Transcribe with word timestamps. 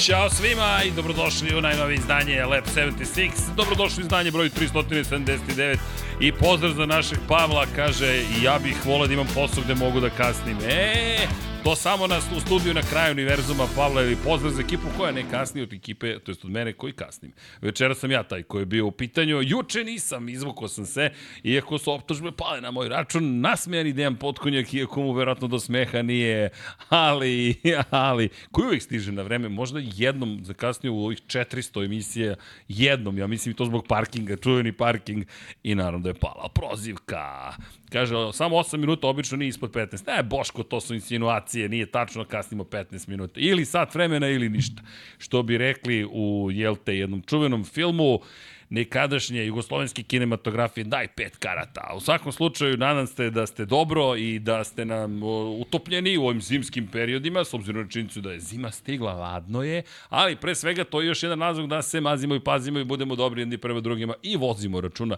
Ćao 0.00 0.30
svima 0.30 0.82
i 0.86 0.90
dobrodošli 0.90 1.56
u 1.56 1.60
najnovije 1.60 1.96
izdanje 1.96 2.44
Lab 2.44 2.64
76. 2.76 3.30
Dobrodošli 3.56 4.02
u 4.02 4.04
izdanje 4.04 4.30
broj 4.30 4.50
379 4.50 5.78
i 6.20 6.32
pozdrav 6.32 6.72
za 6.72 6.86
našeg 6.86 7.18
Pavla, 7.28 7.66
kaže 7.76 8.22
ja 8.42 8.58
bih 8.58 8.76
volao 8.86 9.06
da 9.06 9.12
imam 9.12 9.26
posao 9.34 9.64
gde 9.64 9.74
mogu 9.74 10.00
da 10.00 10.10
kasnim. 10.10 10.56
E, 10.68 11.16
To 11.64 11.76
samo 11.76 12.06
nas 12.06 12.24
u 12.36 12.40
studiju 12.40 12.74
na 12.74 12.82
kraju 12.82 13.12
univerzuma 13.12 13.66
Pavla 13.76 14.02
ili 14.02 14.16
pozdrav 14.24 14.52
za 14.52 14.62
ekipu 14.62 14.82
koja 14.96 15.12
ne 15.12 15.24
kasni 15.30 15.62
od 15.62 15.72
ekipe, 15.72 16.18
to 16.18 16.30
jest 16.30 16.44
od 16.44 16.50
mene 16.50 16.72
koji 16.72 16.92
kasnim. 16.92 17.32
Večera 17.60 17.94
sam 17.94 18.10
ja 18.10 18.22
taj 18.22 18.42
koji 18.42 18.62
je 18.62 18.66
bio 18.66 18.86
u 18.86 18.90
pitanju, 18.90 19.42
juče 19.42 19.84
nisam, 19.84 20.28
izvukao 20.28 20.68
sam 20.68 20.86
se, 20.86 21.10
iako 21.44 21.78
su 21.78 21.92
optužbe 21.92 22.32
pale 22.32 22.60
na 22.60 22.70
moj 22.70 22.88
račun, 22.88 23.40
nasmejani 23.40 23.92
Dejan 23.92 24.16
Potkonjak, 24.16 24.74
iako 24.74 25.02
mu 25.02 25.12
verovatno 25.12 25.48
do 25.48 25.58
smeha 25.58 26.02
nije, 26.02 26.50
ali, 26.88 27.54
ali, 27.90 28.28
koji 28.50 28.66
uvijek 28.66 28.82
stiže 28.82 29.12
na 29.12 29.22
vreme, 29.22 29.48
možda 29.48 29.80
jednom 29.82 30.40
zakasnio 30.44 30.92
u 30.92 31.04
ovih 31.04 31.18
400 31.26 31.84
emisija, 31.84 32.34
jednom, 32.68 33.18
ja 33.18 33.26
mislim 33.26 33.52
i 33.52 33.56
to 33.56 33.64
zbog 33.64 33.86
parkinga, 33.86 34.36
čuveni 34.36 34.72
parking, 34.72 35.24
i 35.62 35.74
naravno 35.74 35.98
da 35.98 36.08
je 36.08 36.14
pala 36.14 36.48
prozivka. 36.54 37.52
Kaže, 37.92 38.14
samo 38.32 38.56
8 38.56 38.76
minuta, 38.76 39.08
obično 39.08 39.36
nije 39.36 39.48
ispod 39.48 39.70
15. 39.70 40.06
Ne, 40.06 40.22
Boško, 40.22 40.62
to 40.62 40.80
su 40.80 40.94
insinuacije, 40.94 41.68
nije 41.68 41.86
tačno, 41.86 42.24
kasnimo 42.24 42.64
15 42.64 43.08
minuta. 43.08 43.40
Ili 43.40 43.64
sat 43.64 43.94
vremena 43.94 44.28
ili 44.28 44.48
ništa. 44.48 44.82
Što 45.18 45.42
bi 45.42 45.58
rekli 45.58 46.06
u, 46.12 46.48
jel 46.52 46.76
te, 46.76 46.96
jednom 46.96 47.22
čuvenom 47.22 47.64
filmu, 47.64 48.20
nekadašnje 48.70 49.46
jugoslovenske 49.46 50.02
kinematografije, 50.02 50.84
daj 50.84 51.08
pet 51.08 51.36
karata. 51.36 51.92
U 51.96 52.00
svakom 52.00 52.32
slučaju, 52.32 52.76
nadam 52.76 53.06
se 53.06 53.30
da 53.30 53.46
ste 53.46 53.64
dobro 53.64 54.16
i 54.16 54.38
da 54.38 54.64
ste 54.64 54.84
nam 54.84 55.22
utopljeni 55.60 56.18
u 56.18 56.26
ovim 56.26 56.40
zimskim 56.40 56.86
periodima, 56.86 57.44
s 57.44 57.54
obzirom 57.54 57.82
na 57.82 57.88
činjenicu 57.88 58.20
da 58.20 58.32
je 58.32 58.40
zima 58.40 58.70
stigla, 58.70 59.12
ladno 59.12 59.62
je, 59.62 59.82
ali 60.08 60.36
pre 60.36 60.54
svega 60.54 60.84
to 60.84 61.00
je 61.00 61.06
još 61.06 61.22
jedan 61.22 61.40
razlog 61.40 61.68
da 61.68 61.82
se 61.82 62.00
mazimo 62.00 62.34
i 62.34 62.40
pazimo 62.40 62.78
i 62.78 62.84
budemo 62.84 63.16
dobri 63.16 63.42
jedni 63.42 63.58
prema 63.58 63.80
drugima 63.80 64.14
i 64.22 64.36
vozimo 64.36 64.80
računa 64.80 65.16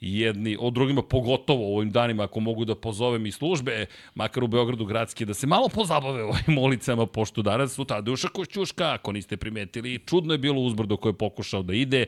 jedni 0.00 0.56
od 0.60 0.72
drugima, 0.72 1.02
pogotovo 1.02 1.68
u 1.68 1.76
ovim 1.76 1.90
danima, 1.90 2.22
ako 2.22 2.40
mogu 2.40 2.64
da 2.64 2.74
pozovem 2.74 3.26
i 3.26 3.32
službe, 3.32 3.86
makar 4.14 4.44
u 4.44 4.48
Beogradu 4.48 4.84
gradski, 4.84 5.24
da 5.24 5.34
se 5.34 5.46
malo 5.46 5.68
pozabave 5.68 6.22
ovim 6.22 6.58
ulicama, 6.64 7.06
pošto 7.06 7.42
danas 7.42 7.74
su 7.74 7.84
Tadeuša 7.84 8.28
Košćuška, 8.28 8.92
ako 8.92 9.12
niste 9.12 9.36
primetili, 9.36 9.98
čudno 10.06 10.34
je 10.34 10.38
bilo 10.38 10.60
uzbrdo 10.60 10.96
koje 10.96 11.10
je 11.10 11.18
pokušao 11.18 11.62
da 11.62 11.74
ide, 11.74 12.06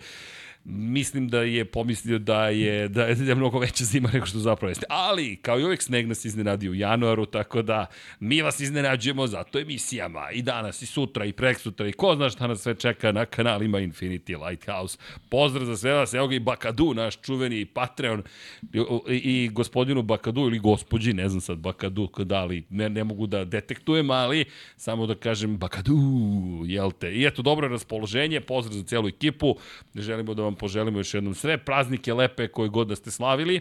mislim 0.65 1.29
da 1.29 1.43
je 1.43 1.65
pomislio 1.65 2.19
da 2.19 2.49
je, 2.49 2.89
da 2.89 3.05
je, 3.05 3.15
da 3.15 3.25
je 3.25 3.35
mnogo 3.35 3.59
veća 3.59 3.85
zima 3.85 4.11
nego 4.13 4.27
što 4.27 4.39
zapravo 4.39 4.71
jeste. 4.71 4.87
Ali, 4.89 5.37
kao 5.37 5.61
i 5.61 5.65
uvek, 5.65 5.83
sneg 5.83 6.09
nas 6.09 6.25
iznenadi 6.25 6.69
u 6.69 6.75
januaru, 6.75 7.27
tako 7.27 7.63
da 7.63 7.87
mi 8.21 8.43
vas 8.43 8.61
iznenađujemo 8.61 9.27
zato 9.27 9.59
emisijama 9.59 10.31
i 10.33 10.43
danas, 10.43 10.83
i 10.83 10.87
sutra, 10.87 11.25
i 11.25 11.33
prek 11.33 11.59
sutra, 11.59 11.89
i 11.89 11.93
ko 11.93 12.15
zna 12.17 12.31
šta 12.31 12.47
nas 12.47 12.61
sve 12.61 12.75
čeka 12.75 13.13
na 13.13 13.25
kanalima 13.25 13.79
Infinity 13.79 14.49
Lighthouse. 14.49 14.99
Pozdrav 15.29 15.65
za 15.65 15.77
sve 15.77 15.93
vas, 15.93 16.15
evo 16.15 16.29
ga 16.29 16.35
i 16.35 16.41
Bakadu, 16.41 16.95
naš 16.95 17.21
čuveni 17.21 17.65
Patreon, 17.65 18.23
i, 18.73 18.81
i 19.09 19.49
gospodinu 19.53 20.03
Bakadu 20.03 20.41
ili 20.41 20.59
gospođi, 20.59 21.13
ne 21.13 21.29
znam 21.29 21.41
sad 21.41 21.59
Bakadu, 21.59 22.09
da 22.25 22.45
li, 22.45 22.65
ne, 22.71 22.89
ne 22.89 23.05
mogu 23.05 23.27
da 23.27 23.45
detektujem, 23.45 24.11
ali 24.11 24.45
samo 24.77 25.07
da 25.07 25.15
kažem 25.15 25.57
Bakadu, 25.57 25.97
jel 26.67 26.91
te. 26.91 27.13
I 27.13 27.27
eto, 27.27 27.43
dobro 27.43 27.69
raspoloženje, 27.69 28.41
pozdrav 28.41 28.77
za 28.77 28.85
celu 28.85 29.09
ekipu, 29.09 29.57
želimo 29.95 30.35
da 30.35 30.43
vam 30.43 30.52
vam 30.53 30.59
poželimo 30.59 30.99
još 30.99 31.15
jednom 31.15 31.35
sve 31.35 31.59
praznike 31.59 32.15
lepe 32.15 32.49
koje 32.49 32.69
god 32.69 32.89
da 32.89 32.97
ste 32.97 33.11
slavili. 33.11 33.61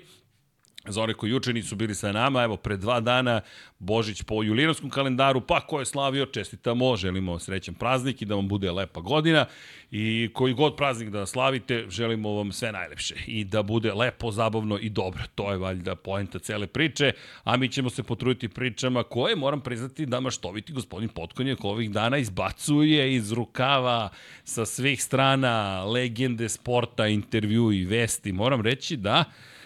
Za 0.87 1.01
one 1.01 1.13
koji 1.13 1.29
juče 1.29 1.53
nisu 1.53 1.75
bili 1.75 1.95
sa 1.95 2.11
nama, 2.11 2.43
evo, 2.43 2.57
pre 2.57 2.77
dva 2.77 2.99
dana 2.99 3.41
Božić 3.79 4.23
po 4.23 4.43
julijanskom 4.43 4.89
kalendaru, 4.89 5.41
pa 5.41 5.59
ko 5.59 5.79
je 5.79 5.85
slavio, 5.85 6.25
čestitamo, 6.25 6.95
želimo 6.95 7.39
srećan 7.39 7.75
praznik 7.75 8.21
i 8.21 8.25
da 8.25 8.35
vam 8.35 8.47
bude 8.47 8.71
lepa 8.71 9.01
godina 9.01 9.45
i 9.91 10.29
koji 10.33 10.53
god 10.53 10.75
praznik 10.75 11.09
da 11.09 11.25
slavite, 11.25 11.85
želimo 11.89 12.33
vam 12.33 12.51
sve 12.51 12.71
najlepše 12.71 13.15
i 13.27 13.43
da 13.43 13.63
bude 13.63 13.93
lepo, 13.93 14.31
zabavno 14.31 14.77
i 14.81 14.89
dobro. 14.89 15.23
To 15.35 15.51
je 15.51 15.57
valjda 15.57 15.95
poenta 15.95 16.39
cele 16.39 16.67
priče, 16.67 17.11
a 17.43 17.57
mi 17.57 17.69
ćemo 17.69 17.89
se 17.89 18.03
potruditi 18.03 18.47
pričama 18.47 19.03
koje, 19.03 19.35
moram 19.35 19.61
priznati, 19.61 20.05
da 20.05 20.19
maštoviti 20.19 20.73
gospodin 20.73 21.09
Potkonjak 21.09 21.63
ovih 21.63 21.91
dana 21.91 22.17
izbacuje 22.17 23.15
iz 23.15 23.31
rukava 23.31 24.09
sa 24.43 24.65
svih 24.65 25.03
strana 25.03 25.83
legende 25.85 26.49
sporta, 26.49 27.07
intervju 27.07 27.71
i 27.71 27.85
vesti. 27.85 28.31
Moram 28.31 28.61
reći 28.61 28.97
da 28.97 29.23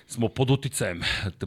smo 0.08 0.28
pod 0.28 0.52
uticajem 0.52 1.02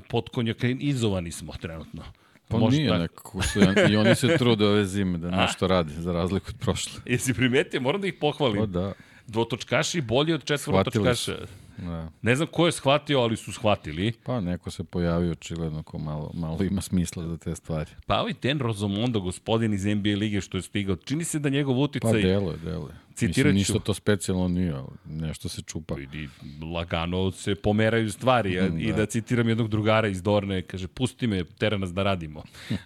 potkonjaka, 0.09 0.67
izovani 0.67 1.33
smo 1.33 1.53
trenutno. 1.53 2.03
Pa 2.49 2.59
Možda 2.59 2.79
nije 2.79 2.99
nekako, 2.99 3.43
su, 3.43 3.61
i 3.91 3.97
oni 3.97 4.15
se 4.15 4.37
trude 4.39 4.67
ove 4.67 4.85
zime 4.85 5.19
da 5.19 5.31
nešto 5.31 5.67
radi, 5.67 5.93
za 5.93 6.13
razliku 6.13 6.47
od 6.49 6.57
prošle. 6.61 7.01
Jesi 7.07 7.35
primetio, 7.35 7.81
moram 7.81 8.01
da 8.01 8.07
ih 8.07 8.15
pohvalim. 8.21 8.61
Pa 8.61 8.67
da. 8.67 8.93
Dvotočkaši 9.27 10.01
bolji 10.01 10.33
od 10.33 10.45
četvorotočkaša. 10.45 11.37
Da. 11.79 12.09
Ne 12.23 12.37
znam 12.37 12.49
ko 12.53 12.67
je 12.67 12.73
shvatio, 12.73 13.21
ali 13.21 13.37
su 13.37 13.53
shvatili. 13.53 14.13
Pa 14.13 14.41
neko 14.41 14.71
se 14.71 14.85
pojavio 14.85 15.33
očigledno 15.33 15.83
ko 15.83 15.99
malo, 15.99 16.31
malo 16.35 16.59
ima 16.65 16.81
smisla 16.81 17.27
za 17.27 17.37
te 17.37 17.55
stvari. 17.55 17.91
Pa 18.07 18.21
ovaj 18.21 18.35
Ten 18.35 18.59
Rozomondo, 18.59 19.21
gospodin 19.21 19.75
iz 19.75 19.85
NBA 19.85 20.11
lige 20.17 20.41
što 20.41 20.59
je 20.59 20.63
stigao, 20.63 20.97
čini 20.97 21.25
se 21.25 21.39
da 21.39 21.49
njegov 21.49 21.79
uticaj... 21.79 22.13
Pa 22.13 22.19
deluje, 22.19 22.57
deluje. 23.27 23.53
Mislim, 23.53 23.55
ništa 23.55 23.79
to 23.79 23.95
specijalno 23.95 24.49
nije, 24.49 24.75
nešto 25.05 25.49
se 25.49 25.63
čupa. 25.63 25.95
Vidi, 25.95 26.29
lagano 26.75 27.31
se 27.31 27.55
pomeraju 27.55 28.13
stvari 28.13 28.55
da. 28.55 28.79
i 28.79 28.93
da 28.93 29.07
citiram 29.07 29.49
jednog 29.49 29.69
drugara 29.69 30.09
iz 30.09 30.23
Dorne, 30.23 30.63
kaže, 30.63 30.89
pusti 30.89 31.27
me, 31.27 31.45
tera 31.45 31.79
nas 31.79 31.95
da 31.95 32.03
radimo. 32.03 32.43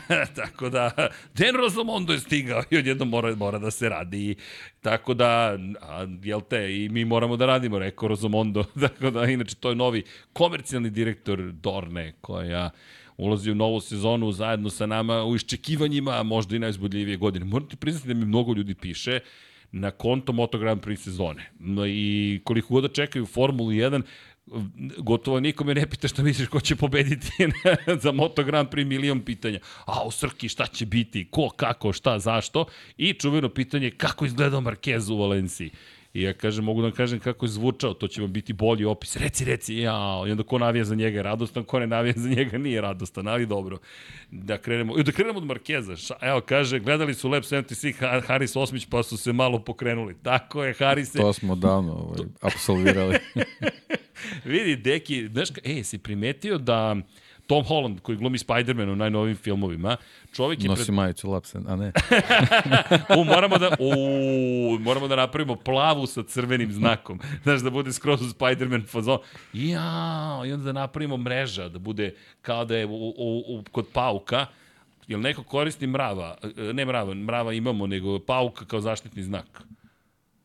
Tako 0.36 0.68
da, 0.68 0.90
Den 1.34 1.56
Rozomondo 1.56 2.12
je 2.12 2.20
stigao 2.20 2.62
i 2.70 2.78
odjedno 2.78 3.04
mora, 3.04 3.36
mora 3.36 3.58
da 3.58 3.70
se 3.70 3.88
radi. 3.88 4.34
Tako 4.80 5.14
da, 5.14 5.58
a, 5.80 6.06
jel 6.22 6.40
te, 6.40 6.76
i 6.76 6.88
mi 6.88 7.04
moramo 7.04 7.36
da 7.36 7.46
radimo, 7.46 7.78
rekao 7.78 8.08
Rozomondo. 8.08 8.64
Tako 8.88 9.10
da, 9.10 9.24
inače, 9.24 9.54
to 9.54 9.68
je 9.68 9.74
novi 9.74 10.02
komercijalni 10.32 10.90
direktor 10.90 11.52
Dorne, 11.52 12.12
koja 12.20 12.70
ulazi 13.16 13.50
u 13.50 13.54
novu 13.54 13.80
sezonu 13.80 14.32
zajedno 14.32 14.70
sa 14.70 14.86
nama 14.86 15.24
u 15.24 15.34
iščekivanjima, 15.36 16.22
možda 16.22 16.56
i 16.56 16.58
najzbudljivije 16.58 17.16
godine. 17.16 17.44
Morate 17.44 17.76
priznati 17.76 18.08
da 18.08 18.14
mi 18.14 18.24
mnogo 18.24 18.54
ljudi 18.54 18.74
piše, 18.74 19.20
na 19.72 19.90
konto 19.90 20.32
Moto 20.32 20.58
Grand 20.58 20.80
Prix 20.80 20.96
sezone. 20.96 21.50
I 21.88 22.40
koliko 22.44 22.74
god 22.74 22.82
da 22.82 22.88
čekaju 22.88 23.26
Formulu 23.26 23.70
1, 23.70 24.02
gotovo 24.98 25.40
nikome 25.40 25.74
ne 25.74 25.86
pita 25.86 26.08
šta 26.08 26.22
misliš 26.22 26.48
ko 26.48 26.60
će 26.60 26.76
pobediti 26.76 27.30
za 28.02 28.12
Moto 28.12 28.44
Grand 28.44 28.68
Prix 28.68 28.86
milion 28.86 29.20
pitanja. 29.20 29.58
A 29.86 30.04
u 30.06 30.10
Srki 30.10 30.48
šta 30.48 30.66
će 30.66 30.86
biti, 30.86 31.28
ko, 31.30 31.48
kako, 31.56 31.92
šta, 31.92 32.18
zašto? 32.18 32.64
I 32.96 33.12
čuveno 33.12 33.48
pitanje 33.48 33.90
kako 33.90 34.24
izgledao 34.24 34.60
Marquez 34.60 35.12
u 35.12 35.16
Valenciji. 35.16 35.70
I 36.14 36.22
ja 36.22 36.32
kažem, 36.32 36.64
mogu 36.64 36.82
da 36.82 36.90
kažem 36.90 37.20
kako 37.20 37.44
je 37.46 37.50
zvučao, 37.50 37.94
to 37.94 38.08
će 38.08 38.20
vam 38.20 38.32
biti 38.32 38.52
bolji 38.52 38.84
opis. 38.84 39.16
Reci, 39.16 39.44
reci, 39.44 39.76
ja, 39.76 40.24
i 40.28 40.30
onda 40.30 40.42
ko 40.42 40.58
navija 40.58 40.84
za 40.84 40.94
njega 40.94 41.16
je 41.16 41.22
radostan, 41.22 41.64
ko 41.64 41.78
ne 41.78 41.86
navija 41.86 42.14
za 42.16 42.28
njega 42.28 42.58
nije 42.58 42.80
radostan, 42.80 43.28
ali 43.28 43.46
dobro. 43.46 43.78
Da 44.30 44.58
krenemo, 44.58 44.96
da 44.96 45.12
krenemo 45.12 45.38
od 45.38 45.44
Markeza. 45.44 45.94
Evo, 46.20 46.40
kaže, 46.40 46.78
gledali 46.78 47.14
su 47.14 47.28
Lab 47.28 47.42
76 47.42 48.26
Haris 48.26 48.56
Osmić, 48.56 48.86
pa 48.86 49.02
su 49.02 49.16
se 49.16 49.32
malo 49.32 49.58
pokrenuli. 49.58 50.16
Tako 50.22 50.64
je, 50.64 50.74
Haris. 50.74 51.12
To 51.12 51.32
smo 51.32 51.54
davno 51.54 51.92
ovaj, 51.92 52.26
absolvirali. 52.40 53.18
Vidi, 54.44 54.76
Deki, 54.76 55.28
znaš, 55.32 55.48
e, 55.64 55.84
si 55.84 55.98
primetio 55.98 56.58
da 56.58 56.96
Tom 57.50 57.64
Holland, 57.64 58.00
koji 58.00 58.18
glumi 58.18 58.38
Spider-Man 58.38 58.88
u 58.88 58.96
najnovim 58.96 59.36
filmovima, 59.36 59.96
čovjek 60.32 60.62
je... 60.62 60.68
Nosi 60.68 60.84
pred... 60.84 60.94
majicu 60.94 61.30
Lapsen, 61.30 61.64
a 61.68 61.76
ne. 61.76 61.92
u, 63.18 63.24
moramo, 63.24 63.58
da, 63.58 63.76
u, 63.78 64.78
moramo 64.78 65.08
da 65.08 65.16
napravimo 65.16 65.56
plavu 65.56 66.06
sa 66.06 66.22
crvenim 66.22 66.72
znakom. 66.72 67.20
Znaš, 67.42 67.60
da 67.60 67.70
bude 67.70 67.92
skroz 67.92 68.22
u 68.22 68.24
Spider-Man 68.24 68.86
fazon. 68.86 69.18
Ja, 69.52 70.42
i 70.46 70.52
onda 70.52 70.64
da 70.64 70.72
napravimo 70.72 71.16
mreža, 71.16 71.68
da 71.68 71.78
bude 71.78 72.14
kao 72.42 72.64
da 72.64 72.76
je 72.76 72.86
u, 72.86 72.90
u, 72.90 73.44
u, 73.48 73.62
kod 73.72 73.86
pauka, 73.92 74.46
Jel 75.08 75.20
neko 75.20 75.42
koristi 75.42 75.86
mrava? 75.86 76.36
Ne 76.72 76.84
mrava, 76.84 77.14
mrava 77.14 77.52
imamo, 77.52 77.86
nego 77.86 78.18
pauka 78.18 78.64
kao 78.64 78.80
zaštitni 78.80 79.22
znak. 79.22 79.62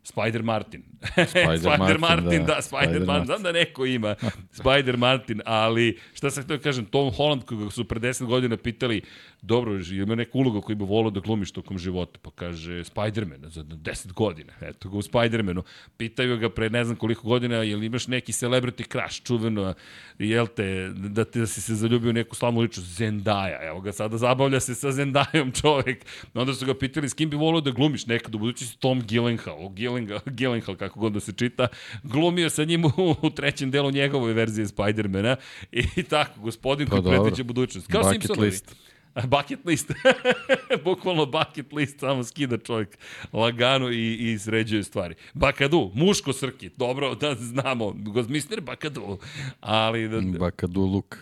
Spider 0.06 0.44
Martin. 0.44 0.84
Spider, 1.12 1.58
Spider 1.60 1.78
Martin, 1.80 2.00
Martin, 2.00 2.46
da, 2.46 2.56
da 2.56 2.62
Spider, 2.62 2.86
Spider 2.86 3.06
Martin. 3.06 3.26
Znam 3.26 3.44
da 3.44 3.52
neko 3.52 3.86
ima 3.86 4.16
Spider 4.52 4.98
Martin, 4.98 5.42
ali 5.46 6.00
šta 6.14 6.32
sam 6.32 6.44
htio 6.44 6.60
kažem, 6.60 6.86
Tom 6.86 7.12
Holland, 7.14 7.44
koga 7.44 7.72
su 7.72 7.86
pre 7.86 8.00
10 8.00 8.26
godina 8.26 8.58
pitali, 8.58 9.02
dobro, 9.42 9.80
ima 9.92 10.16
neka 10.16 10.38
uloga 10.38 10.62
koju 10.62 10.76
bi 10.76 10.84
volao 10.84 11.12
da 11.12 11.20
glumiš 11.20 11.52
tokom 11.52 11.78
života, 11.78 12.20
pa 12.22 12.32
kaže 12.32 12.84
Spider-Man 12.84 13.50
za 13.50 13.64
10 13.64 14.14
godina, 14.14 14.54
eto 14.62 14.90
ga 14.90 14.98
u 14.98 15.02
Spider-Manu. 15.02 15.62
Pitaju 15.98 16.38
ga 16.38 16.50
pre 16.50 16.70
ne 16.70 16.84
znam 16.84 16.98
koliko 16.98 17.28
godina, 17.28 17.56
jel 17.56 17.84
imaš 17.84 18.08
neki 18.08 18.32
celebrity 18.32 18.92
crush, 18.92 19.24
čuveno, 19.24 19.74
jel 20.20 20.48
te, 20.48 20.90
da, 20.96 21.26
te, 21.26 21.40
da 21.40 21.48
si 21.48 21.62
se 21.62 21.76
zaljubio 21.76 22.14
neku 22.14 22.36
slavnu 22.36 22.62
ličnost, 22.62 22.90
Zendaya, 22.90 23.68
evo 23.68 23.82
ga 23.82 23.92
sada 23.92 24.18
zabavlja 24.18 24.60
se 24.60 24.76
sa 24.76 24.92
Zendayom 24.92 25.62
čovek. 25.62 26.06
Onda 26.34 26.54
su 26.54 26.66
ga 26.66 26.74
pitali 26.74 27.10
s 27.10 27.14
kim 27.14 27.30
bi 27.30 27.36
volao 27.36 27.62
da 27.62 27.72
glumiš 27.72 28.06
nekad 28.06 28.36
u 28.36 28.38
budućnosti, 28.38 28.80
Tom 28.80 29.02
Gyllenhaal, 29.02 29.70
Gyllenhaal, 29.74 30.20
Gyllenhaal 30.26 30.76
kako 30.76 31.00
god 31.00 31.14
da 31.14 31.20
se 31.20 31.34
čita, 31.34 31.68
glumio 32.04 32.50
sa 32.50 32.64
njim 32.64 32.86
u, 32.86 33.16
u 33.22 33.30
trećem 33.30 33.72
delu 33.72 33.92
njegove 33.92 34.34
verzije 34.34 34.66
Spider-mana 34.66 35.36
i 35.72 36.04
tako, 36.04 36.42
gospodin 36.42 36.88
pa 36.88 36.92
koji 37.02 37.04
predviđa 37.04 37.44
budućnost. 37.44 37.88
Kao 37.88 38.02
Bucket 38.02 38.22
Simpsonovi. 38.22 38.48
List. 38.48 38.76
Bucket 39.28 39.66
list. 39.66 39.92
Bukvalno 40.84 41.26
bucket 41.26 41.74
list, 41.74 42.00
samo 42.00 42.24
skida 42.24 42.58
čovjek 42.58 42.98
lagano 43.34 43.92
i, 43.92 44.14
i 44.14 44.40
sređuje 44.40 44.84
stvari. 44.84 45.16
Bakadu, 45.34 45.92
muško 45.94 46.34
srki, 46.34 46.70
dobro 46.78 47.16
da 47.16 47.36
znamo, 47.36 47.92
Gozmister 47.98 48.62
Bakadu. 48.62 49.18
Ali 49.60 50.08
da, 50.10 50.22
Bakadu 50.40 50.82
Luk. 50.82 51.18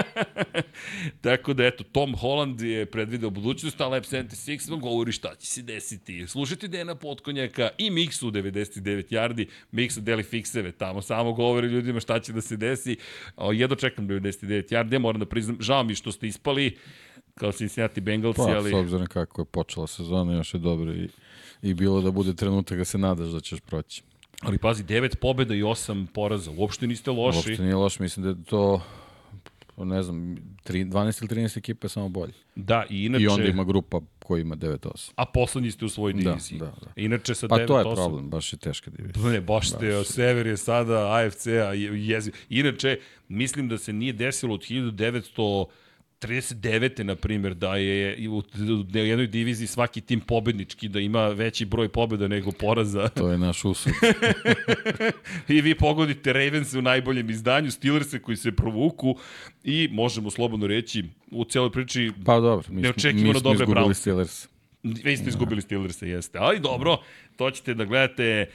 Tako 1.20 1.52
da, 1.52 1.66
eto, 1.66 1.84
Tom 1.84 2.14
Holland 2.14 2.60
je 2.60 2.86
predvideo 2.86 3.30
budućnost, 3.30 3.80
a 3.80 3.88
Lab 3.88 4.02
76 4.02 4.70
vam 4.70 4.80
govori 4.80 5.12
šta 5.12 5.34
će 5.34 5.46
se 5.46 5.62
desiti. 5.62 6.26
Slušajte 6.26 6.68
Dena 6.68 6.94
Potkonjaka 6.94 7.68
i 7.78 7.90
Miksu 7.90 8.30
99 8.30 9.12
yardi, 9.12 9.46
Miksu 9.72 10.00
deli 10.00 10.22
fikseve 10.22 10.72
tamo, 10.72 11.02
samo 11.02 11.32
govori 11.32 11.66
ljudima 11.66 12.00
šta 12.00 12.20
će 12.20 12.32
da 12.32 12.40
se 12.40 12.56
desi. 12.56 12.96
Jedno 13.52 13.76
čekam 13.76 14.08
99 14.08 14.72
yardi, 14.72 14.92
ja 14.92 14.98
moram 14.98 15.20
da 15.20 15.26
priznam, 15.26 15.56
žao 15.60 15.84
mi 15.84 15.94
što 15.94 16.12
ste 16.12 16.26
ispali 16.26 16.76
kao 17.38 17.52
Cincinnati 17.52 18.00
Bengalsi, 18.00 18.36
Pa, 18.36 18.42
ali... 18.42 18.70
s 18.70 18.74
obzirom 18.74 19.06
kako 19.06 19.40
je 19.42 19.46
počela 19.46 19.86
sezona, 19.86 20.34
još 20.34 20.54
je 20.54 20.60
dobro 20.60 20.92
i, 20.92 21.08
i 21.62 21.74
bilo 21.74 22.00
da 22.00 22.10
bude 22.10 22.34
trenutak 22.34 22.78
da 22.78 22.84
se 22.84 22.98
nadaš 22.98 23.28
da 23.28 23.40
ćeš 23.40 23.60
proći. 23.60 24.02
Ali 24.40 24.58
pazi, 24.58 24.84
9 24.84 25.16
pobjeda 25.16 25.54
i 25.54 25.62
8 25.62 26.06
poraza, 26.06 26.50
uopšte 26.56 26.86
niste 26.86 27.10
loši. 27.10 27.36
Uopšte 27.36 27.62
nije 27.62 27.74
loš, 27.74 27.98
mislim 27.98 28.24
da 28.24 28.30
je 28.30 28.44
to 28.44 28.80
ne 29.84 30.02
znam, 30.02 30.36
tri, 30.62 30.84
12 30.84 31.34
ili 31.34 31.42
13 31.46 31.58
ekipa 31.58 31.84
je 31.84 31.88
samo 31.88 32.08
bolje. 32.08 32.32
Da, 32.54 32.84
i 32.90 33.04
inače... 33.04 33.24
I 33.24 33.28
onda 33.28 33.44
ima 33.44 33.64
grupa 33.64 34.00
koja 34.18 34.40
ima 34.40 34.56
9-8. 34.56 35.10
A 35.16 35.24
poslednji 35.26 35.70
ste 35.70 35.84
u 35.84 35.88
svojoj 35.88 36.12
Da, 36.12 36.18
diviziji. 36.30 36.58
da, 36.58 36.64
da. 36.66 36.90
Inače 36.96 37.34
sa 37.34 37.48
Pa 37.48 37.56
9-8... 37.56 37.66
to 37.66 37.78
je 37.78 37.84
problem, 37.94 38.30
baš 38.30 38.52
je 38.52 38.56
teška 38.56 38.90
divizija. 38.90 39.30
Ne, 39.30 39.40
baš 39.40 39.70
ste, 39.70 39.86
da, 39.86 40.04
Sever 40.04 40.46
je 40.46 40.56
sada 40.56 41.12
AFC-a 41.14 41.72
jezi. 41.94 42.32
Inače, 42.48 42.98
mislim 43.28 43.68
da 43.68 43.78
se 43.78 43.92
nije 43.92 44.12
desilo 44.12 44.54
od 44.54 44.60
1939. 46.20 47.02
na 47.02 47.16
primjer, 47.16 47.54
da 47.54 47.76
je 47.76 48.28
u, 48.28 48.42
jednoj 48.92 49.26
diviziji 49.26 49.66
svaki 49.66 50.00
tim 50.00 50.20
pobednički, 50.20 50.88
da 50.88 51.00
ima 51.00 51.28
veći 51.28 51.64
broj 51.64 51.88
pobeda 51.88 52.28
nego 52.28 52.52
poraza. 52.52 53.08
To 53.08 53.30
je 53.30 53.38
naš 53.38 53.64
usud. 53.64 53.92
I 55.48 55.60
vi 55.60 55.74
pogodite 55.74 56.32
Ravens 56.32 56.74
u 56.74 56.82
najboljem 56.82 57.30
izdanju, 57.30 57.70
Steelers 57.70 58.14
koji 58.22 58.36
se 58.36 58.52
provuku 58.52 59.16
i 59.64 59.88
možemo 59.92 60.30
slobodno 60.30 60.66
reći 60.66 61.04
u 61.30 61.44
celoj 61.44 61.72
priči 61.72 62.12
Pa 62.24 62.40
dobro, 62.40 62.68
mi, 62.68 62.82
Neočekivano 62.82 63.32
mi 63.32 63.40
dobre 63.40 63.54
izgubili 63.54 63.86
Browns. 63.86 63.94
Steelers. 63.94 64.48
Vi 64.82 65.16
ste 65.16 65.28
izgubili 65.28 65.62
Steelers, 65.62 66.02
jeste. 66.02 66.38
Ali 66.38 66.60
dobro, 66.60 66.96
to 67.36 67.50
ćete 67.50 67.74
da 67.74 67.84
gledate 67.84 68.50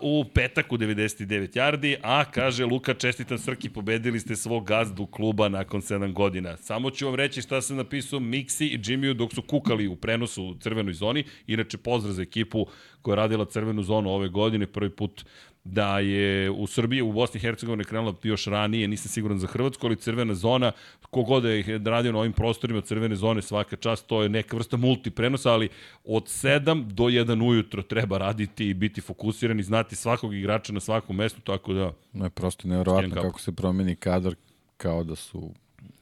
u 0.00 0.24
petak 0.34 0.72
u 0.72 0.76
99 0.78 1.56
yardi, 1.56 1.96
a 2.02 2.24
kaže 2.24 2.64
Luka, 2.64 2.94
čestitam 2.94 3.38
Srki, 3.38 3.68
pobedili 3.68 4.20
ste 4.20 4.36
svog 4.36 4.66
gazdu 4.66 5.06
kluba 5.06 5.48
nakon 5.48 5.80
7 5.80 6.12
godina. 6.12 6.56
Samo 6.56 6.90
ću 6.90 7.06
vam 7.06 7.14
reći 7.14 7.42
šta 7.42 7.60
sam 7.60 7.76
napisao 7.76 8.20
Mixi 8.20 8.64
i 8.64 8.78
Jimmyu 8.78 9.14
dok 9.14 9.34
su 9.34 9.42
kukali 9.42 9.86
u 9.88 9.96
prenosu 9.96 10.44
u 10.44 10.54
crvenoj 10.54 10.94
zoni. 10.94 11.24
Inače, 11.46 11.78
pozdrav 11.78 12.14
za 12.14 12.22
ekipu 12.22 12.66
koja 13.02 13.12
je 13.12 13.16
radila 13.16 13.44
crvenu 13.44 13.82
zonu 13.82 14.10
ove 14.10 14.28
godine, 14.28 14.66
prvi 14.66 14.90
put 14.90 15.24
da 15.72 15.98
je 15.98 16.50
u 16.50 16.66
Srbiji, 16.66 17.02
u 17.02 17.12
Bosni 17.12 17.38
i 17.38 17.40
Hercegovini 17.40 17.84
krenula 17.84 18.14
još 18.22 18.46
ranije, 18.46 18.88
nisam 18.88 19.08
siguran 19.08 19.38
za 19.38 19.46
Hrvatsku, 19.46 19.86
ali 19.86 19.96
crvena 19.96 20.34
zona, 20.34 20.72
kogod 21.10 21.44
je 21.44 21.80
radio 21.84 22.12
na 22.12 22.18
ovim 22.18 22.32
prostorima 22.32 22.80
crvene 22.80 23.16
zone 23.16 23.42
svaka 23.42 23.76
čast, 23.76 24.06
to 24.06 24.22
je 24.22 24.28
neka 24.28 24.56
vrsta 24.56 24.76
multiprenosa, 24.76 25.52
ali 25.52 25.68
od 26.04 26.24
7 26.24 26.86
do 26.86 27.04
1 27.04 27.48
ujutro 27.48 27.82
treba 27.82 28.18
raditi 28.18 28.68
i 28.68 28.74
biti 28.74 29.00
fokusiran 29.00 29.60
i 29.60 29.62
znati 29.62 29.96
svakog 29.96 30.34
igrača 30.34 30.72
na 30.72 30.80
svakom 30.80 31.16
mestu, 31.16 31.40
tako 31.40 31.72
da 31.72 31.92
No 32.12 32.24
je 32.24 32.30
prosto 32.30 32.68
nevjerovatno 32.68 33.22
kako 33.22 33.40
se 33.40 33.52
promeni 33.52 33.96
kadar 33.96 34.34
kao 34.76 35.04
da 35.04 35.16
su 35.16 35.50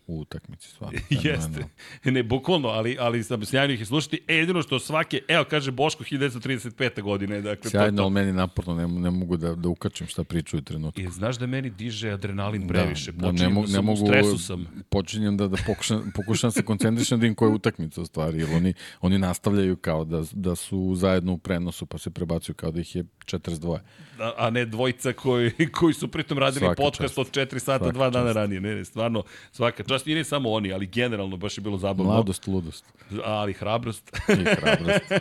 u 0.07 0.21
utakmici 0.21 0.69
stvarno. 0.69 0.99
Jeste. 1.25 1.65
Ne, 2.05 2.23
bukvalno, 2.23 2.69
ali, 2.69 2.97
ali 3.01 3.25
sam 3.25 3.45
sjajno 3.45 3.75
ih 3.75 3.81
je 3.81 3.87
slušati. 3.87 4.21
E, 4.29 4.35
jedino 4.35 4.63
što 4.63 4.79
svake, 4.79 5.21
evo 5.29 5.45
kaže 5.51 5.71
Boško 5.71 6.05
1935. 6.05 7.03
godine. 7.03 7.41
Dakle, 7.41 7.71
Sjajno, 7.71 7.97
to, 7.97 8.03
ali 8.03 8.13
meni 8.13 8.33
naporno, 8.33 8.75
ne, 8.75 8.89
ne 8.89 9.11
mogu 9.11 9.37
da, 9.37 9.55
da 9.55 9.69
ukačem 9.69 10.07
šta 10.07 10.25
pričaju 10.25 10.59
u 10.59 10.65
trenutku. 10.65 11.01
I 11.01 11.11
znaš 11.11 11.37
da 11.37 11.47
meni 11.47 11.71
diže 11.71 12.11
adrenalin 12.11 12.69
previše. 12.69 13.13
Da, 13.13 13.19
da, 13.19 13.27
ne, 13.27 13.33
Počinjem 13.33 13.53
mogu, 13.53 13.67
da 13.67 13.73
ne 13.73 13.75
sam 13.77 13.89
u 13.89 13.93
mogu, 13.93 14.07
stresu 14.07 14.39
sam. 14.39 14.67
počinjem 14.89 15.37
da, 15.37 15.49
da 15.49 15.57
pokušam, 15.67 16.11
pokušam 16.17 16.51
se 16.51 16.63
koncentrišem 16.63 17.21
da 17.21 17.27
im 17.27 17.35
koja 17.35 17.51
utakmica 17.51 18.01
u 18.01 18.07
stvari, 18.07 18.39
jer 18.39 18.49
oni, 18.55 18.75
oni 19.01 19.19
nastavljaju 19.19 19.77
kao 19.77 20.05
da, 20.05 20.23
da 20.33 20.55
su 20.55 20.93
zajedno 20.97 21.33
u 21.33 21.39
prenosu, 21.39 21.87
pa 21.87 21.99
se 21.99 22.11
prebacuju 22.11 22.55
kao 22.55 22.71
da 22.71 22.81
ih 22.81 22.97
je 22.97 23.05
42. 23.25 23.79
a, 24.19 24.33
a 24.37 24.51
ne 24.51 24.65
dvojica 24.65 25.13
koji, 25.13 25.51
koji 25.73 25.95
su 25.95 26.09
pritom 26.09 26.39
radili 26.39 26.61
Svaka 26.67 26.83
podcast 26.83 27.15
čast. 27.15 27.19
od 27.19 27.31
4 27.31 27.59
sata, 27.59 27.79
Svaka 27.79 27.93
dva 27.93 28.11
dana 28.11 28.27
čast. 28.27 28.37
ranije. 28.37 28.61
Ne, 28.61 28.75
ne, 28.75 28.85
stvarno, 28.85 29.23
svaka 29.53 29.83
čast. 29.83 29.94
I 30.07 30.15
ne 30.15 30.25
samo 30.25 30.51
oni, 30.51 30.73
ali 30.73 30.87
generalno 30.87 31.37
baš 31.37 31.59
je 31.59 31.63
bilo 31.63 31.79
zabavno. 31.79 32.13
Mladost, 32.13 32.47
ludost 32.47 32.85
Ali 33.25 33.53
hrabrost. 33.53 34.11
i 34.29 34.45
hrabrost. 34.45 35.13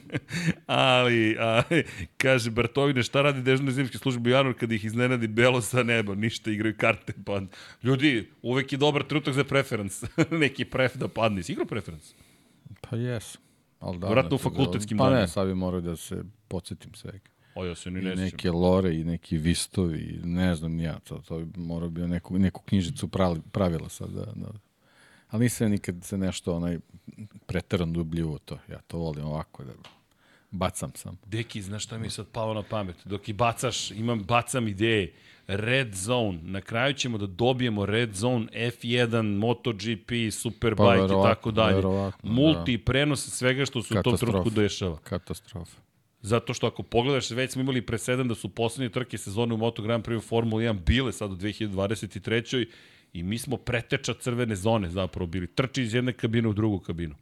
ali, 0.66 1.36
ali, 1.38 1.84
kaže 2.16 2.50
Bartovine, 2.50 3.02
šta 3.02 3.22
radi 3.22 3.42
dežurne 3.42 3.72
zimske 3.72 3.98
službe 3.98 4.30
u 4.30 4.32
januar 4.32 4.54
kada 4.54 4.74
ih 4.74 4.84
iznenadi 4.84 5.26
belo 5.26 5.60
sa 5.60 5.82
neba? 5.82 6.14
Ništa, 6.14 6.50
igraju 6.50 6.74
karte. 6.78 7.12
Pa, 7.24 7.40
ljudi, 7.82 8.30
uvek 8.42 8.72
je 8.72 8.78
dobar 8.78 9.02
trenutak 9.02 9.34
za 9.34 9.44
preference. 9.44 10.06
Neki 10.30 10.64
pref 10.64 10.96
da 10.96 11.08
padne. 11.08 11.42
Si 11.42 11.52
igrao 11.52 11.66
preference? 11.66 12.14
Pa 12.80 12.96
jes. 12.96 13.38
Ali 13.80 13.98
da, 13.98 14.08
Vratno 14.08 14.34
u 14.34 14.38
fakultetskim 14.38 14.98
Pa 14.98 15.04
danima. 15.04 15.20
ne, 15.20 15.28
sad 15.28 15.48
bi 15.48 15.54
morao 15.54 15.80
da 15.80 15.96
se 15.96 16.24
podsjetim 16.48 16.94
svega. 16.94 17.33
O, 17.54 17.64
ja 17.64 17.74
se 17.74 17.90
ni 17.90 18.00
I 18.00 18.02
ne 18.02 18.14
neke 18.14 18.50
lore 18.50 18.94
i 18.94 19.04
neki 19.04 19.38
vistovi, 19.38 19.98
i 19.98 20.26
ne 20.26 20.54
znam 20.54 20.80
ja, 20.80 20.98
to, 20.98 21.18
to 21.18 21.38
bi 21.38 21.60
morao 21.60 21.88
bio 21.88 22.06
neku, 22.06 22.38
neku 22.38 22.62
knjižicu 22.62 23.08
pravi, 23.08 23.40
pravila 23.52 23.88
sad 23.88 24.10
da, 24.10 24.24
da. 24.24 24.48
Ali 25.30 25.42
nisam 25.42 25.70
nikad 25.70 26.04
se 26.04 26.18
nešto 26.18 26.56
onaj 26.56 26.78
preteran 27.46 27.92
dubljivo 27.92 28.38
to. 28.38 28.58
Ja 28.70 28.78
to 28.78 28.98
volim 28.98 29.24
ovako 29.24 29.64
da 29.64 29.72
bacam 30.54 30.92
sam. 30.94 31.18
Deki, 31.26 31.62
znaš 31.62 31.84
šta 31.84 31.98
mi 31.98 32.06
je 32.06 32.10
sad 32.10 32.26
palo 32.28 32.54
na 32.54 32.62
pamet? 32.62 32.96
Dok 33.04 33.28
i 33.28 33.32
bacaš, 33.32 33.90
imam, 33.90 34.22
bacam 34.22 34.68
ideje. 34.68 35.12
Red 35.46 35.94
Zone. 35.94 36.38
Na 36.42 36.60
kraju 36.60 36.94
ćemo 36.94 37.18
da 37.18 37.26
dobijemo 37.26 37.86
Red 37.86 38.14
Zone 38.14 38.46
F1, 38.52 39.38
MotoGP, 39.38 40.32
Superbike 40.32 40.82
i 40.82 41.00
verovatno, 41.00 41.22
tako 41.22 41.50
dalje. 41.50 41.74
verovatno, 41.74 42.32
Multi 42.32 42.78
prenos 42.78 43.28
svega 43.28 43.66
što 43.66 43.82
se 43.82 43.98
u 43.98 44.02
tom 44.02 44.16
trenutku 44.16 44.50
dešava. 44.50 44.96
Katastrofa. 44.96 45.83
Zato 46.24 46.54
što 46.54 46.66
ako 46.66 46.82
pogledaš, 46.82 47.30
već 47.30 47.52
smo 47.52 47.62
imali 47.62 47.86
presedan 47.86 48.28
da 48.28 48.34
su 48.34 48.48
poslednje 48.48 48.88
trke 48.88 49.18
sezone 49.18 49.54
u 49.54 49.56
Moto 49.56 49.82
Grand 49.82 50.04
Prix 50.04 50.16
u 50.16 50.20
Formula 50.20 50.62
1 50.62 50.84
bile 50.84 51.12
sad 51.12 51.32
u 51.32 51.36
2023. 51.36 52.66
I 53.12 53.22
mi 53.22 53.38
smo 53.38 53.56
preteča 53.56 54.14
crvene 54.14 54.56
zone 54.56 54.90
zapravo 54.90 55.26
bili. 55.26 55.46
Trči 55.46 55.82
iz 55.82 55.94
jedne 55.94 56.12
kabine 56.12 56.48
u 56.48 56.52
drugu 56.52 56.78
kabinu. 56.78 57.14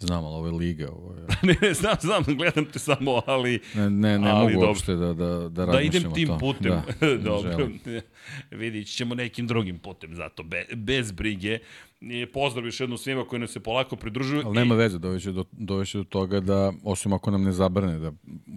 Znam, 0.00 0.24
ali 0.24 0.34
ovo 0.34 0.46
je 0.46 0.52
liga. 0.52 0.88
Ovo 0.92 1.14
je... 1.14 1.20
ne, 1.48 1.56
ne, 1.62 1.74
znam, 1.74 1.96
znam, 2.00 2.24
gledam 2.36 2.64
te 2.64 2.78
samo, 2.78 3.22
ali... 3.26 3.60
Ne, 3.74 3.90
ne, 3.90 4.18
ne 4.18 4.30
Ali 4.30 4.40
mogu 4.40 4.52
dobro. 4.52 4.68
uopšte 4.68 4.94
da, 4.94 5.14
da, 5.14 5.48
da 5.48 5.66
Da 5.66 5.80
idem 5.80 6.12
tim 6.14 6.28
tome. 6.28 6.40
putem. 6.40 6.72
Da, 7.00 7.16
Dobro. 7.30 7.68
Vidit 8.60 8.96
ćemo 8.96 9.14
nekim 9.14 9.46
drugim 9.46 9.78
putem 9.78 10.14
zato, 10.14 10.42
be, 10.42 10.64
bez 10.76 11.12
brige. 11.12 11.58
I 12.00 12.26
pozdrav 12.26 12.64
još 12.64 12.80
jednom 12.80 12.98
svima 12.98 13.24
koji 13.24 13.38
nam 13.38 13.48
se 13.48 13.60
polako 13.60 13.96
pridružuju. 13.96 14.42
Ali 14.44 14.54
nema 14.54 14.74
veze, 14.74 14.98
dovešće 14.98 15.32
do, 15.32 15.44
dovešće 15.52 15.98
do 15.98 16.04
toga 16.04 16.40
da, 16.40 16.72
osim 16.84 17.12
ako 17.12 17.30
nam 17.30 17.42
ne 17.42 17.52
zabrane 17.52 17.98
da 17.98 18.12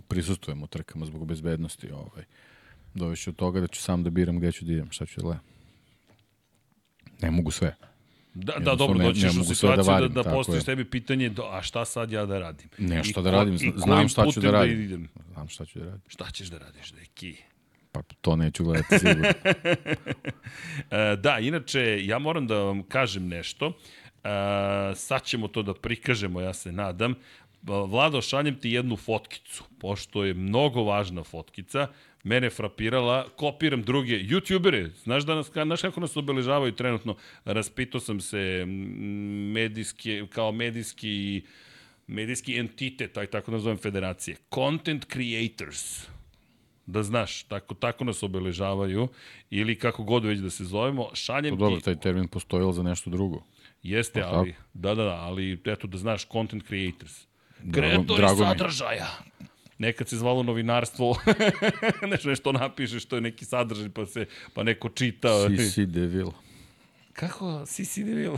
prisustujemo 0.08 0.68
trkama 0.68 1.06
zbog 1.06 1.28
bezbednosti, 1.28 1.92
ovaj, 1.92 2.24
dovešće 2.94 3.32
do 3.32 3.36
toga 3.36 3.60
da 3.60 3.68
ću 3.68 3.82
sam 3.82 4.04
da 4.04 4.10
biram 4.10 4.38
gde 4.38 4.52
ću 4.52 4.66
da 4.66 4.74
idem, 4.74 4.92
šta 4.92 5.06
ću 5.06 5.20
da 5.20 5.24
gledam. 5.24 5.44
Ne 7.22 7.32
mogu 7.32 7.52
sve. 7.52 7.76
Da, 8.34 8.54
da 8.60 8.76
dobro, 8.76 8.98
ne- 8.98 9.06
doći 9.06 9.26
ne 9.26 9.30
u 9.30 9.34
da 9.34 9.44
situaciju 9.44 9.84
da, 9.84 9.92
vadim, 9.92 10.14
da, 10.14 10.24
tako 10.24 10.36
postojiš 10.36 10.64
tebi 10.64 10.86
pitanje, 10.86 11.30
do, 11.30 11.44
a 11.44 11.62
šta 11.62 11.86
sad 11.86 12.12
ja 12.12 12.26
da 12.26 12.40
radim? 12.40 12.70
Nešto 12.78 13.20
I 13.20 13.24
da 13.24 13.32
radim, 13.32 13.58
znam 13.58 14.08
šta 14.10 14.22
ću 14.22 14.26
putem 14.26 14.44
da 14.44 14.52
radim. 14.52 14.82
idem? 14.82 15.10
Znam 15.34 15.48
šta 15.48 15.66
ću 15.66 15.80
da 15.80 15.86
radim. 15.86 16.02
Šta 16.08 16.32
ćeš 16.32 16.48
da 16.48 16.58
radiš, 16.58 16.92
deki? 16.92 17.36
Pa 17.92 18.02
to 18.22 18.36
neću 18.36 18.64
gledati 18.64 19.00
sigurno. 19.00 19.28
E, 20.92 21.16
da, 21.16 21.40
inače, 21.40 22.06
ja 22.06 22.20
moram 22.20 22.48
da 22.48 22.56
vam 22.58 22.84
kažem 22.84 23.28
nešto. 23.28 23.68
E, 24.24 24.30
sad 24.96 25.24
ćemo 25.24 25.48
to 25.48 25.62
da 25.64 25.74
prikažemo, 25.74 26.42
ja 26.42 26.54
se 26.54 26.72
nadam. 26.72 27.16
Vlado, 27.62 28.22
šaljem 28.22 28.56
ti 28.60 28.70
jednu 28.70 28.96
fotkicu, 28.96 29.64
pošto 29.80 30.24
je 30.24 30.34
mnogo 30.34 30.84
važna 30.84 31.24
fotkica. 31.24 31.88
Mene 32.24 32.50
frapirala, 32.50 33.30
kopiram 33.36 33.82
druge 33.84 34.20
youtubere. 34.20 34.90
Znaš, 35.04 35.26
da 35.26 35.36
nas, 35.36 35.52
znaš 35.66 35.82
kako 35.82 36.00
nas 36.00 36.18
obeležavaju 36.18 36.72
trenutno? 36.72 37.16
Raspitao 37.46 38.02
sam 38.02 38.20
se 38.20 38.66
medijski, 39.54 40.24
kao 40.30 40.52
medijski 40.52 41.44
medijski 42.08 42.58
entitet, 42.60 43.14
taj 43.14 43.28
tako 43.28 43.52
nazovem 43.52 43.78
federacije. 43.78 44.38
Content 44.54 45.06
creators. 45.12 46.08
Da 46.86 47.04
znaš, 47.04 47.44
tako, 47.44 47.74
tako 47.74 48.04
nas 48.04 48.24
obeležavaju, 48.24 49.08
ili 49.50 49.76
kako 49.76 50.04
god 50.04 50.26
već 50.26 50.40
da 50.40 50.50
se 50.50 50.66
zovemo, 50.66 51.10
šaljem 51.14 51.58
To 51.58 51.60
dobro, 51.60 51.80
ti, 51.80 51.86
taj 51.86 52.00
termin 52.00 52.28
postoji 52.28 52.64
ali 52.64 52.74
za 52.74 52.84
nešto 52.84 53.10
drugo. 53.10 53.44
jeste, 53.84 54.22
Pa 54.22 54.28
ali, 54.28 54.56
da, 54.74 54.96
da, 54.96 55.04
da, 55.04 55.16
ali 55.16 55.62
eto 55.66 55.88
da 55.88 55.98
znaš, 55.98 56.28
content 56.28 56.68
creators. 56.68 57.28
Kreatori 57.74 58.22
drago 58.22 58.44
sadržaja. 58.44 59.08
Nekad 59.84 60.10
se 60.10 60.18
zvalo 60.18 60.44
novinarstvo, 60.44 61.16
nešto, 62.12 62.30
nešto 62.30 62.52
napišeš, 62.52 63.06
to 63.06 63.16
je 63.16 63.22
neki 63.22 63.46
sadržaj, 63.46 63.90
pa 63.90 64.06
se, 64.06 64.26
pa 64.54 64.64
neko 64.64 64.90
čita. 64.90 65.30
CC 65.50 65.80
Devil. 65.88 66.32
Kako? 67.14 67.66
Sisi 67.66 68.04
Devil? 68.04 68.34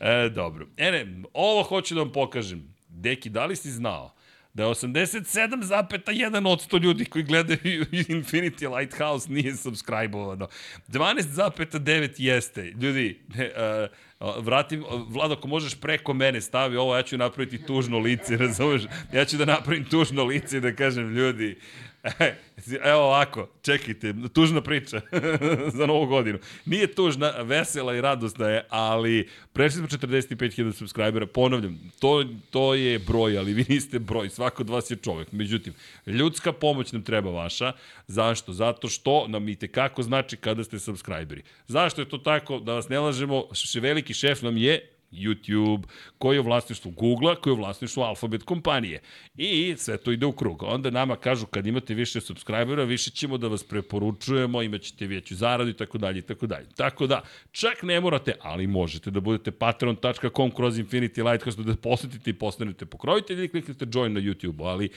e, 0.00 0.28
dobro. 0.28 0.66
Ene, 0.76 1.22
ovo 1.34 1.62
hoću 1.62 1.94
da 1.94 2.00
vam 2.00 2.12
pokažem. 2.12 2.74
Deki, 2.88 3.30
da 3.30 3.46
li 3.46 3.56
si 3.56 3.70
znao 3.70 4.17
da 4.54 4.62
je 4.62 4.68
87,1 4.68 6.48
od 6.48 6.70
100 6.70 6.82
ljudi 6.82 7.04
koji 7.04 7.24
gledaju 7.24 7.84
Infinity 8.14 8.76
Lighthouse 8.76 9.32
nije 9.32 9.52
subscribe-ovano. 9.52 10.48
12,9 10.88 12.10
jeste. 12.16 12.62
Ljudi, 12.64 13.20
uh, 13.30 14.44
vratim, 14.44 14.84
Vlado, 15.08 15.34
ako 15.34 15.48
možeš 15.48 15.80
preko 15.80 16.14
mene 16.14 16.40
stavi 16.40 16.76
ovo, 16.76 16.96
ja 16.96 17.02
ću 17.02 17.18
napraviti 17.18 17.66
tužno 17.66 17.98
lice, 17.98 18.36
razumeš? 18.46 18.82
Ja 19.12 19.24
ću 19.24 19.36
da 19.36 19.44
napravim 19.44 19.84
tužno 19.84 20.24
lice 20.24 20.56
i 20.56 20.60
da 20.60 20.74
kažem, 20.74 21.14
ljudi, 21.14 21.58
Evo 22.84 23.00
ovako, 23.00 23.48
čekajte, 23.62 24.14
tužna 24.32 24.60
priča 24.60 25.00
za 25.78 25.86
novu 25.86 26.06
godinu. 26.06 26.38
Nije 26.64 26.94
tužna, 26.94 27.30
vesela 27.30 27.94
i 27.94 28.00
radosna 28.00 28.48
je, 28.48 28.66
ali 28.68 29.28
prešli 29.52 29.78
smo 29.78 29.86
45.000 29.86 30.72
subscribera, 30.72 31.26
ponavljam, 31.26 31.92
to, 31.98 32.24
to 32.50 32.74
je 32.74 32.98
broj, 32.98 33.38
ali 33.38 33.52
vi 33.52 33.64
niste 33.68 33.98
broj, 33.98 34.28
svako 34.28 34.62
od 34.62 34.70
vas 34.70 34.90
je 34.90 34.96
čovek. 34.96 35.32
Međutim, 35.32 35.74
ljudska 36.06 36.52
pomoć 36.52 36.92
nam 36.92 37.02
treba 37.02 37.30
vaša. 37.30 37.72
Zašto? 38.06 38.52
Zato 38.52 38.88
što 38.88 39.28
nam 39.28 39.48
i 39.48 39.56
tekako 39.56 40.02
znači 40.02 40.36
kada 40.36 40.64
ste 40.64 40.78
subscriberi. 40.78 41.42
Zašto 41.68 42.00
je 42.00 42.08
to 42.08 42.18
tako? 42.18 42.58
Da 42.58 42.74
vas 42.74 42.88
ne 42.88 42.98
lažemo, 42.98 43.44
veliki 43.80 44.14
šef 44.14 44.42
nam 44.42 44.56
je 44.56 44.97
YouTube, 45.12 45.82
koji 46.18 46.36
je 46.36 46.40
u 46.40 46.44
vlasništvu 46.44 46.90
Google-a, 46.90 47.34
koji 47.34 47.52
je 47.52 47.54
u 47.54 47.60
vlasništvu 47.60 48.02
Alphabet 48.02 48.42
kompanije. 48.42 49.00
I 49.36 49.74
sve 49.76 49.96
to 49.96 50.12
ide 50.12 50.26
u 50.26 50.32
krug. 50.32 50.62
Onda 50.62 50.90
nama 50.90 51.16
kažu 51.16 51.46
kad 51.46 51.66
imate 51.66 51.94
više 51.94 52.20
subscribera, 52.20 52.84
više 52.84 53.10
ćemo 53.10 53.38
da 53.38 53.48
vas 53.48 53.64
preporučujemo, 53.64 54.62
imaćete 54.62 55.06
veću 55.06 55.36
zaradu 55.36 55.70
i 55.70 55.76
tako 55.76 55.98
dalje 55.98 56.18
i 56.18 56.22
tako 56.22 56.46
dalje. 56.46 56.66
Tako 56.76 57.06
da, 57.06 57.22
čak 57.50 57.82
ne 57.82 58.00
morate, 58.00 58.34
ali 58.40 58.66
možete 58.66 59.10
da 59.10 59.20
budete 59.20 59.50
patreon.com 59.50 60.50
kroz 60.50 60.78
Infinity 60.78 61.30
Lighthouse 61.30 61.62
da 61.62 61.76
posetite 61.76 62.30
i 62.30 62.34
postanete 62.34 62.86
pokrovitelji 62.86 63.38
ili 63.38 63.48
kliknete 63.48 63.86
join 63.94 64.12
na 64.12 64.20
YouTube-u, 64.20 64.64
ali 64.64 64.90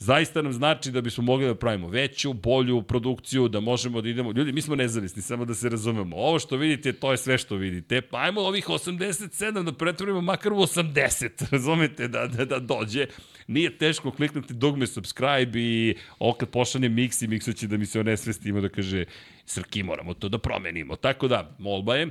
zaista 0.00 0.42
nam 0.42 0.52
znači 0.52 0.90
da 0.90 1.00
bismo 1.00 1.24
mogli 1.24 1.46
da 1.46 1.54
pravimo 1.54 1.88
veću, 1.88 2.32
bolju 2.32 2.82
produkciju, 2.82 3.48
da 3.48 3.60
možemo 3.60 4.00
da 4.00 4.08
idemo... 4.08 4.32
Ljudi, 4.32 4.52
mi 4.52 4.62
smo 4.62 4.76
nezavisni, 4.76 5.22
samo 5.22 5.44
da 5.44 5.54
se 5.54 5.68
razumemo. 5.68 6.16
Ovo 6.16 6.38
što 6.38 6.56
vidite, 6.56 6.92
to 6.92 7.10
je 7.10 7.16
sve 7.16 7.38
što 7.38 7.56
vidite. 7.56 8.00
Pa 8.00 8.18
ajmo 8.18 8.40
ovih 8.40 8.68
87 8.68 9.62
da 9.62 9.72
pretvorimo 9.72 10.20
makar 10.20 10.52
u 10.52 10.56
80, 10.56 11.28
razumete, 11.52 12.08
da, 12.08 12.26
da, 12.26 12.44
da 12.44 12.58
dođe. 12.58 13.06
Nije 13.46 13.78
teško 13.78 14.10
kliknuti 14.10 14.54
dugme 14.54 14.86
subscribe 14.86 15.60
i 15.60 15.96
ovo 16.18 16.32
kad 16.32 16.48
pošanje 16.48 16.88
mix 16.88 17.24
i 17.24 17.28
miksa 17.28 17.52
će 17.52 17.66
da 17.66 17.76
mi 17.76 17.86
se 17.86 18.00
onesvesti 18.00 18.48
ima 18.48 18.60
da 18.60 18.68
kaže 18.68 19.04
Srki, 19.44 19.82
moramo 19.82 20.14
to 20.14 20.28
da 20.28 20.38
promenimo. 20.38 20.96
Tako 20.96 21.28
da, 21.28 21.56
molba 21.58 21.96
je, 21.96 22.08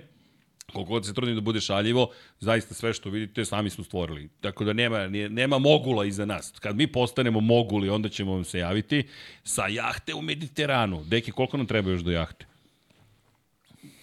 koliko 0.74 0.90
god 0.90 1.06
se 1.06 1.14
trudim 1.14 1.36
da 1.36 1.42
bude 1.42 1.62
šaljivo, 1.62 2.10
zaista 2.40 2.74
sve 2.74 2.94
što 2.94 3.10
vidite 3.10 3.46
sami 3.46 3.70
smo 3.70 3.84
stvorili. 3.84 4.30
Tako 4.42 4.64
da 4.64 4.74
nema, 4.74 5.08
nema 5.08 5.60
mogula 5.60 6.06
iza 6.06 6.26
nas. 6.26 6.54
Kad 6.60 6.76
mi 6.76 6.88
postanemo 6.88 7.40
moguli, 7.40 7.90
onda 7.90 8.10
ćemo 8.10 8.34
vam 8.34 8.44
se 8.44 8.60
javiti 8.60 9.08
sa 9.44 9.68
jahte 9.68 10.14
u 10.14 10.22
Mediteranu. 10.22 11.04
Deki, 11.06 11.32
koliko 11.32 11.58
nam 11.58 11.68
treba 11.68 11.92
još 11.92 12.02
do 12.02 12.12
jahte? 12.12 12.46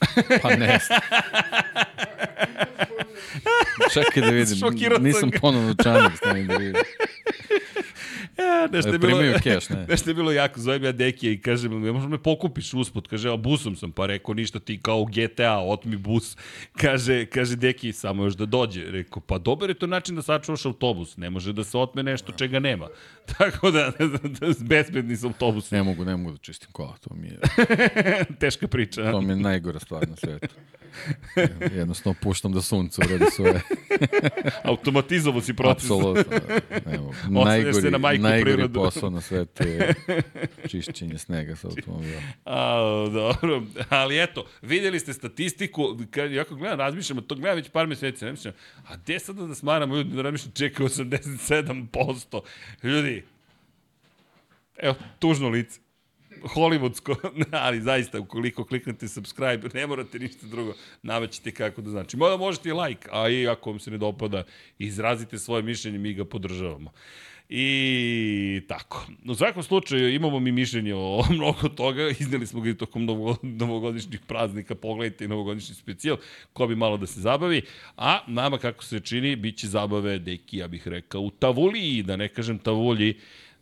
Pa 0.42 0.56
ne. 0.56 0.78
Čekaj 3.94 4.22
da 4.22 4.30
vidim. 4.30 4.58
Nisam 5.00 5.30
ponovno 5.40 5.74
čanak, 5.82 6.16
stavim 6.16 6.46
da 6.46 6.56
vidim. 6.56 6.82
Ja, 8.38 8.68
nešto 8.72 8.92
je 8.92 8.98
bilo, 8.98 9.22
cash, 9.44 9.70
ne. 9.70 9.86
nešto 9.90 10.10
je 10.10 10.14
bilo 10.14 10.32
jako, 10.32 10.60
zovem 10.60 10.84
ja 10.84 10.92
Dekija 10.92 11.32
i 11.32 11.38
kažem, 11.38 11.82
ne 11.82 11.92
možeš 11.92 12.08
me 12.10 12.18
pokupiš 12.18 12.74
usput, 12.74 13.08
kaže, 13.08 13.30
a 13.30 13.36
busom 13.36 13.76
sam, 13.76 13.92
pa 13.92 14.06
rekao, 14.06 14.34
ništa 14.34 14.58
ti 14.58 14.80
kao 14.82 15.04
GTA, 15.04 15.58
otmi 15.58 15.96
bus, 15.96 16.36
kaže, 16.82 17.26
kaže 17.26 17.56
Deki, 17.56 17.92
samo 17.92 18.24
još 18.24 18.34
da 18.34 18.46
dođe, 18.46 18.90
rekao, 18.90 19.20
pa 19.20 19.38
dobar 19.38 19.70
je 19.70 19.74
to 19.74 19.86
način 19.86 20.16
da 20.16 20.22
sačuvaš 20.22 20.66
autobus, 20.66 21.16
ne 21.16 21.30
može 21.30 21.52
da 21.52 21.64
se 21.64 21.78
otme 21.78 22.02
nešto 22.02 22.32
čega 22.32 22.58
nema, 22.58 22.88
tako 23.38 23.70
da, 23.70 23.92
da, 23.98 24.06
da 24.06 24.54
bezbedni 24.60 25.16
su 25.16 25.26
autobus. 25.26 25.70
Ne 25.70 25.82
mogu, 25.82 26.04
ne 26.04 26.16
mogu 26.16 26.32
da 26.32 26.38
čistim 26.38 26.68
kola, 26.72 26.96
to 27.00 27.14
mi 27.14 27.26
je... 27.28 27.38
Teška 28.40 28.68
priča. 28.68 29.10
To 29.10 29.20
mi 29.20 29.32
je 29.32 29.36
najgora 29.36 29.80
stvar 29.80 30.08
na 30.08 30.16
svetu. 30.16 30.54
Jednostavno 31.74 32.16
puštam 32.22 32.52
da 32.52 32.62
sunce 32.62 33.02
uradi 33.04 33.24
sve. 33.30 33.60
Automatizovo 34.64 35.40
si 35.40 35.54
proces. 35.54 35.84
Apsolutno. 35.84 36.36
Evo, 36.94 37.14
najgori, 37.44 37.90
na 37.90 37.98
najgori 37.98 38.42
prirodu. 38.42 38.80
posao 38.80 39.10
na 39.10 39.20
svetu 39.20 39.62
je 39.62 39.94
čišćenje 40.70 41.18
snega 41.18 41.56
sa 41.56 41.68
automobilom. 41.68 42.22
A, 42.44 42.78
dobro. 43.12 43.62
Ali 43.88 44.22
eto, 44.22 44.46
vidjeli 44.62 45.00
ste 45.00 45.12
statistiku, 45.12 45.96
kad 46.10 46.32
jako 46.32 46.54
gledam, 46.54 46.78
razmišljam, 46.78 47.22
to 47.22 47.34
gledam 47.34 47.56
već 47.56 47.68
par 47.68 47.86
meseci, 47.86 48.24
ne 48.24 48.30
mislim, 48.30 48.54
a 48.88 48.96
gde 48.96 49.18
sada 49.18 49.46
da 49.46 49.54
smaramo 49.54 49.96
ljudi, 49.96 50.16
da 50.16 50.22
razmišljam, 50.22 50.52
čekaju 50.52 50.88
87%. 50.88 52.40
Ljudi, 52.82 53.24
evo, 54.76 54.94
tužno 55.18 55.48
lice 55.48 55.85
hollywoodsko, 56.54 57.16
ali 57.66 57.80
zaista 57.80 58.20
ukoliko 58.20 58.64
kliknete 58.64 59.08
subscribe, 59.08 59.68
ne 59.74 59.86
morate 59.86 60.18
ništa 60.18 60.46
drugo, 60.46 60.74
navaćete 61.02 61.50
kako 61.50 61.80
da 61.82 61.90
znači. 61.90 62.16
Možda 62.16 62.36
možete 62.36 62.68
i 62.68 62.72
like, 62.72 63.08
a 63.12 63.28
i 63.28 63.48
ako 63.48 63.70
vam 63.70 63.80
se 63.80 63.90
ne 63.90 63.98
dopada, 63.98 64.44
izrazite 64.78 65.38
svoje 65.38 65.62
mišljenje, 65.62 65.98
mi 65.98 66.14
ga 66.14 66.24
podržavamo. 66.24 66.90
I 67.48 68.62
tako. 68.68 69.06
U 69.28 69.34
svakom 69.34 69.62
slučaju 69.62 70.14
imamo 70.14 70.40
mi 70.40 70.52
mišljenje 70.52 70.94
o 70.94 71.24
mnogo 71.36 71.68
toga, 71.68 72.08
izneli 72.08 72.46
smo 72.46 72.60
ga 72.60 72.70
i 72.70 72.74
tokom 72.74 73.06
novogodišnjih 73.42 74.20
praznika, 74.26 74.74
pogledajte 74.74 75.24
i 75.24 75.28
novogodišnji 75.28 75.74
specijal, 75.74 76.16
ko 76.52 76.66
bi 76.66 76.76
malo 76.76 76.96
da 76.96 77.06
se 77.06 77.20
zabavi, 77.20 77.62
a 77.96 78.18
nama 78.26 78.58
kako 78.58 78.84
se 78.84 79.00
čini, 79.00 79.36
bit 79.36 79.56
će 79.56 79.68
zabave, 79.68 80.18
deki, 80.18 80.58
ja 80.58 80.68
bih 80.68 80.88
rekao, 80.88 81.20
u 81.20 81.30
Tavuliji, 81.30 82.02
da 82.02 82.16
ne 82.16 82.28
kažem 82.28 82.58
Tavulji, 82.58 83.14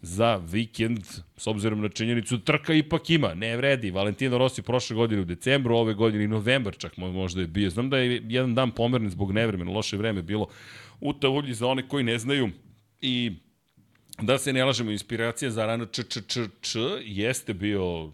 za 0.04 0.36
vikend, 0.36 1.04
s 1.36 1.46
obzirom 1.46 1.80
na 1.80 1.88
činjenicu, 1.88 2.38
trka 2.38 2.74
ipak 2.74 3.10
ima, 3.10 3.34
ne 3.34 3.56
vredi. 3.56 3.90
Valentino 3.90 4.38
Rossi 4.38 4.62
prošle 4.62 4.96
godine 4.96 5.22
u 5.22 5.24
decembru, 5.24 5.76
ove 5.76 5.94
godine 5.94 6.24
i 6.24 6.28
novembar 6.28 6.76
čak 6.76 6.96
možda 6.96 7.40
je 7.40 7.46
bio. 7.46 7.70
Znam 7.70 7.90
da 7.90 7.98
je 7.98 8.22
jedan 8.28 8.54
dan 8.54 8.70
pomeren 8.70 9.10
zbog 9.10 9.32
nevremena, 9.32 9.70
loše 9.70 9.96
vreme 9.96 10.22
bilo 10.22 10.46
u 11.00 11.12
Tavulji 11.12 11.54
za 11.54 11.66
one 11.66 11.88
koji 11.88 12.04
ne 12.04 12.18
znaju 12.18 12.50
i 13.00 13.32
da 14.22 14.38
se 14.38 14.52
ne 14.52 14.64
lažemo, 14.64 14.90
inspiracija 14.90 15.50
za 15.50 15.66
rana 15.66 15.86
ČČČČ 15.86 16.76
jeste 17.04 17.54
bio 17.54 18.10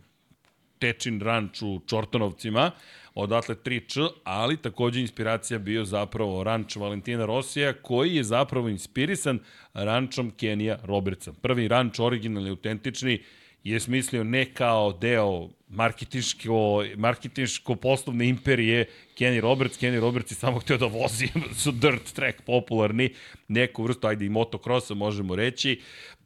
Tečin 0.78 1.20
ranč 1.20 1.62
u 1.62 1.80
Čortanovcima, 1.86 2.70
odatle 3.14 3.54
3Č, 3.54 4.08
ali 4.24 4.56
takođe 4.56 5.00
inspiracija 5.00 5.58
bio 5.58 5.84
zapravo 5.84 6.44
ranč 6.44 6.76
Valentina 6.76 7.26
Rosija, 7.26 7.72
koji 7.72 8.14
je 8.14 8.24
zapravo 8.24 8.68
inspirisan 8.68 9.38
rančom 9.74 10.30
Kenija 10.30 10.78
Robertsa. 10.84 11.32
Prvi 11.32 11.68
ranč, 11.68 11.98
originalni, 11.98 12.50
autentični, 12.50 13.22
je 13.64 13.80
smislio 13.80 14.24
ne 14.24 14.54
kao 14.54 14.92
deo 14.92 15.48
marketinško, 15.70 16.84
marketinško 16.96 17.74
poslovne 17.76 18.28
imperije 18.28 18.86
Kenny 19.18 19.40
Roberts. 19.40 19.78
Kenny 19.78 20.00
Roberts 20.00 20.32
je 20.32 20.36
samo 20.36 20.58
htio 20.58 20.78
da 20.78 20.86
vozi 20.86 21.28
su 21.62 21.72
dirt 21.72 22.12
track 22.12 22.42
popularni, 22.42 23.14
neku 23.48 23.82
vrstu, 23.82 24.06
ajde 24.06 24.26
i 24.26 24.28
motocrossa 24.28 24.94
možemo 24.94 25.36
reći 25.36 25.80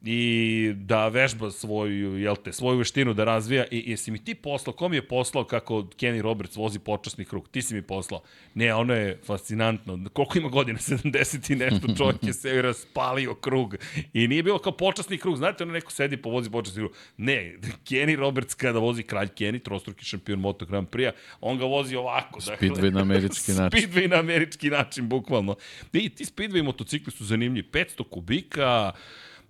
i 0.07 0.73
da 0.77 1.09
vežba 1.09 1.51
svoju, 1.51 2.19
jel 2.19 2.37
te, 2.37 2.53
svoju 2.53 2.79
veštinu 2.79 3.15
da 3.15 3.25
razvija 3.25 3.65
i 3.71 3.91
jesi 3.91 4.11
mi 4.11 4.25
ti 4.25 4.35
poslao, 4.35 4.75
kom 4.77 4.95
je 4.95 5.09
poslao 5.09 5.45
kako 5.45 5.75
Kenny 5.75 6.21
Roberts 6.21 6.57
vozi 6.57 6.79
počasni 6.79 7.25
krug, 7.25 7.49
ti 7.49 7.63
si 7.63 7.75
mi 7.75 7.83
poslao. 7.83 8.23
Ne, 8.55 8.75
ono 8.75 8.95
je 8.95 9.21
fascinantno. 9.27 9.99
Koliko 10.13 10.39
ima 10.39 10.49
godina? 10.49 10.79
70 10.85 11.53
i 11.53 11.57
nešto 11.57 11.87
čovjek 11.97 12.23
je 12.23 12.33
se 12.33 12.63
raspalio 12.63 13.35
krug 13.35 13.77
i 14.13 14.29
nije 14.29 14.43
bilo 14.43 14.59
kao 14.59 14.73
počasni 14.73 15.19
krug. 15.19 15.37
Znate, 15.37 15.65
ono 15.65 15.73
neko 15.73 15.93
sedi 15.93 16.17
po 16.17 16.31
vozi 16.31 16.51
počasni 16.51 16.79
krug. 16.79 16.93
Ne, 17.17 17.57
Kenny 17.85 18.17
Roberts 18.17 18.55
kada 18.55 18.79
vozi 18.79 19.03
kralj 19.03 19.29
Kenny, 19.35 19.59
trostruki 19.59 20.05
šampion 20.05 20.41
Moto 20.41 20.67
Grand 20.67 20.89
Prix, 20.89 21.13
on 21.41 21.59
ga 21.59 21.65
vozi 21.65 21.97
ovako. 21.97 22.41
Dakle, 22.47 22.69
Speedway 22.69 22.93
na 22.93 23.01
američki 23.01 23.53
način. 23.59 23.81
Speedway 23.81 24.09
na 24.11 24.17
američki 24.17 24.71
način, 24.71 25.09
bukvalno. 25.09 25.57
I 25.93 26.09
ti 26.09 26.25
Speedway 26.25 26.63
motocikli 26.63 27.13
su 27.13 27.25
zanimljivi. 27.25 27.69
500 27.73 28.05
kubika, 28.11 28.93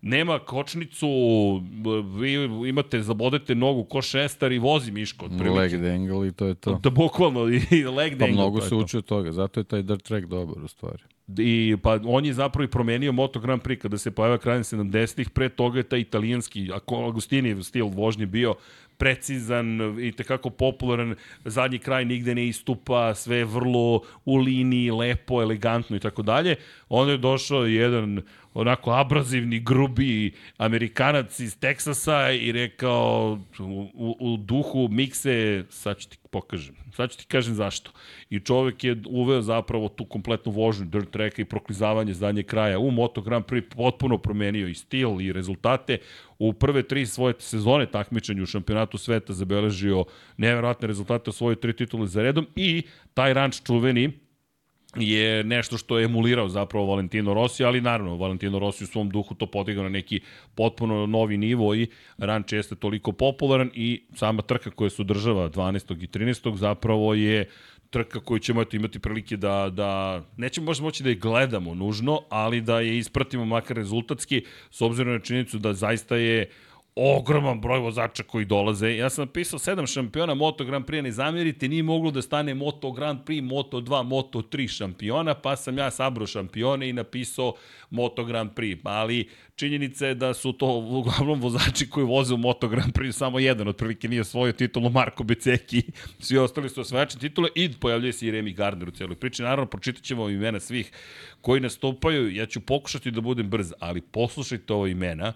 nema 0.05 0.39
kočnicu, 0.39 1.09
vi 2.19 2.33
imate, 2.69 3.03
zabodete 3.03 3.55
nogu 3.55 3.85
ko 3.85 4.03
šestar 4.03 4.53
i 4.53 4.59
vozi 4.59 4.93
Miško. 4.93 5.29
Leg 5.57 5.81
dangle 5.81 6.29
i 6.29 6.33
to 6.33 6.47
je 6.47 6.55
to. 6.55 6.75
Da, 6.83 6.91
bukvalno, 6.91 7.49
i 7.49 7.85
leg 7.85 8.17
dangle. 8.17 8.37
Pa 8.37 8.43
mnogo 8.43 8.61
se 8.61 8.75
uči 8.75 8.97
od 8.97 9.05
toga, 9.05 9.33
zato 9.33 9.61
je 9.61 9.65
taj 9.65 9.83
dirt 9.83 10.03
track 10.03 10.27
dobar 10.27 10.65
u 10.65 10.69
stvari. 10.69 11.03
I, 11.39 11.77
pa 11.83 12.01
on 12.05 12.25
je 12.25 12.33
zapravo 12.33 12.65
i 12.65 12.71
promenio 12.71 13.13
Moto 13.13 13.41
Grand 13.41 13.63
Prix 13.63 13.79
kada 13.79 13.99
se 13.99 14.11
pojavio 14.11 14.39
krajem 14.39 14.63
70-ih, 14.63 15.31
pre 15.31 15.49
toga 15.49 15.79
je 15.79 15.83
taj 15.83 16.01
italijanski, 16.01 16.71
Agustinijev 17.09 17.63
stil 17.63 17.87
vožnje 17.87 18.27
bio 18.27 18.55
precizan 18.99 19.81
i 20.01 20.13
tekako 20.13 20.51
popularan, 20.51 21.15
zadnji 21.45 21.79
kraj 21.79 22.05
nigde 22.05 22.35
ne 22.35 22.47
istupa, 22.47 23.15
sve 23.15 23.37
je 23.37 23.45
vrlo 23.45 24.01
u 24.25 24.37
liniji, 24.37 24.91
lepo, 24.91 25.43
elegantno 25.43 25.97
i 25.97 26.01
tako 26.01 26.23
dalje. 26.23 26.57
Onda 26.89 27.13
je 27.13 27.19
došao 27.19 27.67
jedan 27.67 28.23
onako 28.55 28.91
abrazivni, 28.91 29.61
grubi 29.61 30.33
Amerikanac 30.57 31.41
iz 31.41 31.59
Teksasa 31.59 32.31
i 32.31 32.53
rekao 32.53 33.39
u, 33.59 33.91
u, 33.95 34.17
u 34.21 34.37
duhu 34.37 34.89
mikse, 34.91 35.65
sad 35.71 35.99
ću 35.99 36.09
ti 36.09 36.19
pokažem. 36.31 36.75
Sad 36.93 37.11
ću 37.11 37.19
ti 37.19 37.27
kažem 37.27 37.55
zašto. 37.55 37.91
I 38.31 38.41
čovek 38.41 38.85
je 38.85 38.97
uveo 39.07 39.43
zapravo 39.43 39.89
tu 39.89 40.05
kompletnu 40.05 40.53
vožnju 40.53 40.87
dirt 40.87 41.11
tracka 41.11 41.43
i 41.43 41.45
proklizavanje 41.45 42.15
zadnje 42.15 42.43
kraja 42.43 42.79
u 42.79 42.91
Moto 42.91 43.23
Grand 43.23 43.45
Prix 43.45 43.75
potpuno 43.77 44.19
promenio 44.19 44.69
i 44.69 44.75
stil 44.75 45.21
i 45.21 45.33
rezultate. 45.33 45.99
U 46.39 46.53
prve 46.53 46.83
tri 46.83 47.07
svoje 47.07 47.35
sezone 47.39 47.87
takmičenja 47.87 48.43
u 48.43 48.47
šampionatu 48.47 48.99
sveta 48.99 49.33
zabeležio 49.33 50.05
neverovatne 50.37 50.89
rezultate, 50.89 51.31
osvojio 51.31 51.57
tri 51.57 51.77
titule 51.77 52.07
za 52.07 52.23
redom 52.23 52.47
i 52.57 52.83
taj 53.15 53.35
ranč 53.35 53.63
čuveni 53.63 54.24
je 54.97 55.45
nešto 55.45 55.79
što 55.79 55.99
je 55.99 56.05
emulirao 56.05 56.49
zapravo 56.49 56.87
Valentino 56.87 57.35
Rossi, 57.35 57.65
ali 57.65 57.81
naravno 57.81 58.17
Valentino 58.17 58.59
Rossi 58.59 58.85
u 58.85 58.87
svom 58.87 59.11
duhu 59.11 59.35
to 59.35 59.47
podigao 59.47 59.83
na 59.83 59.89
neki 59.89 60.21
potpuno 60.55 61.07
novi 61.07 61.37
nivo 61.37 61.75
i 61.75 61.87
ranč 62.19 62.53
jeste 62.53 62.75
toliko 62.75 63.13
popularan 63.13 63.71
i 63.75 64.03
sama 64.15 64.43
trka 64.43 64.71
koja 64.71 64.91
se 64.91 65.03
održava 65.03 65.51
12. 65.51 66.03
i 66.03 66.07
13. 66.07 66.57
zapravo 66.57 67.15
je 67.15 67.49
trka 67.91 68.21
koju 68.21 68.39
ćemo 68.39 68.65
imati 68.73 68.99
prilike 68.99 69.37
da, 69.37 69.71
da 69.73 70.23
nećemo 70.37 70.65
možda 70.65 70.85
moći 70.85 71.03
da 71.03 71.09
je 71.09 71.15
gledamo 71.15 71.75
nužno, 71.75 72.21
ali 72.29 72.61
da 72.61 72.81
je 72.81 72.99
ispratimo 72.99 73.45
makar 73.45 73.77
rezultatski, 73.77 74.45
s 74.71 74.81
obzirom 74.81 75.13
na 75.13 75.19
činjenicu 75.19 75.59
da 75.59 75.73
zaista 75.73 76.17
je 76.17 76.51
ogroman 76.97 77.61
broj 77.61 77.79
vozača 77.79 78.23
koji 78.23 78.45
dolaze. 78.45 78.97
Ja 78.97 79.11
sam 79.11 79.25
napisao 79.25 79.59
sedam 79.59 79.87
šampiona 79.87 80.35
Moto 80.35 80.65
Grand 80.65 80.87
Prix, 80.87 81.03
ne 81.03 81.13
zamjerite, 81.13 81.69
nije 81.69 81.83
moglo 81.83 82.11
da 82.11 82.23
stane 82.23 82.55
Moto 82.55 82.93
Grand 82.93 83.21
Prix, 83.27 83.43
Moto 83.43 83.81
2, 83.81 84.03
Moto 84.03 84.43
3 84.43 84.69
šampiona, 84.69 85.35
pa 85.35 85.57
sam 85.57 85.79
ja 85.79 85.91
sabro 85.91 86.27
šampione 86.27 86.89
i 86.89 86.93
napisao 86.93 87.55
Moto 87.91 88.25
Grand 88.25 88.51
Prix. 88.51 88.79
Ali 88.85 89.29
činjenica 89.57 90.07
je 90.07 90.15
da 90.15 90.35
su 90.35 90.53
to 90.53 90.67
uglavnom 90.67 91.41
vozači 91.41 91.91
koji 91.91 92.07
voze 92.07 92.35
u 92.35 92.37
Moto 92.37 92.69
Grand 92.69 92.93
Prix, 92.93 93.13
samo 93.13 93.39
jedan 93.39 93.69
otprilike 93.69 94.09
nije 94.09 94.25
svoju 94.25 94.53
titulu 94.53 94.91
Marko 94.91 95.25
Beceki, 95.25 95.83
svi 96.19 96.39
ostali 96.39 96.69
su 96.69 96.81
osvajači 96.81 97.19
titule 97.19 97.49
i 97.55 97.73
pojavljuje 97.81 98.13
se 98.13 98.27
i 98.27 98.33
Remy 98.33 98.55
Gardner 98.55 98.89
u 98.89 98.93
celoj 98.93 99.17
priči. 99.17 99.43
Naravno, 99.43 99.67
pročitat 99.67 100.03
ćemo 100.03 100.29
imena 100.29 100.61
svih 100.61 100.93
koji 101.41 101.61
nastupaju, 101.61 102.35
ja 102.35 102.47
ću 102.47 102.61
pokušati 102.61 103.11
da 103.11 103.21
budem 103.21 103.51
brz, 103.51 103.73
ali 103.81 104.01
poslušajte 104.01 104.73
ovo 104.73 104.87
imena, 104.87 105.33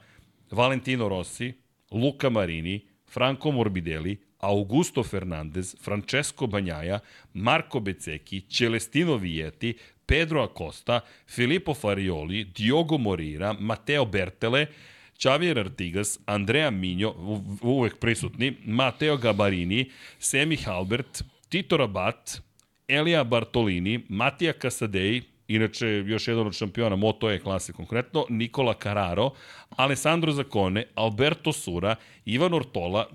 Valentino 0.50 1.08
Rossi, 1.08 1.56
Luca 1.90 2.28
Marini, 2.28 2.86
Franco 3.04 3.50
Morbidelli, 3.50 4.18
Augusto 4.40 5.02
Fernandez, 5.02 5.74
Francesco 5.78 6.46
Banjaja, 6.46 7.02
Marco 7.32 7.80
Bececchi, 7.80 8.44
Celestino 8.46 9.18
Vietti, 9.18 9.76
Pedro 10.04 10.42
Acosta, 10.42 11.04
Filippo 11.24 11.74
Farioli, 11.74 12.50
Diogo 12.52 12.98
Morira, 12.98 13.52
Matteo 13.58 14.06
Bertele, 14.06 14.68
Xavier 15.18 15.58
Artigas, 15.58 16.20
Andrea 16.24 16.70
Minjo, 16.70 17.14
uvek 17.62 17.98
prisutni, 17.98 18.56
Matteo 18.64 19.18
Gabarini, 19.18 19.90
Semi 20.18 20.56
Halbert, 20.64 21.24
Tito 21.48 21.76
Rabat, 21.76 22.40
Elija 22.88 23.24
Bartolini, 23.24 24.04
Matija 24.08 24.54
Casadei, 24.54 25.26
inače 25.48 25.88
još 25.88 26.28
jedan 26.28 26.46
od 26.46 26.54
šampiona 26.56 26.96
Moto 26.96 27.30
E 27.30 27.38
klase 27.38 27.72
konkretno, 27.72 28.26
Nikola 28.28 28.74
Carraro, 28.82 29.30
Alessandro 29.76 30.32
Zacone, 30.32 30.84
Alberto 30.94 31.52
Sura, 31.52 31.96
Ivan 32.24 32.54
Ortola, 32.54 33.08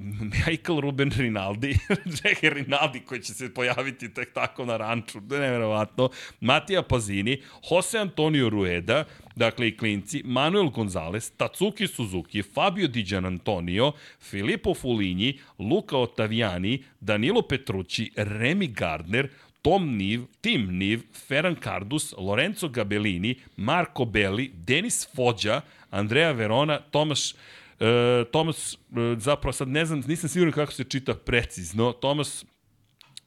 Michael 0.47 0.79
Ruben 0.79 1.11
Rinaldi, 1.17 1.77
Jackie 2.23 2.49
Rinaldi 2.49 2.99
koji 2.99 3.21
će 3.21 3.33
se 3.33 3.53
pojaviti 3.53 4.13
tek 4.13 4.33
tako 4.33 4.65
na 4.65 4.77
ranču, 4.77 5.21
nevjerovatno, 5.29 6.09
Matija 6.41 6.81
Pazini, 6.81 7.41
Jose 7.71 7.99
Antonio 7.99 8.49
Rueda, 8.49 9.03
dakle 9.35 9.67
i 9.67 9.77
klinci, 9.77 10.21
Manuel 10.25 10.69
Gonzalez, 10.69 11.31
Tatsuki 11.37 11.87
Suzuki, 11.87 12.41
Fabio 12.41 12.87
Di 12.87 13.15
Antonio, 13.15 13.91
Filippo 14.19 14.73
Fuligni, 14.73 15.39
Luca 15.59 15.97
Ottaviani, 15.97 16.83
Danilo 16.99 17.41
Petrucci, 17.41 18.11
Remy 18.15 18.73
Gardner, 18.73 19.29
Tom 19.63 19.97
Niv, 19.97 20.25
Tim 20.41 20.77
Niv, 20.77 21.01
Ferran 21.27 21.55
Cardus, 21.63 22.13
Lorenzo 22.17 22.69
Gabellini, 22.69 23.35
Marco 23.55 24.05
Belli, 24.05 24.51
Denis 24.53 25.07
Fođa, 25.15 25.61
Andrea 25.89 26.31
Verona, 26.31 26.79
Tomaš 26.79 27.31
e, 27.31 28.25
Tomas, 28.31 28.73
e, 28.73 28.77
zapravo 29.17 29.53
sad 29.53 29.67
ne 29.67 29.85
znam, 29.85 30.03
nisam 30.07 30.29
siguran 30.29 30.51
kako 30.53 30.71
se 30.71 30.83
čita 30.83 31.13
precizno, 31.13 31.91
Tomas, 31.91 32.45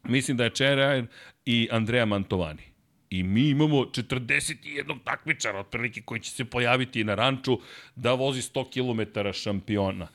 mislim 0.05 0.37
da 0.37 0.45
je 0.45 0.51
Čerajan 0.51 1.07
i 1.45 1.69
Andrea 1.71 2.05
Mantovani. 2.05 2.76
I 3.11 3.23
mi 3.23 3.49
imamo 3.49 3.77
41 3.77 4.99
takmičara 5.05 5.59
otprilike 5.61 6.03
koji 6.03 6.21
će 6.21 6.31
se 6.31 6.45
pojaviti 6.45 7.05
na 7.05 7.15
ranču 7.15 7.59
da 7.97 8.13
vozi 8.13 8.41
100 8.41 8.71
km 8.73 9.31
šampiona 9.33 10.09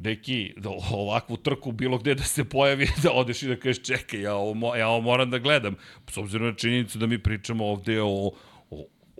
deki, 0.00 0.52
da 0.56 0.70
ovakvu 0.90 1.36
trku 1.36 1.72
bilo 1.72 1.98
gde 1.98 2.14
da 2.14 2.22
se 2.22 2.44
pojavi, 2.44 2.88
da 3.02 3.12
odeš 3.12 3.42
i 3.42 3.48
da 3.48 3.56
kažeš 3.56 3.82
čekaj, 3.82 4.20
ja 4.20 4.34
ovo, 4.34 4.76
ja 4.76 4.88
ovo 4.88 5.00
moram 5.00 5.30
da 5.30 5.38
gledam. 5.38 5.76
S 6.10 6.16
obzirom 6.16 6.48
na 6.48 6.54
činjenicu 6.54 6.98
da 6.98 7.06
mi 7.06 7.18
pričamo 7.18 7.66
ovde 7.66 8.02
o, 8.02 8.30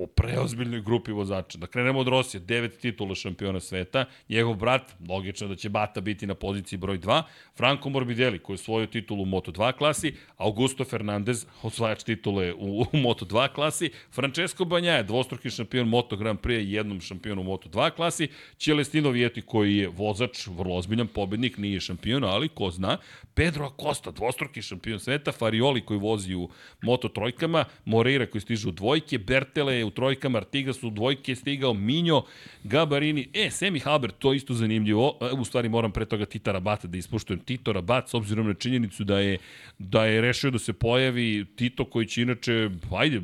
o 0.01 0.07
preozbiljnoj 0.07 0.81
grupi 0.81 1.13
vozača. 1.13 1.59
Da 1.59 1.67
krenemo 1.67 2.01
od 2.01 2.09
Rosija, 2.09 2.41
devet 2.41 2.79
titula 2.81 3.15
šampiona 3.15 3.61
sveta, 3.61 4.05
njegov 4.29 4.55
brat, 4.55 4.95
logično 5.09 5.49
da 5.49 5.57
će 5.57 5.69
Bata 5.69 6.01
biti 6.01 6.27
na 6.27 6.35
poziciji 6.35 6.79
broj 6.79 6.99
2, 6.99 7.23
Franco 7.57 7.89
Morbidelli 7.89 8.39
koji 8.39 8.55
je 8.55 8.61
osvojio 8.61 8.87
titulu 8.87 9.23
u 9.23 9.27
Moto2 9.27 9.73
klasi, 9.73 10.15
Augusto 10.37 10.85
Fernandez, 10.85 11.47
osvajač 11.63 12.03
titule 12.03 12.55
u, 12.55 12.81
u 12.81 12.97
Moto2 12.97 13.53
klasi, 13.53 13.91
Francesco 14.13 14.65
Banjaja, 14.65 15.03
dvostruki 15.03 15.51
šampion 15.51 15.89
Moto 15.89 16.17
Grand 16.17 16.39
Prix, 16.41 16.65
jednom 16.69 17.01
šampion 17.01 17.39
u 17.39 17.45
Moto2 17.45 17.91
klasi, 17.91 18.29
Celestino 18.59 19.11
Vieti 19.11 19.43
koji 19.43 19.77
je 19.77 19.89
vozač, 19.89 20.47
vrlo 20.47 20.77
ozbiljan 20.77 21.07
pobednik, 21.07 21.59
nije 21.59 21.81
šampion, 21.81 22.25
ali 22.25 22.49
ko 22.49 22.71
zna, 22.71 22.97
Pedro 23.41 23.67
Acosta, 23.67 24.11
dvostruki 24.11 24.63
šampion 24.63 25.01
sveta, 25.01 25.33
Farioli 25.33 25.81
koji 25.81 26.01
vozi 26.01 26.35
u 26.35 26.49
Moto 26.83 27.09
trojkama, 27.09 27.65
Moreira 27.85 28.27
koji 28.27 28.41
stiže 28.41 28.69
u 28.69 28.71
dvojke, 28.71 29.19
Bertele 29.19 29.75
je 29.75 29.85
u 29.85 29.91
trojkama, 29.91 30.39
Artigas 30.39 30.83
u 30.83 30.91
dvojke 30.91 31.35
stigao, 31.35 31.75
Minjo, 31.75 32.23
Gabarini, 32.65 33.29
e, 33.35 33.51
Semi 33.51 33.79
Halbert, 33.79 34.15
to 34.19 34.35
isto 34.35 34.55
zanimljivo, 34.55 35.19
e, 35.21 35.33
u 35.41 35.45
stvari 35.45 35.69
moram 35.69 35.93
pre 35.93 36.05
toga 36.05 36.27
Tita 36.27 36.53
Rabata 36.53 36.89
da 36.89 36.99
ispuštujem. 36.99 37.41
Tito 37.41 37.73
Rabat, 37.73 38.09
s 38.09 38.15
obzirom 38.15 38.47
na 38.47 38.55
činjenicu 38.55 39.05
da 39.05 39.19
je, 39.19 39.39
da 39.79 40.05
je 40.05 40.21
rešio 40.21 40.51
da 40.51 40.59
se 40.59 40.73
pojavi 40.73 41.47
Tito 41.57 41.85
koji 41.85 42.07
će 42.07 42.23
inače, 42.23 42.71
ajde, 42.93 43.21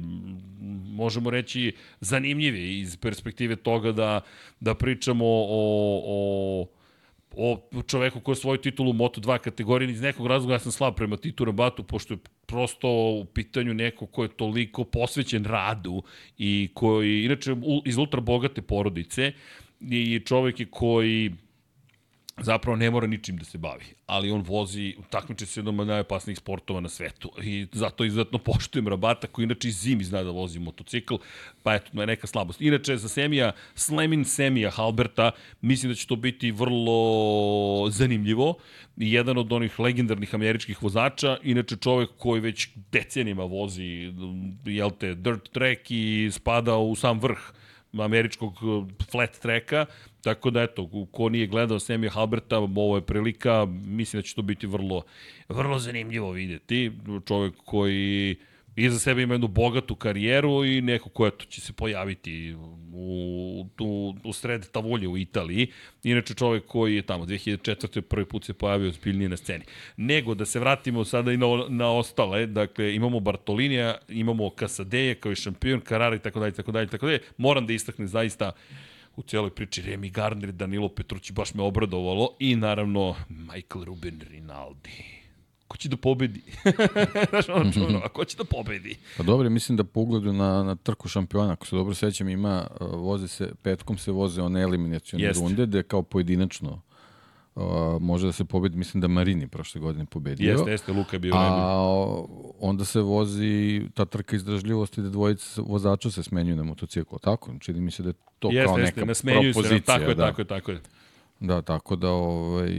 možemo 0.97 1.31
reći 1.31 1.73
zanimljivi 2.01 2.79
iz 2.81 2.97
perspektive 2.97 3.57
toga 3.57 3.93
da, 3.93 4.21
da 4.61 4.75
pričamo 4.75 5.27
o, 5.27 6.01
o 6.05 6.67
o 7.37 7.69
čoveku 7.87 8.21
koji 8.21 8.33
je 8.33 8.37
svoju 8.37 8.59
titulu 8.59 8.91
u 8.91 8.95
Moto2 8.95 9.39
kategoriji, 9.39 9.91
iz 9.91 10.01
nekog 10.01 10.27
razloga 10.27 10.55
ja 10.55 10.59
sam 10.59 10.73
slab 10.73 10.95
prema 10.95 11.17
Titu 11.17 11.45
Rabatu, 11.45 11.83
pošto 11.83 12.15
je 12.15 12.19
prosto 12.47 12.89
u 12.91 13.25
pitanju 13.25 13.75
neko 13.75 14.07
ko 14.07 14.23
je 14.23 14.29
toliko 14.29 14.85
posvećen 14.85 15.45
radu 15.45 16.03
i 16.39 16.69
koji, 16.75 17.25
inače, 17.25 17.57
iz 17.85 17.97
ultra 17.97 18.21
bogate 18.21 18.63
porodice 18.63 19.33
i 19.81 20.21
čovek 20.27 20.61
je 20.61 20.67
koji 20.71 21.33
zapravo 22.41 22.77
ne 22.77 22.91
mora 22.91 23.07
ničim 23.07 23.37
da 23.37 23.45
se 23.45 23.59
bavi, 23.59 23.85
ali 24.07 24.31
on 24.31 24.43
vozi, 24.43 24.95
takmiče 25.11 25.47
se 25.47 25.61
jednom 25.61 25.81
od 25.81 25.87
najopasnijih 25.87 26.39
sportova 26.39 26.81
na 26.81 26.89
svetu 26.89 27.31
i 27.43 27.67
zato 27.73 28.05
izuzetno 28.05 28.39
poštujem 28.39 28.89
Rabata 28.89 29.27
koji 29.27 29.45
inače 29.45 29.69
i 29.69 29.73
zimi 29.73 30.05
zna 30.05 30.23
da 30.23 30.31
vozi 30.31 30.59
motocikl, 30.59 31.15
pa 31.63 31.75
eto, 31.75 32.01
je 32.01 32.07
neka 32.07 32.27
slabost. 32.27 32.61
Inače, 32.61 32.97
za 32.97 33.09
Semija, 33.09 33.53
Slemin 33.75 34.25
Semija 34.25 34.71
Halberta, 34.71 35.31
mislim 35.61 35.93
da 35.93 35.97
će 35.97 36.07
to 36.07 36.17
biti 36.17 36.51
vrlo 36.51 37.91
zanimljivo 37.91 38.55
jedan 38.97 39.39
od 39.39 39.53
onih 39.53 39.81
legendarnih 39.81 40.35
američkih 40.35 40.83
vozača, 40.83 41.39
inače 41.43 41.77
čovek 41.77 42.11
koji 42.19 42.41
već 42.41 42.69
decenijama 42.93 43.45
vozi, 43.45 44.13
jel 44.65 44.91
te, 44.91 45.15
dirt 45.15 45.53
track 45.53 45.91
i 45.91 46.31
spada 46.33 46.77
u 46.77 46.97
sam 46.97 47.21
vrh 47.21 47.39
američkog 47.93 48.55
flat 49.11 49.39
tracka, 49.41 49.87
Tako 50.27 50.51
da, 50.51 50.63
eto, 50.63 51.07
ko 51.13 51.29
nije 51.29 51.47
gledao 51.47 51.79
Semija 51.79 52.11
Halberta, 52.11 52.59
ovo 52.59 52.97
je 52.97 53.07
prilika, 53.07 53.67
mislim 53.71 54.23
da 54.23 54.27
će 54.27 54.35
to 54.35 54.43
biti 54.43 54.67
vrlo, 54.67 55.03
vrlo 55.49 55.79
zanimljivo 55.79 56.31
videti. 56.31 56.93
Čovek 57.27 57.55
koji 57.65 58.37
iza 58.77 58.99
sebe 58.99 59.23
ima 59.23 59.35
jednu 59.35 59.49
bogatu 59.49 59.95
karijeru 59.95 60.65
i 60.65 60.81
neko 60.81 61.09
ko 61.09 61.27
eto, 61.27 61.45
će 61.45 61.61
se 61.61 61.73
pojaviti 61.73 62.55
u, 62.93 63.67
u, 63.79 64.15
u 64.25 64.33
sred 64.33 64.71
Tavulje 64.71 65.09
u 65.09 65.19
Italiji. 65.19 65.67
Inače 66.03 66.35
čovek 66.35 66.67
koji 66.67 66.97
je 66.97 67.03
tamo 67.03 67.25
2004. 67.25 68.01
prvi 68.01 68.25
put 68.25 68.45
se 68.45 68.53
pojavio 68.53 68.91
zbiljnije 68.91 69.29
na 69.29 69.37
sceni. 69.37 69.65
Nego 69.97 70.35
da 70.35 70.45
se 70.45 70.61
vratimo 70.61 71.05
sada 71.05 71.33
i 71.33 71.37
na, 71.37 71.47
na 71.69 71.93
ostale, 71.93 72.47
dakle 72.47 72.95
imamo 72.95 73.21
Bartolinija, 73.21 73.99
imamo 74.09 74.51
Kasadeje 74.51 75.15
kao 75.15 75.33
i 75.33 75.37
šampion, 75.37 75.81
Karara 75.81 76.17
i 76.17 76.19
tako 76.19 76.41
dalje, 76.41 76.53
tako 76.53 76.73
dalje, 76.73 76.87
tako 76.87 77.07
dalje. 77.07 77.21
Moram 77.37 77.67
da 77.67 77.73
istaknem 77.73 78.09
zaista 78.09 78.53
u 79.17 79.23
cijeloj 79.23 79.51
priči 79.51 79.83
Remy 79.83 80.13
Gardner, 80.13 80.53
Danilo 80.53 80.89
Petrući, 80.89 81.33
baš 81.33 81.55
me 81.55 81.63
obradovalo 81.63 82.37
i 82.39 82.57
naravno 82.57 83.15
Michael 83.29 83.85
Ruben 83.85 84.21
Rinaldi 84.31 85.17
ko 85.69 85.77
će 85.77 85.89
da 85.89 85.97
pobedi? 85.97 86.43
Znaš, 87.31 87.49
ono 87.49 87.73
čuno, 87.73 88.01
a 88.05 88.09
ko 88.09 88.25
će 88.25 88.37
da 88.37 88.45
pobedi? 88.45 88.97
Pa 89.17 89.23
dobro, 89.23 89.51
mislim 89.51 89.77
da 89.77 89.85
po 89.85 90.01
ugledu 90.01 90.33
na, 90.33 90.63
na 90.63 90.77
trku 90.77 91.09
šampiona, 91.09 91.53
ako 91.53 91.67
se 91.67 91.77
dobro 91.77 91.95
sećam, 91.95 92.29
ima, 92.29 92.67
uh, 92.81 92.89
voze 92.91 93.29
se, 93.29 93.53
petkom 93.63 93.99
se 93.99 94.13
voze 94.13 94.43
one 94.43 94.61
eliminacijone 94.63 95.25
Jeste. 95.25 95.43
runde, 95.43 95.67
gde 95.67 95.83
kao 95.83 96.03
pojedinačno 96.03 96.81
uh, 97.57 98.03
može 98.03 98.27
da 98.27 98.33
se 98.33 98.45
pobedi, 98.45 98.77
mislim 98.77 99.01
da 99.01 99.09
Marini 99.09 99.49
prošle 99.49 99.81
godine 99.81 100.07
pobedio. 100.07 100.51
Jeste, 100.51 100.71
jeste, 100.71 100.93
Luka 100.93 101.17
je 101.17 101.21
bio 101.21 101.35
najbolji. 101.35 101.63
A 101.63 102.25
onda 102.61 102.85
se 102.85 103.01
vozi 103.01 103.83
ta 103.95 104.05
trka 104.05 104.37
izdržljivosti 104.37 105.03
da 105.03 105.09
dvojica 105.09 105.63
vozača 105.63 106.11
se 106.11 106.23
smenjuju 106.23 106.57
na 106.57 106.63
motociklu, 106.63 107.19
tako? 107.19 107.53
Čini 107.61 107.81
mi 107.81 107.91
se 107.91 108.03
da 108.03 108.09
je 108.09 108.15
to 108.39 108.49
Jeste, 108.53 108.67
kao 108.67 108.79
jeste, 108.79 109.01
neka 109.01 109.07
nasmenjuju 109.07 109.55
se, 109.55 109.61
propozicija. 109.61 109.99
tako 109.99 110.11
je, 110.11 110.15
da. 110.15 110.27
tako 110.27 110.41
je, 110.41 110.45
tako 110.45 110.71
je. 110.71 110.81
Da, 111.41 111.63
tako 111.63 111.97
da 111.97 112.11
ovaj, 112.11 112.71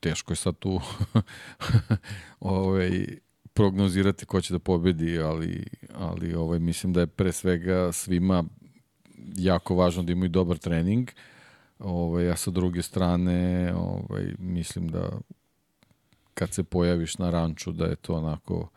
teško 0.00 0.32
je 0.32 0.36
sad 0.36 0.58
tu 0.58 0.80
ovaj, 2.40 3.06
prognozirati 3.52 4.26
ko 4.26 4.40
će 4.40 4.54
da 4.54 4.58
pobedi, 4.58 5.18
ali, 5.18 5.64
ali 5.94 6.34
ovaj, 6.34 6.58
mislim 6.58 6.92
da 6.92 7.00
je 7.00 7.06
pre 7.06 7.32
svega 7.32 7.92
svima 7.92 8.44
jako 9.36 9.74
važno 9.74 10.02
da 10.02 10.12
imaju 10.12 10.28
dobar 10.28 10.58
trening, 10.58 11.10
ovaj, 11.80 12.30
a 12.30 12.36
sa 12.36 12.50
druge 12.50 12.82
strane 12.82 13.72
ovaj, 13.76 14.34
mislim 14.38 14.88
da 14.88 15.10
kad 16.34 16.52
se 16.54 16.64
pojaviš 16.64 17.18
na 17.18 17.30
ranču 17.30 17.72
da 17.72 17.84
je 17.86 17.96
to 17.96 18.14
onako 18.14 18.68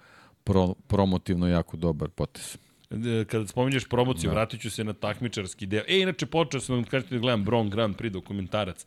pro, 0.43 0.73
promotivno 0.87 1.47
jako 1.47 1.77
dobar 1.77 2.09
potez. 2.09 2.57
E, 2.91 3.25
Kada 3.25 3.47
spominješ 3.47 3.85
promociju, 3.89 4.29
Da. 4.29 4.33
vratit 4.33 4.61
ću 4.61 4.69
se 4.69 4.83
na 4.83 4.93
takmičarski 4.93 5.65
deo. 5.65 5.83
E, 5.87 5.99
inače, 5.99 6.25
počeo 6.25 6.61
sam 6.61 6.83
da 6.83 6.89
kažete 6.89 7.15
da 7.15 7.21
gledam 7.21 7.43
Bron 7.43 7.69
Grand 7.69 7.95
Prix 7.95 8.09
dokumentarac. 8.09 8.85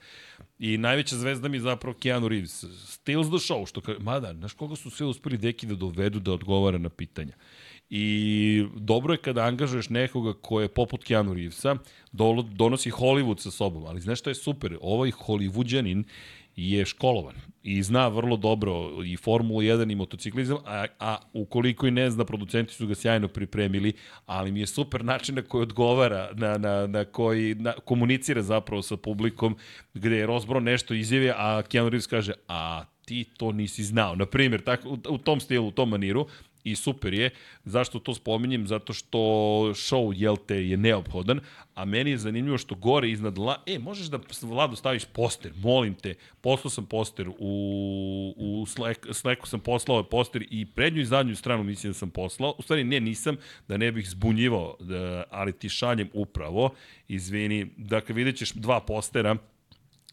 I 0.58 0.78
najveća 0.78 1.16
zvezda 1.16 1.48
mi 1.48 1.56
je 1.56 1.60
zapravo 1.60 1.96
Keanu 2.00 2.28
Reeves. 2.28 2.64
Steals 2.86 3.26
the 3.26 3.52
show, 3.52 3.66
što 3.68 3.80
kaže, 3.80 3.98
mada, 3.98 4.34
znaš 4.34 4.52
koga 4.52 4.76
su 4.76 4.90
sve 4.90 5.06
uspeli 5.06 5.38
deki 5.38 5.66
da 5.66 5.74
dovedu 5.74 6.20
da 6.20 6.32
odgovara 6.32 6.78
na 6.78 6.88
pitanja. 6.88 7.32
I 7.90 8.64
dobro 8.74 9.14
je 9.14 9.18
kada 9.18 9.44
angažuješ 9.44 9.88
nekoga 9.88 10.32
ko 10.32 10.60
je 10.60 10.68
poput 10.68 11.04
Keanu 11.04 11.34
Reevesa, 11.34 11.76
donosi 12.52 12.90
Hollywood 12.90 13.38
sa 13.38 13.50
sobom, 13.50 13.84
ali 13.84 14.00
znaš 14.00 14.18
što 14.18 14.30
je 14.30 14.34
super? 14.34 14.78
Ovaj 14.80 15.10
Hollywoođanin 15.10 16.04
je 16.56 16.84
školovan 16.84 17.34
i 17.62 17.82
zna 17.82 18.08
vrlo 18.08 18.36
dobro 18.36 19.04
i 19.04 19.16
Formulu 19.16 19.60
1 19.60 19.92
i 19.92 19.94
motociklizam, 19.94 20.56
a, 20.64 20.86
a 21.00 21.16
ukoliko 21.32 21.86
i 21.86 21.90
ne 21.90 22.10
zna, 22.10 22.24
producenti 22.24 22.74
su 22.74 22.86
ga 22.86 22.94
sjajno 22.94 23.28
pripremili, 23.28 23.92
ali 24.26 24.52
mi 24.52 24.60
je 24.60 24.66
super 24.66 25.04
način 25.04 25.34
na 25.34 25.42
koji 25.42 25.62
odgovara, 25.62 26.30
na, 26.34 26.58
na, 26.58 26.86
na 26.86 27.04
koji 27.04 27.54
na, 27.54 27.72
komunicira 27.72 28.42
zapravo 28.42 28.82
sa 28.82 28.96
publikom, 28.96 29.56
gde 29.94 30.16
je 30.16 30.26
Rosbro 30.26 30.60
nešto 30.60 30.94
izjavio, 30.94 31.34
a 31.36 31.62
Keanu 31.62 31.88
Reeves 31.88 32.06
kaže, 32.06 32.32
a 32.48 32.84
ti 33.04 33.24
to 33.36 33.52
nisi 33.52 33.84
znao. 33.84 34.16
Na 34.16 34.26
primjer, 34.26 34.60
tako, 34.60 34.88
u, 34.88 34.98
u 35.08 35.18
tom 35.18 35.40
stilu, 35.40 35.68
u 35.68 35.70
tom 35.70 35.88
maniru, 35.88 36.26
i 36.66 36.76
super 36.76 37.14
je. 37.14 37.30
Zašto 37.64 37.98
to 37.98 38.14
spominjem? 38.14 38.66
Zato 38.66 38.92
što 38.92 39.18
show, 39.74 40.12
jel 40.16 40.36
te, 40.46 40.68
je 40.68 40.76
neophodan, 40.76 41.40
a 41.74 41.84
meni 41.84 42.10
je 42.10 42.18
zanimljivo 42.18 42.58
što 42.58 42.74
gore 42.74 43.10
iznad 43.10 43.38
la... 43.38 43.62
E, 43.66 43.78
možeš 43.78 44.06
da, 44.06 44.18
Vlado, 44.42 44.76
staviš 44.76 45.04
poster, 45.04 45.52
molim 45.56 45.94
te. 45.94 46.14
Poslao 46.40 46.70
sam 46.70 46.86
poster, 46.86 47.28
u, 47.28 48.34
u 48.36 48.66
Slack, 48.66 49.06
Slacku 49.12 49.46
sam 49.46 49.60
poslao 49.60 50.02
poster 50.02 50.44
i 50.50 50.66
prednju 50.66 51.00
i 51.00 51.04
zadnju 51.04 51.36
stranu 51.36 51.64
mislim 51.64 51.92
da 51.92 51.98
sam 51.98 52.10
poslao. 52.10 52.54
U 52.58 52.62
stvari, 52.62 52.84
ne, 52.84 53.00
nisam, 53.00 53.36
da 53.68 53.76
ne 53.76 53.92
bih 53.92 54.08
zbunjivao, 54.10 54.76
da, 54.80 55.24
ali 55.30 55.52
ti 55.52 55.68
šaljem 55.68 56.08
upravo. 56.12 56.70
Izvini, 57.08 57.66
dakle, 57.76 58.14
vidjet 58.14 58.36
ćeš 58.36 58.52
dva 58.52 58.80
postera, 58.80 59.36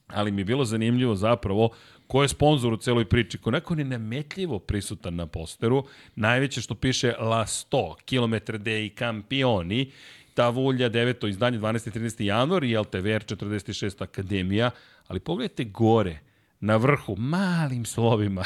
ali 0.07 0.31
mi 0.31 0.41
je 0.41 0.45
bilo 0.45 0.65
zanimljivo 0.65 1.15
zapravo 1.15 1.69
ko 2.13 2.21
je 2.21 2.27
sponsor 2.27 2.73
u 2.73 2.77
celoj 2.77 3.05
priči, 3.05 3.37
ko 3.37 3.51
neko 3.51 3.73
je 3.73 3.85
nemetljivo 3.85 4.59
prisutan 4.59 5.15
na 5.15 5.25
posteru, 5.27 5.83
najveće 6.15 6.61
što 6.61 6.75
piše 6.75 7.13
La 7.19 7.45
100, 7.45 7.95
kilometre 8.05 8.57
dei 8.57 8.89
campioni, 8.89 9.91
ta 10.33 10.49
vulja, 10.49 10.89
deveto 10.89 11.27
izdanje, 11.27 11.59
12. 11.59 11.87
i 11.87 11.99
13. 11.99 12.23
januar, 12.23 12.63
i 12.63 12.77
LTVR 12.77 13.25
46. 13.25 14.03
akademija, 14.03 14.71
ali 15.07 15.19
pogledajte 15.19 15.63
gore, 15.63 16.19
na 16.63 16.77
vrhu, 16.77 17.15
malim 17.17 17.85
slovima. 17.85 18.43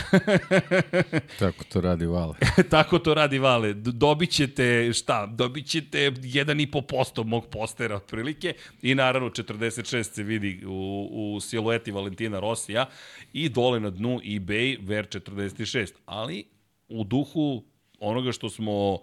Tako 1.40 1.64
to 1.64 1.82
radi 1.82 2.06
Vale. 2.06 2.34
Tako 2.72 3.00
to 3.00 3.14
radi 3.14 3.40
Vale. 3.40 3.74
Dobit 3.74 4.30
ćete, 4.30 4.94
šta, 4.94 5.26
dobit 5.26 5.68
ćete 5.68 6.12
1,5% 6.12 7.24
mog 7.24 7.46
postera 7.52 7.96
otprilike 7.96 8.54
i 8.82 8.96
naravno 8.96 9.30
46 9.30 10.04
se 10.04 10.24
vidi 10.24 10.64
u, 10.66 11.10
u 11.12 11.40
silueti 11.40 11.92
Valentina 11.92 12.40
Rosija 12.40 12.86
i 13.34 13.50
dole 13.50 13.80
na 13.80 13.90
dnu 13.90 14.20
eBay 14.20 14.88
Ver 14.88 15.08
46. 15.08 15.92
Ali 16.06 16.46
u 16.90 17.04
duhu 17.04 17.64
onoga 18.00 18.32
što 18.32 18.50
smo 18.50 19.00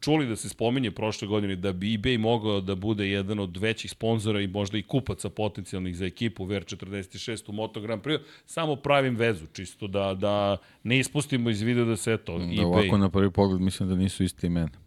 čuli 0.00 0.26
da 0.26 0.36
se 0.36 0.48
spominje 0.48 0.90
prošle 0.90 1.28
godine 1.28 1.56
da 1.56 1.72
bi 1.72 1.98
eBay 1.98 2.18
mogao 2.18 2.60
da 2.60 2.74
bude 2.74 3.08
jedan 3.08 3.38
od 3.38 3.56
većih 3.56 3.90
sponzora 3.90 4.40
i 4.40 4.46
možda 4.46 4.78
i 4.78 4.82
kupaca 4.82 5.30
potencijalnih 5.30 5.96
za 5.96 6.06
ekipu 6.06 6.46
VR46 6.46 7.50
u 7.50 7.52
Moto 7.52 7.80
Grand 7.80 8.02
Prix, 8.02 8.18
samo 8.46 8.76
pravim 8.76 9.16
vezu, 9.16 9.46
čisto 9.52 9.86
da, 9.86 10.14
da 10.14 10.56
ne 10.82 10.98
ispustimo 10.98 11.50
iz 11.50 11.62
videa 11.62 11.84
da 11.84 11.96
se 11.96 12.12
eto, 12.12 12.38
Da 12.38 12.44
eBay... 12.44 12.64
ovako 12.64 12.98
na 12.98 13.08
prvi 13.08 13.30
pogled 13.30 13.60
mislim 13.60 13.88
da 13.88 13.94
nisu 13.94 14.24
isti 14.24 14.46
imena. 14.46 14.86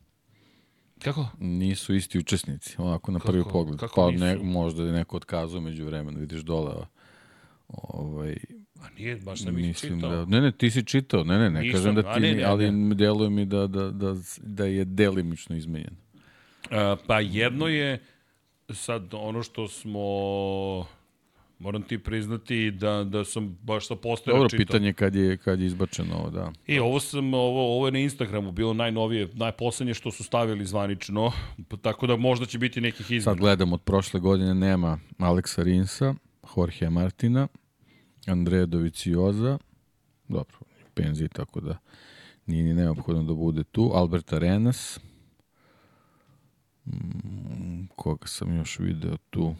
Kako? 1.03 1.27
Nisu 1.39 1.95
isti 1.95 2.19
učesnici, 2.19 2.75
ovako 2.77 3.11
na 3.11 3.19
prvi 3.19 3.43
Kako? 3.43 3.51
pogled. 3.51 3.79
Kako 3.79 4.01
pa 4.01 4.11
nisu? 4.11 4.23
ne, 4.25 4.35
možda 4.35 4.83
je 4.83 4.91
neko 4.91 5.17
otkazao 5.17 5.61
među 5.61 5.85
vremena, 5.85 6.19
vidiš 6.19 6.41
dole. 6.41 6.73
Ovaj, 7.67 8.37
A 8.81 8.85
nije, 8.97 9.15
baš 9.15 9.41
ne 9.41 9.51
bih 9.51 9.65
mislim 9.67 9.95
čitao. 9.95 10.09
da, 10.09 10.25
ne, 10.25 10.41
ne, 10.41 10.51
ti 10.51 10.71
si 10.71 10.83
čitao, 10.83 11.23
ne, 11.23 11.37
ne, 11.37 11.49
ne 11.49 11.61
Nisam, 11.61 11.79
kažem 11.79 11.95
da 11.95 12.13
ti, 12.13 12.19
ne, 12.19 12.35
ne, 12.35 12.43
ali 12.43 12.71
ne. 12.71 12.95
deluje 12.95 13.29
mi 13.29 13.45
da, 13.45 13.67
da, 13.67 13.91
da, 13.91 14.15
da 14.37 14.65
je 14.65 14.85
delimično 14.85 15.55
izmenjen. 15.55 15.95
A, 16.71 16.95
pa 17.07 17.19
jedno 17.19 17.67
je 17.67 17.99
sad 18.69 19.13
ono 19.13 19.43
što 19.43 19.67
smo 19.67 19.99
moram 21.59 21.81
ti 21.81 21.97
priznati 21.97 22.71
da, 22.71 23.03
da 23.03 23.25
sam 23.25 23.57
baš 23.61 23.87
sa 23.87 23.95
postera 23.95 24.37
Dobro, 24.37 24.49
čitao. 24.49 24.65
pitanje 24.65 24.93
kad 24.93 25.15
je, 25.15 25.37
kad 25.37 25.59
je 25.59 25.65
izbačeno 25.65 26.15
ovo, 26.15 26.29
da. 26.29 26.51
I 26.67 26.79
ovo 26.79 26.99
sam, 26.99 27.33
ovo, 27.33 27.75
ovo 27.75 27.87
je 27.87 27.91
na 27.91 27.99
Instagramu 27.99 28.51
bilo 28.51 28.73
najnovije, 28.73 29.29
najposlednje 29.33 29.93
što 29.93 30.11
su 30.11 30.23
stavili 30.23 30.65
zvanično, 30.65 31.31
pa 31.67 31.77
tako 31.77 32.07
da 32.07 32.15
možda 32.15 32.45
će 32.45 32.57
biti 32.57 32.81
nekih 32.81 33.05
izmena. 33.11 33.21
Sad 33.21 33.37
gledam, 33.37 33.73
od 33.73 33.81
prošle 33.81 34.19
godine 34.19 34.53
nema 34.55 34.99
Aleksa 35.17 35.63
Rinsa, 35.63 36.15
Jorge 36.57 36.89
Martina, 36.89 37.47
Andreja 38.29 38.65
Dovicioza, 38.65 39.57
dobro, 40.27 40.57
penziji, 40.93 41.27
tako 41.27 41.61
da 41.61 41.77
nije 42.45 42.63
ni 42.63 42.73
neophodno 42.73 43.23
da 43.23 43.33
bude 43.33 43.63
tu, 43.63 43.91
Albert 43.93 44.33
Arenas, 44.33 44.99
mm, 46.85 47.85
koga 47.95 48.27
sam 48.27 48.57
još 48.57 48.79
video 48.79 49.17
tu, 49.29 49.55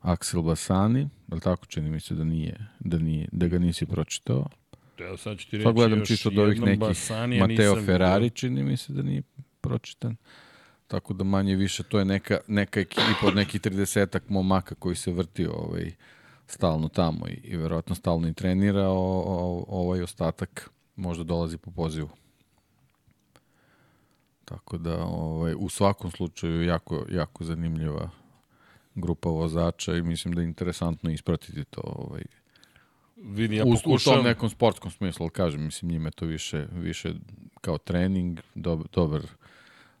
Aksel 0.00 0.42
Basani, 0.42 1.00
je 1.00 1.34
li 1.34 1.40
tako? 1.40 1.66
Čini 1.66 1.90
mi 1.90 2.00
se 2.00 2.14
da 2.14 2.24
nije, 2.24 2.68
da, 2.80 2.98
nije, 2.98 3.28
da 3.32 3.46
ga 3.46 3.58
nisi 3.58 3.86
pročitao? 3.86 4.48
Evo 4.98 5.16
sad 5.16 5.38
ću 5.38 5.50
ti 5.50 5.56
reći 5.56 5.64
Sad 5.64 5.74
gledam 5.74 5.98
još 5.98 6.08
čisto 6.08 6.28
od 6.28 6.38
ovih 6.38 6.60
nekih 6.60 6.78
Basanija 6.78 7.46
Mateo 7.46 7.84
Ferrari, 7.84 8.30
čini 8.30 8.62
mi 8.62 8.76
se 8.76 8.92
da 8.92 9.02
nije 9.02 9.22
pročitan. 9.60 10.16
Tako 10.86 11.14
da 11.14 11.24
manje 11.24 11.56
više 11.56 11.82
to 11.82 11.98
je 11.98 12.04
neka, 12.04 12.38
neka 12.46 12.80
ekipa 12.80 13.26
od 13.26 13.36
nekih 13.36 13.60
30 13.60 14.20
momaka 14.28 14.74
koji 14.74 14.96
se 14.96 15.12
vrti 15.12 15.46
ovaj, 15.46 15.92
stalno 16.52 16.88
tamo 16.88 17.28
i, 17.28 17.40
i 17.44 17.56
verovatno 17.56 17.94
stalno 17.94 18.28
i 18.28 18.34
trenira, 18.34 18.88
o, 18.88 19.22
o, 19.26 19.64
ovaj 19.68 20.02
ostatak 20.02 20.70
možda 20.96 21.24
dolazi 21.24 21.58
po 21.58 21.70
pozivu. 21.70 22.08
Tako 24.44 24.78
da 24.78 25.04
ovaj, 25.04 25.54
u 25.58 25.68
svakom 25.68 26.10
slučaju 26.10 26.62
jako, 26.62 27.06
jako 27.10 27.44
zanimljiva 27.44 28.10
grupa 28.94 29.28
vozača 29.28 29.96
i 29.96 30.02
mislim 30.02 30.34
da 30.34 30.40
je 30.40 30.48
interesantno 30.48 31.10
ispratiti 31.10 31.64
to 31.64 31.80
ovaj, 31.84 32.22
Vidi, 33.16 33.56
ja 33.56 33.64
u, 33.64 33.94
u 33.94 33.98
tom 33.98 34.24
nekom 34.24 34.50
sportskom 34.50 34.90
smislu, 34.90 35.28
kažem, 35.28 35.64
mislim, 35.64 35.90
njima 35.90 36.08
je 36.08 36.12
to 36.12 36.26
više, 36.26 36.66
više 36.72 37.14
kao 37.60 37.78
trening, 37.78 38.40
dob, 38.54 38.82
dobar, 38.92 39.22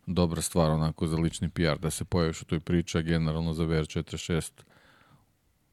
dobra 0.06 0.42
stvar 0.42 0.70
onako 0.70 1.06
za 1.06 1.16
lični 1.16 1.48
PR, 1.48 1.78
da 1.78 1.90
se 1.90 2.04
pojaviš 2.04 2.42
u 2.42 2.44
toj 2.44 2.60
priči, 2.60 2.98
a 2.98 3.02
generalno 3.02 3.52
za 3.52 3.64
VR46 3.64 4.50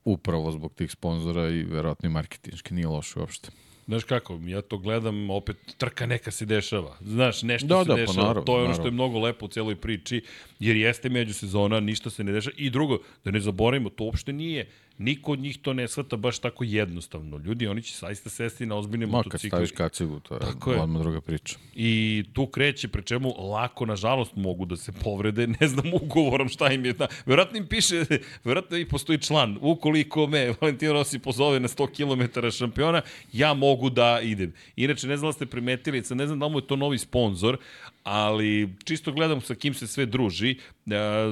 upravo 0.05 0.51
zbog 0.51 0.73
tih 0.73 0.91
sponzora 0.91 1.49
i 1.49 1.63
verovatno 1.63 2.09
i 2.09 2.13
marketinški, 2.13 2.73
nije 2.73 2.87
loše 2.87 3.19
uopšte. 3.19 3.49
Znaš 3.85 4.03
kako, 4.03 4.39
ja 4.43 4.61
to 4.61 4.77
gledam, 4.77 5.29
opet 5.29 5.57
trka 5.77 6.05
neka 6.05 6.31
se 6.31 6.45
dešava. 6.45 6.97
Znaš, 7.01 7.41
nešto 7.43 7.67
Da, 7.67 7.83
se 7.83 7.87
da, 7.87 7.93
pa 7.93 7.99
dešava. 7.99 8.17
naravno, 8.19 8.41
to 8.41 8.57
je 8.57 8.63
ono 8.63 8.73
što 8.73 8.81
naravno. 8.81 8.87
je 8.87 9.07
mnogo 9.07 9.19
lepo 9.19 9.45
u 9.45 9.49
cijeloj 9.49 9.75
priči, 9.75 10.21
jer 10.59 10.75
jeste 10.75 11.09
međusezona, 11.09 11.79
ništa 11.79 12.09
se 12.09 12.23
ne 12.23 12.31
dešava. 12.31 12.53
I 12.57 12.69
drugo, 12.69 12.97
da 13.23 13.31
ne 13.31 13.39
zaboravimo, 13.39 13.89
to 13.89 14.03
uopšte 14.03 14.33
nije 14.33 14.69
Niko 14.99 15.31
od 15.31 15.39
njih 15.39 15.57
to 15.57 15.73
ne 15.73 15.87
shvata 15.87 16.17
baš 16.17 16.39
tako 16.39 16.63
jednostavno. 16.63 17.37
Ljudi, 17.37 17.67
oni 17.67 17.81
će 17.81 17.93
saista 17.93 18.29
sesti 18.29 18.65
na 18.65 18.75
ozbiljne 18.75 19.05
Ma, 19.05 19.17
kad 19.17 19.25
motocikle. 19.25 19.49
staviš 19.49 19.71
kacigu, 19.71 20.19
to 20.19 20.33
je, 20.33 20.39
Tako 20.39 20.71
je. 20.71 20.79
odmah 20.81 21.01
druga 21.01 21.21
priča. 21.21 21.55
I 21.75 22.23
tu 22.33 22.47
kreće, 22.47 22.87
pre 22.87 23.01
čemu 23.01 23.33
lako, 23.51 23.85
nažalost, 23.85 24.35
mogu 24.35 24.65
da 24.65 24.77
se 24.77 24.91
povrede, 24.91 25.47
ne 25.61 25.67
znam 25.67 25.93
ugovorom 25.93 26.49
šta 26.49 26.71
im 26.71 26.85
je. 26.85 26.93
Da, 26.93 27.07
verovatno 27.25 27.57
im 27.57 27.67
piše, 27.67 28.05
verovatno 28.45 28.77
i 28.77 28.85
postoji 28.85 29.19
član, 29.19 29.57
ukoliko 29.61 30.27
me 30.27 30.53
Valentino 30.61 30.93
Rossi 30.93 31.19
pozove 31.19 31.59
na 31.59 31.67
100 31.67 31.87
km 32.31 32.47
šampiona, 32.57 33.01
ja 33.33 33.53
mogu 33.53 33.89
da 33.89 34.19
idem. 34.23 34.53
Inače, 34.75 35.07
ne 35.07 35.17
znam 35.17 35.29
da 35.29 35.33
ste 35.33 35.45
primetili, 35.45 36.03
ne 36.09 36.27
znam 36.27 36.39
da 36.39 36.47
mu 36.47 36.59
je 36.59 36.67
to 36.67 36.75
novi 36.75 36.97
sponsor, 36.97 37.57
ali 38.03 38.69
čisto 38.83 39.11
gledam 39.11 39.41
sa 39.41 39.55
kim 39.55 39.73
se 39.73 39.87
sve 39.87 40.05
druži, 40.05 40.51
e, 40.51 40.91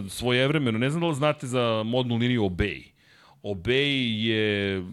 svojevremeno, 0.09 0.77
ne 0.79 0.89
znam 0.89 1.01
da 1.01 1.07
li 1.07 1.15
znate 1.15 1.47
za 1.47 1.83
modnu 1.85 2.15
liniju 2.15 2.43
Obey. 2.43 2.96
Obey 3.43 4.25
je 4.25 4.83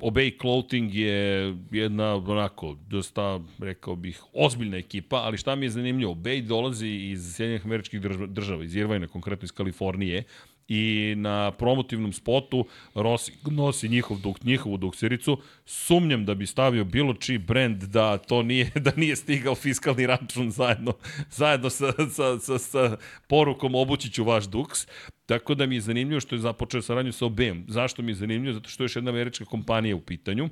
Obey 0.00 0.40
Clothing 0.40 0.94
je 0.94 1.54
jedna 1.70 2.14
onako 2.14 2.76
dosta 2.88 3.40
rekao 3.58 3.96
bih 3.96 4.22
ozbiljna 4.32 4.76
ekipa, 4.76 5.16
ali 5.16 5.36
šta 5.36 5.54
mi 5.54 5.66
je 5.66 5.70
zanimljivo, 5.70 6.14
Obey 6.14 6.42
dolazi 6.42 6.88
iz 6.88 7.34
Sjedinjenih 7.34 7.66
američkih 7.66 8.00
država, 8.28 8.64
iz 8.64 8.76
Irvajna, 8.76 9.06
konkretno 9.06 9.44
iz 9.44 9.52
Kalifornije 9.52 10.24
i 10.68 11.14
na 11.16 11.50
promotivnom 11.50 12.12
spotu 12.12 12.66
Rossi 12.94 13.32
nosi 13.50 13.88
njihov 13.88 14.18
duk, 14.18 14.44
njihovu 14.44 14.76
duksericu. 14.76 15.38
Sumnjam 15.64 16.24
da 16.24 16.34
bi 16.34 16.46
stavio 16.46 16.84
bilo 16.84 17.14
čiji 17.14 17.38
brend 17.38 17.82
da 17.82 18.18
to 18.18 18.42
nije 18.42 18.70
da 18.84 18.92
nije 18.96 19.16
stigao 19.16 19.54
fiskalni 19.54 20.06
račun 20.06 20.50
zajedno 20.50 20.92
zajedno 21.30 21.70
sa, 21.70 21.92
sa, 22.10 22.38
sa, 22.38 22.58
sa 22.58 22.96
porukom 23.28 23.74
obući 23.74 24.10
ću 24.10 24.24
vaš 24.24 24.44
duks. 24.44 24.86
Tako 25.28 25.54
da 25.54 25.66
mi 25.66 25.74
je 25.74 25.80
zanimljivo 25.80 26.20
što 26.20 26.34
je 26.34 26.40
započeo 26.40 26.82
saradnju 26.82 27.12
sa 27.12 27.26
OBM. 27.26 27.58
Zašto 27.68 28.02
mi 28.02 28.10
je 28.10 28.14
zanimljivo? 28.14 28.54
Zato 28.54 28.70
što 28.70 28.82
je 28.82 28.84
još 28.84 28.96
jedna 28.96 29.10
američka 29.10 29.44
kompanija 29.44 29.96
u 29.96 30.00
pitanju. 30.00 30.48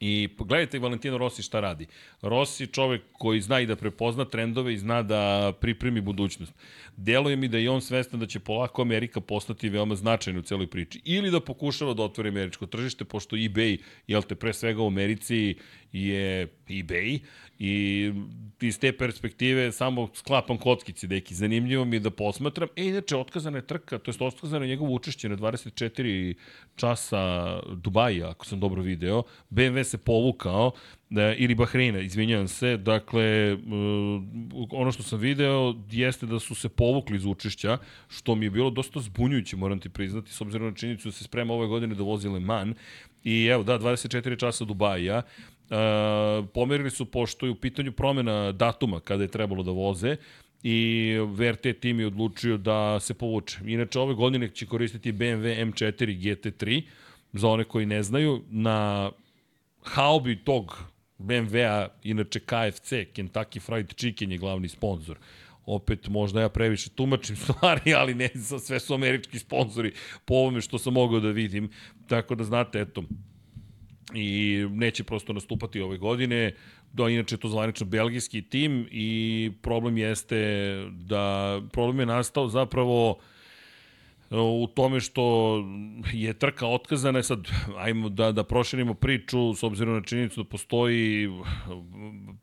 I 0.00 0.28
gledajte 0.38 0.78
Valentino 0.78 1.18
Rossi 1.18 1.42
šta 1.42 1.60
radi. 1.60 1.86
Rossi 2.22 2.66
čovek 2.66 3.02
koji 3.12 3.40
zna 3.40 3.60
i 3.60 3.66
da 3.66 3.76
prepozna 3.76 4.24
trendove 4.24 4.74
i 4.74 4.78
zna 4.78 5.02
da 5.02 5.52
pripremi 5.60 6.00
budućnost. 6.00 6.52
Deluje 6.96 7.36
mi 7.36 7.48
da 7.48 7.58
je 7.58 7.70
on 7.70 7.80
svestan 7.80 8.20
da 8.20 8.26
će 8.26 8.40
polako 8.40 8.82
Amerika 8.82 9.20
postati 9.20 9.68
veoma 9.68 9.94
značajna 9.94 10.40
u 10.40 10.42
celoj 10.42 10.66
priči. 10.66 11.00
Ili 11.04 11.30
da 11.30 11.40
pokušava 11.40 11.94
da 11.94 12.02
otvori 12.02 12.28
američko 12.28 12.66
tržište, 12.66 13.04
pošto 13.04 13.36
eBay, 13.36 13.78
jel 14.06 14.22
te, 14.22 14.34
pre 14.34 14.52
svega 14.52 14.82
u 14.82 14.86
Americi 14.86 15.54
je 15.92 16.46
eBay 16.68 17.20
i 17.64 18.12
iz 18.60 18.78
te 18.78 18.92
perspektive 18.92 19.72
samo 19.72 20.08
sklapam 20.14 20.58
kockice, 20.58 21.06
deki, 21.06 21.34
zanimljivo 21.34 21.84
mi 21.84 22.00
da 22.00 22.10
posmatram. 22.10 22.68
E, 22.76 22.84
inače, 22.84 23.16
otkazana 23.16 23.58
je 23.58 23.66
trka, 23.66 23.98
to 23.98 24.10
je 24.10 24.26
otkazano 24.26 24.64
je 24.64 24.68
njegovo 24.68 24.94
učešće 24.94 25.28
na 25.28 25.36
24 25.36 26.34
časa 26.76 27.60
Dubaja, 27.74 28.30
ako 28.30 28.46
sam 28.46 28.60
dobro 28.60 28.82
video. 28.82 29.22
BMW 29.50 29.84
se 29.84 29.98
povukao, 29.98 30.72
da, 31.10 31.34
ili 31.34 31.54
Bahreina, 31.54 32.00
izvinjavam 32.00 32.48
se. 32.48 32.76
Dakle, 32.76 33.52
uh, 33.54 33.60
ono 34.70 34.92
što 34.92 35.02
sam 35.02 35.18
video 35.18 35.74
jeste 35.90 36.26
da 36.26 36.38
su 36.38 36.54
se 36.54 36.68
povukli 36.68 37.16
iz 37.16 37.24
učešća, 37.24 37.78
što 38.08 38.34
mi 38.34 38.46
je 38.46 38.50
bilo 38.50 38.70
dosta 38.70 39.00
zbunjujuće, 39.00 39.56
moram 39.56 39.80
ti 39.80 39.88
priznati, 39.88 40.32
s 40.32 40.40
obzirom 40.40 40.68
na 40.68 40.74
činjenicu 40.74 41.08
da 41.08 41.12
se 41.12 41.24
sprema 41.24 41.54
ove 41.54 41.66
godine 41.66 41.94
da 41.94 42.02
vozi 42.02 42.28
Le 42.28 42.40
Mans. 42.40 42.76
I 43.24 43.46
evo, 43.46 43.62
da, 43.62 43.78
24 43.78 44.38
časa 44.38 44.64
Dubaja. 44.64 45.22
Uh, 45.70 46.48
pomerili 46.54 46.90
su 46.90 47.04
pošto 47.04 47.46
je 47.46 47.52
u 47.52 47.54
pitanju 47.54 47.92
promena 47.92 48.52
datuma 48.52 49.00
kada 49.00 49.22
je 49.22 49.28
trebalo 49.28 49.62
da 49.62 49.70
voze 49.70 50.16
i 50.62 51.16
VRT 51.26 51.66
tim 51.80 52.00
je 52.00 52.06
odlučio 52.06 52.56
da 52.56 53.00
se 53.00 53.14
povuče. 53.14 53.58
Inače, 53.66 53.98
ove 53.98 54.14
godine 54.14 54.48
će 54.48 54.66
koristiti 54.66 55.12
BMW 55.12 55.72
M4 55.72 56.18
GT3, 56.20 56.82
za 57.32 57.48
one 57.48 57.64
koji 57.64 57.86
ne 57.86 58.02
znaju, 58.02 58.42
na 58.50 59.10
haubi 59.82 60.36
tog 60.44 60.78
BMW-a, 61.18 61.88
inače 62.02 62.40
KFC, 62.40 62.92
Kentucky 62.92 63.60
Fried 63.60 63.94
Chicken 63.94 64.32
je 64.32 64.38
glavni 64.38 64.68
sponsor. 64.68 65.18
Opet, 65.66 66.08
možda 66.08 66.40
ja 66.40 66.48
previše 66.48 66.90
tumačim 66.90 67.36
stvari, 67.42 67.94
ali 67.94 68.14
ne, 68.14 68.28
sve 68.60 68.80
su 68.80 68.94
američki 68.94 69.38
sponzori 69.38 69.92
po 70.24 70.34
ovome 70.34 70.60
što 70.60 70.78
sam 70.78 70.92
mogao 70.92 71.20
da 71.20 71.30
vidim. 71.30 71.70
Tako 72.08 72.34
da 72.34 72.44
znate, 72.44 72.80
eto, 72.80 73.02
i 74.14 74.66
neće 74.70 75.04
prosto 75.04 75.32
nastupati 75.32 75.80
ove 75.80 75.98
godine. 75.98 76.52
Da, 76.92 77.08
inače 77.08 77.34
je 77.34 77.40
to 77.40 77.48
zvanično 77.48 77.86
belgijski 77.86 78.42
tim 78.42 78.88
i 78.90 79.50
problem 79.62 79.98
jeste 79.98 80.36
da 80.90 81.60
problem 81.72 82.00
je 82.00 82.06
nastao 82.06 82.48
zapravo 82.48 83.18
u 84.34 84.66
tome 84.74 85.00
što 85.00 85.56
je 86.12 86.32
trka 86.34 86.66
otkazana, 86.66 87.22
sad 87.22 87.48
ajmo 87.78 88.08
da, 88.08 88.32
da 88.32 88.44
proširimo 88.44 88.94
priču 88.94 89.54
s 89.54 89.62
obzirom 89.62 89.94
na 89.94 90.02
činjenicu 90.02 90.42
da 90.42 90.48
postoji, 90.48 91.28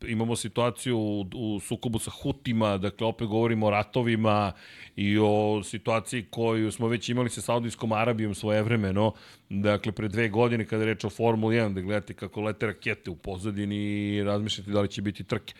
imamo 0.08 0.36
situaciju 0.36 0.98
u, 0.98 1.26
u 1.34 1.60
sukobu 1.60 1.98
sa 1.98 2.10
Hutima, 2.10 2.78
dakle 2.78 3.06
opet 3.06 3.28
govorimo 3.28 3.66
o 3.66 3.70
ratovima 3.70 4.52
i 5.00 5.18
o 5.18 5.62
situaciji 5.64 6.26
koju 6.30 6.72
smo 6.72 6.88
već 6.88 7.08
imali 7.08 7.30
sa 7.30 7.40
Saudijskom 7.40 7.92
Arabijom 7.92 8.34
svojevremeno, 8.34 9.12
dakle 9.48 9.92
pre 9.92 10.08
dve 10.08 10.28
godine 10.28 10.64
kada 10.64 10.82
je 10.82 10.86
reč 10.86 11.04
o 11.04 11.10
Formuli 11.10 11.56
1, 11.56 11.74
da 11.74 11.80
gledate 11.80 12.14
kako 12.14 12.40
lete 12.40 12.66
rakete 12.66 13.10
u 13.10 13.16
pozadini 13.16 13.76
i 13.76 14.22
razmišljate 14.22 14.70
da 14.70 14.80
li 14.80 14.88
će 14.88 15.02
biti 15.02 15.24
trke. 15.24 15.54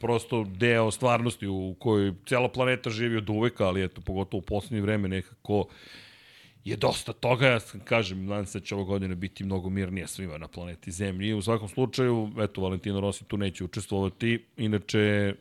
Prosto 0.00 0.44
deo 0.44 0.90
stvarnosti 0.90 1.46
u 1.46 1.76
kojoj 1.78 2.12
cela 2.26 2.48
planeta 2.48 2.90
živi 2.90 3.16
od 3.16 3.30
uveka, 3.30 3.66
ali 3.66 3.84
eto, 3.84 4.00
pogotovo 4.00 4.38
u 4.38 4.46
poslednje 4.46 4.82
vreme 4.82 5.08
nekako 5.08 5.66
je 6.64 6.76
dosta 6.76 7.12
toga, 7.12 7.46
ja 7.46 7.60
kažem, 7.84 8.26
nadam 8.26 8.46
se 8.46 8.60
da 8.60 8.64
će 8.64 8.74
ovo 8.74 8.84
godine 8.84 9.14
biti 9.14 9.44
mnogo 9.44 9.70
mirnije 9.70 10.06
svima 10.06 10.38
na 10.38 10.48
planeti 10.48 10.92
Zemlji. 10.92 11.34
U 11.34 11.42
svakom 11.42 11.68
slučaju, 11.68 12.30
eto, 12.38 12.60
Valentino 12.60 13.00
Rossi 13.00 13.24
tu 13.24 13.36
neće 13.36 13.64
učestvovati, 13.64 14.44
inače, 14.56 15.34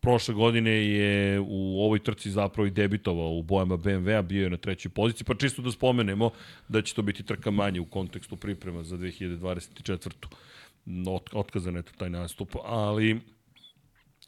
prošle 0.00 0.34
godine 0.34 0.70
je 0.70 1.40
u 1.40 1.84
ovoj 1.84 1.98
trci 1.98 2.30
zapravo 2.30 2.66
i 2.66 2.70
debitovao 2.70 3.30
u 3.30 3.42
bojama 3.42 3.76
BMW-a, 3.76 4.22
bio 4.22 4.44
je 4.44 4.50
na 4.50 4.56
trećoj 4.56 4.90
poziciji, 4.90 5.24
pa 5.24 5.34
čisto 5.34 5.62
da 5.62 5.72
spomenemo 5.72 6.30
da 6.68 6.82
će 6.82 6.94
to 6.94 7.02
biti 7.02 7.22
trka 7.22 7.50
manje 7.50 7.80
u 7.80 7.84
kontekstu 7.84 8.36
priprema 8.36 8.82
za 8.82 8.96
2024 8.96 10.10
ot, 11.08 11.30
otkazan 11.32 11.76
je 11.76 11.82
taj 11.82 12.10
nastup, 12.10 12.56
ali 12.64 13.20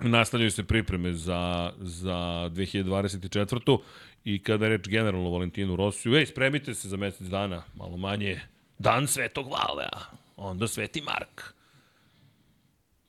nastavljaju 0.01 0.51
se 0.51 0.63
pripreme 0.65 1.13
za, 1.13 1.73
za 1.81 2.51
2024. 2.55 3.79
I 4.25 4.43
kada 4.43 4.69
reč 4.69 4.89
generalno 4.89 5.31
Valentinu 5.31 5.77
Rosiju, 5.77 6.15
ej, 6.15 6.27
spremite 6.27 6.75
se 6.75 6.89
za 6.89 6.97
mesec 6.97 7.27
dana, 7.27 7.63
malo 7.75 7.97
manje, 7.97 8.41
dan 8.79 9.07
Svetog 9.07 9.47
Valea, 9.51 10.01
onda 10.37 10.69
Sveti 10.69 11.01
Mark. 11.01 11.55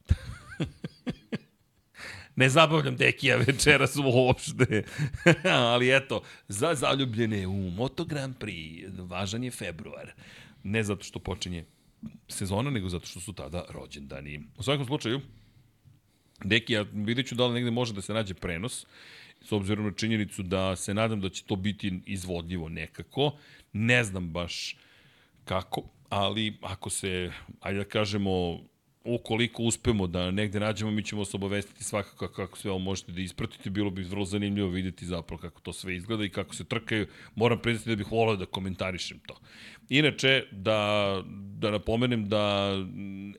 ne 2.36 2.50
zabavljam 2.50 2.96
Dekija 2.96 3.38
večeras 3.38 3.96
uopšte. 3.96 4.84
Ali 5.72 5.96
eto, 5.96 6.22
za 6.48 6.76
zaljubljene 6.76 7.48
u 7.48 7.72
Moto 7.72 8.06
Grand 8.06 8.36
Prix, 8.40 8.92
važan 9.10 9.44
je 9.44 9.52
februar. 9.52 10.12
Ne 10.64 10.84
zato 10.84 11.04
što 11.04 11.20
počinje 11.20 11.66
sezona, 12.28 12.70
nego 12.70 12.90
zato 12.90 13.06
što 13.06 13.20
su 13.20 13.34
tada 13.34 13.66
rođendani. 13.70 14.42
U 14.58 14.64
svakom 14.64 14.86
slučaju, 14.86 15.22
Deki, 16.44 16.74
ja 16.74 16.86
vidjet 16.94 17.28
ću 17.28 17.36
da 17.36 17.48
li 17.48 17.54
negde 17.54 17.72
može 17.72 17.94
da 17.94 18.02
se 18.02 18.14
nađe 18.14 18.34
prenos, 18.34 18.86
s 19.42 19.52
obzirom 19.52 19.86
na 19.86 19.92
činjenicu 19.92 20.44
da 20.44 20.76
se 20.76 20.94
nadam 20.94 21.22
da 21.22 21.30
će 21.30 21.44
to 21.44 21.56
biti 21.56 22.00
izvodljivo 22.06 22.70
nekako. 22.70 23.38
Ne 23.74 24.04
znam 24.04 24.30
baš 24.30 24.78
kako, 25.46 25.84
ali 26.10 26.58
ako 26.62 26.90
se, 26.90 27.32
ajde 27.60 27.80
da 27.80 27.86
kažemo, 27.86 28.64
ukoliko 29.04 29.64
uspemo 29.64 30.08
da 30.08 30.32
negde 30.32 30.60
nađemo, 30.60 30.92
mi 30.92 31.04
ćemo 31.04 31.26
se 31.26 31.38
obavestiti 31.38 31.84
svakako 31.84 32.28
kako 32.28 32.58
sve 32.58 32.72
ovo 32.72 32.80
možete 32.80 33.12
da 33.12 33.22
ispratite. 33.22 33.70
Bilo 33.70 33.90
bi 33.90 34.04
vrlo 34.04 34.26
zanimljivo 34.26 34.70
videti 34.70 35.06
zapravo 35.06 35.42
kako 35.42 35.62
to 35.62 35.74
sve 35.74 35.96
izgleda 35.96 36.26
i 36.26 36.30
kako 36.30 36.56
se 36.56 36.64
trkaju. 36.64 37.08
Moram 37.36 37.60
priznati 37.60 37.90
da 37.90 37.96
bih 37.96 38.12
volao 38.12 38.36
da 38.36 38.46
komentarišem 38.46 39.20
to. 39.20 39.40
Inače, 39.90 40.44
da, 40.52 41.22
da 41.58 41.72
napomenem 41.72 42.30
da 42.30 42.74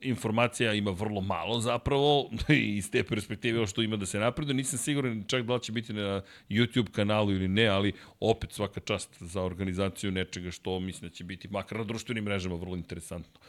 informacija 0.01 0.73
ima 0.73 0.91
vrlo 0.91 1.21
malo 1.21 1.61
zapravo 1.61 2.31
i 2.49 2.77
iz 2.79 2.91
te 2.91 3.05
perspektive 3.05 3.67
što 3.67 3.83
ima 3.83 3.97
da 3.97 4.07
se 4.07 4.19
napreduje. 4.19 4.55
Nisam 4.55 4.79
siguran 4.79 5.25
čak 5.27 5.43
da 5.43 5.59
će 5.59 5.73
biti 5.73 5.93
na 5.93 6.23
YouTube 6.49 6.91
kanalu 6.91 7.33
ili 7.33 7.49
ne, 7.49 7.67
ali 7.67 7.93
opet 8.21 8.53
svaka 8.53 8.81
čast 8.81 9.23
za 9.23 9.43
organizaciju 9.43 10.11
nečega 10.11 10.51
što 10.51 10.81
mislim 10.81 11.11
da 11.11 11.15
će 11.15 11.25
biti 11.25 11.49
makar 11.49 11.79
na 11.79 11.85
društvenim 11.85 12.25
mrežama 12.25 12.57
vrlo 12.57 12.77
interesantno 12.77 13.41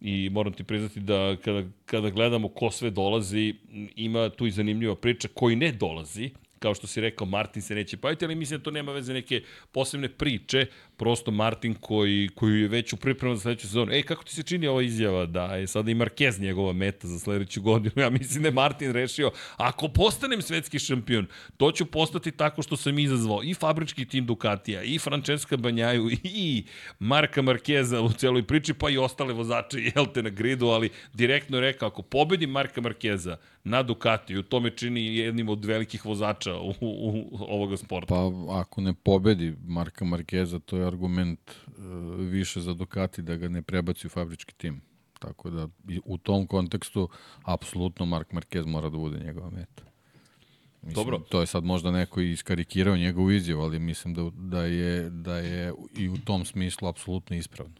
i 0.00 0.30
moram 0.30 0.52
ti 0.52 0.64
priznati 0.64 1.00
da 1.00 1.36
kada, 1.44 1.62
kada 1.86 2.10
gledamo 2.10 2.48
ko 2.48 2.70
sve 2.70 2.90
dolazi, 2.90 3.54
ima 3.96 4.28
tu 4.28 4.46
i 4.46 4.50
zanimljiva 4.50 4.94
priča 4.96 5.28
koji 5.34 5.56
ne 5.56 5.72
dolazi, 5.72 6.30
kao 6.58 6.74
što 6.74 6.86
si 6.86 7.00
rekao, 7.00 7.26
Martin 7.26 7.62
se 7.62 7.74
neće 7.74 7.96
paviti, 7.96 8.24
ali 8.24 8.34
mislim 8.34 8.60
da 8.60 8.64
to 8.64 8.70
nema 8.70 8.92
veze 8.92 9.12
neke 9.12 9.42
posebne 9.72 10.08
priče, 10.08 10.66
prosto 11.00 11.30
Martin 11.30 11.74
koji, 11.74 12.28
koji 12.34 12.60
je 12.60 12.68
već 12.68 12.92
u 12.92 12.96
pripremu 12.96 13.34
za 13.34 13.40
sledeću 13.40 13.66
sezonu. 13.66 13.92
Ej, 13.92 14.02
kako 14.02 14.24
ti 14.24 14.34
se 14.34 14.42
čini 14.42 14.66
ova 14.66 14.82
izjava 14.82 15.26
da 15.26 15.44
je 15.44 15.66
sada 15.66 15.90
i 15.90 15.94
Marquez 15.94 16.40
njegova 16.40 16.72
meta 16.72 17.08
za 17.08 17.18
sledeću 17.18 17.62
godinu? 17.62 17.92
Ja 18.00 18.10
mislim 18.10 18.42
da 18.42 18.48
je 18.48 18.52
Martin 18.52 18.92
rešio, 18.92 19.30
ako 19.56 19.88
postanem 19.88 20.42
svetski 20.42 20.78
šampion, 20.78 21.26
to 21.56 21.72
ću 21.72 21.86
postati 21.86 22.30
tako 22.30 22.62
što 22.62 22.76
sam 22.76 22.98
izazvao 22.98 23.42
i 23.42 23.54
fabrički 23.54 24.04
tim 24.04 24.26
Ducatija, 24.26 24.82
i 24.82 24.98
Francesca 24.98 25.56
Banjaju, 25.56 26.10
i 26.44 26.64
Marka 26.98 27.42
Markeza 27.42 28.00
u 28.00 28.12
celoj 28.12 28.42
priči, 28.42 28.74
pa 28.74 28.90
i 28.90 28.98
ostale 28.98 29.32
vozače, 29.34 29.78
jel 29.94 30.06
te, 30.14 30.22
na 30.22 30.30
gridu, 30.30 30.66
ali 30.66 30.90
direktno 31.14 31.56
je 31.56 31.60
rekao, 31.60 31.88
ako 31.88 32.02
pobedim 32.02 32.50
Marka 32.50 32.80
Markeza 32.80 33.36
na 33.64 33.82
Ducatiju, 33.82 34.42
to 34.42 34.60
me 34.60 34.70
čini 34.70 35.16
jednim 35.16 35.48
od 35.48 35.64
velikih 35.64 36.04
vozača 36.06 36.56
u, 36.56 36.70
u, 36.80 37.28
u 37.30 37.38
ovoga 37.48 37.76
sporta. 37.76 38.14
Pa 38.14 38.30
ako 38.60 38.80
ne 38.80 38.94
pobedi 38.94 39.54
Marka 39.66 40.04
Markeza, 40.04 40.58
to 40.58 40.76
je 40.76 40.89
argument 40.90 41.40
uh, 41.50 41.84
više 42.18 42.60
za 42.60 42.74
Ducati 42.74 43.22
da 43.22 43.36
ga 43.36 43.48
ne 43.48 43.62
prebaci 43.62 44.06
u 44.06 44.10
fabrički 44.10 44.54
tim. 44.54 44.80
Tako 45.18 45.50
da 45.50 45.68
u 46.04 46.18
tom 46.18 46.46
kontekstu 46.46 47.08
apsolutno 47.42 48.06
Mark 48.06 48.32
Marquez 48.32 48.66
mora 48.66 48.88
da 48.88 48.96
bude 48.96 49.18
njegova 49.18 49.50
meta. 49.50 49.84
Mislim, 50.82 50.94
Dobro. 50.94 51.18
To 51.18 51.40
je 51.40 51.46
sad 51.46 51.64
možda 51.64 51.90
neko 51.90 52.20
iskarikirao 52.20 52.96
njegovu 52.96 53.30
izjavu, 53.30 53.62
ali 53.62 53.78
mislim 53.78 54.14
da, 54.14 54.30
da, 54.34 54.64
je, 54.64 55.10
da 55.10 55.38
je 55.38 55.72
i 55.96 56.08
u 56.08 56.16
tom 56.16 56.44
smislu 56.44 56.88
apsolutno 56.88 57.36
ispravno. 57.36 57.74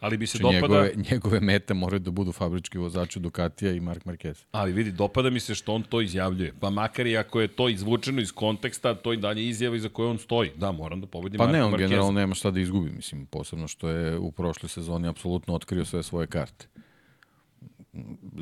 Ali 0.00 0.16
bi 0.16 0.26
se 0.26 0.38
znači, 0.38 0.60
dopada... 0.60 0.74
Njegove, 0.74 1.04
njegove 1.10 1.40
mete 1.40 1.74
moraju 1.74 2.00
da 2.00 2.10
budu 2.10 2.32
fabrički 2.32 2.78
vozači 2.78 3.20
Ducatija 3.20 3.72
i 3.72 3.80
Mark 3.80 4.04
Marquez. 4.04 4.44
Ali 4.52 4.72
vidi, 4.72 4.92
dopada 4.92 5.30
mi 5.30 5.40
se 5.40 5.54
što 5.54 5.74
on 5.74 5.82
to 5.82 6.00
izjavljuje. 6.00 6.52
Pa 6.60 6.70
makar 6.70 7.06
i 7.06 7.16
ako 7.16 7.40
je 7.40 7.48
to 7.48 7.68
izvučeno 7.68 8.20
iz 8.20 8.32
konteksta, 8.32 8.94
to 8.94 9.12
i 9.12 9.16
dalje 9.16 9.48
izjava 9.48 9.76
iza 9.76 9.88
koje 9.88 10.08
on 10.08 10.18
stoji. 10.18 10.50
Da, 10.56 10.72
moram 10.72 11.00
da 11.00 11.06
pobedim 11.06 11.38
pa 11.38 11.44
Marka 11.44 11.58
ne, 11.58 11.64
on 11.64 11.72
Marquez. 11.72 11.78
generalno 11.78 12.12
nema 12.12 12.34
šta 12.34 12.50
da 12.50 12.60
izgubi, 12.60 12.90
mislim, 12.90 13.26
posebno 13.26 13.68
što 13.68 13.88
je 13.88 14.18
u 14.18 14.32
prošloj 14.32 14.68
sezoni 14.68 15.08
apsolutno 15.08 15.54
otkrio 15.54 15.84
sve 15.84 16.02
svoje 16.02 16.26
karte. 16.26 16.66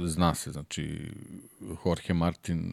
Zna 0.04 0.34
se, 0.34 0.50
znači, 0.50 1.10
Jorge 1.86 2.14
Martin 2.14 2.72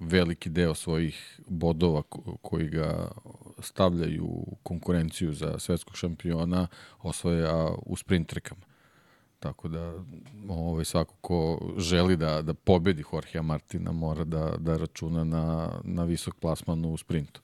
veliki 0.00 0.48
deo 0.48 0.74
svojih 0.74 1.40
bodova 1.46 2.02
koji 2.42 2.68
ga 2.68 3.10
stavljaju 3.58 4.24
u 4.24 4.56
konkurenciju 4.62 5.32
za 5.32 5.58
svetskog 5.58 5.96
šampiona 5.96 6.66
osvaja 7.02 7.68
u 7.86 7.96
sprint 7.96 8.28
trkama. 8.28 8.60
Tako 9.38 9.68
da 9.68 9.94
ovaj, 10.48 10.84
svako 10.84 11.14
ko 11.20 11.60
želi 11.76 12.16
da, 12.16 12.42
da 12.42 12.54
pobedi 12.54 13.04
Jorgea 13.12 13.42
Martina 13.42 13.92
mora 13.92 14.24
da, 14.24 14.54
da 14.58 14.76
računa 14.76 15.24
na, 15.24 15.72
na 15.84 16.04
visok 16.04 16.34
plasman 16.34 16.84
u 16.84 16.96
sprintu. 16.96 17.40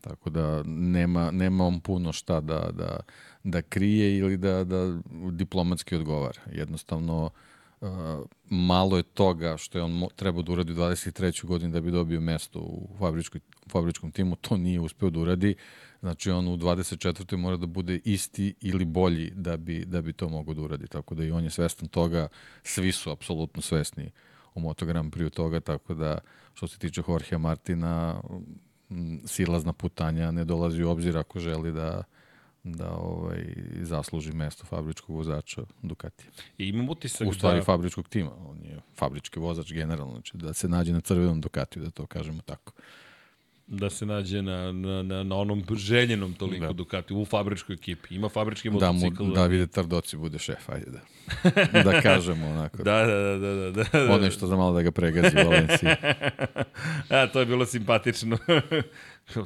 Tako 0.00 0.30
da 0.30 0.62
nema, 0.66 1.30
nema 1.30 1.66
on 1.66 1.80
puno 1.80 2.12
šta 2.12 2.40
da, 2.40 2.70
da, 2.72 3.00
da 3.44 3.62
krije 3.62 4.18
ili 4.18 4.36
da, 4.36 4.64
da 4.64 4.98
diplomatski 5.30 5.96
odgovara. 5.96 6.40
Jednostavno 6.52 7.24
uh, 7.24 7.30
Uh, 7.80 7.88
malo 8.50 8.96
je 8.96 9.02
toga 9.02 9.56
što 9.56 9.78
je 9.78 9.84
on 9.84 10.08
trebao 10.16 10.42
da 10.42 10.52
uradi 10.52 10.72
u 10.72 10.76
23. 10.76 11.44
godini 11.44 11.72
da 11.72 11.80
bi 11.80 11.90
dobio 11.90 12.20
mesto 12.20 12.58
u 12.58 12.88
fabričkoj, 12.98 13.40
fabričkom 13.70 14.12
timu, 14.12 14.36
to 14.36 14.56
nije 14.56 14.80
uspeo 14.80 15.10
da 15.10 15.20
uradi. 15.20 15.54
Znači 16.00 16.30
on 16.30 16.48
u 16.48 16.56
24. 16.56 17.36
mora 17.36 17.56
da 17.56 17.66
bude 17.66 18.00
isti 18.04 18.54
ili 18.60 18.84
bolji 18.84 19.30
da 19.34 19.56
bi, 19.56 19.84
da 19.84 20.02
bi 20.02 20.12
to 20.12 20.28
mogao 20.28 20.54
da 20.54 20.62
uradi. 20.62 20.86
Tako 20.86 21.14
da 21.14 21.24
i 21.24 21.30
on 21.30 21.44
je 21.44 21.50
svestan 21.50 21.88
toga, 21.88 22.28
svi 22.62 22.92
su 22.92 23.10
apsolutno 23.10 23.62
svesni 23.62 24.10
u 24.54 24.60
Moto 24.60 24.86
Grand 24.86 25.14
Prix 25.14 25.30
toga, 25.30 25.60
tako 25.60 25.94
da 25.94 26.18
što 26.54 26.66
se 26.66 26.78
tiče 26.78 27.02
Jorge 27.08 27.38
Martina, 27.38 28.20
silazna 29.26 29.72
putanja 29.72 30.30
ne 30.30 30.44
dolazi 30.44 30.82
u 30.82 30.90
obzir 30.90 31.18
ako 31.18 31.38
želi 31.40 31.72
da, 31.72 32.02
da 32.72 32.90
ovaj, 32.90 33.44
zasluži 33.82 34.32
mesto 34.32 34.64
fabričkog 34.64 35.16
vozača 35.16 35.62
Ducati. 35.82 36.24
I 36.58 36.68
imam 36.68 36.88
utisak 36.88 37.28
U 37.28 37.32
stvari 37.32 37.58
da... 37.58 37.64
fabričkog 37.64 38.08
tima, 38.08 38.30
on 38.48 38.58
je 38.64 38.80
fabrički 38.96 39.40
vozač 39.40 39.72
generalno, 39.72 40.12
znači 40.12 40.36
da 40.36 40.52
se 40.52 40.68
nađe 40.68 40.92
na 40.92 41.00
crvenom 41.00 41.40
Ducatiju, 41.40 41.82
da 41.82 41.90
to 41.90 42.06
kažemo 42.06 42.42
tako. 42.46 42.72
Da 43.66 43.90
se 43.90 44.06
nađe 44.06 44.42
na, 44.42 44.72
na, 44.72 45.02
na, 45.02 45.22
na 45.22 45.36
onom 45.36 45.64
željenom 45.76 46.34
toliko 46.34 46.66
da. 46.66 46.72
Ducati, 46.72 47.14
u 47.14 47.24
fabričkoj 47.24 47.74
ekipi. 47.74 48.14
Ima 48.14 48.28
fabrički 48.28 48.70
motocikl. 48.70 49.22
Da, 49.22 49.24
mu, 49.24 49.34
da 49.34 49.46
vide 49.46 49.66
Tardoci 49.66 50.16
bude 50.16 50.38
šef, 50.38 50.68
ajde 50.68 50.86
da. 50.90 51.00
da 51.92 52.00
kažemo 52.00 52.46
onako. 52.46 52.82
da, 52.82 53.06
da, 53.06 53.16
da, 53.16 53.54
da, 53.54 53.70
da, 53.70 53.84
da. 53.92 54.14
Ono 54.14 54.30
što 54.30 54.46
za 54.46 54.56
malo 54.56 54.72
da 54.72 54.82
ga 54.82 54.90
pregazi 54.90 55.36
u 55.36 55.48
Valenciji. 55.48 55.88
A, 57.10 57.26
to 57.32 57.40
je 57.40 57.46
bilo 57.46 57.66
simpatično. 57.66 58.38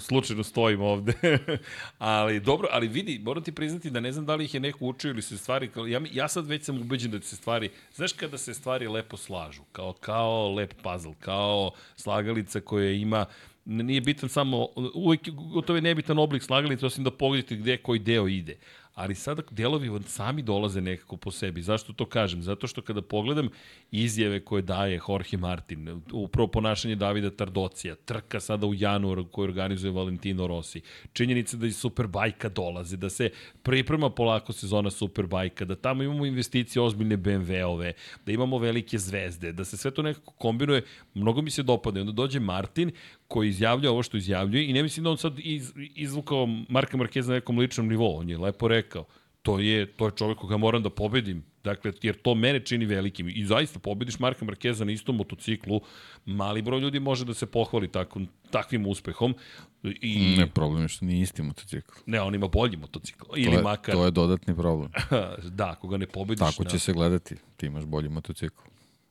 Slučajno 0.01 0.43
stojim 0.43 0.81
ovde. 0.81 1.13
ali 1.99 2.41
dobro, 2.41 2.69
ali 2.71 2.89
vidi, 2.89 3.21
moram 3.25 3.43
ti 3.43 3.53
priznati 3.53 3.91
da 3.91 4.01
ne 4.01 4.13
znam 4.13 4.27
da 4.27 4.35
li 4.35 4.45
ih 4.45 4.55
je 4.55 4.61
neko 4.61 4.87
učio 4.87 5.11
ili 5.11 5.23
se 5.23 5.39
stvari, 5.39 5.71
ja, 5.89 6.01
ja 6.13 6.29
sad 6.29 6.47
već 6.47 6.65
sam 6.65 6.81
ubeđen 6.81 7.11
da 7.11 7.21
se 7.21 7.37
stvari, 7.37 7.71
znaš 7.95 8.13
kada 8.13 8.39
se 8.39 8.55
stvari 8.55 8.89
lepo 8.89 9.17
slažu, 9.17 9.63
kao, 9.73 9.93
kao 9.93 10.55
lep 10.55 10.75
puzzle, 10.83 11.15
kao 11.21 11.71
slagalica 11.97 12.61
koja 12.61 12.91
ima, 12.91 13.27
nije 13.65 14.01
bitan 14.01 14.29
samo, 14.29 14.69
uvek 14.95 15.29
gotovo 15.31 15.77
je 15.77 15.83
nebitan 15.83 16.19
oblik 16.19 16.43
slagalice, 16.43 16.87
osim 16.87 17.05
da 17.05 17.11
pogledate 17.11 17.57
gde 17.57 17.77
koji 17.77 17.99
deo 17.99 18.29
ide 18.29 18.57
ali 18.95 19.15
sada 19.15 19.43
delovi 19.51 19.91
sami 20.07 20.43
dolaze 20.43 20.81
nekako 20.81 21.17
po 21.17 21.31
sebi. 21.31 21.63
Zašto 21.63 21.93
to 21.93 22.07
kažem? 22.07 22.43
Zato 22.43 22.67
što 22.67 22.83
kada 22.83 23.03
pogledam 23.03 23.49
izjave 23.91 24.41
koje 24.45 24.63
daje 24.63 25.01
Jorge 25.09 25.37
Martin, 25.37 26.03
upravo 26.13 26.49
ponašanje 26.49 26.97
Davida 26.97 27.31
Tardocija, 27.31 27.95
trka 27.95 28.41
sada 28.41 28.67
u 28.67 28.75
januaru 28.75 29.29
koju 29.29 29.45
organizuje 29.45 29.93
Valentino 29.93 30.47
Rossi, 30.47 30.81
činjenica 31.13 31.57
da 31.57 31.67
iz 31.67 31.77
Superbajka 31.77 32.49
dolaze, 32.49 32.97
da 32.97 33.11
se 33.11 33.31
priprema 33.63 34.11
polako 34.11 34.53
sezona 34.53 34.91
Superbajka, 34.91 35.65
da 35.65 35.77
tamo 35.77 36.03
imamo 36.03 36.27
investicije 36.27 36.83
ozbiljne 36.83 37.17
BMW-ove, 37.17 37.93
da 38.27 38.33
imamo 38.33 38.59
velike 38.59 38.99
zvezde, 38.99 39.53
da 39.53 39.65
se 39.65 39.77
sve 39.77 39.91
to 39.91 40.03
nekako 40.03 40.33
kombinuje, 40.33 40.83
mnogo 41.15 41.43
mi 41.43 41.51
se 41.51 41.63
dopadne. 41.63 42.01
Onda 42.01 42.13
dođe 42.13 42.41
Martin 42.41 42.93
koji 43.33 43.49
izjavljuje 43.49 43.91
ovo 43.91 44.03
što 44.03 44.17
izjavljuje 44.17 44.69
i 44.69 44.73
ne 44.73 44.83
mislim 44.83 45.05
da 45.05 45.11
on 45.11 45.19
sad 45.19 45.39
iz, 45.39 45.73
izvukao 45.77 46.47
Marka 46.69 46.97
Markeza 46.97 47.33
na 47.33 47.39
nekom 47.39 47.59
ličnom 47.59 47.89
nivou. 47.89 48.19
On 48.19 48.31
je 48.31 48.39
lepo 48.39 48.69
rekao, 48.69 49.05
to 49.43 49.59
je, 49.59 49.87
to 49.87 50.07
je 50.07 50.13
čovek 50.17 50.39
koga 50.39 50.57
moram 50.57 50.83
da 50.83 50.91
pobedim. 50.91 51.45
Dakle, 51.65 51.93
jer 52.03 52.17
to 52.23 52.35
mene 52.35 52.61
čini 52.61 52.87
velikim. 52.87 53.29
I 53.29 53.45
zaista 53.47 53.79
pobediš 53.79 54.19
Marka 54.19 54.45
Markeza 54.45 54.85
na 54.85 54.93
istom 54.93 55.17
motociklu, 55.17 55.81
mali 56.27 56.63
broj 56.63 56.81
ljudi 56.81 57.01
može 57.01 57.25
da 57.25 57.35
se 57.35 57.47
pohvali 57.47 57.89
tako, 57.89 58.21
takvim 58.51 58.87
uspehom. 58.87 59.35
I... 59.83 60.37
Ne, 60.39 60.47
problem 60.47 60.83
je 60.83 60.89
što 60.89 61.05
nije 61.05 61.23
isti 61.23 61.43
motocikl. 61.43 61.93
Ne, 62.07 62.21
on 62.21 62.35
ima 62.35 62.49
bolji 62.49 62.77
motocikl. 62.77 63.27
Ili 63.37 63.51
to 63.51 63.59
je, 63.59 63.63
makar... 63.63 63.95
To 63.95 64.05
je 64.05 64.11
dodatni 64.11 64.57
problem. 64.57 64.91
da, 65.59 65.71
ako 65.71 65.89
ga 65.89 65.97
ne 65.97 66.07
pobediš... 66.07 66.41
Tako 66.41 66.65
će 66.65 66.77
na... 66.77 66.79
se 66.79 66.93
gledati. 66.93 67.37
Ti 67.57 67.67
imaš 67.67 67.85
bolji 67.85 68.09
motocikl. 68.09 68.63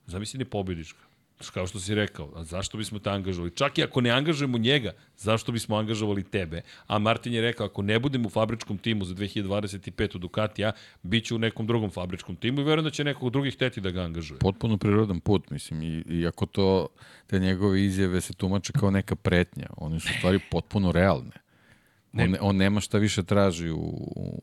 Zamisli 0.06 0.38
ne 0.38 0.44
pobediš 0.44 0.94
ga 0.94 1.11
kao 1.50 1.66
što 1.66 1.80
si 1.80 1.94
rekao, 1.94 2.32
a 2.36 2.44
zašto 2.44 2.78
bismo 2.78 2.98
te 2.98 3.10
angažovali? 3.10 3.50
Čak 3.54 3.78
i 3.78 3.82
ako 3.82 4.00
ne 4.00 4.10
angažujemo 4.10 4.58
njega, 4.58 4.92
zašto 5.16 5.52
bismo 5.52 5.76
angažovali 5.76 6.24
tebe? 6.24 6.62
A 6.86 6.98
Martin 6.98 7.32
je 7.32 7.40
rekao, 7.40 7.66
ako 7.66 7.82
ne 7.82 7.98
budem 7.98 8.26
u 8.26 8.30
fabričkom 8.30 8.78
timu 8.78 9.04
za 9.04 9.14
2025. 9.14 10.16
u 10.16 10.18
Ducatija, 10.18 10.72
bit 11.02 11.24
ću 11.24 11.36
u 11.36 11.38
nekom 11.38 11.66
drugom 11.66 11.90
fabričkom 11.90 12.36
timu 12.36 12.60
i 12.60 12.64
verujem 12.64 12.84
da 12.84 12.90
će 12.90 13.04
nekog 13.04 13.30
drugih 13.30 13.56
teti 13.56 13.80
da 13.80 13.90
ga 13.90 14.02
angažuje. 14.02 14.38
Potpuno 14.38 14.76
prirodan 14.76 15.20
put, 15.20 15.50
mislim, 15.50 15.82
i, 15.82 16.02
i 16.08 16.26
ako 16.26 16.46
to, 16.46 16.88
te 17.26 17.38
njegove 17.38 17.84
izjave 17.84 18.20
se 18.20 18.34
tumače 18.34 18.72
kao 18.72 18.90
neka 18.90 19.16
pretnja, 19.16 19.66
one 19.76 20.00
su 20.00 20.08
stvari 20.18 20.40
potpuno 20.50 20.92
realne. 20.92 21.41
Ne. 22.12 22.24
On, 22.24 22.36
on 22.40 22.56
nema 22.56 22.80
šta 22.80 22.98
više 22.98 23.22
traži 23.22 23.70
u, 23.70 23.78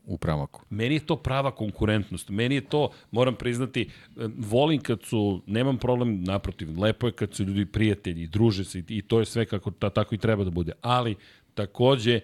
u 0.04 0.18
pramaku. 0.18 0.62
Meni 0.70 0.94
je 0.94 1.06
to 1.06 1.16
prava 1.16 1.50
konkurentnost. 1.50 2.28
Meni 2.28 2.54
je 2.54 2.60
to, 2.60 2.90
moram 3.10 3.34
priznati, 3.34 3.88
volim 4.36 4.80
kad 4.80 5.02
su, 5.02 5.42
nemam 5.46 5.78
problem, 5.78 6.24
naprotiv, 6.24 6.80
lepo 6.80 7.06
je 7.06 7.12
kad 7.12 7.34
su 7.34 7.44
ljudi 7.44 7.66
prijatelji, 7.66 8.26
druže 8.26 8.64
se 8.64 8.82
i 8.88 9.02
to 9.02 9.18
je 9.18 9.24
sve 9.24 9.46
kako 9.46 9.70
ta, 9.70 9.90
tako 9.90 10.14
i 10.14 10.18
treba 10.18 10.44
da 10.44 10.50
bude. 10.50 10.72
Ali, 10.80 11.16
takođe, 11.54 12.20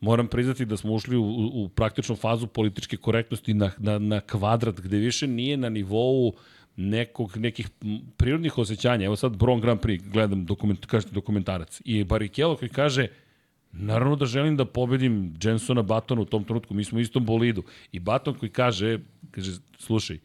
moram 0.00 0.28
priznati 0.28 0.64
da 0.64 0.76
smo 0.76 0.92
ušli 0.92 1.16
u, 1.16 1.50
u, 1.54 1.68
praktičnu 1.68 2.16
fazu 2.16 2.46
političke 2.46 2.96
korektnosti 2.96 3.54
na, 3.54 3.70
na, 3.78 3.98
na 3.98 4.20
kvadrat, 4.20 4.80
gde 4.80 4.96
više 4.96 5.26
nije 5.26 5.56
na 5.56 5.68
nivou 5.68 6.32
nekog, 6.76 7.36
nekih 7.36 7.68
prirodnih 8.16 8.58
osjećanja. 8.58 9.06
Evo 9.06 9.16
sad 9.16 9.36
Bron 9.36 9.60
Grand 9.60 9.80
Prix, 9.80 10.10
gledam 10.12 10.46
dokument, 10.46 10.86
kažete 10.86 11.12
dokumentarac. 11.12 11.80
I 11.84 12.04
Barrichello 12.04 12.56
koji 12.56 12.68
kaže, 12.68 13.08
Naravno 13.72 14.16
da 14.16 14.26
želim 14.26 14.56
da 14.56 14.64
pobedim 14.64 15.34
Jensona 15.42 15.82
Batona 15.82 16.20
u 16.20 16.24
tom 16.24 16.44
trenutku, 16.44 16.74
mi 16.74 16.84
smo 16.84 16.98
u 16.98 17.00
istom 17.00 17.24
bolidu. 17.24 17.62
I 17.92 18.00
Baton 18.00 18.34
koji 18.34 18.50
kaže, 18.50 18.98
kaže, 19.30 19.52
slušaj, 19.78 20.18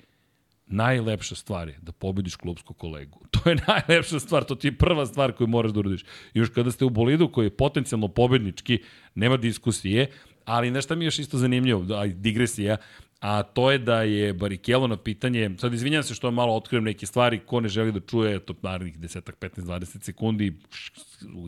najlepša 0.67 1.35
stvar 1.35 1.67
je 1.67 1.77
da 1.81 1.91
pobediš 1.91 2.35
klubskog 2.35 2.77
kolegu. 2.77 3.19
To 3.35 3.49
je 3.49 3.57
najlepša 3.67 4.19
stvar, 4.19 4.43
to 4.43 4.55
ti 4.55 4.67
je 4.67 4.77
prva 4.77 5.05
stvar 5.05 5.31
koju 5.31 5.47
moraš 5.47 5.71
da 5.71 5.79
uradiš. 5.79 6.05
Još 6.33 6.49
kada 6.49 6.71
ste 6.71 6.85
u 6.85 6.89
bolidu 6.89 7.31
koji 7.31 7.45
je 7.45 7.57
potencijalno 7.57 8.07
pobednički, 8.07 8.79
nema 9.15 9.37
diskusije, 9.37 10.09
ali 10.45 10.71
nešto 10.71 10.95
mi 10.95 11.03
je 11.03 11.07
još 11.07 11.19
isto 11.19 11.37
zanimljivo, 11.37 11.83
da, 11.83 12.05
digresija, 12.05 12.77
a 13.25 13.43
to 13.43 13.71
je 13.71 13.77
da 13.77 14.01
je 14.01 14.33
Barikelo 14.33 14.87
na 14.87 14.97
pitanje, 14.97 15.49
sad 15.57 15.73
izvinjam 15.73 16.03
se 16.03 16.13
što 16.13 16.31
malo 16.31 16.55
otkrivam 16.55 16.83
neke 16.83 17.05
stvari, 17.05 17.39
ko 17.39 17.59
ne 17.59 17.69
želi 17.69 17.91
da 17.91 17.99
čuje, 17.99 18.39
to 18.39 18.53
narednih 18.61 18.99
10, 18.99 19.31
15, 19.41 19.61
20 19.61 20.03
sekundi, 20.03 20.53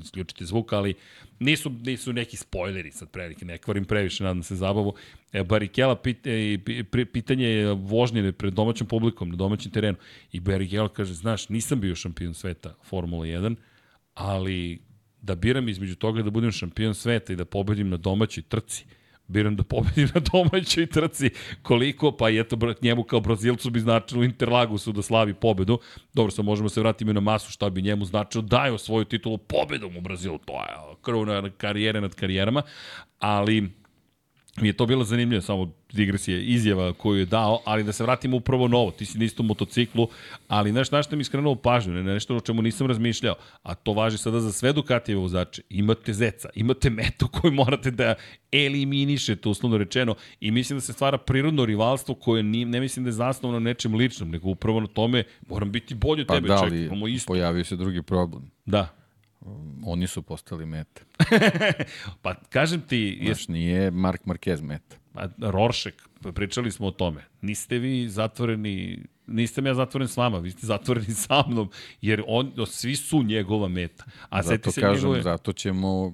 isključite 0.04 0.46
zvuk, 0.46 0.74
ali 0.74 0.94
nisu, 1.40 1.70
nisu 1.70 2.14
neki 2.14 2.38
spoileri 2.38 2.92
sad 2.92 3.10
prelike, 3.10 3.46
ne 3.46 3.58
kvarim 3.58 3.86
previše, 3.86 4.24
nadam 4.24 4.44
se 4.44 4.56
zabavu. 4.56 4.94
E, 5.34 5.44
Barikela 5.44 5.96
pit, 5.96 6.28
e, 6.28 6.58
pitanje 7.14 7.48
je 7.48 7.74
vožnje 7.74 8.32
pred 8.32 8.54
domaćom 8.54 8.88
publikom, 8.88 9.30
na 9.30 9.36
domaćem 9.36 9.72
terenu. 9.72 9.98
I 10.32 10.40
Barikela 10.40 10.90
kaže, 10.90 11.14
znaš, 11.14 11.50
nisam 11.50 11.80
bio 11.80 11.96
šampion 11.96 12.34
sveta 12.34 12.76
Formula 12.84 13.26
1, 13.26 13.56
ali 14.14 14.80
da 15.22 15.36
biram 15.36 15.70
između 15.70 15.96
toga 15.96 16.24
da 16.24 16.30
budem 16.30 16.52
šampion 16.52 16.96
sveta 16.96 17.34
i 17.34 17.36
da 17.36 17.46
pobedim 17.46 17.90
na 17.90 17.98
domaćoj 17.98 18.44
trci, 18.44 18.86
biram 19.28 19.56
da 19.56 19.64
pobedim 19.64 20.10
na 20.14 20.22
domaćoj 20.32 20.86
trci. 20.86 21.30
Koliko? 21.62 22.12
Pa 22.12 22.30
eto, 22.30 22.58
njemu 22.82 23.04
kao 23.04 23.20
Brazilcu 23.20 23.70
bi 23.70 23.80
značilo 23.80 24.24
Interlagusu 24.24 24.92
da 24.92 25.02
slavi 25.02 25.34
pobedu. 25.34 25.80
Dobro, 26.14 26.32
sad 26.32 26.46
možemo 26.46 26.70
se 26.70 26.80
vratiti 26.82 27.14
na 27.14 27.20
masu 27.20 27.52
šta 27.52 27.70
bi 27.70 27.82
njemu 27.82 28.06
značilo 28.06 28.42
daju 28.42 28.78
svoju 28.78 29.06
titulu 29.06 29.38
pobedom 29.38 29.98
u 29.98 30.02
Brazilu. 30.02 30.38
To 30.38 30.54
je 30.54 30.96
krvna 31.02 31.50
karijere 31.58 32.02
nad 32.02 32.16
karijerama. 32.16 32.62
Ali 33.20 33.70
mi 34.62 34.68
je 34.68 34.74
to 34.74 34.86
bilo 34.86 35.04
zanimljivo, 35.04 35.42
samo 35.42 35.72
digresija, 35.94 36.40
izjava 36.40 36.94
koju 36.94 37.20
je 37.20 37.26
dao, 37.26 37.62
ali 37.66 37.84
da 37.84 37.92
se 37.92 38.04
vratimo 38.04 38.38
upravo 38.38 38.68
na 38.68 38.78
ovo. 38.78 38.92
Ti 38.92 39.06
si 39.06 39.18
na 39.18 39.26
istom 39.26 39.46
motociklu, 39.46 40.08
ali 40.48 40.72
znaš 40.72 40.92
na 40.92 41.04
što 41.04 41.16
mi 41.16 41.24
skrenuo 41.24 41.56
pažnju, 41.56 41.94
ne, 41.94 42.04
nešto 42.04 42.36
o 42.36 42.40
čemu 42.40 42.62
nisam 42.62 42.88
razmišljao, 42.88 43.36
a 43.64 43.76
to 43.76 43.94
važi 43.94 44.18
sada 44.18 44.40
za 44.40 44.52
sve 44.52 44.74
Ducatijeve 44.74 45.22
vozače. 45.22 45.62
Imate 45.70 46.14
zeca, 46.14 46.50
imate 46.56 46.90
metu 46.90 47.28
koju 47.34 47.54
morate 47.54 47.92
da 47.92 48.16
eliminišete, 48.52 49.50
uslovno 49.50 49.78
rečeno, 49.78 50.16
i 50.40 50.52
mislim 50.52 50.78
da 50.78 50.82
se 50.82 50.94
stvara 50.94 51.18
prirodno 51.18 51.66
rivalstvo 51.66 52.16
koje 52.16 52.44
ni, 52.44 52.66
ne 52.66 52.80
mislim 52.80 53.06
da 53.06 53.10
je 53.10 53.14
zasnovano 53.14 53.60
nečem 53.60 53.96
ličnom, 53.96 54.30
nego 54.30 54.50
upravo 54.50 54.80
na 54.80 54.88
tome 54.88 55.24
moram 55.48 55.72
biti 55.72 55.96
bolji 55.96 56.22
od 56.22 56.28
pa 56.28 56.36
tebe, 56.36 56.48
da, 56.48 56.62
ček, 56.64 56.74
imamo 56.74 57.08
isto. 57.08 57.28
pojavio 57.28 57.64
se 57.64 57.76
drugi 57.76 58.02
problem. 58.02 58.52
Da. 58.66 58.97
Oni 59.86 60.08
su 60.08 60.22
postali 60.22 60.66
mete. 60.66 61.02
pa 62.22 62.36
kažem 62.50 62.82
ti... 62.82 63.22
Znaš, 63.26 63.48
nije 63.48 63.92
Mark 63.92 64.22
Marquez 64.26 64.62
meta. 64.62 64.96
Pa, 65.14 65.28
Roršek, 65.38 66.10
pričali 66.36 66.72
smo 66.72 66.88
o 66.88 66.92
tome. 66.92 67.24
Niste 67.42 67.78
vi 67.78 68.10
zatvoreni, 68.10 69.04
niste 69.28 69.62
ja 69.62 69.74
zatvoren 69.74 70.08
s 70.08 70.18
vama, 70.18 70.38
vi 70.40 70.52
ste 70.52 70.68
zatvoreni 70.68 71.14
sa 71.26 71.44
mnom, 71.48 71.70
jer 72.02 72.24
on, 72.28 72.54
svi 72.68 72.96
su 72.96 73.24
njegova 73.24 73.68
meta. 73.68 74.04
A 74.30 74.44
zato 74.44 74.72
se 74.72 74.82
kažem, 74.82 75.04
njegove... 75.04 75.22
zato 75.22 75.54
ćemo 75.54 76.14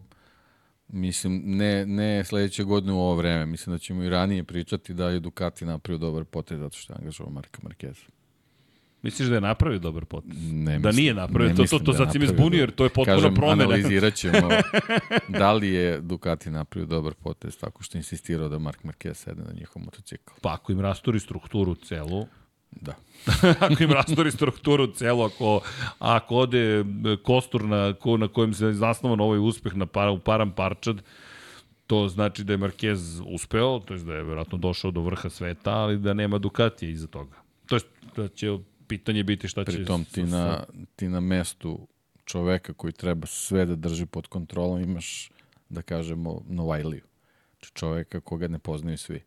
Mislim, 0.87 1.41
ne, 1.45 1.85
ne 1.85 2.23
sledeće 2.23 2.63
godine 2.63 2.93
u 2.93 2.99
ovo 2.99 3.15
vreme. 3.15 3.45
Mislim 3.45 3.75
da 3.75 3.79
ćemo 3.79 4.03
i 4.03 4.09
ranije 4.09 4.43
pričati 4.43 4.93
da 4.93 5.09
je 5.09 5.19
Ducati 5.19 5.65
napravio 5.65 5.97
dobar 5.97 6.25
potez 6.25 6.59
zato 6.59 6.77
što 6.77 6.93
je 6.93 6.97
angažovao 6.99 7.33
Marka 7.33 7.61
Marqueza. 7.61 8.09
Misliš 9.03 9.29
da 9.29 9.35
je 9.35 9.41
napravio 9.41 9.79
dobar 9.79 10.05
potez? 10.05 10.31
Ne 10.51 10.79
da 10.79 10.91
nije 10.91 11.13
napravio, 11.13 11.49
ne 11.49 11.55
to, 11.55 11.63
to, 11.63 11.79
to, 11.79 11.85
to 11.85 11.91
da 11.91 11.97
sad 11.97 12.11
si 12.11 12.19
me 12.19 12.27
zbunio, 12.27 12.59
jer 12.59 12.71
to 12.71 12.83
je 12.83 12.89
potpuno 12.89 13.17
Kažem, 13.17 13.35
promena. 13.35 13.63
analizirat 13.63 14.13
ćemo 14.13 14.49
da 15.39 15.53
li 15.53 15.69
je 15.69 16.01
Ducati 16.01 16.49
napravio 16.49 16.87
dobar 16.87 17.13
potez 17.13 17.57
tako 17.57 17.83
što 17.83 17.97
insistirao 17.97 18.49
da 18.49 18.59
Mark 18.59 18.83
Marquez 18.83 19.13
sede 19.13 19.41
na 19.41 19.53
njihov 19.53 19.81
motocikl. 19.81 20.33
Pa 20.41 20.53
ako 20.53 20.71
im 20.71 20.79
rasturi 20.79 21.19
strukturu 21.19 21.75
celu, 21.75 22.27
Da. 22.81 22.93
ako 23.65 23.83
im 23.83 23.91
rastori 23.91 24.31
strukturu 24.31 24.87
celu, 24.87 25.23
ako, 25.23 25.61
ako 25.99 26.35
ode 26.35 26.85
kostur 27.23 27.63
na, 27.63 27.93
ko, 27.93 28.17
na 28.17 28.27
kojem 28.27 28.53
se 28.53 28.73
zasnovan 28.73 29.21
ovaj 29.21 29.39
uspeh 29.39 29.75
na 29.75 29.85
para, 29.85 30.11
u 30.11 30.19
Param 30.19 30.51
Parčad, 30.51 31.01
to 31.87 32.07
znači 32.07 32.43
da 32.43 32.53
je 32.53 32.57
Marquez 32.57 33.21
uspeo, 33.25 33.79
to 33.79 33.93
je 33.93 33.99
da 33.99 34.13
je 34.13 34.23
verovatno 34.23 34.57
došao 34.57 34.91
do 34.91 35.01
vrha 35.01 35.29
sveta, 35.29 35.71
ali 35.71 35.97
da 35.97 36.13
nema 36.13 36.37
Ducatija 36.37 36.89
iza 36.89 37.07
toga. 37.07 37.35
To 37.65 37.75
je 37.75 37.81
da 38.15 38.27
će 38.27 38.57
pitanje 38.87 39.23
biti 39.23 39.47
šta 39.47 39.65
će... 39.65 39.71
Pritom 39.71 40.05
ti 40.05 40.23
na, 40.23 40.63
ti 40.95 41.09
na 41.09 41.19
mestu 41.19 41.87
čoveka 42.25 42.73
koji 42.73 42.93
treba 42.93 43.27
sve 43.27 43.65
da 43.65 43.75
drži 43.75 44.05
pod 44.05 44.27
kontrolom 44.27 44.81
imaš, 44.81 45.31
da 45.69 45.81
kažemo, 45.81 46.41
Novajliju. 46.47 47.03
Znači 47.51 47.73
čoveka 47.73 48.19
koga 48.19 48.47
ne 48.47 48.59
poznaju 48.59 48.97
svi. 48.97 49.23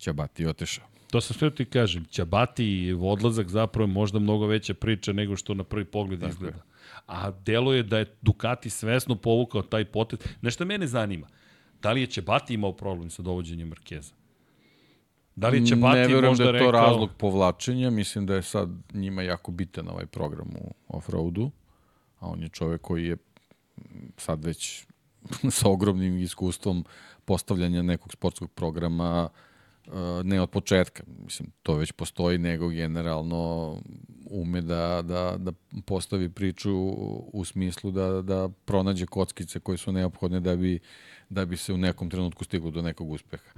Ćabati 0.00 0.46
otešao. 0.46 0.84
To 1.10 1.20
sam 1.20 1.36
sve 1.36 1.54
ti 1.54 1.64
kažem. 1.64 2.04
Ćabati 2.04 2.64
i 2.64 2.92
odlazak 2.92 3.48
zapravo 3.48 3.88
je 3.88 3.92
možda 3.92 4.18
mnogo 4.18 4.46
veća 4.46 4.74
priča 4.74 5.12
nego 5.12 5.36
što 5.36 5.54
na 5.54 5.64
prvi 5.64 5.84
pogled 5.84 6.20
Tako 6.20 6.30
izgleda. 6.30 6.56
Je. 6.56 6.62
A 7.06 7.30
delo 7.30 7.72
je 7.74 7.82
da 7.82 7.98
je 7.98 8.14
Ducati 8.22 8.70
svesno 8.70 9.16
povukao 9.16 9.62
taj 9.62 9.84
potez. 9.84 10.18
Nešto 10.42 10.64
mene 10.64 10.86
zanima. 10.86 11.28
Da 11.82 11.92
li 11.92 12.00
je 12.00 12.06
Ćabati 12.06 12.54
imao 12.54 12.72
problem 12.72 13.10
sa 13.10 13.22
dovođenjem 13.22 13.68
Markeza? 13.68 14.19
Da 15.40 15.48
li 15.48 15.66
će 15.66 15.76
Bati 15.76 15.98
ne 15.98 16.06
verujem 16.06 16.24
možda 16.24 16.44
da 16.44 16.50
je 16.50 16.58
to 16.58 16.70
rekao... 16.70 16.80
razlog 16.80 17.10
povlačenja, 17.18 17.90
mislim 17.90 18.26
da 18.26 18.34
je 18.34 18.42
sad 18.42 18.68
njima 18.92 19.22
jako 19.22 19.50
bitan 19.50 19.88
ovaj 19.88 20.06
program 20.06 20.48
u 20.58 20.74
offroadu, 20.88 21.50
a 22.18 22.28
on 22.28 22.42
je 22.42 22.48
čovek 22.48 22.80
koji 22.80 23.06
je 23.06 23.16
sad 24.16 24.44
već 24.44 24.86
sa 25.58 25.68
ogromnim 25.68 26.18
iskustvom 26.18 26.84
postavljanja 27.24 27.82
nekog 27.82 28.12
sportskog 28.12 28.50
programa 28.50 29.28
uh, 29.86 29.92
ne 30.24 30.40
od 30.40 30.50
početka, 30.50 31.02
mislim, 31.24 31.50
to 31.62 31.74
već 31.74 31.92
postoji, 31.92 32.38
nego 32.38 32.68
generalno 32.68 33.76
ume 34.30 34.60
da, 34.60 35.02
da, 35.02 35.36
da 35.38 35.52
postavi 35.84 36.28
priču 36.28 36.72
u 37.32 37.44
smislu 37.44 37.90
da, 37.90 38.22
da 38.22 38.48
pronađe 38.64 39.06
kockice 39.06 39.60
koje 39.60 39.78
su 39.78 39.92
neophodne 39.92 40.40
da 40.40 40.56
bi, 40.56 40.78
da 41.28 41.44
bi 41.44 41.56
se 41.56 41.72
u 41.72 41.78
nekom 41.78 42.10
trenutku 42.10 42.44
stiglo 42.44 42.70
do 42.70 42.82
nekog 42.82 43.10
uspeha. 43.10 43.50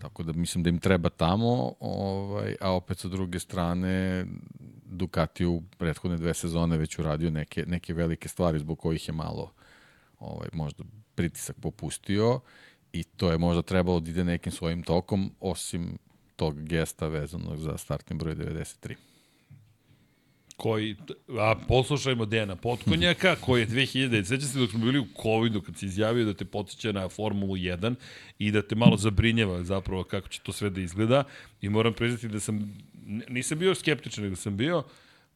Tako 0.00 0.22
da 0.22 0.32
mislim 0.32 0.64
da 0.64 0.70
im 0.70 0.78
treba 0.78 1.08
tamo, 1.08 1.74
ovaj, 1.80 2.56
a 2.60 2.72
opet 2.72 2.98
sa 2.98 3.08
druge 3.08 3.38
strane 3.38 4.26
Ducati 4.84 5.46
u 5.46 5.62
prethodne 5.78 6.16
dve 6.16 6.34
sezone 6.34 6.76
već 6.76 6.98
uradio 6.98 7.30
neke, 7.30 7.64
neke 7.66 7.94
velike 7.94 8.28
stvari 8.28 8.58
zbog 8.58 8.78
kojih 8.78 9.08
je 9.08 9.14
malo 9.14 9.52
ovaj, 10.18 10.48
možda 10.52 10.84
pritisak 11.14 11.56
popustio 11.60 12.40
i 12.92 13.04
to 13.04 13.30
je 13.30 13.38
možda 13.38 13.62
trebalo 13.62 14.00
da 14.00 14.10
ide 14.10 14.24
nekim 14.24 14.52
svojim 14.52 14.82
tokom, 14.82 15.32
osim 15.40 15.98
tog 16.36 16.62
gesta 16.62 17.06
vezanog 17.06 17.58
za 17.58 17.76
startni 17.76 18.16
broj 18.16 18.34
93 18.34 19.09
koji, 20.60 20.96
a 21.38 21.54
poslušajmo 21.68 22.26
Dejana 22.26 22.56
Potkonjaka, 22.56 23.36
koji 23.40 23.60
je 23.60 23.66
2000, 23.68 24.24
seća 24.24 24.46
se 24.46 24.58
dok 24.58 24.70
smo 24.70 24.80
bili 24.80 24.98
u 24.98 25.06
COVID-u, 25.22 25.62
kad 25.62 25.76
si 25.76 25.86
izjavio 25.86 26.24
da 26.24 26.34
te 26.34 26.44
potiče 26.44 26.92
na 26.92 27.08
Formulu 27.08 27.56
1 27.56 27.94
i 28.38 28.50
da 28.50 28.62
te 28.62 28.74
malo 28.74 28.96
zabrinjava 28.96 29.62
zapravo 29.64 30.04
kako 30.04 30.28
će 30.28 30.40
to 30.40 30.52
sve 30.52 30.70
da 30.70 30.80
izgleda 30.80 31.24
i 31.60 31.68
moram 31.68 31.92
priznati 31.92 32.28
da 32.28 32.40
sam, 32.40 32.76
nisam 33.28 33.58
bio 33.58 33.74
skeptičan, 33.74 34.24
nego 34.24 34.36
sam 34.36 34.56
bio 34.56 34.82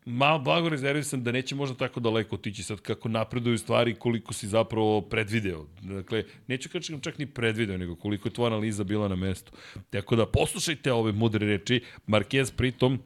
malo 0.04 0.38
blago 0.38 0.68
rezervisan 0.68 1.22
da 1.24 1.32
neće 1.32 1.54
možda 1.54 1.76
tako 1.76 2.00
daleko 2.00 2.34
otići 2.34 2.62
sad 2.62 2.80
kako 2.80 3.08
napreduju 3.08 3.58
stvari 3.58 3.94
koliko 3.94 4.34
si 4.34 4.48
zapravo 4.48 5.00
predvideo. 5.00 5.66
Dakle, 5.82 6.24
neću 6.46 6.68
kažem 6.68 7.00
čak 7.00 7.18
ni 7.18 7.26
predvideo, 7.26 7.78
nego 7.78 7.96
koliko 7.96 8.28
je 8.28 8.32
tvoja 8.32 8.52
analiza 8.52 8.84
bila 8.84 9.08
na 9.08 9.16
mestu. 9.16 9.52
Tako 9.90 10.16
da 10.16 10.26
poslušajte 10.26 10.92
ove 10.92 11.12
mudre 11.12 11.46
reči. 11.46 11.80
Marquez 12.06 12.52
pritom 12.56 13.00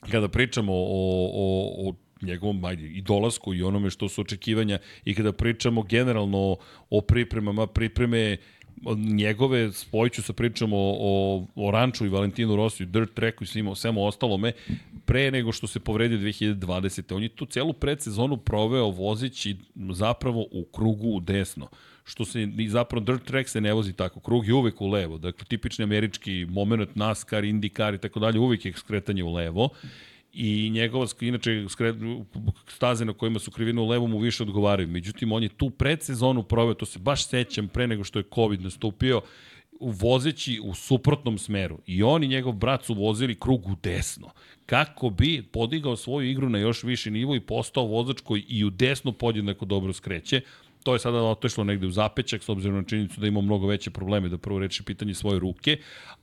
kada 0.00 0.28
pričamo 0.28 0.72
o, 0.72 1.30
o, 1.34 1.88
o 1.88 1.94
njegovom 2.22 2.64
ajde, 2.64 2.86
i 2.86 3.02
dolasku 3.02 3.54
i 3.54 3.62
onome 3.62 3.90
što 3.90 4.08
su 4.08 4.20
očekivanja 4.20 4.78
i 5.04 5.14
kada 5.14 5.32
pričamo 5.32 5.82
generalno 5.82 6.38
o, 6.38 6.56
o 6.90 7.00
pripremama, 7.00 7.66
pripreme 7.66 8.36
njegove, 8.96 9.72
spojiću 9.72 10.22
sa 10.22 10.32
pričamo 10.32 10.76
o, 10.78 11.46
o 11.54 11.70
Ranču 11.70 12.06
i 12.06 12.08
Valentinu 12.08 12.56
Rosiju, 12.56 12.86
Dirt 12.86 13.14
Tracku 13.14 13.44
i 13.44 13.46
svima, 13.46 13.74
svemu 13.74 14.06
ostalome, 14.06 14.52
pre 15.04 15.30
nego 15.30 15.52
što 15.52 15.66
se 15.66 15.80
povredio 15.80 16.18
2020. 16.18 17.14
On 17.14 17.22
je 17.22 17.28
tu 17.28 17.46
celu 17.46 17.72
predsezonu 17.72 18.36
proveo 18.36 18.90
vozići 18.90 19.56
zapravo 19.90 20.46
u 20.52 20.64
krugu 20.64 21.08
u 21.08 21.20
desno 21.20 21.68
što 22.10 22.24
se 22.24 22.48
i 22.58 22.68
zapravo 22.68 23.04
dirt 23.04 23.24
track 23.24 23.48
se 23.48 23.60
ne 23.60 23.72
vozi 23.72 23.92
tako. 23.92 24.20
Krug 24.20 24.46
je 24.46 24.54
uvek 24.54 24.80
u 24.80 24.88
levo. 24.88 25.18
Dakle, 25.18 25.44
tipični 25.44 25.82
američki 25.82 26.46
moment 26.48 26.94
NASCAR, 26.94 27.44
IndyCar 27.44 27.94
i 27.94 27.98
tako 27.98 28.20
dalje, 28.20 28.38
uvek 28.38 28.64
je 28.64 28.72
skretanje 28.72 29.24
u 29.24 29.32
levo 29.32 29.68
i 30.32 30.70
njegova, 30.70 31.06
inače, 31.20 31.64
skret, 31.68 31.96
staze 32.66 33.04
na 33.04 33.12
kojima 33.12 33.38
su 33.38 33.50
krivine 33.50 33.80
u 33.80 33.88
levo 33.88 34.06
mu 34.06 34.18
više 34.18 34.42
odgovaraju. 34.42 34.88
Međutim, 34.88 35.32
on 35.32 35.42
je 35.42 35.48
tu 35.48 35.70
predsezonu 35.70 36.42
proveo, 36.42 36.74
to 36.74 36.86
se 36.86 36.98
baš 36.98 37.28
sećam 37.28 37.68
pre 37.68 37.86
nego 37.86 38.04
što 38.04 38.18
je 38.18 38.24
COVID 38.34 38.62
nastupio, 38.62 39.20
vozeći 39.80 40.60
u 40.62 40.74
suprotnom 40.74 41.38
smeru. 41.38 41.78
I 41.86 42.02
on 42.02 42.24
i 42.24 42.28
njegov 42.28 42.52
brat 42.52 42.84
su 42.84 42.94
vozili 42.94 43.40
krug 43.40 43.66
u 43.66 43.76
desno. 43.82 44.30
Kako 44.66 45.10
bi 45.10 45.42
podigao 45.52 45.96
svoju 45.96 46.30
igru 46.30 46.48
na 46.48 46.58
još 46.58 46.82
viši 46.82 47.10
nivo 47.10 47.34
i 47.34 47.40
postao 47.40 47.84
vozač 47.84 48.20
koji 48.20 48.44
i 48.48 48.64
u 48.64 48.70
desno 48.70 49.12
podjednako 49.12 49.64
dobro 49.64 49.92
skreće. 49.92 50.40
To 50.82 50.92
je 50.92 50.98
sada 50.98 51.22
otešlo 51.22 51.64
negde 51.64 51.86
u 51.86 51.90
zapećak, 51.90 52.42
s 52.42 52.48
obzirom 52.48 52.76
na 52.76 52.82
činjenicu 52.82 53.20
da 53.20 53.26
ima 53.26 53.40
mnogo 53.40 53.66
veće 53.66 53.90
probleme 53.90 54.28
da 54.28 54.38
prvo 54.38 54.58
reči 54.58 54.82
pitanje 54.82 55.14
svoje 55.14 55.38
ruke, 55.38 55.76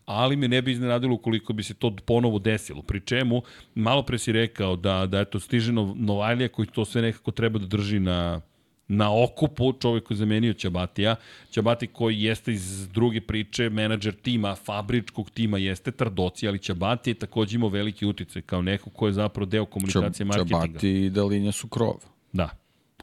ali 0.06 0.36
me 0.36 0.48
ne 0.48 0.62
bi 0.62 0.72
iznenadilo 0.72 1.16
ukoliko 1.16 1.54
bi 1.54 1.64
se 1.64 1.74
to 1.74 1.96
ponovo 2.06 2.40
desilo. 2.40 2.82
Pri 2.82 3.02
čemu, 3.02 3.42
malo 3.76 4.04
pre 4.04 4.18
si 4.18 4.32
rekao 4.32 4.76
da, 4.76 5.06
da 5.06 5.20
eto, 5.20 5.40
stiže 5.40 5.72
Novajlija 5.96 6.50
koji 6.50 6.68
to 6.68 6.86
sve 6.86 7.02
nekako 7.02 7.32
treba 7.32 7.60
da 7.60 7.66
drži 7.66 8.00
na, 8.00 8.42
na 8.88 9.24
okupu 9.24 9.74
čovjek 9.74 10.04
koji 10.04 10.16
je 10.16 10.20
zamenio 10.20 10.54
Ćabatija. 10.54 11.16
Ćabati 11.52 11.88
koji 11.88 12.22
jeste 12.22 12.54
iz 12.54 12.88
druge 12.88 13.22
priče, 13.22 13.70
menadžer 13.70 14.16
tima, 14.16 14.56
fabričkog 14.56 15.30
tima 15.30 15.58
jeste 15.58 15.92
Trdoci, 15.92 16.48
ali 16.48 16.60
Ćabati 16.60 17.10
je 17.10 17.14
takođe 17.14 17.56
imao 17.56 17.70
veliki 17.70 18.06
uticaj 18.06 18.42
kao 18.42 18.62
neko 18.62 18.90
ko 18.90 19.08
je 19.08 19.14
zapravo 19.14 19.46
deo 19.46 19.66
komunikacije 19.66 20.26
Čab, 20.26 20.28
marketinga. 20.28 20.68
Ćabati 20.68 20.90
i 20.90 21.10
Dalinja 21.10 21.52
su 21.52 21.68
krov. 21.68 21.96
Da. 22.34 22.50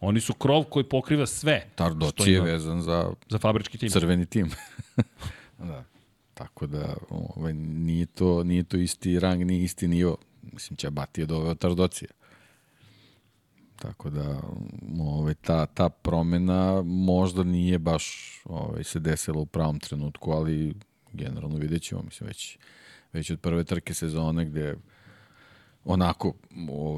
Oni 0.00 0.20
su 0.20 0.34
krov 0.34 0.64
koji 0.64 0.84
pokriva 0.84 1.26
sve. 1.26 1.66
Tardoci 1.74 2.30
je 2.30 2.40
vezan 2.40 2.82
za, 2.82 3.12
za 3.28 3.38
fabrički 3.38 3.78
tim. 3.78 3.90
Crveni 3.90 4.26
tim. 4.26 4.50
da. 5.58 5.84
Tako 6.34 6.66
da 6.66 6.96
ovaj, 7.10 7.52
nije, 7.54 8.06
to, 8.06 8.44
nije 8.44 8.64
to 8.64 8.76
isti 8.76 9.20
rang, 9.20 9.42
nije 9.42 9.64
isti 9.64 9.88
nivo. 9.88 10.16
Mislim, 10.52 10.76
Ćabati 10.76 11.20
je 11.20 11.26
doveo 11.26 11.54
Tardocija. 11.54 12.10
Tako 13.76 14.10
da 14.10 14.40
ovaj, 15.00 15.34
ta, 15.34 15.66
ta 15.66 15.88
promena 15.88 16.82
možda 16.82 17.42
nije 17.44 17.78
baš 17.78 18.36
ovaj, 18.44 18.84
se 18.84 19.00
desila 19.00 19.40
u 19.40 19.46
pravom 19.46 19.80
trenutku, 19.80 20.32
ali 20.32 20.74
generalno 21.12 21.56
vidjet 21.56 21.82
ćemo, 21.82 22.02
mislim, 22.02 22.26
već, 22.26 22.58
već 23.12 23.30
od 23.30 23.40
prve 23.40 23.64
trke 23.64 23.94
sezone 23.94 24.44
gde 24.44 24.76
onako 25.84 26.32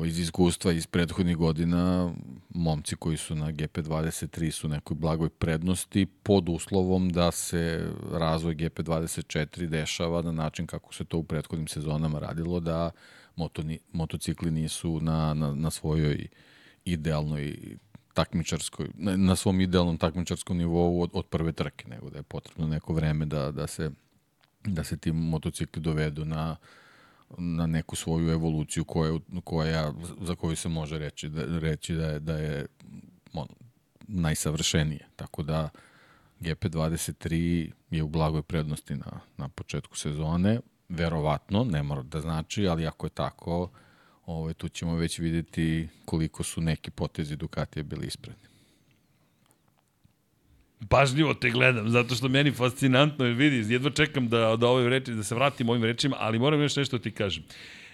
iz 0.07 0.19
iskustva 0.19 0.73
iz 0.73 0.87
prethodnih 0.87 1.37
godina 1.37 2.13
momci 2.49 2.97
koji 2.97 3.17
su 3.17 3.35
na 3.35 3.53
GP23 3.53 4.51
su 4.51 4.69
nekoj 4.69 4.95
blagoj 4.95 5.29
prednosti 5.29 6.07
pod 6.23 6.49
uslovom 6.49 7.11
da 7.11 7.31
se 7.31 7.91
razvoj 8.13 8.55
GP24 8.55 9.67
dešava 9.67 10.23
na 10.23 10.33
način 10.33 10.67
kako 10.67 10.95
se 10.95 11.05
to 11.05 11.19
u 11.19 11.23
prethodnim 11.25 11.69
sezonama 11.69 12.19
radilo 12.19 12.61
da 12.61 12.91
moto, 13.37 13.63
motocikli 13.93 14.51
nisu 14.51 15.01
na, 15.01 15.35
na, 15.35 15.55
na 15.55 15.71
svojoj 15.71 16.29
idealnoj 16.85 17.57
takmičarskoj, 18.15 18.89
na 18.97 19.37
svom 19.37 19.61
idealnom 19.61 19.99
takmičarskom 19.99 20.57
nivou 20.57 21.03
od, 21.03 21.11
od 21.13 21.27
prve 21.27 21.53
trke, 21.53 21.89
nego 21.89 22.11
da 22.11 22.19
je 22.19 22.23
potrebno 22.23 22.67
neko 22.67 22.93
vreme 22.93 23.27
da, 23.27 23.51
da 23.51 23.67
se 23.67 23.91
da 24.65 24.85
se 24.85 24.97
ti 24.97 25.13
motocikli 25.13 25.83
dovedu 25.83 26.25
na 26.25 26.57
na 27.39 27.67
neku 27.67 27.97
svoju 27.97 28.31
evoluciju 28.31 28.85
koja, 28.85 29.19
koja, 29.45 29.93
za 30.21 30.35
koju 30.35 30.57
se 30.57 30.69
može 30.69 30.99
reći 30.99 31.29
da, 31.29 31.59
reći 31.59 31.95
da 31.95 32.07
je, 32.07 32.21
da 32.21 32.39
je 32.39 32.67
on, 33.33 33.49
najsavršenije. 34.09 35.09
Tako 35.17 35.43
da 35.43 35.69
GP23 36.41 37.71
je 37.91 38.03
u 38.03 38.09
blagoj 38.09 38.43
prednosti 38.43 38.95
na, 38.95 39.21
na 39.37 39.49
početku 39.49 39.97
sezone. 39.97 40.61
Verovatno, 40.89 41.65
ne 41.65 41.83
mora 41.83 42.03
da 42.03 42.21
znači, 42.21 42.67
ali 42.67 42.87
ako 42.87 43.07
je 43.07 43.11
tako, 43.11 43.71
ovaj, 44.27 44.55
tu 44.55 44.69
ćemo 44.69 44.97
već 44.97 45.19
videti 45.19 45.89
koliko 46.05 46.43
su 46.43 46.61
neki 46.61 46.91
potezi 46.91 47.37
Ducatija 47.37 47.83
bili 47.83 48.07
ispredni. 48.07 48.56
Pažljivo 50.89 51.35
te 51.35 51.51
gledam, 51.51 51.89
zato 51.91 52.15
što 52.15 52.29
meni 52.29 52.53
fascinantno, 52.53 53.25
jer 53.25 53.35
vidi, 53.35 53.73
jedva 53.73 53.91
čekam 53.91 54.29
da, 54.29 54.57
da, 54.57 54.69
ove 54.69 54.89
reči, 54.89 55.13
da 55.13 55.23
se 55.23 55.35
vratim 55.35 55.69
ovim 55.69 55.85
rečima, 55.85 56.17
ali 56.19 56.39
moram 56.39 56.63
još 56.63 56.77
nešto 56.77 56.99
ti 56.99 57.11
kažem 57.11 57.45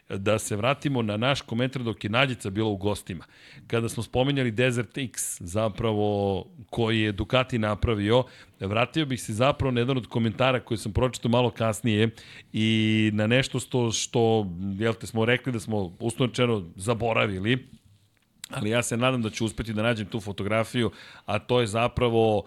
da 0.09 0.39
se 0.39 0.57
vratimo 0.57 1.03
na 1.03 1.16
naš 1.16 1.41
komentar 1.41 1.83
dok 1.83 2.05
je 2.05 2.11
Nadjica 2.11 2.51
bila 2.51 2.68
u 2.68 2.76
gostima. 2.76 3.24
Kada 3.66 3.89
smo 3.89 4.03
spomenjali 4.03 4.51
Desert 4.51 4.99
X, 4.99 5.41
zapravo 5.41 6.45
koji 6.70 7.01
je 7.01 7.12
Ducati 7.12 7.59
napravio, 7.59 8.24
vratio 8.61 9.07
bih 9.07 9.22
se 9.22 9.33
zapravo 9.33 9.70
na 9.70 9.80
jedan 9.80 9.97
od 9.97 10.07
komentara 10.07 10.61
koji 10.61 10.78
sam 10.78 10.93
pročitao 10.93 11.30
malo 11.30 11.51
kasnije 11.51 12.11
i 12.53 13.11
na 13.14 13.26
nešto 13.26 13.61
što, 13.61 13.93
što 13.93 14.47
jel 14.78 14.95
te, 14.95 15.07
smo 15.07 15.24
rekli 15.24 15.53
da 15.53 15.61
smo 15.61 15.97
usnovčeno 15.99 16.70
zaboravili, 16.76 17.68
ali 18.55 18.70
ja 18.70 18.82
se 18.82 18.96
nadam 18.96 19.22
da 19.22 19.30
ću 19.30 19.44
uspeti 19.44 19.72
da 19.72 19.82
nađem 19.82 20.07
tu 20.07 20.20
fotografiju, 20.20 20.90
a 21.26 21.38
to 21.38 21.61
je 21.61 21.66
zapravo 21.66 22.38
uh, 22.38 22.44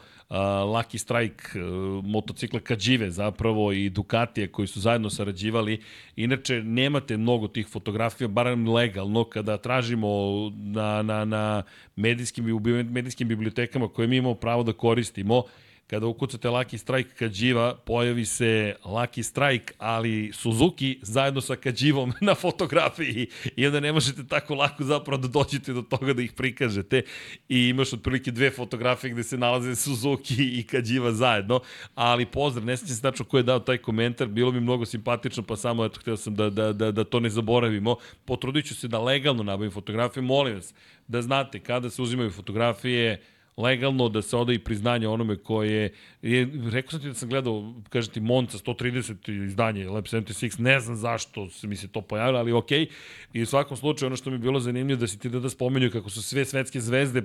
Lucky 0.76 0.98
Strike 0.98 1.44
uh, 1.60 2.06
motocikla 2.06 2.60
Kađive 2.60 3.12
zapravo 3.12 3.72
i 3.72 3.90
Ducatije 3.90 4.48
koji 4.48 4.68
su 4.68 4.80
zajedno 4.80 5.10
sarađivali. 5.10 5.82
Inače, 6.16 6.64
nemate 6.64 7.18
mnogo 7.18 7.48
tih 7.48 7.68
fotografija, 7.68 8.28
barem 8.28 8.70
legalno, 8.70 9.24
kada 9.24 9.58
tražimo 9.58 10.08
na, 10.56 11.02
na, 11.02 11.26
na 11.26 11.64
medijskim, 11.96 12.46
medijskim 12.90 13.28
bibliotekama 13.28 13.88
koje 13.88 14.08
mi 14.08 14.18
imamo 14.18 14.36
pravo 14.36 14.64
da 14.64 14.74
koristimo, 14.74 15.44
kada 15.88 16.08
ukucate 16.08 16.50
Lucky 16.50 16.78
Strike 16.78 17.10
Kađiva, 17.10 17.76
pojavi 17.76 18.26
se 18.26 18.76
Lucky 18.84 19.24
Strike, 19.24 19.74
ali 19.78 20.32
Suzuki 20.34 21.00
zajedno 21.02 21.42
sa 21.42 21.56
Kađivom 21.56 22.14
na 22.22 22.36
fotografiji. 22.36 23.28
I 23.56 23.68
onda 23.68 23.80
ne 23.80 23.92
možete 23.92 24.28
tako 24.28 24.56
lako 24.56 24.84
zapravo 24.84 25.22
da 25.22 25.28
dođete 25.28 25.74
do 25.74 25.82
toga 25.82 26.14
da 26.14 26.22
ih 26.22 26.34
prikažete. 26.34 27.02
I 27.50 27.68
imaš 27.68 27.94
otprilike 27.94 28.32
dve 28.32 28.52
fotografije 28.52 29.12
gde 29.12 29.24
se 29.24 29.38
nalaze 29.38 29.76
Suzuki 29.76 30.60
i 30.60 30.64
Kađiva 30.64 31.12
zajedno, 31.12 31.60
ali 31.96 32.26
pozdrav, 32.26 32.66
ne 32.66 32.78
sjećam 32.78 32.96
se 32.96 33.02
tačno 33.02 33.26
ko 33.26 33.38
je 33.38 33.44
dao 33.44 33.60
taj 33.60 33.78
komentar, 33.78 34.28
bilo 34.28 34.52
mi 34.52 34.60
mnogo 34.60 34.86
simpatično, 34.86 35.44
pa 35.44 35.56
samo 35.56 35.86
eto, 35.86 36.00
htio 36.00 36.18
sam 36.18 36.36
da, 36.36 36.50
da, 36.50 36.74
da, 36.74 36.92
da 36.92 37.04
to 37.04 37.20
ne 37.20 37.30
zaboravimo. 37.30 37.96
Potrudit 38.26 38.66
ću 38.66 38.76
se 38.76 38.88
da 38.88 39.00
legalno 39.00 39.44
nabavim 39.44 39.72
fotografije, 39.72 40.24
molim 40.24 40.56
vas, 40.56 40.74
da 41.08 41.22
znate 41.22 41.60
kada 41.60 41.90
se 41.90 42.02
uzimaju 42.02 42.32
fotografije, 42.32 43.22
legalno 43.58 44.10
da 44.10 44.22
se 44.22 44.38
oda 44.38 44.54
i 44.54 44.60
priznanje 44.60 45.08
onome 45.08 45.38
koje 45.38 45.92
je, 46.22 46.50
rekao 46.72 46.92
sam 46.92 47.00
ti 47.00 47.08
da 47.08 47.14
sam 47.14 47.30
gledao, 47.30 47.74
kaže 47.90 48.10
ti 48.10 48.20
Monca 48.20 48.58
130 48.58 49.46
izdanje 49.46 49.90
Lab 49.90 50.04
76, 50.04 50.60
ne 50.60 50.80
znam 50.80 50.96
zašto 50.96 51.50
se 51.50 51.68
mi 51.68 51.76
se 51.76 51.88
to 51.88 52.02
pojavilo, 52.02 52.40
ali 52.40 52.52
okej. 52.52 52.80
Okay. 52.80 52.90
I 53.34 53.42
u 53.42 53.46
svakom 53.46 53.78
slučaju 53.78 54.08
ono 54.08 54.16
što 54.16 54.30
mi 54.30 54.36
je 54.36 54.40
bilo 54.40 54.60
zanimljivo 54.60 55.00
da 55.00 55.08
si 55.08 55.20
ti 55.20 55.30
da, 55.30 55.50
spomenju 55.50 55.92
kako 55.92 56.10
su 56.10 56.24
sve 56.24 56.46
svetske 56.46 56.82
zvezde 56.82 57.22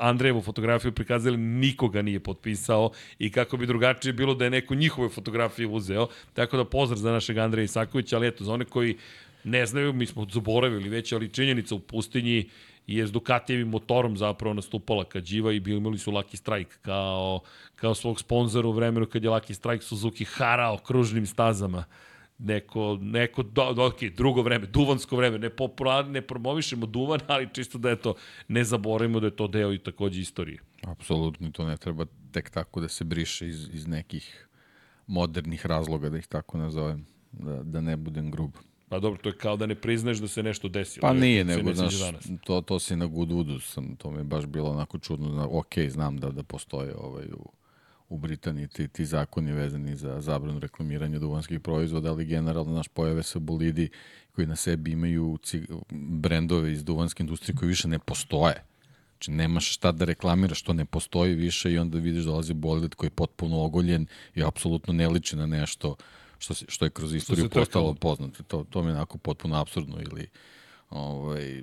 Andrejevu 0.00 0.42
fotografiju 0.42 0.92
prikazali, 0.92 1.36
nikoga 1.36 2.02
nije 2.02 2.20
potpisao 2.20 2.90
i 3.18 3.32
kako 3.32 3.56
bi 3.56 3.66
drugačije 3.66 4.12
bilo 4.12 4.34
da 4.34 4.44
je 4.44 4.50
neko 4.50 4.74
njihove 4.74 5.08
fotografije 5.08 5.66
uzeo. 5.66 6.08
Tako 6.34 6.56
da 6.56 6.64
pozdrav 6.64 6.98
za 6.98 7.12
našeg 7.12 7.38
Andreja 7.38 7.64
Isakovića, 7.64 8.16
ali 8.16 8.26
eto, 8.26 8.44
za 8.44 8.52
one 8.52 8.64
koji 8.64 8.96
ne 9.44 9.66
znaju, 9.66 9.92
mi 9.92 10.06
smo 10.06 10.26
zaboravili 10.32 10.88
već, 10.88 11.12
ali 11.12 11.32
činjenica 11.32 11.74
u 11.74 11.78
pustinji 11.78 12.48
je 12.88 13.06
s 13.06 13.12
Ducatijevim 13.12 13.68
motorom 13.68 14.16
zapravo 14.16 14.54
nastupala 14.54 15.04
Kađiva 15.04 15.52
i 15.52 15.60
bili 15.60 15.78
imali 15.78 15.98
su 15.98 16.12
Lucky 16.12 16.36
Strike 16.36 16.74
kao, 16.82 17.40
kao 17.74 17.94
svog 17.94 18.20
sponzora 18.20 18.68
u 18.68 18.72
vremenu 18.72 19.06
kad 19.06 19.24
je 19.24 19.30
Lucky 19.30 19.52
Strike 19.52 19.84
Suzuki 19.84 20.24
harao 20.24 20.78
kružnim 20.78 21.26
stazama 21.26 21.84
neko, 22.38 22.98
neko 23.00 23.42
do, 23.42 23.72
do, 23.72 23.82
okay, 23.82 24.14
drugo 24.14 24.42
vreme, 24.42 24.66
duvansko 24.66 25.16
vreme, 25.16 25.38
ne, 25.38 25.50
popra, 25.50 26.02
ne 26.02 26.22
promovišemo 26.22 26.86
duvan, 26.86 27.20
ali 27.26 27.48
čisto 27.52 27.78
da 27.78 27.90
je 27.90 27.96
to, 27.96 28.14
ne 28.48 28.64
zaboravimo 28.64 29.20
da 29.20 29.26
je 29.26 29.36
to 29.36 29.46
deo 29.46 29.72
i 29.72 29.78
takođe 29.78 30.20
istorije. 30.20 30.58
Apsolutno, 30.82 31.50
to 31.50 31.66
ne 31.66 31.76
treba 31.76 32.06
tek 32.32 32.50
tako 32.50 32.80
da 32.80 32.88
se 32.88 33.04
briše 33.04 33.48
iz, 33.48 33.68
iz 33.72 33.86
nekih 33.86 34.48
modernih 35.06 35.66
razloga, 35.66 36.08
da 36.08 36.18
ih 36.18 36.26
tako 36.26 36.58
nazovem, 36.58 37.06
da, 37.32 37.62
da 37.62 37.80
ne 37.80 37.96
budem 37.96 38.30
grub. 38.30 38.50
Pa 38.88 38.98
dobro, 38.98 39.20
to 39.22 39.28
je 39.28 39.36
kao 39.36 39.56
da 39.56 39.66
ne 39.66 39.74
priznaš 39.74 40.18
da 40.18 40.28
se 40.28 40.42
nešto 40.42 40.68
desilo. 40.68 41.00
Pa 41.00 41.12
nije, 41.12 41.44
nego, 41.44 41.74
znaš, 41.74 41.94
to, 42.44 42.60
to 42.60 42.78
si 42.78 42.96
na 42.96 43.06
Goodwoodu, 43.08 43.60
sam, 43.60 43.96
to 43.96 44.10
mi 44.10 44.18
je 44.18 44.24
baš 44.24 44.46
bilo 44.46 44.70
onako 44.70 44.98
čudno. 44.98 45.28
Da, 45.28 45.46
ok, 45.50 45.78
znam 45.88 46.18
da, 46.18 46.30
da 46.30 46.42
postoje 46.42 46.94
ovaj, 46.96 47.24
u, 47.24 47.50
u 48.08 48.18
Britaniji 48.18 48.68
ti, 48.68 48.88
ti 48.88 49.06
zakoni 49.06 49.52
vezani 49.52 49.96
za 49.96 50.20
zabranu 50.20 50.58
reklamiranja 50.58 51.18
duvanskih 51.18 51.60
proizvoda, 51.60 52.10
ali 52.10 52.24
generalno 52.24 52.72
naš 52.72 52.88
pojave 52.88 53.22
se 53.22 53.38
bolidi 53.38 53.88
koji 54.32 54.46
na 54.46 54.56
sebi 54.56 54.90
imaju 54.90 55.38
cig, 55.42 55.64
brendove 55.90 56.72
iz 56.72 56.84
duvanske 56.84 57.22
industrije 57.22 57.56
koji 57.56 57.68
više 57.68 57.88
ne 57.88 57.98
postoje. 57.98 58.64
Znači, 59.10 59.30
nemaš 59.30 59.74
šta 59.74 59.92
da 59.92 60.04
reklamiraš, 60.04 60.60
što 60.60 60.72
ne 60.72 60.84
postoji 60.84 61.34
više 61.34 61.72
i 61.72 61.78
onda 61.78 61.98
vidiš 61.98 62.24
dolazi 62.24 62.54
bolid 62.54 62.94
koji 62.94 63.06
je 63.06 63.10
potpuno 63.10 63.64
ogoljen 63.64 64.06
i 64.34 64.42
apsolutno 64.42 64.92
ne 64.92 65.08
liči 65.08 65.36
na 65.36 65.46
nešto 65.46 65.96
što, 66.38 66.54
se, 66.54 66.64
što 66.68 66.84
je 66.84 66.90
kroz 66.90 67.14
istoriju 67.14 67.48
postalo 67.48 67.94
poznato. 67.94 68.42
To, 68.42 68.64
to 68.70 68.82
mi 68.82 68.88
je 68.88 68.94
onako 68.94 69.18
potpuno 69.18 69.56
absurdno 69.56 69.98
ili 70.00 70.28
ovaj, 70.90 71.62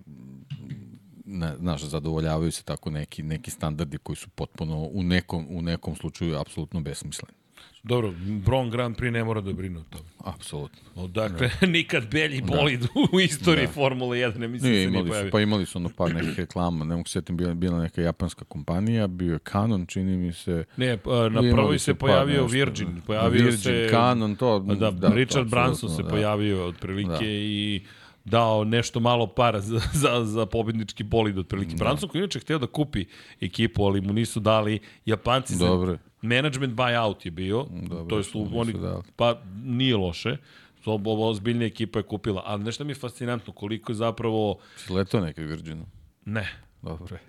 ne, 1.25 1.55
znaš, 1.57 1.81
zadovoljavaju 1.81 2.51
se 2.51 2.63
tako 2.63 2.89
neki, 2.89 3.23
neki 3.23 3.51
standardi 3.51 3.97
koji 3.97 4.15
su 4.15 4.29
potpuno 4.29 4.89
u 4.91 5.03
nekom, 5.03 5.47
u 5.49 5.61
nekom 5.61 5.95
slučaju 5.95 6.37
apsolutno 6.37 6.81
besmisleni. 6.81 7.44
Dobro, 7.87 8.13
Bron 8.45 8.69
Grand 8.69 8.97
Prix 8.97 9.13
ne 9.13 9.23
mora 9.23 9.41
da 9.41 9.53
brinu 9.53 9.79
o 9.79 9.83
tome. 9.89 10.03
Apsolutno. 10.23 10.81
No, 10.95 11.07
dakle, 11.07 11.49
da. 11.61 11.67
nikad 11.77 12.11
belji 12.11 12.41
da. 12.41 12.55
bolid 12.55 12.79
da. 12.79 12.87
u 13.13 13.19
istoriji 13.19 13.65
da. 13.65 13.71
Formule 13.71 14.17
1, 14.17 14.37
ne 14.37 14.47
mislim 14.47 14.71
nije, 14.71 14.83
se 14.83 14.93
imali 14.93 15.09
su, 15.09 15.31
Pa 15.31 15.41
imali 15.41 15.65
su 15.65 15.77
ono 15.77 15.89
par 15.89 16.13
nekih 16.13 16.39
reklama, 16.39 16.85
ne 16.85 16.95
mogu 16.95 17.07
setim, 17.07 17.37
bila, 17.37 17.53
bila 17.53 17.81
neka 17.81 18.01
japanska 18.01 18.45
kompanija, 18.45 19.07
bio 19.07 19.33
je 19.33 19.39
Canon, 19.51 19.85
čini 19.85 20.17
mi 20.17 20.33
se. 20.33 20.63
Ne, 20.77 20.97
pa, 20.97 21.29
na 21.29 21.41
prvoj 21.41 21.79
se 21.79 21.93
pojavio 21.93 22.41
nešto, 22.41 22.53
Virgin, 22.53 23.01
pojavio 23.07 23.43
Virgin, 23.43 23.57
se... 23.57 23.87
Canon, 23.91 24.35
to... 24.35 24.59
Da, 24.59 24.91
da 24.91 25.07
Richard 25.07 25.49
Branson 25.49 25.89
se 25.89 26.03
da. 26.03 26.09
pojavio 26.09 26.65
otprilike 26.65 27.25
da. 27.25 27.25
i 27.25 27.81
dao 28.25 28.63
nešto 28.63 28.99
malo 28.99 29.27
para 29.27 29.61
za, 29.61 29.81
za, 29.93 30.25
za 30.25 30.45
pobednički 30.45 31.03
bolid 31.03 31.37
otprilike. 31.37 31.75
Da. 31.75 31.83
Branson 31.83 32.09
koji 32.09 32.19
inače 32.19 32.39
hteo 32.39 32.59
da 32.59 32.67
kupi 32.67 33.05
ekipu, 33.41 33.83
ali 33.83 34.01
mu 34.01 34.13
nisu 34.13 34.39
dali 34.39 34.79
Japanci. 35.05 35.57
Dobre. 35.57 35.97
Management 36.25 36.73
buyout 36.73 37.25
je 37.25 37.31
bio, 37.31 37.65
Dobre, 37.69 38.09
to 38.09 38.17
je 38.17 38.23
su 38.23 38.47
oni, 38.53 38.73
pa 39.15 39.41
nije 39.63 39.95
loše. 39.97 40.37
Ovo 40.85 41.29
ozbiljna 41.29 41.65
ekipa 41.65 41.99
je 41.99 42.03
kupila. 42.03 42.43
Ali 42.45 42.63
nešto 42.63 42.83
mi 42.83 42.91
je 42.91 42.95
fascinantno, 42.95 43.53
koliko 43.53 43.91
je 43.91 43.95
zapravo... 43.95 44.57
Si 44.75 44.93
letao 44.93 45.21
nekaj 45.21 45.43
Virginu? 45.45 45.85
Ne. 46.25 46.47
dobro 46.81 47.15
je. 47.15 47.21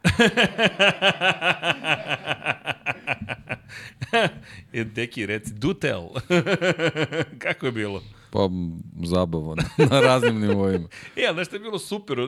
deki, 4.84 5.26
reci, 5.26 5.54
do 5.54 5.74
tell. 5.74 6.08
Kako 7.44 7.66
je 7.66 7.72
bilo? 7.72 8.02
Pa, 8.30 8.48
zabavno, 9.04 9.54
na 9.90 10.00
raznim 10.00 10.40
nivoima. 10.40 10.88
E, 11.16 11.26
ali 11.28 11.36
nešto 11.36 11.56
je 11.56 11.60
bilo 11.60 11.78
super, 11.78 12.20
e, 12.20 12.26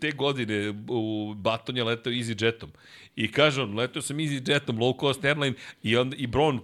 te 0.00 0.10
godine 0.10 0.74
u 0.88 1.34
Baton 1.36 1.76
je 1.76 1.84
letao 1.84 2.12
EasyJetom. 2.12 2.68
I 3.16 3.32
kaže 3.32 3.62
on, 3.62 3.74
letao 3.74 4.02
sam 4.02 4.16
EasyJetom, 4.16 4.78
low 4.78 5.00
cost 5.00 5.24
airline, 5.24 5.54
i, 5.82 5.96
on, 5.96 6.12
i 6.16 6.26
Bron, 6.26 6.56
e, 6.56 6.60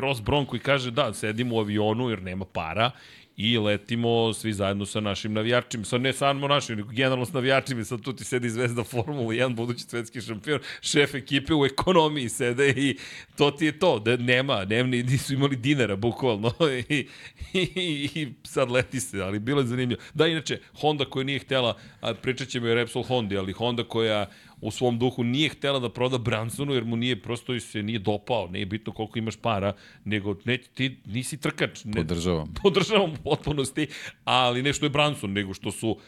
Ross 0.00 0.20
Bron 0.20 0.46
koji 0.46 0.60
kaže, 0.60 0.90
da, 0.90 1.14
sedim 1.14 1.52
u 1.52 1.60
avionu 1.60 2.10
jer 2.10 2.22
nema 2.22 2.44
para, 2.44 2.90
i 3.36 3.58
letimo 3.58 4.32
svi 4.32 4.52
zajedno 4.52 4.86
sa 4.86 5.00
našim 5.00 5.32
navijačima. 5.32 5.84
Sad 5.84 6.00
ne 6.00 6.12
samo 6.12 6.48
našim, 6.48 6.76
nego 6.76 6.88
generalno 6.88 7.26
s 7.26 7.32
navijačima. 7.32 7.84
Sad 7.84 8.00
tu 8.00 8.12
ti 8.12 8.24
sedi 8.24 8.50
zvezda 8.50 8.84
Formula 8.84 9.28
1, 9.28 9.54
budući 9.54 9.84
svetski 9.84 10.20
šampion, 10.20 10.60
šef 10.80 11.14
ekipe 11.14 11.54
u 11.54 11.64
ekonomiji 11.64 12.28
sede 12.28 12.68
i 12.68 12.98
to 13.36 13.50
ti 13.50 13.64
je 13.64 13.78
to. 13.78 13.98
Da 13.98 14.16
nema, 14.16 14.64
nema 14.64 14.88
nisu 14.88 15.34
imali 15.34 15.56
dinara, 15.56 15.96
bukvalno. 15.96 16.52
I, 16.88 17.06
i, 17.52 18.10
i 18.14 18.32
sad 18.42 18.70
leti 18.70 19.00
se, 19.00 19.20
ali 19.20 19.38
bilo 19.38 19.60
je 19.60 19.66
zanimljivo. 19.66 20.02
Da, 20.14 20.26
inače, 20.26 20.60
Honda 20.80 21.04
koja 21.04 21.24
nije 21.24 21.38
htela, 21.38 21.76
pričat 22.22 22.48
ćemo 22.48 22.68
o 22.68 22.74
Repsol 22.74 23.02
Hondi, 23.02 23.38
ali 23.38 23.52
Honda 23.52 23.84
koja 23.84 24.26
u 24.64 24.70
svom 24.70 24.98
duhu 24.98 25.24
nije 25.24 25.48
htela 25.48 25.78
da 25.78 25.88
proda 25.88 26.18
Bransonu 26.18 26.74
jer 26.74 26.84
mu 26.84 26.96
nije 26.96 27.22
prosto 27.22 27.60
se 27.60 27.82
nije 27.82 27.98
dopao, 27.98 28.48
nije 28.48 28.66
bitno 28.66 28.92
koliko 28.92 29.18
imaš 29.18 29.36
para, 29.36 29.72
nego 30.04 30.36
ne, 30.44 30.58
ti 30.58 30.96
nisi 31.04 31.36
trkač. 31.36 31.84
Ne, 31.84 31.92
podržavam. 31.92 32.54
Podržavam 32.62 33.12
u 33.12 33.16
potpunosti, 33.24 33.86
ali 34.24 34.62
ne 34.62 34.72
što 34.72 34.86
je 34.86 34.90
Branson, 34.90 35.32
nego 35.32 35.54
što 35.54 35.72
su 35.72 35.98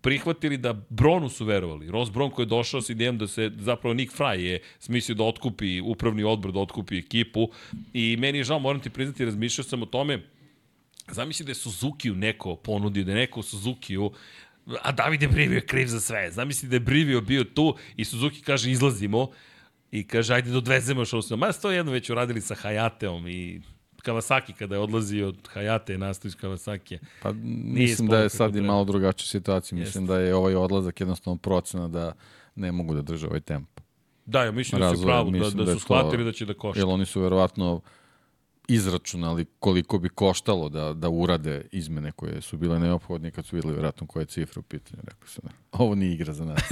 prihvatili 0.00 0.56
da 0.56 0.72
Bronu 0.88 1.28
su 1.28 1.44
verovali. 1.44 1.90
Ross 1.90 2.10
Bron 2.10 2.30
koji 2.30 2.44
je 2.44 2.48
došao 2.48 2.82
s 2.82 2.90
idejom 2.90 3.18
da 3.18 3.26
se, 3.26 3.50
zapravo 3.58 3.94
Nick 3.94 4.18
Fry 4.18 4.38
je 4.38 4.60
smislio 4.78 5.14
da 5.14 5.24
otkupi 5.24 5.80
upravni 5.80 6.24
odbor, 6.24 6.52
da 6.52 6.60
otkupi 6.60 6.98
ekipu 6.98 7.48
i 7.92 8.16
meni 8.16 8.38
je 8.38 8.44
žao, 8.44 8.58
moram 8.58 8.80
ti 8.80 8.90
priznati, 8.90 9.24
razmišljao 9.24 9.64
sam 9.64 9.82
o 9.82 9.86
tome, 9.86 10.22
Zamisli 11.08 11.44
da 11.44 11.50
je 11.50 11.54
Suzuki-u 11.54 12.14
neko 12.14 12.56
ponudio, 12.56 13.04
da 13.04 13.12
je 13.12 13.18
neko 13.18 13.42
Suzuki-u 13.42 14.12
a 14.82 14.92
Davide 14.92 15.28
Brivio 15.28 15.56
je 15.56 15.66
kriv 15.66 15.86
za 15.86 16.00
sve. 16.00 16.30
Zamisli 16.30 16.68
da 16.68 16.76
je 16.76 16.80
Brivio 16.80 17.20
bio 17.20 17.44
tu 17.44 17.74
i 17.96 18.04
Suzuki 18.04 18.40
kaže 18.42 18.70
izlazimo 18.70 19.28
i 19.90 20.06
kaže 20.06 20.34
ajde 20.34 20.50
da 20.50 20.58
odvezemo 20.58 21.04
što 21.04 21.22
smo. 21.22 21.36
Ma 21.36 21.52
to 21.52 21.70
jedno 21.70 21.92
već 21.92 22.10
uradili 22.10 22.40
sa 22.40 22.54
Hayateom 22.54 23.30
i 23.30 23.60
Kawasaki 24.04 24.52
kada 24.52 24.74
je 24.74 24.80
odlazio 24.80 25.28
od 25.28 25.48
Hayate 25.54 25.90
je 25.90 25.98
nastao 25.98 26.28
iz 26.28 26.36
Kawasaki. 26.36 26.98
Pa 27.22 27.32
mislim 27.64 28.08
da 28.08 28.18
je 28.18 28.28
sad 28.28 28.56
i 28.56 28.60
malo 28.60 28.84
drugačija 28.84 29.26
situacija. 29.26 29.78
Mislim 29.78 30.04
Jeste. 30.04 30.14
da 30.14 30.20
je 30.20 30.34
ovaj 30.34 30.54
odlazak 30.54 31.00
jednostavno 31.00 31.38
procena 31.38 31.88
da 31.88 32.12
ne 32.54 32.72
mogu 32.72 32.94
da 32.94 33.02
drže 33.02 33.26
ovaj 33.26 33.40
tempo. 33.40 33.82
Da, 34.26 34.44
ja 34.44 34.52
mislim 34.52 34.82
Razvoje, 34.82 34.96
da 34.96 35.00
su 35.00 35.06
pravo, 35.06 35.30
da, 35.30 35.64
da, 35.64 35.64
da 35.64 35.72
su 35.72 35.80
shvatili 35.80 36.24
da 36.24 36.32
će 36.32 36.46
da 36.46 36.54
košta. 36.54 36.80
Jer 36.80 36.88
oni 36.88 37.06
su 37.06 37.20
verovatno 37.20 37.80
izračunali 38.68 39.44
koliko 39.58 39.98
bi 39.98 40.08
koštalo 40.08 40.68
da, 40.68 40.92
da 40.92 41.08
urade 41.08 41.68
izmene 41.72 42.12
koje 42.12 42.40
su 42.40 42.56
bile 42.56 42.78
neophodne 42.78 43.30
kad 43.30 43.46
su 43.46 43.56
videli 43.56 43.74
vjerojatno 43.74 44.06
koje 44.06 44.26
cifre 44.26 44.60
u 44.60 44.62
pitanju. 44.62 45.02
Rekao 45.06 45.28
sam, 45.28 45.44
ovo 45.72 45.94
nije 45.94 46.14
igra 46.14 46.32
za 46.32 46.44
nas. 46.44 46.62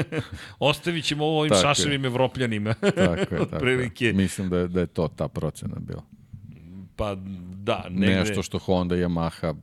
Ostavit 0.58 1.04
ćemo 1.04 1.24
ovo 1.24 1.40
ovim 1.40 1.52
šaševim 1.62 2.04
je. 2.04 2.08
evropljanima. 2.08 2.74
tako 2.74 3.34
je, 3.34 3.50
tako 3.50 3.66
je. 4.00 4.12
Mislim 4.24 4.48
da 4.48 4.58
je, 4.58 4.68
da 4.68 4.80
je 4.80 4.86
to 4.86 5.08
ta 5.08 5.28
procena 5.28 5.76
bila. 5.78 6.02
Pa 6.96 7.14
da, 7.54 7.86
negde... 7.90 8.16
Nešto 8.16 8.42
što 8.42 8.58
Honda 8.58 8.96
i 8.96 9.00
Yamaha 9.00 9.54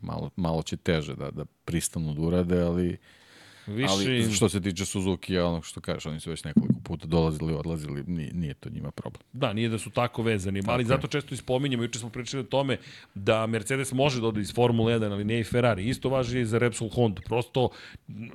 malo, 0.00 0.30
malo 0.36 0.62
će 0.62 0.76
teže 0.76 1.14
da, 1.14 1.30
da 1.30 1.44
pristanu 1.64 2.14
da 2.14 2.20
urade, 2.20 2.60
ali 2.60 2.98
Više... 3.68 3.92
Ali 3.92 4.32
što 4.32 4.48
se 4.48 4.60
tiče 4.60 4.84
Suzuki, 4.84 5.34
ja 5.34 5.46
ono 5.46 5.62
što 5.62 5.80
kažeš, 5.80 6.06
oni 6.06 6.20
su 6.20 6.30
već 6.30 6.44
nekoliko 6.44 6.74
puta 6.84 7.06
dolazili, 7.06 7.54
odlazili, 7.54 8.04
nije, 8.06 8.32
nije 8.34 8.54
to 8.54 8.70
njima 8.70 8.90
problem. 8.90 9.22
Da, 9.32 9.52
nije 9.52 9.68
da 9.68 9.78
su 9.78 9.90
tako 9.90 10.22
vezani, 10.22 10.60
tako 10.60 10.72
ali 10.72 10.82
je. 10.82 10.86
zato 10.86 11.06
često 11.06 11.34
ispominjamo, 11.34 11.82
juče 11.82 11.98
smo 11.98 12.10
pričali 12.10 12.40
o 12.40 12.46
tome 12.46 12.78
da 13.14 13.46
Mercedes 13.46 13.92
može 13.92 14.20
da 14.20 14.26
ode 14.26 14.40
iz 14.40 14.54
Formule 14.54 14.98
1, 14.98 15.12
ali 15.12 15.24
ne 15.24 15.40
i 15.40 15.44
Ferrari. 15.44 15.88
Isto 15.88 16.08
važi 16.08 16.40
i 16.40 16.46
za 16.46 16.58
Repsol 16.58 16.88
Honda. 16.88 17.22
Prosto, 17.22 17.68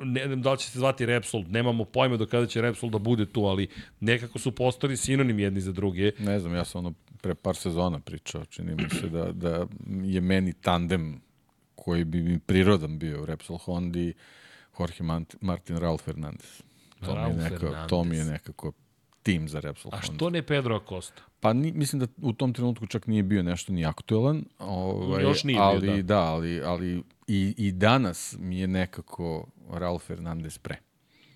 ne 0.03 0.27
znam 0.27 0.41
da 0.41 0.51
li 0.51 0.57
će 0.57 0.69
se 0.69 0.79
zvati 0.79 1.05
Repsol, 1.05 1.43
nemamo 1.49 1.85
pojma 1.85 2.17
do 2.17 2.25
kada 2.25 2.47
će 2.47 2.61
Repsol 2.61 2.89
da 2.89 2.97
bude 2.97 3.25
tu, 3.25 3.45
ali 3.45 3.67
nekako 3.99 4.39
su 4.39 4.51
postali 4.51 4.97
sinonim 4.97 5.39
jedni 5.39 5.61
za 5.61 5.71
druge. 5.71 6.11
Ne 6.19 6.39
znam, 6.39 6.55
ja 6.55 6.65
sam 6.65 6.85
ono 6.85 6.93
pre 7.21 7.35
par 7.35 7.55
sezona 7.55 7.99
pričao, 7.99 8.45
čini 8.45 8.75
mi 8.75 8.89
se 8.89 9.09
da, 9.09 9.31
da 9.31 9.67
je 10.03 10.21
meni 10.21 10.53
tandem 10.53 11.21
koji 11.75 12.03
bi 12.03 12.21
mi 12.21 12.39
prirodan 12.39 12.99
bio 12.99 13.21
u 13.21 13.25
Repsol 13.25 13.57
Hondi, 13.57 14.13
Jorge 14.79 15.03
Martin 15.41 15.77
Raul 15.77 15.97
Fernandez. 15.97 16.61
To, 17.05 17.15
Raul 17.15 17.33
mi 17.33 17.43
je 17.43 17.49
nekako, 17.49 17.75
to 17.89 18.03
mi 18.03 18.17
je 18.17 18.25
nekako 18.25 18.71
tim 19.23 19.49
za 19.49 19.59
Repsol 19.59 19.91
A 19.95 20.01
što 20.01 20.29
ne 20.29 20.41
Pedro 20.41 20.75
Acosta? 20.75 21.21
Pa 21.39 21.53
ni, 21.53 21.71
mislim 21.71 21.99
da 21.99 22.07
u 22.21 22.33
tom 22.33 22.53
trenutku 22.53 22.87
čak 22.87 23.07
nije 23.07 23.23
bio 23.23 23.43
nešto 23.43 23.73
ni 23.73 23.85
aktuelan. 23.85 24.45
Ovaj, 24.59 25.23
Još 25.23 25.43
nije 25.43 25.59
ali, 25.59 25.81
bio, 25.81 25.95
da. 25.95 26.01
da. 26.01 26.21
ali, 26.21 26.61
ali 26.61 27.03
i, 27.27 27.55
i 27.57 27.71
danas 27.71 28.35
mi 28.39 28.59
je 28.59 28.67
nekako 28.67 29.47
Raul 29.69 29.99
Fernandez 29.99 30.57
pre. 30.57 30.77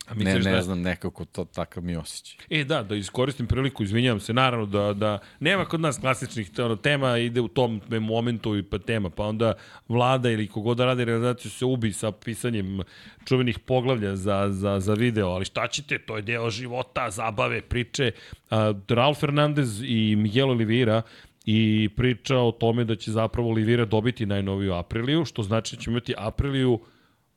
A 0.08 0.14
ne, 0.14 0.39
ne 0.39 0.51
da... 0.51 0.62
znam, 0.62 0.82
nekako 0.82 1.26
to 1.26 1.45
takav 1.45 1.84
mi 1.84 1.95
osjećaj. 1.95 2.45
E 2.49 2.64
da, 2.64 2.84
da 2.84 2.95
iskoristim 2.95 3.47
priliku, 3.47 3.84
izvinjavam 3.84 4.20
se, 4.20 4.34
naravno 4.34 4.66
da, 4.66 4.93
da 4.93 5.20
nema 5.39 5.66
kod 5.66 5.82
nas 5.82 5.97
klasičnih 5.99 6.51
ono, 6.58 6.76
tema, 6.76 7.18
ide 7.18 7.41
u 7.41 7.47
tom 7.47 7.82
momentu 7.89 8.58
i 8.58 8.64
pa 8.64 8.80
tema, 8.80 9.10
pa 9.10 9.24
onda 9.24 9.53
vlada 9.88 10.32
ili 10.32 10.47
kogod 10.47 10.78
da 10.78 10.86
radi 10.86 11.05
realizaciju 11.05 11.51
se 11.51 11.66
ubi 11.66 11.93
sa 11.93 12.12
pisanjem 12.12 12.80
čuvenih 13.26 13.60
poglavlja 13.60 14.16
za, 14.16 14.47
za, 14.51 14.80
za 14.80 14.93
video, 14.93 15.28
ali 15.28 15.45
šta 15.45 15.68
ćete, 15.68 15.99
to 15.99 16.16
je 16.16 16.22
deo 16.22 16.49
života, 16.49 17.10
zabave, 17.10 17.62
priče. 17.62 18.12
Uh, 18.51 18.58
Raul 18.88 19.16
Fernandez 19.16 19.82
i 19.86 20.16
Miguel 20.16 20.49
Oliveira 20.49 21.01
i 21.45 21.89
priča 21.95 22.38
o 22.38 22.51
tome 22.51 22.84
da 22.84 22.95
će 22.95 23.12
zapravo 23.12 23.49
Oliveira 23.49 23.86
dobiti 23.86 24.26
najnoviju 24.26 24.74
Apriliju, 24.74 25.26
što 25.26 25.43
znači 25.43 25.76
da 25.76 25.82
će 25.82 25.89
imati 25.89 26.14
Apriliju 26.18 26.80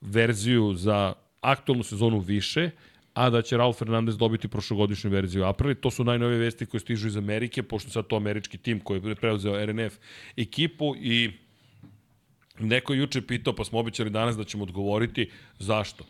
verziju 0.01 0.75
za 0.75 1.13
aktualnu 1.41 1.83
sezonu 1.83 2.19
više, 2.19 2.71
a 3.15 3.31
da 3.31 3.43
će 3.43 3.57
Raul 3.57 3.73
Fernandez 3.73 4.19
dobiti 4.19 4.49
prošlogodišnju 4.49 5.11
verziju 5.11 5.45
Aprili. 5.45 5.75
To 5.75 5.91
su 5.91 6.05
najnovije 6.05 6.39
vesti 6.39 6.67
koje 6.67 6.81
stižu 6.81 7.09
iz 7.09 7.17
Amerike, 7.17 7.63
pošto 7.63 7.91
sad 7.91 8.07
to 8.07 8.17
američki 8.17 8.59
tim 8.59 8.81
koji 8.81 9.03
je 9.05 9.15
preuzeo 9.15 9.67
RNF 9.67 9.99
ekipu 10.37 10.95
i 10.97 11.31
neko 12.59 12.95
juče 12.95 13.23
pitao, 13.23 13.55
pa 13.55 13.65
smo 13.65 13.79
običali 13.79 14.11
danas 14.11 14.37
da 14.37 14.45
ćemo 14.45 14.63
odgovoriti 14.63 15.31
zašto. 15.59 16.05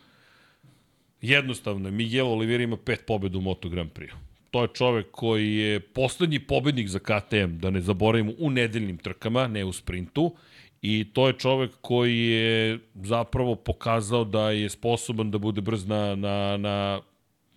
Jednostavno, 1.22 1.90
Miguel 1.90 2.26
Oliveira 2.26 2.64
ima 2.64 2.76
pet 2.76 3.04
pobjeda 3.06 3.38
u 3.38 3.40
Moto 3.40 3.68
Grand 3.68 3.90
Prix. 3.92 4.10
To 4.50 4.62
je 4.62 4.68
čovek 4.74 5.06
koji 5.10 5.54
je 5.54 5.80
poslednji 5.80 6.38
pobednik 6.38 6.88
za 6.88 6.98
KTM, 6.98 7.58
da 7.58 7.70
ne 7.70 7.80
zaboravimo, 7.80 8.32
u 8.38 8.50
nedeljnim 8.50 8.98
trkama, 8.98 9.46
ne 9.46 9.64
u 9.64 9.72
sprintu. 9.72 10.34
I 10.82 11.12
to 11.12 11.26
je 11.26 11.32
čovek 11.32 11.70
koji 11.80 12.18
je 12.18 12.78
zapravo 12.94 13.54
pokazao 13.54 14.24
da 14.24 14.50
je 14.50 14.68
sposoban 14.70 15.30
da 15.30 15.38
bude 15.38 15.60
brz 15.60 15.86
na, 15.86 16.14
na, 16.14 16.56
na 16.56 17.00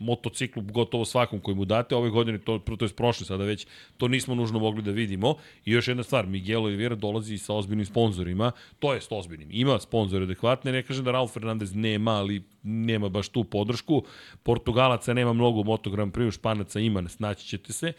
motociklu 0.04 0.62
gotovo 0.62 1.06
svakom 1.06 1.40
koji 1.40 1.56
mu 1.56 1.66
date. 1.66 1.96
Ove 1.96 2.10
godine, 2.10 2.38
to, 2.38 2.60
to 2.60 2.86
je 2.86 2.90
prošle 2.90 3.26
sada 3.26 3.44
već, 3.44 3.68
to 3.98 4.08
nismo 4.08 4.36
nužno 4.36 4.60
mogli 4.60 4.82
da 4.82 4.92
vidimo. 4.92 5.36
I 5.66 5.72
još 5.72 5.88
jedna 5.88 6.04
stvar, 6.04 6.28
Miguel 6.28 6.64
Oliveira 6.64 6.96
dolazi 6.96 7.38
sa 7.38 7.54
ozbiljnim 7.54 7.86
sponzorima, 7.86 8.52
to 8.80 8.94
je 8.94 9.02
s 9.02 9.08
ozbiljnim. 9.12 9.50
Ima 9.52 9.80
sponzore 9.80 10.24
adekvatne, 10.24 10.72
ne 10.72 10.84
kažem 10.84 11.06
da 11.06 11.12
Raul 11.12 11.28
Fernandez 11.28 11.76
nema, 11.76 12.12
ali 12.12 12.44
nema 12.64 13.10
baš 13.10 13.30
tu 13.30 13.44
podršku. 13.44 14.04
Portugalaca 14.44 15.14
nema 15.14 15.34
mnogo 15.34 15.60
u 15.60 15.64
Moto 15.64 15.90
Grand 15.90 16.14
Španaca 16.32 16.80
ima, 16.80 17.10
snaći 17.10 17.48
ćete 17.48 17.74
se. 17.74 17.94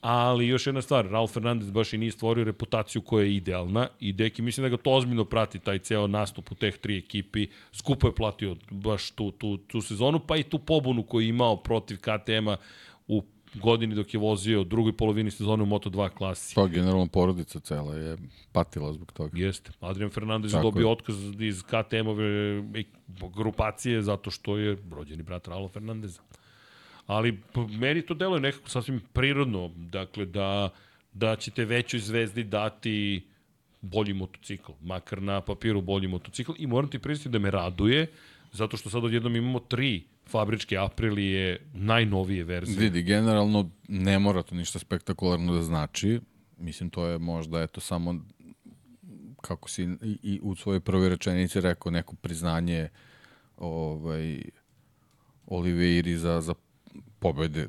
Ali 0.00 0.46
još 0.46 0.66
jedna 0.66 0.82
stvar, 0.82 1.06
Raul 1.10 1.26
Fernandez 1.26 1.70
baš 1.70 1.92
i 1.92 1.98
nije 1.98 2.12
stvorio 2.12 2.44
reputaciju 2.44 3.02
koja 3.02 3.24
je 3.24 3.36
idealna 3.36 3.88
i 4.00 4.12
Deki 4.12 4.42
mislim 4.42 4.64
da 4.64 4.68
ga 4.68 4.76
to 4.76 4.90
ozbiljno 4.90 5.24
prati 5.24 5.58
taj 5.58 5.78
ceo 5.78 6.06
nastup 6.06 6.52
u 6.52 6.54
teh 6.54 6.76
tri 6.76 6.98
ekipi. 6.98 7.46
Skupo 7.72 8.06
je 8.06 8.14
platio 8.14 8.56
baš 8.70 9.10
tu, 9.10 9.30
tu, 9.30 9.56
tu 9.56 9.80
sezonu, 9.80 10.20
pa 10.20 10.36
i 10.36 10.42
tu 10.42 10.58
pobunu 10.58 11.02
koju 11.02 11.20
je 11.20 11.28
imao 11.28 11.56
protiv 11.56 11.96
KTM-a 11.96 12.56
u 13.08 13.22
godini 13.54 13.94
dok 13.94 14.14
je 14.14 14.20
vozio 14.20 14.64
drugoj 14.64 14.96
polovini 14.96 15.30
sezone 15.30 15.62
u 15.62 15.66
Moto2 15.66 16.08
klasi. 16.08 16.54
Pa, 16.54 16.66
generalno 16.66 17.06
porodica 17.06 17.60
cela 17.60 17.94
je 17.94 18.16
patila 18.52 18.92
zbog 18.92 19.12
toga. 19.12 19.30
Jeste. 19.34 19.70
Adrian 19.80 20.10
Fernandez 20.10 20.54
je 20.54 20.60
dobio 20.62 20.90
otkaz 20.90 21.16
iz 21.40 21.62
KTM-ove 21.62 22.62
grupacije 23.36 24.02
zato 24.02 24.30
što 24.30 24.56
je 24.56 24.76
rođeni 24.90 25.22
brat 25.22 25.48
Raul 25.48 25.68
Fernandeza 25.68 26.20
ali 27.08 27.38
meni 27.78 28.02
to 28.02 28.14
deluje 28.14 28.40
nekako 28.40 28.68
sasvim 28.68 29.00
prirodno, 29.12 29.70
dakle 29.76 30.26
da, 30.26 30.70
da 31.12 31.36
ćete 31.36 31.64
većoj 31.64 32.00
zvezdi 32.00 32.44
dati 32.44 33.26
bolji 33.80 34.14
motocikl, 34.14 34.72
makar 34.80 35.22
na 35.22 35.40
papiru 35.40 35.80
bolji 35.80 36.08
motocikl 36.08 36.52
i 36.58 36.66
moram 36.66 36.90
ti 36.90 36.98
priznati 36.98 37.28
da 37.28 37.38
me 37.38 37.50
raduje, 37.50 38.06
zato 38.52 38.76
što 38.76 38.90
sad 38.90 39.04
odjednom 39.04 39.36
imamo 39.36 39.60
tri 39.60 40.04
fabričke 40.26 40.78
Aprilije 40.78 41.60
najnovije 41.74 42.44
verzije. 42.44 42.78
Vidi, 42.78 43.02
generalno 43.02 43.70
ne 43.88 44.18
mora 44.18 44.42
to 44.42 44.54
ništa 44.54 44.78
spektakularno 44.78 45.54
da 45.54 45.62
znači, 45.62 46.20
mislim 46.58 46.90
to 46.90 47.06
je 47.06 47.18
možda 47.18 47.62
eto 47.62 47.80
samo 47.80 48.14
kako 49.40 49.68
si 49.68 49.82
i, 49.82 50.18
i 50.22 50.40
u 50.42 50.54
svojoj 50.54 50.80
prvoj 50.80 51.08
rečenici 51.08 51.60
rekao 51.60 51.92
neko 51.92 52.16
priznanje 52.16 52.88
ovaj 53.56 54.42
Oliveiri 55.46 56.16
za, 56.16 56.40
za 56.40 56.54
pobede 57.18 57.68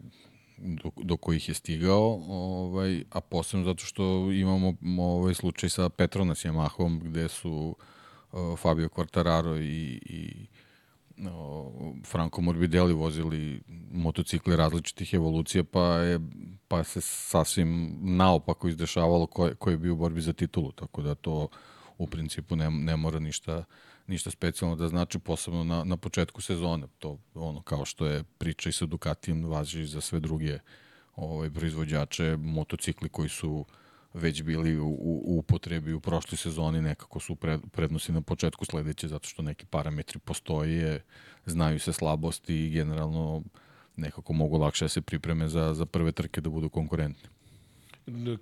do, 0.57 0.91
do 1.03 1.17
kojih 1.17 1.49
je 1.49 1.55
stigao, 1.55 2.21
ovaj, 2.27 3.03
a 3.11 3.21
posebno 3.21 3.65
zato 3.65 3.85
što 3.85 4.31
imamo 4.31 4.73
ovaj 5.13 5.33
slučaj 5.33 5.69
sa 5.69 5.89
Petronas 5.89 6.45
Yamahom, 6.45 6.99
gde 7.03 7.27
su 7.27 7.75
uh, 8.31 8.59
Fabio 8.59 8.89
Quartararo 8.89 9.61
i, 9.61 9.99
i 10.05 10.47
uh, 11.17 11.95
Franco 12.05 12.41
Morbidelli 12.41 12.93
vozili 12.93 13.61
motocikle 13.91 14.55
različitih 14.55 15.13
evolucija, 15.13 15.63
pa 15.63 15.85
je 15.85 16.19
pa 16.69 16.83
se 16.83 17.01
sasvim 17.01 17.97
naopako 18.01 18.67
izdešavalo 18.67 19.27
ko 19.27 19.47
je, 19.47 19.55
ko 19.55 19.69
je 19.69 19.77
bio 19.77 19.93
u 19.93 19.95
borbi 19.95 20.21
za 20.21 20.33
titulu, 20.33 20.71
tako 20.71 21.01
da 21.01 21.15
to 21.15 21.47
u 21.97 22.07
principu 22.07 22.55
ne, 22.55 22.69
ne 22.71 22.95
mora 22.95 23.19
ništa 23.19 23.63
ništa 24.09 24.31
specijalno 24.31 24.75
da 24.75 24.87
znači 24.87 25.19
posebno 25.19 25.63
na, 25.63 25.83
na 25.83 25.97
početku 25.97 26.41
sezone. 26.41 26.87
To 26.99 27.19
ono 27.33 27.61
kao 27.61 27.85
što 27.85 28.05
je 28.05 28.23
priča 28.37 28.69
i 28.69 28.73
sa 28.73 28.85
Ducatijem 28.85 29.45
važi 29.45 29.85
za 29.85 30.01
sve 30.01 30.19
druge 30.19 30.59
ovaj, 31.15 31.49
proizvođače, 31.49 32.37
motocikli 32.37 33.09
koji 33.09 33.29
su 33.29 33.65
već 34.13 34.43
bili 34.43 34.77
u, 34.79 34.87
u, 34.87 35.21
u 35.25 35.39
upotrebi 35.39 35.93
u 35.93 35.99
prošloj 35.99 36.37
sezoni, 36.37 36.81
nekako 36.81 37.19
su 37.19 37.35
pred, 37.35 37.61
prednosti 37.71 38.11
na 38.11 38.21
početku 38.21 38.65
sledeće, 38.65 39.07
zato 39.07 39.27
što 39.27 39.41
neki 39.41 39.65
parametri 39.65 40.19
postoje, 40.19 41.03
znaju 41.45 41.79
se 41.79 41.93
slabosti 41.93 42.55
i 42.55 42.69
generalno 42.69 43.43
nekako 43.95 44.33
mogu 44.33 44.57
lakše 44.57 44.85
da 44.85 44.89
se 44.89 45.01
pripreme 45.01 45.49
za, 45.49 45.73
za 45.73 45.85
prve 45.85 46.11
trke 46.11 46.41
da 46.41 46.49
budu 46.49 46.69
konkurentni. 46.69 47.29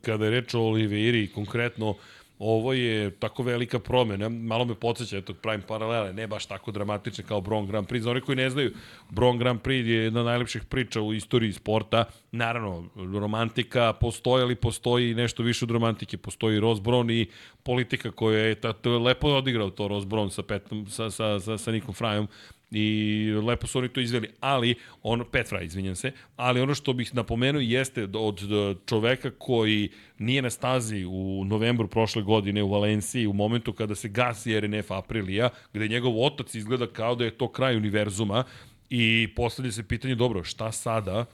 Kada 0.01 0.25
je 0.25 0.31
reč 0.31 0.53
o 0.53 0.59
Oliveiri, 0.59 1.27
konkretno, 1.27 1.95
ovo 2.39 2.73
je 2.73 3.11
tako 3.11 3.43
velika 3.43 3.79
promena, 3.79 4.29
malo 4.29 4.65
me 4.65 4.75
podsjeća, 4.75 5.17
eto, 5.17 5.33
pravim 5.33 5.61
paralele, 5.67 6.13
ne 6.13 6.27
baš 6.27 6.45
tako 6.45 6.71
dramatične 6.71 7.23
kao 7.23 7.41
Bron 7.41 7.67
Grand 7.67 7.87
Prix. 7.87 7.99
Za 7.99 8.11
one 8.11 8.21
koji 8.21 8.35
ne 8.35 8.49
znaju, 8.49 8.71
Bron 9.09 9.37
Grand 9.37 9.61
Prix 9.61 9.85
je 9.87 10.03
jedna 10.03 10.19
od 10.19 10.25
najlepših 10.25 10.63
priča 10.63 11.01
u 11.01 11.13
istoriji 11.13 11.53
sporta. 11.53 12.05
Naravno, 12.31 12.85
romantika 12.95 13.93
postoji, 13.93 14.43
ali 14.43 14.55
postoji 14.55 15.13
nešto 15.13 15.43
više 15.43 15.65
od 15.65 15.71
romantike. 15.71 16.17
Postoji 16.17 16.59
Ross 16.59 16.81
Brown 16.81 17.11
i 17.11 17.27
politika 17.63 18.11
koja 18.11 18.39
je, 18.39 18.55
tato, 18.55 18.99
lepo 18.99 19.27
odigrao 19.27 19.69
to 19.69 19.87
Ross 19.87 20.07
Brown 20.07 20.29
sa, 20.29 20.43
Petom, 20.43 20.87
sa, 20.87 21.09
sa, 21.09 21.39
sa, 21.39 21.57
sa 21.57 21.71
Nikom 21.71 21.93
Frajom 21.93 22.27
i 22.71 23.31
lepo 23.43 23.67
su 23.67 23.79
oni 23.79 23.89
to 23.89 23.99
izveli, 23.99 24.29
ali 24.39 24.75
on 25.03 25.23
Petra, 25.31 25.61
izvinjam 25.61 25.95
se, 25.95 26.11
ali 26.35 26.61
ono 26.61 26.75
što 26.75 26.93
bih 26.93 27.15
napomenuo 27.15 27.61
jeste 27.61 28.07
od 28.13 28.41
čoveka 28.85 29.31
koji 29.37 29.89
nije 30.17 30.41
na 30.41 30.49
stazi 30.49 31.05
u 31.05 31.45
novembru 31.45 31.87
prošle 31.87 32.21
godine 32.21 32.63
u 32.63 32.71
Valenciji 32.71 33.27
u 33.27 33.33
momentu 33.33 33.73
kada 33.73 33.95
se 33.95 34.09
gasi 34.09 34.59
RNF 34.59 34.91
Aprilija, 34.91 35.49
gde 35.73 35.87
njegov 35.87 36.23
otac 36.25 36.55
izgleda 36.55 36.87
kao 36.87 37.15
da 37.15 37.25
je 37.25 37.37
to 37.37 37.51
kraj 37.51 37.77
univerzuma 37.77 38.43
i 38.89 39.27
postavlja 39.35 39.71
se 39.71 39.87
pitanje, 39.87 40.15
dobro, 40.15 40.43
šta 40.43 40.71
sada? 40.71 41.25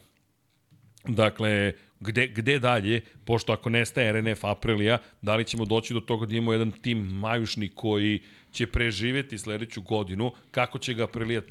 Dakle, 1.08 1.74
gde, 2.00 2.28
gde 2.28 2.60
dalje, 2.60 3.02
pošto 3.26 3.54
ako 3.54 3.70
nestaje 3.70 4.12
RNF 4.12 4.44
Aprilija, 4.44 4.98
da 5.22 5.36
li 5.36 5.46
ćemo 5.46 5.66
doći 5.66 5.94
do 5.94 6.00
toga 6.00 6.26
da 6.26 6.36
imamo 6.36 6.52
jedan 6.52 6.72
tim 6.72 6.98
majušni 6.98 7.70
koji 7.70 8.22
će 8.54 8.68
preživeti 8.68 9.38
sledeću 9.38 9.82
godinu, 9.82 10.32
kako 10.52 10.80
će 10.80 10.94
ga 10.94 11.04
Aprilija 11.04 11.42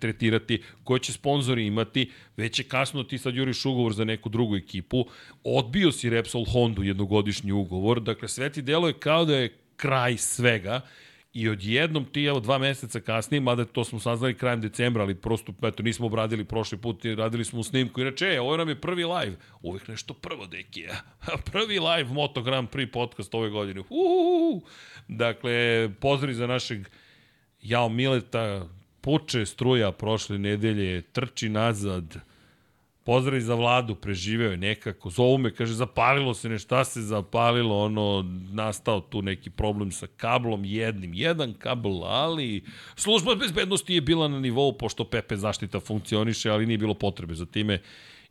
tretirati, 0.00 0.62
koje 0.84 1.00
će 1.00 1.12
sponzori 1.12 1.66
imati, 1.66 2.10
već 2.36 2.58
je 2.58 2.64
kasno 2.64 3.02
ti 3.04 3.18
sad 3.18 3.34
juriš 3.34 3.64
ugovor 3.64 3.92
za 3.92 4.04
neku 4.04 4.28
drugu 4.28 4.56
ekipu, 4.56 5.06
odbio 5.44 5.92
si 5.92 6.10
Repsol 6.10 6.44
Hondu 6.44 6.82
jednogodišnji 6.82 7.52
ugovor, 7.52 8.00
dakle 8.00 8.28
sve 8.28 8.52
ti 8.52 8.62
deluje 8.62 8.92
kao 8.92 9.24
da 9.24 9.36
je 9.36 9.54
kraj 9.76 10.16
svega, 10.16 10.80
I 11.38 11.48
odjednom 11.48 12.04
ti, 12.04 12.24
evo, 12.24 12.40
dva 12.40 12.58
meseca 12.58 13.00
kasnije, 13.00 13.40
mada 13.40 13.64
to 13.64 13.84
smo 13.84 14.00
saznali 14.00 14.34
krajem 14.34 14.60
decembra, 14.60 15.02
ali 15.02 15.14
prosto, 15.14 15.52
eto, 15.62 15.82
nismo 15.82 16.06
obradili 16.06 16.44
prošli 16.44 16.78
put, 16.78 17.04
radili 17.04 17.44
smo 17.44 17.60
u 17.60 17.62
snimku. 17.62 18.00
Inače, 18.00 18.26
e, 18.26 18.40
ovo 18.40 18.56
nam 18.56 18.68
je 18.68 18.80
prvi 18.80 19.04
live. 19.04 19.36
Uvijek 19.62 19.88
nešto 19.88 20.14
prvo, 20.14 20.46
deki, 20.46 20.84
prvi 21.52 21.78
live 21.78 22.10
Moto 22.10 22.42
Grand 22.42 22.68
Prix 22.68 22.92
podcast 22.92 23.34
ove 23.34 23.50
godine. 23.50 23.80
Uhuhu. 23.80 24.62
Dakle, 25.08 25.88
pozdrav 26.00 26.32
za 26.32 26.46
našeg 26.46 26.88
Jao 27.62 27.88
Mileta, 27.88 28.68
puče 29.00 29.46
struja 29.46 29.92
prošle 29.92 30.38
nedelje, 30.38 31.02
trči 31.02 31.48
nazad, 31.48 32.20
Pozdrav 33.08 33.40
za 33.40 33.54
vladu, 33.54 33.94
preživeo 33.94 34.50
je 34.50 34.56
nekako. 34.56 35.10
Zovu 35.10 35.38
me, 35.38 35.54
kaže, 35.54 35.74
zapalilo 35.74 36.34
se 36.34 36.48
nešto, 36.48 36.84
se 36.84 37.02
zapalilo, 37.02 37.84
ono, 37.84 38.24
nastao 38.52 39.00
tu 39.00 39.22
neki 39.22 39.50
problem 39.50 39.92
sa 39.92 40.06
kablom 40.16 40.64
jednim. 40.64 41.14
Jedan 41.14 41.54
kabel, 41.54 42.04
ali 42.04 42.64
služba 42.96 43.34
bezbednosti 43.34 43.94
je 43.94 44.00
bila 44.00 44.28
na 44.28 44.40
nivou, 44.40 44.72
pošto 44.72 45.04
Pepe 45.04 45.36
zaštita 45.36 45.80
funkcioniše, 45.80 46.50
ali 46.50 46.66
nije 46.66 46.78
bilo 46.78 46.94
potrebe 46.94 47.34
za 47.34 47.46
time. 47.46 47.80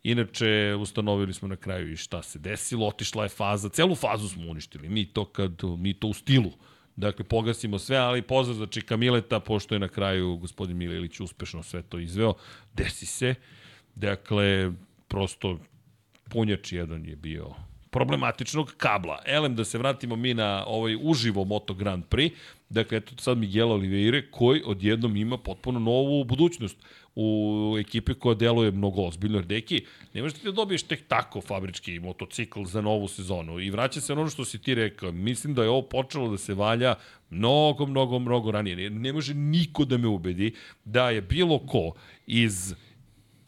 Inače, 0.03 0.75
ustanovili 0.80 1.34
smo 1.34 1.47
na 1.47 1.55
kraju 1.55 1.91
i 1.91 1.97
šta 1.97 2.21
se 2.23 2.39
desilo, 2.39 2.88
otišla 2.88 3.23
je 3.23 3.30
faza, 3.30 3.69
celu 3.69 3.95
fazu 3.95 4.30
smo 4.30 4.51
uništili. 4.51 4.89
Mi 4.89 5.05
to 5.05 5.25
kad, 5.25 5.61
mi 5.78 5.93
to 5.93 6.07
u 6.07 6.13
stilu. 6.13 6.51
Dakle, 6.95 7.25
pogasimo 7.25 7.80
sve, 7.80 7.97
ali 7.97 8.21
pozdrav 8.21 8.57
za 8.57 8.65
Čika 8.65 8.97
Mileta, 8.97 9.39
pošto 9.39 9.75
je 9.75 9.80
na 9.80 9.88
kraju 9.88 10.38
gospodin 10.38 10.78
Mililić 10.78 11.19
uspešno 11.19 11.63
sve 11.63 11.82
to 11.82 11.99
izveo. 11.99 12.34
Desi 12.73 13.05
se. 13.05 13.36
Dakle, 13.99 14.71
prosto 15.07 15.59
punjač 16.29 16.71
jedan 16.71 17.05
je 17.05 17.15
bio 17.15 17.55
problematičnog 17.91 18.73
kabla. 18.77 19.21
Elem, 19.25 19.55
da 19.55 19.65
se 19.65 19.77
vratimo 19.77 20.15
mi 20.15 20.33
na 20.33 20.65
ovaj 20.67 20.97
uživo 21.01 21.43
Moto 21.43 21.73
Grand 21.73 22.03
Prix. 22.09 22.31
Dakle, 22.69 22.97
eto 22.97 23.13
sad 23.17 23.37
Miguel 23.37 23.71
Oliveira 23.71 24.21
koji 24.31 24.61
odjednom 24.65 25.15
ima 25.15 25.37
potpuno 25.37 25.79
novu 25.79 26.23
budućnost 26.23 26.77
u 27.15 27.75
ekipi 27.79 28.13
koja 28.13 28.35
deluje 28.35 28.71
mnogo 28.71 29.01
ozbiljno. 29.01 29.41
Deki, 29.41 29.85
ne 30.13 30.21
možete 30.21 30.43
da 30.43 30.51
dobiješ 30.51 30.83
tek 30.83 31.07
tako 31.07 31.41
fabrički 31.41 31.99
motocikl 31.99 32.63
za 32.63 32.81
novu 32.81 33.07
sezonu. 33.07 33.59
I 33.59 33.69
vraća 33.69 34.01
se 34.01 34.13
ono 34.13 34.29
što 34.29 34.45
si 34.45 34.61
ti 34.61 34.75
rekao. 34.75 35.11
Mislim 35.11 35.53
da 35.53 35.63
je 35.63 35.69
ovo 35.69 35.81
počelo 35.81 36.29
da 36.29 36.37
se 36.37 36.53
valja 36.53 36.95
mnogo, 37.29 37.85
mnogo, 37.85 38.19
mnogo 38.19 38.51
ranije. 38.51 38.89
Ne 38.89 39.13
može 39.13 39.33
niko 39.33 39.85
da 39.85 39.97
me 39.97 40.07
ubedi 40.07 40.53
da 40.85 41.09
je 41.09 41.21
bilo 41.21 41.59
ko 41.59 41.93
iz 42.27 42.75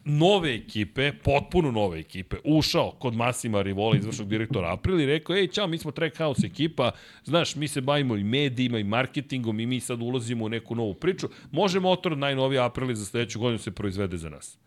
nove 0.10 0.55
ekipe, 0.55 1.12
potpuno 1.24 1.72
nove 1.72 1.99
ekipe, 1.99 2.36
ušao 2.43 2.91
kod 2.91 3.16
Masima 3.16 3.62
Rivola, 3.62 3.97
izvršnog 3.97 4.28
direktora 4.30 4.74
April 4.74 4.99
i 4.99 5.05
rekao, 5.05 5.36
ej, 5.36 5.47
čao, 5.47 5.68
mi 5.68 5.78
smo 5.78 5.91
Trackhouse 5.91 6.47
ekipa, 6.47 6.91
znaš, 7.24 7.55
mi 7.55 7.68
se 7.68 7.82
bavimo 7.82 8.16
i 8.16 8.24
medijima 8.24 8.80
i 8.80 8.84
marketingom 8.84 9.60
i 9.60 9.66
mi 9.66 9.80
sad 9.80 10.01
ulazimo 10.01 10.45
u 10.45 10.49
neku 10.49 10.76
novu 10.76 10.93
priču, 10.93 11.30
može 11.51 11.80
motor 11.80 12.18
najnoviji 12.18 12.60
April 12.60 12.95
za 12.95 13.05
sledeću 13.05 13.39
godinu 13.39 13.60
se 13.60 13.72
proizvede 13.72 14.18
za 14.18 14.30
nas. 14.30 14.57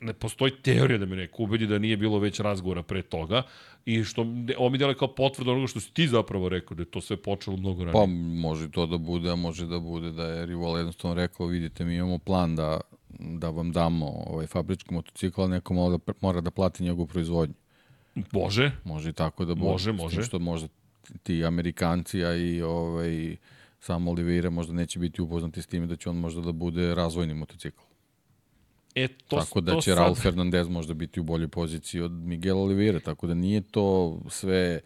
Ne 0.00 0.12
postoji 0.12 0.52
teorija 0.62 0.98
da 0.98 1.06
me 1.06 1.16
neko 1.16 1.42
ubedi 1.42 1.66
da 1.66 1.78
nije 1.78 1.96
bilo 1.96 2.18
već 2.18 2.40
razgovora 2.40 2.82
pre 2.82 3.02
toga 3.02 3.42
i 3.84 4.04
što 4.04 4.26
ovo 4.58 4.68
mi 4.70 4.78
dele 4.78 4.94
kao 4.94 5.14
potvrda 5.14 5.52
onoga 5.52 5.66
što 5.66 5.80
si 5.80 5.94
ti 5.94 6.08
zapravo 6.08 6.48
rekao, 6.48 6.74
da 6.74 6.82
je 6.82 6.90
to 6.90 7.00
sve 7.00 7.16
počelo 7.16 7.56
mnogo 7.56 7.84
ranije. 7.84 7.92
Pa 7.92 8.06
može 8.40 8.70
to 8.70 8.86
da 8.86 8.98
bude, 8.98 9.30
a 9.30 9.36
može 9.36 9.66
da 9.66 9.78
bude 9.78 10.10
da 10.10 10.24
je 10.26 10.46
Rivola 10.46 10.78
jednostavno 10.78 11.14
rekao, 11.14 11.46
vidite, 11.46 11.84
mi 11.84 11.96
imamo 11.96 12.18
plan 12.18 12.56
da 12.56 12.80
da 13.08 13.50
vam 13.50 13.72
damo 13.72 14.06
ovaj 14.06 14.46
fabrički 14.46 14.94
motocikl, 14.94 15.40
ali 15.40 15.50
neko 15.50 15.74
mora 15.74 15.96
da, 15.96 16.12
mora 16.20 16.40
da 16.40 16.50
plati 16.50 16.82
njegovu 16.82 17.06
proizvodnju. 17.06 17.54
Može. 18.32 18.70
Može 18.84 19.10
i 19.10 19.12
tako 19.12 19.44
da 19.44 19.54
bude. 19.54 19.70
Može, 19.70 19.92
može. 19.92 20.22
Što 20.22 20.38
možda 20.38 20.68
ti 21.22 21.44
Amerikanci, 21.44 22.24
a 22.24 22.36
i 22.36 22.62
ovaj, 22.62 23.36
sam 23.80 24.08
Oliveira 24.08 24.50
možda 24.50 24.72
neće 24.72 24.98
biti 24.98 25.22
upoznati 25.22 25.62
s 25.62 25.66
time 25.66 25.86
da 25.86 25.96
će 25.96 26.10
on 26.10 26.16
možda 26.16 26.40
da 26.40 26.52
bude 26.52 26.94
razvojni 26.94 27.34
motocikl. 27.34 27.82
E, 28.94 29.08
to, 29.08 29.36
tako 29.36 29.60
da 29.60 29.80
će 29.80 29.90
sad... 29.90 29.98
Raul 29.98 30.14
Fernandez 30.14 30.68
možda 30.68 30.94
biti 30.94 31.20
u 31.20 31.22
boljoj 31.22 31.48
poziciji 31.48 32.00
od 32.00 32.12
Miguel 32.12 32.58
Oliveira, 32.58 33.00
tako 33.00 33.26
da 33.26 33.34
nije 33.34 33.60
to 33.60 34.18
sve 34.28 34.80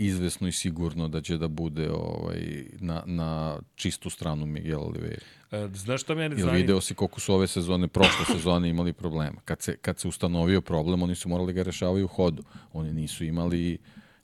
izvesno 0.00 0.48
i 0.48 0.52
sigurno 0.52 1.08
da 1.08 1.20
će 1.20 1.38
da 1.38 1.48
bude 1.48 1.90
ovaj, 1.90 2.64
na, 2.78 3.02
na 3.06 3.58
čistu 3.74 4.10
stranu 4.10 4.46
Miguel 4.46 4.80
Oliveira. 4.80 5.22
E, 5.50 5.68
znaš 5.74 6.02
šta 6.02 6.14
mene 6.14 6.36
zanima? 6.36 6.52
Ili 6.52 6.62
video 6.62 6.80
si 6.80 6.94
koliko 6.94 7.20
su 7.20 7.34
ove 7.34 7.46
sezone, 7.46 7.88
prošle 7.88 8.24
sezone 8.32 8.68
imali 8.68 8.92
problema. 8.92 9.40
Kad 9.44 9.62
se, 9.62 9.76
kad 9.76 9.98
se 9.98 10.08
ustanovio 10.08 10.60
problem, 10.60 11.02
oni 11.02 11.14
su 11.14 11.28
morali 11.28 11.52
ga 11.52 11.62
rešavaju 11.62 12.04
u 12.04 12.08
hodu. 12.08 12.42
Oni 12.72 12.92
nisu 12.92 13.24
imali 13.24 13.78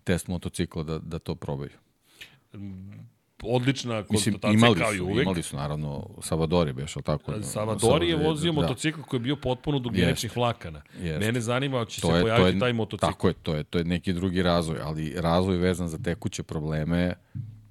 test 0.04 0.28
motocikla 0.28 0.82
da, 0.82 0.98
da 0.98 1.18
to 1.18 1.34
probaju 1.34 1.70
odlična 3.42 4.02
konstatacija 4.02 4.52
imali 4.52 4.80
kao 4.80 4.94
i 4.94 5.00
uvek. 5.00 5.22
Imali 5.22 5.42
su, 5.42 5.56
naravno, 5.56 6.08
Savadori, 6.22 6.72
beš, 6.72 6.96
ali 6.96 7.02
tako? 7.02 7.42
Savadori 7.42 8.08
je 8.08 8.16
vozio 8.16 8.52
da. 8.52 8.60
motocikl 8.60 9.00
koji 9.00 9.18
je 9.18 9.22
bio 9.22 9.36
potpuno 9.36 9.78
dugmjeničnih 9.78 10.36
vlakana. 10.36 10.82
Jest. 11.02 11.20
Mene 11.20 11.40
zanima 11.40 11.84
će 11.84 12.00
to 12.00 12.08
se 12.08 12.14
je, 12.14 12.22
pojaviti 12.22 12.56
je, 12.56 12.60
taj 12.60 12.72
motocikl. 12.72 13.06
Tako 13.06 13.28
je, 13.28 13.34
to 13.34 13.54
je, 13.54 13.64
to 13.64 13.78
je 13.78 13.84
neki 13.84 14.12
drugi 14.12 14.42
razvoj, 14.42 14.78
ali 14.82 15.14
razvoj 15.16 15.56
vezan 15.56 15.88
za 15.88 15.98
tekuće 15.98 16.42
probleme 16.42 17.14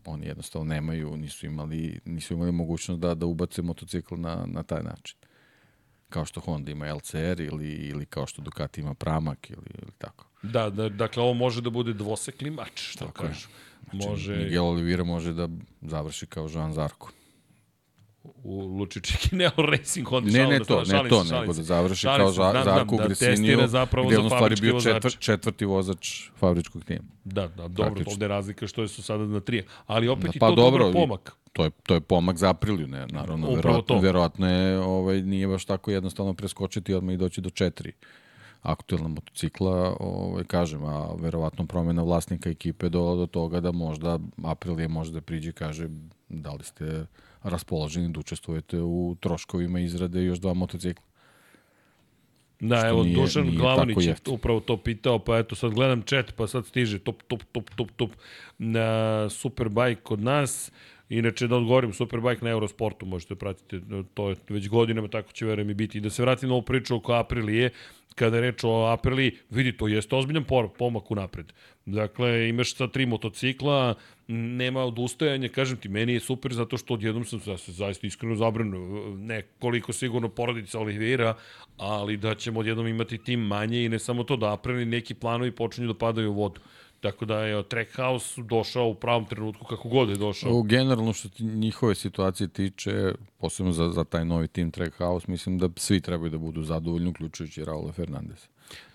oni 0.05 0.25
jednostavno 0.25 0.73
nemaju, 0.73 1.17
nisu 1.17 1.45
imali, 1.45 1.99
nisu 2.05 2.33
imali 2.33 2.51
mogućnost 2.51 3.01
da, 3.01 3.13
da 3.13 3.25
ubace 3.25 3.61
motocikl 3.61 4.15
na, 4.15 4.45
na 4.47 4.63
taj 4.63 4.83
način. 4.83 5.17
Kao 6.09 6.25
što 6.25 6.41
Honda 6.41 6.71
ima 6.71 6.93
LCR 6.93 7.41
ili, 7.41 7.71
ili 7.71 8.05
kao 8.05 8.27
što 8.27 8.41
Ducati 8.41 8.81
ima 8.81 8.93
Pramak 8.93 9.49
ili, 9.49 9.67
ili 9.81 9.91
tako. 9.97 10.25
Da, 10.43 10.69
da, 10.69 10.89
dakle 10.89 11.23
ovo 11.23 11.33
može 11.33 11.61
da 11.61 11.69
bude 11.69 11.93
dvosekli 11.93 12.49
mač, 12.49 12.71
što 12.75 13.05
tako 13.05 13.23
kažu. 13.23 13.47
Je. 13.49 13.64
Znači, 13.91 14.07
može... 14.09 14.35
Miguel 14.35 14.65
Oliveira 14.65 15.03
može 15.03 15.33
da 15.33 15.49
završi 15.81 16.25
kao 16.25 16.49
Jean 16.53 16.73
Zarko. 16.73 17.11
u 18.43 18.59
Lučičiki, 18.59 19.35
ne 19.35 19.47
o 19.57 19.61
Racing 19.61 20.07
Honda. 20.07 20.31
Ne, 20.31 20.47
ne 20.47 20.59
da 20.59 20.65
to, 20.65 20.83
ne 20.83 21.09
to, 21.09 21.23
nego 21.23 21.53
da 21.53 21.63
završi 21.63 22.07
kao 22.07 22.31
za, 22.31 22.63
Zarko 22.65 22.97
da 22.97 23.67
zapravo 23.67 24.07
gde 24.07 24.15
za 24.15 24.21
on 24.21 24.29
stvari 24.29 24.55
bio 24.61 24.81
četvr, 24.81 25.11
četvrti 25.19 25.65
vozač 25.65 26.29
fabričkog 26.35 26.83
tima. 26.83 27.05
Da, 27.23 27.47
da, 27.47 27.67
dobro, 27.67 27.85
Praktično. 27.85 28.11
ovde 28.11 28.25
je 28.25 28.27
razlika 28.27 28.67
što 28.67 28.81
je 28.81 28.87
su 28.87 29.03
sada 29.03 29.25
na 29.25 29.39
tri. 29.39 29.63
Ali 29.85 30.07
opet 30.07 30.25
Da, 30.25 30.31
i 30.35 30.39
pa 30.39 30.49
to 30.49 30.55
dobro, 30.55 30.85
dobar 30.85 31.01
pomak. 31.01 31.35
To 31.53 31.63
je, 31.63 31.69
to 31.69 31.93
je 31.93 32.01
pomak 32.01 32.37
za 32.37 32.49
Apriliju, 32.49 32.87
ne, 32.87 33.07
naravno, 33.07 33.47
Upravo 33.47 33.55
verovatno, 33.55 33.95
to. 33.95 34.01
verovatno 34.01 34.49
je, 34.49 34.79
ovaj, 34.79 35.21
nije 35.21 35.47
baš 35.47 35.65
tako 35.65 35.91
jednostavno 35.91 36.33
preskočiti 36.33 36.93
odmah 36.93 37.13
i 37.13 37.17
doći 37.17 37.41
do 37.41 37.49
četiri 37.49 37.91
aktuelna 38.65 39.07
motocikla, 39.07 39.95
ovaj, 39.99 40.43
kažem, 40.43 40.83
a 40.83 41.13
verovatno 41.15 41.65
promena 41.65 42.03
vlasnika 42.03 42.49
ekipe 42.49 42.89
do, 42.89 43.15
do 43.15 43.25
toga 43.25 43.59
da 43.59 43.71
možda 43.71 44.19
Aprilije 44.43 44.87
može 44.87 45.11
da 45.11 45.21
priđe 45.21 45.49
i 45.49 45.53
kaže 45.53 45.87
da 46.29 46.51
li 46.53 46.63
ste 46.63 47.05
raspoloženi 47.43 48.09
da 48.09 48.19
učestvujete 48.19 48.81
u 48.81 49.15
troškovima 49.19 49.79
izrade 49.79 50.23
još 50.23 50.39
dva 50.39 50.53
motocikla. 50.53 51.05
Da, 52.59 52.77
Što 52.77 52.87
evo, 52.87 53.03
nije- 53.03 53.15
Dušan 53.15 53.45
nije 53.45 53.57
Glavanić 53.57 53.95
tako 53.95 54.01
je 54.01 54.15
upravo 54.35 54.59
to 54.59 54.77
pitao, 54.77 55.19
pa 55.19 55.37
eto, 55.37 55.55
sad 55.55 55.71
gledam 55.71 56.01
chat, 56.01 56.33
pa 56.35 56.47
sad 56.47 56.65
stiže 56.65 56.99
top, 56.99 57.23
top, 57.27 57.43
top, 57.51 57.69
top, 57.75 57.91
top 57.91 58.11
na 58.57 59.29
Superbike 59.29 60.01
kod 60.01 60.19
nas. 60.19 60.71
Inače, 61.09 61.47
da 61.47 61.55
odgovorim, 61.55 61.93
Superbike 61.93 62.45
na 62.45 62.51
Eurosportu 62.51 63.05
možete 63.05 63.35
pratiti, 63.35 63.81
to 64.13 64.29
je 64.29 64.35
već 64.49 64.69
godinama, 64.69 65.07
tako 65.07 65.31
će 65.31 65.45
verujem 65.45 65.69
i 65.69 65.73
biti. 65.73 65.97
I 65.97 66.01
da 66.01 66.09
se 66.09 66.21
vratim 66.21 66.49
na 66.49 66.55
ovu 66.55 66.61
priču 66.61 66.95
oko 66.95 67.13
Aprilije, 67.13 67.69
kada 68.15 68.37
je 68.37 68.41
reč 68.41 68.63
o 68.63 68.85
Apriliji, 68.85 69.37
vidi, 69.49 69.77
to 69.77 69.87
jeste 69.87 70.15
ozbiljan 70.15 70.45
pomak 70.77 71.11
u 71.11 71.15
napred. 71.15 71.53
Dakle, 71.85 72.49
imaš 72.49 72.75
sa 72.75 72.87
tri 72.87 73.05
motocikla, 73.05 73.95
nema 74.27 74.83
odustajanja, 74.83 75.49
kažem 75.49 75.77
ti, 75.77 75.89
meni 75.89 76.13
je 76.13 76.19
super 76.19 76.53
zato 76.53 76.77
što 76.77 76.93
odjednom 76.93 77.25
sam 77.25 77.41
ja 77.47 77.57
se 77.57 77.71
zaista 77.71 78.07
iskreno 78.07 78.35
zabrinuo, 78.35 79.15
ne 79.15 79.41
koliko 79.59 79.93
sigurno 79.93 80.29
porodica 80.29 80.79
Olivira, 80.79 81.35
ali 81.77 82.17
da 82.17 82.35
ćemo 82.35 82.59
odjednom 82.59 82.87
imati 82.87 83.17
tim 83.17 83.39
manje 83.39 83.85
i 83.85 83.89
ne 83.89 83.99
samo 83.99 84.23
to, 84.23 84.37
da 84.37 84.53
Aprili 84.53 84.85
neki 84.85 85.13
planovi 85.13 85.51
počinju 85.51 85.87
da 85.87 85.93
padaju 85.93 86.31
u 86.31 86.35
vodu. 86.35 86.61
Tako 87.05 87.25
da 87.25 87.39
je 87.39 87.63
Trackhouse 87.63 88.41
došao 88.43 88.87
u 88.87 88.95
pravom 88.95 89.25
trenutku 89.25 89.65
kako 89.65 89.89
god 89.89 90.09
je 90.09 90.15
došao. 90.15 90.53
U 90.53 90.63
generalno 90.63 91.13
što 91.13 91.29
ti 91.29 91.43
njihove 91.43 91.95
situacije 91.95 92.47
tiče, 92.47 92.91
posebno 93.37 93.71
za, 93.71 93.89
za 93.89 94.03
taj 94.03 94.25
novi 94.25 94.47
tim 94.47 94.71
Trackhouse, 94.71 95.25
mislim 95.29 95.57
da 95.57 95.69
svi 95.77 96.01
trebaju 96.01 96.29
da 96.29 96.37
budu 96.37 96.63
zadovoljni, 96.63 97.09
uključujući 97.09 97.65
Raula 97.65 97.91
Fernandez. 97.91 98.37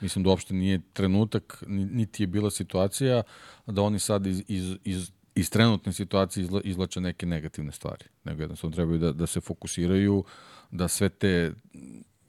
Mislim 0.01 0.23
da 0.25 0.31
uopšte 0.31 0.55
nije 0.55 0.81
trenutak, 0.93 1.65
ni- 1.67 1.85
niti 1.87 2.23
je 2.23 2.27
bila 2.27 2.51
situacija 2.51 3.23
da 3.67 3.83
oni 3.83 3.99
sad 3.99 4.27
iz, 4.27 4.43
iz, 4.49 4.77
iz, 4.85 5.11
iz 5.35 5.51
trenutne 5.51 5.93
situacije 5.93 6.45
izla, 6.45 6.61
izlače 6.65 7.01
neke 7.01 7.27
negativne 7.27 7.73
stvari. 7.73 8.05
Nego 8.25 8.43
jednostavno 8.43 8.75
trebaju 8.75 8.99
da, 8.99 9.13
da 9.13 9.27
se 9.27 9.41
fokusiraju, 9.41 10.25
da 10.71 10.89
sve 10.89 11.09
te 11.09 11.53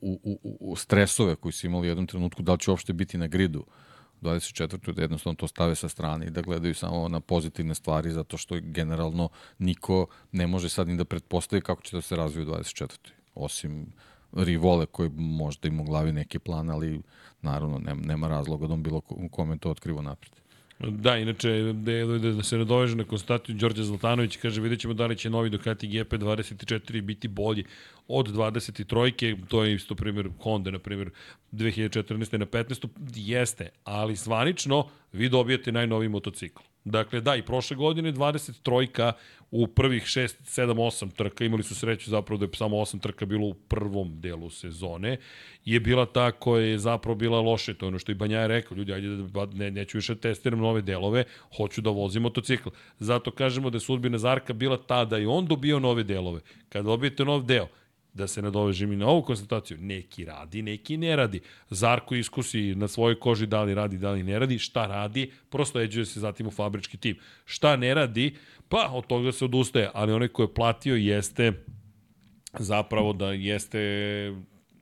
u, 0.02 0.20
u, 0.24 0.40
u- 0.62 0.76
stresove 0.76 1.36
koji 1.36 1.52
su 1.52 1.68
imali 1.68 1.88
u 1.88 1.90
jednom 1.90 2.08
trenutku, 2.08 2.42
da 2.42 2.54
li 2.54 2.60
će 2.60 2.72
uopšte 2.72 2.94
biti 2.94 3.18
na 3.18 3.28
gridu, 3.28 3.66
24. 4.22 4.94
da 4.94 5.02
jednostavno 5.02 5.36
to 5.36 5.48
stave 5.48 5.76
sa 5.76 5.90
strane 5.90 6.26
i 6.26 6.30
da 6.30 6.42
gledaju 6.42 6.76
samo 6.76 7.08
na 7.08 7.20
pozitivne 7.20 7.76
stvari 7.76 8.12
zato 8.12 8.38
što 8.38 8.56
generalno 8.62 9.30
niko 9.60 10.06
ne 10.32 10.48
može 10.48 10.70
sad 10.70 10.88
ni 10.88 10.98
da 10.98 11.06
pretpostavi 11.06 11.62
kako 11.62 11.82
će 11.82 11.98
da 11.98 12.02
se 12.02 12.16
razviju 12.16 12.48
u 12.48 12.52
24. 12.52 12.98
Osim 13.36 13.94
Rivole 14.34 14.86
koji 14.86 15.10
možda 15.10 15.68
ima 15.68 15.82
u 15.82 15.86
glavi 15.86 16.12
neki 16.12 16.40
plan, 16.40 16.70
ali 16.70 17.02
naravno 17.42 17.80
nema, 17.80 18.02
nema 18.02 18.28
razloga 18.28 18.68
da 18.68 18.74
on 18.74 18.84
bilo 18.84 19.02
ko- 19.02 19.30
kome 19.32 19.58
to 19.58 19.72
otkrivo 19.72 20.02
napred. 20.02 20.41
Da, 20.90 21.18
inače, 21.18 21.50
da, 21.74 21.92
da, 21.92 22.32
da 22.32 22.44
se 22.44 22.58
nadoveže 22.58 22.96
na 22.96 23.04
konstataciju 23.04 23.56
Đorđe 23.56 23.84
Zlatanović, 23.84 24.38
kaže, 24.38 24.62
vidjet 24.62 24.80
ćemo 24.80 24.94
da 24.94 25.06
li 25.06 25.18
će 25.18 25.30
novi 25.30 25.50
Ducati 25.50 25.88
GP24 25.88 27.02
biti 27.02 27.28
bolji 27.28 27.64
od 28.08 28.28
23-ke, 28.28 29.36
to 29.48 29.64
je 29.64 29.76
isto 29.76 29.96
primjer 29.96 30.30
Honda, 30.40 30.72
na 30.72 30.80
primjer, 30.80 31.10
2014. 31.52 32.38
na 32.38 32.46
15. 32.46 32.88
Jeste, 33.16 33.70
ali 33.84 34.16
zvanično 34.16 34.88
vi 35.14 35.30
dobijete 35.30 35.72
najnoviji 35.72 36.10
motocikl. 36.10 36.71
Dakle, 36.86 37.22
da, 37.22 37.36
i 37.36 37.42
prošle 37.42 37.76
godine 37.78 38.14
23-ka 38.14 39.14
u 39.52 39.68
prvih 39.68 40.04
6, 40.04 40.28
7, 40.44 40.74
8 40.74 41.12
trka, 41.16 41.46
imali 41.46 41.64
su 41.64 41.76
sreću 41.76 42.10
zapravo 42.10 42.38
da 42.38 42.46
je 42.46 42.50
samo 42.54 42.78
8 42.78 43.02
trka 43.02 43.26
bilo 43.26 43.48
u 43.48 43.54
prvom 43.54 44.22
delu 44.22 44.50
sezone, 44.50 45.18
je 45.66 45.80
bila 45.80 46.06
ta 46.06 46.32
koja 46.32 46.66
je 46.66 46.78
zapravo 46.78 47.16
bila 47.16 47.42
loše, 47.42 47.74
to 47.74 47.86
je 47.86 47.88
ono 47.88 48.00
što 48.00 48.12
i 48.12 48.16
Banja 48.16 48.40
je 48.40 48.48
rekao, 48.48 48.76
ljudi, 48.76 48.94
ajde 48.94 49.08
da 49.08 49.46
ne, 49.46 49.72
neću 49.72 49.98
više 49.98 50.16
da 50.16 50.22
testiram 50.22 50.60
nove 50.60 50.82
delove, 50.82 51.24
hoću 51.58 51.82
da 51.82 51.90
vozim 51.90 52.22
motocikl. 52.22 52.70
Zato 53.00 53.32
kažemo 53.32 53.70
da 53.70 53.76
je 53.76 53.80
sudbina 53.80 54.18
Zarka 54.18 54.54
bila 54.54 54.78
ta 54.78 55.06
da 55.06 55.18
je 55.18 55.28
on 55.28 55.46
dobio 55.46 55.80
nove 55.80 56.04
delove. 56.04 56.42
Kada 56.70 56.84
dobijete 56.84 57.26
nov 57.26 57.44
deo, 57.44 57.68
da 58.14 58.28
se 58.28 58.42
nadovežem 58.42 58.94
i 58.94 58.96
na 58.96 59.08
ovu 59.08 59.22
konstataciju, 59.22 59.78
neki 59.82 60.26
radi, 60.26 60.62
neki 60.62 60.98
ne 60.98 61.16
radi. 61.16 61.42
Zarko 61.70 62.16
iskusi 62.16 62.76
na 62.76 62.88
svojoj 62.88 63.20
koži 63.20 63.48
da 63.48 63.64
li 63.64 63.74
radi, 63.74 63.98
da 63.98 64.12
li 64.12 64.24
ne 64.24 64.40
radi, 64.40 64.60
šta 64.60 64.88
radi, 64.88 65.32
prosto 65.50 65.82
eđuje 65.82 66.06
se 66.06 66.20
zatim 66.20 66.48
u 66.48 66.52
fabrički 66.52 66.98
tim. 66.98 67.20
Šta 67.46 67.76
ne 67.76 67.94
radi, 67.94 68.36
pa 68.70 68.90
od 68.94 69.08
toga 69.08 69.32
se 69.32 69.46
odustaje, 69.46 69.90
ali 69.94 70.14
onaj 70.14 70.28
ko 70.28 70.42
je 70.42 70.54
platio 70.54 70.96
jeste 70.96 71.54
zapravo 72.60 73.14
da 73.14 73.32
jeste 73.32 73.80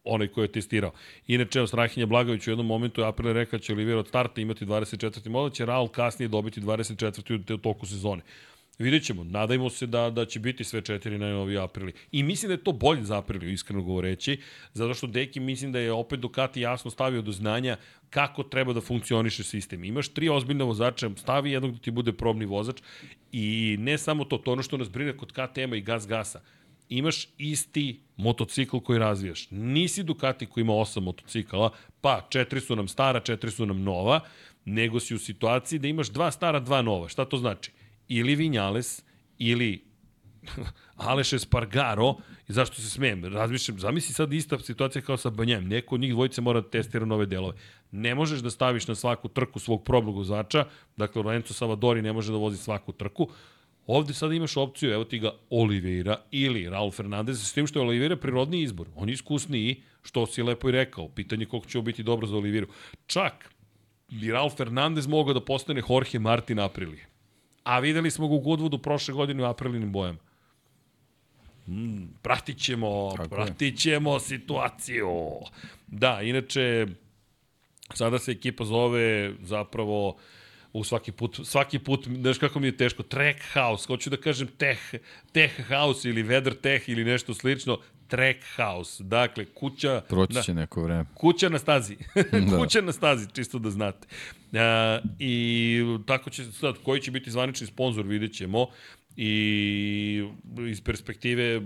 onaj 0.04 0.28
koji 0.28 0.46
je 0.46 0.52
testirao. 0.52 0.92
Inače, 1.28 1.68
Strahinja 1.68 2.06
Blagović 2.06 2.48
u 2.48 2.52
jednom 2.52 2.68
momentu 2.68 3.02
je 3.02 3.08
April 3.08 3.34
rekao 3.34 3.60
će 3.60 3.74
Olivier 3.74 3.98
od 3.98 4.08
starta 4.08 4.42
imati 4.42 4.66
24. 4.66 5.30
model, 5.30 5.50
će 5.50 5.66
Raul 5.66 5.88
kasnije 5.88 6.30
dobiti 6.30 6.62
24. 6.62 7.54
u 7.54 7.58
toku 7.58 7.86
sezone. 7.86 8.22
Vidjet 8.80 9.04
ćemo, 9.04 9.24
nadajmo 9.24 9.70
se 9.70 9.88
da, 9.88 10.10
da 10.10 10.26
će 10.26 10.40
biti 10.40 10.64
sve 10.64 10.82
četiri 10.82 11.18
najnoviji 11.18 11.58
aprili. 11.58 11.94
I 12.12 12.24
mislim 12.24 12.48
da 12.48 12.54
je 12.54 12.64
to 12.64 12.72
bolje 12.72 13.04
za 13.04 13.18
apriliju, 13.18 13.52
iskreno 13.52 13.84
govoreći, 13.84 14.40
zato 14.74 14.94
što 14.94 15.08
Deki 15.08 15.40
mislim 15.40 15.72
da 15.72 15.80
je 15.80 15.92
opet 15.92 16.20
Ducati 16.20 16.62
jasno 16.62 16.92
stavio 16.92 17.22
do 17.22 17.32
znanja 17.32 17.78
kako 18.10 18.44
treba 18.44 18.74
da 18.74 18.82
funkcioniše 18.82 19.44
sistem. 19.44 19.84
Imaš 19.84 20.08
tri 20.08 20.30
ozbiljne 20.30 20.64
vozača, 20.64 21.10
stavi 21.16 21.52
jednog 21.52 21.72
da 21.72 21.80
ti 21.80 21.92
bude 21.92 22.14
probni 22.14 22.46
vozač 22.46 22.82
i 23.32 23.76
ne 23.80 23.98
samo 23.98 24.26
to, 24.26 24.38
to 24.38 24.52
ono 24.52 24.64
što 24.64 24.78
nas 24.78 24.90
brine 24.90 25.18
kod 25.18 25.32
KTM-a 25.32 25.76
i 25.76 25.82
Gas 25.82 26.08
Gasa 26.08 26.42
imaš 26.90 27.28
isti 27.38 28.00
motocikl 28.18 28.78
koji 28.78 29.00
razvijaš. 29.00 29.48
Nisi 29.52 30.04
Ducati 30.04 30.46
koji 30.46 30.62
ima 30.62 30.74
osam 30.74 31.04
motocikala, 31.04 31.72
pa 32.02 32.28
četiri 32.30 32.62
su 32.62 32.76
nam 32.76 32.88
stara, 32.88 33.20
četiri 33.20 33.52
su 33.52 33.66
nam 33.66 33.84
nova, 33.84 34.20
nego 34.66 35.00
si 35.00 35.16
u 35.16 35.20
situaciji 35.20 35.80
da 35.80 35.88
imaš 35.88 36.10
dva 36.10 36.32
stara, 36.32 36.60
dva 36.60 36.82
nova. 36.82 37.10
Šta 37.10 37.26
to 37.26 37.38
znači? 37.38 37.72
Ili 38.10 38.36
Vinjales, 38.36 39.04
ili 39.38 39.84
Aleš 40.96 41.34
Espargaro, 41.34 42.16
i 42.48 42.54
zašto 42.54 42.76
se 42.76 42.90
smijem, 42.90 43.26
razmišljam, 43.26 43.80
zamisli 43.80 44.14
sad 44.14 44.34
ista 44.34 44.60
situacija 44.60 45.02
kao 45.02 45.18
sa 45.18 45.30
Banjem, 45.30 45.68
neko 45.68 45.96
od 45.96 46.02
njih 46.02 46.14
dvojice 46.14 46.42
mora 46.42 46.62
da 46.62 46.70
testira 46.70 47.06
nove 47.06 47.26
delove. 47.26 47.58
Ne 47.92 48.16
možeš 48.16 48.40
da 48.40 48.50
staviš 48.50 48.88
na 48.88 48.96
svaku 48.96 49.28
trku 49.28 49.60
svog 49.60 49.84
probnog 49.84 50.16
vozača, 50.16 50.66
dakle 50.98 51.22
Lorenzo 51.22 51.54
Savadori 51.54 52.02
ne 52.02 52.14
može 52.14 52.32
da 52.32 52.38
vozi 52.38 52.58
svaku 52.58 52.92
trku, 52.92 53.30
Ovde 53.90 54.14
sad 54.14 54.34
imaš 54.34 54.58
opciju, 54.58 54.92
evo 54.92 55.04
ti 55.04 55.20
ga 55.20 55.32
Oliveira 55.50 56.18
ili 56.32 56.70
Raul 56.70 56.92
Fernandez, 56.92 57.42
s 57.48 57.54
tim 57.54 57.68
što 57.68 57.80
je 57.80 57.86
Oliveira 57.86 58.16
prirodni 58.16 58.62
izbor. 58.62 58.88
On 58.96 59.10
je 59.10 59.14
iskusniji, 59.14 59.82
što 60.02 60.26
si 60.26 60.44
lepo 60.44 60.70
i 60.70 60.72
rekao. 60.72 61.08
Pitanje 61.10 61.46
koliko 61.46 61.70
će 61.70 61.82
biti 61.82 62.04
dobro 62.04 62.28
za 62.28 62.38
Oliveiru. 62.38 62.68
Čak 63.08 63.50
bi 64.10 64.32
Raul 64.32 64.50
Fernandez 64.50 65.08
mogao 65.08 65.34
da 65.34 65.42
postane 65.42 65.82
Jorge 65.90 66.20
Martin 66.20 66.60
Aprilije. 66.60 67.09
A 67.64 67.80
videli 67.80 68.12
smo 68.12 68.28
ga 68.28 68.34
u 68.36 68.42
Goodwoodu 68.42 68.82
prošle 68.82 69.14
godine 69.14 69.44
u 69.44 69.46
aprilinim 69.46 69.92
bojama. 69.92 70.20
Mm, 71.68 72.04
pratit 72.22 72.58
ćemo, 72.64 73.10
Tako 73.12 73.24
je. 73.24 73.30
pratit 73.30 73.80
ćemo 73.80 74.20
situaciju. 74.20 75.10
Da, 75.88 76.22
inače, 76.22 76.88
sada 77.94 78.20
se 78.20 78.32
ekipa 78.32 78.66
zove 78.66 79.34
zapravo 79.42 80.16
u 80.74 80.84
svaki 80.84 81.12
put, 81.12 81.40
svaki 81.44 81.80
put, 81.80 82.08
znaš 82.08 82.38
kako 82.38 82.60
mi 82.60 82.68
je 82.68 82.78
teško, 82.78 83.04
track 83.04 83.40
house, 83.54 83.88
hoću 83.88 84.10
da 84.10 84.18
kažem 84.18 84.48
tech, 84.48 84.80
tech 85.32 85.54
house 85.68 86.10
ili 86.10 86.24
weather 86.24 86.62
tech 86.62 86.90
ili 86.90 87.04
nešto 87.04 87.34
slično, 87.34 87.80
track 88.10 88.40
house, 88.56 89.04
dakle 89.04 89.46
kuća... 89.46 90.02
Proći 90.10 90.34
na- 90.34 90.42
će 90.42 90.54
neko 90.54 90.84
vreme. 90.84 91.06
Kuća 91.14 91.50
na 91.50 91.60
stazi. 91.60 91.98
Da. 92.50 92.58
Kuća 92.58 92.82
na 92.82 92.92
stazi, 92.92 93.28
čisto 93.34 93.60
da 93.60 93.70
znate. 93.70 94.08
A, 94.54 95.00
I 95.20 95.84
tako 96.06 96.30
će 96.30 96.44
sad, 96.44 96.76
koji 96.84 97.02
će 97.02 97.12
biti 97.12 97.32
zvanični 97.32 97.68
sponsor, 97.68 98.06
vidjet 98.06 98.34
ćemo. 98.34 98.68
I 99.16 100.24
iz 100.70 100.82
perspektive 100.82 101.62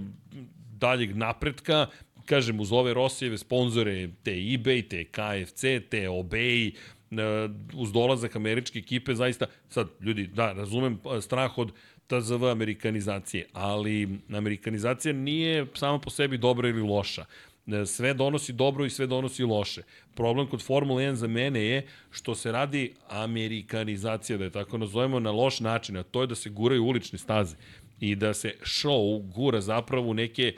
daljeg 0.80 1.16
napretka, 1.18 1.88
kažem, 2.26 2.60
uz 2.60 2.72
ove 2.72 2.94
Rosijeve 2.94 3.38
sponzore, 3.38 4.10
te 4.24 4.32
eBay, 4.32 4.88
te 4.88 5.04
KFC, 5.04 5.62
te 5.90 6.10
Obey, 6.10 6.74
uz 7.74 7.92
dolazak 7.92 8.36
američke 8.36 8.80
ekipe, 8.80 9.16
zaista, 9.16 9.46
sad, 9.70 9.88
ljudi, 10.02 10.28
da, 10.28 10.54
razumem 10.54 11.00
strah 11.22 11.58
od 11.58 11.72
TZV 12.08 12.46
amerikanizacije, 12.46 13.46
ali 13.54 14.20
amerikanizacija 14.30 15.14
nije 15.14 15.66
sama 15.74 16.00
po 16.00 16.10
sebi 16.10 16.38
dobra 16.38 16.70
ili 16.70 16.82
loša. 16.82 17.26
E, 17.68 17.86
Sve 17.86 18.14
donosi 18.14 18.54
dobro 18.54 18.86
i 18.86 18.90
sve 18.90 19.08
donosi 19.08 19.44
loše. 19.44 19.82
Problem 20.16 20.48
kod 20.48 20.62
Formule 20.62 21.04
1 21.04 21.14
za 21.14 21.28
mene 21.28 21.64
je 21.64 21.88
što 22.12 22.36
se 22.36 22.52
radi 22.52 22.94
amerikanizacija, 23.10 24.38
da 24.38 24.44
je 24.44 24.50
tako 24.50 24.78
nazovemo, 24.78 25.20
na 25.20 25.32
loš 25.32 25.60
način, 25.60 25.98
a 25.98 26.04
to 26.04 26.22
je 26.22 26.28
da 26.28 26.36
se 26.36 26.50
guraju 26.50 26.84
ulične 26.86 27.20
staze. 27.20 27.56
i 28.00 28.16
da 28.16 28.34
se 28.34 28.54
show 28.62 29.32
gura 29.34 29.62
zapravo 29.62 30.10
u 30.10 30.14
neke 30.14 30.54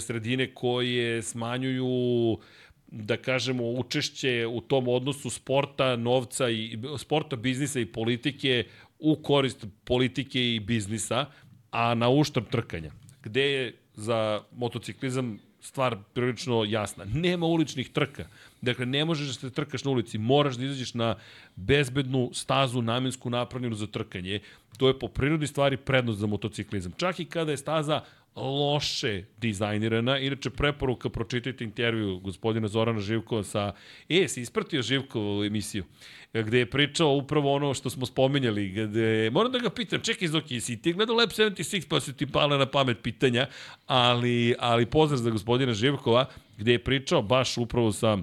sredine 0.00 0.54
koje 0.54 1.22
smanjuju 1.22 2.38
da 2.86 3.16
kažemo 3.16 3.70
učešće 3.70 4.46
u 4.46 4.60
tom 4.60 4.88
odnosu 4.88 5.30
sporta, 5.30 5.96
novca 5.96 6.50
i 6.50 6.78
sporta, 6.98 7.36
biznisa 7.36 7.80
i 7.80 7.86
politike 7.86 8.64
u 9.04 9.16
korist 9.22 9.66
politike 9.84 10.54
i 10.54 10.60
biznisa, 10.60 11.26
a 11.70 11.94
na 11.94 12.08
uštrb 12.08 12.44
trkanja. 12.50 12.92
Gde 13.22 13.42
je 13.42 13.74
za 13.94 14.42
motociklizam 14.52 15.38
stvar 15.60 15.96
prilično 16.14 16.64
jasna. 16.64 17.04
Nema 17.04 17.46
uličnih 17.46 17.88
trka. 17.90 18.26
Dakle, 18.60 18.86
ne 18.86 19.04
možeš 19.04 19.26
da 19.26 19.32
se 19.34 19.50
trkaš 19.50 19.84
na 19.84 19.90
ulici, 19.90 20.18
moraš 20.18 20.56
da 20.56 20.64
izađeš 20.64 20.94
na 20.94 21.16
bezbednu 21.56 22.30
stazu 22.32 22.82
namensku 22.82 23.30
napravljenu 23.30 23.74
za 23.74 23.86
trkanje. 23.86 24.40
To 24.76 24.88
je 24.88 24.98
po 24.98 25.08
prirodi 25.08 25.46
stvari 25.46 25.76
prednost 25.76 26.20
za 26.20 26.26
motociklizam. 26.26 26.92
Čak 26.96 27.20
i 27.20 27.24
kada 27.24 27.50
je 27.50 27.56
staza 27.56 28.00
loše 28.36 29.24
dizajnirana. 29.38 30.18
Inače, 30.18 30.50
preporuka, 30.50 31.08
pročitajte 31.08 31.64
intervju 31.64 32.18
gospodina 32.18 32.68
Zorana 32.68 33.00
Živkova 33.00 33.42
sa... 33.42 33.72
E, 34.08 34.28
si 34.28 34.40
ispratio 34.40 34.82
Živkovu 34.82 35.44
emisiju, 35.44 35.84
gde 36.32 36.58
je 36.58 36.70
pričao 36.70 37.16
upravo 37.16 37.52
ono 37.52 37.74
što 37.74 37.90
smo 37.90 38.06
spominjali, 38.06 38.68
gde... 38.68 39.30
Moram 39.30 39.52
da 39.52 39.58
ga 39.58 39.70
pitam, 39.70 40.00
čekaj, 40.00 40.28
Zoki, 40.28 40.60
si 40.60 40.82
ti 40.82 40.92
gledao 40.92 41.16
Lab 41.16 41.28
76, 41.28 41.88
pa 41.88 42.00
su 42.00 42.12
ti 42.12 42.26
pale 42.26 42.58
na 42.58 42.66
pamet 42.66 42.98
pitanja, 43.02 43.46
ali, 43.86 44.54
ali 44.58 44.86
pozdrav 44.86 45.18
za 45.18 45.30
gospodina 45.30 45.74
Živkova, 45.74 46.28
gde 46.58 46.72
je 46.72 46.84
pričao 46.84 47.22
baš 47.22 47.58
upravo 47.58 47.92
sa 47.92 48.18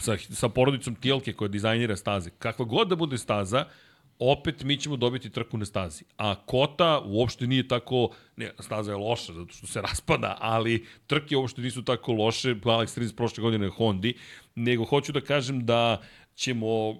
sa, 0.00 0.16
sa 0.30 0.48
porodicom 0.48 0.94
Tijelke 0.94 1.32
koja 1.32 1.48
dizajnira 1.48 1.96
staze. 1.96 2.30
Kakva 2.38 2.64
god 2.64 2.88
da 2.88 2.96
bude 2.96 3.18
staza, 3.18 3.64
opet 4.18 4.62
mi 4.62 4.76
ćemo 4.76 4.96
dobiti 4.96 5.30
trku 5.30 5.58
na 5.58 5.64
stazi. 5.64 6.04
A 6.16 6.34
Kota 6.34 7.02
uopšte 7.04 7.46
nije 7.46 7.68
tako, 7.68 8.10
ne, 8.36 8.50
staza 8.60 8.92
je 8.92 8.96
loša 8.96 9.32
zato 9.32 9.52
što 9.52 9.66
se 9.66 9.80
raspada, 9.88 10.36
ali 10.40 10.86
trke 11.06 11.36
uopšte 11.36 11.60
nisu 11.60 11.82
tako 11.82 12.12
loše, 12.12 12.54
Alex 12.54 12.98
Rins 12.98 13.12
prošle 13.12 13.42
godine 13.42 13.66
je 13.66 13.70
Hondi, 13.70 14.14
nego 14.54 14.84
hoću 14.84 15.12
da 15.12 15.20
kažem 15.20 15.66
da 15.66 16.02
ćemo 16.38 16.94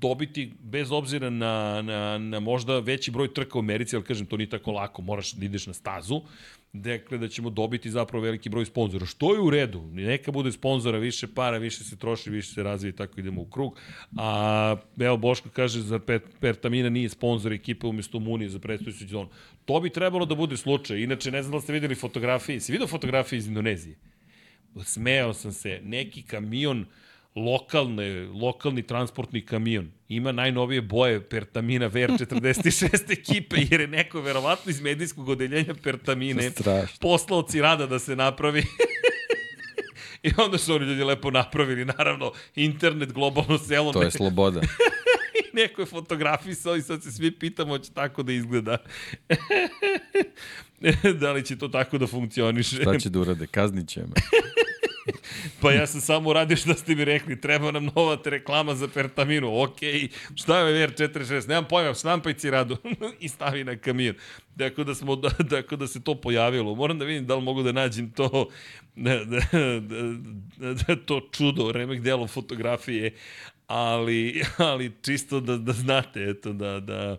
dobiti, 0.00 0.52
bez 0.60 0.92
obzira 0.92 1.30
na, 1.30 1.82
na, 1.82 2.18
na 2.18 2.40
možda 2.40 2.78
veći 2.78 3.10
broj 3.10 3.34
trka 3.34 3.58
u 3.58 3.62
Americi, 3.62 3.96
ali 3.96 4.04
kažem, 4.04 4.26
to 4.26 4.36
nije 4.36 4.50
tako 4.50 4.72
lako, 4.72 5.02
moraš 5.02 5.32
da 5.32 5.44
ideš 5.44 5.66
na 5.66 5.72
stazu, 5.72 6.20
dakle 6.72 7.18
da 7.18 7.28
ćemo 7.28 7.50
dobiti 7.50 7.90
zapravo 7.90 8.24
veliki 8.24 8.48
broj 8.48 8.64
sponzora, 8.66 9.06
što 9.06 9.34
je 9.34 9.40
u 9.40 9.50
redu, 9.50 9.82
neka 9.92 10.32
bude 10.32 10.52
sponzora, 10.52 10.98
više 10.98 11.26
para, 11.34 11.58
više 11.58 11.84
se 11.84 11.96
troši, 11.96 12.30
više 12.30 12.52
se 12.54 12.62
razvije, 12.62 12.96
tako 12.96 13.20
idemo 13.20 13.42
u 13.42 13.46
krug, 13.46 13.78
a 14.16 14.76
evo 15.00 15.16
Boško 15.16 15.48
kaže, 15.48 15.80
za 15.80 15.98
Pet, 15.98 16.22
Pertamina 16.40 16.88
nije 16.88 17.08
sponzor 17.08 17.52
ekipe 17.52 17.86
umjesto 17.86 18.18
Munije 18.18 18.48
za 18.48 18.58
predstavljuću 18.58 18.98
sezonu. 18.98 19.28
To 19.64 19.80
bi 19.80 19.90
trebalo 19.90 20.26
da 20.26 20.34
bude 20.34 20.56
slučaj, 20.56 20.98
inače 21.02 21.30
ne 21.30 21.42
znam 21.42 21.52
da 21.52 21.60
ste 21.60 21.72
videli 21.72 21.94
fotografije, 21.94 22.60
si 22.60 22.72
vidio 22.72 22.86
fotografije 22.86 23.38
iz 23.38 23.46
Indonezije? 23.46 23.96
Smeo 24.84 25.32
sam 25.34 25.52
se, 25.52 25.80
neki 25.84 26.22
kamion, 26.22 26.80
uh, 26.80 26.86
lokalne, 27.36 28.26
lokalni 28.26 28.82
transportni 28.82 29.46
kamion 29.46 29.90
ima 30.08 30.32
najnovije 30.32 30.80
boje 30.80 31.28
Pertamina 31.28 31.90
VR46 31.90 33.12
ekipe, 33.20 33.56
jer 33.70 33.80
je 33.80 33.86
neko 33.86 34.20
verovatno 34.20 34.70
iz 34.70 34.80
medijskog 34.80 35.28
odeljenja 35.28 35.74
Pertamine 35.82 36.50
poslao 37.00 37.46
rada 37.60 37.86
da 37.86 37.98
se 37.98 38.16
napravi 38.16 38.64
I 40.22 40.30
onda 40.36 40.58
su 40.58 40.74
oni 40.74 40.86
ljudi 40.86 41.04
lepo 41.04 41.30
napravili, 41.30 41.84
naravno, 41.84 42.32
internet, 42.54 43.12
globalno 43.12 43.58
selo. 43.58 43.92
To 43.92 44.02
je 44.02 44.10
sloboda. 44.10 44.60
I 45.40 45.56
neko 45.56 45.82
je 45.82 45.86
fotografisao 45.86 46.76
i 46.76 46.82
sad 46.82 47.02
se 47.02 47.12
svi 47.12 47.30
pitamo 47.30 47.78
će 47.78 47.92
tako 47.92 48.22
da 48.22 48.32
izgleda. 48.32 48.78
da 51.20 51.32
li 51.32 51.44
će 51.44 51.58
to 51.58 51.68
tako 51.68 51.98
da 51.98 52.06
funkcioniše? 52.06 52.76
Šta 52.76 52.98
će 52.98 53.10
da 53.10 53.20
urade? 53.20 53.46
Kaznit 53.46 53.88
će 53.88 54.00
me. 54.00 54.14
pa 55.60 55.72
ja 55.72 55.86
sam 55.86 56.00
samo 56.00 56.30
uradio 56.30 56.56
što 56.56 56.74
ste 56.74 56.94
mi 56.94 57.04
rekli, 57.04 57.40
treba 57.40 57.70
nam 57.70 57.84
nova 57.96 58.18
reklama 58.24 58.74
za 58.74 58.88
Pertaminu, 58.88 59.62
ok, 59.62 59.78
šta 60.34 60.58
je 60.58 60.88
VR46, 60.88 61.48
nemam 61.48 61.64
pojma, 61.68 61.94
štampajci 61.94 62.50
radu 62.50 62.76
i 63.20 63.28
stavi 63.28 63.64
na 63.64 63.76
kamion. 63.76 64.14
Dakle 64.56 64.84
da, 64.84 64.94
smo, 64.94 65.16
da, 65.16 65.28
dakle 65.38 65.76
da 65.76 65.86
se 65.86 66.04
to 66.04 66.14
pojavilo. 66.14 66.74
Moram 66.74 66.98
da 66.98 67.04
vidim 67.04 67.26
da 67.26 67.34
li 67.34 67.42
mogu 67.42 67.62
da 67.62 67.72
nađem 67.72 68.10
to, 68.10 68.48
da, 68.96 69.24
da, 69.24 69.40
da, 70.56 70.72
da 70.74 70.96
to 70.96 71.20
čudo, 71.32 71.72
remek 71.72 72.00
delo 72.00 72.26
fotografije, 72.26 73.14
ali, 73.66 74.42
ali 74.56 74.92
čisto 75.02 75.40
da, 75.40 75.56
da 75.56 75.72
znate, 75.72 76.22
eto, 76.30 76.52
da, 76.52 76.80
da, 76.80 77.16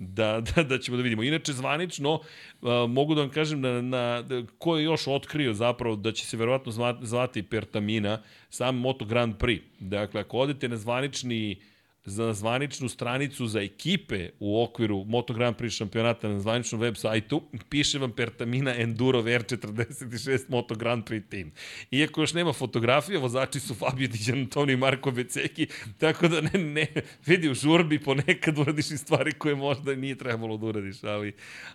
da, 0.00 0.40
da, 0.54 0.62
da 0.62 0.78
ćemo 0.78 0.96
da 0.96 1.02
vidimo. 1.02 1.22
Inače, 1.22 1.52
zvanično, 1.52 2.14
uh, 2.14 2.68
mogu 2.88 3.14
da 3.14 3.20
vam 3.20 3.30
kažem 3.30 3.60
na, 3.60 3.82
na, 3.82 4.22
da, 4.22 4.42
ko 4.58 4.76
je 4.76 4.84
još 4.84 5.06
otkrio 5.06 5.54
zapravo 5.54 5.96
da 5.96 6.12
će 6.12 6.26
se 6.26 6.36
verovatno 6.36 6.96
zvati 7.00 7.42
Pertamina, 7.42 8.22
sam 8.50 8.76
Moto 8.76 9.04
Grand 9.04 9.34
Prix. 9.36 9.60
Dakle, 9.80 10.20
ako 10.20 10.38
odete 10.38 10.68
na 10.68 10.76
zvanični 10.76 11.56
za 12.04 12.32
zvaničnu 12.32 12.88
stranicu 12.88 13.46
za 13.46 13.60
ekipe 13.60 14.28
u 14.38 14.62
okviru 14.62 15.04
Moto 15.04 15.34
Grand 15.34 15.56
Prix 15.56 15.76
šampionata 15.76 16.28
na 16.28 16.40
zvaničnom 16.40 16.80
web 16.80 16.96
sajtu, 16.96 17.42
piše 17.68 17.98
vam 17.98 18.12
Pertamina 18.12 18.74
Enduro 18.76 19.22
VR46 19.22 20.40
Moto 20.48 20.74
Grand 20.74 21.04
Prix 21.04 21.28
team. 21.28 21.52
Iako 21.90 22.20
još 22.20 22.34
nema 22.34 22.52
fotografije, 22.52 23.18
vozači 23.18 23.60
su 23.60 23.74
Fabio 23.74 24.08
Di 24.08 24.32
Antoni 24.32 24.72
i 24.72 24.76
Marko 24.76 25.10
Beceki, 25.10 25.66
tako 25.98 26.28
da 26.28 26.40
ne, 26.40 26.50
ne, 26.58 26.86
vidi 27.26 27.50
u 27.50 27.54
žurbi 27.54 27.98
ponekad 27.98 28.58
uradiš 28.58 28.90
i 28.90 28.98
stvari 28.98 29.32
koje 29.32 29.54
možda 29.54 29.94
nije 29.94 30.18
trebalo 30.18 30.56
da 30.56 30.66
uradiš, 30.66 31.04
ali, 31.04 31.32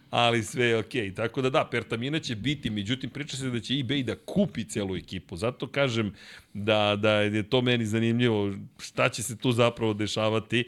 ali 0.10 0.44
sve 0.44 0.66
je 0.66 0.78
okej. 0.78 1.10
Okay. 1.10 1.16
Tako 1.16 1.42
da 1.42 1.50
da, 1.50 1.68
Pertamina 1.72 2.20
će 2.20 2.36
biti, 2.36 2.70
međutim 2.70 3.10
priča 3.10 3.38
se 3.38 3.50
da 3.50 3.60
će 3.60 3.74
eBay 3.74 4.04
da 4.04 4.16
kupi 4.16 4.64
celu 4.64 4.98
ekipu. 4.98 5.38
Zato 5.38 5.68
kažem, 5.68 6.14
da, 6.56 6.96
da 6.96 7.12
je 7.12 7.50
to 7.50 7.62
meni 7.62 7.86
zanimljivo 7.86 8.54
šta 8.80 9.10
će 9.10 9.24
se 9.24 9.38
tu 9.38 9.52
zapravo 9.52 9.94
dešavati, 9.94 10.64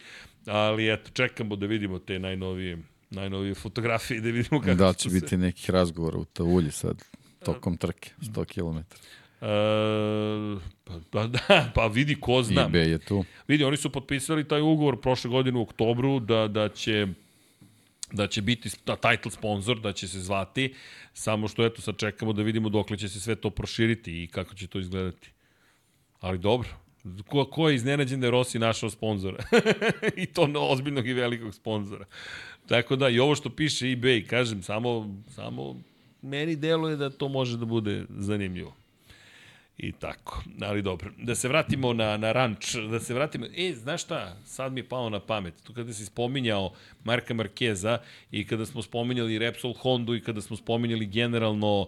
ali 0.45 0.93
eto, 0.93 1.09
čekamo 1.13 1.55
da 1.55 1.65
vidimo 1.65 1.99
te 1.99 2.19
najnovije 2.19 2.77
najnovije 3.09 3.55
fotografije 3.55 4.21
da 4.21 4.29
vidimo 4.29 4.61
kako 4.61 4.75
da 4.75 4.93
će 4.93 5.09
biti 5.09 5.27
se... 5.27 5.37
nekih 5.37 5.69
razgovora 5.69 6.17
u 6.17 6.25
Tavulji 6.25 6.71
sad 6.71 7.03
tokom 7.45 7.77
trke 7.77 8.11
100 8.21 8.45
km. 8.45 8.77
Uh, 8.77 10.61
pa, 11.11 11.27
da, 11.27 11.71
pa 11.75 11.87
vidi 11.87 12.15
ko 12.19 12.43
zna. 12.43 12.69
eBay 12.69 12.87
je 12.87 12.97
tu. 12.97 13.25
Vidi, 13.47 13.63
oni 13.63 13.77
su 13.77 13.91
potpisali 13.91 14.47
taj 14.47 14.61
ugovor 14.61 15.01
prošle 15.01 15.29
godine 15.29 15.59
u 15.59 15.61
oktobru 15.61 16.19
da, 16.19 16.47
da 16.47 16.69
će 16.69 17.07
da 18.11 18.27
će 18.27 18.41
biti 18.41 18.69
ta 18.85 18.95
title 18.95 19.31
sponsor, 19.31 19.79
da 19.79 19.93
će 19.93 20.07
se 20.07 20.19
zvati, 20.19 20.73
samo 21.13 21.47
što 21.47 21.65
eto 21.65 21.81
sad 21.81 21.97
čekamo 21.97 22.33
da 22.33 22.41
vidimo 22.41 22.69
dokle 22.69 22.97
će 22.97 23.09
se 23.09 23.19
sve 23.19 23.35
to 23.35 23.49
proširiti 23.49 24.23
i 24.23 24.27
kako 24.27 24.55
će 24.55 24.67
to 24.67 24.79
izgledati. 24.79 25.31
Ali 26.19 26.37
dobro, 26.37 26.69
ko, 27.27 27.45
ko 27.45 27.69
je 27.69 27.75
iznenađen 27.75 28.19
da 28.19 28.27
je 28.27 28.31
Rossi 28.31 28.59
našao 28.59 28.89
sponzora? 28.89 29.43
I 30.15 30.25
to 30.25 30.47
no, 30.47 30.59
ozbiljnog 30.59 31.07
i 31.07 31.13
velikog 31.13 31.55
sponzora. 31.55 32.05
Tako 32.67 32.95
da, 32.95 33.09
i 33.09 33.19
ovo 33.19 33.35
što 33.35 33.49
piše 33.49 33.85
eBay, 33.85 34.27
kažem, 34.27 34.63
samo, 34.63 35.15
samo 35.27 35.75
meni 36.21 36.55
deluje 36.55 36.95
da 36.95 37.09
to 37.09 37.27
može 37.27 37.57
da 37.57 37.65
bude 37.65 38.05
zanimljivo. 38.09 38.73
I 39.77 39.91
tako, 39.91 40.43
ali 40.61 40.81
dobro. 40.81 41.11
Da 41.17 41.35
se 41.35 41.47
vratimo 41.47 41.93
na, 41.93 42.17
na 42.17 42.31
ranč, 42.31 42.75
da 42.75 42.99
se 42.99 43.13
vratimo... 43.13 43.45
E, 43.57 43.73
znaš 43.73 44.03
šta, 44.03 44.35
sad 44.45 44.73
mi 44.73 44.79
je 44.79 44.89
palo 44.89 45.09
na 45.09 45.19
pamet. 45.19 45.53
Tu 45.63 45.73
kada 45.73 45.93
si 45.93 46.05
spominjao 46.05 46.71
Marka 47.03 47.33
Markeza 47.33 47.99
i 48.31 48.47
kada 48.47 48.65
smo 48.65 48.81
spominjali 48.81 49.39
Repsol 49.39 49.73
Hondu 49.73 50.15
i 50.15 50.21
kada 50.21 50.41
smo 50.41 50.57
spominjali 50.57 51.05
generalno 51.05 51.87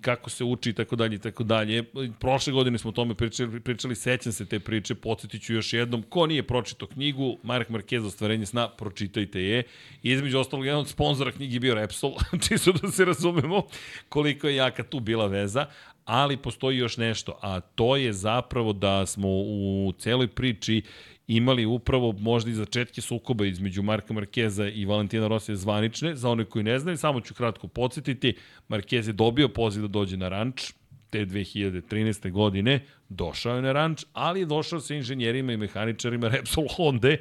kako 0.00 0.30
se 0.30 0.44
uči 0.44 0.70
i 0.70 0.72
tako 0.72 0.96
dalje 0.96 1.14
i 1.14 1.18
tako 1.18 1.44
dalje. 1.44 1.84
Prošle 2.20 2.52
godine 2.52 2.78
smo 2.78 2.88
o 2.88 2.92
tome 2.92 3.14
pričali, 3.14 3.60
pričali 3.60 3.94
sećam 3.94 4.32
se 4.32 4.46
te 4.46 4.60
priče, 4.60 4.94
podsjetit 4.94 5.42
ću 5.42 5.54
još 5.54 5.72
jednom. 5.72 6.02
Ko 6.02 6.26
nije 6.26 6.42
pročitao 6.42 6.88
knjigu, 6.88 7.38
Mark 7.42 7.68
Marquez, 7.68 8.06
Ostvarenje 8.06 8.46
sna, 8.46 8.68
pročitajte 8.68 9.42
je. 9.42 9.62
I 10.02 10.10
između 10.10 10.38
ostalog, 10.38 10.66
jedan 10.66 10.80
od 10.80 10.88
sponzora 10.88 11.32
knjigi 11.32 11.58
bio 11.58 11.74
Repsol, 11.74 12.14
čisto 12.48 12.72
da 12.72 12.90
se 12.90 13.04
razumemo 13.04 13.62
koliko 14.08 14.48
je 14.48 14.56
jaka 14.56 14.82
tu 14.82 15.00
bila 15.00 15.26
veza, 15.26 15.66
ali 16.04 16.36
postoji 16.36 16.78
još 16.78 16.96
nešto, 16.96 17.38
a 17.42 17.60
to 17.60 17.96
je 17.96 18.12
zapravo 18.12 18.72
da 18.72 19.06
smo 19.06 19.28
u 19.28 19.92
celoj 19.98 20.28
priči 20.28 20.82
imali 21.26 21.66
upravo 21.66 22.12
možda 22.12 22.50
i 22.50 22.54
začetke 22.54 23.00
sukoba 23.00 23.46
između 23.46 23.82
Marka 23.82 24.14
Markeza 24.14 24.68
i 24.68 24.84
Valentina 24.84 25.28
Rosija 25.28 25.56
zvanične. 25.56 26.16
Za 26.16 26.30
one 26.30 26.44
koji 26.44 26.62
ne 26.62 26.78
znaju, 26.78 26.96
samo 26.96 27.20
ću 27.20 27.34
kratko 27.34 27.68
podsjetiti, 27.68 28.34
Markez 28.68 29.08
je 29.08 29.12
dobio 29.12 29.48
poziv 29.48 29.82
da 29.82 29.88
dođe 29.88 30.16
na 30.16 30.28
ranč 30.28 30.72
te 31.10 31.26
2013. 31.26 32.30
godine, 32.30 32.80
došao 33.08 33.56
je 33.56 33.62
na 33.62 33.72
ranč, 33.72 34.04
ali 34.12 34.40
je 34.40 34.46
došao 34.46 34.80
sa 34.80 34.94
inženjerima 34.94 35.52
i 35.52 35.56
mehaničarima 35.56 36.28
Repsol 36.28 36.66
Honda 36.76 37.16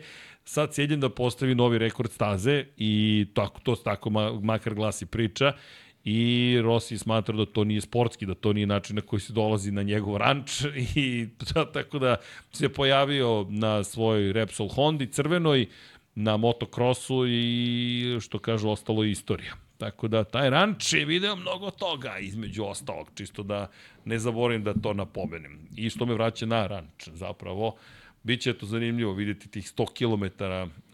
sa 0.45 0.67
ciljem 0.67 0.99
da 0.99 1.09
postavi 1.09 1.55
novi 1.55 1.77
rekord 1.77 2.11
staze 2.11 2.65
i 2.77 3.25
tako, 3.33 3.59
to 3.59 3.75
tako 3.75 4.09
makar 4.43 4.73
glasi 4.73 5.05
priča 5.05 5.53
i 6.03 6.59
Rossi 6.63 6.97
smatra 6.97 7.35
da 7.35 7.45
to 7.45 7.63
nije 7.63 7.81
sportski, 7.81 8.25
da 8.25 8.35
to 8.35 8.53
nije 8.53 8.67
način 8.67 8.95
na 8.95 9.01
koji 9.01 9.19
se 9.19 9.33
dolazi 9.33 9.71
na 9.71 9.83
njegov 9.83 10.17
ranč 10.17 10.61
i 10.95 11.27
da, 11.53 11.71
tako 11.71 11.99
da 11.99 12.15
se 12.51 12.69
pojavio 12.69 13.45
na 13.49 13.83
svojoj 13.83 14.33
Repsol 14.33 14.67
Hondi 14.67 15.07
crvenoj 15.07 15.67
na 16.15 16.37
motokrosu 16.37 17.27
i 17.27 18.17
što 18.21 18.39
kažu 18.39 18.69
ostalo 18.69 19.03
je 19.03 19.11
istorija. 19.11 19.53
Tako 19.77 20.07
da 20.07 20.23
taj 20.23 20.49
ranč 20.49 20.93
je 20.93 21.05
video 21.05 21.35
mnogo 21.35 21.71
toga 21.71 22.17
između 22.17 22.63
ostalog, 22.63 23.11
čisto 23.15 23.43
da 23.43 23.67
ne 24.05 24.19
zaboravim 24.19 24.63
da 24.63 24.73
to 24.73 24.93
napomenem. 24.93 25.67
I 25.75 25.89
što 25.89 26.05
me 26.05 26.13
vraća 26.13 26.45
na 26.45 26.67
ranč 26.67 27.07
zapravo. 27.07 27.75
Biće 28.23 28.53
to 28.53 28.65
zanimljivo 28.65 29.13
videti 29.13 29.49
tih 29.51 29.65
100 29.65 29.85
km 29.97 30.43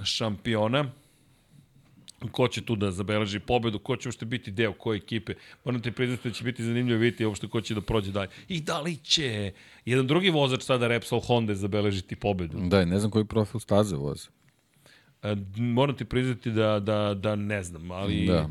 šampiona, 0.03 0.85
ko 2.31 2.47
će 2.47 2.61
tu 2.61 2.75
da 2.75 2.91
zabeleži 2.91 3.39
pobedu, 3.39 3.79
ko 3.79 3.95
će 3.95 4.09
uopšte 4.09 4.25
biti 4.25 4.51
deo 4.51 4.73
koje 4.73 4.97
ekipe. 4.97 5.33
Moram 5.65 5.81
te 5.81 5.91
priznati 5.91 6.29
da 6.29 6.33
će 6.33 6.43
biti 6.43 6.63
zanimljivo 6.63 6.99
vidjeti 6.99 7.25
uopšte 7.25 7.47
ko 7.47 7.61
će 7.61 7.75
da 7.75 7.81
prođe 7.81 8.11
dalje. 8.11 8.29
I 8.47 8.61
da 8.61 8.81
li 8.81 8.95
će 8.95 9.51
jedan 9.85 10.07
drugi 10.07 10.29
vozač 10.29 10.63
sada 10.63 10.87
Repsol 10.87 11.19
Honda 11.19 11.55
zabeležiti 11.55 12.15
pobedu? 12.15 12.57
Da, 12.59 12.85
ne 12.85 12.99
znam 12.99 13.11
koji 13.11 13.25
profil 13.25 13.59
staze 13.59 13.95
voze. 13.95 14.27
E, 15.23 15.35
moram 15.57 15.95
ti 15.95 16.05
priznati 16.05 16.51
da, 16.51 16.79
da, 16.79 17.13
da 17.13 17.35
ne 17.35 17.63
znam, 17.63 17.91
ali... 17.91 18.25
Da 18.25 18.49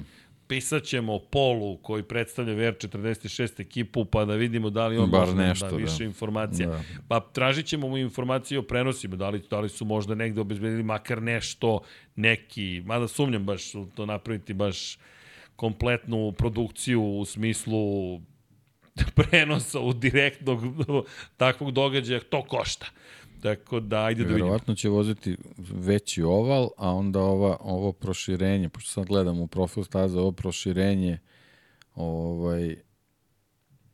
pisat 0.49 0.83
ćemo 0.83 1.19
Polu 1.19 1.77
koji 1.77 2.03
predstavlja 2.03 2.55
VR46 2.55 3.61
ekipu 3.61 4.05
pa 4.05 4.25
da 4.25 4.35
vidimo 4.35 4.71
da 4.71 4.87
li 4.87 4.99
on 4.99 5.11
Bar 5.11 5.21
može 5.21 5.37
da 5.37 5.49
nešto, 5.49 5.71
da 5.71 5.77
više 5.77 5.99
da. 5.99 6.05
informacija. 6.05 6.69
Da. 6.69 6.83
Pa 7.09 7.21
tražit 7.21 7.67
ćemo 7.67 7.89
mu 7.89 7.99
informacije 7.99 8.59
o 8.59 8.63
prenosima, 8.63 9.17
da 9.17 9.29
li, 9.29 9.43
da 9.51 9.61
li 9.61 9.69
su 9.69 9.85
možda 9.85 10.15
negde 10.15 10.41
obezbedili 10.41 10.83
makar 10.83 11.23
nešto, 11.23 11.81
neki, 12.17 12.83
mada 12.87 13.09
sumnjam 13.09 13.45
baš 13.45 13.73
to 13.95 14.07
napraviti 14.07 14.55
baš 14.55 14.99
kompletnu 15.57 16.33
produkciju 16.33 17.03
u 17.03 17.25
smislu 17.25 18.19
prenosa 19.17 19.81
u 19.81 19.93
direktnog 19.93 20.61
takvog 21.37 21.71
događaja, 21.71 22.21
to 22.21 22.43
košta. 22.43 22.87
Tako 23.43 23.81
da, 23.81 24.05
ajde 24.05 24.23
da 24.23 24.29
vidimo. 24.29 24.45
Verovatno 24.45 24.75
će 24.75 24.89
voziti 24.89 25.37
veći 25.59 26.23
oval, 26.23 26.69
a 26.77 26.91
onda 26.91 27.21
ova, 27.21 27.57
ovo 27.61 27.93
proširenje, 27.93 28.69
pošto 28.69 28.91
sad 28.91 29.07
gledam 29.07 29.41
u 29.41 29.47
profil 29.47 29.85
staza, 29.85 30.21
ovo 30.21 30.33
proširenje, 30.33 31.19
ovaj, 31.95 32.77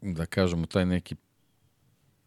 da 0.02 0.26
kažemo, 0.26 0.66
taj 0.66 0.86
neki 0.86 1.14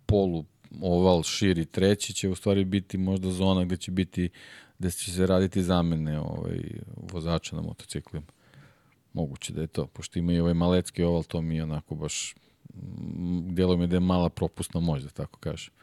polu 0.05 0.45
oval 0.81 1.23
širi 1.23 1.65
treći 1.65 2.13
će 2.13 2.29
u 2.29 2.35
stvari 2.35 2.65
biti 2.65 2.97
možda 2.97 3.31
zona 3.31 3.63
gde 3.63 3.77
će 3.77 3.91
biti 3.91 4.29
gde 4.79 4.91
će 4.91 5.11
se 5.11 5.27
raditi 5.27 5.63
zamene 5.63 6.19
ovaj, 6.19 6.59
vozača 7.11 7.55
na 7.55 7.61
motociklima. 7.61 8.25
Moguće 9.13 9.53
da 9.53 9.61
je 9.61 9.67
to, 9.67 9.87
pošto 9.87 10.19
ima 10.19 10.33
i 10.33 10.39
ovaj 10.39 10.53
malecki 10.53 11.03
oval, 11.03 11.23
to 11.23 11.41
mi 11.41 11.55
je 11.55 11.63
onako 11.63 11.95
baš 11.95 12.35
delo 13.49 13.77
mi 13.77 13.87
da 13.87 13.95
je 13.95 13.99
mala 13.99 14.29
propusna 14.29 14.79
moć, 14.79 15.03
da 15.03 15.09
tako 15.09 15.39
kažem. 15.39 15.73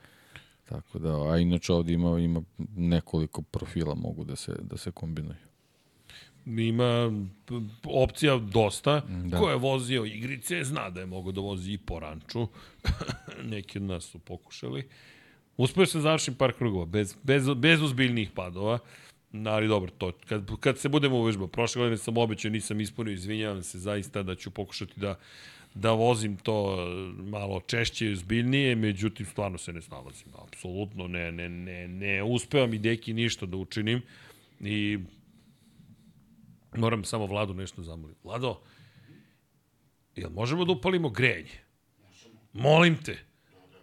Tako 0.68 0.98
da, 0.98 1.32
a 1.32 1.38
inače 1.38 1.72
ovde 1.72 1.92
ima, 1.92 2.18
ima 2.18 2.42
nekoliko 2.76 3.42
profila 3.42 3.94
mogu 3.94 4.24
da 4.24 4.36
se, 4.36 4.52
da 4.62 4.76
se 4.76 4.90
kombinuju. 4.90 5.36
Ima 6.46 7.12
opcija 7.84 8.36
dosta. 8.38 9.00
Da. 9.24 9.38
Ko 9.38 9.50
je 9.50 9.56
vozio 9.56 10.04
igrice, 10.04 10.64
zna 10.64 10.90
da 10.90 11.00
je 11.00 11.06
mogo 11.06 11.32
da 11.32 11.40
vozi 11.40 11.72
i 11.72 11.78
po 11.78 12.00
ranču. 12.00 12.48
Neki 13.52 13.78
od 13.78 13.84
nas 13.84 14.04
su 14.04 14.18
pokušali. 14.18 14.88
Uspio 15.56 15.86
se 15.86 16.00
završim 16.00 16.34
par 16.34 16.52
krugova, 16.52 16.86
bez, 16.86 17.16
bez, 17.22 17.48
bez 17.56 17.82
uzbiljnih 17.82 18.30
padova. 18.34 18.78
Ali 19.46 19.68
dobro, 19.68 19.90
to, 19.98 20.12
kad, 20.28 20.50
kad 20.60 20.78
se 20.78 20.88
budemo 20.88 21.16
uvežbao, 21.16 21.46
prošle 21.46 21.80
godine 21.80 21.96
sam 21.96 22.16
obećao, 22.16 22.50
nisam 22.50 22.80
ispunio, 22.80 23.12
izvinjavam 23.12 23.62
se 23.62 23.78
zaista 23.78 24.22
da 24.22 24.34
ću 24.34 24.50
pokušati 24.50 25.00
da 25.00 25.18
da 25.74 25.92
vozim 25.92 26.36
to 26.36 26.86
malo 27.16 27.60
češće 27.60 28.06
i 28.06 28.12
uzbiljnije, 28.12 28.74
međutim 28.74 29.26
stvarno 29.26 29.58
se 29.58 29.72
ne 29.72 29.82
snalazim. 29.82 30.28
Apsolutno 30.46 31.08
ne, 31.08 31.32
ne, 31.32 31.48
ne, 31.48 31.88
ne 31.88 32.22
uspevam 32.22 32.74
i 32.74 32.78
deki 32.78 33.12
ništa 33.12 33.46
da 33.46 33.56
učinim 33.56 34.02
i 34.60 34.98
moram 36.76 37.04
samo 37.04 37.26
Vladu 37.26 37.54
nešto 37.54 37.82
zamoliti. 37.82 38.20
Vlado, 38.24 38.60
jel 40.16 40.30
možemo 40.30 40.64
da 40.64 40.72
upalimo 40.72 41.10
grejanje? 41.10 41.58
Molim 42.52 42.96
te. 43.02 43.18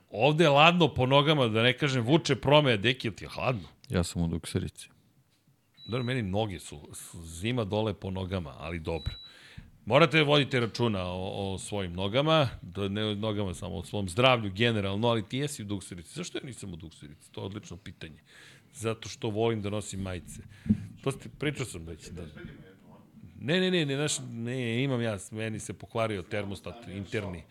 Ovde 0.09 0.43
je 0.43 0.49
ladno 0.49 0.93
po 0.93 1.05
nogama, 1.05 1.47
da 1.47 1.63
ne 1.63 1.77
kažem 1.77 2.03
vuče 2.03 2.35
prome, 2.35 2.77
deki, 2.77 3.07
jel 3.07 3.13
ti 3.13 3.23
je 3.23 3.29
hladno? 3.29 3.67
Ja 3.89 4.03
sam 4.03 4.21
u 4.21 4.27
dukserici. 4.27 4.89
Dobro, 5.87 6.03
meni 6.03 6.21
noge 6.21 6.59
su, 6.59 6.89
zima 7.23 7.63
dole 7.63 7.93
po 7.93 8.11
nogama, 8.11 8.55
ali 8.59 8.79
dobro. 8.79 9.13
Morate 9.85 10.23
vodite 10.23 10.59
računa 10.59 11.03
o, 11.03 11.53
o 11.53 11.57
svojim 11.57 11.93
nogama, 11.93 12.49
da 12.61 12.87
ne 12.87 13.05
o 13.05 13.15
nogama 13.15 13.53
samo, 13.53 13.75
o 13.75 13.83
svom 13.83 14.09
zdravlju 14.09 14.51
generalno, 14.51 15.07
ali 15.07 15.29
ti 15.29 15.37
jesi 15.37 15.61
u 15.61 15.65
dukserici. 15.65 16.15
Zašto 16.15 16.37
ja 16.37 16.43
nisam 16.43 16.73
u 16.73 16.75
dukserici? 16.75 17.31
To 17.31 17.41
je 17.41 17.45
odlično 17.45 17.77
pitanje. 17.77 18.19
Zato 18.73 19.09
što 19.09 19.29
volim 19.29 19.61
da 19.61 19.69
nosim 19.69 20.01
majice. 20.01 20.41
To 21.03 21.11
ste, 21.11 21.29
pričao 21.39 21.65
sam 21.65 21.85
već. 21.85 22.09
Da... 22.09 22.21
Ne, 23.39 23.59
ne, 23.59 23.71
ne, 23.71 23.85
ne, 23.85 23.97
naš, 23.97 24.13
ne, 24.31 24.83
imam 24.83 25.01
ja, 25.01 25.17
meni 25.31 25.59
se 25.59 25.73
pokvario 25.73 26.21
termostat 26.21 26.87
interni. 26.87 27.43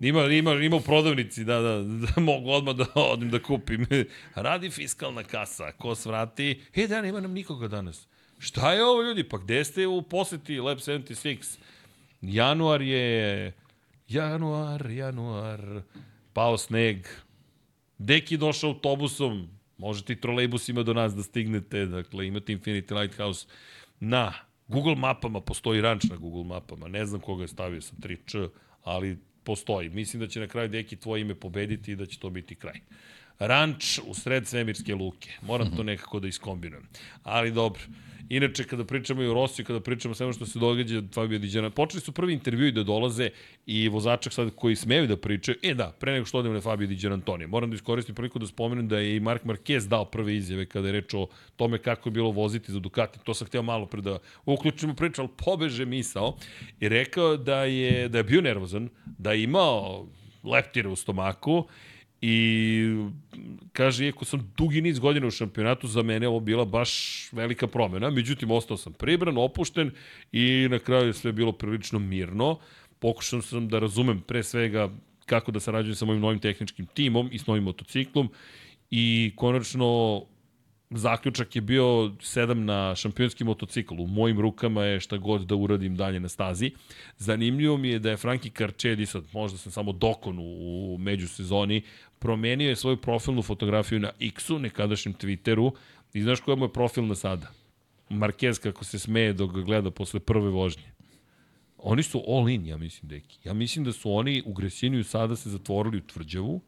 Ima, 0.00 0.24
ima, 0.24 0.52
ima 0.52 0.76
u 0.76 0.80
prodavnici, 0.80 1.44
da, 1.44 1.60
da, 1.60 1.82
da 1.82 2.20
mogu 2.20 2.50
odmah 2.50 2.76
da 2.76 2.86
odim 2.94 3.30
da 3.30 3.42
kupim. 3.42 3.86
Radi 4.34 4.70
fiskalna 4.70 5.22
kasa, 5.22 5.72
ko 5.72 5.94
svrati, 5.94 6.60
e 6.74 6.86
da, 6.86 7.02
nema 7.02 7.20
nam 7.20 7.32
nikoga 7.32 7.68
danas. 7.68 8.08
Šta 8.44 8.72
je 8.72 8.84
ovo 8.84 9.02
ljudi? 9.02 9.28
Pa 9.28 9.38
gde 9.38 9.64
ste 9.64 9.86
u 9.86 10.02
poseti 10.02 10.60
Lab 10.60 10.78
76? 10.78 11.58
Januar 12.22 12.82
je... 12.82 13.52
Januar, 14.08 14.90
januar... 14.90 15.82
Pao 16.32 16.58
sneg. 16.58 17.06
Deki 17.98 18.36
došao 18.36 18.70
autobusom. 18.70 19.48
Možete 19.78 20.12
i 20.12 20.20
trolejbusima 20.20 20.82
do 20.82 20.94
nas 20.94 21.14
da 21.14 21.22
stignete. 21.22 21.86
Dakle, 21.86 22.26
imate 22.26 22.52
Infinity 22.52 23.00
Lighthouse 23.00 23.46
na 24.00 24.32
Google 24.68 24.94
mapama. 24.94 25.40
Postoji 25.40 25.80
ranč 25.80 26.04
na 26.04 26.16
Google 26.16 26.44
mapama. 26.44 26.88
Ne 26.88 27.06
znam 27.06 27.20
koga 27.20 27.44
je 27.44 27.48
stavio 27.48 27.80
sa 27.80 27.94
3Č, 27.96 28.48
ali 28.82 29.18
postoji. 29.44 29.88
Mislim 29.88 30.20
da 30.20 30.28
će 30.28 30.40
na 30.40 30.48
kraju 30.48 30.68
Deki 30.68 30.96
tvoje 30.96 31.20
ime 31.20 31.34
pobediti 31.34 31.92
i 31.92 31.96
da 31.96 32.06
će 32.06 32.18
to 32.18 32.30
biti 32.30 32.54
kraj. 32.54 32.80
Ranč 33.38 33.98
u 34.06 34.14
sred 34.14 34.46
svemirske 34.46 34.94
luke. 34.94 35.30
Moram 35.42 35.76
to 35.76 35.82
nekako 35.82 36.20
da 36.20 36.28
iskombinujem. 36.28 36.88
Ali 37.22 37.52
dobro. 37.52 37.82
Inače, 38.28 38.64
kada 38.64 38.84
pričamo 38.84 39.22
i 39.22 39.26
o 39.26 39.34
Rosiju, 39.34 39.66
kada 39.66 39.80
pričamo 39.80 40.12
o 40.12 40.14
svemu 40.14 40.32
što 40.32 40.46
se 40.46 40.58
događa 40.58 41.02
Fabio 41.12 41.38
Diđana, 41.38 41.70
počeli 41.70 42.00
su 42.00 42.12
prvi 42.12 42.32
intervjui 42.32 42.72
da 42.72 42.82
dolaze 42.82 43.30
i 43.66 43.88
vozačak 43.88 44.32
sad 44.32 44.50
koji 44.56 44.76
smeju 44.76 45.06
da 45.06 45.16
pričaju, 45.16 45.58
e 45.62 45.74
da, 45.74 45.92
pre 46.00 46.12
nego 46.12 46.26
što 46.26 46.38
odemo 46.38 46.54
na 46.54 46.60
Fabio 46.60 46.88
Diđan 46.88 47.12
Antonija, 47.12 47.48
moram 47.48 47.70
da 47.70 47.74
iskoristim 47.74 48.14
priliku 48.14 48.38
da 48.38 48.46
spomenem 48.46 48.88
da 48.88 48.98
je 48.98 49.16
i 49.16 49.20
Mark 49.20 49.44
Marquez 49.44 49.88
dao 49.88 50.04
prve 50.04 50.36
izjave 50.36 50.66
kada 50.66 50.88
je 50.88 50.92
reč 50.92 51.14
o 51.14 51.26
tome 51.56 51.78
kako 51.78 52.08
je 52.08 52.12
bilo 52.12 52.30
voziti 52.30 52.72
za 52.72 52.78
Ducati, 52.80 53.18
to 53.24 53.34
sam 53.34 53.46
hteo 53.46 53.62
malo 53.62 53.86
pre 53.86 54.00
da 54.00 54.18
uključimo 54.46 54.94
priču, 54.94 55.20
ali 55.20 55.30
pobeže 55.36 55.84
misao 55.84 56.36
i 56.80 56.88
rekao 56.88 57.36
da 57.36 57.64
je, 57.64 58.08
da 58.08 58.18
je 58.18 58.24
bio 58.24 58.40
nervozan, 58.40 58.88
da 59.18 59.32
je 59.32 59.42
imao 59.42 60.06
leptire 60.44 60.88
u 60.88 60.96
stomaku 60.96 61.68
I 62.26 63.10
kaže, 63.72 64.06
iako 64.06 64.24
sam 64.24 64.52
dugi 64.56 64.80
niz 64.80 64.98
godina 64.98 65.26
u 65.26 65.30
šampionatu, 65.30 65.86
za 65.86 66.02
mene 66.02 66.28
ovo 66.28 66.40
bila 66.40 66.64
baš 66.64 66.92
velika 67.32 67.66
promena. 67.66 68.10
Međutim, 68.10 68.50
ostao 68.50 68.76
sam 68.76 68.92
pribran, 68.92 69.38
opušten 69.38 69.90
i 70.32 70.68
na 70.70 70.78
kraju 70.78 71.06
je 71.06 71.12
sve 71.12 71.32
bilo 71.32 71.52
prilično 71.52 71.98
mirno. 71.98 72.58
Pokušao 72.98 73.42
sam 73.42 73.68
da 73.68 73.78
razumem 73.78 74.20
pre 74.20 74.42
svega 74.42 74.88
kako 75.26 75.52
da 75.52 75.60
sarađujem 75.60 75.94
sa 75.94 76.04
mojim 76.04 76.20
novim 76.20 76.38
tehničkim 76.38 76.86
timom 76.86 77.28
i 77.32 77.38
s 77.38 77.46
novim 77.46 77.64
motociklom 77.64 78.28
i 78.90 79.32
konačno 79.36 80.22
zaključak 80.90 81.56
je 81.56 81.62
bio 81.62 81.84
7 81.84 82.54
na 82.54 82.94
šampionski 82.94 83.44
motocikl. 83.44 83.94
U 83.94 84.06
mojim 84.06 84.40
rukama 84.40 84.84
je 84.84 85.00
šta 85.00 85.16
god 85.16 85.46
da 85.46 85.54
uradim 85.54 85.96
dalje 85.96 86.20
na 86.20 86.28
stazi. 86.28 86.70
Zanimljivo 87.18 87.76
mi 87.76 87.88
je 87.88 87.98
da 87.98 88.10
je 88.10 88.16
Franki 88.16 88.50
Carcedi, 88.50 89.06
sad 89.06 89.24
možda 89.32 89.58
sam 89.58 89.72
samo 89.72 89.92
dokon 89.92 90.38
u 90.38 90.96
međusezoni, 91.00 91.82
promenio 92.24 92.68
je 92.68 92.76
svoju 92.76 92.96
profilnu 92.96 93.42
fotografiju 93.42 94.00
na 94.00 94.10
X-u, 94.20 94.58
nekadašnjem 94.58 95.14
Twitteru, 95.14 95.72
i 96.14 96.22
znaš 96.22 96.40
koja 96.40 96.56
mu 96.56 96.64
je 96.64 96.72
profilna 96.72 97.14
sada? 97.14 97.50
Marquez 98.10 98.62
kako 98.62 98.84
se 98.84 98.98
smeje 98.98 99.32
dok 99.32 99.52
ga 99.52 99.60
gleda 99.60 99.90
posle 99.90 100.20
prve 100.20 100.48
vožnje. 100.48 100.92
Oni 101.78 102.02
su 102.02 102.22
all 102.28 102.48
in, 102.48 102.66
ja 102.66 102.76
mislim, 102.76 103.08
deki. 103.08 103.38
Ja 103.44 103.54
mislim 103.54 103.84
da 103.84 103.92
su 103.92 104.12
oni 104.12 104.42
u 104.46 104.52
Gresiniju 104.52 105.04
sada 105.04 105.36
se 105.36 105.50
zatvorili 105.50 105.98
u 105.98 106.06
tvrđavu, 106.06 106.60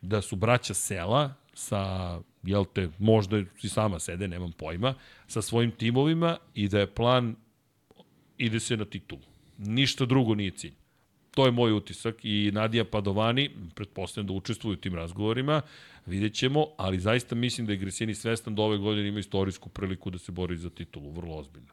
da 0.00 0.22
su 0.22 0.36
braća 0.36 0.74
sela 0.74 1.34
sa, 1.54 2.20
jel 2.42 2.64
te, 2.74 2.88
možda 2.98 3.38
i 3.62 3.68
sama 3.68 3.98
sede, 3.98 4.28
nemam 4.28 4.52
pojma, 4.52 4.94
sa 5.26 5.42
svojim 5.42 5.70
timovima 5.70 6.36
i 6.54 6.68
da 6.68 6.80
je 6.80 6.94
plan 6.94 7.36
ide 8.38 8.60
se 8.60 8.76
na 8.76 8.84
titulu. 8.84 9.22
Ništa 9.58 10.06
drugo 10.06 10.34
nije 10.34 10.50
cilj. 10.50 10.81
To 11.34 11.46
je 11.46 11.52
moj 11.52 11.72
utisak 11.72 12.24
i 12.24 12.50
Nadija 12.54 12.84
Padovani, 12.84 13.50
pretpostavljam 13.74 14.26
da 14.26 14.32
učestvuju 14.32 14.72
u 14.72 14.80
tim 14.80 14.94
razgovorima, 14.94 15.62
vidjet 16.06 16.34
ćemo, 16.34 16.66
ali 16.76 17.00
zaista 17.00 17.34
mislim 17.34 17.66
da 17.66 17.72
je 17.72 17.78
Gresini 17.78 18.14
svestan 18.14 18.54
da 18.54 18.62
ove 18.62 18.78
godine 18.78 19.08
ima 19.08 19.18
istorijsku 19.18 19.68
priliku 19.68 20.10
da 20.10 20.18
se 20.18 20.32
bori 20.32 20.56
za 20.56 20.70
titulu, 20.70 21.10
vrlo 21.10 21.36
ozbiljno. 21.36 21.72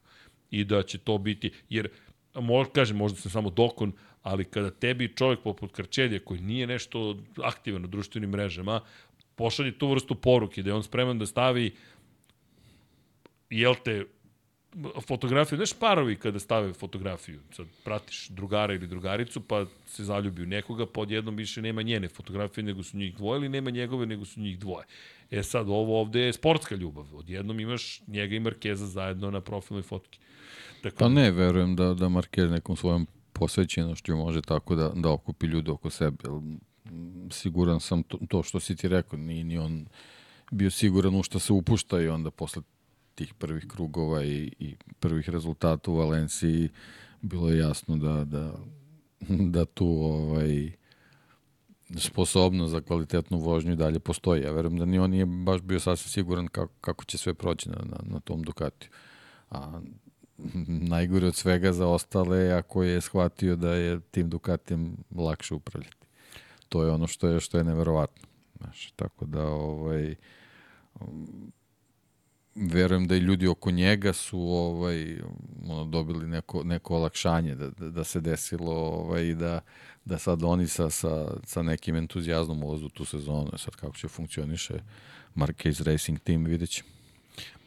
I 0.51 0.63
da 0.63 0.83
će 0.83 0.97
to 0.97 1.17
biti, 1.17 1.51
jer, 1.69 1.89
možda, 2.35 2.73
kažem, 2.73 2.97
možda 2.97 3.19
sam 3.19 3.31
samo 3.31 3.49
dokon, 3.49 3.91
ali 4.23 4.45
kada 4.45 4.71
tebi 4.71 5.13
čovjek 5.15 5.39
poput 5.39 5.71
Krčelje, 5.71 6.19
koji 6.19 6.41
nije 6.41 6.67
nešto 6.67 7.17
aktivan 7.43 7.81
na 7.81 7.87
društvenim 7.87 8.29
mrežama, 8.29 8.81
pošalje 9.35 9.77
tu 9.77 9.87
vrstu 9.87 10.15
poruke, 10.15 10.63
da 10.63 10.69
je 10.69 10.73
on 10.73 10.83
spreman 10.83 11.19
da 11.19 11.25
stavi, 11.25 11.71
jel 13.49 13.75
te, 13.83 14.05
fotografiju, 15.07 15.57
znaš 15.57 15.73
parovi 15.73 16.15
kada 16.15 16.39
stave 16.39 16.73
fotografiju, 16.73 17.39
sad 17.51 17.65
pratiš 17.83 18.27
drugara 18.29 18.73
ili 18.73 18.87
drugaricu, 18.87 19.41
pa 19.41 19.65
se 19.85 20.03
zaljubi 20.03 20.43
u 20.43 20.45
nekoga, 20.45 20.85
pa 20.85 21.01
odjednom 21.01 21.35
više 21.35 21.61
nema 21.61 21.81
njene 21.81 22.07
fotografije, 22.07 22.63
nego 22.63 22.83
su 22.83 22.97
njih 22.97 23.15
dvoje, 23.15 23.37
ili 23.37 23.49
nema 23.49 23.69
njegove, 23.69 24.05
nego 24.05 24.25
su 24.25 24.39
njih 24.39 24.59
dvoje. 24.59 24.85
E 25.31 25.43
sad, 25.43 25.69
ovo 25.69 26.01
ovde 26.01 26.19
je 26.19 26.33
sportska 26.33 26.75
ljubav. 26.75 27.15
Odjednom 27.15 27.59
imaš 27.59 28.01
njega 28.07 28.35
i 28.35 28.39
Markeza 28.39 28.85
zajedno 28.85 29.31
na 29.31 29.41
profilnoj 29.41 29.83
fotki. 29.83 30.19
Tako, 30.81 30.95
pa 30.99 31.09
ne, 31.09 31.31
verujem 31.31 31.75
da, 31.75 31.93
da 31.93 32.05
Marquez 32.05 32.51
nekom 32.51 32.75
svojom 32.75 33.07
posvećenošću 33.33 34.15
može 34.15 34.41
tako 34.41 34.75
da, 34.75 34.91
da 34.95 35.11
okupi 35.11 35.47
ljude 35.47 35.71
oko 35.71 35.89
sebe. 35.89 36.17
Siguran 37.31 37.79
sam 37.79 38.03
to, 38.03 38.17
to 38.29 38.43
što 38.43 38.59
si 38.59 38.75
ti 38.75 38.87
rekao, 38.87 39.19
nije 39.19 39.43
ni 39.43 39.57
on 39.57 39.85
bio 40.51 40.71
siguran 40.71 41.15
u 41.15 41.23
što 41.23 41.39
se 41.39 41.53
upušta 41.53 42.01
i 42.01 42.07
onda 42.07 42.31
posle 42.31 42.61
tih 43.19 43.33
prvih 43.33 43.65
krugova 43.67 44.23
i, 44.23 44.51
i 44.59 44.75
prvih 44.99 45.29
rezultata 45.29 45.91
u 45.91 45.95
Valenciji 45.95 46.69
bilo 47.21 47.49
je 47.49 47.57
jasno 47.57 47.97
da, 47.97 48.23
da, 48.23 48.53
da 49.55 49.65
tu 49.65 49.87
ovaj, 49.87 50.71
sposobnost 51.97 52.71
za 52.71 52.81
kvalitetnu 52.81 53.37
vožnju 53.37 53.75
dalje 53.75 53.99
postoji. 53.99 54.43
Ja 54.43 54.51
verujem 54.51 54.77
da 54.77 54.85
ni 54.85 54.99
on 54.99 55.11
nije 55.11 55.25
baš 55.25 55.61
bio 55.61 55.79
sasvim 55.79 56.09
siguran 56.09 56.47
kako, 56.47 56.73
kako 56.81 57.05
će 57.05 57.17
sve 57.17 57.33
proći 57.33 57.69
na, 57.69 57.77
na, 57.83 57.97
na 58.03 58.19
tom 58.19 58.43
Ducatiju. 58.43 58.89
A 59.49 59.81
najgore 60.93 61.27
od 61.27 61.35
svega 61.35 61.73
za 61.73 61.87
ostale 61.87 62.51
ako 62.51 62.83
je 62.83 63.01
shvatio 63.01 63.55
da 63.55 63.73
je 63.73 63.99
tim 63.99 64.29
Ducatijem 64.29 64.97
lakše 65.11 65.55
upravljati. 65.55 66.07
To 66.69 66.83
je 66.83 66.91
ono 66.91 67.07
što 67.07 67.27
je 67.27 67.39
što 67.39 67.57
je 67.57 67.63
neverovatno. 67.63 68.27
Znaš, 68.59 68.91
tako 68.95 69.25
da 69.25 69.47
ovaj 69.47 70.15
verujem 72.59 73.07
da 73.07 73.15
i 73.15 73.19
ljudi 73.19 73.47
oko 73.47 73.71
njega 73.71 74.13
su 74.13 74.39
ovaj 74.39 75.17
ono, 75.67 75.85
dobili 75.85 76.27
neko, 76.27 76.63
neko 76.63 76.95
olakšanje 76.95 77.55
da, 77.55 77.69
da, 77.69 77.89
da 77.89 78.03
se 78.03 78.21
desilo 78.21 78.71
ovaj, 78.73 79.33
da, 79.33 79.61
da 80.05 80.17
sad 80.17 80.43
oni 80.43 80.67
sa, 80.67 80.89
sa, 80.89 81.37
sa 81.43 81.63
nekim 81.63 81.95
entuzijazmom 81.95 82.63
ulazu 82.63 82.89
tu 82.89 83.05
sezonu. 83.05 83.51
Sad 83.57 83.75
kako 83.75 83.97
će 83.97 84.07
funkcioniše 84.07 84.73
Marquez 85.35 85.83
Racing 85.83 86.19
Team, 86.19 86.45
vidjet 86.45 86.69
ćemo. 86.69 86.89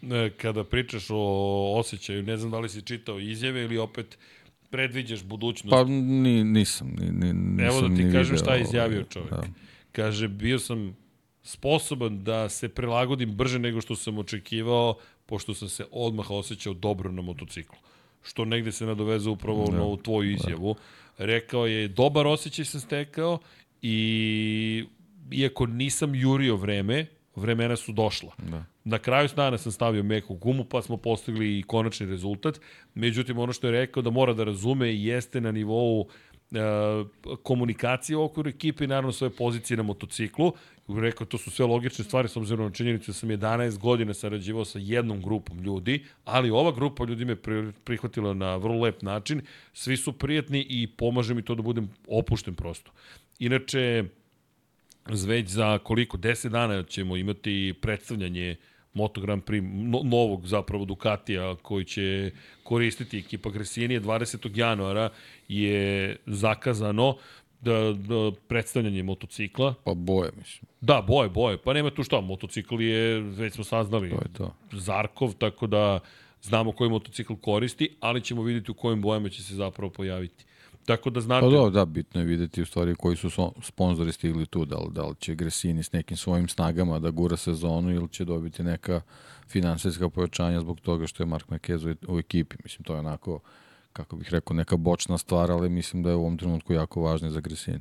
E, 0.02 0.30
kada 0.30 0.64
pričaš 0.64 1.06
o 1.10 1.74
osjećaju, 1.78 2.22
ne 2.22 2.36
znam 2.36 2.50
da 2.50 2.58
li 2.58 2.68
si 2.68 2.82
čitao 2.82 3.20
izjave 3.20 3.64
ili 3.64 3.78
opet 3.78 4.18
predviđaš 4.70 5.22
budućnost. 5.22 5.70
Pa 5.70 5.84
ni, 5.84 6.44
nisam, 6.44 6.94
ni, 6.98 7.10
ni, 7.10 7.32
nisam 7.32 7.66
Evo 7.66 7.88
da 7.88 7.96
ti 7.96 8.02
kažem 8.02 8.34
video, 8.34 8.38
šta 8.38 8.54
je 8.54 8.62
izjavio 8.62 8.98
ovaj, 8.98 9.08
čovjek. 9.10 9.30
Da. 9.30 9.42
Kaže, 9.92 10.28
bio 10.28 10.58
sam 10.58 10.96
sposoban 11.42 12.24
da 12.24 12.48
se 12.48 12.68
prilagodim 12.68 13.34
brže 13.34 13.58
nego 13.58 13.80
što 13.80 13.96
sam 13.96 14.18
očekivao, 14.18 14.94
pošto 15.26 15.54
sam 15.54 15.68
se 15.68 15.84
odmah 15.90 16.30
osjećao 16.30 16.74
dobro 16.74 17.12
na 17.12 17.22
motociklu. 17.22 17.78
Što 18.22 18.44
negde 18.44 18.72
se 18.72 18.86
nadoveze 18.86 19.30
upravo 19.30 19.66
da. 19.66 19.76
na 19.76 19.82
ovu 19.82 19.96
tvoju 19.96 20.30
izjavu. 20.30 20.74
Da. 21.18 21.24
Rekao 21.24 21.66
je, 21.66 21.88
dobar 21.88 22.26
osjećaj 22.26 22.64
sam 22.64 22.80
stekao 22.80 23.38
i 23.82 24.84
iako 25.30 25.66
nisam 25.66 26.14
jurio 26.14 26.56
vreme, 26.56 27.06
vremena 27.36 27.76
su 27.76 27.92
došla. 27.92 28.32
Da. 28.38 28.64
Na 28.84 28.98
kraju 28.98 29.28
dana 29.36 29.58
sam 29.58 29.72
stavio 29.72 30.02
meku 30.02 30.34
gumu, 30.34 30.64
pa 30.64 30.82
smo 30.82 30.96
postigli 30.96 31.58
i 31.58 31.62
konačni 31.62 32.06
rezultat. 32.06 32.60
Međutim, 32.94 33.38
ono 33.38 33.52
što 33.52 33.66
je 33.66 33.70
rekao 33.70 34.02
da 34.02 34.10
mora 34.10 34.32
da 34.32 34.44
razume 34.44 34.94
jeste 34.94 35.40
na 35.40 35.52
nivou 35.52 36.06
e, 36.31 36.31
komunikacije 37.42 38.16
u 38.16 38.22
okviru 38.22 38.50
ekipe 38.50 38.84
i 38.84 38.86
naravno 38.86 39.12
svoje 39.12 39.30
pozicije 39.30 39.76
na 39.76 39.82
motociklu. 39.82 40.52
Rekao, 40.88 41.26
to 41.26 41.38
su 41.38 41.50
sve 41.50 41.66
logične 41.66 42.04
stvari, 42.04 42.28
s 42.28 42.36
obzirom 42.36 42.66
na 42.66 42.72
činjenicu 42.72 43.10
da 43.10 43.14
sam 43.14 43.28
11 43.28 43.78
godina 43.78 44.14
sarađivao 44.14 44.64
sa 44.64 44.78
jednom 44.78 45.22
grupom 45.22 45.60
ljudi, 45.60 46.04
ali 46.24 46.50
ova 46.50 46.72
grupa 46.72 47.04
ljudi 47.04 47.24
me 47.24 47.36
prihvatila 47.84 48.34
na 48.34 48.56
vrlo 48.56 48.82
lep 48.82 49.02
način. 49.02 49.42
Svi 49.72 49.96
su 49.96 50.12
prijatni 50.12 50.66
i 50.68 50.86
pomaže 50.86 51.34
mi 51.34 51.42
to 51.42 51.54
da 51.54 51.62
budem 51.62 51.90
opušten 52.08 52.54
prosto. 52.54 52.92
Inače, 53.38 54.04
već 55.26 55.48
za 55.48 55.78
koliko, 55.78 56.16
10 56.16 56.48
dana 56.48 56.82
ćemo 56.82 57.16
imati 57.16 57.74
predstavljanje 57.80 58.56
Moto 58.94 59.20
Grand 59.20 59.42
Prix 59.44 59.62
no, 59.62 60.00
novog 60.04 60.46
zapravo 60.46 60.84
Ducatija 60.84 61.56
koji 61.62 61.84
će 61.84 62.30
koristiti 62.62 63.18
ekipa 63.18 63.50
Gresinije 63.50 64.00
20. 64.00 64.58
januara 64.58 65.10
je 65.48 66.16
zakazano 66.26 67.16
da, 67.60 67.92
da 67.92 68.32
predstavljanje 68.48 69.02
motocikla. 69.02 69.74
Pa 69.84 69.94
boje, 69.94 70.30
mislim. 70.38 70.68
Da, 70.80 71.04
boje, 71.06 71.28
boje. 71.28 71.58
Pa 71.58 71.72
nema 71.72 71.90
tu 71.90 72.02
šta, 72.02 72.20
motocikl 72.20 72.80
je, 72.80 73.20
već 73.20 73.54
smo 73.54 73.64
saznali, 73.64 74.10
to 74.10 74.14
je 74.14 74.32
to. 74.32 74.54
Zarkov, 74.72 75.34
tako 75.34 75.66
da 75.66 76.00
znamo 76.42 76.72
koji 76.72 76.90
motocikl 76.90 77.34
koristi, 77.34 77.96
ali 78.00 78.20
ćemo 78.20 78.42
videti 78.42 78.70
u 78.70 78.74
kojim 78.74 79.02
bojama 79.02 79.28
će 79.28 79.42
se 79.42 79.54
zapravo 79.54 79.90
pojaviti. 79.90 80.44
Tako 80.86 81.10
da 81.10 81.20
znate... 81.20 81.46
Pa 81.46 81.50
da, 81.50 81.70
da, 81.70 81.84
bitno 81.84 82.20
je 82.20 82.26
videti 82.26 82.62
u 82.62 82.66
stvari 82.66 82.94
koji 82.94 83.16
su 83.16 83.30
sponzori 83.62 84.12
stigli 84.12 84.46
tu, 84.46 84.64
da 84.64 84.78
li, 84.78 84.88
da 84.90 85.06
li 85.06 85.14
će 85.18 85.34
Gresini 85.34 85.82
s 85.82 85.92
nekim 85.92 86.16
svojim 86.16 86.48
snagama 86.48 86.98
da 86.98 87.10
gura 87.10 87.36
sezonu 87.36 87.94
ili 87.94 88.08
će 88.08 88.24
dobiti 88.24 88.62
neka 88.62 89.00
finansijska 89.48 90.08
pojačanja 90.08 90.60
zbog 90.60 90.80
toga 90.80 91.06
što 91.06 91.22
je 91.22 91.26
Mark 91.26 91.48
Marquez 91.48 91.96
u, 92.08 92.14
u 92.14 92.18
ekipi. 92.18 92.56
Mislim, 92.64 92.84
to 92.84 92.94
je 92.94 92.98
onako 92.98 93.40
kako 93.92 94.16
bih 94.16 94.28
rekao, 94.30 94.56
neka 94.56 94.76
bočna 94.76 95.18
stvar, 95.18 95.50
ali 95.50 95.68
mislim 95.68 96.02
da 96.02 96.10
je 96.10 96.16
u 96.16 96.20
ovom 96.20 96.38
trenutku 96.38 96.72
jako 96.72 97.02
važno 97.02 97.30
za 97.30 97.40
Gresini. 97.40 97.80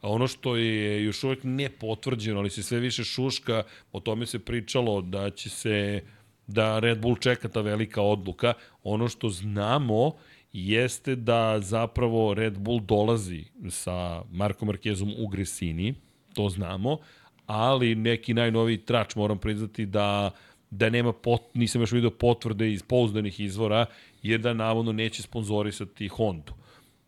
A 0.00 0.08
ono 0.08 0.26
što 0.28 0.56
je 0.56 1.04
još 1.04 1.24
uvek 1.24 1.38
ne 1.42 1.68
potvrđeno, 1.70 2.38
ali 2.38 2.50
se 2.50 2.62
sve 2.62 2.78
više 2.78 3.04
šuška, 3.04 3.62
o 3.92 4.00
tome 4.00 4.26
se 4.26 4.38
pričalo 4.38 5.00
da 5.00 5.30
će 5.30 5.50
se 5.50 6.02
da 6.46 6.78
Red 6.78 7.00
Bull 7.00 7.16
čeka 7.16 7.48
ta 7.48 7.60
velika 7.60 8.02
odluka. 8.02 8.52
Ono 8.82 9.08
što 9.08 9.28
znamo 9.28 10.12
jeste 10.52 11.16
da 11.16 11.60
zapravo 11.60 12.34
Red 12.34 12.58
Bull 12.58 12.80
dolazi 12.80 13.44
sa 13.68 14.22
Marko 14.32 14.64
Markezom 14.64 15.14
u 15.18 15.26
Gresini, 15.26 15.94
to 16.34 16.48
znamo, 16.48 16.98
ali 17.46 17.94
neki 17.94 18.34
najnoviji 18.34 18.78
trač 18.78 19.14
moram 19.14 19.38
priznati 19.38 19.86
da 19.86 20.30
da 20.70 20.90
nema 20.90 21.12
pot, 21.12 21.42
nisam 21.54 21.80
još 21.80 21.92
vidio 21.92 22.10
potvrde 22.10 22.72
iz 22.72 22.82
pouzdanih 22.82 23.40
izvora, 23.40 23.86
je 24.22 24.38
da 24.38 24.54
navodno 24.54 24.92
neće 24.92 25.22
sponzorisati 25.22 26.08
Hondu. 26.08 26.52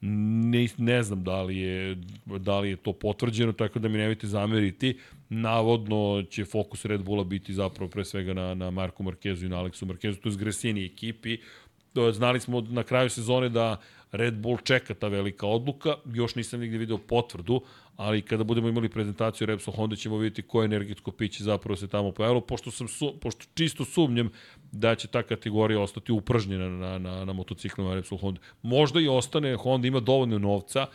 Ne, 0.00 0.68
ne 0.76 1.02
znam 1.02 1.24
da 1.24 1.42
li, 1.42 1.58
je, 1.58 1.96
da 2.26 2.60
li 2.60 2.70
je 2.70 2.76
to 2.76 2.92
potvrđeno, 2.92 3.52
tako 3.52 3.78
da 3.78 3.88
mi 3.88 3.98
nemojte 3.98 4.26
zameriti. 4.26 4.98
Navodno 5.28 6.22
će 6.30 6.44
fokus 6.44 6.84
Red 6.84 7.02
Bulla 7.02 7.24
biti 7.24 7.54
zapravo 7.54 7.90
pre 7.90 8.04
svega 8.04 8.34
na, 8.34 8.54
na 8.54 8.70
Marku 8.70 9.02
Markezu 9.02 9.46
i 9.46 9.48
na 9.48 9.58
Aleksu 9.58 9.86
Markezu, 9.86 10.18
to 10.18 10.28
je 10.28 10.36
Gresini 10.36 10.84
ekipi, 10.84 11.38
znali 12.12 12.40
smo 12.40 12.60
na 12.60 12.82
kraju 12.82 13.10
sezone 13.10 13.48
da 13.48 13.76
Red 14.12 14.34
Bull 14.34 14.58
čeka 14.58 14.94
ta 14.94 15.08
velika 15.08 15.46
odluka, 15.46 15.94
još 16.14 16.34
nisam 16.34 16.60
nigde 16.60 16.78
video 16.78 16.98
potvrdu, 16.98 17.60
ali 17.96 18.22
kada 18.22 18.44
budemo 18.44 18.68
imali 18.68 18.88
prezentaciju 18.88 19.46
Repsol 19.46 19.74
Honda 19.74 19.96
ćemo 19.96 20.18
vidjeti 20.18 20.48
koje 20.48 20.64
energetsko 20.64 21.10
piće 21.10 21.44
zapravo 21.44 21.76
se 21.76 21.88
tamo 21.88 22.12
pojavilo, 22.12 22.40
pošto, 22.40 22.70
sam 22.70 22.88
su, 22.88 23.14
pošto 23.20 23.44
čisto 23.54 23.84
sumnjam 23.84 24.30
da 24.72 24.94
će 24.94 25.08
ta 25.08 25.22
kategorija 25.22 25.80
ostati 25.80 26.12
upržnjena 26.12 26.68
na, 26.68 26.98
na, 26.98 27.24
na 27.24 27.32
motociklima 27.32 27.94
Repsol 27.94 28.18
Honda. 28.18 28.40
Možda 28.62 29.00
i 29.00 29.08
ostane, 29.08 29.56
Honda 29.56 29.88
ima 29.88 30.00
dovoljno 30.00 30.38
novca, 30.38 30.86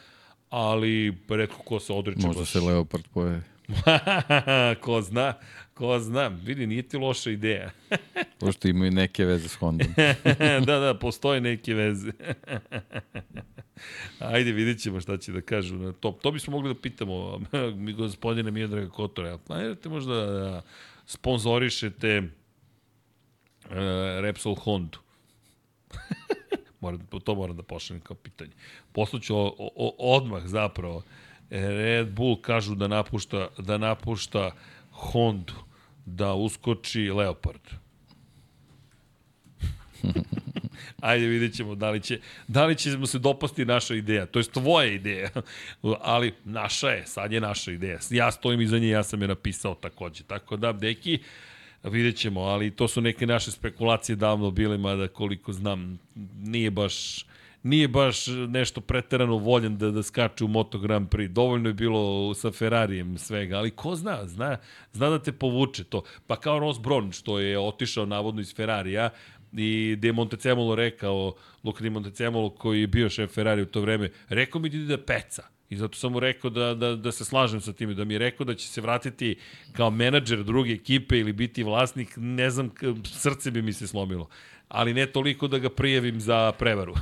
ali 0.49 1.17
redko 1.29 1.57
ko 1.57 1.79
se 1.79 1.93
odreče. 1.93 2.27
Možda 2.27 2.41
baš... 2.41 2.51
se 2.51 2.59
Leopard 2.59 3.03
pojavi. 3.13 3.41
ko 4.83 5.01
zna, 5.01 5.33
ko 5.73 5.99
zna. 5.99 6.27
Vidi, 6.27 6.67
nije 6.67 6.81
ti 6.81 6.97
loša 6.97 7.31
ideja. 7.31 7.71
Pošto 8.39 8.67
imaju 8.67 8.91
neke 8.91 9.25
veze 9.25 9.47
s 9.47 9.55
Hondom. 9.55 9.87
da, 10.67 10.79
da, 10.79 10.93
postoje 10.99 11.41
neke 11.41 11.73
veze. 11.73 12.11
Ajde, 14.19 14.51
vidjet 14.51 14.81
ćemo 14.81 15.01
šta 15.01 15.17
će 15.17 15.31
da 15.31 15.41
kažu 15.41 15.75
na 15.75 15.91
to. 15.91 16.11
To 16.11 16.31
bismo 16.31 16.51
mogli 16.51 16.73
da 16.73 16.81
pitamo 16.81 17.41
mi 17.75 17.93
gospodine 17.93 18.51
Mijedraga 18.51 18.89
Kotora. 18.89 19.37
Planirate 19.37 19.89
možda 19.89 20.13
da 20.13 20.61
sponzorišete 21.05 22.17
uh, 22.19 23.71
Repsol 24.21 24.55
Hondu? 24.55 24.97
moram, 26.81 27.07
to 27.23 27.35
moram 27.35 27.57
da 27.57 27.63
pošaljem 27.63 28.01
kao 28.01 28.15
pitanje. 28.15 28.51
Poslaću 28.91 29.35
odmah 29.97 30.45
zapravo 30.45 31.03
Red 31.49 32.11
Bull 32.11 32.41
kažu 32.41 32.75
da 32.75 32.87
napušta, 32.87 33.47
da 33.57 33.77
napušta 33.77 34.51
Hondu, 34.91 35.53
da 36.05 36.33
uskoči 36.33 37.11
Leopard. 37.11 37.61
Ajde 41.01 41.27
vidjet 41.27 41.55
ćemo 41.55 41.75
da 41.75 41.89
li, 41.89 42.01
će, 42.01 42.19
da 42.47 42.65
li 42.65 42.75
ćemo 42.75 43.05
se 43.05 43.19
dopasti 43.19 43.65
naša 43.65 43.95
ideja. 43.95 44.25
To 44.25 44.39
je 44.39 44.45
tvoja 44.45 44.91
ideja. 44.91 45.29
Ali 46.01 46.33
naša 46.45 46.89
je, 46.89 47.07
sad 47.07 47.31
je 47.31 47.41
naša 47.41 47.71
ideja. 47.71 47.99
Ja 48.09 48.31
stojim 48.31 48.61
iza 48.61 48.79
nje, 48.79 48.89
ja 48.89 49.03
sam 49.03 49.21
je 49.21 49.27
napisao 49.27 49.75
takođe. 49.75 50.23
Tako 50.23 50.57
da, 50.57 50.73
deki, 50.73 51.19
vidjet 51.83 52.15
ćemo, 52.15 52.41
ali 52.41 52.71
to 52.71 52.87
su 52.87 53.01
neke 53.01 53.27
naše 53.27 53.51
spekulacije 53.51 54.15
davno 54.15 54.51
bile, 54.51 54.77
mada 54.77 55.07
koliko 55.07 55.53
znam, 55.53 55.99
nije 56.37 56.71
baš 56.71 57.25
nije 57.67 57.87
baš 57.87 58.25
nešto 58.47 58.81
preterano 58.81 59.37
voljen 59.37 59.77
da, 59.77 59.91
da 59.91 60.03
skače 60.03 60.45
u 60.45 60.47
Moto 60.47 60.79
Grand 60.79 61.09
Prix. 61.09 61.27
Dovoljno 61.27 61.69
je 61.69 61.73
bilo 61.73 62.33
sa 62.33 62.51
Ferrarijem 62.51 63.17
svega, 63.17 63.57
ali 63.57 63.71
ko 63.71 63.95
zna, 63.95 64.27
zna, 64.27 64.57
zna 64.93 65.09
da 65.09 65.19
te 65.23 65.31
povuče 65.31 65.83
to. 65.83 66.03
Pa 66.27 66.35
kao 66.35 66.59
Ross 66.59 66.79
Brown, 66.79 67.11
što 67.19 67.39
je 67.39 67.59
otišao 67.59 68.05
navodno 68.05 68.41
iz 68.41 68.55
Ferrarija, 68.55 69.09
i 69.53 69.95
gde 69.97 70.07
je 70.07 70.13
Montecemolo 70.13 70.75
rekao, 70.75 71.33
Luka 71.63 71.83
Di 71.83 71.89
Montecemolo 71.89 72.49
koji 72.49 72.81
je 72.81 72.87
bio 72.87 73.09
šef 73.09 73.33
Ferrari 73.33 73.61
u 73.61 73.65
to 73.65 73.81
vreme, 73.81 74.09
rekao 74.29 74.61
mi 74.61 74.69
da 74.69 74.97
peca. 74.97 75.56
I 75.69 75.77
zato 75.77 75.97
sam 75.97 76.11
mu 76.11 76.19
rekao 76.19 76.49
da, 76.49 76.73
da, 76.73 76.95
da 76.95 77.11
se 77.11 77.25
slažem 77.25 77.61
sa 77.61 77.73
time, 77.73 77.93
da 77.93 78.05
mi 78.05 78.13
je 78.13 78.19
rekao 78.19 78.45
da 78.45 78.55
će 78.55 78.67
se 78.67 78.81
vratiti 78.81 79.35
kao 79.73 79.89
menadžer 79.91 80.43
druge 80.43 80.71
ekipe 80.71 81.19
ili 81.19 81.33
biti 81.33 81.63
vlasnik, 81.63 82.13
ne 82.15 82.49
znam, 82.49 82.71
srce 83.03 83.51
bi 83.51 83.61
mi 83.61 83.73
se 83.73 83.87
slomilo. 83.87 84.29
Ali 84.67 84.93
ne 84.93 85.05
toliko 85.05 85.47
da 85.47 85.59
ga 85.59 85.69
prijavim 85.69 86.21
za 86.21 86.51
prevaru. 86.51 86.91
Uh, 86.91 86.97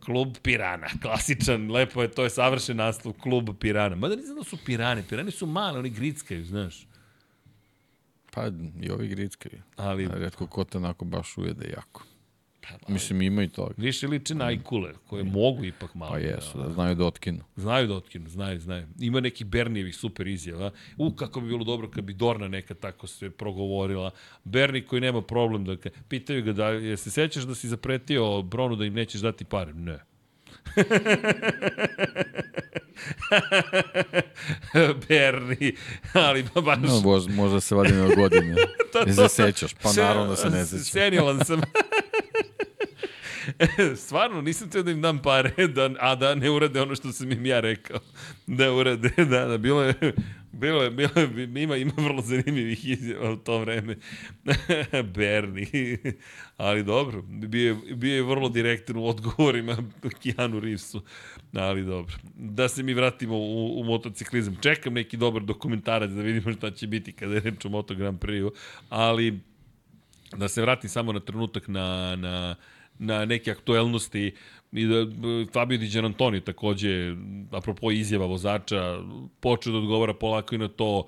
klub 0.04 0.36
Pirana, 0.42 0.86
klasičan, 1.02 1.70
lepo 1.70 2.02
je, 2.02 2.08
to 2.10 2.24
je 2.24 2.30
savršen 2.30 2.76
naslov, 2.76 3.14
klub 3.14 3.50
Pirana. 3.60 3.96
Mada 3.96 4.16
nisam 4.16 4.36
da 4.36 4.44
su 4.44 4.56
Pirane, 4.64 5.04
Pirani 5.08 5.30
su 5.30 5.46
mali, 5.46 5.78
oni 5.78 5.90
grickaju, 5.90 6.44
znaš. 6.44 6.86
Pa 8.30 8.46
i 8.80 8.90
ovi 8.90 9.08
grickaju. 9.08 9.62
Ali... 9.76 10.08
Redko 10.12 10.46
ko 10.46 10.64
te 10.64 10.78
onako 10.78 11.04
baš 11.04 11.38
ujede 11.38 11.68
jako. 11.76 12.02
Pa, 12.86 12.92
Mislim, 12.92 13.22
ima 13.22 13.42
i 13.42 13.48
toga. 13.48 13.74
Više 13.76 14.06
liče 14.06 14.34
na 14.34 14.44
ajkule, 14.44 14.92
koje 15.06 15.24
mogu 15.24 15.64
ipak 15.64 15.94
malo. 15.94 16.12
Pa 16.12 16.18
jesu, 16.18 16.58
da 16.58 16.70
znaju 16.70 16.94
da 16.94 17.04
otkinu. 17.04 17.44
Znaju 17.56 17.86
da 17.86 17.94
otkinu, 17.94 18.28
znaju, 18.28 18.60
znaju. 18.60 18.86
Ima 19.00 19.20
neki 19.20 19.44
Bernijevih 19.44 19.96
super 19.96 20.26
izjava. 20.26 20.70
U, 20.96 21.12
kako 21.14 21.40
bi 21.40 21.48
bilo 21.48 21.64
dobro 21.64 21.90
kad 21.90 22.04
bi 22.04 22.14
Dorna 22.14 22.48
neka 22.48 22.74
tako 22.74 23.06
se 23.06 23.30
progovorila. 23.30 24.10
Berni 24.44 24.82
koji 24.82 25.00
nema 25.00 25.22
problem 25.22 25.64
da... 25.64 25.76
Pitaju 26.08 26.42
ga 26.42 26.52
da, 26.52 26.68
je 26.68 26.96
se 26.96 27.10
sećaš 27.10 27.44
da 27.44 27.54
si 27.54 27.68
zapretio 27.68 28.42
Bronu 28.42 28.76
da 28.76 28.84
im 28.84 28.94
nećeš 28.94 29.20
dati 29.20 29.44
pare? 29.44 29.72
Ne. 29.72 29.98
Berni, 35.08 35.76
ali 36.12 36.44
ba 36.54 36.60
baš... 36.60 36.78
No, 36.82 37.00
možda, 37.00 37.32
možda 37.32 37.60
se 37.60 37.74
vadi 37.74 37.92
na 37.92 38.08
godine. 38.14 38.56
Ne 39.06 39.12
zasećaš, 39.12 39.74
pa 39.74 39.92
naravno 39.92 40.26
da 40.26 40.36
se 40.36 40.50
ne 40.50 40.66
sećaš. 40.66 40.90
Senijalan 40.90 41.44
sam. 41.44 41.60
Stvarno, 43.96 44.40
nisam 44.40 44.70
teo 44.70 44.82
da 44.82 44.90
im 44.90 45.02
dam 45.02 45.18
pare, 45.22 45.66
da, 45.66 45.90
a 46.00 46.14
da 46.14 46.34
ne 46.34 46.50
urade 46.50 46.82
ono 46.82 46.94
što 46.94 47.12
sam 47.12 47.32
im 47.32 47.46
ja 47.46 47.60
rekao. 47.60 48.00
Da 48.46 48.72
urade, 48.72 49.10
da, 49.16 49.44
da, 49.44 49.58
bilo 49.58 49.82
je, 49.82 49.94
bilo 50.52 50.82
je, 50.82 50.90
bilo 50.90 51.10
je, 51.16 51.62
ima, 51.62 51.76
ima 51.76 51.92
vrlo 51.96 52.22
zanimljivih 52.22 52.88
izjava 52.88 53.30
u 53.32 53.36
to 53.36 53.58
vreme. 53.58 53.96
Berni. 55.14 55.66
Ali 56.56 56.84
dobro, 56.84 57.22
bio 57.22 57.68
je, 57.68 57.94
bio 57.94 58.14
je 58.14 58.22
vrlo 58.22 58.48
direktan 58.48 58.96
u 58.96 59.06
odgovorima 59.06 59.76
Keanu 60.22 60.60
Reevesu. 60.60 61.02
Ali 61.52 61.84
dobro. 61.84 62.14
Da 62.34 62.68
se 62.68 62.82
mi 62.82 62.94
vratimo 62.94 63.36
u, 63.36 63.80
u 63.80 63.84
motociklizam. 63.84 64.56
Čekam 64.60 64.92
neki 64.92 65.16
dobar 65.16 65.42
dokumentarac 65.42 66.10
da 66.10 66.22
vidimo 66.22 66.52
šta 66.52 66.70
će 66.70 66.86
biti 66.86 67.12
kada 67.12 67.34
je 67.34 67.40
reč 67.40 67.64
o 67.64 67.68
Moto 67.68 67.94
Grand 67.94 68.18
Prix-u. 68.18 68.52
Ali 68.88 69.40
da 70.36 70.48
se 70.48 70.62
vratim 70.62 70.90
samo 70.90 71.12
na 71.12 71.20
trenutak 71.20 71.68
na, 71.68 72.16
na 72.16 72.56
na 72.98 73.24
neke 73.24 73.50
aktuelnosti. 73.50 74.34
I 74.72 74.86
da 74.86 75.06
Fabio 75.52 75.78
Di 75.78 75.88
Gianantoni 75.88 76.40
takođe, 76.40 77.14
apropo 77.50 77.90
izjava 77.90 78.26
vozača, 78.26 78.98
počeo 79.40 79.72
da 79.72 79.78
odgovara 79.78 80.14
polako 80.14 80.54
i 80.54 80.58
na 80.58 80.68
to 80.68 81.04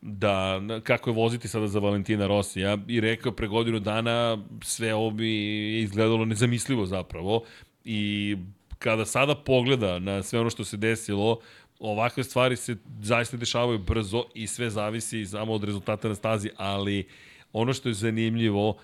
da 0.00 0.60
kako 0.82 1.10
je 1.10 1.14
voziti 1.14 1.48
sada 1.48 1.66
za 1.68 1.78
Valentina 1.78 2.26
Rosija 2.26 2.78
i 2.88 3.00
rekao 3.00 3.32
pre 3.32 3.46
godinu 3.46 3.80
dana 3.80 4.38
sve 4.62 4.94
ovo 4.94 5.10
bi 5.10 5.80
izgledalo 5.80 6.24
nezamislivo 6.24 6.86
zapravo. 6.86 7.42
I 7.84 8.36
kada 8.78 9.04
sada 9.04 9.34
pogleda 9.34 9.98
na 9.98 10.22
sve 10.22 10.40
ono 10.40 10.50
što 10.50 10.64
se 10.64 10.76
desilo, 10.76 11.40
ovakve 11.78 12.24
stvari 12.24 12.56
se 12.56 12.76
zaista 13.00 13.36
dešavaju 13.36 13.78
brzo 13.78 14.24
i 14.34 14.46
sve 14.46 14.70
zavisi 14.70 15.26
samo 15.26 15.52
od 15.52 15.64
rezultata 15.64 16.08
na 16.08 16.14
stazi, 16.14 16.50
ali 16.56 17.08
ono 17.52 17.72
što 17.72 17.88
je 17.88 17.94
zanimljivo 17.94 18.78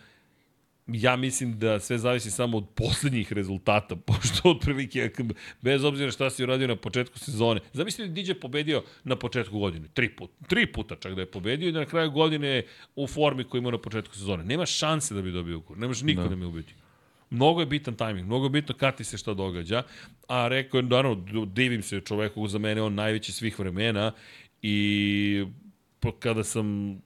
ja 0.86 1.16
mislim 1.16 1.59
da 1.59 1.81
sve 1.81 1.98
zavisi 1.98 2.31
samo 2.31 2.56
od 2.56 2.69
poslednjih 2.74 3.32
rezultata, 3.32 3.97
pošto 4.06 4.51
otprilike, 4.51 5.11
bez 5.62 5.85
obzira 5.85 6.11
šta 6.11 6.31
si 6.31 6.43
uradio 6.43 6.69
na 6.69 6.77
početku 6.77 7.19
sezone, 7.19 7.61
zamisli 7.73 8.09
da 8.09 8.23
DJ 8.23 8.32
pobedio 8.40 8.82
na 9.05 9.16
početku 9.16 9.59
godine, 9.59 9.89
tri 9.94 10.16
puta, 10.16 10.35
tri 10.48 10.73
puta 10.73 10.97
čak 10.97 11.15
da 11.15 11.20
je 11.20 11.31
pobedio 11.31 11.69
i 11.69 11.73
da 11.73 11.78
na 11.78 11.86
kraju 11.86 12.11
godine 12.11 12.62
u 12.97 13.06
formi 13.06 13.44
koju 13.44 13.59
ima 13.59 13.70
na 13.70 13.78
početku 13.78 14.15
sezone. 14.15 14.44
Nema 14.44 14.66
šanse 14.66 15.15
da 15.15 15.23
bi 15.23 15.32
dobio 15.32 15.59
ukur, 15.59 15.78
nemaš 15.78 16.02
niko 16.02 16.23
no. 16.23 16.28
da 16.28 16.36
me 16.36 16.47
ubiti. 16.47 16.74
Mnogo 17.31 17.61
je 17.61 17.66
bitan 17.66 17.94
tajming, 17.94 18.27
mnogo 18.27 18.47
je 18.47 18.51
bitno 18.51 18.74
kad 18.74 18.97
ti 18.97 19.05
se 19.05 19.19
šta 19.19 19.35
događa, 19.35 19.82
a 20.28 20.48
rekao 20.48 20.78
je, 20.78 20.82
naravno, 20.82 21.47
divim 21.47 21.82
se 21.82 22.01
čoveku, 22.01 22.48
za 22.48 22.59
mene 22.59 22.82
on 22.82 22.94
najveći 22.94 23.32
svih 23.32 23.59
vremena 23.59 24.12
i 24.62 25.44
kada 26.19 26.44
sam 26.44 26.98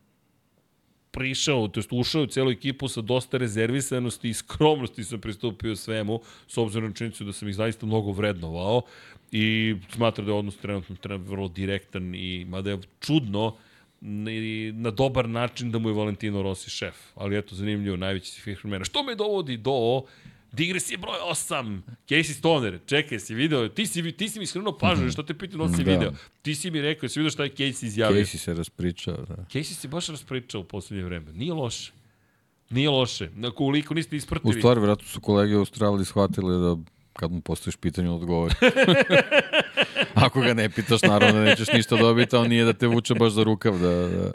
prišao, 1.11 1.69
to 1.69 1.81
jest 1.81 1.93
ušao 1.93 2.23
u 2.23 2.27
celu 2.27 2.51
ekipu 2.51 2.89
sa 2.89 3.01
dosta 3.01 3.39
rezervisanosti 3.39 4.29
i 4.29 4.35
skromnosti 4.35 5.05
sam 5.05 5.21
pristupio 5.21 5.77
svemu, 5.77 6.21
s 6.47 6.59
obzirom 6.59 6.89
na 6.89 6.95
činjenicu 6.95 7.25
da 7.25 7.33
sam 7.33 7.49
ih 7.49 7.55
zaista 7.55 7.87
mnogo 7.87 8.13
vrednovao 8.13 8.83
i 9.33 9.77
smatra 9.95 10.25
da 10.25 10.31
je 10.31 10.39
odnos 10.39 10.57
trenutno 10.57 10.97
treba 10.97 11.25
vrlo 11.31 11.49
direktan 11.49 12.15
i 12.15 12.45
mada 12.49 12.71
je 12.71 12.79
čudno 13.01 13.57
i 14.31 14.73
na 14.75 14.91
dobar 14.91 15.29
način 15.29 15.71
da 15.71 15.79
mu 15.79 15.89
je 15.89 15.95
Valentino 15.95 16.43
Rossi 16.43 16.71
šef. 16.71 16.95
Ali 17.15 17.39
eto, 17.39 17.55
zanimljivo, 17.55 17.97
najveći 17.97 18.31
si 18.31 18.41
svih 18.41 18.65
vremena. 18.65 18.85
Što 18.85 19.03
me 19.03 19.15
dovodi 19.15 19.57
do 19.57 20.03
Digres 20.53 20.91
je 20.91 20.97
broj 20.97 21.19
8. 21.31 21.81
Casey 22.09 22.33
Stoner, 22.33 22.79
čekaj, 22.87 23.19
si 23.19 23.35
video, 23.35 23.69
ti 23.69 23.87
si, 23.87 24.13
ti 24.13 24.29
si 24.29 24.39
mi 24.39 24.47
skrenuo 24.47 24.79
pažnju, 24.79 25.05
mm 25.05 25.09
-hmm. 25.09 25.13
što 25.13 25.23
te 25.23 25.35
pitam 25.35 25.59
da 25.59 25.77
si 25.77 25.85
da. 25.85 25.93
video. 25.93 26.13
Ti 26.43 26.55
si 26.55 26.71
mi 26.71 26.81
rekao, 26.81 27.09
si 27.09 27.19
video 27.19 27.31
šta 27.31 27.45
je 27.45 27.51
Casey 27.51 27.85
izjavio. 27.85 28.25
Casey 28.25 28.37
se 28.37 28.55
raspričao, 28.55 29.17
da. 29.17 29.35
Casey 29.35 29.75
se 29.75 29.89
baš 29.89 30.07
raspričao 30.07 30.61
u 30.61 30.65
poslednje 30.65 31.05
vreme. 31.05 31.33
Nije 31.33 31.53
loše. 31.53 31.93
Nije 32.71 32.91
loše. 32.91 33.31
Koliko 33.55 33.95
niste 33.95 34.17
isprtili. 34.17 34.51
U 34.51 34.59
stvari, 34.59 34.81
vratno 34.81 35.05
su 35.05 35.21
kolege 35.21 35.57
u 35.57 35.59
Australiji 35.59 36.05
shvatili 36.05 36.61
da 36.61 36.77
kad 37.13 37.33
mu 37.33 37.41
postojiš 37.41 37.77
pitanje, 37.77 38.11
odgovori. 38.11 38.55
Ako 40.15 40.41
ga 40.41 40.55
ne 40.55 40.71
pitaš, 40.71 41.03
naravno 41.03 41.41
nećeš 41.41 41.73
ništa 41.73 41.97
dobiti, 41.97 42.37
on 42.37 42.49
nije 42.49 42.65
da 42.65 42.73
te 42.73 42.87
vuče 42.87 43.15
baš 43.15 43.33
za 43.33 43.43
rukav. 43.43 43.79
Da, 43.79 43.89
da. 43.89 44.31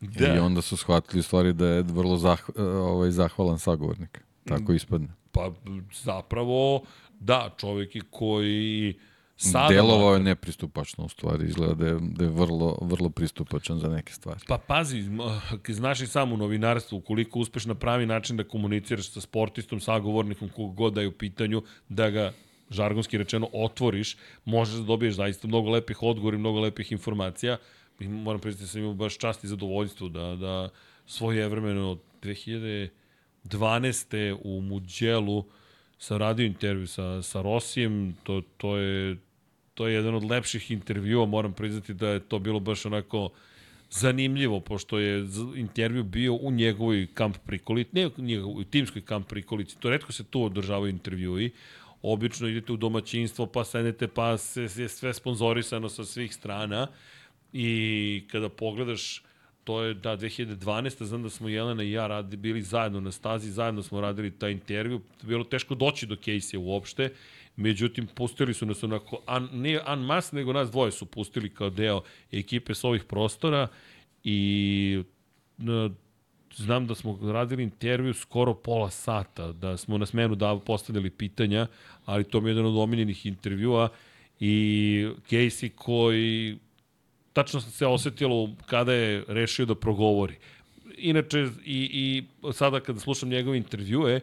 da. 0.00 0.34
I 0.34 0.38
onda 0.38 0.62
su 0.62 0.76
shvatili 0.76 1.20
u 1.20 1.22
stvari 1.22 1.52
da 1.52 1.66
je 1.66 1.82
vrlo 1.82 2.16
zah, 2.16 2.50
ovaj, 2.56 3.10
zahvalan 3.10 3.58
sagovornik. 3.58 4.25
Tako 4.48 4.72
ispadne. 4.72 5.08
Pa 5.32 5.52
zapravo, 6.04 6.82
da, 7.20 7.54
čovjek 7.56 7.96
je 7.96 8.02
koji 8.10 8.94
sada... 9.36 9.74
Delovao 9.74 10.14
je 10.14 10.20
nepristupačno 10.20 11.04
u 11.04 11.08
stvari, 11.08 11.46
izgleda 11.46 11.74
da 11.74 11.86
je, 11.86 11.98
da 12.00 12.24
je 12.24 12.30
vrlo, 12.30 12.78
vrlo 12.80 13.10
pristupačan 13.10 13.78
za 13.78 13.88
neke 13.88 14.12
stvari. 14.12 14.40
Pa 14.48 14.58
pazi, 14.58 15.04
znaš 15.68 16.00
i 16.00 16.06
sam 16.06 16.32
u 16.32 16.36
novinarstvu, 16.36 16.98
ukoliko 16.98 17.38
uspeš 17.38 17.66
na 17.66 17.74
pravi 17.74 18.06
način 18.06 18.36
da 18.36 18.44
komuniciraš 18.44 19.10
sa 19.10 19.20
sportistom, 19.20 19.80
sagovornikom, 19.80 20.48
kog 20.48 20.74
god 20.74 20.94
da 20.94 21.00
je 21.00 21.08
u 21.08 21.12
pitanju, 21.12 21.62
da 21.88 22.10
ga 22.10 22.32
žargonski 22.70 23.18
rečeno 23.18 23.48
otvoriš, 23.52 24.16
možeš 24.44 24.74
da 24.74 24.82
dobiješ 24.82 25.14
zaista 25.14 25.48
mnogo 25.48 25.70
lepih 25.70 26.02
odgovora 26.02 26.36
i 26.36 26.40
mnogo 26.40 26.60
lepih 26.60 26.92
informacija. 26.92 27.56
I 28.00 28.08
moram 28.08 28.40
priznati 28.40 28.64
da 28.64 28.68
sam 28.68 28.80
imao 28.80 28.94
baš 28.94 29.18
čast 29.18 29.44
i 29.44 29.48
zadovoljstvo 29.48 30.08
da, 30.08 30.36
da 30.36 30.68
svoje 31.06 31.48
vremeno 31.48 31.98
2000 32.22 32.88
12. 33.48 34.36
u 34.44 34.60
Muđelu 34.60 35.44
sam 35.98 36.18
radio 36.18 36.46
intervju 36.46 36.86
sa, 36.86 37.22
sa 37.22 37.42
Rosijem, 37.42 38.16
to, 38.22 38.42
to, 38.56 38.76
je, 38.76 39.16
to 39.74 39.88
je 39.88 39.94
jedan 39.94 40.14
od 40.14 40.24
lepših 40.24 40.70
intervjua, 40.70 41.26
moram 41.26 41.52
priznati 41.52 41.94
da 41.94 42.08
je 42.08 42.20
to 42.20 42.38
bilo 42.38 42.60
baš 42.60 42.86
onako 42.86 43.30
zanimljivo, 43.90 44.60
pošto 44.60 44.98
je 44.98 45.26
intervju 45.56 46.04
bio 46.04 46.34
u 46.34 46.50
njegovoj 46.50 47.06
kamp 47.14 47.36
prikolici, 47.46 47.90
ne 47.92 48.06
u 48.06 48.10
njegovoj 48.18 48.64
timskoj 48.64 49.02
kamp 49.02 49.28
prikolici, 49.28 49.80
to 49.80 49.90
redko 49.90 50.12
se 50.12 50.24
tu 50.24 50.42
održavaju 50.42 50.90
intervjui, 50.90 51.50
obično 52.02 52.48
idete 52.48 52.72
u 52.72 52.76
domaćinstvo, 52.76 53.46
pa 53.46 53.64
sedete, 53.64 54.08
pa 54.08 54.38
se, 54.38 54.62
je 54.76 54.88
sve 54.88 55.14
sponzorisano 55.14 55.88
sa 55.88 56.04
svih 56.04 56.34
strana 56.34 56.86
i 57.52 58.24
kada 58.30 58.48
pogledaš 58.48 59.22
to 59.66 59.82
je, 59.82 59.94
da, 59.94 60.16
2012. 60.16 61.04
znam 61.04 61.22
da 61.22 61.30
smo 61.30 61.48
Jelena 61.48 61.82
i 61.82 61.90
ja 61.90 62.06
radi, 62.06 62.36
bili 62.36 62.62
zajedno 62.62 63.00
na 63.00 63.12
stazi, 63.12 63.50
zajedno 63.50 63.82
smo 63.82 64.00
radili 64.00 64.30
taj 64.30 64.52
intervju, 64.52 65.00
bilo 65.22 65.44
teško 65.44 65.74
doći 65.74 66.06
do 66.06 66.14
Casey 66.14 66.58
uopšte, 66.58 67.12
međutim, 67.56 68.06
pustili 68.06 68.54
su 68.54 68.66
nas 68.66 68.84
onako, 68.84 69.18
an, 69.26 69.48
ne 69.52 69.80
an 69.84 69.98
mas, 69.98 70.32
nego 70.32 70.52
nas 70.52 70.70
dvoje 70.70 70.92
su 70.92 71.06
pustili 71.06 71.50
kao 71.54 71.70
deo 71.70 72.02
ekipe 72.32 72.74
s 72.74 72.84
ovih 72.84 73.04
prostora 73.04 73.68
i 74.24 75.02
na, 75.58 75.90
znam 76.54 76.86
da 76.86 76.94
smo 76.94 77.18
radili 77.22 77.62
intervju 77.62 78.14
skoro 78.14 78.54
pola 78.54 78.90
sata, 78.90 79.52
da 79.52 79.76
smo 79.76 79.98
na 79.98 80.06
smenu 80.06 80.34
da 80.34 80.58
postavljali 80.66 81.10
pitanja, 81.10 81.66
ali 82.04 82.24
to 82.24 82.40
mi 82.40 82.48
je 82.48 82.50
jedan 82.50 82.66
od 82.66 82.76
omiljenih 82.76 83.26
intervjua 83.26 83.88
i 84.40 85.08
Casey 85.30 85.68
koji 85.74 86.58
tačno 87.36 87.60
se 87.60 87.86
osetilo 87.86 88.48
kada 88.66 88.92
je 88.92 89.24
rešio 89.28 89.66
da 89.66 89.74
progovori. 89.74 90.38
Inače, 90.98 91.48
i, 91.64 91.80
i 91.92 92.24
sada 92.52 92.80
kada 92.80 93.00
slušam 93.00 93.28
njegove 93.28 93.58
intervjue, 93.58 94.20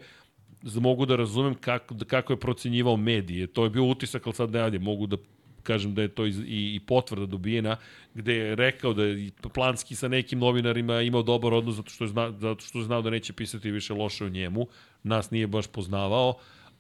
mogu 0.82 1.06
da 1.06 1.16
razumem 1.16 1.54
kako, 1.56 1.96
kako 2.08 2.34
je 2.34 2.40
procenjivao 2.40 2.98
medije. 2.98 3.48
To 3.48 3.64
je 3.64 3.70
bio 3.70 3.86
utisak, 3.86 4.26
ali 4.26 4.36
sad 4.36 4.52
ne 4.52 4.60
radi. 4.60 4.80
Mogu 4.80 5.08
da 5.08 5.18
kažem 5.64 5.94
da 5.94 6.02
je 6.02 6.08
to 6.08 6.26
i, 6.26 6.34
i 6.48 6.80
potvrda 6.88 7.26
dobijena, 7.26 7.76
gde 8.14 8.34
je 8.34 8.56
rekao 8.56 8.94
da 8.94 9.04
je 9.04 9.30
planski 9.54 9.96
sa 9.96 10.08
nekim 10.08 10.40
novinarima 10.40 11.02
imao 11.02 11.24
dobar 11.24 11.54
odnos 11.54 11.76
zato 11.76 11.90
što 11.90 12.04
je, 12.04 12.08
zna, 12.08 12.32
zato 12.40 12.66
što 12.66 12.80
je 12.80 12.86
znao 12.86 13.02
da 13.02 13.10
neće 13.10 13.34
pisati 13.34 13.72
više 13.72 13.94
loše 13.94 14.26
o 14.26 14.30
njemu. 14.30 14.68
Nas 15.04 15.32
nije 15.32 15.48
baš 15.48 15.68
poznavao, 15.68 16.34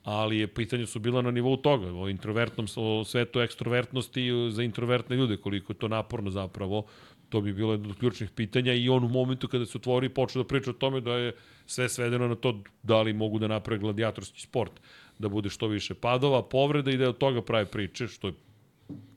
ali 0.03 0.39
je 0.39 0.47
pitanje 0.47 0.85
su 0.85 0.99
bila 0.99 1.21
na 1.21 1.31
nivou 1.31 1.57
toga, 1.57 1.93
o 1.93 2.09
introvertnom, 2.09 2.67
o 2.75 3.03
svetu 3.03 3.39
ekstrovertnosti 3.39 4.30
za 4.51 4.63
introvertne 4.63 5.15
ljude, 5.15 5.38
koliko 5.38 5.73
je 5.73 5.77
to 5.77 5.88
naporno 5.88 6.31
zapravo, 6.31 6.85
to 7.30 7.41
bi 7.41 7.53
bilo 7.53 7.71
jedno 7.71 7.89
od 7.89 7.97
ključnih 7.97 8.30
pitanja 8.30 8.73
i 8.73 8.89
on 8.89 9.03
u 9.03 9.07
momentu 9.07 9.47
kada 9.47 9.65
se 9.65 9.77
otvori 9.77 10.09
počeo 10.09 10.43
da 10.43 10.47
priča 10.47 10.69
o 10.69 10.73
tome 10.73 11.01
da 11.01 11.13
je 11.13 11.35
sve 11.65 11.89
svedeno 11.89 12.27
na 12.27 12.35
to 12.35 12.59
da 12.84 13.01
li 13.01 13.13
mogu 13.13 13.39
da 13.39 13.47
naprave 13.47 13.80
gladijatorski 13.80 14.41
sport, 14.41 14.71
da 15.19 15.30
bude 15.30 15.49
što 15.49 15.67
više 15.67 15.93
padova, 15.93 16.43
povreda 16.43 16.91
i 16.91 16.97
da 16.97 17.09
od 17.09 17.17
toga 17.17 17.41
prave 17.41 17.65
priče, 17.65 18.07
što 18.07 18.27
je 18.27 18.34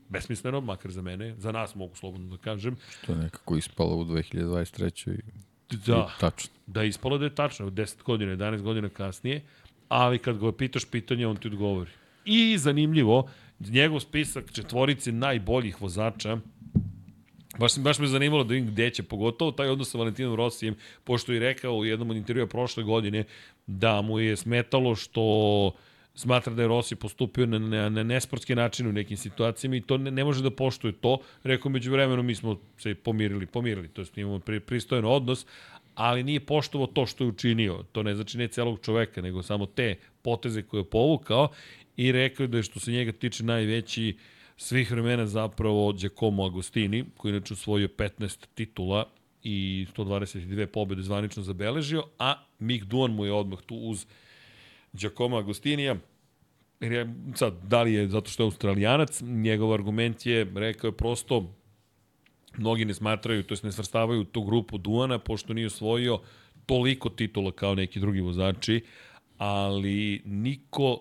besmisleno, 0.09 0.61
makar 0.61 0.91
za 0.91 1.03
mene, 1.03 1.35
za 1.39 1.53
nas 1.53 1.75
mogu 1.75 1.97
slobodno 1.97 2.37
da 2.37 2.43
kažem. 2.43 2.77
Što 3.03 3.13
je 3.13 3.19
nekako 3.19 3.57
ispalo 3.57 3.97
u 3.97 4.05
2023. 4.05 5.19
I, 5.71 5.77
da, 5.87 6.09
i 6.17 6.21
tačno. 6.21 6.51
Da, 6.67 6.85
ispalo 6.85 7.19
da 7.19 7.25
je 7.25 7.35
tačno, 7.35 7.71
10 7.71 8.03
godina, 8.03 8.37
11 8.37 8.63
godina 8.63 8.89
kasnije, 8.89 9.43
ali 9.89 10.19
kad 10.19 10.39
ga 10.39 10.53
pitaš 10.53 10.85
pitanje, 10.85 11.27
on 11.27 11.37
ti 11.37 11.49
odgovori. 11.49 11.91
I 12.25 12.59
zanimljivo, 12.59 13.29
njegov 13.61 14.01
spisak 14.01 14.53
četvorice 14.53 15.13
najboljih 15.13 15.83
vozača 15.83 16.39
Baš, 17.59 17.79
baš 17.79 17.99
me 17.99 18.07
zanimalo 18.07 18.45
da 18.45 18.55
vidim 18.55 18.71
gde 18.71 18.91
će, 18.91 19.03
pogotovo 19.03 19.51
taj 19.51 19.69
odnos 19.69 19.91
sa 19.91 19.99
Valentinom 19.99 20.35
Rosijem, 20.35 20.77
pošto 21.05 21.33
je 21.33 21.41
rekao 21.41 21.77
u 21.77 21.85
jednom 21.85 22.11
od 22.11 22.17
intervjua 22.17 22.47
prošle 22.47 22.85
godine 22.85 23.25
da 23.67 24.03
mu 24.03 24.19
je 24.21 24.37
smetalo 24.37 24.95
što 24.95 25.73
smatra 26.15 26.55
da 26.55 26.63
je 26.63 26.69
Rossi 26.69 26.97
postupio 26.97 27.47
na, 27.47 27.59
na, 27.59 27.89
na 27.89 28.03
nesportski 28.03 28.55
način 28.55 28.87
u 28.87 28.93
nekim 28.93 29.17
situacijama 29.17 29.77
i 29.77 29.81
to 29.81 29.99
ne, 29.99 30.11
ne 30.11 30.25
može 30.25 30.43
da 30.43 30.51
poštuje 30.51 30.93
to. 30.93 31.19
Rekao, 31.43 31.71
među 31.71 31.93
vremenu 31.93 32.23
mi 32.23 32.35
smo 32.35 32.61
se 32.79 32.95
pomirili, 32.95 33.47
pomirili, 33.47 33.89
to 33.89 34.01
je 34.01 34.07
imamo 34.17 34.39
pri, 34.39 34.61
pristojen 34.61 35.05
odnos, 35.05 35.47
ali 35.97 36.23
nije 36.23 36.41
poštovao 36.41 36.87
to 36.87 37.07
što 37.07 37.25
je 37.25 37.29
učinio. 37.29 37.85
To 37.93 38.03
ne 38.03 38.15
znači 38.15 38.39
ne 38.39 38.49
celog 38.49 38.79
čoveka, 38.83 39.23
nego 39.23 39.43
samo 39.43 39.67
te 39.67 39.95
poteze 40.23 40.63
koje 40.63 40.81
je 40.81 40.91
povukao 40.91 41.49
i 41.97 42.13
rekao 42.13 42.47
da 42.47 42.57
je 42.57 42.63
što 42.63 42.81
se 42.81 42.93
njega 42.93 43.13
tiče 43.13 43.45
najveći 43.45 44.17
svih 44.57 44.91
vremena 44.91 45.27
zapravo 45.27 45.93
Giacomo 45.93 46.45
Agostini, 46.45 47.05
koji 47.17 47.33
inače 47.33 47.55
osvojio 47.55 47.89
15 47.89 48.47
titula 48.55 49.09
i 49.43 49.87
122 49.97 50.67
pobjede 50.67 51.03
zvanično 51.03 51.43
zabeležio, 51.43 52.05
a 52.19 52.45
Mick 52.59 52.85
Duan 52.85 53.13
mu 53.13 53.25
je 53.25 53.33
odmah 53.33 53.59
tu 53.67 53.77
uz 53.77 54.07
Giacomo 54.93 55.37
Agostinija, 55.37 55.97
sad, 57.35 57.55
da 57.63 57.83
li 57.83 57.93
je 57.93 58.09
zato 58.09 58.31
što 58.31 58.43
je 58.43 58.45
australijanac, 58.45 59.21
njegov 59.23 59.73
argument 59.73 60.27
je, 60.27 60.53
rekao 60.55 60.89
je 60.89 60.97
prosto, 60.97 61.55
mnogi 62.59 62.85
ne 62.85 62.95
smatraju, 62.95 63.43
to 63.43 63.53
jest 63.55 63.65
ne 63.65 63.73
svrstavaju 63.73 64.25
tu 64.25 64.43
grupu 64.43 64.79
Duana, 64.79 65.19
pošto 65.19 65.55
nije 65.55 65.67
osvojio 65.67 66.21
toliko 66.67 67.09
titula 67.09 67.53
kao 67.53 67.75
neki 67.75 68.01
drugi 68.01 68.21
vozači, 68.21 68.85
ali 69.39 70.23
niko 70.25 71.01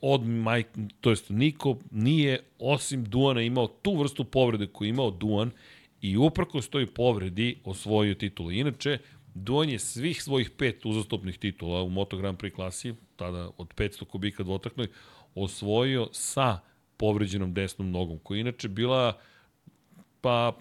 od 0.00 0.22
Mike, 0.22 0.70
to 1.00 1.10
jest 1.10 1.30
niko 1.30 1.76
nije 1.90 2.40
osim 2.58 3.04
Duana 3.04 3.42
imao 3.42 3.66
tu 3.66 3.96
vrstu 3.96 4.24
povrede 4.24 4.66
koju 4.66 4.88
imao 4.88 5.10
Duan 5.10 5.50
i 6.00 6.16
uprko 6.16 6.62
stoji 6.62 6.86
povredi 6.86 7.58
osvojio 7.64 8.14
titulu. 8.14 8.50
Inače, 8.50 8.98
Duan 9.34 9.68
je 9.68 9.78
svih 9.78 10.22
svojih 10.22 10.50
pet 10.50 10.86
uzastopnih 10.86 11.38
titula 11.38 11.82
u 11.82 11.90
Moto 11.90 12.16
Grand 12.16 12.38
Prix 12.38 12.54
klasi, 12.54 12.94
tada 13.16 13.50
od 13.56 13.74
500 13.74 14.04
kubika 14.04 14.42
dvotaknoj, 14.42 14.86
osvojio 15.34 16.08
sa 16.12 16.58
povređenom 16.96 17.54
desnom 17.54 17.90
nogom, 17.90 18.18
koja 18.18 18.36
je 18.36 18.40
inače 18.40 18.68
bila 18.68 19.18
pa 20.22 20.52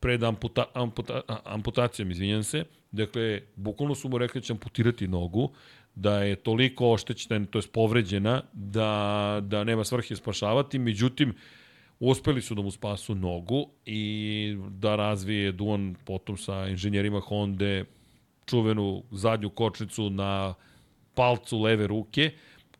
pred 0.00 0.22
amputa, 0.22 0.64
amputa, 0.74 1.20
amputacijom, 1.44 2.10
izvinjam 2.10 2.42
se. 2.42 2.64
Dakle, 2.92 3.40
bukvalno 3.56 3.94
su 3.94 4.08
mu 4.08 4.18
rekli 4.18 4.40
da 4.40 4.44
će 4.44 4.52
amputirati 4.52 5.08
nogu, 5.08 5.50
da 5.94 6.22
je 6.22 6.36
toliko 6.36 6.92
oštećena, 6.92 7.46
to 7.46 7.58
je 7.58 7.62
povređena, 7.72 8.42
da, 8.52 9.40
da 9.42 9.64
nema 9.64 9.84
svrhe 9.84 10.16
spašavati, 10.16 10.78
međutim, 10.78 11.34
uspeli 12.00 12.42
su 12.42 12.54
da 12.54 12.62
mu 12.62 12.70
spasu 12.70 13.14
nogu 13.14 13.66
i 13.86 14.56
da 14.68 14.96
razvije 14.96 15.52
Duan 15.52 15.94
potom 16.04 16.36
sa 16.36 16.66
inženjerima 16.68 17.20
Honda 17.20 17.84
čuvenu 18.46 19.02
zadnju 19.10 19.50
kočnicu 19.50 20.10
na 20.10 20.54
palcu 21.14 21.58
leve 21.58 21.86
ruke, 21.86 22.30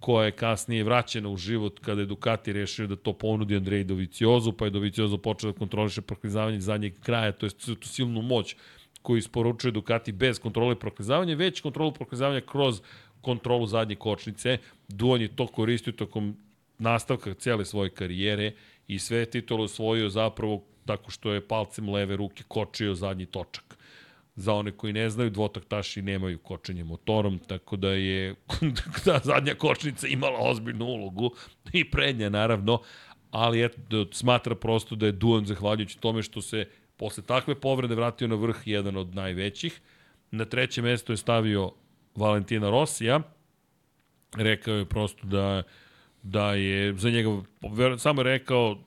koja 0.03 0.25
je 0.25 0.33
kasnije 0.33 0.85
vraćena 0.85 1.29
u 1.29 1.37
život 1.37 1.79
kada 1.79 2.01
je 2.01 2.07
Ducati 2.07 2.53
rešio 2.53 2.87
da 2.87 2.97
to 2.97 3.13
ponudi 3.13 3.57
Andrej 3.57 3.85
Doviciozu, 3.85 4.53
pa 4.53 4.65
je 4.65 4.71
Doviciozo 4.71 5.19
počeo 5.19 5.53
da 5.53 5.59
kontroliše 5.59 6.03
proklizavanje 6.03 6.61
zadnjeg 6.61 6.99
kraja, 7.01 7.33
to 7.33 7.47
je 7.47 7.51
tu 7.81 7.89
silnu 7.89 8.23
moć 8.23 8.57
koju 9.03 9.19
isporučuje 9.19 9.73
Ducati 9.73 10.13
bez 10.13 10.39
kontrole 10.39 10.75
proklizavanja, 10.75 11.35
već 11.35 11.61
kontrolu 11.61 11.93
proklizavanja 11.93 12.41
kroz 12.41 12.81
kontrolu 13.21 13.67
zadnje 13.67 13.97
kočnice. 13.97 14.59
Duan 14.89 15.21
je 15.21 15.37
to 15.37 15.47
koristio 15.47 15.93
tokom 15.93 16.37
nastavka 16.79 17.35
cele 17.35 17.65
svoje 17.65 17.91
karijere 17.91 18.53
i 18.89 18.99
sve 18.99 19.27
titule 19.27 19.65
osvojio 19.65 20.09
zapravo 20.09 20.65
tako 20.87 21.11
što 21.11 21.33
je 21.33 21.47
palcem 21.49 21.89
leve 21.89 22.17
ruke 22.17 22.45
kočio 22.49 22.95
zadnji 22.95 23.27
točak. 23.27 23.72
Za 24.35 24.55
one 24.55 24.73
koji 24.73 24.93
ne 24.93 25.11
znaju, 25.11 25.31
dvotaktaši 25.31 26.03
nemaju 26.03 26.39
kočenje 26.39 26.85
motorom, 26.85 27.39
tako 27.39 27.77
da 27.77 27.89
je 27.89 28.35
da 29.05 29.21
zadnja 29.25 29.55
kočnica 29.55 30.07
imala 30.07 30.39
ozbiljnu 30.41 30.85
ulogu 30.85 31.31
i 31.73 31.91
prednja 31.91 32.29
naravno, 32.29 32.81
ali 33.31 33.65
eto, 33.65 34.07
smatra 34.13 34.55
prosto 34.55 34.95
da 34.97 35.07
je 35.07 35.13
Duan 35.13 35.47
zahvaljujući 35.47 36.01
tome 36.01 36.23
što 36.23 36.43
se 36.43 36.69
posle 36.97 37.23
takve 37.23 37.61
povrede 37.61 37.95
vratio 37.95 38.29
na 38.29 38.35
vrh 38.35 38.57
jedan 38.65 38.97
od 38.97 39.15
najvećih. 39.15 39.81
Na 40.31 40.45
treće 40.45 40.83
mesto 40.83 41.13
je 41.13 41.17
stavio 41.17 41.71
Valentina 42.15 42.71
Rosija. 42.71 43.21
Rekao 44.37 44.75
je 44.75 44.85
prosto 44.85 45.27
da 45.27 45.63
da 46.23 46.55
je 46.55 46.95
za 46.99 47.11
njega, 47.11 47.29
samo 47.99 48.21
je 48.21 48.25
rekao 48.25 48.79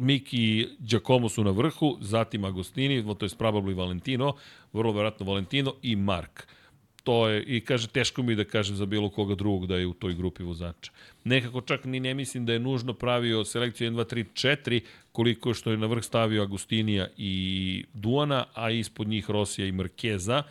Miki 0.00 0.36
i 0.36 0.68
Giacomo 0.78 1.28
su 1.28 1.44
na 1.44 1.50
vrhu, 1.50 1.98
zatim 2.00 2.44
Agostini, 2.44 3.04
to 3.18 3.26
je 3.26 3.28
probably 3.28 3.76
Valentino, 3.76 4.34
vrlo 4.72 4.92
verovatno 4.92 5.26
Valentino 5.26 5.74
i 5.82 5.96
Mark. 5.96 6.46
To 7.04 7.28
je, 7.28 7.42
i 7.42 7.60
kaže, 7.60 7.88
teško 7.88 8.22
mi 8.22 8.34
da 8.34 8.44
kažem 8.44 8.76
za 8.76 8.86
bilo 8.86 9.08
koga 9.08 9.34
drugog 9.34 9.66
da 9.66 9.76
je 9.76 9.86
u 9.86 9.92
toj 9.92 10.14
grupi 10.14 10.42
vozača. 10.42 10.92
Nekako 11.24 11.60
čak 11.60 11.84
ni 11.84 12.00
ne 12.00 12.14
mislim 12.14 12.46
da 12.46 12.52
je 12.52 12.58
nužno 12.58 12.94
pravio 12.94 13.44
selekciju 13.44 13.90
1, 13.90 13.94
2, 13.94 14.24
3, 14.34 14.56
4, 14.64 14.80
koliko 15.12 15.54
što 15.54 15.70
je 15.70 15.76
na 15.76 15.86
vrh 15.86 16.04
stavio 16.04 16.42
Agustinija 16.42 17.08
i 17.16 17.84
Duana, 17.94 18.44
a 18.54 18.70
ispod 18.70 19.08
njih 19.08 19.30
Rosija 19.30 19.66
i 19.66 19.72
Markeza. 19.72 20.42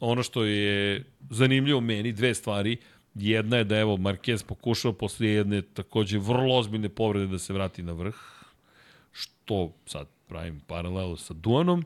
Ono 0.00 0.22
što 0.22 0.44
je 0.44 1.04
zanimljivo 1.30 1.80
meni, 1.80 2.12
dve 2.12 2.34
stvari, 2.34 2.76
jedna 3.14 3.56
je 3.56 3.64
da 3.64 3.78
evo 3.78 3.96
Marquez 3.96 4.46
pokušao 4.46 4.92
posle 4.92 5.28
jedne 5.28 5.62
takođe 5.62 6.18
vrlo 6.18 6.58
ozbiljne 6.58 6.88
povrede 6.88 7.26
da 7.26 7.38
se 7.38 7.52
vrati 7.52 7.82
na 7.82 7.92
vrh, 7.92 8.14
što 9.12 9.72
sad 9.86 10.08
pravim 10.28 10.60
paralelu 10.60 11.16
sa 11.16 11.34
Duanom, 11.34 11.84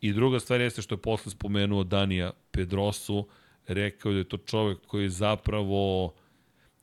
i 0.00 0.12
druga 0.12 0.40
stvar 0.40 0.60
jeste 0.60 0.82
što 0.82 0.94
je 0.94 1.02
posle 1.02 1.32
spomenuo 1.32 1.84
Danija 1.84 2.32
Pedrosu, 2.50 3.26
rekao 3.66 4.12
da 4.12 4.18
je 4.18 4.28
to 4.28 4.36
čovek 4.36 4.78
koji 4.86 5.02
je 5.02 5.10
zapravo 5.10 6.14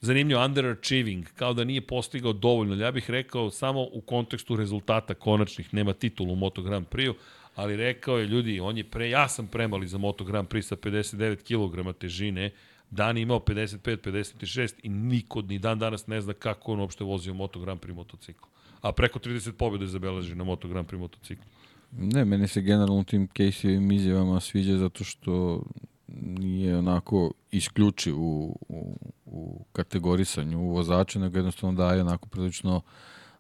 zanimljivo 0.01 0.45
underachieving, 0.45 1.25
kao 1.35 1.53
da 1.53 1.63
nije 1.63 1.87
postigao 1.87 2.33
dovoljno. 2.33 2.75
Ja 2.75 2.91
bih 2.91 3.09
rekao 3.09 3.51
samo 3.51 3.81
u 3.81 4.01
kontekstu 4.01 4.55
rezultata 4.55 5.13
konačnih, 5.13 5.73
nema 5.73 5.93
titulu 5.93 6.33
u 6.33 6.35
Moto 6.35 6.61
Grand 6.61 6.87
Prix, 6.87 7.13
ali 7.55 7.77
rekao 7.77 8.17
je, 8.17 8.25
ljudi, 8.25 8.59
on 8.59 8.77
je 8.77 8.83
pre, 8.83 9.09
ja 9.09 9.27
sam 9.27 9.47
premali 9.47 9.87
za 9.87 9.97
Moto 9.97 10.23
Grand 10.23 10.47
Prix 10.47 10.61
sa 10.61 10.75
59 10.75 11.35
kg 11.43 11.97
težine, 11.99 12.51
Dan 12.89 13.17
je 13.17 13.21
imao 13.21 13.39
55, 13.39 13.97
56 13.97 14.73
i 14.83 14.89
niko 14.89 15.41
ni 15.41 15.59
dan 15.59 15.79
danas 15.79 16.07
ne 16.07 16.21
zna 16.21 16.33
kako 16.33 16.73
on 16.73 16.79
uopšte 16.79 17.03
vozio 17.03 17.33
Moto 17.33 17.59
Grand 17.59 17.81
Prix 17.81 17.95
motocikl. 17.95 18.45
A 18.85 18.91
preko 18.91 19.19
30 19.19 19.51
pobjede 19.51 19.87
zabeleži 19.87 20.35
na 20.35 20.43
Moto 20.43 20.67
Grand 20.67 20.87
Prix 20.87 20.99
motociklu. 20.99 21.45
Ne, 21.91 22.25
meni 22.25 22.47
se 22.47 22.61
generalno 22.61 23.03
tim 23.03 23.27
Caseyovim 23.27 23.95
izjavama 23.95 24.39
sviđa 24.39 24.77
zato 24.77 25.03
što 25.03 25.63
nije 26.07 26.77
onako 26.77 27.31
isključiv 27.51 28.19
u, 28.19 28.59
u, 28.69 28.97
u 29.25 29.65
kategorisanju 29.71 30.59
vozača, 30.59 31.19
nego 31.19 31.37
jednostavno 31.37 31.77
daje 31.77 32.01
onako 32.01 32.27
prilično 32.29 32.81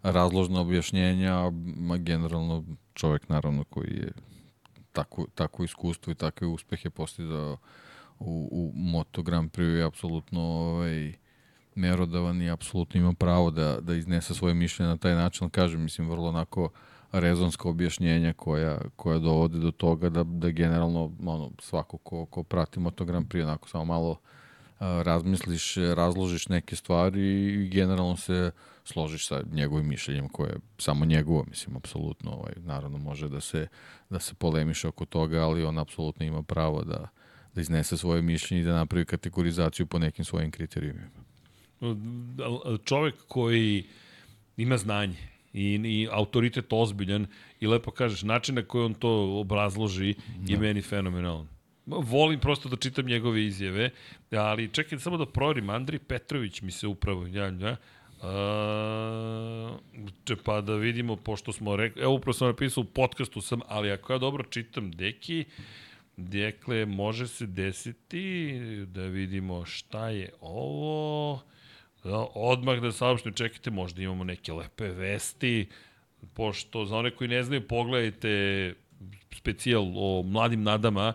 razložno 0.03 0.61
objašnjenja, 0.61 1.33
a 1.33 1.51
generalno 1.97 2.63
čovek 2.93 3.29
naravno 3.29 3.63
koji 3.63 3.91
je 3.91 4.11
tako, 4.91 5.27
tako 5.35 5.63
iskustvo 5.63 6.11
i 6.11 6.15
takve 6.15 6.47
uspehe 6.47 6.89
postizao 6.89 7.57
u, 8.19 8.49
u 8.51 8.71
Moto 8.75 9.23
Grand 9.23 9.51
Prix 9.51 9.75
je 9.75 9.83
apsolutno 9.83 10.41
ovaj, 10.41 11.13
merodavan 11.75 12.41
i 12.41 12.49
apsolutno 12.49 12.99
ima 12.99 13.13
pravo 13.13 13.51
da, 13.51 13.77
da 13.81 13.95
iznese 13.95 14.33
svoje 14.33 14.53
mišljenje 14.53 14.89
na 14.89 14.97
taj 14.97 15.15
način, 15.15 15.49
kažem, 15.49 15.83
mislim, 15.83 16.09
vrlo 16.09 16.29
onako 16.29 16.69
rezonska 17.11 17.69
objašnjenja 17.69 18.33
koja, 18.33 18.81
koja 18.95 19.19
dovode 19.19 19.57
do 19.57 19.71
toga 19.71 20.09
da, 20.09 20.23
da 20.23 20.49
generalno 20.49 21.11
ono, 21.25 21.51
svako 21.59 21.97
ko, 21.97 22.25
ko 22.25 22.43
prati 22.43 22.79
Moto 22.79 23.05
Grand 23.05 23.27
Prix 23.27 23.43
onako 23.43 23.69
samo 23.69 23.85
malo 23.85 24.17
razmisliš, 24.79 25.75
razložiš 25.75 26.47
neke 26.47 26.75
stvari 26.75 27.53
i 27.53 27.67
generalno 27.69 28.17
se 28.17 28.51
složiš 28.83 29.27
sa 29.27 29.43
njegovim 29.51 29.87
mišljenjem 29.87 30.29
koje 30.29 30.49
je 30.49 30.57
samo 30.77 31.05
njegovo, 31.05 31.45
mislim, 31.49 31.77
apsolutno, 31.77 32.31
ovaj, 32.31 32.53
naravno 32.57 32.97
može 32.97 33.29
da 33.29 33.41
se, 33.41 33.67
da 34.09 34.19
se 34.19 34.33
polemiše 34.33 34.87
oko 34.87 35.05
toga, 35.05 35.43
ali 35.43 35.63
on 35.63 35.79
apsolutno 35.79 36.25
ima 36.25 36.43
pravo 36.43 36.83
da, 36.83 37.07
da 37.55 37.61
iznese 37.61 37.97
svoje 37.97 38.21
mišljenje 38.21 38.61
i 38.61 38.65
da 38.65 38.73
napravi 38.73 39.05
kategorizaciju 39.05 39.85
po 39.85 39.99
nekim 39.99 40.25
svojim 40.25 40.51
kriterijumima. 40.51 41.24
Čovek 42.85 43.15
koji 43.27 43.83
ima 44.57 44.77
znanje 44.77 45.17
i, 45.53 45.81
i 45.85 46.07
autoritet 46.11 46.65
ozbiljan 46.69 47.27
i 47.59 47.67
lepo 47.67 47.91
kažeš, 47.91 48.23
način 48.23 48.55
na 48.55 48.63
koji 48.63 48.85
on 48.85 48.93
to 48.93 49.39
obrazloži 49.39 50.15
da. 50.37 50.53
je 50.53 50.59
meni 50.59 50.81
fenomenalan. 50.81 51.47
Volim 51.85 52.39
prosto 52.39 52.69
da 52.69 52.75
čitam 52.75 53.05
njegove 53.05 53.45
izjave, 53.45 53.89
ali 54.31 54.73
čekaj 54.73 54.99
samo 54.99 55.17
da 55.17 55.25
proverim, 55.25 55.69
Andri 55.69 55.99
Petrović 55.99 56.61
mi 56.61 56.71
se 56.71 56.87
upravo 56.87 57.27
javlja, 57.27 57.75
Uh, 58.15 58.21
pa 60.43 60.61
da 60.61 60.75
vidimo, 60.75 61.15
pošto 61.15 61.53
smo 61.53 61.75
rekli, 61.75 62.01
evo 62.01 62.13
upravo 62.13 62.33
sam 62.33 62.47
napisao 62.47 62.81
u 62.81 62.85
podcastu 62.85 63.41
sam, 63.41 63.59
ali 63.67 63.91
ako 63.91 64.13
ja 64.13 64.19
dobro 64.19 64.43
čitam, 64.43 64.91
deki, 64.91 65.45
dekle, 66.17 66.85
može 66.85 67.27
se 67.27 67.45
desiti, 67.45 68.59
da 68.85 69.01
vidimo 69.01 69.65
šta 69.65 70.09
je 70.09 70.29
ovo, 70.41 71.41
odmah 72.33 72.79
da 72.79 72.91
saopštim, 72.91 73.33
čekajte, 73.33 73.71
možda 73.71 74.01
imamo 74.01 74.23
neke 74.23 74.53
lepe 74.53 74.87
vesti, 74.87 75.69
pošto 76.33 76.85
za 76.85 76.97
one 76.97 77.11
koji 77.11 77.27
ne 77.27 77.43
znaju, 77.43 77.67
pogledajte 77.67 78.73
specijal 79.31 79.83
o 79.95 80.23
mladim 80.23 80.63
nadama, 80.63 81.13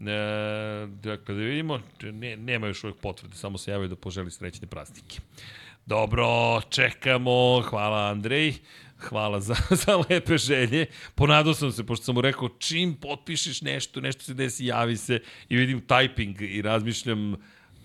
E, 0.00 0.86
dakle, 0.86 1.34
da 1.34 1.40
vidimo, 1.40 1.80
ne, 2.02 2.36
nema 2.36 2.66
još 2.66 2.84
uvijek 2.84 2.98
potvrde, 3.00 3.36
samo 3.36 3.58
se 3.58 3.70
javaju 3.70 3.88
da 3.88 3.96
poželi 3.96 4.30
srećne 4.30 4.66
praznike. 4.66 5.20
Dobro, 5.86 6.60
čekamo, 6.68 7.60
hvala 7.60 8.10
Andrej, 8.10 8.54
hvala 8.98 9.40
za, 9.40 9.54
za 9.86 9.96
lepe 9.96 10.38
želje. 10.38 10.86
Ponadao 11.14 11.54
sam 11.54 11.72
se, 11.72 11.86
pošto 11.86 12.04
sam 12.04 12.14
mu 12.14 12.20
rekao, 12.20 12.48
čim 12.48 12.94
potpišeš 12.94 13.62
nešto, 13.62 14.00
nešto 14.00 14.22
se 14.22 14.34
desi, 14.34 14.66
javi 14.66 14.96
se 14.96 15.20
i 15.48 15.56
vidim 15.56 15.82
typing 15.86 16.42
i 16.42 16.62
razmišljam, 16.62 17.36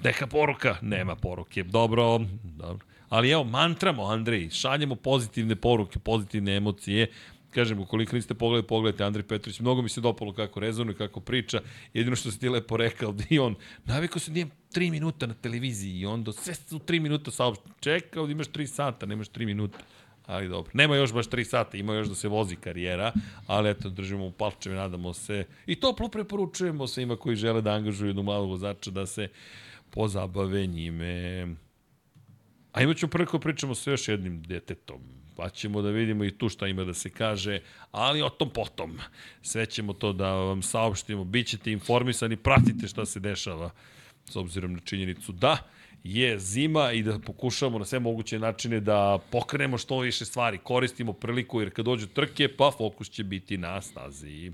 neka 0.04 0.28
poruka, 0.28 0.78
nema 0.82 1.16
poruke. 1.16 1.64
Dobro, 1.64 2.20
dobro. 2.44 2.86
Ali 3.10 3.30
evo, 3.30 3.44
mantramo, 3.44 4.06
Andrej, 4.06 4.50
šaljemo 4.50 4.96
pozitivne 4.96 5.56
poruke, 5.56 6.00
pozitivne 6.00 6.56
emocije, 6.56 7.08
kažem, 7.52 7.80
ukoliko 7.80 8.16
niste 8.16 8.34
pogledali, 8.34 8.68
pogledajte 8.68 9.04
Andrej 9.04 9.24
Petrović, 9.24 9.60
mnogo 9.60 9.82
mi 9.82 9.90
se 9.90 10.02
dopalo 10.02 10.34
kako 10.34 10.60
rezonuje, 10.60 10.98
kako 10.98 11.20
priča, 11.20 11.62
jedino 11.94 12.16
što 12.16 12.32
se 12.32 12.40
ti 12.40 12.50
lepo 12.50 12.78
rekao, 12.78 13.12
da 13.12 13.24
i 13.30 13.40
on, 13.40 13.56
navikao 13.86 14.20
se 14.20 14.32
da 14.32 14.40
imam 14.40 14.52
3 14.74 14.92
minuta 14.92 15.28
na 15.28 15.34
televiziji 15.34 16.00
i 16.00 16.06
onda 16.06 16.32
sve 16.32 16.56
su 16.56 16.80
3 16.80 17.00
minuta 17.00 17.32
saopšte, 17.32 17.70
čekao 17.80 18.26
da 18.26 18.32
imaš 18.32 18.48
3 18.48 18.66
sata, 18.66 19.06
nemaš 19.06 19.30
3 19.30 19.46
minuta. 19.46 19.80
Ali 20.26 20.48
dobro, 20.48 20.72
nema 20.74 20.96
još 20.96 21.14
baš 21.14 21.28
3 21.28 21.44
sata, 21.44 21.78
ima 21.78 21.94
još 21.94 22.08
da 22.08 22.16
se 22.16 22.28
vozi 22.28 22.56
karijera, 22.56 23.12
ali 23.48 23.70
eto, 23.70 23.90
držimo 23.90 24.26
u 24.26 24.32
palčeve, 24.32 24.76
nadamo 24.76 25.14
se. 25.14 25.46
I 25.66 25.76
toplo 25.76 26.08
preporučujemo 26.08 26.88
svima 26.88 27.16
koji 27.16 27.36
žele 27.36 27.62
da 27.62 27.72
angažuju 27.72 28.10
jednu 28.10 28.24
malu 28.24 28.48
vozača 28.48 28.92
da 28.92 29.06
se 29.06 29.28
pozabave 29.92 30.68
njime. 30.68 31.48
A 32.72 32.82
imat 32.82 32.98
ćemo 32.98 33.10
prvo 33.10 33.40
pričamo 33.40 33.76
sa 33.76 33.92
još 33.92 34.08
jednim 34.08 34.44
detetom 34.44 35.22
pa 35.42 35.50
ćemo 35.50 35.82
da 35.82 35.90
vidimo 35.90 36.24
i 36.24 36.32
tu 36.32 36.50
šta 36.50 36.68
ima 36.68 36.84
da 36.84 36.94
se 36.94 37.10
kaže, 37.10 37.60
ali 37.92 38.22
o 38.22 38.30
tom 38.30 38.50
potom. 38.50 39.00
Sve 39.42 39.66
ćemo 39.66 39.94
to 39.94 40.14
da 40.14 40.32
vam 40.34 40.62
saopštimo, 40.62 41.24
bit 41.24 41.48
ćete 41.48 41.72
informisani, 41.72 42.38
pratite 42.38 42.88
šta 42.88 43.06
se 43.06 43.20
dešava, 43.20 43.72
s 44.26 44.36
obzirom 44.36 44.74
na 44.74 44.80
činjenicu 44.80 45.32
da 45.32 45.58
je 46.04 46.40
zima 46.40 46.92
i 46.92 47.04
da 47.04 47.20
pokušavamo 47.20 47.80
na 47.80 47.86
sve 47.86 48.00
moguće 48.00 48.40
načine 48.40 48.80
da 48.80 49.20
pokrenemo 49.32 49.78
što 49.78 50.00
više 50.00 50.26
stvari, 50.26 50.58
koristimo 50.58 51.14
priliku 51.14 51.62
jer 51.62 51.74
kad 51.74 51.86
dođu 51.86 52.08
trke, 52.08 52.48
pa 52.58 52.72
fokus 52.78 53.10
će 53.10 53.24
biti 53.24 53.58
na 53.58 53.82
stazi 53.82 54.52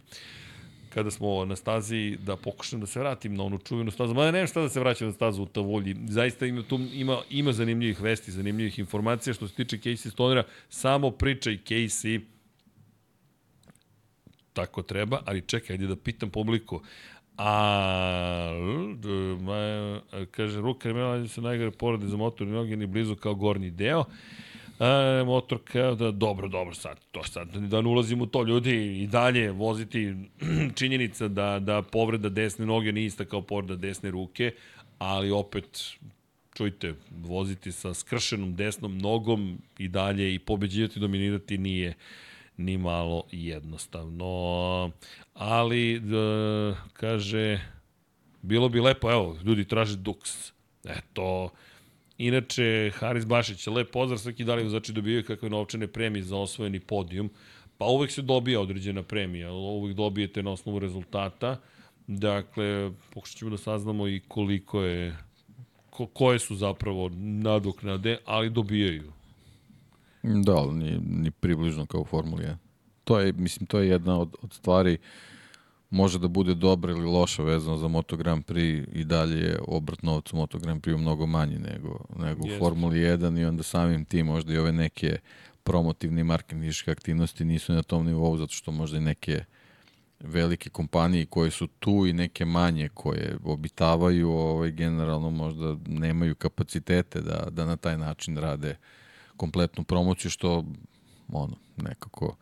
kada 0.94 1.12
smo 1.12 1.46
na 1.46 1.56
stazi 1.56 2.18
da 2.26 2.36
pokušam 2.36 2.80
da 2.80 2.86
se 2.86 3.00
vratim 3.00 3.36
na 3.36 3.44
onu 3.44 3.58
čuvenu 3.58 3.92
stazu. 3.92 4.14
Mada 4.14 4.32
nemam 4.32 4.48
šta 4.48 4.62
da 4.62 4.70
se 4.70 4.80
vraćam 4.80 5.08
na 5.08 5.14
stazu 5.14 5.44
u 5.44 5.46
Tavolji. 5.46 5.96
Zaista 6.08 6.46
ima, 6.46 6.64
tu, 6.64 6.80
ima, 6.94 7.22
ima 7.30 7.54
zanimljivih 7.54 8.02
vesti, 8.02 8.32
zanimljivih 8.32 8.80
informacija. 8.80 9.34
Što 9.34 9.48
se 9.48 9.54
tiče 9.54 9.78
Casey 9.78 10.12
Stonera, 10.12 10.44
samo 10.70 11.12
pričaj 11.12 11.58
Casey 11.66 12.22
tako 14.54 14.82
treba, 14.82 15.22
ali 15.26 15.42
čekaj, 15.42 15.74
ajde 15.74 15.88
da 15.88 15.96
pitam 15.96 16.30
publiku. 16.30 16.82
A, 17.38 18.52
ma, 19.42 20.02
kaže, 20.32 20.62
ruka 20.62 20.90
je 20.90 21.28
se 21.28 21.42
najgore 21.42 21.72
porade 21.72 22.08
za 22.08 22.18
motor 22.18 22.48
i 22.48 22.52
noge 22.52 22.76
ni 22.76 22.86
blizu 22.86 23.16
kao 23.16 23.36
gornji 23.36 23.72
deo. 23.72 24.06
E, 24.80 25.24
motor 25.26 25.60
kao 25.64 25.96
da, 25.96 26.12
dobro, 26.12 26.48
dobro, 26.48 26.74
sad, 26.74 27.00
to 27.12 27.24
sad, 27.24 27.56
da 27.56 27.82
ne 27.82 27.90
ulazimo 27.90 28.24
u 28.24 28.28
to, 28.28 28.44
ljudi, 28.44 29.02
i 29.04 29.08
dalje 29.08 29.52
voziti 29.52 30.16
činjenica 30.78 31.28
da, 31.28 31.60
da 31.60 31.82
povreda 31.82 32.30
desne 32.30 32.66
noge 32.66 32.92
nije 32.92 33.06
ista 33.06 33.26
kao 33.26 33.42
povreda 33.42 33.76
desne 33.76 34.12
ruke, 34.12 34.52
ali 35.00 35.32
opet, 35.32 35.84
čujte, 36.58 36.94
voziti 37.12 37.72
sa 37.72 37.94
skršenom 37.94 38.56
desnom 38.56 38.98
nogom 38.98 39.58
i 39.78 39.88
dalje 39.88 40.34
i 40.34 40.40
pobeđivati, 40.40 41.00
dominirati 41.00 41.58
nije 41.58 41.94
ni 42.58 42.78
malo 42.78 43.24
jednostavno. 43.32 44.92
Ali, 45.34 46.00
da, 46.00 46.76
kaže, 46.94 47.60
bilo 48.42 48.70
bi 48.70 48.80
lepo, 48.80 49.12
evo, 49.12 49.38
ljudi 49.44 49.66
traže 49.66 49.98
Dux. 49.98 50.52
Eto, 50.86 51.50
Inače, 52.18 52.92
Haris 52.96 53.26
Bašić, 53.26 53.68
lep 53.68 53.92
pozdrav, 53.92 54.20
svaki 54.20 54.44
dali 54.44 54.64
vozači 54.64 54.94
dobijaju 54.94 55.24
kakve 55.24 55.50
novčane 55.50 55.88
premije 55.88 56.24
za 56.24 56.38
osvojeni 56.38 56.80
podijum. 56.80 57.30
Pa 57.78 57.86
uvek 57.86 58.12
se 58.12 58.22
dobija 58.22 58.62
određena 58.62 59.04
premija, 59.04 59.52
uvek 59.52 59.96
dobijete 59.96 60.44
na 60.44 60.52
osnovu 60.52 60.80
rezultata. 60.80 61.60
Dakle, 62.08 62.92
pokušat 63.14 63.38
ćemo 63.38 63.52
da 63.52 63.58
saznamo 63.58 64.08
i 64.08 64.22
koliko 64.28 64.82
je, 64.82 65.18
ko, 65.90 66.06
koje 66.06 66.40
su 66.40 66.56
zapravo 66.56 67.10
nadoknade, 67.18 68.18
ali 68.26 68.50
dobijaju. 68.50 69.12
Da, 70.24 70.56
ali 70.56 70.74
ni, 70.74 71.00
ni 71.10 71.32
približno 71.32 71.86
kao 71.86 72.02
u 72.02 72.06
Formuli 72.06 72.44
1. 72.44 72.56
To 73.04 73.20
je, 73.20 73.34
mislim, 73.34 73.68
to 73.68 73.80
je 73.80 73.90
jedna 73.90 74.20
od, 74.20 74.36
od 74.42 74.54
stvari 74.54 74.94
uh, 74.94 75.00
može 75.90 76.20
da 76.20 76.28
bude 76.28 76.54
dobra 76.54 76.92
ili 76.92 77.06
loša 77.06 77.44
vezano 77.44 77.78
za 77.78 77.88
Moto 77.88 78.18
Grand 78.18 78.46
Prix 78.46 78.86
i 78.94 79.04
dalje 79.04 79.40
je 79.40 79.60
obrt 79.68 80.04
novac 80.04 80.34
u 80.34 80.36
Moto 80.36 80.60
Grand 80.60 80.82
Prix 80.82 80.98
mnogo 80.98 81.26
manji 81.26 81.60
nego, 81.60 82.00
nego 82.20 82.46
u 82.46 82.60
Formuli 82.60 82.98
1 82.98 83.42
i 83.42 83.46
onda 83.46 83.64
samim 83.64 84.06
tim 84.06 84.26
možda 84.26 84.54
i 84.54 84.58
ove 84.58 84.72
neke 84.72 85.18
promotivne 85.64 86.22
i 86.22 86.24
marketinške 86.24 86.92
aktivnosti 86.92 87.46
nisu 87.46 87.74
na 87.74 87.84
tom 87.84 88.06
nivou 88.06 88.38
zato 88.38 88.54
što 88.54 88.72
možda 88.72 88.98
i 88.98 89.02
neke 89.02 89.44
velike 90.20 90.70
kompanije 90.70 91.26
koje 91.26 91.52
su 91.52 91.68
tu 91.68 92.06
i 92.08 92.14
neke 92.14 92.46
manje 92.46 92.90
koje 92.94 93.38
obitavaju 93.44 94.30
ovaj, 94.30 94.72
generalno 94.72 95.30
možda 95.30 95.76
nemaju 95.88 96.36
kapacitete 96.36 97.22
da, 97.22 97.48
da 97.52 97.66
na 97.66 97.76
taj 97.78 97.98
način 97.98 98.38
rade 98.38 98.76
kompletnu 99.38 99.84
promociju 99.84 100.32
što 100.32 100.66
ono 101.28 101.56
nekako 101.78 102.36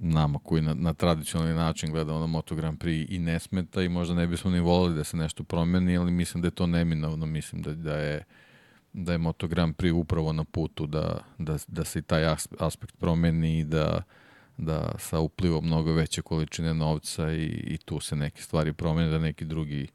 nama 0.00 0.38
koji 0.38 0.62
na, 0.62 0.74
na 0.74 0.94
tradicionalni 0.94 1.54
način 1.54 1.90
gledamo 1.90 2.18
na 2.18 2.26
Moto 2.26 2.54
Grand 2.54 2.78
Prix 2.78 3.06
i 3.08 3.18
ne 3.18 3.38
smeta 3.38 3.82
i 3.82 3.88
možda 3.88 4.14
ne 4.14 4.26
bismo 4.26 4.50
ni 4.50 4.60
volili 4.60 4.94
da 4.94 5.04
se 5.04 5.16
nešto 5.16 5.44
promeni, 5.44 5.96
ali 5.96 6.10
mislim 6.10 6.42
da 6.42 6.46
je 6.46 6.52
to 6.52 6.66
neminovno, 6.66 7.26
mislim 7.26 7.62
da, 7.62 7.74
da 7.74 7.96
je 7.96 8.24
da 8.96 9.12
je 9.12 9.18
Moto 9.18 9.48
Grand 9.48 9.76
Prix 9.76 9.92
upravo 9.92 10.32
na 10.32 10.44
putu 10.44 10.86
da, 10.86 11.18
da, 11.38 11.58
da 11.66 11.84
se 11.84 11.98
i 11.98 12.02
taj 12.02 12.24
aspekt 12.58 12.98
promeni 12.98 13.58
i 13.58 13.64
da, 13.64 14.02
da 14.56 14.94
sa 14.98 15.18
uplivom 15.18 15.64
mnogo 15.64 15.92
veće 15.92 16.22
količine 16.22 16.74
novca 16.74 17.32
i, 17.32 17.44
i 17.44 17.78
tu 17.78 18.00
se 18.00 18.16
neke 18.16 18.42
stvari 18.42 18.72
promene, 18.72 19.10
da 19.10 19.18
neki 19.18 19.44
drugi 19.44 19.88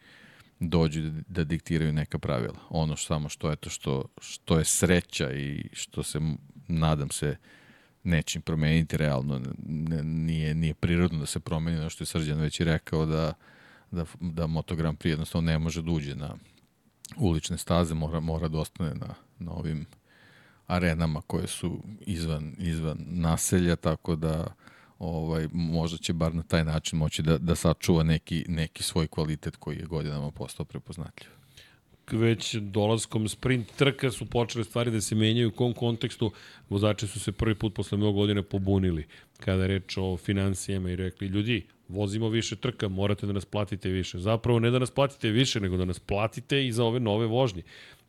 dođu 0.60 1.02
da, 1.02 1.22
da 1.28 1.44
diktiraju 1.44 1.94
neka 1.94 2.20
pravila. 2.20 2.60
Ono 2.70 2.96
samo 2.96 3.30
što, 3.30 3.52
eto, 3.52 3.70
što, 3.70 4.06
što 4.22 4.58
je 4.58 4.66
sreća 4.66 5.32
i 5.32 5.70
što 5.74 6.04
se, 6.04 6.20
nadam 6.68 7.10
se, 7.10 7.36
neće 8.04 8.40
promeniti 8.40 8.98
realno, 8.98 9.42
nije, 10.04 10.56
nije 10.56 10.74
prirodno 10.74 11.20
da 11.20 11.26
se 11.26 11.40
promeni, 11.40 11.78
ono 11.78 11.90
što 11.90 12.02
je 12.02 12.06
Srđan 12.06 12.40
već 12.40 12.60
i 12.60 12.64
rekao 12.64 13.06
da, 13.06 13.34
da, 13.92 14.06
da 14.20 14.48
Moto 14.48 14.76
Grand 14.76 14.98
Prix 14.98 15.10
jednostavno 15.10 15.52
ne 15.52 15.60
može 15.60 15.82
da 15.82 15.92
uđe 15.92 16.16
na 16.16 16.36
ulične 17.18 17.58
staze, 17.58 17.94
mora, 17.94 18.20
mora 18.20 18.48
da 18.48 18.60
ostane 18.60 18.96
na, 18.96 19.14
na 19.40 19.52
ovim 19.52 19.86
arenama 20.68 21.22
koje 21.22 21.48
su 21.48 21.84
izvan, 22.02 22.56
izvan 22.58 22.98
naselja, 23.00 23.76
tako 23.76 24.16
da 24.16 24.54
ovaj, 25.00 25.48
možda 25.52 25.98
će 25.98 26.14
bar 26.14 26.36
na 26.36 26.44
taj 26.44 26.64
način 26.64 27.00
moći 27.00 27.22
da, 27.22 27.38
da 27.38 27.56
sačuva 27.56 28.04
neki, 28.04 28.46
neki 28.48 28.84
svoj 28.84 29.08
kvalitet 29.08 29.56
koji 29.56 29.78
je 29.78 29.86
godinama 29.86 30.32
postao 30.32 30.66
prepoznatljiv 30.66 31.41
već 32.12 32.56
dolaskom 32.56 33.30
sprint 33.30 33.76
trka 33.76 34.12
su 34.12 34.26
počele 34.26 34.64
stvari 34.64 34.92
da 34.92 35.02
se 35.02 35.16
menjaju 35.16 35.50
u 35.50 35.52
kom 35.52 35.74
kontekstu 35.74 36.32
vozači 36.70 37.08
su 37.08 37.20
se 37.20 37.32
prvi 37.32 37.56
put 37.56 37.74
posle 37.74 37.98
mnogo 37.98 38.20
godina 38.20 38.44
pobunili 38.44 39.06
kada 39.40 39.62
je 39.62 39.68
reč 39.68 39.98
o 39.98 40.18
financijama 40.18 40.92
i 40.92 40.96
rekli 40.96 41.28
ljudi, 41.28 41.68
vozimo 41.88 42.30
više 42.30 42.56
trka, 42.56 42.88
morate 42.88 43.28
da 43.28 43.34
nas 43.34 43.46
platite 43.46 43.90
više. 43.90 44.20
Zapravo 44.20 44.60
ne 44.60 44.72
da 44.72 44.80
nas 44.80 44.92
platite 44.92 45.30
više, 45.30 45.60
nego 45.60 45.78
da 45.78 45.86
nas 45.86 46.00
platite 46.00 46.68
i 46.68 46.72
za 46.72 46.84
ove 46.84 47.00
nove 47.00 47.26
vožnje 47.26 47.64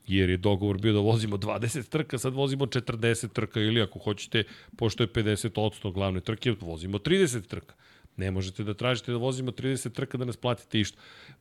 jer 0.06 0.31
je 0.31 0.36
dogovor 0.36 0.78
bio 0.78 0.93
da 0.93 0.98
vozimo 0.98 1.36
20 1.36 1.89
trka, 1.89 2.19
sad 2.19 2.35
vozimo 2.35 2.66
40 2.66 3.32
trka 3.32 3.60
ili 3.60 3.82
ako 3.82 3.98
hoćete, 3.98 4.44
pošto 4.77 5.02
je 5.02 5.09
50% 5.09 5.93
glavne 5.93 6.20
trke, 6.20 6.55
vozimo 6.60 6.98
30 6.98 7.47
trka. 7.47 7.74
Ne 8.16 8.30
možete 8.30 8.64
da 8.64 8.74
tražite 8.74 9.12
da 9.12 9.18
vozimo 9.18 9.51
30 9.51 9.93
trka 9.93 10.18
da 10.18 10.24
nas 10.24 10.36
platite 10.36 10.80
isto, 10.80 10.98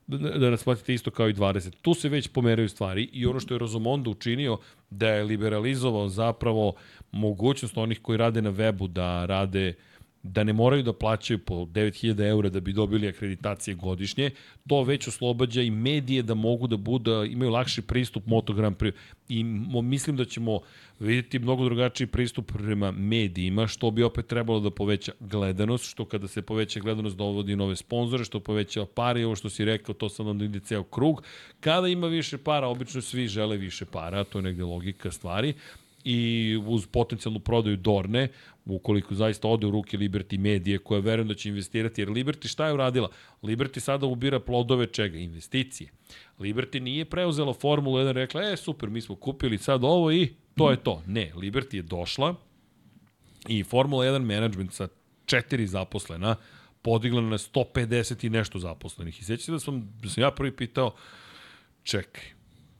da 0.07 0.49
nas 0.49 0.64
platite 0.64 0.93
isto 0.93 1.11
kao 1.11 1.30
i 1.30 1.34
20. 1.34 1.72
Tu 1.81 1.93
se 1.93 2.10
već 2.10 2.27
pomeraju 2.27 2.69
stvari 2.69 3.10
i 3.14 3.26
ono 3.26 3.39
što 3.39 3.53
je 3.53 3.60
Rozomondo 3.60 4.11
učinio 4.11 4.57
da 4.89 5.10
je 5.10 5.23
liberalizovao 5.23 6.10
zapravo 6.10 6.73
mogućnost 7.11 7.77
onih 7.77 7.99
koji 8.02 8.18
rade 8.18 8.41
na 8.41 8.52
webu 8.52 8.88
da 8.88 9.26
rade 9.26 9.69
uh, 9.69 9.90
da 10.23 10.43
ne 10.43 10.53
moraju 10.53 10.84
da 10.84 10.93
plaćaju 10.93 11.39
po 11.39 11.53
9000 11.53 12.27
eura 12.30 12.49
da 12.49 12.60
bi 12.60 12.73
dobili 12.73 13.07
akreditacije 13.07 13.76
godišnje, 13.76 14.30
to 14.68 14.84
već 14.84 15.07
oslobađa 15.07 15.61
i 15.61 15.72
medije 15.72 16.23
da 16.23 16.34
mogu 16.34 16.68
da 16.68 16.77
budu, 16.77 17.26
imaju 17.26 17.52
lakši 17.52 17.81
pristup 17.81 18.27
Moto 18.27 18.53
Grand 18.53 18.77
Prix. 18.77 18.93
I 19.30 19.43
mislim 19.84 20.15
da 20.18 20.26
ćemo 20.26 20.60
vidjeti 20.99 21.39
mnogo 21.39 21.64
drugačiji 21.64 22.07
pristup 22.07 22.52
prema 22.52 22.91
medijima, 22.91 23.68
što 23.68 23.91
bi 23.91 24.03
opet 24.03 24.27
trebalo 24.27 24.60
da 24.60 24.72
poveća 24.72 25.11
gledanost, 25.19 25.91
što 25.91 26.06
kada 26.06 26.27
se 26.27 26.41
poveća 26.41 26.80
gledanost 26.80 27.18
dovodi 27.18 27.56
nove 27.56 27.76
sponzore, 27.76 28.23
što 28.23 28.39
poveća 28.39 28.85
pare, 28.85 29.26
ovo 29.26 29.35
što 29.35 29.49
si 29.49 29.65
rekao, 29.65 29.95
to 29.95 30.10
sad 30.10 30.27
onda 30.27 30.45
ide 30.45 30.60
ceo 30.60 30.84
krug. 30.84 31.23
Kada 31.60 31.88
ima 31.88 32.07
više 32.07 32.38
para, 32.38 32.68
obično 32.68 33.02
svi 33.02 33.27
žele 33.27 33.57
više 33.57 33.85
para, 33.85 34.23
to 34.23 34.38
je 34.38 34.41
negde 34.41 34.64
logika 34.64 35.11
stvari, 35.11 35.53
i 36.03 36.60
uz 36.68 36.88
potencijalnu 36.88 37.40
prodaju 37.40 37.78
Dorne, 37.78 38.28
ukoliko 38.65 39.15
zaista 39.15 39.48
ode 39.48 39.68
u 39.68 39.72
ruke 39.72 39.98
Liberty 39.98 40.38
Medije, 40.38 40.78
koja 40.78 40.99
verujem 40.99 41.28
da 41.28 41.34
će 41.34 41.49
investirati, 41.49 42.02
jer 42.02 42.10
Liberty 42.10 42.48
šta 42.48 42.68
je 42.68 42.73
uradila? 42.73 43.10
Liberty 43.41 43.80
sada 43.80 44.06
ubira 44.06 44.40
plodove 44.40 44.88
čega? 44.88 45.18
Investicije. 45.18 45.90
Liberty 46.40 46.80
nije 46.80 47.06
preuzela 47.06 47.53
Formulu 47.53 47.98
1 47.98 48.11
rekla, 48.11 48.52
e 48.52 48.57
super, 48.57 48.90
mi 48.90 49.02
smo 49.02 49.15
kupili 49.15 49.57
sad 49.57 49.84
ovo 49.84 50.11
i 50.11 50.30
to 50.57 50.72
je 50.72 50.78
to. 50.78 51.03
Ne, 51.07 51.32
Liberty 51.36 51.76
je 51.76 51.82
došla 51.82 52.36
i 53.48 53.64
Formula 53.64 54.06
1 54.06 54.19
management 54.19 54.73
sa 54.73 54.88
četiri 55.26 55.68
zaposlena 55.68 56.36
podigla 56.82 57.22
na 57.22 57.38
150 57.38 58.26
i 58.26 58.30
nešto 58.30 58.60
zaposlenih. 58.60 59.19
I 59.19 59.23
sećate 59.23 59.52
da 59.52 59.60
sam, 59.60 59.94
da 60.02 60.10
sam 60.10 60.23
ja 60.23 60.32
prvi 60.32 60.56
pitao, 60.56 60.95
čekaj, 61.84 62.23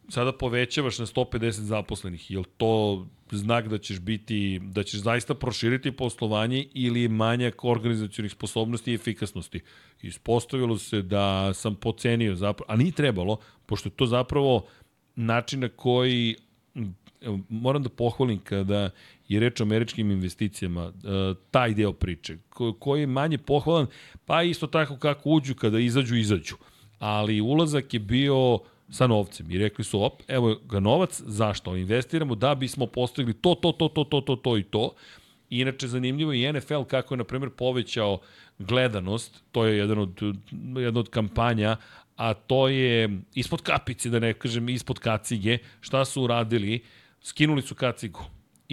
sada 0.10 0.32
povećavaš 0.32 0.99
na 0.99 1.06
150 1.06 1.52
zaposlenih, 1.52 2.32
je 2.32 2.44
to 2.57 3.07
znak 3.32 3.68
da 3.68 3.78
ćeš 3.78 3.99
biti, 3.99 4.60
da 4.64 4.84
ćeš 4.84 4.99
zaista 4.99 5.36
proširiti 5.36 5.91
poslovanje 5.91 6.65
ili 6.73 7.07
manjak 7.07 7.64
organizacijonih 7.65 8.32
sposobnosti 8.32 8.91
i 8.91 8.95
efikasnosti? 8.95 9.61
Ispostavilo 10.02 10.78
se 10.78 11.02
da 11.02 11.53
sam 11.53 11.76
pocenio 11.76 12.36
zapravo, 12.36 12.73
a 12.73 12.76
nije 12.76 12.91
trebalo, 12.91 13.38
pošto 13.65 13.90
je 13.90 13.94
to 13.95 14.06
zapravo 14.06 14.65
način 15.15 15.60
na 15.60 15.69
koji 15.69 16.36
moram 17.49 17.84
da 17.84 17.90
pohvalim 17.90 18.40
kada 18.40 18.90
je 19.28 19.40
reč 19.40 19.60
o 19.61 19.64
američkim 19.64 20.11
investicijama, 20.11 20.82
e, 20.84 21.34
taj 21.52 21.73
deo 21.73 21.94
priče, 21.94 22.38
koji 22.80 23.02
je 23.02 23.07
manje 23.07 23.38
pohvalan, 23.38 23.88
pa 24.26 24.44
isto 24.44 24.68
tako 24.68 24.98
kako 24.98 25.30
uđu, 25.30 25.56
kada 25.56 25.80
izađu, 25.80 26.15
izađu. 26.15 26.56
Ali 26.99 27.41
ulazak 27.41 27.94
je 27.94 27.99
bio 27.99 28.60
sa 28.91 29.07
novcem 29.07 29.51
i 29.51 29.57
rekli 29.57 29.84
su, 29.84 30.03
op, 30.03 30.22
evo 30.27 30.55
ga 30.69 30.80
novac, 30.80 31.22
zašto? 31.26 31.76
Investiramo 31.76 32.35
da 32.35 32.55
bismo 32.55 32.85
postigli 32.85 33.34
to, 33.34 33.55
to, 33.55 33.72
to, 33.72 33.88
to, 33.88 34.03
to, 34.03 34.22
to, 34.22 34.35
to 34.35 34.57
i 34.57 34.63
to. 34.63 34.93
I 35.49 35.59
inače, 35.59 35.88
zanimljivo 35.88 36.34
i 36.34 36.53
NFL 36.53 36.84
kako 36.84 37.13
je, 37.13 37.18
na 37.18 37.23
primjer, 37.23 37.49
povećao 37.49 38.19
gledanost, 38.59 39.43
to 39.51 39.65
je 39.65 39.77
jedan 39.77 39.99
od, 39.99 40.22
jedna 40.77 40.99
od 40.99 41.09
kampanja, 41.09 41.77
a 42.15 42.34
to 42.34 42.68
je 42.68 43.22
ispod 43.35 43.61
kapice, 43.61 44.09
da 44.09 44.19
ne 44.19 44.34
kažem, 44.34 44.69
ispod 44.69 44.99
kacige, 44.99 45.57
šta 45.81 46.05
su 46.05 46.23
uradili? 46.23 46.84
Skinuli 47.22 47.61
su 47.61 47.76
kacigu 47.76 48.19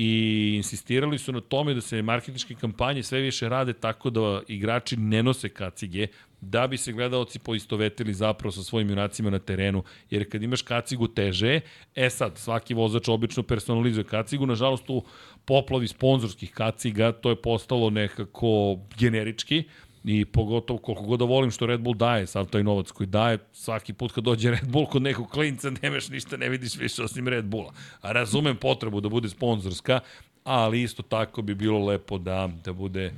i 0.00 0.54
insistirali 0.56 1.18
su 1.18 1.32
na 1.32 1.40
tome 1.40 1.74
da 1.74 1.80
se 1.80 2.02
marketinške 2.02 2.54
kampanje 2.54 3.02
sve 3.02 3.20
više 3.20 3.48
rade 3.48 3.72
tako 3.72 4.10
da 4.10 4.42
igrači 4.48 4.96
ne 4.96 5.22
nose 5.22 5.48
kacige, 5.48 6.06
da 6.40 6.66
bi 6.66 6.76
se 6.76 6.92
gledalci 6.92 7.38
poistovetili 7.38 8.14
zapravo 8.14 8.52
sa 8.52 8.62
svojim 8.62 8.90
junacima 8.90 9.30
na 9.30 9.38
terenu, 9.38 9.82
jer 10.10 10.30
kad 10.30 10.42
imaš 10.42 10.62
kacigu 10.62 11.08
teže, 11.08 11.60
e 11.94 12.10
sad, 12.10 12.38
svaki 12.38 12.74
vozač 12.74 13.08
obično 13.08 13.42
personalizuje 13.42 14.04
kacigu, 14.04 14.46
nažalost 14.46 14.84
u 14.90 15.02
poplavi 15.44 15.88
sponzorskih 15.88 16.52
kaciga 16.52 17.12
to 17.12 17.30
je 17.30 17.42
postalo 17.42 17.90
nekako 17.90 18.78
generički, 18.98 19.64
I 20.10 20.24
pogotovo 20.24 20.78
koliko 20.78 21.02
god 21.02 21.18
da 21.18 21.24
volim 21.24 21.50
što 21.50 21.66
Red 21.66 21.80
Bull 21.80 21.94
daje, 21.94 22.26
sav 22.26 22.46
taj 22.46 22.62
novac 22.64 22.90
koji 22.90 23.06
daje, 23.06 23.38
svaki 23.52 23.92
put 23.92 24.12
kad 24.12 24.24
dođe 24.24 24.50
Red 24.50 24.68
Bull 24.68 24.86
kod 24.86 25.02
nekog 25.02 25.30
klinca 25.30 25.70
nemaš 25.82 26.08
ništa, 26.08 26.36
ne 26.36 26.48
vidiš 26.48 26.76
više 26.76 27.02
osim 27.02 27.28
Red 27.28 27.44
Bulla. 27.44 27.72
A 28.00 28.12
razumem 28.12 28.56
potrebu 28.56 29.00
da 29.00 29.08
bude 29.08 29.28
sponzorska, 29.28 30.00
ali 30.44 30.82
isto 30.82 31.02
tako 31.02 31.42
bi 31.42 31.54
bilo 31.54 31.84
lepo 31.84 32.18
da, 32.18 32.48
da 32.64 32.72
bude 32.72 33.12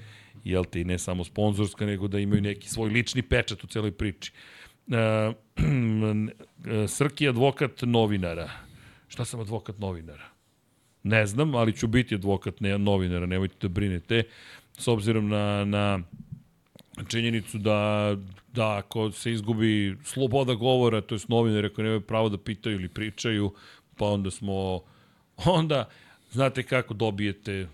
jel 0.44 0.64
ti, 0.64 0.84
ne 0.84 0.98
samo 0.98 1.24
sponzorska, 1.24 1.86
nego 1.86 2.08
da 2.08 2.18
imaju 2.18 2.42
neki 2.42 2.68
svoj 2.68 2.90
lični 2.90 3.22
pečat 3.22 3.64
u 3.64 3.66
celoj 3.66 3.92
priči. 3.92 4.32
Uh, 4.86 4.96
Srki 6.96 7.28
advokat 7.28 7.82
novinara. 7.82 8.50
Šta 9.08 9.24
sam 9.24 9.40
advokat 9.40 9.78
novinara? 9.78 10.26
Ne 11.02 11.26
znam, 11.26 11.54
ali 11.54 11.76
ću 11.76 11.86
biti 11.86 12.14
advokat 12.14 12.60
ne, 12.60 12.78
novinara, 12.78 13.26
nemojte 13.26 13.54
da 13.60 13.68
brinete. 13.68 14.22
S 14.78 14.88
obzirom 14.88 15.28
na, 15.28 15.64
na 15.64 16.00
činjenicu 17.08 17.58
da, 17.58 18.16
da 18.52 18.76
ako 18.76 19.12
se 19.12 19.32
izgubi 19.32 19.96
sloboda 20.04 20.54
govora, 20.54 21.00
to 21.00 21.14
je 21.14 21.20
novinari 21.28 21.66
ako 21.66 21.82
nemaju 21.82 22.00
pravo 22.00 22.28
da 22.28 22.38
pitaju 22.38 22.76
ili 22.76 22.88
pričaju, 22.88 23.54
pa 23.96 24.06
onda 24.06 24.30
smo, 24.30 24.80
onda 25.36 25.88
znate 26.30 26.62
kako 26.62 26.94
dobijete 26.94 27.68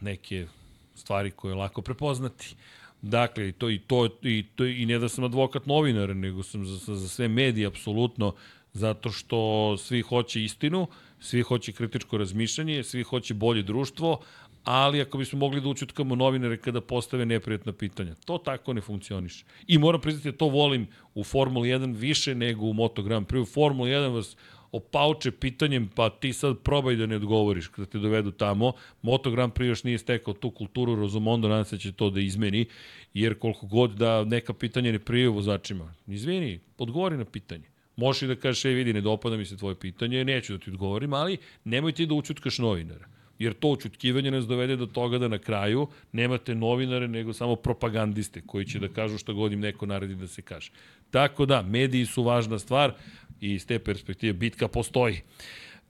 neke 0.00 0.46
stvari 0.94 1.30
koje 1.30 1.50
je 1.50 1.56
lako 1.56 1.82
prepoznati. 1.82 2.54
Dakle, 3.02 3.52
to, 3.52 3.70
i 3.70 3.78
to, 3.78 4.08
i 4.22 4.44
to, 4.54 4.64
i 4.64 4.86
ne 4.86 4.98
da 4.98 5.08
sam 5.08 5.24
advokat 5.24 5.66
novinar, 5.66 6.16
nego 6.16 6.42
sam 6.42 6.64
za, 6.66 6.94
za 6.94 7.08
sve 7.08 7.28
medije, 7.28 7.66
apsolutno, 7.66 8.34
zato 8.72 9.10
što 9.10 9.76
svi 9.76 10.02
hoće 10.02 10.44
istinu, 10.44 10.86
svi 11.20 11.42
hoće 11.42 11.72
kritičko 11.72 12.18
razmišljanje, 12.18 12.82
svi 12.82 13.02
hoće 13.02 13.34
bolje 13.34 13.62
društvo, 13.62 14.20
ali 14.64 15.00
ako 15.00 15.18
bismo 15.18 15.38
mogli 15.38 15.60
da 15.60 15.68
učutkamo 15.68 16.14
novinare 16.14 16.56
kada 16.56 16.80
postave 16.80 17.26
neprijatna 17.26 17.72
pitanja. 17.72 18.14
To 18.14 18.38
tako 18.38 18.72
ne 18.72 18.80
funkcioniše. 18.80 19.44
I 19.66 19.78
moram 19.78 20.00
priznati 20.00 20.30
da 20.30 20.36
to 20.36 20.48
volim 20.48 20.86
u 21.14 21.24
Formuli 21.24 21.68
1 21.68 21.96
više 21.96 22.34
nego 22.34 22.66
u 22.66 22.72
Moto 22.72 23.02
Grand 23.02 23.26
Prix. 23.26 23.42
U 23.42 23.46
Formuli 23.46 23.90
1 23.90 24.14
vas 24.14 24.36
opauče 24.72 25.30
pitanjem, 25.30 25.88
pa 25.94 26.10
ti 26.10 26.32
sad 26.32 26.58
probaj 26.58 26.96
da 26.96 27.06
ne 27.06 27.16
odgovoriš 27.16 27.68
kada 27.68 27.86
te 27.86 27.98
dovedu 27.98 28.30
tamo. 28.30 28.72
Moto 29.02 29.30
Grand 29.30 29.52
Prix 29.52 29.68
još 29.68 29.84
nije 29.84 29.98
stekao 29.98 30.34
tu 30.34 30.50
kulturu, 30.50 30.94
Rozomondo 30.94 31.48
nadam 31.48 31.64
se 31.64 31.76
da 31.76 31.80
će 31.80 31.92
to 31.92 32.10
da 32.10 32.20
izmeni, 32.20 32.66
jer 33.14 33.38
koliko 33.38 33.66
god 33.66 33.90
da 33.90 34.24
neka 34.24 34.54
pitanja 34.54 34.92
ne 34.92 34.98
prije 34.98 35.28
vozačima. 35.28 35.94
Izvini, 36.06 36.60
odgovori 36.78 37.16
na 37.16 37.24
pitanje. 37.24 37.64
Možeš 37.96 38.22
i 38.22 38.26
da 38.26 38.36
kažeš, 38.36 38.64
ej 38.64 38.74
vidi, 38.74 38.92
ne 38.92 39.00
dopada 39.00 39.36
mi 39.36 39.44
se 39.44 39.56
tvoje 39.56 39.74
pitanje, 39.74 40.24
neću 40.24 40.52
da 40.52 40.58
ti 40.58 40.70
odgovorim, 40.70 41.12
ali 41.12 41.38
nemoj 41.64 41.92
ti 41.92 42.06
da 42.06 42.14
učutkaš 42.14 42.58
novinara 42.58 43.13
jer 43.38 43.54
to 43.54 43.68
učutkivanje 43.68 44.30
nas 44.30 44.46
dovede 44.46 44.76
do 44.76 44.86
toga 44.86 45.18
da 45.18 45.28
na 45.28 45.38
kraju 45.38 45.86
nemate 46.12 46.54
novinare, 46.54 47.08
nego 47.08 47.32
samo 47.32 47.56
propagandiste 47.56 48.42
koji 48.46 48.64
će 48.64 48.78
da 48.78 48.88
kažu 48.88 49.18
šta 49.18 49.32
god 49.32 49.52
im 49.52 49.60
neko 49.60 49.86
naredi 49.86 50.14
da 50.14 50.26
se 50.26 50.42
kaže. 50.42 50.70
Tako 51.10 51.46
da, 51.46 51.62
mediji 51.62 52.06
su 52.06 52.22
važna 52.22 52.58
stvar 52.58 52.92
i 53.40 53.52
iz 53.52 53.66
te 53.66 53.78
perspektive 53.78 54.32
bitka 54.32 54.68
postoji. 54.68 55.20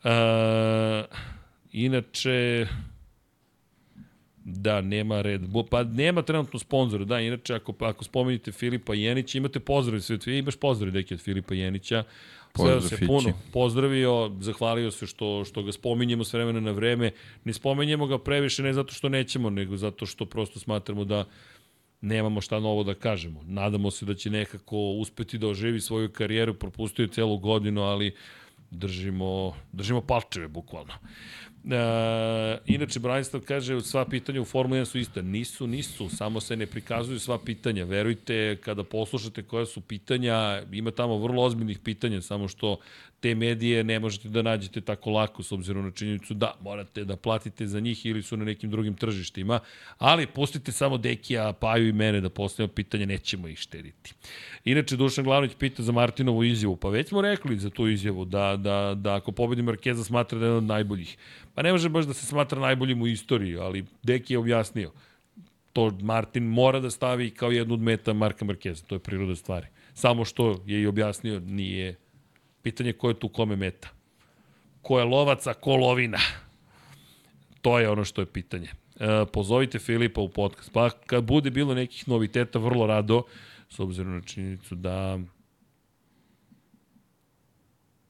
Uh, 0.05 0.11
inače, 1.73 2.66
Da, 4.45 4.81
nema 4.81 5.23
red. 5.23 5.43
Pa 5.71 5.83
nema 5.85 6.23
trenutno 6.23 6.59
sponzora, 6.59 7.05
da, 7.05 7.21
inače 7.21 7.55
ako, 7.55 7.75
ako 7.81 8.05
spomenite 8.05 8.53
Filipa 8.53 8.95
Jenića, 8.95 9.39
imate 9.39 9.61
pozdrav, 9.61 10.01
sve, 10.01 10.39
imaš 10.39 10.57
pozdrav 10.57 10.93
deki 10.93 11.15
od 11.15 11.21
Filipa 11.21 11.55
Jenića, 11.55 12.05
Pozdrav 12.56 12.81
se 12.81 12.97
Fići. 12.97 13.06
puno 13.06 13.32
pozdravio, 13.52 14.31
zahvalio 14.40 14.90
se 14.90 15.06
što, 15.06 15.44
što 15.44 15.62
ga 15.62 15.72
spominjemo 15.72 16.24
s 16.24 16.32
vremena 16.32 16.60
na 16.60 16.70
vreme. 16.70 17.10
Ne 17.44 17.52
spominjemo 17.52 18.06
ga 18.06 18.18
previše 18.18 18.62
ne 18.62 18.72
zato 18.72 18.94
što 18.94 19.09
nećemo, 19.09 19.51
nego 19.51 19.76
zato 19.76 20.06
što 20.06 20.26
prosto 20.26 20.59
smatramo 20.59 21.05
da 21.05 21.24
nemamo 22.01 22.40
šta 22.40 22.60
novo 22.60 22.85
da 22.85 22.94
kažemo. 22.94 23.43
Nadamo 23.47 23.90
se 23.90 24.06
da 24.06 24.14
će 24.14 24.31
nekako 24.31 24.76
uspeti 24.76 25.39
da 25.39 25.48
oživi 25.48 25.81
svoju 25.81 26.12
karijeru, 26.12 26.55
propustio 26.55 27.06
celu 27.06 27.39
godinu, 27.39 27.82
ali 27.82 28.14
držimo, 28.70 29.55
držimo 29.72 30.01
palčeve, 30.01 30.48
bukvalno. 30.48 30.93
E, 31.70 32.59
inače, 32.66 33.01
Branislav 33.01 33.43
kaže, 33.43 33.81
sva 33.81 34.05
pitanja 34.05 34.41
u 34.41 34.45
Formuli 34.45 34.81
1 34.81 34.85
su 34.85 34.99
ista. 34.99 35.23
Nisu, 35.23 35.66
nisu, 35.66 36.09
samo 36.09 36.41
se 36.41 36.57
ne 36.57 36.66
prikazuju 36.66 37.19
sva 37.19 37.39
pitanja. 37.39 37.85
Verujte, 37.85 38.57
kada 38.65 38.85
poslušate 38.85 39.43
koja 39.43 39.66
su 39.66 39.81
pitanja, 39.81 40.62
ima 40.73 40.91
tamo 40.91 41.19
vrlo 41.19 41.43
ozbiljnih 41.43 41.78
pitanja, 41.78 42.20
samo 42.20 42.49
što 42.49 42.77
te 43.24 43.34
medije 43.34 43.84
ne 43.84 43.98
možete 43.98 44.28
da 44.28 44.42
nađete 44.42 44.80
tako 44.80 45.10
lako 45.10 45.42
s 45.42 45.52
obzirom 45.52 45.84
na 45.84 45.90
činjenicu 45.90 46.34
da 46.34 46.51
morate 46.60 47.05
da 47.05 47.16
platite 47.16 47.66
za 47.66 47.80
njih 47.80 48.06
ili 48.06 48.22
su 48.22 48.36
na 48.36 48.44
nekim 48.44 48.70
drugim 48.70 48.94
tržištima, 48.94 49.60
ali 49.98 50.26
pustite 50.26 50.72
samo 50.72 50.98
Dekija, 50.98 51.52
Paju 51.52 51.88
i 51.88 51.92
mene 51.92 52.20
da 52.20 52.28
postavimo 52.28 52.74
pitanje, 52.74 53.06
nećemo 53.06 53.48
ih 53.48 53.59
štediti. 53.59 54.12
Inače, 54.64 54.96
Dušan 54.96 55.24
Glavnić 55.24 55.55
pita 55.59 55.82
za 55.82 55.92
Martinovu 55.92 56.44
izjavu, 56.44 56.76
pa 56.76 56.88
već 56.88 57.09
smo 57.09 57.22
rekli 57.22 57.59
za 57.59 57.70
tu 57.70 57.88
izjavu 57.88 58.24
da, 58.24 58.56
da, 58.56 58.94
da 58.94 59.14
ako 59.14 59.32
pobedi 59.32 59.62
Markeza 59.62 60.05
smatra 60.05 60.38
da 60.38 60.44
je 60.44 60.48
jedan 60.48 60.64
od 60.64 60.68
najboljih. 60.68 61.16
Pa 61.55 61.62
ne 61.62 61.72
može 61.72 61.88
baš 61.88 62.05
da 62.05 62.14
se 62.14 62.26
smatra 62.26 62.60
najboljim 62.60 63.02
u 63.02 63.06
istoriji, 63.06 63.56
ali 63.56 63.84
Deki 64.02 64.34
je 64.34 64.38
objasnio 64.38 64.92
to 65.72 65.90
Martin 66.02 66.44
mora 66.44 66.80
da 66.80 66.90
stavi 66.90 67.30
kao 67.30 67.51
jednu 67.51 67.74
od 67.74 67.80
meta 67.80 68.12
Marka 68.12 68.44
Markeza, 68.44 68.84
to 68.84 68.94
je 68.94 68.98
priroda 68.98 69.36
stvari. 69.36 69.66
Samo 69.94 70.24
što 70.24 70.62
je 70.66 70.82
i 70.82 70.86
objasnio, 70.86 71.40
nije 71.40 72.03
pitanje 72.65 72.93
ko 72.93 73.12
je 73.12 73.19
tu 73.20 73.28
kome 73.28 73.57
meta. 73.57 73.93
Ko 74.82 74.99
je 74.99 75.05
lovac, 75.05 75.45
ko 75.61 75.77
lovina. 75.77 76.19
To 77.62 77.78
je 77.78 77.91
ono 77.91 78.05
što 78.05 78.23
je 78.23 78.27
pitanje. 78.27 78.69
E, 79.01 79.24
pozovite 79.32 79.78
Filipa 79.78 80.20
u 80.20 80.28
podcast. 80.28 80.73
Pa 80.73 80.91
kad 80.91 81.24
bude 81.24 81.51
bilo 81.51 81.74
nekih 81.74 82.09
noviteta, 82.09 82.59
vrlo 82.59 82.86
rado, 82.86 83.23
s 83.69 83.81
obzirom 83.81 84.15
na 84.15 84.23
činjenicu 84.23 84.74
da 84.74 85.19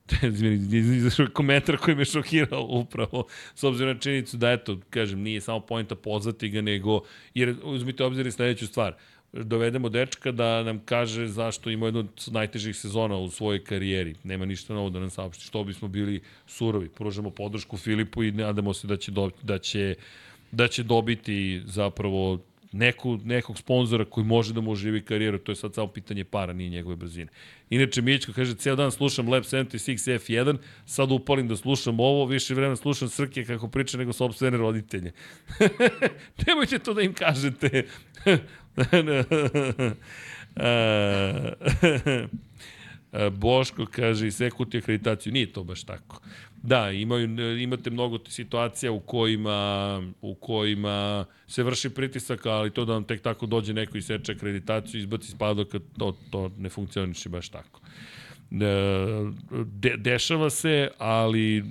izašao 0.96 1.26
komentar 1.34 1.76
koji 1.76 1.96
me 1.96 2.04
šokirao 2.04 2.66
upravo, 2.70 3.26
s 3.54 3.64
obzirom 3.64 3.94
na 3.94 4.00
činjenicu 4.00 4.36
da, 4.36 4.52
eto, 4.52 4.80
kažem, 4.90 5.20
nije 5.20 5.40
samo 5.40 5.60
pojenta 5.60 5.96
pozvati 5.96 6.48
ga, 6.48 6.60
nego, 6.60 7.00
jer 7.34 7.56
uzmite 7.62 8.04
obzir 8.04 8.26
i 8.26 8.32
sledeću 8.32 8.66
stvar, 8.66 8.94
dovedemo 9.42 9.88
dečka 9.88 10.32
da 10.32 10.62
nam 10.62 10.80
kaže 10.84 11.26
zašto 11.26 11.70
ima 11.70 11.86
jednu 11.86 12.00
od 12.00 12.28
najtežih 12.30 12.76
sezona 12.76 13.16
u 13.16 13.30
svojoj 13.30 13.64
karijeri. 13.64 14.14
Nema 14.24 14.44
ništa 14.44 14.74
novo 14.74 14.90
da 14.90 15.00
nam 15.00 15.10
saopšti. 15.10 15.44
Što 15.44 15.64
bismo 15.64 15.88
bili 15.88 16.20
surovi. 16.46 16.88
Pružamo 16.88 17.30
podršku 17.30 17.76
Filipu 17.76 18.24
i 18.24 18.32
nadamo 18.32 18.74
se 18.74 18.86
da 18.86 18.96
će, 18.96 19.12
do, 19.12 19.30
da 19.42 19.58
će, 19.58 19.94
da 20.52 20.68
će 20.68 20.82
dobiti 20.82 21.62
zapravo 21.64 22.38
neku, 22.74 23.18
nekog 23.24 23.58
sponzora 23.58 24.04
koji 24.04 24.26
može 24.26 24.54
da 24.54 24.60
mu 24.60 24.70
oživi 24.70 25.02
karijeru, 25.02 25.38
to 25.38 25.52
je 25.52 25.56
sad 25.56 25.74
samo 25.74 25.86
pitanje 25.88 26.24
para, 26.24 26.52
nije 26.52 26.70
njegove 26.70 26.96
brzine. 26.96 27.30
Inače, 27.70 28.02
Mićko 28.02 28.32
kaže, 28.32 28.54
ceo 28.54 28.76
dan 28.76 28.92
slušam 28.92 29.28
Lab 29.28 29.42
76 29.42 30.18
F1, 30.18 30.56
sad 30.86 31.12
upalim 31.12 31.48
da 31.48 31.56
slušam 31.56 32.00
ovo, 32.00 32.26
više 32.26 32.54
vremena 32.54 32.76
slušam 32.76 33.08
Srke 33.08 33.44
kako 33.44 33.68
priča 33.68 33.98
nego 33.98 34.12
sobstvene 34.12 34.56
roditelje. 34.56 35.12
Nemojte 36.46 36.78
to 36.78 36.94
da 36.94 37.02
im 37.02 37.14
kažete. 37.14 37.84
Boško 43.30 43.86
kaže, 43.90 44.30
sekuti 44.30 44.78
akreditaciju. 44.78 45.32
Nije 45.32 45.52
to 45.52 45.64
baš 45.64 45.84
tako. 45.84 46.20
Da, 46.62 46.90
imaju, 46.90 47.58
imate 47.58 47.90
mnogo 47.90 48.18
situacija 48.28 48.92
u 48.92 49.00
kojima, 49.00 50.02
u 50.20 50.34
kojima 50.34 51.24
se 51.46 51.62
vrši 51.62 51.90
pritisak, 51.90 52.46
ali 52.46 52.70
to 52.70 52.84
da 52.84 52.92
vam 52.92 53.04
tek 53.04 53.22
tako 53.22 53.46
dođe 53.46 53.72
neko 53.72 53.98
i 53.98 54.02
seče 54.02 54.32
akreditaciju, 54.32 55.00
izbaci 55.00 55.30
spadoka, 55.30 55.78
to, 55.98 56.16
to 56.30 56.50
ne 56.58 56.68
funkcioniše 56.68 57.28
baš 57.28 57.48
tako. 57.48 57.80
De, 58.50 59.96
dešava 59.96 60.50
se, 60.50 60.90
ali 60.98 61.64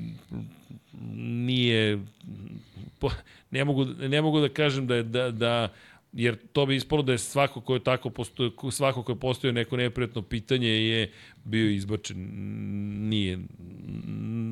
nije 1.18 2.00
ne 3.52 3.66
mogu, 3.66 3.86
ne 3.86 4.22
mogu 4.22 4.40
da 4.40 4.50
kažem 4.50 4.88
da 4.88 4.96
je 4.96 5.04
da, 5.04 5.32
da 5.32 5.70
jer 6.14 6.38
to 6.54 6.66
bi 6.66 6.76
ispalo 6.76 7.02
da 7.02 7.12
je 7.12 7.18
svako 7.18 7.62
ko 7.62 7.74
je 7.74 7.84
tako 7.84 8.10
postoje, 8.10 8.52
svako 8.72 9.04
ko 9.04 9.12
je 9.12 9.20
postoje 9.20 9.54
neko 9.54 9.78
neprijatno 9.78 10.22
pitanje 10.22 10.70
je 10.70 11.12
bio 11.44 11.70
izbačen. 11.70 12.18
Nije, 13.10 13.40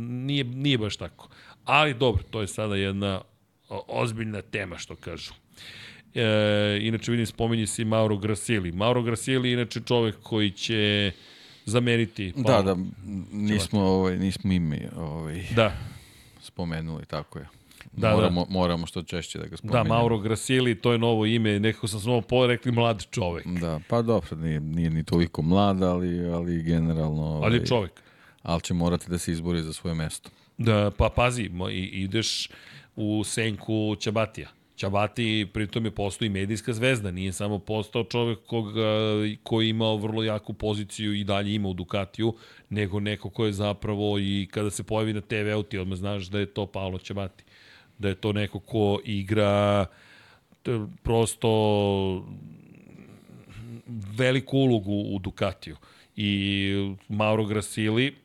nije, 0.10 0.44
nije 0.44 0.78
baš 0.78 0.98
tako. 0.98 1.30
Ali 1.66 1.94
dobro, 1.94 2.24
to 2.30 2.42
je 2.42 2.48
sada 2.48 2.76
jedna 2.76 3.22
ozbiljna 3.88 4.42
tema, 4.42 4.78
što 4.78 4.96
kažu. 4.96 5.34
E, 6.16 6.80
inače 6.82 7.12
vidim 7.12 7.26
spominje 7.26 7.68
se 7.68 7.82
i 7.82 7.86
Mauro 7.86 8.18
Grasili. 8.18 8.72
Mauro 8.72 9.02
Grasili 9.02 9.50
je 9.50 9.54
inače 9.54 9.82
čovek 9.82 10.16
koji 10.24 10.52
će 10.52 11.12
zameniti 11.66 12.34
Paolo. 12.46 12.64
Da, 12.64 12.74
da, 12.74 12.82
nismo, 13.32 13.82
ovaj, 13.82 14.18
nismo 14.18 14.54
ime 14.54 14.90
ovaj, 14.98 15.44
da. 15.56 15.78
spomenuli, 16.42 17.06
tako 17.06 17.40
je. 17.40 17.61
Da, 17.93 18.15
moramo, 18.15 18.45
da. 18.45 18.53
moramo 18.53 18.85
što 18.85 19.03
češće 19.03 19.39
da 19.39 19.45
ga 19.45 19.57
spomenemo. 19.57 19.84
Da, 19.84 19.89
Mauro 19.89 20.18
Grasili, 20.18 20.76
to 20.76 20.91
je 20.91 20.97
novo 20.97 21.26
ime, 21.26 21.59
nekako 21.59 21.88
sam 21.88 21.99
samo 21.99 22.22
porekli 22.22 22.72
mlad 22.72 23.05
čovek. 23.11 23.47
Da, 23.47 23.80
pa 23.88 24.01
dobro, 24.01 24.35
nije, 24.35 24.59
nije 24.59 24.89
ni 24.89 25.03
toliko 25.03 25.41
mlad, 25.41 25.84
ali, 25.84 26.26
ali 26.26 26.63
generalno... 26.63 27.23
Ovaj, 27.23 27.45
ali 27.45 27.68
čovek. 27.68 27.91
Ali 28.43 28.61
će 28.61 28.73
morati 28.73 29.09
da 29.09 29.18
se 29.18 29.31
izbori 29.31 29.61
za 29.61 29.73
svoje 29.73 29.95
mesto. 29.95 30.30
Da, 30.57 30.91
pa 30.97 31.09
pazi, 31.15 31.49
ideš 31.91 32.49
u 32.95 33.23
senku 33.23 33.95
Ćabatija. 33.99 34.49
Ćabati 34.77 35.47
pritom 35.53 35.85
je 35.85 35.91
postao 35.91 36.26
i 36.26 36.30
medijska 36.30 36.73
zvezda, 36.73 37.11
nije 37.11 37.34
samo 37.34 37.59
postao 37.59 38.03
čovek 38.03 38.39
koga, 38.47 38.81
koji 39.43 39.65
je 39.65 39.69
imao 39.69 39.97
vrlo 39.97 40.23
jaku 40.23 40.53
poziciju 40.53 41.13
i 41.13 41.23
dalje 41.23 41.53
ima 41.53 41.69
u 41.69 41.73
Ducatiju, 41.73 42.35
nego 42.69 42.99
neko 42.99 43.30
ko 43.30 43.45
je 43.45 43.53
zapravo 43.53 44.19
i 44.19 44.47
kada 44.51 44.69
se 44.69 44.84
pojavi 44.84 45.13
na 45.13 45.22
TV-u 45.22 45.63
ti 45.63 45.77
odmah 45.77 45.97
znaš 45.97 46.26
da 46.26 46.39
je 46.39 46.45
to 46.45 46.65
Paolo 46.65 46.97
Ćabati 46.97 47.43
da 48.02 48.10
je 48.10 48.15
to 48.15 48.34
neko 48.34 48.60
ko 48.60 48.99
igra 49.06 49.86
prosto 51.03 51.49
veliku 54.18 54.57
ulogu 54.57 55.03
u 55.15 55.19
Ducatiju. 55.19 55.76
I 56.15 56.95
Mauro 57.07 57.45
Grasili, 57.45 58.15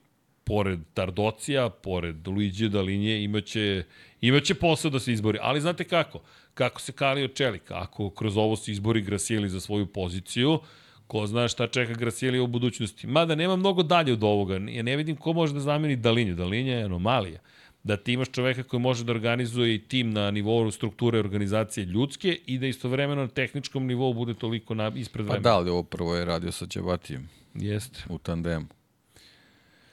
pored 0.45 0.79
Tardocija, 0.95 1.69
pored 1.71 2.29
Luigi 2.29 2.69
Dalinje, 2.69 3.23
imaće, 3.25 3.85
imaće 4.21 4.55
posao 4.55 4.91
da 4.91 5.01
se 5.01 5.13
izbori. 5.13 5.39
Ali 5.43 5.61
znate 5.61 5.85
kako? 5.85 6.21
Kako 6.55 6.81
se 6.81 6.93
kalio 6.93 7.29
čelik? 7.29 7.71
Ako 7.71 8.11
kroz 8.11 8.37
ovo 8.37 8.57
se 8.57 8.73
izbori 8.73 9.01
Grasili 9.01 9.49
za 9.49 9.61
svoju 9.61 9.87
poziciju, 9.87 10.59
ko 11.07 11.27
zna 11.27 11.49
šta 11.49 11.67
čeka 11.67 11.93
Grasili 11.93 12.39
u 12.39 12.47
budućnosti. 12.47 13.07
Mada 13.07 13.35
nema 13.35 13.57
mnogo 13.57 13.83
dalje 13.83 14.13
od 14.13 14.25
ovoga. 14.25 14.55
Ja 14.55 14.83
ne 14.83 14.97
vidim 14.97 15.17
ko 15.17 15.33
može 15.33 15.55
da 15.55 15.61
zameni 15.61 15.97
Dalinje. 15.97 16.35
Dalinje 16.35 16.73
je 16.73 16.85
anomalija 16.85 17.41
da 17.87 17.97
ti 17.97 18.13
imaš 18.13 18.31
čoveka 18.31 18.63
koji 18.63 18.81
može 18.81 19.05
da 19.05 19.13
organizuje 19.13 19.75
i 19.75 19.79
tim 19.79 20.11
na 20.11 20.31
nivou 20.31 20.71
strukture 20.71 21.19
organizacije 21.19 21.85
ljudske 21.85 22.39
i 22.47 22.59
da 22.59 22.67
istovremeno 22.67 23.23
na 23.23 23.29
tehničkom 23.29 23.87
nivou 23.87 24.15
bude 24.15 24.35
toliko 24.35 24.75
na, 24.75 24.93
ispred 24.95 25.27
vremena. 25.27 25.43
Pa 25.43 25.49
da, 25.49 25.57
ali 25.57 25.71
ovo 25.71 25.83
prvo 25.83 26.15
je 26.15 26.25
radio 26.25 26.53
sa 26.53 26.67
Ćebatijem. 26.67 27.29
Jeste. 27.55 28.05
U 28.09 28.19
tandemu. 28.19 28.67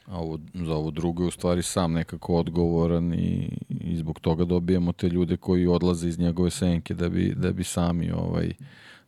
A 0.06 0.18
ovo, 0.18 0.38
za 0.54 0.74
ovo 0.74 0.90
drugo 0.90 1.22
je 1.22 1.28
u 1.28 1.30
stvari 1.30 1.62
sam 1.62 1.92
nekako 1.92 2.34
odgovoran 2.34 3.14
i, 3.14 3.48
i 3.68 3.96
zbog 3.96 4.20
toga 4.20 4.44
dobijamo 4.44 4.92
te 4.92 5.08
ljude 5.08 5.36
koji 5.36 5.66
odlaze 5.66 6.08
iz 6.08 6.18
njegove 6.18 6.50
senke 6.50 6.94
da 6.94 7.08
bi, 7.08 7.34
da 7.36 7.52
bi 7.52 7.64
sami 7.64 8.10
ovaj, 8.10 8.52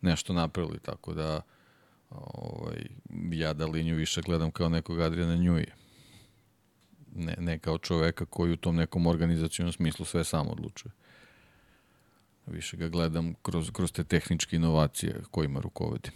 nešto 0.00 0.32
napravili. 0.32 0.78
Tako 0.78 1.14
da 1.14 1.40
ovaj, 2.10 2.86
ja 3.32 3.52
da 3.52 3.66
liniju 3.66 3.96
više 3.96 4.20
gledam 4.22 4.50
kao 4.50 4.68
nekog 4.68 5.00
Adriana 5.00 5.36
Njuje 5.36 5.85
ne, 7.16 7.36
ne 7.38 7.58
kao 7.58 7.78
čoveka 7.78 8.24
koji 8.24 8.52
u 8.52 8.56
tom 8.56 8.76
nekom 8.76 9.06
organizacijnom 9.06 9.72
smislu 9.72 10.04
sve 10.04 10.24
sam 10.24 10.48
odlučuje. 10.48 10.92
Više 12.46 12.76
ga 12.76 12.88
gledam 12.88 13.34
kroz, 13.42 13.70
kroz 13.70 13.92
te 13.92 14.04
tehničke 14.04 14.56
inovacije 14.56 15.22
kojima 15.30 15.60
rukovodi. 15.60 16.10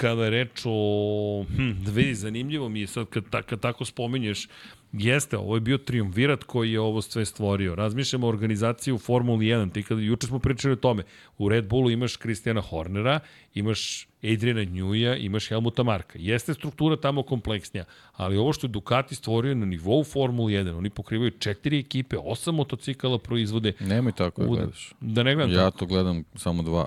Kada 0.00 0.24
je 0.24 0.30
reč 0.30 0.62
o... 0.64 1.44
Hm, 1.56 1.84
da 1.84 1.90
vidi, 1.90 2.14
zanimljivo 2.14 2.68
mi 2.68 2.80
je 2.80 2.86
sad 2.86 3.06
kad, 3.06 3.24
kad 3.46 3.60
tako 3.60 3.84
spominješ 3.84 4.48
Jeste, 4.92 5.36
ovo 5.36 5.54
je 5.54 5.60
bio 5.60 5.78
triumvirat 5.78 6.44
koji 6.44 6.72
je 6.72 6.80
ovo 6.80 7.02
sve 7.02 7.24
stvorio. 7.24 7.74
Razmišljamo 7.74 8.26
o 8.26 8.28
organizaciji 8.28 8.94
u 8.94 8.98
Formuli 8.98 9.46
1. 9.46 9.72
Ti 9.72 9.82
kada, 9.82 10.00
juče 10.00 10.26
smo 10.26 10.38
pričali 10.38 10.72
o 10.72 10.76
tome. 10.76 11.02
U 11.38 11.48
Red 11.48 11.68
Bullu 11.68 11.90
imaš 11.90 12.16
Kristijana 12.16 12.60
Hornera, 12.60 13.20
imaš 13.54 14.08
Adriana 14.22 14.64
Njuja, 14.64 15.16
imaš 15.16 15.48
Helmuta 15.48 15.82
Marka. 15.82 16.18
Jeste 16.18 16.54
struktura 16.54 16.96
tamo 16.96 17.22
kompleksnija, 17.22 17.84
ali 18.12 18.36
ovo 18.36 18.52
što 18.52 18.66
je 18.66 18.68
Ducati 18.68 19.14
stvorio 19.14 19.54
na 19.54 19.66
nivou 19.66 20.04
Formule 20.04 20.52
1, 20.52 20.78
oni 20.78 20.90
pokrivaju 20.90 21.30
četiri 21.30 21.78
ekipe, 21.78 22.16
osam 22.18 22.54
motocikala 22.54 23.18
proizvode. 23.18 23.72
Nemoj 23.80 24.12
tako 24.12 24.42
da 24.42 24.48
gledaš. 24.48 24.92
Da 25.00 25.22
ne 25.22 25.34
gledam 25.34 25.52
ja 25.52 25.64
tako. 25.64 25.78
to 25.78 25.86
gledam 25.86 26.24
samo 26.34 26.62
dva. 26.62 26.86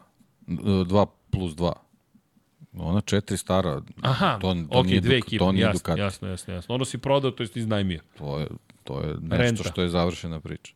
Dva 0.86 1.06
plus 1.32 1.56
dva. 1.56 1.74
Ona 2.74 3.02
četiri 3.02 3.38
stara. 3.38 3.82
Aha, 4.02 4.38
to, 4.42 4.54
to 4.72 4.80
ok, 4.80 4.88
dve 4.88 5.18
ekipe, 5.18 5.46
jasno, 5.56 5.72
Ducati. 5.74 6.00
jasno, 6.00 6.28
jasno, 6.28 6.54
jasno. 6.54 6.76
Ono 6.76 6.86
si 6.86 6.98
prodao, 6.98 7.32
to 7.32 7.44
je 7.44 7.50
iznajmio. 7.56 8.00
To 8.18 8.40
je, 8.40 8.48
to 8.84 9.00
je 9.02 9.08
nešto 9.22 9.38
Renta. 9.38 9.64
što 9.64 9.82
je 9.82 9.90
završena 9.90 10.40
priča. 10.40 10.74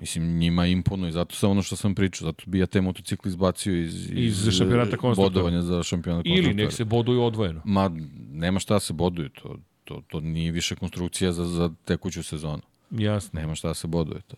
Mislim, 0.00 0.38
njima 0.38 0.66
imponuje, 0.66 1.12
zato 1.12 1.34
sam 1.34 1.50
ono 1.50 1.62
što 1.62 1.76
sam 1.76 1.94
pričao, 1.94 2.26
zato 2.26 2.44
bi 2.46 2.58
ja 2.58 2.66
te 2.66 2.80
motocikli 2.80 3.28
izbacio 3.28 3.76
iz, 3.76 4.10
iz, 4.10 4.46
iz 4.46 4.54
šampionata 4.54 4.96
bodovanja 5.16 5.62
za 5.62 5.82
šampionat 5.82 6.24
konstruktora. 6.24 6.52
Ili 6.52 6.64
nek 6.64 6.72
se 6.72 6.84
boduju 6.84 7.22
odvojeno. 7.22 7.62
Ma, 7.64 7.90
nema 8.32 8.60
šta 8.60 8.74
da 8.74 8.80
se 8.80 8.92
boduju, 8.92 9.28
to, 9.28 9.56
to, 9.84 10.02
to 10.08 10.20
nije 10.20 10.52
više 10.52 10.76
konstrukcija 10.76 11.32
za, 11.32 11.44
za 11.44 11.70
tekuću 11.84 12.22
sezonu. 12.22 12.62
Jasno. 12.90 13.40
Nema 13.40 13.54
šta 13.54 13.68
da 13.68 13.74
se 13.74 13.86
boduje 13.86 14.20
to. 14.20 14.36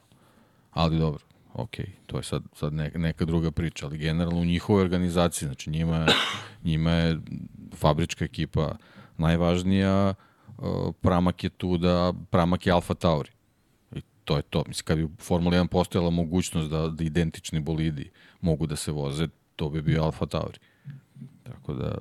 Ali 0.71 0.99
dobro, 0.99 1.21
ok, 1.59 1.77
to 2.07 2.17
je 2.17 2.23
sad, 2.23 2.43
sad 2.55 2.73
neka, 2.73 2.99
neka 2.99 3.25
druga 3.25 3.51
priča, 3.51 3.87
ali 3.87 3.99
generalno 3.99 4.41
u 4.41 4.45
njihovoj 4.45 4.83
organizaciji, 4.83 5.47
znači 5.47 5.71
njima, 5.71 6.07
njima 6.65 6.91
je 6.91 7.19
fabrička 7.75 8.25
ekipa 8.25 8.77
najvažnija, 9.17 10.15
uh, 10.59 10.95
pramak 11.01 11.45
je 11.45 11.51
tu 11.51 11.79
da, 11.79 12.13
pramak 12.31 12.67
je 12.67 12.73
Alfa 12.73 12.95
Tauri. 12.95 13.31
I 13.93 14.01
to 14.25 14.37
je 14.37 14.43
to. 14.43 14.65
Mislim, 14.69 14.85
kad 14.85 14.99
bi 14.99 15.05
u 15.05 15.11
Formula 15.19 15.57
1 15.57 15.67
postojala 15.67 16.11
mogućnost 16.11 16.71
da, 16.71 16.89
da 16.89 17.05
identični 17.05 17.61
bolidi 17.61 18.11
mogu 18.41 18.67
da 18.67 18.77
se 18.77 18.93
voze, 18.93 19.29
to 19.57 19.71
bi 19.71 19.83
bio 19.83 20.05
Alfa 20.05 20.27
Tauri. 20.27 20.59
Tako 21.43 21.75
da, 21.75 21.95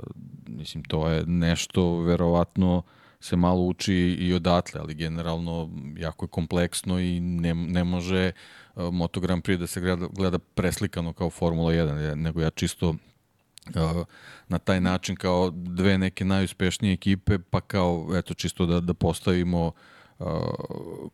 mislim, 0.48 0.84
to 0.84 1.10
je 1.10 1.26
nešto 1.26 2.00
verovatno 2.00 2.84
se 3.20 3.36
malo 3.36 3.62
uči 3.62 3.96
i 4.20 4.34
odatle, 4.34 4.82
ali 4.82 4.94
generalno 4.94 5.70
jako 5.98 6.26
je 6.26 6.30
kompleksno 6.30 7.00
i 7.00 7.20
ne, 7.20 7.54
ne 7.54 7.84
može 7.84 8.32
uh, 8.36 8.67
Moto 8.92 9.20
Grand 9.20 9.44
Prix 9.44 9.60
da 9.60 9.68
se 9.68 9.82
gleda, 9.82 10.08
gleda 10.14 10.40
preslikano 10.40 11.14
kao 11.14 11.30
Formula 11.30 11.74
1, 11.74 12.16
nego 12.16 12.42
ja 12.42 12.50
čisto 12.50 12.90
uh, 12.90 14.06
na 14.48 14.58
taj 14.58 14.82
način 14.82 15.16
kao 15.16 15.52
dve 15.54 15.98
neke 15.98 16.26
najuspešnije 16.26 16.94
ekipe, 16.94 17.40
pa 17.40 17.62
kao, 17.62 18.08
eto, 18.16 18.34
čisto 18.34 18.66
da, 18.66 18.80
da 18.80 18.94
postavimo 18.94 19.72
uh, 20.20 20.26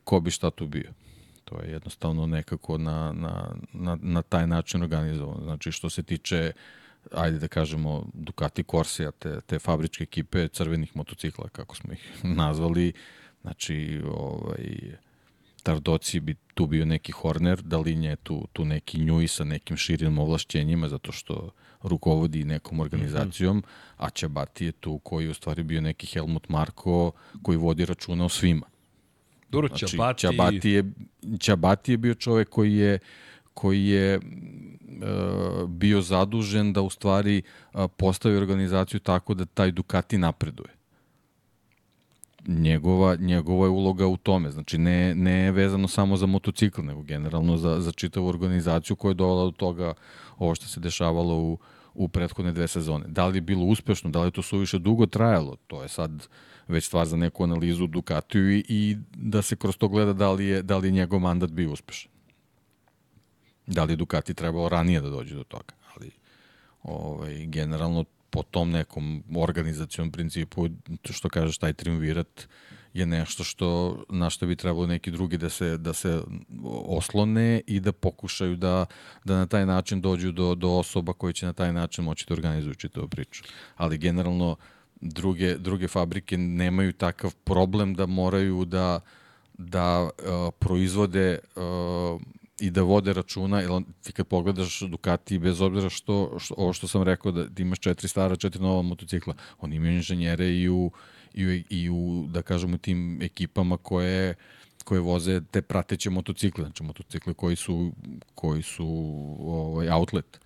ko 0.03 0.19
bi 0.19 0.31
šta 0.31 0.49
tu 0.49 0.67
bio. 0.67 0.93
To 1.45 1.61
je 1.61 1.71
jednostavno 1.71 2.27
nekako 2.27 2.77
na, 2.77 3.11
na, 3.11 3.55
na, 3.73 3.97
na 4.01 4.21
taj 4.21 4.47
način 4.47 4.83
organizovano. 4.83 5.43
Znači, 5.43 5.71
što 5.71 5.89
se 5.89 6.03
tiče 6.03 6.51
ajde 7.11 7.39
da 7.39 7.47
kažemo 7.47 8.05
Ducati 8.13 8.63
Corsia, 8.63 9.11
te, 9.11 9.41
te 9.41 9.59
fabričke 9.59 10.03
ekipe 10.03 10.47
crvenih 10.47 10.95
motocikla, 10.95 11.49
kako 11.49 11.75
smo 11.75 11.93
ih 11.93 12.21
nazvali, 12.41 12.93
znači 13.41 14.01
ovaj, 14.15 14.95
Tardoci 15.63 16.19
bi 16.19 16.35
tu 16.53 16.67
bio 16.67 16.85
neki 16.85 17.11
Horner, 17.11 17.61
Dalinja 17.61 18.09
je 18.09 18.15
tu, 18.15 18.47
tu 18.53 18.65
neki 18.65 18.99
Njuj 18.99 19.27
sa 19.27 19.43
nekim 19.43 19.77
širim 19.77 20.19
ovlašćenjima, 20.19 20.89
zato 20.89 21.11
što 21.11 21.49
rukovodi 21.81 22.43
nekom 22.43 22.79
organizacijom, 22.79 23.57
mm 23.57 23.61
-hmm. 23.61 23.95
a 23.97 24.09
Čabati 24.09 24.65
je 24.65 24.71
tu 24.71 24.99
koji 24.99 25.27
u 25.27 25.33
stvari 25.33 25.63
bio 25.63 25.81
neki 25.81 26.07
Helmut 26.07 26.49
Marko 26.49 27.11
koji 27.41 27.57
vodi 27.57 27.85
računa 27.85 28.25
o 28.25 28.29
svima. 28.29 28.65
Dobro, 29.49 29.67
znači, 29.67 29.87
Čabati... 29.87 30.21
Čabati 30.21 30.69
je, 30.69 30.83
Čabati 31.39 31.91
je 31.91 31.97
bio 31.97 32.13
čovek 32.13 32.49
koji 32.49 32.75
je 32.75 32.99
koji 33.53 33.85
je 33.85 34.13
e, 34.13 34.19
bio 35.67 36.01
zadužen 36.01 36.73
da 36.73 36.81
u 36.81 36.89
stvari 36.89 37.41
postavi 37.97 38.35
organizaciju 38.37 38.99
tako 38.99 39.33
da 39.33 39.45
taj 39.45 39.71
Ducati 39.71 40.17
napreduje. 40.17 40.69
Njegova, 42.47 43.15
njegova 43.15 43.65
je 43.65 43.69
uloga 43.69 44.07
u 44.07 44.17
tome, 44.17 44.51
znači 44.51 44.77
ne, 44.77 45.15
ne 45.15 45.51
vezano 45.51 45.87
samo 45.87 46.17
za 46.17 46.25
motocikl, 46.25 46.81
nego 46.81 47.01
generalno 47.01 47.57
za, 47.57 47.81
za 47.81 47.91
čitavu 47.91 48.27
organizaciju 48.27 48.95
koja 48.95 49.09
je 49.09 49.15
dovela 49.15 49.45
do 49.45 49.51
toga 49.51 49.93
ovo 50.37 50.55
što 50.55 50.65
se 50.65 50.79
dešavalo 50.79 51.35
u, 51.35 51.57
u 51.93 52.07
prethodne 52.07 52.51
dve 52.51 52.67
sezone. 52.67 53.05
Da 53.07 53.27
li 53.27 53.37
je 53.37 53.41
bilo 53.41 53.65
uspešno, 53.65 54.09
da 54.09 54.21
li 54.21 54.27
je 54.27 54.31
to 54.31 54.41
suviše 54.41 54.79
dugo 54.79 55.05
trajalo, 55.05 55.55
to 55.67 55.83
je 55.83 55.89
sad 55.89 56.27
već 56.67 56.85
stvar 56.85 57.05
za 57.05 57.17
neku 57.17 57.43
analizu 57.43 57.87
Ducatiju 57.87 58.51
i, 58.51 58.65
i 58.67 58.97
da 59.15 59.41
se 59.41 59.55
kroz 59.55 59.77
to 59.77 59.87
gleda 59.87 60.13
da 60.13 60.31
li 60.31 60.45
je, 60.45 60.61
da 60.61 60.77
li 60.77 60.87
je 60.87 60.91
njegov 60.91 61.19
mandat 61.19 61.51
bio 61.51 61.71
uspešan. 61.71 62.11
Da 63.67 63.83
li 63.83 63.93
je 63.93 63.97
Ducati 63.97 64.33
trebalo 64.33 64.69
ranije 64.69 65.01
da 65.01 65.09
dođe 65.09 65.35
do 65.35 65.43
toga, 65.43 65.73
ali 65.95 66.11
ovaj, 66.83 67.45
generalno 67.45 68.05
po 68.33 68.43
tom 68.43 68.71
nekom 68.71 69.23
organizacijom 69.35 70.11
principu, 70.11 70.67
što 71.09 71.29
kažeš, 71.29 71.57
taj 71.57 71.73
triumvirat 71.73 72.47
je 72.93 73.05
nešto 73.05 73.43
što, 73.43 73.97
na 74.09 74.29
što 74.29 74.45
bi 74.45 74.55
trebalo 74.55 74.87
neki 74.87 75.11
drugi 75.11 75.37
da 75.37 75.49
se, 75.49 75.77
da 75.77 75.93
se 75.93 76.21
oslone 76.87 77.61
i 77.67 77.79
da 77.79 77.91
pokušaju 77.91 78.55
da, 78.55 78.85
da 79.25 79.37
na 79.37 79.45
taj 79.45 79.65
način 79.65 80.01
dođu 80.01 80.31
do, 80.31 80.55
do 80.55 80.69
osoba 80.69 81.13
koji 81.13 81.33
će 81.33 81.45
na 81.45 81.53
taj 81.53 81.73
način 81.73 82.03
moći 82.03 82.25
da 82.27 82.33
organizuju 82.33 82.75
čitavu 82.75 83.07
priču. 83.07 83.43
Ali 83.75 83.97
generalno 83.97 84.55
druge, 85.01 85.57
druge 85.57 85.87
fabrike 85.87 86.37
nemaju 86.37 86.93
takav 86.93 87.35
problem 87.43 87.93
da 87.93 88.05
moraju 88.05 88.65
da, 88.65 88.99
da 89.57 90.03
uh, 90.03 90.09
proizvode 90.59 91.39
uh, 91.55 92.21
i 92.59 92.69
da 92.71 92.81
vode 92.81 93.13
računa, 93.13 93.61
jer 93.61 93.71
ti 94.01 94.11
kad 94.11 94.27
pogledaš 94.27 94.79
Ducati, 94.79 95.39
bez 95.39 95.61
obzira 95.61 95.89
što, 95.89 96.39
što 96.39 96.55
ovo 96.57 96.73
što 96.73 96.87
sam 96.87 97.03
rekao, 97.03 97.31
da 97.31 97.61
imaš 97.61 97.79
četiri 97.79 98.07
stara, 98.07 98.35
četiri 98.35 98.61
nova 98.61 98.81
motocikla, 98.81 99.33
oni 99.59 99.75
imaju 99.75 99.93
inženjere 99.93 100.49
i 100.49 100.69
u, 100.69 100.91
i 101.33 101.45
u, 101.45 101.63
i 101.69 101.89
u 101.89 102.25
da 102.27 102.41
kažemo, 102.41 102.77
tim 102.77 103.21
ekipama 103.21 103.77
koje 103.77 104.35
koje 104.83 105.01
voze 105.01 105.41
te 105.51 105.61
prateće 105.61 106.09
motocikle, 106.09 106.63
znači 106.63 106.83
motocikle 106.83 107.33
koji 107.33 107.55
su, 107.55 107.91
koji 108.35 108.61
su 108.61 108.87
ovaj, 109.39 109.89
outlet. 109.89 110.39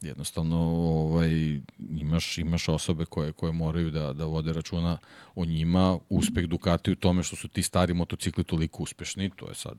Jednostavno 0.00 0.56
ovaj, 0.56 1.60
imaš, 1.90 2.38
imaš 2.38 2.68
osobe 2.68 3.04
koje, 3.04 3.32
koje 3.32 3.52
moraju 3.52 3.90
da, 3.90 4.12
da 4.12 4.24
vode 4.24 4.52
računa 4.52 4.98
o 5.34 5.44
njima. 5.44 5.98
Uspeh 6.08 6.46
Ducati 6.46 6.92
u 6.92 6.96
tome 6.96 7.22
što 7.22 7.36
su 7.36 7.48
ti 7.48 7.62
stari 7.62 7.94
motocikli 7.94 8.44
toliko 8.44 8.82
uspešni, 8.82 9.30
to 9.36 9.48
je 9.48 9.54
sad 9.54 9.78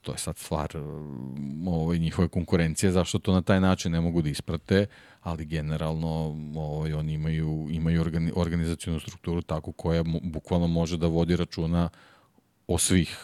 to 0.00 0.12
je 0.12 0.18
sad 0.18 0.36
stvar 0.36 0.76
ovaj, 1.66 1.98
njihove 1.98 2.28
konkurencije, 2.28 2.92
zašto 2.92 3.18
to 3.18 3.32
na 3.32 3.42
taj 3.42 3.60
način 3.60 3.92
ne 3.92 4.00
mogu 4.00 4.22
da 4.22 4.28
isprate, 4.28 4.86
ali 5.20 5.44
generalno 5.44 6.36
ovaj, 6.56 6.92
oni 6.92 7.12
imaju, 7.12 7.68
imaju 7.70 8.00
organi, 8.00 8.32
organizacijonu 8.34 9.00
strukturu 9.00 9.42
tako 9.42 9.72
koja 9.72 10.04
bukvalno 10.22 10.66
može 10.66 10.96
da 10.96 11.06
vodi 11.06 11.36
računa 11.36 11.88
o 12.66 12.78
svih 12.78 13.18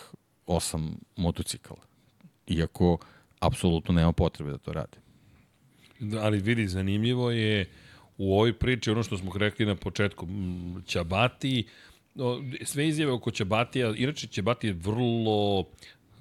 osam 0.47 0.99
motocikala. 1.17 1.81
Iako 2.47 2.99
apsolutno 3.41 3.95
nema 3.95 4.13
potrebe 4.13 4.51
da 4.51 4.59
to 4.59 4.73
rade. 4.73 4.99
Da, 6.01 6.21
ali 6.23 6.39
vidi, 6.39 6.69
zanimljivo 6.69 7.31
je 7.31 7.71
u 8.19 8.35
ovoj 8.35 8.53
priči 8.59 8.91
ono 8.91 9.03
što 9.03 9.19
smo 9.19 9.33
rekli 9.39 9.67
na 9.67 9.77
početku, 9.77 10.27
Ćabati, 10.87 11.67
sve 12.65 12.89
izjave 12.89 13.13
oko 13.13 13.31
Ćabatija, 13.31 13.95
inače 13.97 14.27
Ćabati 14.27 14.67
je 14.67 14.73
vrlo 14.73 15.65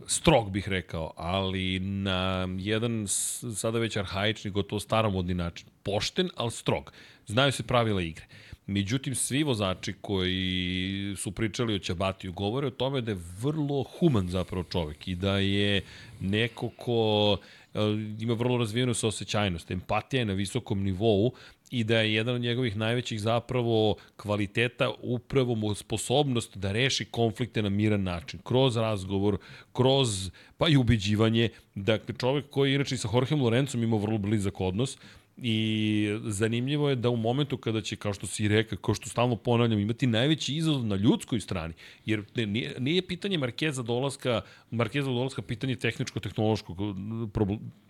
strog 0.08 0.52
bih 0.52 0.70
rekao, 0.70 1.14
ali 1.16 1.80
na 1.80 2.48
jedan 2.58 3.08
sada 3.56 3.80
već 3.80 3.98
arhaični, 3.98 4.52
gotovo 4.52 4.80
staromodni 4.80 5.34
način. 5.34 5.68
Pošten, 5.84 6.30
ali 6.36 6.52
strog. 6.52 6.92
Znaju 7.28 7.52
se 7.52 7.64
pravila 7.64 8.02
igre. 8.02 8.26
Međutim, 8.68 9.16
svi 9.16 9.44
vozači 9.44 9.94
koji 10.02 11.16
su 11.18 11.32
pričali 11.32 11.76
o 11.76 11.80
Ćabatiju 11.80 12.34
govore 12.34 12.68
o 12.68 12.72
tome 12.72 13.02
da 13.02 13.12
je 13.12 13.18
vrlo 13.42 13.84
human 13.84 14.30
zapravo 14.30 14.64
čovek 14.64 15.08
i 15.08 15.16
da 15.16 15.38
je 15.38 15.82
neko 16.20 16.70
ko 16.70 17.38
e, 17.74 17.80
ima 18.20 18.34
vrlo 18.34 18.58
razvijenu 18.58 18.94
saosećajnost. 18.94 19.72
Empatija 19.72 20.20
je 20.20 20.26
na 20.26 20.34
visokom 20.34 20.84
nivou 20.84 21.32
i 21.72 21.84
da 21.84 22.00
je 22.00 22.14
jedan 22.14 22.36
od 22.36 22.42
njegovih 22.42 22.78
najvećih 22.78 23.22
zapravo 23.22 23.96
kvaliteta 24.18 24.92
upravo 25.02 25.76
sposobnost 25.76 26.58
da 26.58 26.72
reši 26.72 27.06
konflikte 27.06 27.62
na 27.62 27.70
miran 27.70 28.04
način, 28.04 28.40
kroz 28.44 28.78
razgovor, 28.78 29.38
kroz 29.74 30.32
pa 30.58 30.68
i 30.70 30.78
ubeđivanje. 30.78 31.50
Dakle, 31.76 32.16
čovek 32.18 32.50
koji 32.50 32.76
inače 32.76 32.98
sa 32.98 33.10
Jorgeom 33.14 33.42
Lorencom 33.42 33.84
ima 33.84 33.98
vrlo 33.98 34.18
blizak 34.18 34.62
odnos, 34.62 34.98
I 35.38 36.08
zanimljivo 36.24 36.90
je 36.90 36.96
da 36.96 37.10
u 37.10 37.16
momentu 37.16 37.58
kada 37.58 37.82
će, 37.82 37.96
kao 37.96 38.14
što 38.14 38.28
si 38.28 38.48
rekao, 38.48 38.78
kao 38.78 38.96
što 38.96 39.10
stalno 39.10 39.36
ponavljam, 39.36 39.80
imati 39.80 40.08
najveći 40.08 40.56
izazov 40.56 40.86
na 40.86 40.96
ljudskoj 40.96 41.40
strani, 41.40 41.74
jer 42.06 42.24
nije, 42.36 42.76
nije 42.80 43.02
pitanje 43.02 43.38
Markeza 43.38 43.84
dolaska, 43.84 44.42
Markeza 44.72 45.10
dolaska 45.10 45.42
pitanje 45.42 45.76
tehničko-tehnološkog, 45.76 46.78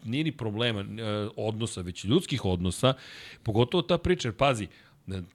nije 0.03 0.23
ni 0.23 0.31
problema 0.31 0.81
e, 0.81 0.85
odnosa, 1.35 1.81
već 1.81 2.03
ljudskih 2.05 2.45
odnosa, 2.45 2.93
pogotovo 3.43 3.81
ta 3.81 3.97
priča, 3.97 4.27
jer 4.27 4.35
pazi, 4.35 4.67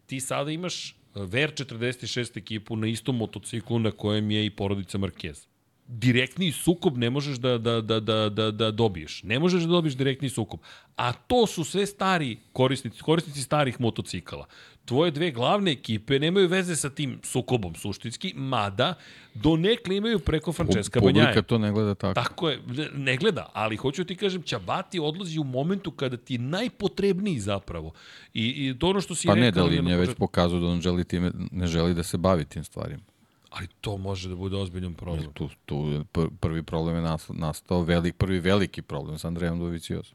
ti 0.07 0.21
sada 0.21 0.51
imaš 0.51 0.97
VR46 1.15 2.39
ekipu 2.39 2.77
na 2.77 2.87
istom 2.87 3.17
motociklu 3.17 3.79
na 3.79 3.91
kojem 3.91 4.31
je 4.31 4.47
i 4.47 4.51
porodica 4.51 4.99
Markeza 4.99 5.50
direktni 5.91 6.53
sukob 6.53 6.99
ne 6.99 7.11
možeš 7.11 7.37
da, 7.37 7.59
da, 7.59 7.81
da, 7.81 8.01
da, 8.01 8.29
da, 8.29 8.51
da 8.51 8.71
dobiješ. 8.71 9.23
Ne 9.23 9.39
možeš 9.39 9.63
da 9.63 9.69
dobiješ 9.69 9.95
direktni 9.95 10.29
sukob. 10.29 10.61
A 10.97 11.13
to 11.13 11.47
su 11.47 11.65
sve 11.65 11.87
stari 11.87 12.39
korisnici, 12.53 13.03
korisnici 13.03 13.43
starih 13.43 13.81
motocikala. 13.81 14.47
Tvoje 14.85 15.11
dve 15.11 15.31
glavne 15.31 15.73
ekipe 15.73 16.19
nemaju 16.19 16.49
veze 16.49 16.77
sa 16.77 16.91
tim 16.91 17.19
sukobom 17.23 17.75
suštinski, 17.75 18.33
mada 18.37 18.95
do 19.35 19.57
nekli 19.57 19.97
imaju 19.97 20.19
preko 20.19 20.53
Francesca 20.53 21.01
Banjaja. 21.01 21.27
Publika 21.27 21.43
to 21.43 21.59
ne 21.59 21.73
gleda 21.73 21.95
tako. 21.95 22.15
Tako 22.15 22.51
je, 22.51 22.61
ne 22.95 23.17
gleda, 23.17 23.51
ali 23.53 23.77
hoću 23.77 24.05
ti 24.05 24.17
kažem, 24.17 24.43
Čabati 24.43 25.01
odlazi 25.01 25.39
u 25.39 25.45
momentu 25.45 25.91
kada 25.91 26.17
ti 26.17 26.35
je 26.35 26.39
najpotrebniji 26.39 27.39
zapravo. 27.39 27.93
I, 28.35 28.69
i 28.69 28.79
to 28.79 28.89
ono 28.89 29.01
što 29.01 29.15
si 29.15 29.27
pa 29.27 29.35
rekao... 29.35 29.53
Pa 29.53 29.71
ne, 29.71 29.77
da 29.77 29.85
li 29.85 29.91
je 29.91 29.97
već 29.97 30.11
pokazao 30.19 30.61
da 30.61 30.67
on 30.67 30.81
želi 30.81 31.05
time, 31.05 31.31
ne 31.51 31.67
želi 31.67 31.95
da 31.95 32.03
se 32.03 32.19
bavi 32.19 32.45
tim 32.45 32.65
stvarima. 32.65 33.03
Ali 33.51 33.67
to 33.81 33.97
može 33.97 34.29
da 34.29 34.35
bude 34.35 34.57
ozbiljan 34.57 34.95
problem. 34.95 35.33
Tu, 35.33 35.49
tu 35.67 36.05
prvi 36.41 36.63
problem 36.63 36.97
je 36.97 37.17
nastao, 37.29 37.83
velik, 37.83 38.17
prvi 38.17 38.41
veliki 38.41 38.83
problem 38.83 39.19
sa 39.19 39.29
Andrejom 39.29 39.59
Doviciozom. 39.59 40.15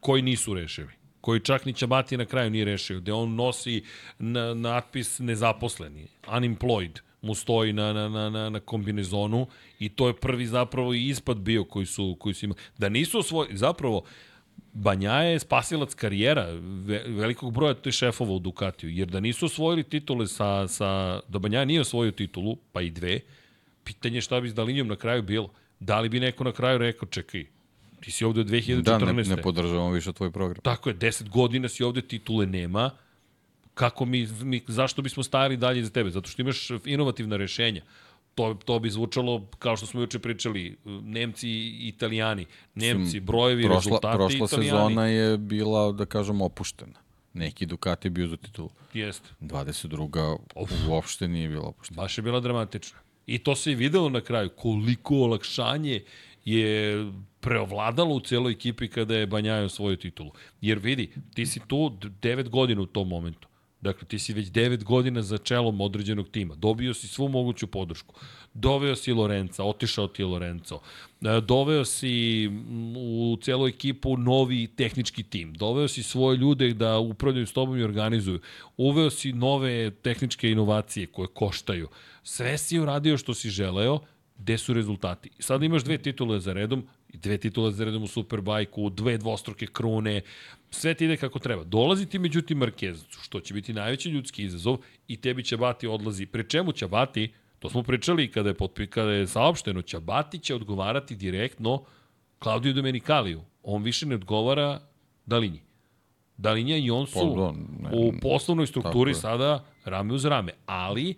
Koji 0.00 0.22
nisu 0.22 0.54
rešivi 0.54 0.92
koji 1.26 1.40
čak 1.40 1.64
ni 1.64 1.72
Čabati 1.72 2.16
na 2.16 2.24
kraju 2.24 2.50
nije 2.50 2.64
rešio, 2.64 3.00
gde 3.00 3.12
on 3.12 3.34
nosi 3.34 3.82
na, 4.18 4.54
natpis 4.54 5.18
nezaposleni, 5.18 6.06
unemployed, 6.26 7.00
mu 7.22 7.34
stoji 7.34 7.72
na, 7.72 7.92
na, 7.92 8.08
na, 8.08 8.30
na, 8.30 8.50
na 8.50 8.60
kombinezonu 8.60 9.46
i 9.78 9.88
to 9.88 10.06
je 10.06 10.16
prvi 10.16 10.46
zapravo 10.46 10.94
i 10.94 11.08
ispad 11.08 11.36
bio 11.36 11.64
koji 11.64 11.86
su, 11.86 12.16
koji 12.20 12.34
su 12.34 12.44
imali. 12.44 12.60
Da 12.78 12.88
nisu 12.88 13.18
osvojili, 13.18 13.56
zapravo, 13.56 14.02
Banja 14.78 15.12
je 15.12 15.38
spasilac 15.38 15.94
karijera 15.94 16.46
ve, 16.60 17.02
velikog 17.08 17.52
broja 17.52 17.74
tih 17.74 17.92
šefova 17.92 18.32
u 18.32 18.38
Ducatiju, 18.38 18.90
jer 18.90 19.08
da 19.08 19.20
nisu 19.20 19.46
osvojili 19.46 19.82
titule 19.82 20.26
sa, 20.26 20.68
sa 20.68 21.20
da 21.28 21.38
Banja 21.38 21.64
nije 21.64 21.80
osvojio 21.80 22.12
titulu, 22.12 22.56
pa 22.72 22.82
i 22.82 22.90
dve, 22.90 23.20
pitanje 23.84 24.20
šta 24.20 24.40
bi 24.40 24.48
s 24.48 24.54
Dalinjom 24.54 24.88
na 24.88 24.96
kraju 24.96 25.22
bilo. 25.22 25.50
Da 25.80 26.00
li 26.00 26.08
bi 26.08 26.20
neko 26.20 26.44
na 26.44 26.52
kraju 26.52 26.78
rekao, 26.78 27.08
čekaj, 27.08 27.46
ti 28.00 28.10
si 28.10 28.24
ovde 28.24 28.40
od 28.40 28.46
2014. 28.46 28.82
Da, 28.82 29.12
ne, 29.12 29.22
ne 29.22 29.42
podržavamo 29.42 29.90
više 29.90 30.12
tvoj 30.12 30.30
program. 30.30 30.60
Tako 30.62 30.88
je, 30.88 30.94
10 30.94 31.28
godina 31.28 31.68
si 31.68 31.84
ovde, 31.84 32.02
titule 32.02 32.46
nema, 32.46 32.90
kako 33.74 34.04
mi, 34.04 34.28
mi 34.42 34.62
zašto 34.66 35.02
bismo 35.02 35.22
stali 35.22 35.56
dalje 35.56 35.84
za 35.84 35.90
tebe? 35.90 36.10
Zato 36.10 36.28
što 36.28 36.42
imaš 36.42 36.68
inovativna 36.84 37.36
rešenja 37.36 37.82
to, 38.36 38.54
to 38.64 38.78
bi 38.78 38.90
zvučalo, 38.90 39.46
kao 39.58 39.76
što 39.76 39.86
smo 39.86 40.00
juče 40.00 40.18
pričali, 40.18 40.76
Nemci 40.84 41.48
i 41.48 41.88
Italijani. 41.88 42.46
Nemci, 42.74 43.20
brojevi, 43.20 43.62
prošla, 43.62 43.78
rezultati, 43.78 44.16
prošla 44.16 44.46
Italijani. 44.46 44.70
sezona 44.70 45.06
je 45.06 45.38
bila, 45.38 45.92
da 45.92 46.06
kažem, 46.06 46.40
opuštena. 46.40 47.00
Neki 47.32 47.66
Ducati 47.66 48.06
je 48.06 48.10
bio 48.10 48.28
za 48.28 48.36
titulu. 48.36 48.70
Jeste. 48.94 49.28
22. 49.40 50.36
Of. 50.54 50.70
uopšte 50.88 51.28
nije 51.28 51.48
bila 51.48 51.68
opuštena. 51.68 52.02
Baš 52.02 52.18
je 52.18 52.22
bila 52.22 52.40
dramatična. 52.40 52.98
I 53.26 53.38
to 53.38 53.56
se 53.56 53.72
i 53.72 53.74
videlo 53.74 54.08
na 54.08 54.20
kraju, 54.20 54.50
koliko 54.56 55.14
olakšanje 55.14 56.02
je 56.44 56.96
preovladalo 57.40 58.14
u 58.14 58.20
celoj 58.20 58.52
ekipi 58.52 58.88
kada 58.88 59.16
je 59.16 59.26
Banjajo 59.26 59.68
svoju 59.68 59.96
titulu. 59.96 60.30
Jer 60.60 60.78
vidi, 60.78 61.10
ti 61.34 61.46
si 61.46 61.60
tu 61.66 61.76
9 61.76 62.48
godina 62.48 62.82
u 62.82 62.86
tom 62.86 63.08
momentu. 63.08 63.48
Dakle, 63.80 64.08
ti 64.08 64.18
si 64.18 64.32
već 64.32 64.48
9 64.48 64.84
godina 64.84 65.22
za 65.22 65.38
čelom 65.38 65.80
određenog 65.80 66.28
tima. 66.28 66.54
Dobio 66.54 66.94
si 66.94 67.08
svu 67.08 67.28
moguću 67.28 67.66
podršku. 67.66 68.14
Doveo 68.54 68.96
si 68.96 69.12
Lorenca, 69.12 69.64
otišao 69.64 70.08
ti 70.08 70.22
je 70.22 70.26
Lorenzo. 70.26 70.80
E, 71.20 71.40
doveo 71.40 71.84
si 71.84 72.48
u 72.96 73.38
celu 73.42 73.68
ekipu 73.68 74.16
novi 74.16 74.66
tehnički 74.66 75.22
tim. 75.22 75.54
Doveo 75.54 75.88
si 75.88 76.02
svoje 76.02 76.36
ljude 76.36 76.74
da 76.74 76.98
upravljaju 76.98 77.46
s 77.46 77.52
tobom 77.52 77.78
i 77.78 77.82
organizuju. 77.82 78.40
Uveo 78.76 79.10
si 79.10 79.32
nove 79.32 79.90
tehničke 79.90 80.50
inovacije 80.50 81.06
koje 81.06 81.28
koštaju. 81.28 81.88
Sve 82.22 82.58
si 82.58 82.78
uradio 82.78 83.18
što 83.18 83.34
si 83.34 83.50
želeo, 83.50 84.00
gde 84.38 84.58
su 84.58 84.74
rezultati. 84.74 85.30
Sada 85.38 85.64
imaš 85.64 85.84
dve 85.84 85.98
titule 85.98 86.40
za 86.40 86.52
redom, 86.52 86.86
dve 87.22 87.38
titule 87.38 87.72
za 87.72 87.84
redom 87.84 88.02
u 88.02 88.06
Superbajku, 88.06 88.90
dve 88.90 89.18
dvostruke 89.18 89.66
krune, 89.66 90.20
sve 90.70 90.94
ti 90.94 91.04
ide 91.04 91.16
kako 91.16 91.38
treba. 91.38 91.64
Dolazi 91.64 92.06
ti 92.06 92.18
međutim 92.18 92.60
Marquez, 92.60 93.04
što 93.22 93.40
će 93.40 93.54
biti 93.54 93.72
najveći 93.72 94.10
ljudski 94.10 94.44
izazov 94.44 94.78
i 95.08 95.16
tebi 95.16 95.44
će 95.44 95.56
Bati 95.56 95.86
odlazi. 95.86 96.26
Pre 96.26 96.44
čemu 96.48 96.72
će 96.72 96.88
Bati, 96.88 97.32
to 97.58 97.70
smo 97.70 97.82
pričali 97.82 98.30
kada 98.30 98.48
je, 98.48 98.54
potpi, 98.54 98.86
kada 98.86 99.12
je 99.12 99.26
saopšteno, 99.26 99.82
će 99.82 100.00
Bati 100.00 100.38
će 100.38 100.54
odgovarati 100.54 101.16
direktno 101.16 101.84
Claudio 102.42 102.72
Domenikaliju. 102.72 103.42
On 103.62 103.82
više 103.82 104.06
ne 104.06 104.14
odgovara 104.14 104.80
Dalinji. 105.26 105.60
Dalinja 106.36 106.76
i 106.76 106.90
on 106.90 107.06
su 107.06 107.34
pa, 107.36 107.52
ne, 107.82 107.90
u 107.92 108.12
poslovnoj 108.22 108.66
strukturi 108.66 109.14
sada 109.14 109.64
rame 109.84 110.14
uz 110.14 110.24
rame, 110.24 110.52
ali 110.66 111.14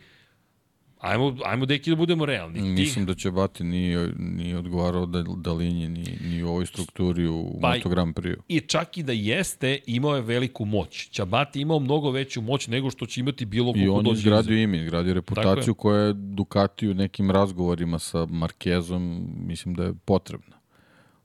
Ajmo, 1.00 1.36
ajmo 1.44 1.66
deki 1.66 1.90
da 1.90 1.96
budemo 1.96 2.26
realni. 2.26 2.60
Mislim 2.60 3.06
da 3.06 3.14
će 3.14 3.30
Bati 3.30 3.64
nije, 3.64 4.12
nije 4.18 4.58
odgovarao 4.58 5.06
da, 5.06 5.24
da 5.36 5.52
linije 5.52 5.88
ni, 5.88 6.18
ni 6.20 6.42
u 6.42 6.48
ovoj 6.48 6.66
strukturi 6.66 7.26
u 7.26 7.58
pa, 7.60 7.74
Moto 7.74 7.88
Grand 7.88 8.14
Prix. 8.14 8.36
I 8.48 8.60
čak 8.60 8.98
i 8.98 9.02
da 9.02 9.12
jeste, 9.12 9.78
imao 9.86 10.16
je 10.16 10.22
veliku 10.22 10.64
moć. 10.64 11.08
Čabati 11.10 11.60
imao 11.60 11.80
mnogo 11.80 12.10
veću 12.10 12.42
moć 12.42 12.66
nego 12.66 12.90
što 12.90 13.06
će 13.06 13.20
imati 13.20 13.44
bilo 13.44 13.72
ko 13.72 13.78
I 13.78 13.88
on 13.88 14.06
je 14.06 14.12
izgradio 14.12 14.58
ime, 14.58 14.78
izgradio 14.78 15.14
reputaciju 15.14 15.70
je. 15.70 15.74
koja 15.74 16.02
je 16.02 16.12
Ducati 16.12 16.88
u 16.88 16.94
nekim 16.94 17.30
razgovorima 17.30 17.98
sa 17.98 18.26
Markezom, 18.26 19.28
mislim 19.46 19.74
da 19.74 19.84
je 19.84 19.94
potrebna. 20.04 20.56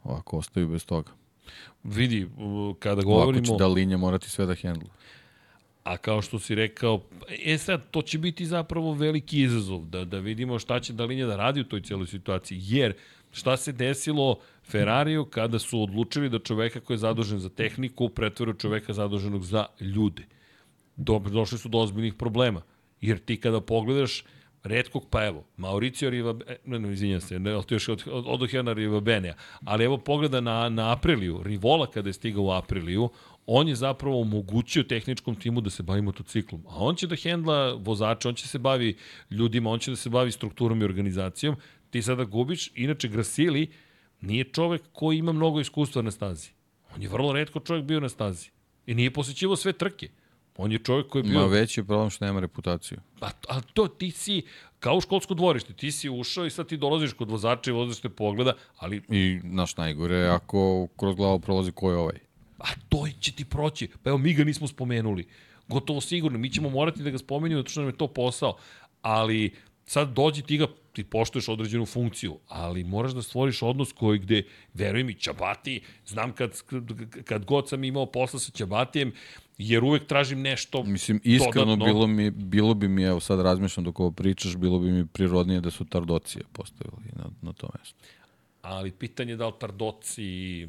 Ovako 0.03 0.37
ostaju 0.37 0.67
bez 0.67 0.85
toga. 0.85 1.11
Vidi, 1.83 2.27
kada 2.79 3.01
govorimo... 3.01 3.23
Ovako 3.23 3.45
će 3.45 3.53
da 3.57 3.67
linija 3.67 3.97
morati 3.97 4.29
sve 4.29 4.45
da 4.45 4.55
hendla. 4.55 4.89
A 5.83 5.97
kao 5.97 6.21
što 6.21 6.39
si 6.39 6.55
rekao, 6.55 7.01
e 7.45 7.57
sad, 7.57 7.89
to 7.91 8.01
će 8.01 8.17
biti 8.17 8.45
zapravo 8.45 8.93
veliki 8.93 9.41
izazov, 9.41 9.85
da, 9.85 10.05
da 10.05 10.19
vidimo 10.19 10.59
šta 10.59 10.79
će 10.79 10.93
Dalinja 10.93 11.25
da 11.25 11.35
radi 11.35 11.61
u 11.61 11.63
toj 11.63 11.81
cijeloj 11.81 12.07
situaciji, 12.07 12.59
jer 12.61 12.93
šta 13.31 13.57
se 13.57 13.71
desilo 13.71 14.39
Ferrariju 14.63 15.25
kada 15.25 15.59
su 15.59 15.81
odlučili 15.81 16.29
da 16.29 16.39
čoveka 16.39 16.79
koji 16.79 16.95
je 16.95 16.99
zadužen 16.99 17.39
za 17.39 17.49
tehniku 17.49 18.09
pretvore 18.09 18.53
čoveka 18.59 18.93
zaduženog 18.93 19.43
za 19.43 19.65
ljude. 19.79 20.23
Dobro, 20.95 21.31
došli 21.31 21.57
su 21.57 21.69
do 21.69 21.77
ozbiljnih 21.77 22.13
problema, 22.13 22.61
jer 23.01 23.19
ti 23.19 23.37
kada 23.37 23.61
pogledaš 23.61 24.23
redkog, 24.63 25.07
pa 25.09 25.25
evo, 25.25 25.43
Mauricio 25.57 26.09
Riva, 26.09 26.35
ne, 26.65 26.79
ne, 26.79 26.93
izvinjam 26.93 27.21
se, 27.21 27.39
ne, 27.39 27.61
to 27.67 27.75
još 27.75 27.89
od, 27.89 28.03
od, 28.11 28.25
od 28.27 28.49
Riva 28.51 28.73
Rivabenea, 28.73 29.33
ali 29.65 29.83
evo 29.83 29.97
pogleda 29.97 30.41
na, 30.41 30.69
na 30.69 30.91
Apriliju, 30.91 31.43
Rivola 31.43 31.91
kada 31.91 32.09
je 32.09 32.13
stigao 32.13 32.43
u 32.43 32.51
Apriliju, 32.51 33.09
on 33.45 33.67
je 33.67 33.75
zapravo 33.75 34.21
omogućio 34.21 34.83
tehničkom 34.83 35.35
timu 35.35 35.61
da 35.61 35.69
se 35.69 35.83
bavi 35.83 36.01
motociklom. 36.01 36.63
A 36.67 36.75
on 36.77 36.95
će 36.95 37.07
da 37.07 37.15
hendla 37.15 37.73
vozača, 37.73 38.29
on 38.29 38.35
će 38.35 38.47
se 38.47 38.59
bavi 38.59 38.95
ljudima, 39.29 39.69
on 39.69 39.79
će 39.79 39.91
da 39.91 39.97
se 39.97 40.09
bavi 40.09 40.31
strukturom 40.31 40.81
i 40.81 40.85
organizacijom. 40.85 41.55
Ti 41.89 42.01
sada 42.01 42.23
gubiš, 42.23 42.71
inače 42.75 43.07
Grasili 43.07 43.71
nije 44.21 44.43
čovek 44.43 44.81
koji 44.91 45.17
ima 45.17 45.31
mnogo 45.31 45.59
iskustva 45.59 46.01
na 46.01 46.11
stazi. 46.11 46.49
On 46.95 47.01
je 47.01 47.09
vrlo 47.09 47.33
redko 47.33 47.59
čovek 47.59 47.83
bio 47.83 47.99
na 47.99 48.09
stazi. 48.09 48.49
I 48.85 48.95
nije 48.95 49.13
posjećivo 49.13 49.55
sve 49.55 49.73
trke. 49.73 50.09
On 50.57 50.71
je 50.71 50.79
čovjek 50.79 51.07
koji 51.07 51.19
je 51.19 51.29
bio... 51.29 51.39
Ma 51.39 51.45
veći 51.45 51.79
je 51.79 51.83
problem 51.83 52.09
što 52.09 52.25
nema 52.25 52.39
reputaciju. 52.39 52.97
Pa, 53.19 53.27
a 53.49 53.61
to 53.61 53.87
ti 53.87 54.11
si, 54.11 54.41
kao 54.79 54.95
u 54.95 55.01
školsko 55.01 55.33
dvorište, 55.33 55.73
ti 55.73 55.91
si 55.91 56.09
ušao 56.09 56.45
i 56.45 56.49
sad 56.49 56.67
ti 56.67 56.77
dolaziš 56.77 57.13
kod 57.13 57.31
vozača 57.31 57.71
i 57.71 57.73
vozač 57.73 57.99
te 57.99 58.09
pogleda, 58.09 58.53
ali... 58.77 59.01
I 59.09 59.39
naš 59.43 59.77
najgore, 59.77 60.27
ako 60.27 60.87
kroz 60.97 61.15
glavu 61.15 61.39
prolazi 61.39 61.71
ko 61.71 61.91
je 61.91 61.97
ovaj. 61.97 62.19
A 62.63 62.67
to 62.89 63.07
će 63.19 63.31
ti 63.31 63.45
proći. 63.45 63.87
Pa 64.03 64.09
evo, 64.09 64.17
mi 64.17 64.33
ga 64.33 64.43
nismo 64.43 64.67
spomenuli. 64.67 65.27
Gotovo 65.67 66.01
sigurno. 66.01 66.37
Mi 66.37 66.49
ćemo 66.49 66.69
morati 66.69 67.03
da 67.03 67.09
ga 67.09 67.17
spomenimo, 67.17 67.59
zato 67.59 67.69
što 67.69 67.81
nam 67.81 67.89
je 67.89 67.97
to 67.97 68.07
posao. 68.07 68.57
Ali 69.01 69.53
sad 69.85 70.13
dođi 70.13 70.41
ti 70.41 70.57
ga, 70.57 70.67
ti 70.93 71.03
poštuješ 71.03 71.49
određenu 71.49 71.85
funkciju, 71.85 72.39
ali 72.47 72.83
moraš 72.83 73.11
da 73.11 73.21
stvoriš 73.21 73.61
odnos 73.61 73.91
koji 73.91 74.19
gde, 74.19 74.43
veruj 74.73 75.03
mi, 75.03 75.13
Čabati, 75.13 75.81
znam 76.05 76.31
kad, 76.31 76.61
kad 77.25 77.45
god 77.45 77.69
sam 77.69 77.83
imao 77.83 78.05
posla 78.05 78.39
sa 78.39 78.51
Čabatijem, 78.51 79.11
jer 79.57 79.83
uvek 79.83 80.07
tražim 80.07 80.41
nešto 80.41 80.83
Mislim, 80.83 81.21
iskreno 81.23 81.65
dodatno. 81.65 81.85
bilo, 81.85 82.07
mi, 82.07 82.31
bilo 82.31 82.73
bi 82.73 82.87
mi, 82.87 83.03
evo 83.03 83.19
sad 83.19 83.39
razmišljam 83.39 83.83
dok 83.83 83.99
ovo 83.99 84.11
pričaš, 84.11 84.55
bilo 84.55 84.79
bi 84.79 84.91
mi 84.91 85.07
prirodnije 85.07 85.61
da 85.61 85.71
su 85.71 85.85
Tardocije 85.85 86.43
postavili 86.51 87.11
na, 87.15 87.25
na 87.41 87.53
to 87.53 87.69
mesto. 87.79 87.99
Ali 88.61 88.91
pitanje 88.91 89.31
je 89.31 89.37
da 89.37 89.47
li 89.47 89.53
Tardoci 89.59 90.67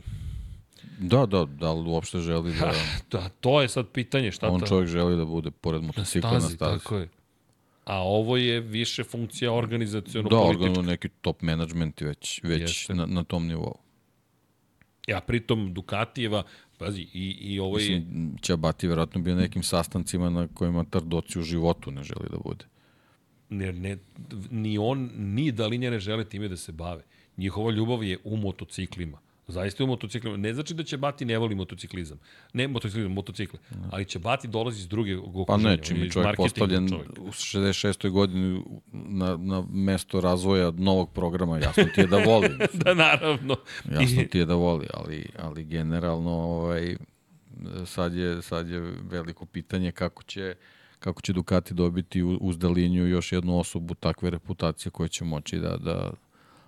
Da, 0.99 1.27
da, 1.27 1.45
da 1.45 1.73
li 1.73 1.89
uopšte 1.89 2.19
želi 2.19 2.53
da... 2.53 2.73
da, 3.13 3.29
to 3.29 3.63
je 3.63 3.69
sad 3.69 3.89
pitanje. 3.89 4.33
Šta 4.33 4.49
on 4.49 4.61
ta... 4.61 4.67
čovjek 4.67 4.89
želi 4.89 5.17
da 5.17 5.25
bude 5.25 5.51
pored 5.51 5.83
motocikla 5.83 6.33
na 6.33 6.41
stazi. 6.41 6.59
Tako 6.59 6.97
je. 6.97 7.09
A 7.85 8.03
ovo 8.03 8.37
je 8.37 8.61
više 8.61 9.05
funkcija 9.05 9.53
organizacijono 9.53 10.29
da, 10.29 10.37
politička. 10.37 10.59
Da, 10.59 10.65
organizacijono 10.65 10.91
neki 10.91 11.09
top 11.09 11.43
management 11.43 12.01
već, 12.01 12.41
već 12.43 12.89
na, 12.89 13.07
na 13.07 13.25
tom 13.25 13.47
nivou. 13.47 13.75
Ja, 15.07 15.21
pritom 15.21 15.75
Dukatijeva, 15.75 16.43
pazi, 16.79 17.01
i, 17.01 17.37
i 17.41 17.61
ovo 17.61 17.79
je... 17.79 17.85
Mislim, 17.85 18.37
Čabati 18.41 18.89
verovatno 18.89 19.21
bio 19.21 19.35
nekim 19.35 19.63
sastancima 19.63 20.31
na 20.31 20.49
kojima 20.55 20.85
Tardoci 20.85 21.39
u 21.39 21.43
životu 21.43 21.91
ne 21.91 22.03
želi 22.03 22.29
da 22.31 22.39
bude. 22.45 22.65
Ne, 23.49 23.73
ne, 23.73 23.99
ni 24.51 24.79
on, 24.79 25.11
ni 25.17 25.53
Dalinja 25.53 25.91
ne 25.91 25.99
žele 25.99 26.25
time 26.25 26.49
da 26.49 26.57
se 26.57 26.73
bave. 26.73 27.03
Njihova 27.37 27.71
ljubav 27.71 28.05
je 28.05 28.19
u 28.25 28.37
motociklima. 28.37 29.19
Zaista 29.49 29.85
u 29.85 29.87
motociklima. 29.87 30.37
Ne 30.37 30.55
znači 30.55 30.75
da 30.75 30.83
će 30.83 30.97
Bati 30.97 31.25
ne 31.25 31.39
voli 31.39 31.55
motociklizam. 31.55 32.19
Ne 32.53 32.69
motociklizam, 32.69 33.13
motocikle. 33.13 33.59
Ali 33.91 34.05
će 34.05 34.19
Bati 34.19 34.49
dolazi 34.49 34.81
iz 34.81 34.89
druge 34.89 35.17
okruženja. 35.17 35.47
Pa 35.47 35.57
ne, 35.57 35.77
čim 35.77 36.03
je 36.03 36.11
čovjek 36.11 36.37
postavljen 36.37 36.89
čovjek. 36.89 37.11
u 37.19 37.29
66. 37.29 38.11
godini 38.11 38.63
na, 38.93 39.37
na 39.37 39.65
mesto 39.73 40.21
razvoja 40.21 40.71
novog 40.71 41.13
programa, 41.13 41.59
jasno 41.59 41.85
ti 41.95 42.01
je 42.01 42.07
da 42.07 42.19
voli. 42.19 42.49
da, 42.85 42.95
naravno. 42.95 43.57
Jasno 43.91 44.23
ti 44.31 44.39
je 44.39 44.47
da 44.47 44.55
voli, 44.55 44.87
ali, 44.95 45.27
ali 45.39 45.65
generalno 45.65 46.31
ovaj, 46.31 46.97
sad, 47.87 48.15
je, 48.15 48.43
sad 48.43 48.69
je 48.69 48.81
veliko 49.11 49.47
pitanje 49.47 49.93
kako 49.93 50.23
će 50.23 50.55
kako 50.99 51.23
će 51.23 51.33
Ducati 51.33 51.75
dobiti 51.75 52.23
uz 52.23 52.59
Dalinju 52.59 53.07
još 53.07 53.33
jednu 53.33 53.59
osobu 53.59 53.95
takve 53.95 54.31
reputacije 54.31 54.93
koja 54.93 55.09
će 55.09 55.25
moći 55.25 55.59
da, 55.59 55.77
da, 55.77 56.13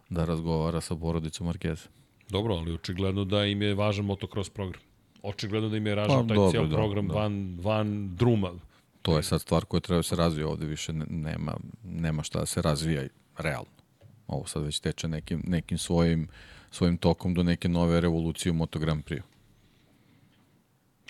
da 0.08 0.24
razgovara 0.24 0.80
sa 0.80 0.96
porodicom 0.96 1.46
Markeza. 1.46 1.88
Dobro, 2.28 2.54
ali 2.54 2.72
očigledno 2.72 3.24
da 3.24 3.44
im 3.44 3.62
je 3.62 3.74
važan 3.74 4.04
motocross 4.04 4.50
program. 4.50 4.82
Očigledno 5.22 5.68
da 5.68 5.76
im 5.76 5.86
je 5.86 5.94
važan 5.94 6.28
pa, 6.28 6.34
taj 6.34 6.50
cijel 6.50 6.66
da, 6.66 6.76
program 6.76 7.08
da. 7.08 7.14
van, 7.14 7.58
van 7.62 8.16
druma. 8.16 8.52
To 9.02 9.16
je 9.16 9.22
sad 9.22 9.40
stvar 9.40 9.64
koja 9.64 9.80
treba 9.80 9.98
da 9.98 10.02
se 10.02 10.16
razvija 10.16 10.48
ovde, 10.48 10.66
više 10.66 10.92
nema, 10.92 11.56
nema 11.84 12.22
šta 12.22 12.38
da 12.38 12.46
se 12.46 12.62
razvija 12.62 13.08
realno. 13.38 13.70
Ovo 14.26 14.46
sad 14.46 14.64
već 14.64 14.80
teče 14.80 15.08
nekim, 15.08 15.42
nekim 15.46 15.78
svojim, 15.78 16.28
svojim 16.70 16.96
tokom 16.96 17.34
do 17.34 17.42
neke 17.42 17.68
nove 17.68 18.00
revolucije 18.00 18.52
u 18.52 18.54
Moto 18.54 18.78
Grand 18.78 19.04
Prix. 19.04 19.22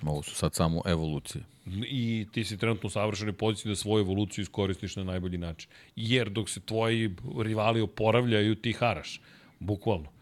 Ovo 0.03 0.23
su 0.23 0.35
sad 0.35 0.55
samo 0.55 0.83
evolucije. 0.87 1.45
I 1.89 2.27
ti 2.33 2.45
si 2.45 2.59
trenutno 2.59 2.87
u 2.87 2.91
savršenoj 2.91 3.33
poziciji 3.33 3.71
da 3.71 3.77
svoju 3.77 4.01
evoluciju 4.01 4.43
iskoristiš 4.43 4.97
na 4.97 5.05
najbolji 5.05 5.39
način. 5.39 5.71
Jer 5.97 6.31
dok 6.31 6.51
se 6.51 6.61
tvoji 6.61 7.11
rivali 7.39 7.81
oporavljaju, 7.81 8.55
ti 8.55 8.73
haraš. 8.73 9.21
Bukvalno. 9.59 10.16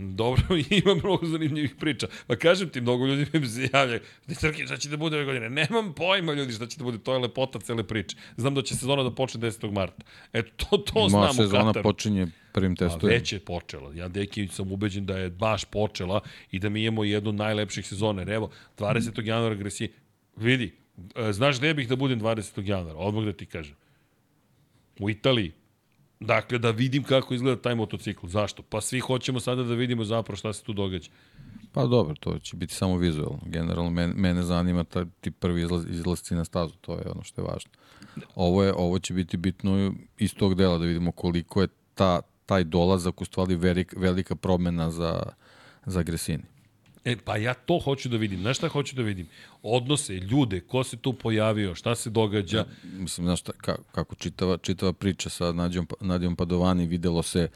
Dobro, 0.00 0.42
ima 0.70 0.94
mnogo 0.94 1.26
zanimljivih 1.26 1.74
priča. 1.80 2.06
Pa 2.26 2.36
kažem 2.36 2.68
ti, 2.68 2.80
mnogo 2.80 3.06
ljudi 3.06 3.26
mi 3.32 3.46
se 3.46 3.68
javlja. 3.72 3.98
Ti 4.26 4.34
Srki, 4.34 4.64
šta 4.66 4.76
će 4.76 4.88
da 4.88 4.96
bude 4.96 5.16
ove 5.16 5.24
godine? 5.24 5.50
Nemam 5.50 5.92
pojma 5.94 6.32
ljudi 6.32 6.52
šta 6.52 6.66
će 6.66 6.78
da 6.78 6.84
bude. 6.84 6.98
To 6.98 7.12
je 7.12 7.18
lepota 7.18 7.58
cele 7.58 7.82
priče. 7.86 8.16
Znam 8.36 8.54
da 8.54 8.62
će 8.62 8.76
sezona 8.76 9.02
da 9.02 9.10
počne 9.10 9.40
10. 9.40 9.72
marta. 9.72 10.02
Eto, 10.32 10.50
to, 10.56 10.76
to 10.76 11.08
znam 11.08 11.20
Moja 11.20 11.30
u 11.30 11.34
sezona 11.34 11.64
Kataru. 11.66 11.82
počinje 11.82 12.26
prvim 12.52 12.72
A 12.72 12.76
testojem. 12.76 13.14
već 13.18 13.32
je 13.32 13.38
počela. 13.38 13.92
Ja, 13.94 14.08
deki, 14.08 14.48
sam 14.48 14.72
ubeđen 14.72 15.06
da 15.06 15.18
je 15.18 15.30
baš 15.30 15.64
počela 15.64 16.20
i 16.50 16.58
da 16.58 16.68
mi 16.68 16.82
imamo 16.82 17.04
jednu 17.04 17.28
od 17.28 17.34
najlepših 17.34 17.86
sezone. 17.86 18.22
Evo, 18.22 18.50
20. 18.78 19.26
januara 19.26 19.54
Gresi, 19.54 19.92
vidi, 20.36 20.72
e, 21.16 21.32
znaš 21.32 21.58
gde 21.58 21.74
bih 21.74 21.88
da 21.88 21.96
budem 21.96 22.20
20. 22.20 22.68
januara? 22.68 22.98
Odmah 22.98 23.24
da 23.24 23.32
ti 23.32 23.46
kažem. 23.46 23.74
U 24.98 25.10
Italiji. 25.10 25.52
Dakle, 26.20 26.58
da 26.58 26.70
vidim 26.70 27.02
kako 27.02 27.34
izgleda 27.34 27.62
taj 27.62 27.74
motocikl. 27.74 28.26
Zašto? 28.26 28.62
Pa 28.62 28.80
svi 28.80 29.00
hoćemo 29.00 29.40
sada 29.40 29.62
da 29.62 29.74
vidimo 29.74 30.04
zapravo 30.04 30.36
šta 30.36 30.52
se 30.52 30.62
tu 30.62 30.72
događa. 30.72 31.10
Pa 31.72 31.86
dobro, 31.86 32.14
to 32.20 32.38
će 32.38 32.56
biti 32.56 32.74
samo 32.74 32.96
vizualno. 32.96 33.40
Generalno, 33.46 33.90
mene, 33.90 34.42
zanima 34.42 34.84
ta, 34.84 35.04
ti 35.20 35.30
prvi 35.30 35.62
izlaz, 35.62 35.84
izlazci 35.90 36.34
na 36.34 36.44
stazu, 36.44 36.74
to 36.80 36.92
je 36.92 37.10
ono 37.10 37.22
što 37.22 37.40
je 37.40 37.46
važno. 37.46 37.70
Ovo, 38.34 38.64
je, 38.64 38.74
ovo 38.76 38.98
će 38.98 39.14
biti 39.14 39.36
bitno 39.36 39.92
iz 40.18 40.34
tog 40.34 40.54
dela, 40.54 40.78
da 40.78 40.84
vidimo 40.84 41.12
koliko 41.12 41.62
je 41.62 41.68
ta, 41.94 42.20
taj 42.46 42.64
dolazak 42.64 43.20
u 43.20 43.24
stvari 43.24 43.54
velik, 43.54 43.94
velika 43.96 44.34
promena 44.34 44.90
za, 44.90 45.22
za 45.86 46.02
Gresini. 46.02 46.44
E, 47.04 47.16
pa 47.16 47.36
ja 47.36 47.54
to 47.54 47.78
hoću 47.78 48.08
da 48.08 48.16
vidim. 48.16 48.40
Znaš 48.40 48.56
šta 48.56 48.68
hoću 48.68 48.96
da 48.96 49.02
vidim? 49.02 49.28
Odnose, 49.62 50.14
ljude, 50.14 50.60
ko 50.60 50.84
se 50.84 50.96
tu 50.96 51.12
pojavio, 51.12 51.74
šta 51.74 51.94
se 51.94 52.10
događa. 52.10 52.64
Mislim, 52.82 53.26
znaš, 53.26 53.40
šta, 53.40 53.52
ka, 53.52 53.76
kako 53.92 54.14
čitava, 54.14 54.58
čitava 54.58 54.92
priča 54.92 55.30
sa 55.30 55.52
Nadjom, 55.52 55.86
Nadjom 56.00 56.36
Padovani 56.36 56.86
videlo 56.86 57.22
se 57.22 57.48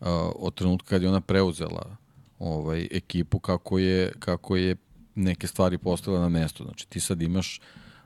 uh, 0.00 0.06
od 0.34 0.54
trenutka 0.54 0.88
kad 0.88 1.02
je 1.02 1.08
ona 1.08 1.20
preuzela 1.20 1.96
ovaj, 2.38 2.88
ekipu, 2.90 3.38
kako 3.38 3.78
je, 3.78 4.12
kako 4.18 4.56
je 4.56 4.76
neke 5.14 5.46
stvari 5.46 5.78
postavila 5.78 6.22
na 6.22 6.28
mesto. 6.28 6.64
Znači, 6.64 6.88
ti 6.88 7.00
sad 7.00 7.22
imaš 7.22 7.60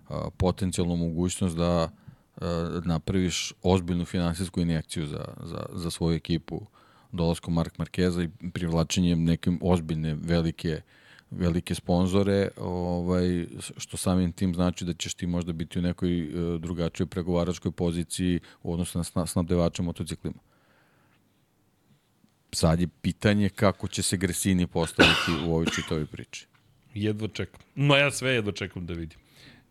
uh, 0.08 0.16
potencijalnu 0.36 0.96
mogućnost 0.96 1.56
da 1.56 1.88
uh, 2.36 2.42
napraviš 2.84 3.52
ozbiljnu 3.62 4.04
finansijsku 4.04 4.60
injekciju 4.60 5.06
za, 5.06 5.24
za, 5.42 5.66
za 5.72 5.90
svoju 5.90 6.16
ekipu 6.16 6.66
dolaskom 7.14 7.54
Mark 7.54 7.78
Markeza 7.78 8.22
i 8.22 8.50
privlačenjem 8.52 9.24
nekim 9.24 9.58
ozbiljne 9.62 10.14
velike 10.14 10.80
velike 11.30 11.74
sponzore, 11.74 12.48
ovaj, 12.56 13.46
što 13.76 13.96
samim 13.96 14.32
tim 14.32 14.54
znači 14.54 14.84
da 14.84 14.92
ćeš 14.92 15.14
ti 15.14 15.26
možda 15.26 15.52
biti 15.52 15.78
u 15.78 15.82
nekoj 15.82 16.20
e, 16.20 16.58
drugačijoj 16.58 17.06
pregovaračkoj 17.06 17.72
poziciji 17.72 18.40
u 18.62 18.72
odnosu 18.72 18.98
na 18.98 19.04
sna- 19.04 19.26
snabdevača 19.26 19.82
motociklima. 19.82 20.38
Sad 22.52 22.80
je 22.80 22.88
pitanje 23.02 23.48
kako 23.48 23.88
će 23.88 24.02
se 24.02 24.16
Gresini 24.16 24.66
postaviti 24.66 25.46
u 25.46 25.50
ovoj 25.50 25.66
čitavoj 25.74 26.06
priči. 26.06 26.46
Jedva 26.94 27.28
čekam. 27.28 27.60
No 27.74 27.96
ja 27.96 28.10
sve 28.10 28.30
jedva 28.30 28.52
čekam 28.52 28.86
da 28.86 28.94
vidim. 28.94 29.18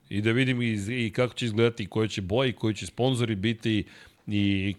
I 0.10 0.22
da 0.22 0.32
vidim 0.32 0.62
i, 0.62 1.06
i 1.06 1.12
kako 1.12 1.34
će 1.34 1.46
izgledati, 1.46 1.88
koje 1.88 2.08
će 2.08 2.22
boji, 2.22 2.54
koji 2.54 2.76
će 2.76 2.86
sponzori 2.86 3.36
biti 3.36 3.72
i 3.72 3.86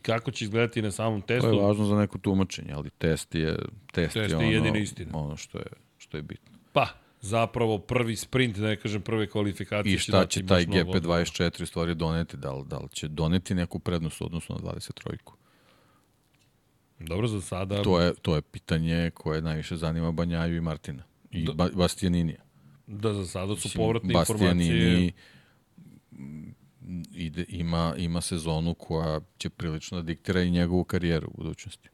kako 0.02 0.30
će 0.30 0.44
izgledati 0.44 0.82
na 0.82 0.90
samom 0.90 1.22
To 1.22 1.34
je 1.34 1.40
testu. 1.40 1.58
važno 1.58 1.84
za 1.84 1.96
neko 1.96 2.18
tumačenje, 2.18 2.72
ali 2.72 2.90
test 2.90 3.34
je 3.34 3.56
test, 3.92 4.14
Test 4.14 4.16
je 4.16 4.22
je 4.22 4.36
ono, 4.36 4.50
jedina 4.50 4.78
istina. 4.78 5.10
ono 5.14 5.36
što 5.36 5.58
je 5.58 5.66
što 5.98 6.16
je 6.16 6.22
bitno. 6.22 6.58
Pa, 6.72 6.86
zapravo 7.20 7.78
prvi 7.78 8.16
sprint, 8.16 8.56
da 8.56 8.66
ne 8.66 8.76
kažem 8.76 9.02
prve 9.02 9.26
kvalifikacije. 9.26 9.94
I 9.94 9.98
šta 9.98 10.12
dati 10.12 10.32
će 10.32 10.46
taj 10.46 10.66
baš 10.66 10.74
mnogo. 10.74 10.92
GP24 10.92 11.62
u 11.62 11.66
stvari 11.66 11.94
doneti? 11.94 12.36
Da 12.36 12.52
li, 12.52 12.64
da 12.66 12.78
li 12.78 12.88
će 12.88 13.08
doneti 13.08 13.54
neku 13.54 13.78
prednost 13.78 14.20
u 14.20 14.24
odnosu 14.24 14.52
na 14.52 14.58
23-ku? 14.58 15.36
Dobro, 16.98 17.26
za 17.28 17.40
sada... 17.40 17.82
To 17.82 18.00
je, 18.00 18.14
to 18.14 18.34
je 18.34 18.42
pitanje 18.42 19.10
koje 19.14 19.42
najviše 19.42 19.76
zanima 19.76 20.12
Banjaju 20.12 20.56
i 20.56 20.60
Martina. 20.60 21.02
I 21.30 21.48
ba, 21.54 21.68
Bastianinija. 21.74 22.42
Da, 22.86 23.14
za 23.14 23.26
sada 23.26 23.46
su 23.48 23.60
Mislim, 23.64 23.82
povratne 23.84 24.08
informacije. 24.08 24.48
Bastianini 24.50 25.12
ide, 27.12 27.44
ima, 27.48 27.94
ima 27.98 28.20
sezonu 28.20 28.74
koja 28.74 29.20
će 29.38 29.50
prilično 29.50 29.98
da 29.98 30.02
diktira 30.02 30.42
i 30.42 30.50
njegovu 30.50 30.84
karijeru 30.84 31.28
u 31.28 31.36
budućnosti. 31.36 31.88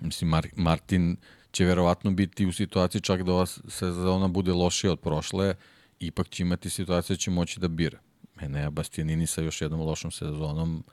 Mislim, 0.00 0.30
Mar 0.30 0.48
Martin 0.56 1.16
će 1.52 1.64
verovatno 1.64 2.10
biti 2.10 2.46
u 2.46 2.52
situaciji 2.52 3.00
čak 3.00 3.22
da 3.22 3.32
ova 3.32 3.46
sezona 3.46 4.28
bude 4.28 4.52
lošija 4.52 4.92
od 4.92 5.00
prošle, 5.00 5.54
ipak 6.00 6.28
će 6.28 6.42
imati 6.42 6.70
situaciju 6.70 7.16
da 7.16 7.18
će 7.18 7.30
moći 7.30 7.60
da 7.60 7.68
bira. 7.68 7.98
Mene 8.40 8.60
je 8.60 8.70
Bastianini 8.70 9.26
sa 9.26 9.42
još 9.42 9.60
jednom 9.60 9.80
lošom 9.80 10.10
sezonom, 10.10 10.84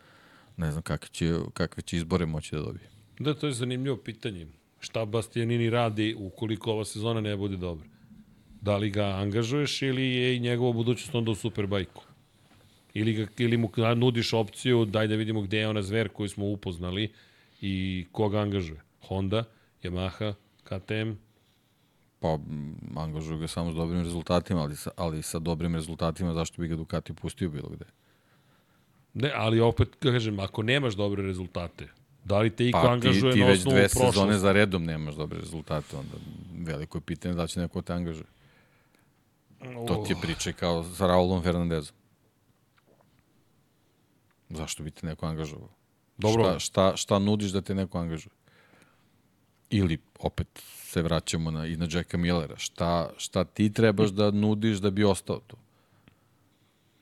ne 0.58 0.72
znam 0.72 0.84
kakve 0.84 1.10
će, 1.10 1.40
kakve 1.54 1.84
će 1.84 1.98
izbore 1.98 2.26
moći 2.26 2.56
da 2.56 2.62
dobije. 2.62 2.90
Da, 3.20 3.34
to 3.34 3.48
je 3.48 3.54
zanimljivo 3.54 3.98
pitanje. 3.98 4.48
Šta 4.80 5.06
Bastianini 5.06 5.70
radi 5.70 6.16
ukoliko 6.20 6.72
ova 6.72 6.86
sezona 6.86 7.22
ne 7.22 7.38
bude 7.38 7.58
dobra? 7.58 7.95
Da 8.66 8.78
li 8.78 8.90
ga 8.90 9.06
angažuješ 9.06 9.82
ili 9.82 10.06
je 10.06 10.36
i 10.36 10.40
njegova 10.40 10.74
budućnost 10.74 11.16
onda 11.16 11.32
u 11.32 11.36
Superbajku? 11.36 12.04
Ili, 12.94 13.14
ga, 13.14 13.28
ili 13.38 13.58
mu 13.58 13.70
nudiš 13.96 14.34
opciju, 14.34 14.86
daj 14.86 15.08
da 15.08 15.16
vidimo 15.16 15.42
gde 15.42 15.58
je 15.58 15.68
ona 15.68 15.82
zver 15.82 16.10
koju 16.10 16.30
smo 16.30 16.46
upoznali 16.46 17.12
i 17.62 18.06
koga 18.12 18.40
angažuje? 18.40 18.82
Honda, 19.02 19.44
Yamaha, 19.84 20.34
KTM, 20.64 21.12
Pa, 22.20 22.40
angažuju 22.96 23.38
ga 23.38 23.48
samo 23.48 23.72
s 23.72 23.76
dobrim 23.76 24.02
rezultatima, 24.02 24.62
ali 24.62 24.76
sa, 24.76 24.92
ali 24.96 25.22
sa 25.22 25.40
dobrim 25.40 25.76
rezultatima 25.76 26.34
zašto 26.34 26.62
bi 26.62 26.68
ga 26.68 26.76
Ducati 26.76 27.14
pustio 27.14 27.50
bilo 27.50 27.70
gde? 27.70 27.86
Ne, 29.14 29.32
ali 29.36 29.60
opet, 29.60 29.96
kažem, 30.00 30.40
ako 30.40 30.64
nemaš 30.64 30.96
dobre 30.96 31.24
rezultate, 31.24 31.88
da 32.24 32.40
li 32.40 32.50
te 32.50 32.68
iko 32.68 32.82
Pa 32.82 32.88
ti, 32.88 32.94
angažuje 32.94 33.34
ti 33.34 33.40
na 33.40 33.46
već 33.46 33.60
osnovu 33.60 33.76
dve 33.76 33.88
prošlosti? 33.88 34.20
sezone 34.20 34.38
za 34.38 34.52
redom 34.52 34.84
nemaš 34.84 35.16
dobre 35.16 35.40
rezultate, 35.40 35.98
onda 35.98 36.18
veliko 36.72 36.98
je 36.98 37.02
pitanje 37.02 37.36
da 37.36 37.48
će 37.48 37.60
neko 37.60 37.82
te 37.82 37.94
angažuje. 37.94 38.26
To 39.88 40.04
ti 40.08 40.14
je 40.14 40.18
priča 40.22 40.52
kao 40.52 40.84
sa 40.84 41.08
Raulom 41.08 41.44
Fernandezom. 41.44 41.96
Zašto 44.50 44.84
bi 44.84 44.92
te 44.92 45.08
neko 45.08 45.26
angažovao? 45.26 45.70
Dobro. 46.18 46.44
Šta, 46.44 46.60
šta, 46.60 46.98
šta 46.98 47.20
nudiš 47.20 47.52
da 47.52 47.62
te 47.62 47.76
neko 47.76 47.98
angažuje? 47.98 48.34
Ili, 49.70 49.98
opet 50.20 50.48
se 50.96 51.02
vraćamo 51.02 51.52
na, 51.52 51.66
i 51.66 51.76
na 51.76 51.88
Jacka 51.92 52.18
Millera. 52.18 52.58
Šta, 52.58 53.10
šta 53.18 53.44
ti 53.44 53.74
trebaš 53.74 54.10
da 54.10 54.32
nudiš 54.32 54.78
da 54.78 54.92
bi 54.92 55.04
ostao 55.04 55.40
tu? 55.48 55.58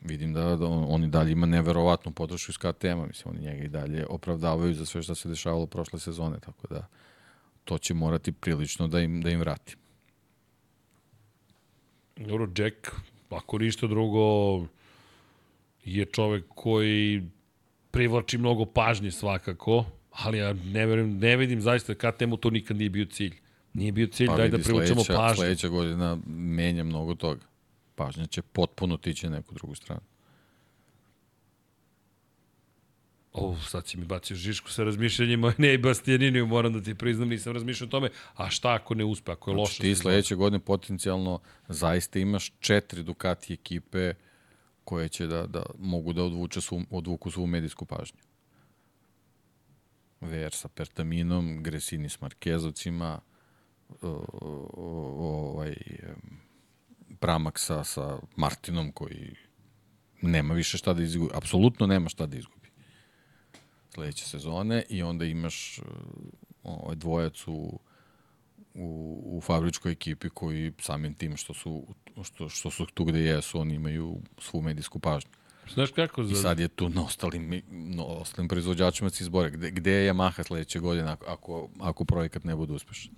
Vidim 0.02 0.34
da, 0.34 0.56
da 0.56 0.66
on, 0.66 0.86
on 0.90 1.04
i 1.04 1.08
dalje 1.08 1.32
ima 1.32 1.46
neverovatnu 1.46 2.12
podršku 2.12 2.52
iz 2.52 2.58
KTM-a. 2.58 3.06
Mislim, 3.06 3.36
oni 3.36 3.46
njega 3.46 3.64
i 3.64 3.70
dalje 3.70 4.06
opravdavaju 4.10 4.74
za 4.74 4.86
sve 4.86 5.02
što 5.02 5.16
se 5.16 5.30
dešavalo 5.30 5.66
prošle 5.66 6.00
sezone, 6.00 6.40
tako 6.40 6.68
da 6.68 6.88
to 7.64 7.78
će 7.78 7.94
morati 7.94 8.32
prilično 8.32 8.88
da 8.88 9.00
im, 9.00 9.22
da 9.22 9.30
im 9.30 9.40
vrati. 9.40 9.76
Dobro, 12.18 12.48
Jack, 12.58 12.76
ako 13.30 13.58
ništa 13.58 13.88
drugo, 13.88 14.20
je 15.86 16.06
čovek 16.06 16.46
koji 16.48 17.24
privlači 17.92 18.38
mnogo 18.38 18.66
pažnje 18.66 19.12
svakako, 19.12 19.86
ali 20.12 20.38
ja 20.38 20.54
ne, 20.54 20.86
verujem, 20.86 21.18
ne 21.18 21.38
vidim 21.38 21.62
zaista 21.62 21.94
KTM-u 21.96 22.38
to 22.38 22.50
nikad 22.50 22.78
nije 22.78 22.90
bio 22.90 23.06
cilj. 23.06 23.36
Nije 23.74 23.92
bio 23.92 24.08
cilj, 24.08 24.28
daj 24.28 24.50
da 24.50 24.58
privučemo 24.58 25.02
sledeća- 25.02 25.16
pažnju. 25.18 25.36
Sledeća 25.36 25.68
godina 25.68 26.18
menja 26.28 26.84
mnogo 26.84 27.16
toga. 27.16 27.42
Pažnja 27.96 28.26
će 28.26 28.42
potpuno 28.42 28.98
tići 28.98 29.30
na 29.30 29.36
neku 29.36 29.54
drugu 29.56 29.76
stranu. 29.76 30.02
O, 33.34 33.56
sad 33.68 33.88
si 33.88 33.98
mi 33.98 34.06
bacio 34.06 34.36
žišku 34.36 34.70
sa 34.70 34.84
razmišljanjima, 34.84 35.54
ne 35.64 35.74
i 35.74 35.78
Bastianiniju, 35.78 36.48
moram 36.48 36.74
da 36.74 36.82
ti 36.82 36.96
priznam, 36.96 37.30
nisam 37.30 37.54
razmišljao 37.54 37.88
o 37.88 37.90
tome. 37.90 38.10
A 38.36 38.50
šta 38.50 38.74
ako 38.74 38.96
ne 38.96 39.04
uspe, 39.04 39.32
ako 39.32 39.52
je 39.52 39.56
loša 39.56 39.74
Znači, 39.74 39.82
ti 39.82 39.96
sledeće 39.96 40.36
godine 40.36 40.60
potencijalno 40.60 41.40
zaista 41.68 42.20
imaš 42.20 42.52
četiri 42.60 43.04
Ducati 43.04 43.54
ekipe 43.54 44.14
koje 44.84 45.10
će 45.10 45.28
da, 45.28 45.48
da 45.48 45.64
mogu 45.80 46.14
da 46.14 46.24
odvuče 46.24 46.62
svu, 46.62 46.82
odvuku 46.90 47.32
svu 47.32 47.48
medijsku 47.48 47.86
pažnju. 47.86 48.20
VR 50.22 50.52
sa 50.52 50.68
Pertaminom, 50.68 51.64
Gresini 51.64 52.10
s 52.10 52.22
Markezovcima, 52.22 53.20
ovaj, 54.02 55.70
em, 55.70 56.40
Pramak 57.20 57.60
sa, 57.60 57.84
sa 57.84 58.20
Martinom 58.36 58.92
koji 58.92 59.36
nema 60.22 60.54
više 60.54 60.78
šta 60.78 60.94
da 60.94 61.04
izgubi, 61.04 61.32
apsolutno 61.36 61.88
nema 61.88 62.10
šta 62.10 62.26
da 62.26 62.38
izgubi 62.38 62.63
sledeće 63.94 64.26
sezone 64.26 64.84
i 64.90 65.04
onda 65.04 65.26
imaš 65.26 65.80
uh, 65.80 65.86
ovaj 66.64 66.96
dvojac 66.96 67.48
u, 67.48 67.80
u, 68.74 69.20
u 69.38 69.42
fabričkoj 69.42 69.92
ekipi 69.92 70.30
koji 70.30 70.74
samim 70.80 71.14
tim 71.14 71.38
što 71.38 71.54
su, 71.54 71.88
što, 72.24 72.50
što 72.50 72.72
su 72.72 72.86
tu 72.86 73.06
gde 73.06 73.20
jesu, 73.20 73.60
oni 73.60 73.76
imaju 73.76 74.18
svu 74.40 74.62
medijsku 74.62 75.00
pažnju. 75.00 75.32
Znaš 75.74 75.92
kako? 75.92 76.22
I 76.22 76.36
Za... 76.36 76.42
sad 76.42 76.60
je 76.60 76.68
tu 76.68 76.90
na 76.90 77.04
ostalim, 77.04 77.62
na 77.70 78.04
ostalim 78.04 78.48
proizvođačima 78.48 79.10
se 79.10 79.24
izbore. 79.24 79.50
Gde, 79.50 79.72
gde 79.72 79.92
je 79.92 80.14
Yamaha 80.14 80.44
sledeće 80.44 80.80
godine 80.80 81.12
ako, 81.12 81.26
ako, 81.26 81.70
ako 81.80 82.06
projekat 82.06 82.44
ne 82.44 82.56
bude 82.56 82.74
uspešan? 82.74 83.12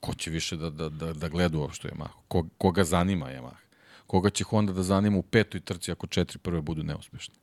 Ko 0.00 0.14
će 0.14 0.30
više 0.30 0.56
da, 0.56 0.70
da, 0.70 0.88
da, 0.88 1.12
da 1.12 1.28
gleda 1.28 1.58
uopšte 1.58 1.88
Yamaha? 1.88 2.14
Ko, 2.28 2.46
koga 2.58 2.84
zanima 2.84 3.26
Yamaha? 3.26 3.66
Koga 4.06 4.30
će 4.30 4.44
Honda 4.44 4.72
da 4.72 4.82
zanima 4.82 5.18
u 5.18 5.22
petoj 5.22 5.60
trci 5.60 5.92
ako 5.92 6.06
četiri 6.06 6.38
prve 6.38 6.60
budu 6.60 6.82
neuspešne? 6.82 7.34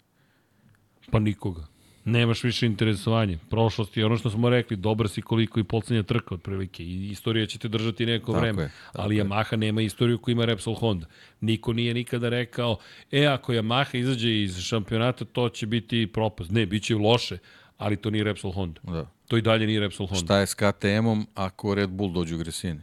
Pa 1.11 1.19
nikoga. 1.19 1.67
Nemaš 2.05 2.43
više 2.43 2.65
interesovanje. 2.65 3.37
Prošlost 3.49 3.97
je 3.97 4.05
ono 4.05 4.17
što 4.17 4.29
smo 4.29 4.49
rekli, 4.49 4.77
dobar 4.77 5.09
si 5.09 5.21
koliko 5.21 5.59
i 5.59 5.63
poslednja 5.63 6.03
trka 6.03 6.35
otprilike 6.35 6.83
i 6.83 7.09
istorija 7.09 7.45
će 7.45 7.59
te 7.59 7.67
držati 7.67 8.05
neko 8.05 8.31
Tako 8.31 8.39
vreme. 8.41 8.61
je, 8.63 8.71
ali 8.93 9.15
je. 9.15 9.23
Yamaha 9.23 9.55
nema 9.55 9.81
istoriju 9.81 10.17
koju 10.17 10.33
ima 10.33 10.45
Repsol 10.45 10.73
Honda. 10.75 11.05
Niko 11.41 11.73
nije 11.73 11.93
nikada 11.93 12.29
rekao, 12.29 12.77
e, 13.11 13.25
ako 13.25 13.53
Yamaha 13.53 13.97
izađe 13.97 14.41
iz 14.41 14.59
šampionata, 14.59 15.25
to 15.25 15.49
će 15.49 15.65
biti 15.65 16.07
propast. 16.07 16.51
Ne, 16.51 16.65
bit 16.65 16.83
će 16.83 16.95
loše, 16.95 17.37
ali 17.77 17.95
to 17.95 18.09
nije 18.09 18.23
Repsol 18.23 18.51
Honda. 18.51 18.81
Da. 18.83 19.07
To 19.27 19.37
i 19.37 19.41
dalje 19.41 19.67
nije 19.67 19.79
Repsol 19.79 20.07
Honda. 20.07 20.25
Šta 20.25 20.39
je 20.39 20.47
s 20.47 20.53
KTM-om 20.53 21.27
ako 21.35 21.75
Red 21.75 21.89
Bull 21.89 22.13
dođu 22.13 22.35
u 22.35 22.37
Gresini? 22.37 22.81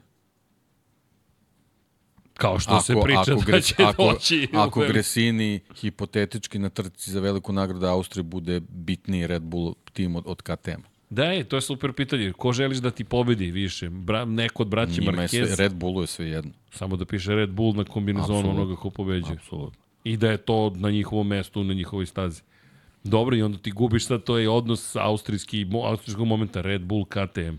Kao 2.40 2.58
što 2.58 2.80
se 2.80 2.94
priča 3.04 3.20
ako, 3.20 3.50
da 3.50 3.60
će 3.60 3.74
ako, 3.78 4.12
doći. 4.12 4.48
ako 4.52 4.80
Gresini 4.80 5.60
hipotetički 5.76 6.58
na 6.58 6.68
trci 6.68 7.10
za 7.10 7.20
veliku 7.20 7.52
nagradu 7.52 7.86
Austrije 7.86 8.22
bude 8.22 8.60
bitniji 8.60 9.26
Red 9.26 9.42
Bull 9.42 9.74
tim 9.92 10.16
od, 10.16 10.24
od 10.26 10.42
KTM. 10.42 10.80
Da, 11.10 11.24
je, 11.24 11.44
to 11.44 11.56
je 11.56 11.60
super 11.60 11.92
pitanje. 11.92 12.32
Ko 12.32 12.52
želiš 12.52 12.78
da 12.78 12.90
ti 12.90 13.04
pobedi 13.04 13.50
više? 13.50 13.90
Bra, 13.90 14.24
neko 14.24 14.62
od 14.62 14.68
braća 14.68 15.00
Njima 15.00 15.22
je 15.22 15.28
Marquez? 15.28 15.46
sve, 15.46 15.56
Red 15.56 15.74
Bullu 15.74 16.00
je 16.00 16.06
sve 16.06 16.28
jedno. 16.28 16.52
Samo 16.70 16.96
da 16.96 17.04
piše 17.04 17.34
Red 17.34 17.50
Bull 17.50 17.74
na 17.74 17.84
kombinizonu 17.84 18.38
Apsolutno. 18.38 18.62
onoga 18.62 18.80
ko 18.80 18.90
pobeđuje. 18.90 19.36
Apsolutno. 19.36 19.80
I 20.04 20.16
da 20.16 20.30
je 20.30 20.36
to 20.36 20.72
na 20.76 20.90
njihovom 20.90 21.26
mestu, 21.26 21.64
na 21.64 21.74
njihovoj 21.74 22.06
stazi. 22.06 22.42
Dobro, 23.04 23.36
i 23.36 23.42
onda 23.42 23.58
ti 23.58 23.70
gubiš 23.70 24.06
sad, 24.06 24.24
to 24.24 24.38
je 24.38 24.48
odnos 24.48 24.96
austrijski, 24.96 25.66
austrijskog 25.84 26.26
momenta, 26.26 26.60
Red 26.60 26.82
Bull, 26.82 27.04
KTM. 27.04 27.56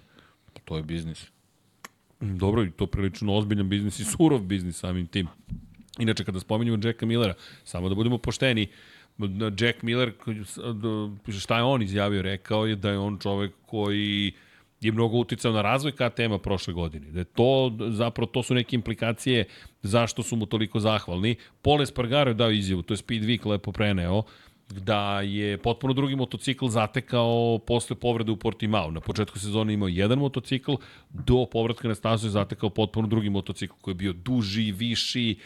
To 0.65 0.77
je 0.77 0.83
biznis. 0.83 1.25
Mm, 2.21 2.37
Dobro, 2.37 2.63
i 2.63 2.71
to 2.71 2.87
prilično 2.87 3.33
ozbiljan 3.33 3.69
biznis 3.69 3.99
i 3.99 4.05
surov 4.05 4.39
biznis 4.39 4.79
samim 4.79 5.07
tim. 5.07 5.27
Inače, 5.99 6.23
kada 6.23 6.39
spominjamo 6.39 6.87
Jacka 6.87 7.05
Millera, 7.05 7.33
samo 7.63 7.89
da 7.89 7.95
budemo 7.95 8.17
pošteni, 8.17 8.67
Jack 9.59 9.81
Miller, 9.81 10.13
šta 11.39 11.57
je 11.57 11.63
on 11.63 11.81
izjavio, 11.81 12.21
rekao 12.21 12.65
je 12.65 12.75
da 12.75 12.89
je 12.89 12.97
on 12.99 13.19
čovek 13.19 13.51
koji 13.65 14.33
je 14.81 14.91
mnogo 14.91 15.17
uticao 15.17 15.51
na 15.51 15.61
razvoj 15.61 15.91
KTM-a 15.91 16.37
prošle 16.37 16.73
godine. 16.73 17.11
Da 17.11 17.19
je 17.19 17.25
to, 17.25 17.77
zapravo, 17.89 18.25
to 18.25 18.43
su 18.43 18.53
neke 18.53 18.75
implikacije 18.75 19.45
zašto 19.81 20.23
su 20.23 20.35
mu 20.35 20.45
toliko 20.45 20.79
zahvalni. 20.79 21.35
Paul 21.61 21.81
Espargaro 21.81 22.31
je 22.31 22.33
dao 22.33 22.51
izjavu, 22.51 22.81
to 22.81 22.93
je 22.93 22.97
Speed 22.97 23.23
Week 23.23 23.45
lepo 23.49 23.71
preneo, 23.71 24.23
da 24.79 25.21
je 25.21 25.57
potpuno 25.57 25.93
drugi 25.93 26.15
motocikl 26.15 26.67
zatekao 26.67 27.59
posle 27.67 27.95
povrede 27.95 28.31
u 28.31 28.37
Portimao. 28.37 28.91
Na 28.91 28.99
početku 28.99 29.39
sezone 29.39 29.73
imao 29.73 29.87
jedan 29.87 30.19
motocikl, 30.19 30.73
do 31.09 31.45
povratka 31.51 31.87
na 31.87 31.95
stazu 31.95 32.27
je 32.27 32.31
zatekao 32.31 32.69
potpuno 32.69 33.07
drugi 33.07 33.29
motocikl 33.29 33.73
koji 33.81 33.91
je 33.91 33.95
bio 33.95 34.13
duži, 34.13 34.71
viši, 34.71 35.37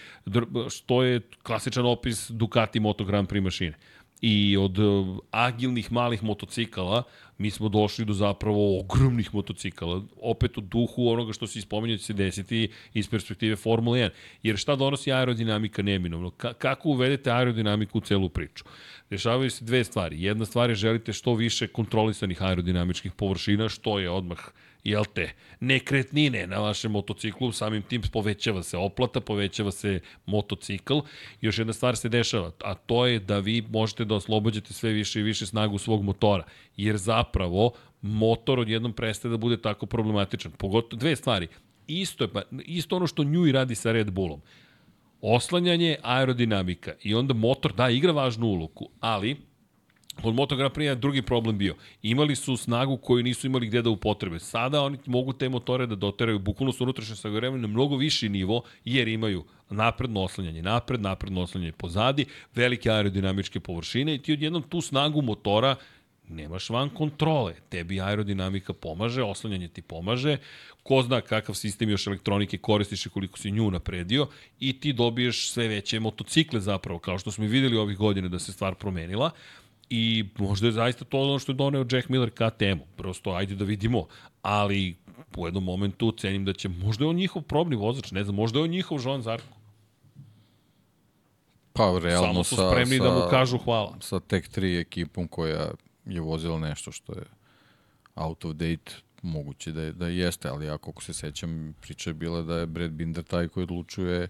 što 0.69 1.03
je 1.03 1.21
klasičan 1.43 1.85
opis 1.85 2.31
Ducati 2.31 2.79
Moto 2.79 3.05
Grand 3.05 3.27
Prix 3.27 3.41
mašine. 3.41 3.77
I 4.21 4.57
od 4.57 4.79
uh, 4.79 5.17
agilnih 5.31 5.91
malih 5.91 6.23
motocikala 6.23 7.03
mi 7.37 7.51
smo 7.51 7.69
došli 7.69 8.05
do 8.05 8.13
zapravo 8.13 8.79
ogromnih 8.79 9.33
motocikala. 9.33 10.01
Opet 10.21 10.57
u 10.57 10.61
duhu 10.61 11.09
onoga 11.09 11.33
što 11.33 11.47
se 11.47 11.59
ispominje 11.59 11.97
će 11.97 12.03
se 12.03 12.13
desiti 12.13 12.69
iz 12.93 13.09
perspektive 13.09 13.55
Formule 13.55 13.99
1. 13.99 14.09
Jer 14.43 14.57
šta 14.57 14.75
donosi 14.75 15.11
aerodinamika 15.11 15.81
neminovno? 15.81 16.29
Ka 16.29 16.53
kako 16.53 16.89
uvedete 16.89 17.31
aerodinamiku 17.31 17.97
u 17.97 18.01
celu 18.01 18.29
priču? 18.29 18.63
Dešavaju 19.09 19.51
se 19.51 19.65
dve 19.65 19.83
stvari. 19.83 20.23
Jedna 20.23 20.45
stvar 20.45 20.69
je 20.69 20.75
želite 20.75 21.13
što 21.13 21.33
više 21.33 21.67
kontrolisanih 21.67 22.43
aerodinamičkih 22.43 23.11
površina, 23.11 23.69
što 23.69 23.99
je 23.99 24.09
odmah 24.09 24.39
jel 24.85 25.05
te, 25.13 25.31
nekretnine 25.59 26.47
na 26.47 26.59
vašem 26.59 26.91
motociklu, 26.91 27.51
samim 27.51 27.81
tim 27.81 28.01
povećava 28.13 28.63
se 28.63 28.77
oplata, 28.77 29.21
povećava 29.21 29.71
se 29.71 29.99
motocikl. 30.25 30.99
Još 31.41 31.57
jedna 31.57 31.73
stvar 31.73 31.97
se 31.97 32.09
dešava, 32.09 32.51
a 32.63 32.73
to 32.73 33.05
je 33.05 33.19
da 33.19 33.39
vi 33.39 33.63
možete 33.69 34.05
da 34.05 34.15
oslobađate 34.15 34.73
sve 34.73 34.91
više 34.91 35.19
i 35.19 35.23
više 35.23 35.45
snagu 35.45 35.77
svog 35.77 36.03
motora, 36.03 36.43
jer 36.77 36.97
zapravo 36.97 37.71
motor 38.01 38.59
odjednom 38.59 38.93
prestaje 38.93 39.29
da 39.31 39.37
bude 39.37 39.61
tako 39.61 39.85
problematičan. 39.85 40.51
Pogotovo 40.51 40.99
dve 40.99 41.15
stvari. 41.15 41.47
Isto, 41.87 42.23
je, 42.23 42.31
pa, 42.33 42.41
isto 42.65 42.95
ono 42.95 43.07
što 43.07 43.23
Njuj 43.23 43.51
radi 43.51 43.75
sa 43.75 43.91
Red 43.91 44.11
Bullom. 44.11 44.41
Oslanjanje, 45.21 45.97
aerodinamika 46.03 46.93
i 47.03 47.15
onda 47.15 47.33
motor, 47.33 47.73
da, 47.73 47.89
igra 47.89 48.11
važnu 48.11 48.47
ulogu, 48.47 48.89
ali 48.99 49.37
Od 50.23 50.35
Moto 50.35 50.55
Grand 50.55 50.73
Prix 50.73 50.95
drugi 50.95 51.21
problem 51.21 51.57
bio. 51.57 51.75
Imali 52.03 52.35
su 52.35 52.57
snagu 52.57 52.97
koju 52.97 53.23
nisu 53.23 53.47
imali 53.47 53.67
gde 53.67 53.81
da 53.81 53.89
upotrebe. 53.89 54.39
Sada 54.39 54.81
oni 54.81 54.97
mogu 55.05 55.33
te 55.33 55.49
motore 55.49 55.87
da 55.87 55.95
doteraju 55.95 56.39
bukvalno 56.39 56.73
su 56.73 56.83
unutrašnje 56.83 57.15
sagorevanje 57.15 57.61
na 57.61 57.67
mnogo 57.67 57.97
viši 57.97 58.29
nivo, 58.29 58.61
jer 58.85 59.07
imaju 59.07 59.43
napredno 59.69 60.21
oslanjanje 60.21 60.61
napred, 60.61 61.01
napredno 61.01 61.41
oslanjanje 61.41 61.71
pozadi, 61.71 62.25
velike 62.55 62.91
aerodinamičke 62.91 63.59
površine 63.59 64.15
i 64.15 64.19
ti 64.19 64.33
odjednom 64.33 64.63
tu 64.63 64.81
snagu 64.81 65.21
motora 65.21 65.75
nemaš 66.29 66.69
van 66.69 66.89
kontrole. 66.89 67.53
Tebi 67.69 68.01
aerodinamika 68.01 68.73
pomaže, 68.73 69.23
oslanjanje 69.23 69.67
ti 69.67 69.81
pomaže, 69.81 70.37
ko 70.83 71.01
zna 71.01 71.21
kakav 71.21 71.55
sistem 71.55 71.89
još 71.89 72.07
elektronike 72.07 72.57
koristiš 72.57 73.05
i 73.05 73.09
koliko 73.09 73.39
si 73.39 73.51
nju 73.51 73.71
napredio 73.71 74.27
i 74.59 74.79
ti 74.79 74.93
dobiješ 74.93 75.49
sve 75.51 75.67
veće 75.67 75.99
motocikle 75.99 76.59
zapravo, 76.59 76.99
kao 76.99 77.19
što 77.19 77.31
smo 77.31 77.45
i 77.45 77.47
videli 77.47 77.77
ovih 77.77 77.97
godina 77.97 78.27
da 78.27 78.39
se 78.39 78.53
stvar 78.53 78.75
promenila. 78.75 79.31
I 79.89 80.25
možda 80.37 80.67
je 80.67 80.71
zaista 80.71 81.05
to 81.05 81.19
ono 81.21 81.39
što 81.39 81.51
je 81.51 81.55
doneo 81.55 81.85
Jack 81.91 82.09
Miller 82.09 82.29
KTM-u. 82.29 82.85
Prosto, 82.97 83.31
ajde 83.31 83.55
da 83.55 83.65
vidimo. 83.65 84.07
Ali 84.41 84.95
u 85.37 85.47
jednom 85.47 85.63
momentu 85.63 86.11
cenim 86.11 86.45
da 86.45 86.53
će, 86.53 86.69
možda 86.69 87.05
je 87.05 87.09
on 87.09 87.15
njihov 87.15 87.41
probni 87.41 87.75
vozač, 87.75 88.11
ne 88.11 88.23
znam, 88.23 88.35
možda 88.35 88.59
je 88.59 88.63
on 88.63 88.69
njihov 88.69 88.99
Joan 89.03 89.21
Zarko. 89.21 89.55
Pa 91.73 91.99
realno 92.03 92.27
Samo 92.27 92.43
su 92.43 92.55
spremni 92.55 92.97
sa, 92.97 93.03
da 93.03 93.13
mu 93.13 93.21
kažu 93.29 93.57
hvala. 93.57 93.97
sa 93.99 94.19
Tech 94.19 94.49
3 94.49 94.79
ekipom 94.81 95.27
koja 95.27 95.71
je 96.05 96.21
vozila 96.21 96.59
nešto 96.59 96.91
što 96.91 97.13
je 97.13 97.23
out 98.15 98.45
of 98.45 98.53
date, 98.53 98.91
moguće 99.21 99.71
da, 99.71 99.81
je, 99.81 99.91
da 99.93 100.07
jeste, 100.07 100.49
ali 100.49 100.65
ja 100.65 100.77
koliko 100.77 101.03
se 101.03 101.13
sećam, 101.13 101.75
priča 101.81 102.09
je 102.09 102.13
bila 102.13 102.41
da 102.41 102.57
je 102.57 102.65
Brad 102.65 102.91
Binder 102.91 103.23
taj 103.23 103.47
koji 103.47 103.63
odlučuje 103.63 104.27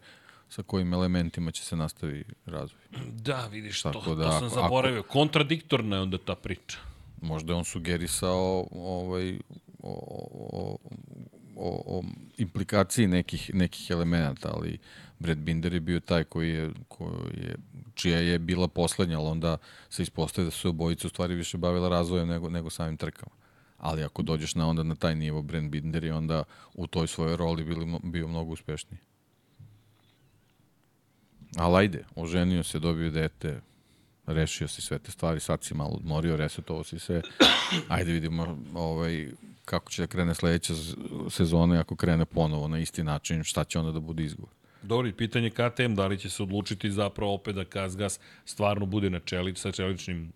sa 0.49 0.63
kojim 0.63 0.93
elementima 0.93 1.51
će 1.51 1.63
se 1.63 1.75
nastavi 1.75 2.23
razvoj. 2.45 2.81
Da, 3.11 3.47
vidiš, 3.51 3.81
to, 3.81 3.91
Tako 3.91 4.15
da 4.15 4.23
to 4.23 4.31
sam 4.31 4.47
ako- 4.47 4.55
zaboravio. 4.55 5.03
Kontradiktorna 5.03 5.95
je 5.95 6.01
onda 6.01 6.17
ta 6.17 6.35
priča. 6.35 6.77
Možda 7.21 7.53
je 7.53 7.57
on 7.57 7.65
sugerisao 7.65 8.67
ovaj, 8.71 9.39
o, 9.83 9.93
o, 10.31 10.77
o, 11.55 11.97
o 11.97 12.03
implikaciji 12.37 13.07
nekih, 13.07 13.51
nekih 13.53 13.89
elemenata, 13.89 14.51
ali 14.53 14.77
Brad 15.19 15.37
Binder 15.37 15.73
je 15.73 15.79
bio 15.79 15.99
taj 15.99 16.23
koji 16.23 16.49
je, 16.49 16.69
koji 16.87 17.37
je 17.37 17.55
čija 17.93 18.19
je 18.19 18.39
bila 18.39 18.67
poslednja, 18.67 19.19
ali 19.19 19.27
onda 19.29 19.57
se 19.89 20.03
ispostaje 20.03 20.45
da 20.45 20.51
su 20.51 20.69
obojice 20.69 21.07
u 21.07 21.09
stvari 21.09 21.35
više 21.35 21.57
bavila 21.57 21.89
razvojem 21.89 22.27
nego, 22.27 22.49
nego 22.49 22.69
samim 22.69 22.97
trkama. 22.97 23.35
Ali 23.77 24.03
ako 24.03 24.21
dođeš 24.21 24.55
na 24.55 24.67
onda 24.69 24.83
na 24.83 24.95
taj 24.95 25.15
nivo, 25.15 25.41
Brad 25.41 25.63
Binder 25.63 26.03
je 26.03 26.13
onda 26.13 26.43
u 26.73 26.87
toj 26.87 27.07
svojoj 27.07 27.37
roli 27.37 27.63
bili, 27.63 27.99
bio 28.03 28.27
mnogo 28.27 28.51
uspešniji. 28.51 28.99
Ali 31.55 31.77
ajde, 31.77 32.05
oženio 32.15 32.63
se, 32.63 32.79
dobio 32.79 33.11
dete, 33.11 33.61
rešio 34.25 34.67
si 34.67 34.81
sve 34.81 34.99
te 34.99 35.11
stvari, 35.11 35.39
sad 35.39 35.63
si 35.63 35.73
malo 35.73 35.91
odmorio, 35.91 36.37
resetovao 36.37 36.83
si 36.83 36.99
se. 36.99 37.21
Ajde 37.87 38.11
vidimo 38.11 38.57
ovaj, 38.73 39.27
kako 39.65 39.91
će 39.91 40.01
da 40.01 40.07
krene 40.07 40.35
sledeća 40.35 40.73
sezona 41.29 41.75
i 41.75 41.79
ako 41.79 41.95
krene 41.95 42.25
ponovo 42.25 42.67
na 42.67 42.79
isti 42.79 43.03
način, 43.03 43.43
šta 43.43 43.63
će 43.63 43.79
onda 43.79 43.91
da 43.91 43.99
bude 43.99 44.23
izgovor. 44.23 44.51
Dobro, 44.83 45.11
pitanje 45.17 45.49
KTM, 45.49 45.93
da 45.95 46.07
li 46.07 46.17
će 46.17 46.29
se 46.29 46.43
odlučiti 46.43 46.91
zapravo 46.91 47.33
opet 47.33 47.55
da 47.55 47.65
Kazgas 47.65 48.19
stvarno 48.45 48.85
bude 48.85 49.09
na 49.09 49.19
čelić 49.19 49.57
sa 49.57 49.71
čeličnim 49.71 50.31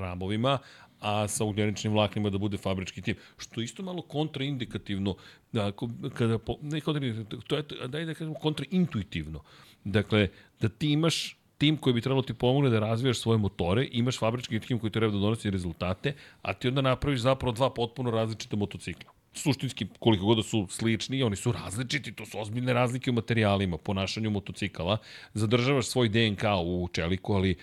ramovima, 0.00 0.58
a 1.00 1.28
sa 1.28 1.44
ugljeničnim 1.44 1.92
vlaknima 1.92 2.30
da 2.30 2.38
bude 2.38 2.56
fabrički 2.56 3.02
tim. 3.02 3.16
Što 3.38 3.60
je 3.60 3.64
isto 3.64 3.82
malo 3.82 4.02
kontraindikativno, 4.02 5.16
da, 5.52 5.72
kada, 6.14 6.38
po, 6.38 6.56
ne 6.62 6.80
kontraindikativno, 6.80 7.42
to 7.46 7.56
je, 7.56 7.62
daj 7.88 8.04
da 8.04 8.14
kažemo 8.14 8.34
kontraintuitivno. 8.34 9.42
Dakle, 9.84 10.28
da 10.60 10.68
ti 10.68 10.92
imaš 10.92 11.36
tim 11.58 11.76
koji 11.76 11.94
bi 11.94 12.00
trebalo 12.00 12.22
ti 12.22 12.34
pomogne 12.34 12.70
da 12.70 12.78
razvijaš 12.78 13.18
svoje 13.18 13.38
motore, 13.38 13.88
imaš 13.92 14.18
fabrički 14.18 14.60
tim 14.60 14.78
koji 14.78 14.90
treba 14.90 15.12
da 15.12 15.18
donosi 15.18 15.50
rezultate, 15.50 16.14
a 16.42 16.54
ti 16.54 16.68
onda 16.68 16.80
napraviš 16.80 17.20
zapravo 17.20 17.52
dva 17.52 17.70
potpuno 17.70 18.10
različita 18.10 18.56
motocikla 18.56 19.12
suštinski, 19.32 19.86
koliko 19.98 20.24
god 20.24 20.36
da 20.36 20.42
su 20.42 20.66
slični, 20.70 21.22
oni 21.22 21.36
su 21.36 21.52
različiti, 21.52 22.12
to 22.12 22.26
su 22.26 22.40
ozbiljne 22.40 22.72
razlike 22.72 23.10
u 23.10 23.14
materijalima, 23.14 23.78
ponašanju 23.78 24.30
motocikala, 24.30 24.98
zadržavaš 25.34 25.86
svoj 25.86 26.08
DNK 26.08 26.42
u 26.64 26.88
čeliku, 26.92 27.34
ali 27.34 27.56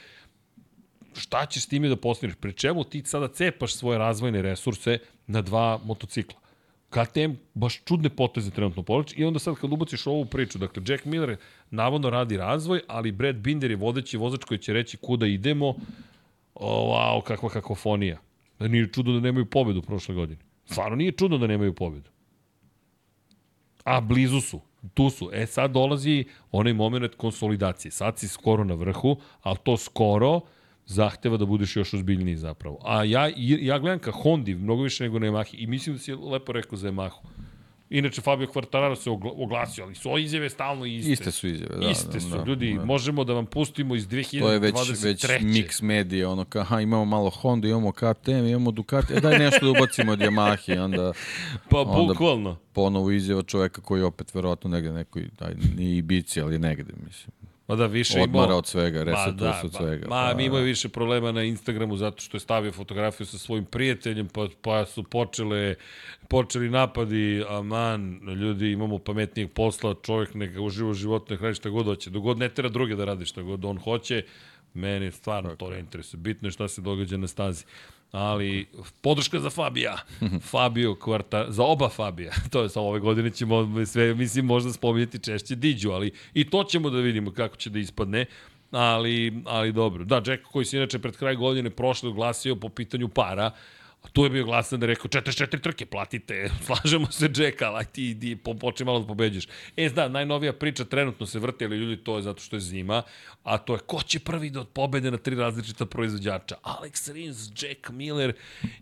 šta 1.13 1.45
ćeš 1.45 1.63
s 1.63 1.67
time 1.67 1.89
da 1.89 1.95
postigneš? 1.95 2.37
Pre 2.39 2.51
čemu 2.51 2.83
ti 2.83 3.03
sada 3.05 3.27
cepaš 3.27 3.73
svoje 3.73 3.97
razvojne 3.97 4.41
resurse 4.41 4.99
na 5.27 5.41
dva 5.41 5.79
motocikla? 5.83 6.39
KTM 6.89 7.33
baš 7.53 7.81
čudne 7.85 8.09
poteze 8.09 8.51
trenutno 8.51 8.83
povlači 8.83 9.15
i 9.15 9.25
onda 9.25 9.39
sad 9.39 9.55
kad 9.55 9.73
ubaciš 9.73 10.07
ovu 10.07 10.25
priču, 10.25 10.57
dakle 10.57 10.83
Jack 10.87 11.05
Miller 11.05 11.37
navodno 11.71 12.09
radi 12.09 12.37
razvoj, 12.37 12.81
ali 12.87 13.11
Brad 13.11 13.35
Binder 13.35 13.71
je 13.71 13.77
vodeći 13.77 14.17
vozač 14.17 14.43
koji 14.43 14.57
će 14.57 14.73
reći 14.73 14.97
kuda 14.97 15.27
idemo, 15.27 15.75
o, 16.55 16.93
wow, 16.93 17.23
kakva 17.23 17.49
kakofonija. 17.49 18.17
Nije 18.59 18.87
čudo 18.93 19.11
da 19.11 19.19
nemaju 19.19 19.45
pobedu 19.45 19.81
prošle 19.81 20.15
godine. 20.15 20.39
Stvarno 20.65 20.95
nije 20.95 21.11
čudno 21.11 21.37
da 21.37 21.47
nemaju 21.47 21.73
pobedu. 21.75 22.09
A 23.83 24.01
blizu 24.01 24.41
su, 24.41 24.61
tu 24.93 25.09
su. 25.09 25.29
E 25.33 25.45
sad 25.45 25.71
dolazi 25.71 26.25
onaj 26.51 26.73
moment 26.73 27.15
konsolidacije. 27.15 27.91
Sad 27.91 28.19
si 28.19 28.27
skoro 28.27 28.63
na 28.63 28.73
vrhu, 28.73 29.17
ali 29.41 29.57
to 29.63 29.77
skoro 29.77 30.41
zahteva 30.87 31.37
da 31.37 31.45
budeš 31.45 31.75
još 31.75 31.93
ozbiljniji 31.93 32.35
zapravo. 32.35 32.79
A 32.83 33.03
ja, 33.03 33.31
ja 33.37 33.79
gledam 33.79 33.99
ka 33.99 34.11
Hondi 34.11 34.55
mnogo 34.55 34.83
više 34.83 35.03
nego 35.03 35.19
na 35.19 35.27
Yamahi 35.27 35.55
i 35.57 35.67
mislim 35.67 35.95
da 35.95 35.99
si 36.01 36.13
lepo 36.13 36.51
rekao 36.51 36.77
za 36.77 36.87
Yamahu. 36.91 37.19
Inače, 37.89 38.21
Fabio 38.21 38.47
Quartararo 38.47 38.95
se 38.95 39.09
oglasio, 39.43 39.83
ali 39.83 39.95
su 39.95 40.17
izjave 40.17 40.49
stalno 40.49 40.85
iste. 40.85 41.11
Iste 41.11 41.31
su 41.31 41.47
izjave, 41.47 41.75
da. 41.75 41.89
Iste 41.89 42.13
da, 42.13 42.19
su, 42.19 42.29
da, 42.29 42.43
ljudi, 42.43 42.73
da. 42.73 42.85
možemo 42.85 43.23
da 43.23 43.33
vam 43.33 43.45
pustimo 43.45 43.95
iz 43.95 44.07
2023. 44.07 44.39
To 44.39 44.51
je 44.51 44.59
već, 44.59 44.75
već 45.03 45.25
mix 45.25 45.83
medije, 45.83 46.27
ono 46.27 46.45
kao, 46.45 46.61
aha, 46.61 46.81
imamo 46.81 47.05
malo 47.05 47.29
Honda, 47.29 47.67
imamo 47.67 47.91
KTM, 47.91 48.31
imamo 48.47 48.71
Ducati, 48.71 49.13
e 49.13 49.19
daj 49.19 49.39
nešto 49.39 49.65
da 49.65 49.71
ubacimo 49.71 50.11
od 50.11 50.19
Yamahe, 50.19 50.79
onda... 50.83 51.13
Pa, 51.69 51.81
onda 51.81 52.13
bukvalno. 52.13 52.57
Ponovo 52.73 53.11
izjava 53.11 53.43
čoveka 53.43 53.81
koji 53.81 54.01
opet 54.01 54.35
verovatno 54.35 54.69
negde 54.69 54.91
nekoj, 54.91 55.29
daj, 55.39 55.55
nije 55.77 55.97
Ibici, 55.97 56.41
ali 56.41 56.59
negde, 56.59 56.93
mislim. 57.05 57.31
Ma 57.67 57.75
da 57.75 57.85
više 57.85 58.21
Odmara 58.21 58.45
imao... 58.45 58.57
od 58.57 58.67
svega, 58.67 59.03
resetuje 59.03 59.49
da, 59.49 59.53
se 59.53 59.65
od 59.65 59.73
svega. 59.73 60.07
Ma, 60.07 60.31
pa, 60.35 60.41
imaju 60.41 60.65
više 60.65 60.89
problema 60.89 61.31
na 61.31 61.43
Instagramu 61.43 61.97
zato 61.97 62.21
što 62.21 62.37
je 62.37 62.41
stavio 62.41 62.71
fotografiju 62.71 63.27
sa 63.27 63.37
svojim 63.37 63.65
prijateljem, 63.65 64.27
pa, 64.27 64.47
pa 64.61 64.85
su 64.85 65.03
počele, 65.03 65.75
počeli 66.27 66.69
napadi, 66.69 67.43
aman, 67.49 68.19
ljudi, 68.33 68.71
imamo 68.71 68.99
pametnijeg 68.99 69.51
posla, 69.53 69.95
čovjek 70.03 70.33
neka 70.33 70.61
uživa 70.61 70.93
život, 70.93 71.29
neka 71.29 71.43
radi 71.43 71.55
šta 71.55 71.69
god 71.69 71.85
hoće. 71.85 72.09
Dogod 72.09 72.37
ne 72.37 72.49
tera 72.49 72.69
druge 72.69 72.95
da 72.95 73.05
radi 73.05 73.25
šta 73.25 73.41
god 73.41 73.65
on 73.65 73.77
hoće, 73.77 74.23
meni 74.73 75.11
stvarno 75.11 75.55
to 75.55 75.69
ne 75.69 75.79
interesuje. 75.79 76.19
Bitno 76.19 76.47
je 76.47 76.51
šta 76.51 76.67
se 76.67 76.81
događa 76.81 77.17
na 77.17 77.27
stazi 77.27 77.65
ali 78.11 78.67
podrška 79.01 79.39
za 79.39 79.49
Fabija. 79.49 79.97
Fabio 80.51 80.95
Kvarta, 80.95 81.45
za 81.49 81.63
oba 81.63 81.89
Fabija. 81.89 82.31
To 82.51 82.61
je 82.63 82.69
sa 82.69 82.81
ove 82.81 82.99
godine 82.99 83.29
ćemo 83.29 83.85
sve, 83.85 84.15
mislim, 84.15 84.45
možda 84.45 84.73
spominjati 84.73 85.19
češće 85.19 85.55
Diđu, 85.55 85.91
ali 85.91 86.11
i 86.33 86.49
to 86.49 86.63
ćemo 86.63 86.89
da 86.89 86.99
vidimo 86.99 87.31
kako 87.31 87.55
će 87.55 87.69
da 87.69 87.79
ispadne. 87.79 88.25
Ali, 88.71 89.41
ali 89.45 89.71
dobro. 89.71 90.05
Da, 90.05 90.15
Jack 90.15 90.43
koji 90.51 90.65
se 90.65 90.77
inače 90.77 90.99
pred 90.99 91.17
kraj 91.17 91.35
godine 91.35 91.69
prošle 91.69 92.09
oglasio 92.09 92.55
po 92.55 92.69
pitanju 92.69 93.07
para, 93.07 93.51
A 94.03 94.07
tu 94.07 94.23
je 94.23 94.29
bio 94.29 94.45
glasan 94.45 94.79
da 94.79 94.85
je 94.85 94.87
rekao 94.87 95.09
44 95.09 95.61
trke 95.61 95.85
platite, 95.85 96.49
slažemo 96.65 97.11
se 97.11 97.29
Jack, 97.35 97.61
ali 97.61 97.85
ti 97.85 98.13
di, 98.13 98.35
po, 98.35 98.53
počne 98.53 98.85
malo 98.85 98.99
da 98.99 99.07
pobeđeš. 99.07 99.47
E, 99.77 99.89
da, 99.89 100.07
najnovija 100.07 100.53
priča 100.53 100.85
trenutno 100.85 101.25
se 101.25 101.39
vrti, 101.39 101.65
ali 101.65 101.77
ljudi 101.77 101.97
to 102.03 102.15
je 102.15 102.21
zato 102.21 102.41
što 102.41 102.55
je 102.55 102.59
zima, 102.59 103.03
a 103.43 103.57
to 103.57 103.73
je 103.73 103.79
ko 103.79 104.01
će 104.01 104.19
prvi 104.19 104.49
da 104.49 104.59
od 104.59 104.67
pobede 104.67 105.11
na 105.11 105.17
tri 105.17 105.35
različita 105.35 105.85
proizvođača? 105.85 106.55
Alex 106.63 107.13
Rins, 107.13 107.49
Jack 107.61 107.89
Miller 107.89 108.33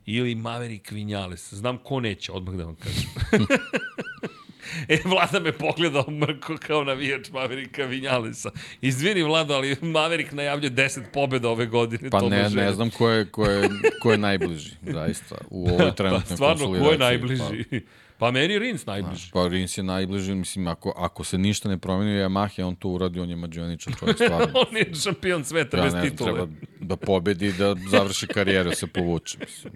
ili 0.06 0.36
Maverick 0.36 0.92
Vinales. 0.92 1.54
Znam 1.54 1.78
ko 1.78 2.00
neće, 2.00 2.32
odmah 2.32 2.56
da 2.56 2.64
vam 2.64 2.76
kažem. 2.76 3.10
E, 4.90 4.98
Vlada 5.06 5.40
me 5.40 5.52
pogledao 5.52 6.06
mrko 6.12 6.56
kao 6.68 6.84
navijač 6.84 7.30
Maverika 7.32 7.84
Vinjalesa. 7.84 8.52
Izvini, 8.82 9.24
Vlada, 9.24 9.54
ali 9.56 9.76
Maverik 9.82 10.32
najavlja 10.32 10.70
10 10.70 11.02
pobjeda 11.14 11.50
ove 11.50 11.66
godine. 11.66 12.10
Pa 12.10 12.22
ne, 12.22 12.50
ne 12.50 12.74
znam 12.74 12.90
ko 12.90 13.10
je, 13.10 13.26
ko, 13.26 13.46
je, 13.46 13.70
ko 14.02 14.12
je 14.12 14.18
najbliži, 14.18 14.72
zaista, 14.82 15.36
u 15.50 15.68
ovoj 15.72 15.96
trenutnoj 15.96 16.30
pa, 16.30 16.36
stvarno, 16.36 16.80
ko 16.80 16.92
je 16.92 16.98
najbliži? 16.98 17.66
Pa, 17.70 17.78
Pa 18.18 18.32
meni 18.32 18.54
je 18.54 18.60
Rins 18.60 18.86
najbliži. 18.86 19.30
Pa 19.34 19.48
Rins 19.48 19.78
je 19.78 19.84
najbliži, 19.84 20.36
mislim, 20.36 20.68
ako, 20.68 20.94
ako 20.98 21.24
se 21.24 21.38
ništa 21.38 21.70
ne 21.70 21.78
promeni 21.78 22.12
u 22.12 22.30
Yamaha, 22.30 22.64
on 22.64 22.76
to 22.76 22.90
uradi, 22.90 23.20
on 23.20 23.30
je 23.30 23.36
mađioničan 23.36 23.94
čovjek, 24.00 24.18
stvarno. 24.26 24.60
on 24.70 24.78
je 24.78 24.94
šampion 25.04 25.44
sveta 25.44 25.78
ja, 25.78 25.84
bez 25.84 25.94
ne, 25.94 26.10
titule. 26.10 26.32
Treba 26.34 26.48
da 26.80 26.96
pobedi, 26.96 27.54
da 27.54 27.76
završi 27.90 28.28
karijeru, 28.28 28.72
se 28.72 28.88
povuče. 28.88 29.38
Mislim. 29.40 29.74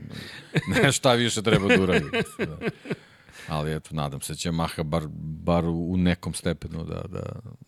Ne, 0.68 0.92
šta 0.92 1.14
više 1.14 1.42
treba 1.42 1.68
da 1.68 1.84
uradi. 1.84 2.06
Mislim, 2.14 2.48
da. 2.48 2.70
Ali 3.48 3.76
eto, 3.76 3.96
nadam 3.96 4.22
se 4.22 4.34
da 4.34 4.38
će 4.38 4.52
Maha 4.52 4.84
bar, 4.84 5.04
bar 5.44 5.66
u 5.66 5.98
nekom 5.98 6.34
stepenu 6.34 6.84
da, 6.84 7.02
da, 7.10 7.24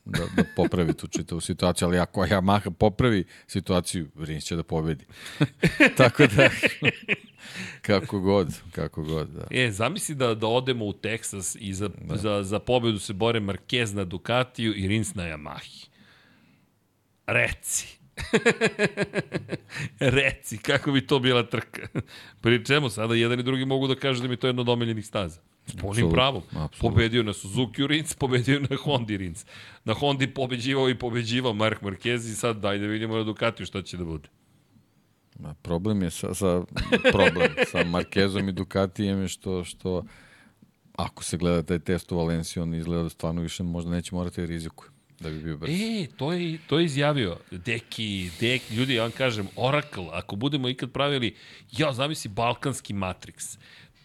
da, 0.06 0.26
da 0.36 0.44
popravi 0.56 0.94
tu 0.94 1.08
čitavu 1.08 1.42
situaciju, 1.42 1.88
ali 1.88 2.00
ako 2.00 2.26
ja 2.26 2.42
Maha 2.42 2.72
popravi 2.72 3.24
situaciju, 3.48 4.08
Rins 4.20 4.44
će 4.44 4.56
da 4.56 4.64
pobedi. 4.64 5.06
Tako 5.98 6.28
da, 6.28 6.50
kako 7.82 8.20
god, 8.20 8.48
kako 8.72 9.04
god, 9.04 9.30
da. 9.30 9.48
E, 9.52 9.72
zamisli 9.72 10.16
da, 10.16 10.36
da 10.36 10.48
odemo 10.48 10.86
u 10.86 10.94
Teksas 10.94 11.58
i 11.60 11.74
za, 11.74 11.90
da. 12.02 12.18
za, 12.18 12.44
za 12.44 12.60
pobedu 12.60 13.00
se 13.00 13.14
bore 13.14 13.40
Marquez 13.40 13.94
na 13.94 14.04
Ducatiju 14.04 14.74
i 14.76 14.88
Rins 14.88 15.16
na 15.16 15.24
Yamahi. 15.24 15.88
Reci. 17.28 18.02
Reci, 20.00 20.58
kako 20.58 20.92
bi 20.92 21.08
to 21.08 21.20
bila 21.20 21.44
trka. 21.44 21.88
Pri 22.42 22.66
čemu 22.66 22.90
sada 22.90 23.16
jedan 23.16 23.40
i 23.40 23.44
drugi 23.44 23.66
mogu 23.66 23.88
da 23.88 23.96
kažu 23.96 24.22
da 24.22 24.28
mi 24.28 24.38
to 24.38 24.48
je 24.48 24.50
jedno 24.50 24.62
od 24.62 24.70
omiljenih 24.70 25.06
staza. 25.06 25.40
S 25.66 25.76
punim 25.76 26.12
pravom. 26.12 26.42
Absolut. 26.50 26.80
Pobedio 26.80 27.24
na 27.24 27.34
Suzuki 27.34 27.88
Rins, 27.88 28.14
pobedio 28.24 28.60
na 28.60 28.78
Honda 28.84 29.18
Rins. 29.18 29.46
Na 29.86 29.94
Hondi 29.94 30.28
pobeđivao 30.28 30.90
i 30.90 31.00
pobeđivao 31.00 31.54
Mark 31.54 31.82
Marquez 31.82 32.32
i 32.32 32.36
sad 32.36 32.58
daj 32.58 32.78
da 32.78 32.88
vidimo 32.88 33.16
na 33.16 33.24
Ducatiju 33.24 33.66
šta 33.66 33.82
će 33.82 33.98
da 33.98 34.04
bude. 34.04 34.30
Ma, 35.40 35.54
problem 35.62 36.02
je 36.02 36.10
sa, 36.12 36.34
sa 36.34 36.64
problem 37.12 37.52
sa 37.72 37.84
Marquezom 37.84 38.50
i 38.50 38.52
Ducatijem 38.52 39.22
je 39.22 39.28
što, 39.28 39.64
što 39.64 40.04
ako 40.96 41.24
se 41.24 41.38
gleda 41.38 41.64
taj 41.64 41.80
test 41.80 42.12
u 42.12 42.18
Valenciji, 42.18 42.64
on 42.64 42.74
izgleda 42.74 43.04
da 43.04 43.10
stvarno 43.10 43.42
više 43.42 43.64
možda 43.64 43.92
neće 43.92 44.16
morati 44.16 44.42
da 44.42 44.48
rizikuje 44.48 44.92
da 45.22 45.30
bi 45.30 45.44
bio 45.44 45.58
brz. 45.58 45.70
E, 45.70 46.08
to 46.18 46.34
je, 46.34 46.58
to 46.68 46.80
je 46.80 46.86
izjavio. 46.86 47.38
Deki, 47.52 48.30
Deki, 48.40 48.76
ljudi, 48.76 48.94
ja 48.94 49.04
vam 49.04 49.12
kažem, 49.12 49.48
Oracle, 49.56 50.08
ako 50.12 50.36
budemo 50.36 50.70
ikad 50.70 50.92
pravili, 50.92 51.36
ja, 51.72 51.94
zamisli 51.94 52.32
Balkanski 52.32 52.94
Matrix 52.94 53.58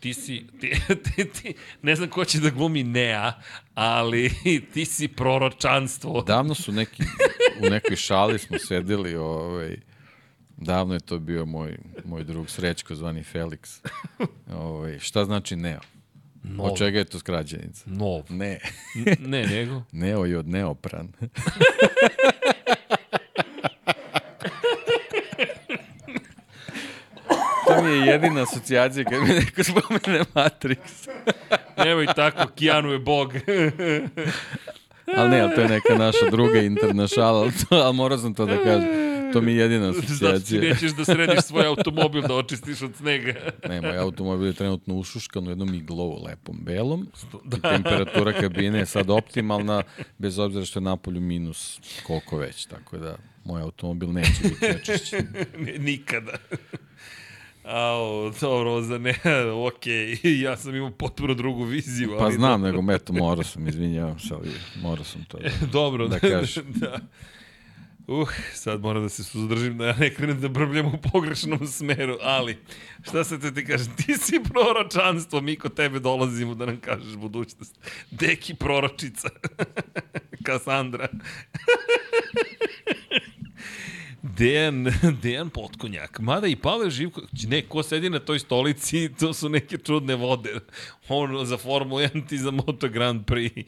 ti 0.07 0.15
si, 0.15 0.47
ti, 0.61 0.70
ti, 1.05 1.24
ti, 1.24 1.55
ne 1.83 1.97
znam 1.97 2.09
ko 2.09 2.24
će 2.24 2.41
da 2.41 2.51
glumi 2.51 2.83
Nea, 2.83 3.33
ali 3.74 4.31
ti 4.74 4.85
si 4.85 5.09
proročanstvo. 5.09 6.23
Davno 6.23 6.55
su 6.55 6.73
neki, 6.73 7.03
u 7.66 7.70
nekoj 7.70 7.97
šali 7.97 8.39
smo 8.39 8.59
sedeli, 8.59 9.16
ovaj, 9.16 9.77
davno 10.57 10.95
je 10.95 11.01
to 11.01 11.19
bio 11.19 11.47
moj, 11.47 11.78
moj 12.05 12.24
drug 12.24 12.51
Srećko 12.51 12.95
zvani 12.95 13.24
Felix. 13.33 13.87
Ovaj, 14.53 14.99
šta 14.99 15.24
znači 15.24 15.57
Neo? 15.57 15.81
Nov. 16.43 16.66
Od 16.66 16.78
čega 16.78 16.99
je 16.99 17.05
to 17.05 17.19
skrađenica? 17.19 17.85
Nov. 17.87 18.23
Ne. 18.28 18.61
ne, 19.19 19.47
nego? 19.47 19.83
Neo 19.93 20.24
je 20.24 20.39
od 20.39 20.49
neopran. 20.49 21.09
Mi 27.86 27.92
je 27.92 28.06
jedina 28.06 28.42
asocijacija 28.42 29.04
kad 29.04 29.22
mi 29.22 29.28
neko 29.28 29.64
spomene 29.64 30.24
Matrix. 30.34 31.08
Nemoj 31.76 32.06
tako, 32.06 32.52
Keanu 32.58 32.92
je 32.92 32.98
bog. 32.98 33.32
ali 35.16 35.30
ne, 35.30 35.40
ali 35.40 35.54
to 35.54 35.60
je 35.60 35.68
neka 35.68 35.94
naša 35.98 36.30
druga 36.30 36.58
internašala, 36.58 37.40
ali, 37.40 37.52
to, 37.52 37.76
ali 37.76 37.96
morao 37.96 38.18
sam 38.18 38.34
to 38.34 38.46
da 38.46 38.64
kažem. 38.64 39.06
To 39.32 39.40
mi 39.40 39.52
je 39.52 39.58
jedina 39.58 39.90
asocijacija. 39.90 40.30
Zato 40.30 40.44
ti 40.44 40.58
nećeš 40.58 40.92
da 40.92 41.04
središ 41.04 41.44
svoj 41.44 41.66
automobil 41.66 42.22
da 42.22 42.34
očistiš 42.34 42.82
od 42.82 42.96
snega. 42.96 43.34
ne, 43.68 43.80
moj 43.80 43.98
automobil 43.98 44.46
je 44.46 44.52
trenutno 44.52 44.94
ušuškan 44.94 45.46
u 45.46 45.50
jednom 45.50 45.74
iglovu 45.74 46.24
lepom 46.24 46.56
belom. 46.62 47.08
Da. 47.44 47.56
I 47.56 47.60
temperatura 47.60 48.32
kabine 48.32 48.78
je 48.78 48.86
sad 48.86 49.10
optimalna, 49.20 49.82
bez 50.18 50.38
obzira 50.38 50.64
što 50.64 50.78
je 50.78 50.82
napolju 50.82 51.20
minus 51.20 51.80
koliko 52.06 52.36
već. 52.38 52.66
Tako 52.66 52.98
da, 52.98 53.16
moj 53.44 53.62
automobil 53.62 54.12
neće 54.12 54.42
biti 54.42 54.64
nečišćen. 54.64 55.26
Nikada. 55.78 56.32
Ao, 57.66 58.32
dobro, 58.40 58.82
za 58.82 58.98
ne, 58.98 59.14
ok, 59.66 59.86
ja 60.22 60.56
sam 60.56 60.76
imao 60.76 60.90
potpuno 60.90 61.34
drugu 61.34 61.64
viziju. 61.64 62.09
Pa 62.18 62.24
ali 62.24 62.34
pa 62.34 62.38
znam, 62.38 62.62
dobro. 62.62 62.80
nego 62.80 62.93
eto, 62.93 63.12
morao 63.12 63.44
sam, 63.44 63.68
izvinjavam 63.68 64.18
se, 64.18 64.34
ali 64.34 64.51
morao 64.82 65.05
sam 65.05 65.24
to 65.24 65.38
da, 65.38 65.66
dobro, 65.72 66.09
da 66.09 66.18
kažem. 66.18 66.64
da. 66.80 66.98
Uh, 68.06 68.28
sad 68.52 68.80
moram 68.80 69.02
da 69.02 69.09
se 69.09 69.24
suzdržim 69.24 69.78
da 69.78 69.93
ne 69.93 70.14
krenem 70.14 70.40
da 70.40 70.48
brbljam 70.48 70.86
u 70.86 70.98
pogrešnom 71.12 71.66
smeru, 71.66 72.18
ali 72.22 72.56
šta 73.02 73.24
se 73.24 73.40
te 73.40 73.55
ti 73.55 73.64
kažem, 73.64 73.97
ti 73.97 74.14
si 74.14 74.40
proročanstvo, 74.52 75.40
mi 75.40 75.56
kod 75.56 75.74
tebe 75.74 75.98
dolazimo 75.98 76.55
da 76.55 76.66
nam 76.66 76.76
kažeš 76.76 77.14
budućnost. 77.16 77.78
Deki 78.10 78.55
proročica. 78.55 79.28
Kasandra. 80.43 81.09
Dejan, 84.38 84.92
Dejan 85.22 85.50
Potkonjak. 85.50 86.20
Mada 86.20 86.46
i 86.46 86.56
Pavel 86.56 86.90
Živković, 86.90 87.46
ne, 87.48 87.62
ko 87.62 87.82
sedi 87.82 88.10
na 88.10 88.18
toj 88.18 88.38
stolici, 88.38 89.08
to 89.20 89.32
su 89.32 89.48
neke 89.48 89.78
čudne 89.78 90.14
vode. 90.14 90.60
On 91.08 91.46
za 91.46 91.56
Formula 91.56 92.02
1, 92.02 92.28
ti 92.28 92.38
za 92.38 92.50
Moto 92.50 92.88
Grand 92.88 93.24
Prix. 93.26 93.64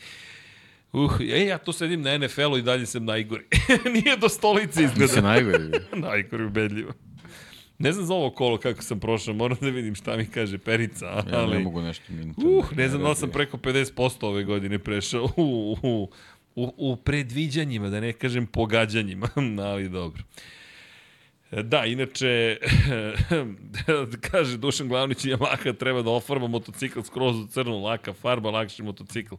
Uh, 0.92 1.20
e, 1.20 1.46
ja 1.46 1.58
to 1.58 1.72
sedim 1.72 2.02
na 2.02 2.18
NFL-u 2.18 2.58
i 2.58 2.62
dalje 2.62 2.86
sam 2.86 3.04
najgori. 3.04 3.44
Nije 3.94 4.16
do 4.16 4.28
stolice 4.28 4.82
izgleda. 4.82 5.12
Nisi 5.12 5.22
najgori. 5.22 5.70
najgori, 6.08 6.44
ubedljivo. 6.44 6.92
Ne 7.78 7.92
znam 7.92 8.06
za 8.06 8.14
ovo 8.14 8.30
kolo 8.30 8.58
kako 8.58 8.82
sam 8.82 9.00
prošao, 9.00 9.34
moram 9.34 9.58
da 9.60 9.68
vidim 9.68 9.94
šta 9.94 10.16
mi 10.16 10.26
kaže 10.26 10.58
Perica. 10.58 11.06
Ali... 11.06 11.32
Ja 11.32 11.46
ne 11.46 11.58
mogu 11.58 11.80
nešto 11.80 12.12
minuta. 12.12 12.40
Uh, 12.46 12.76
ne 12.76 12.88
znam 12.88 13.02
da 13.02 13.14
sam 13.14 13.30
preko 13.30 13.56
50% 13.56 14.26
ove 14.26 14.44
godine 14.44 14.78
prešao. 14.78 15.24
Uh, 15.24 15.84
uh, 15.84 16.08
u, 16.58 16.74
u 16.76 16.96
predviđanjima, 16.96 17.88
da 17.88 18.00
ne 18.00 18.12
kažem 18.12 18.46
pogađanjima, 18.46 19.28
ali 19.70 19.88
dobro. 19.88 20.22
Da, 21.50 21.84
inače, 21.84 22.56
kaže 24.30 24.56
Dušan 24.56 24.88
Glavnić 24.88 25.24
i 25.24 25.28
Yamaha 25.28 25.76
treba 25.78 26.02
da 26.02 26.10
ofarba 26.10 26.46
motocikl 26.46 27.00
skroz 27.00 27.36
u 27.36 27.46
crnu, 27.46 27.78
laka 27.78 28.12
farba, 28.12 28.50
lakši 28.50 28.82
motocikl 28.82 29.34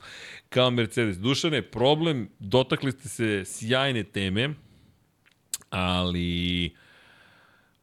kao 0.49 0.71
Mercedes. 0.71 1.17
Dušane, 1.17 1.61
problem, 1.61 2.29
dotakli 2.39 2.91
ste 2.91 3.09
se 3.09 3.43
sjajne 3.45 4.03
teme, 4.03 4.49
ali 5.69 6.71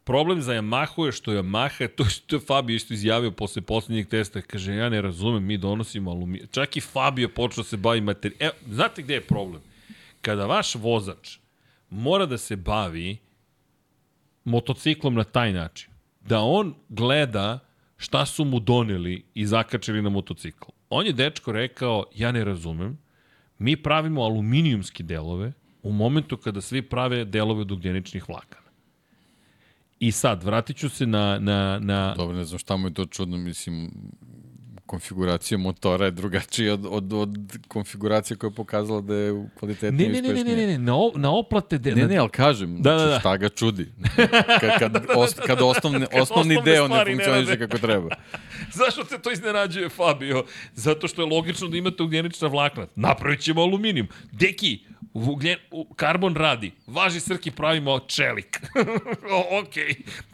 Problem 0.07 0.43
za 0.43 0.53
Yamahu 0.53 1.07
je 1.07 1.13
što 1.13 1.33
Yamaha, 1.33 1.89
to 1.89 2.05
što 2.15 2.37
je 2.37 2.41
Fabio 2.41 2.75
isto 2.75 2.95
izjavio 2.95 3.31
posle 3.31 3.63
poslednjeg 3.63 4.09
testa, 4.09 4.41
kaže, 4.41 4.75
ja 4.75 4.89
ne 4.89 5.03
razumem, 5.03 5.45
mi 5.45 5.59
donosimo 5.59 6.11
aluminij. 6.11 6.47
Čak 6.47 6.77
i 6.77 6.81
Fabio 6.81 7.29
počeo 7.29 7.63
da 7.63 7.69
se 7.69 7.77
bavi 7.77 8.01
materijal. 8.01 8.39
Evo, 8.41 8.75
znate 8.75 9.03
gde 9.03 9.15
je 9.15 9.21
problem? 9.21 9.63
Kada 10.21 10.47
vaš 10.47 10.75
vozač 10.75 11.39
mora 11.91 12.27
da 12.27 12.39
se 12.39 12.57
bavi 12.57 13.17
motociklom 14.45 15.15
na 15.15 15.25
taj 15.25 15.53
način, 15.53 15.91
da 16.21 16.41
on 16.41 16.75
gleda 16.89 17.59
šta 17.97 18.27
su 18.27 18.45
mu 18.45 18.61
doneli 18.61 19.25
i 19.35 19.47
zakačili 19.47 20.03
na 20.03 20.09
motocikl. 20.09 20.71
On 20.91 21.07
je 21.07 21.13
dečko 21.13 21.53
rekao, 21.53 22.05
ja 22.15 22.33
ne 22.33 22.45
razumem, 22.45 22.99
mi 23.59 23.77
pravimo 23.77 24.23
aluminijumski 24.23 25.03
delove 25.03 25.53
u 25.83 25.93
momentu 25.93 26.37
kada 26.37 26.61
svi 26.61 26.83
prave 26.83 27.25
delove 27.25 27.61
od 27.61 27.73
ugljeničnih 27.73 28.29
vlakana. 28.29 28.66
I 29.99 30.13
sad, 30.13 30.45
vratit 30.45 30.77
ću 30.77 30.89
se 30.89 31.07
na... 31.07 31.39
na, 31.39 31.79
na... 31.79 32.15
Dobro, 32.17 32.37
ne 32.37 32.45
znam 32.45 32.59
šta 32.59 32.77
mu 32.77 32.89
je 32.89 32.95
to 32.95 33.07
čudno, 33.07 33.37
mislim, 33.37 33.91
konfiguracija 34.87 35.59
motora 35.59 36.05
je 36.05 36.11
drugačija 36.11 36.75
od, 36.75 36.87
od, 36.91 37.13
od 37.13 37.37
konfiguracije 37.69 38.37
koja 38.37 38.49
je 38.49 38.55
pokazala 38.55 39.01
da 39.01 39.15
je 39.15 39.49
kvalitetnije 39.59 40.09
ne, 40.09 40.23
ne, 40.23 40.35
ne, 40.35 40.45
ne, 40.45 40.57
ne, 40.57 40.67
ne, 40.67 40.79
na, 40.79 40.97
o, 40.97 41.13
na 41.15 41.31
oplate... 41.39 41.79
De, 41.79 41.95
ne, 41.95 42.07
ne, 42.07 42.17
ali 42.17 42.29
kažem, 42.29 42.83
da, 42.83 42.95
da, 42.95 43.07
da. 43.07 43.21
šta 43.21 43.37
ga 43.37 43.49
čudi. 43.49 43.93
kad, 44.61 44.79
kad, 44.79 45.07
os, 45.17 45.35
kad, 45.47 45.59
osnovne, 45.63 46.07
kad 46.07 46.21
osnovni 46.23 46.59
deo 46.65 46.89
ne 46.89 47.05
funkcioniše 47.07 47.59
kako 47.59 47.79
treba. 47.79 48.09
Zašto 48.79 49.05
se 49.05 49.19
to 49.19 49.33
iznenađuje, 49.33 49.89
Fabio? 49.89 50.45
Zato 50.75 51.09
što 51.09 51.23
je 51.23 51.27
logično 51.27 51.69
da 51.69 51.77
imate 51.77 52.03
ugljenična 52.03 52.49
vlakna. 52.49 52.87
Napravit 52.95 53.41
ćemo 53.41 53.63
aluminijum. 53.63 54.09
Deki, 54.33 54.85
ugljen, 55.17 55.59
karbon 55.97 56.37
radi. 56.37 56.73
Važi 56.87 57.21
Srki, 57.21 57.51
pravimo 57.51 57.99
čelik. 57.99 58.61
ok, 59.61 59.75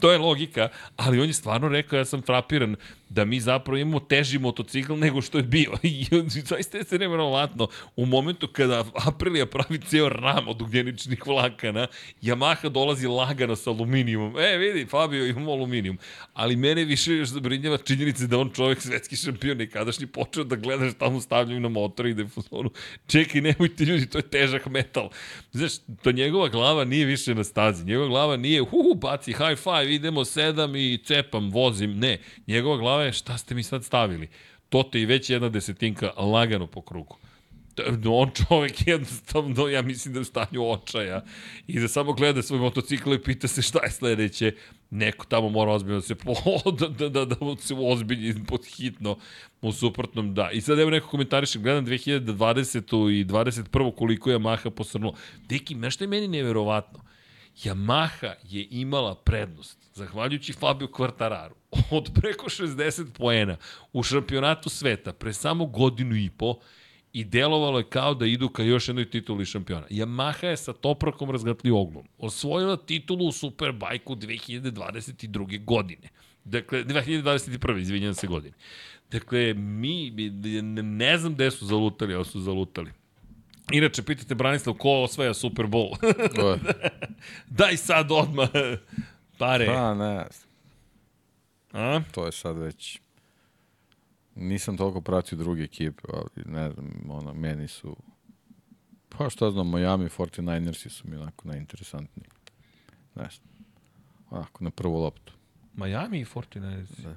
to 0.00 0.12
je 0.12 0.18
logika. 0.18 0.68
Ali 0.96 1.20
on 1.20 1.26
je 1.26 1.32
stvarno 1.32 1.68
rekao, 1.68 1.96
ja 1.96 2.04
sam 2.04 2.22
frapiran, 2.22 2.76
da 3.14 3.24
mi 3.24 3.40
zapravo 3.40 3.78
imamo 3.78 4.00
teži 4.00 4.38
motocikl 4.38 4.94
nego 4.94 5.22
što 5.22 5.38
je 5.38 5.44
bio. 5.44 5.72
I 5.82 6.06
zaista 6.44 6.78
je 6.78 6.84
se 6.84 6.98
nevjerovatno. 6.98 7.68
U 7.96 8.06
momentu 8.06 8.48
kada 8.48 8.84
Aprilia 9.06 9.46
pravi 9.46 9.78
ceo 9.78 10.08
ram 10.08 10.48
od 10.48 10.62
ugljeničnih 10.62 11.26
vlakana, 11.26 11.86
Yamaha 12.22 12.68
dolazi 12.68 13.06
lagano 13.06 13.56
sa 13.56 13.70
aluminijumom. 13.70 14.38
E, 14.38 14.56
vidi, 14.56 14.86
Fabio, 14.86 15.26
imamo 15.26 15.52
aluminijum. 15.52 15.98
Ali 16.32 16.56
mene 16.56 16.84
više 16.84 17.12
još 17.12 17.28
zabrinjava 17.28 17.78
činjenica 17.78 18.26
da 18.26 18.38
on 18.38 18.50
čovjek 18.54 18.80
svetski 18.80 19.16
šampion 19.16 19.60
i 19.60 19.70
kadašnji 19.70 20.06
počeo 20.06 20.44
da 20.44 20.56
gleda 20.56 20.90
šta 20.90 21.08
mu 21.08 21.20
stavljaju 21.20 21.60
na 21.60 21.68
motor 21.68 22.06
i 22.06 22.14
da 22.14 22.22
je 22.22 22.28
fuzonu. 22.28 22.70
Čekaj, 23.06 23.40
nemojte 23.40 23.84
ljudi, 23.84 24.06
to 24.06 24.18
je 24.18 24.22
težak 24.22 24.66
metal. 24.66 25.10
Znaš, 25.52 25.72
to 26.02 26.12
njegova 26.12 26.48
glava 26.48 26.84
nije 26.84 27.06
više 27.06 27.34
na 27.34 27.44
stazi. 27.44 27.84
Njegova 27.84 28.08
glava 28.08 28.36
nije, 28.36 28.60
hu, 28.60 28.94
baci 28.94 29.32
high 29.32 29.58
five, 29.62 29.94
idemo 29.94 30.24
sedam 30.24 30.76
i 30.76 30.98
cepam, 31.04 31.50
vozim. 31.50 31.98
Ne, 31.98 32.18
njegova 32.46 32.76
glava 32.76 33.01
je 33.02 33.12
šta 33.12 33.38
ste 33.38 33.54
mi 33.54 33.62
sad 33.62 33.84
stavili? 33.84 34.28
To 34.68 34.82
te 34.82 35.00
i 35.00 35.06
već 35.06 35.30
jedna 35.30 35.48
desetinka 35.48 36.10
lagano 36.16 36.66
po 36.66 36.82
krugu. 36.82 37.16
On 38.10 38.30
čovek 38.30 38.86
jednostavno, 38.86 39.68
ja 39.68 39.82
mislim 39.82 40.14
da 40.14 40.18
je 40.18 40.22
u 40.22 40.24
stanju 40.24 40.70
očaja 40.70 41.24
i 41.66 41.80
da 41.80 41.88
samo 41.88 42.12
gleda 42.12 42.42
svoj 42.42 42.60
motocikl 42.60 43.14
i 43.14 43.22
pita 43.22 43.48
se 43.48 43.62
šta 43.62 43.84
je 43.84 43.90
sledeće. 43.90 44.54
Neko 44.90 45.26
tamo 45.26 45.48
mora 45.48 45.72
ozbiljno 45.72 46.00
da 46.00 46.06
se, 46.06 46.14
po, 46.14 46.34
da, 46.78 46.88
da, 46.88 47.08
da, 47.08 47.24
da 47.24 47.36
se 47.60 47.74
ozbilji 47.78 48.34
pod 48.48 48.66
hitno, 48.66 49.18
u 49.62 49.72
suprotnom 49.72 50.34
da. 50.34 50.50
I 50.50 50.60
sad 50.60 50.78
evo 50.78 50.90
neko 50.90 51.08
komentariše, 51.08 51.58
gledam 51.58 51.86
2020. 51.86 53.20
i 53.20 53.24
21. 53.24 53.94
koliko 53.94 54.30
je 54.30 54.38
Yamaha 54.38 54.70
posrnulo. 54.70 55.14
Deki, 55.48 55.74
nešto 55.74 56.04
je 56.04 56.08
meni 56.08 56.28
neverovatno. 56.28 57.11
Yamaha 57.56 58.34
je 58.42 58.68
imala 58.70 59.14
prednost, 59.14 59.78
zahvaljujući 59.94 60.52
Fabio 60.52 60.88
Quartararu, 60.88 61.54
od 61.90 62.10
preko 62.14 62.46
60 62.46 63.12
poena 63.12 63.56
u 63.92 64.02
šampionatu 64.02 64.68
sveta 64.68 65.12
pre 65.12 65.32
samo 65.32 65.66
godinu 65.66 66.16
i 66.16 66.30
po 66.30 66.58
i 67.12 67.24
delovalo 67.24 67.78
je 67.78 67.84
kao 67.84 68.14
da 68.14 68.26
idu 68.26 68.48
ka 68.48 68.62
još 68.62 68.88
jednoj 68.88 69.10
tituli 69.10 69.44
šampiona. 69.44 69.86
Yamaha 69.90 70.46
je 70.46 70.56
sa 70.56 70.72
Toprakom 70.72 71.30
razgatli 71.30 71.70
oglom. 71.70 72.08
Osvojila 72.18 72.76
titulu 72.76 73.28
u 73.28 73.32
Superbajku 73.32 74.14
2022. 74.14 75.64
godine. 75.64 76.08
Dakle, 76.44 76.84
2021. 76.84 77.78
izvinjam 77.78 78.14
se 78.14 78.26
godine. 78.26 78.54
Dakle, 79.10 79.54
mi, 79.54 80.10
ne 80.82 81.18
znam 81.18 81.34
gde 81.34 81.50
su 81.50 81.66
zalutali, 81.66 82.14
ali 82.14 82.24
su 82.24 82.40
zalutali. 82.40 82.90
Inače, 83.72 84.02
pitate 84.02 84.34
Branislav, 84.34 84.76
ko 84.76 84.90
osvaja 84.90 85.34
Super 85.34 85.66
Bowl? 85.66 85.96
Daj 87.58 87.76
sad 87.76 88.12
odmah 88.12 88.48
pare. 89.38 89.66
Pa, 89.66 89.94
ne. 89.94 90.26
A? 91.72 92.00
To 92.10 92.26
je 92.26 92.32
sad 92.32 92.58
već... 92.58 93.00
Nisam 94.34 94.76
toliko 94.76 95.00
pratio 95.00 95.38
druge 95.38 95.62
ekipe, 95.62 96.02
ali 96.12 96.44
ne 96.44 96.70
znam, 96.70 96.90
ono, 97.08 97.34
meni 97.34 97.68
su... 97.68 97.96
Pa 99.08 99.30
šta 99.30 99.50
znam, 99.50 99.70
Miami 99.70 100.08
49ersi 100.08 100.88
su 100.88 101.08
mi 101.08 101.16
onako 101.16 101.48
najinteresantniji. 101.48 102.26
Ne 103.14 103.28
znam. 103.30 103.52
Onako, 104.30 104.64
na 104.64 104.70
prvu 104.70 104.98
loptu. 105.02 105.32
Miami 105.74 106.20
i 106.20 106.24
49ersi? 106.24 107.02
Da. 107.02 107.16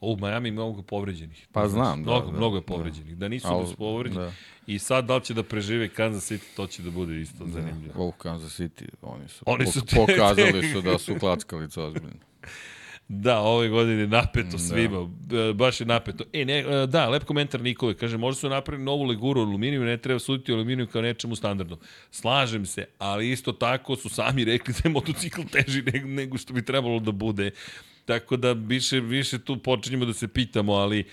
U 0.00 0.16
Miami 0.16 0.50
mnogo 0.50 0.82
povređenih. 0.82 1.48
Pa 1.52 1.68
znam, 1.68 2.04
da. 2.04 2.10
Mnogo, 2.10 2.30
da, 2.30 2.36
mnogo 2.36 2.56
je 2.56 2.60
da. 2.60 2.66
povređenih. 2.66 3.16
Da, 3.16 3.18
da 3.18 3.28
nisu 3.28 3.48
Al, 3.48 3.74
povređeni. 3.78 4.24
Da. 4.24 4.32
I 4.66 4.78
sad 4.78 5.04
da 5.04 5.16
li 5.16 5.24
će 5.24 5.34
da 5.34 5.42
prežive 5.42 5.88
Kansas 5.88 6.30
City, 6.30 6.56
to 6.56 6.66
će 6.66 6.82
da 6.82 6.90
bude 6.90 7.20
isto 7.20 7.44
da. 7.44 7.50
zanimljivo. 7.50 8.06
U 8.06 8.12
Kansas 8.12 8.60
City, 8.60 8.88
oni 9.02 9.28
su, 9.28 9.44
oni 9.46 9.66
su 9.66 9.80
pokazali 9.96 10.72
su 10.72 10.80
da 10.80 10.98
su 10.98 11.14
klackalice 11.20 11.80
ozbiljno. 11.80 12.20
Da, 13.08 13.38
ove 13.38 13.68
godine 13.68 14.06
napeto 14.06 14.50
da. 14.50 14.58
svima, 14.58 15.08
da. 15.26 15.52
baš 15.52 15.80
je 15.80 15.86
napeto. 15.86 16.24
E, 16.32 16.44
ne, 16.44 16.58
e, 16.58 16.86
da, 16.86 17.08
lep 17.08 17.24
komentar 17.24 17.62
Nikole, 17.62 17.94
kaže, 17.94 18.18
možda 18.18 18.40
su 18.40 18.48
napravili 18.48 18.84
novu 18.84 19.04
leguru 19.04 19.40
aluminiju, 19.40 19.84
ne 19.84 19.96
treba 19.96 20.18
suditi 20.18 20.52
aluminiju 20.52 20.86
kao 20.86 21.02
nečemu 21.02 21.36
standardnom. 21.36 21.78
Slažem 22.10 22.66
se, 22.66 22.86
ali 22.98 23.30
isto 23.30 23.52
tako 23.52 23.96
su 23.96 24.08
sami 24.08 24.44
rekli 24.44 24.74
da 24.74 24.80
je 24.88 24.92
motocikl 24.92 25.42
teži 25.52 25.82
nego 26.04 26.38
što 26.38 26.52
bi 26.52 26.64
trebalo 26.64 27.00
da 27.00 27.12
bude. 27.12 27.50
Tako 28.06 28.36
da 28.36 28.52
više, 28.52 29.00
više 29.00 29.38
tu 29.38 29.58
počinjemo 29.58 30.04
da 30.04 30.12
se 30.12 30.28
pitamo, 30.28 30.72
ali 30.72 31.04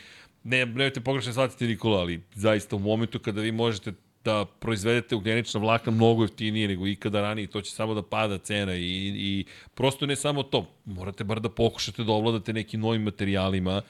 ne, 0.43 0.65
nemojte 0.65 1.01
pogrešno 1.01 1.31
shvatiti 1.31 1.67
Nikola, 1.67 1.99
ali 1.99 2.21
zaista 2.33 2.75
u 2.75 2.79
momentu 2.79 3.19
kada 3.19 3.41
vi 3.41 3.51
možete 3.51 3.93
da 4.23 4.45
proizvedete 4.45 5.15
ugljenična 5.15 5.59
vlakna 5.59 5.91
mnogo 5.91 6.23
jeftinije 6.23 6.67
nego 6.67 6.87
ikada 6.87 7.21
ranije, 7.21 7.47
to 7.47 7.61
će 7.61 7.71
samo 7.71 7.93
da 7.93 8.01
pada 8.01 8.37
cena 8.37 8.75
i, 8.75 9.13
i 9.15 9.45
prosto 9.75 10.05
ne 10.05 10.15
samo 10.15 10.43
to, 10.43 10.69
morate 10.85 11.23
bar 11.23 11.39
da 11.39 11.49
pokušate 11.49 12.03
da 12.03 12.11
ovladate 12.11 12.53
nekim 12.53 12.79
novim 12.79 13.03
materijalima, 13.03 13.81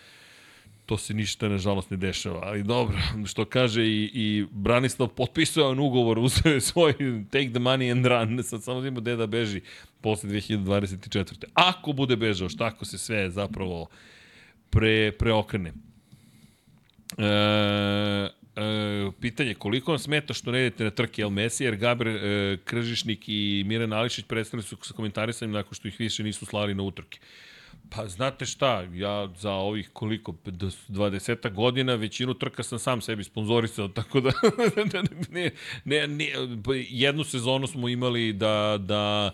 to 0.93 0.97
se 0.97 1.13
ništa 1.13 1.49
nažalost 1.49 1.89
ne 1.89 1.97
dešava, 1.97 2.39
ali 2.43 2.63
dobro, 2.63 2.97
što 3.25 3.45
kaže 3.45 3.85
i, 3.85 4.11
i 4.13 4.45
Branislav 4.51 5.09
potpisao 5.09 5.69
on 5.69 5.79
ugovor, 5.79 6.19
uzeo 6.27 6.53
je 6.53 6.61
svoj 6.61 6.93
take 7.31 7.49
the 7.49 7.59
money 7.59 7.91
and 7.91 8.05
run, 8.05 8.43
sad 8.43 8.63
samo 8.63 8.85
ima 8.85 8.99
gde 8.99 9.15
da 9.15 9.27
beži 9.27 9.61
posle 10.01 10.29
2024. 10.29 11.45
Ako 11.53 11.93
bude 11.93 12.15
bežao, 12.15 12.49
šta 12.49 12.65
ako 12.65 12.85
se 12.85 12.97
sve 12.97 13.29
zapravo 13.29 13.87
pre, 14.69 15.11
preokrene. 15.11 15.73
E, 17.17 17.25
e, 17.25 19.11
pitanje, 19.21 19.53
koliko 19.53 19.91
vam 19.91 19.99
smeta 19.99 20.33
što 20.33 20.51
ne 20.51 20.59
idete 20.59 20.83
na 20.83 20.91
trke 20.91 21.21
El 21.21 21.29
Messi, 21.29 21.63
jer 21.63 21.75
Gaber 21.75 22.07
e, 22.07 22.57
Kržišnik 22.65 23.23
i 23.27 23.63
Miran 23.65 23.93
Ališić 23.93 24.25
predstavili 24.25 24.63
su 24.63 24.77
sa 24.81 24.93
komentarisanjem 24.93 25.53
nakon 25.53 25.73
što 25.73 25.87
ih 25.87 25.99
više 25.99 26.23
nisu 26.23 26.45
slali 26.45 26.75
na 26.75 26.83
utrke. 26.83 27.19
Pa 27.95 28.07
znate 28.07 28.45
šta, 28.45 28.81
ja 28.81 29.29
za 29.37 29.51
ovih 29.51 29.89
koliko, 29.93 30.31
20 30.31 31.53
godina 31.53 31.95
većinu 31.95 32.33
trka 32.33 32.63
sam 32.63 32.79
sam 32.79 33.01
sebi 33.01 33.23
sponzorisao, 33.23 33.87
tako 33.97 34.19
da 34.19 34.31
ne, 35.29 35.51
ne, 35.85 36.07
ne, 36.07 36.31
jednu 36.89 37.23
sezonu 37.23 37.67
smo 37.67 37.89
imali 37.89 38.33
da, 38.33 38.77
da 38.79 39.31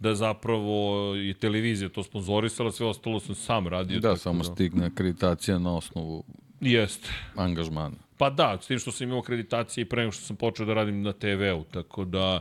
da 0.00 0.14
zapravo 0.14 1.14
je 1.14 1.34
televizija 1.34 1.88
to 1.88 2.02
sponzorisala, 2.02 2.72
sve 2.72 2.86
ostalo 2.86 3.20
sam 3.20 3.34
sam 3.34 3.68
radio. 3.68 4.00
Da, 4.00 4.16
samo 4.16 4.38
da... 4.38 4.44
stigne 4.44 4.86
akreditacija 4.86 5.58
na 5.58 5.76
osnovu 5.76 6.24
Jeste. 6.60 7.08
angažmana. 7.36 7.96
Pa 8.16 8.30
da, 8.30 8.58
s 8.62 8.66
tim 8.66 8.78
što 8.78 8.92
sam 8.92 9.08
imao 9.08 9.20
akreditacije 9.20 9.82
i 9.82 9.84
pre 9.84 10.02
nego 10.02 10.12
što 10.12 10.24
sam 10.24 10.36
počeo 10.36 10.66
da 10.66 10.74
radim 10.74 11.02
na 11.02 11.12
TV-u, 11.12 11.64
tako 11.64 12.04
da 12.04 12.40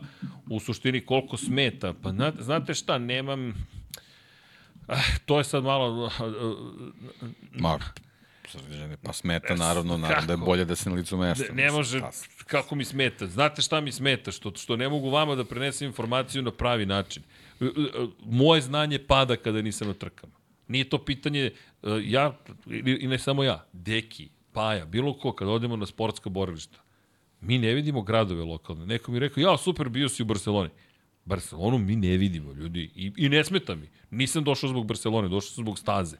u 0.50 0.60
suštini 0.60 1.02
koliko 1.02 1.38
smeta, 1.38 1.94
pa 2.02 2.14
znate 2.40 2.74
šta, 2.74 2.98
nemam, 2.98 3.54
to 5.26 5.38
je 5.38 5.44
sad 5.44 5.64
malo... 5.64 6.12
Ma, 7.54 7.80
pa 9.04 9.14
smeta 9.14 9.56
naravno, 9.56 9.98
naravno 9.98 10.28
da 10.28 10.34
je 10.34 10.38
bolje 10.38 10.66
da 10.66 10.76
se 10.76 10.90
na 10.90 10.96
licu 10.96 11.18
mesta. 11.18 11.54
Ne, 11.54 11.64
ne 11.64 11.72
može, 11.72 12.02
kako 12.46 12.76
mi 12.76 12.86
smeta. 12.86 13.28
Znate 13.28 13.62
šta 13.62 13.82
mi 13.82 13.92
smeta? 13.92 14.32
Što, 14.32 14.52
što 14.56 14.76
ne 14.76 14.90
mogu 14.90 15.10
vama 15.10 15.36
da 15.36 15.46
prenesem 15.46 15.88
informaciju 15.88 16.42
na 16.42 16.52
pravi 16.52 16.86
način. 16.86 17.24
Moje 18.26 18.62
znanje 18.62 19.00
pada 19.00 19.36
kada 19.36 19.62
nisam 19.62 19.88
na 19.88 19.94
trkama. 19.94 20.34
Nije 20.68 20.90
to 20.90 21.06
pitanje, 21.06 21.52
ja, 22.04 22.38
i 23.02 23.08
ne 23.08 23.20
samo 23.20 23.44
ja, 23.44 23.66
Deki, 23.74 24.30
Paja, 24.52 24.86
bilo 24.86 25.14
ko, 25.14 25.32
kada 25.32 25.52
odemo 25.52 25.76
na 25.76 25.86
sportska 25.86 26.30
borilišta, 26.30 26.78
mi 27.42 27.58
ne 27.58 27.74
vidimo 27.74 28.02
gradove 28.02 28.44
lokalne. 28.44 28.86
Neko 28.86 29.12
mi 29.12 29.18
je 29.18 29.20
rekao, 29.20 29.42
ja, 29.42 29.58
super, 29.58 29.90
bio 29.90 30.10
si 30.10 30.24
u 30.24 30.26
Barceloni. 30.26 30.70
Barcelonu 31.30 31.78
mi 31.78 31.96
ne 31.96 32.18
vidimo, 32.18 32.54
ljudi. 32.54 32.90
I, 32.96 33.12
I 33.18 33.30
ne 33.30 33.44
smeta 33.44 33.76
mi. 33.76 33.90
Nisam 34.12 34.44
došao 34.44 34.70
zbog 34.70 34.88
Barcelone, 34.88 35.30
došao 35.30 35.52
sam 35.52 35.64
zbog 35.64 35.80
staze. 35.80 36.18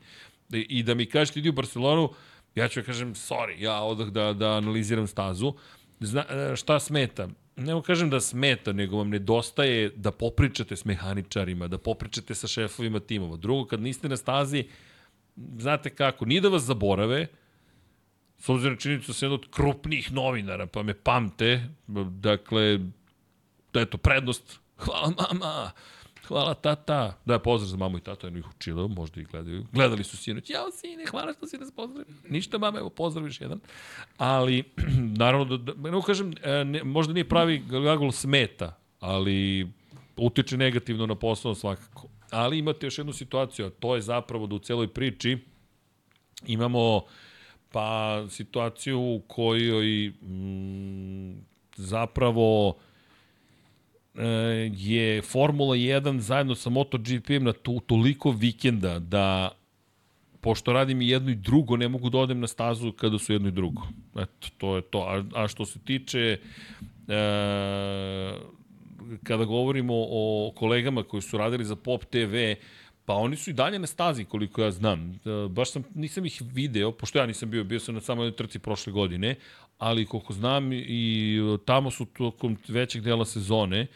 I, 0.54 0.66
i 0.70 0.84
da 0.84 0.94
mi 0.94 1.06
kažete 1.06 1.40
idi 1.40 1.50
u 1.50 1.54
Barcelonu, 1.54 2.10
ja 2.56 2.68
ću 2.68 2.84
kažem, 2.86 3.16
sorry, 3.16 3.56
ja 3.60 3.82
odah 3.82 4.08
da, 4.08 4.34
da 4.34 4.54
analiziram 4.58 5.08
stazu. 5.08 5.54
Zna, 6.00 6.26
e, 6.30 6.56
šta 6.56 6.80
smeta? 6.80 7.28
Ne 7.56 7.82
kažem 7.86 8.10
da 8.10 8.20
smeta, 8.20 8.74
nego 8.74 8.98
vam 8.98 9.10
nedostaje 9.10 9.90
da 9.96 10.12
popričate 10.12 10.76
s 10.76 10.86
mehaničarima, 10.86 11.68
da 11.68 11.78
popričate 11.78 12.36
sa 12.36 12.48
šefovima 12.48 13.00
timova. 13.00 13.38
Drugo, 13.38 13.66
kad 13.68 13.82
niste 13.82 14.10
na 14.10 14.18
stazi, 14.18 14.64
znate 15.58 15.90
kako, 15.90 16.26
nije 16.26 16.42
da 16.42 16.50
vas 16.50 16.64
zaborave, 16.64 17.28
s 18.40 18.50
obzirom 18.50 18.78
činjenicu 18.78 19.12
da 19.12 19.14
sam 19.14 19.28
jedan 19.28 19.40
od 19.40 19.52
krupnijih 19.52 20.14
novinara, 20.14 20.68
pa 20.68 20.84
me 20.84 20.94
pamte, 20.94 21.70
dakle, 22.22 22.80
da 23.74 23.80
je 23.80 23.86
to 23.86 23.98
prednost, 23.98 24.60
hvala 24.80 25.14
mama, 25.18 25.72
hvala 26.28 26.54
tata. 26.54 27.18
Da, 27.26 27.40
pozdrav 27.40 27.70
za 27.70 27.78
mamu 27.78 27.98
i 27.98 28.02
tata, 28.02 28.28
jedno 28.28 28.40
ih 28.40 28.50
učilo, 28.56 28.88
možda 28.88 29.22
ih 29.22 29.28
gledaju. 29.28 29.66
Gledali 29.72 30.04
su 30.04 30.18
sinoć, 30.18 30.50
jao 30.50 30.72
sine, 30.72 31.06
hvala 31.06 31.34
što 31.34 31.48
si 31.48 31.58
nas 31.58 31.72
pozdravio. 31.72 32.16
Ništa 32.30 32.58
mama, 32.58 32.80
evo 32.80 32.90
pozdraviš 32.90 33.42
jedan. 33.42 33.60
Ali, 34.18 34.64
naravno, 35.24 35.58
da, 35.58 35.74
da 35.74 35.92
ne 35.92 36.02
kažem, 36.06 36.34
e, 36.44 36.64
ne, 36.64 36.84
možda 36.84 37.14
nije 37.14 37.30
pravi 37.30 37.60
glagol 37.60 38.12
smeta, 38.12 38.76
ali 39.00 39.68
utiče 40.18 40.58
negativno 40.58 41.06
na 41.06 41.16
posao 41.16 41.56
svakako. 41.56 42.08
Ali 42.32 42.60
imate 42.60 42.86
još 42.86 42.98
jednu 42.98 43.14
situaciju, 43.14 43.66
a 43.66 43.70
to 43.70 43.96
je 43.96 44.02
zapravo 44.02 44.48
da 44.48 44.56
u 44.56 44.60
celoj 44.60 44.88
priči 44.88 45.38
imamo 46.48 47.02
pa 47.72 48.26
situaciju 48.30 49.00
u 49.00 49.22
kojoj 49.28 50.10
mm, 50.10 51.46
zapravo 51.76 52.78
je 54.72 55.22
Formula 55.22 55.76
1 55.76 56.20
zajedno 56.20 56.56
sa 56.56 56.70
MotoGP-em 56.70 57.44
na 57.44 57.54
tu, 57.54 57.80
toliko 57.80 58.32
vikenda 58.32 59.00
da 59.00 59.52
pošto 60.42 60.74
radim 60.74 61.02
i 61.02 61.08
jedno 61.08 61.32
i 61.32 61.36
drugo, 61.36 61.78
ne 61.78 61.88
mogu 61.88 62.10
da 62.10 62.18
odem 62.18 62.40
na 62.40 62.48
stazu 62.48 62.92
kada 62.92 63.20
su 63.20 63.34
jedno 63.34 63.48
i 63.48 63.52
drugo. 63.52 63.82
Eto, 64.16 64.48
to 64.58 64.76
je 64.76 64.82
to. 64.82 65.00
A, 65.00 65.24
a 65.44 65.48
što 65.48 65.66
se 65.66 65.80
tiče 65.80 66.20
e, 66.20 66.38
kada 69.24 69.46
govorimo 69.46 69.94
o 69.96 70.54
kolegama 70.56 71.04
koji 71.04 71.22
su 71.22 71.38
radili 71.38 71.66
za 71.66 71.76
Pop 71.76 72.06
TV, 72.06 72.36
Pa 73.10 73.16
oni 73.16 73.36
su 73.36 73.50
i 73.50 73.54
dalje 73.54 73.80
na 73.80 73.88
stazi, 73.88 74.26
koliko 74.26 74.62
ja 74.62 74.72
znam. 74.72 75.12
E, 75.26 75.48
baš 75.50 75.72
sam, 75.72 75.84
nisam 75.96 76.26
ih 76.26 76.42
video, 76.54 76.92
pošto 76.92 77.20
ja 77.20 77.26
nisam 77.26 77.50
bio, 77.50 77.64
bio 77.64 77.80
sam 77.80 77.96
na 77.96 78.02
samo 78.02 78.24
jednoj 78.24 78.36
trci 78.36 78.60
prošle 78.60 78.94
godine, 78.94 79.36
ali 79.80 80.06
koliko 80.06 80.34
znam 80.34 80.74
i 80.74 81.40
tamo 81.66 81.92
su 81.92 82.06
tokom 82.06 82.58
većeg 82.68 83.02
dela 83.02 83.26
sezone, 83.26 83.88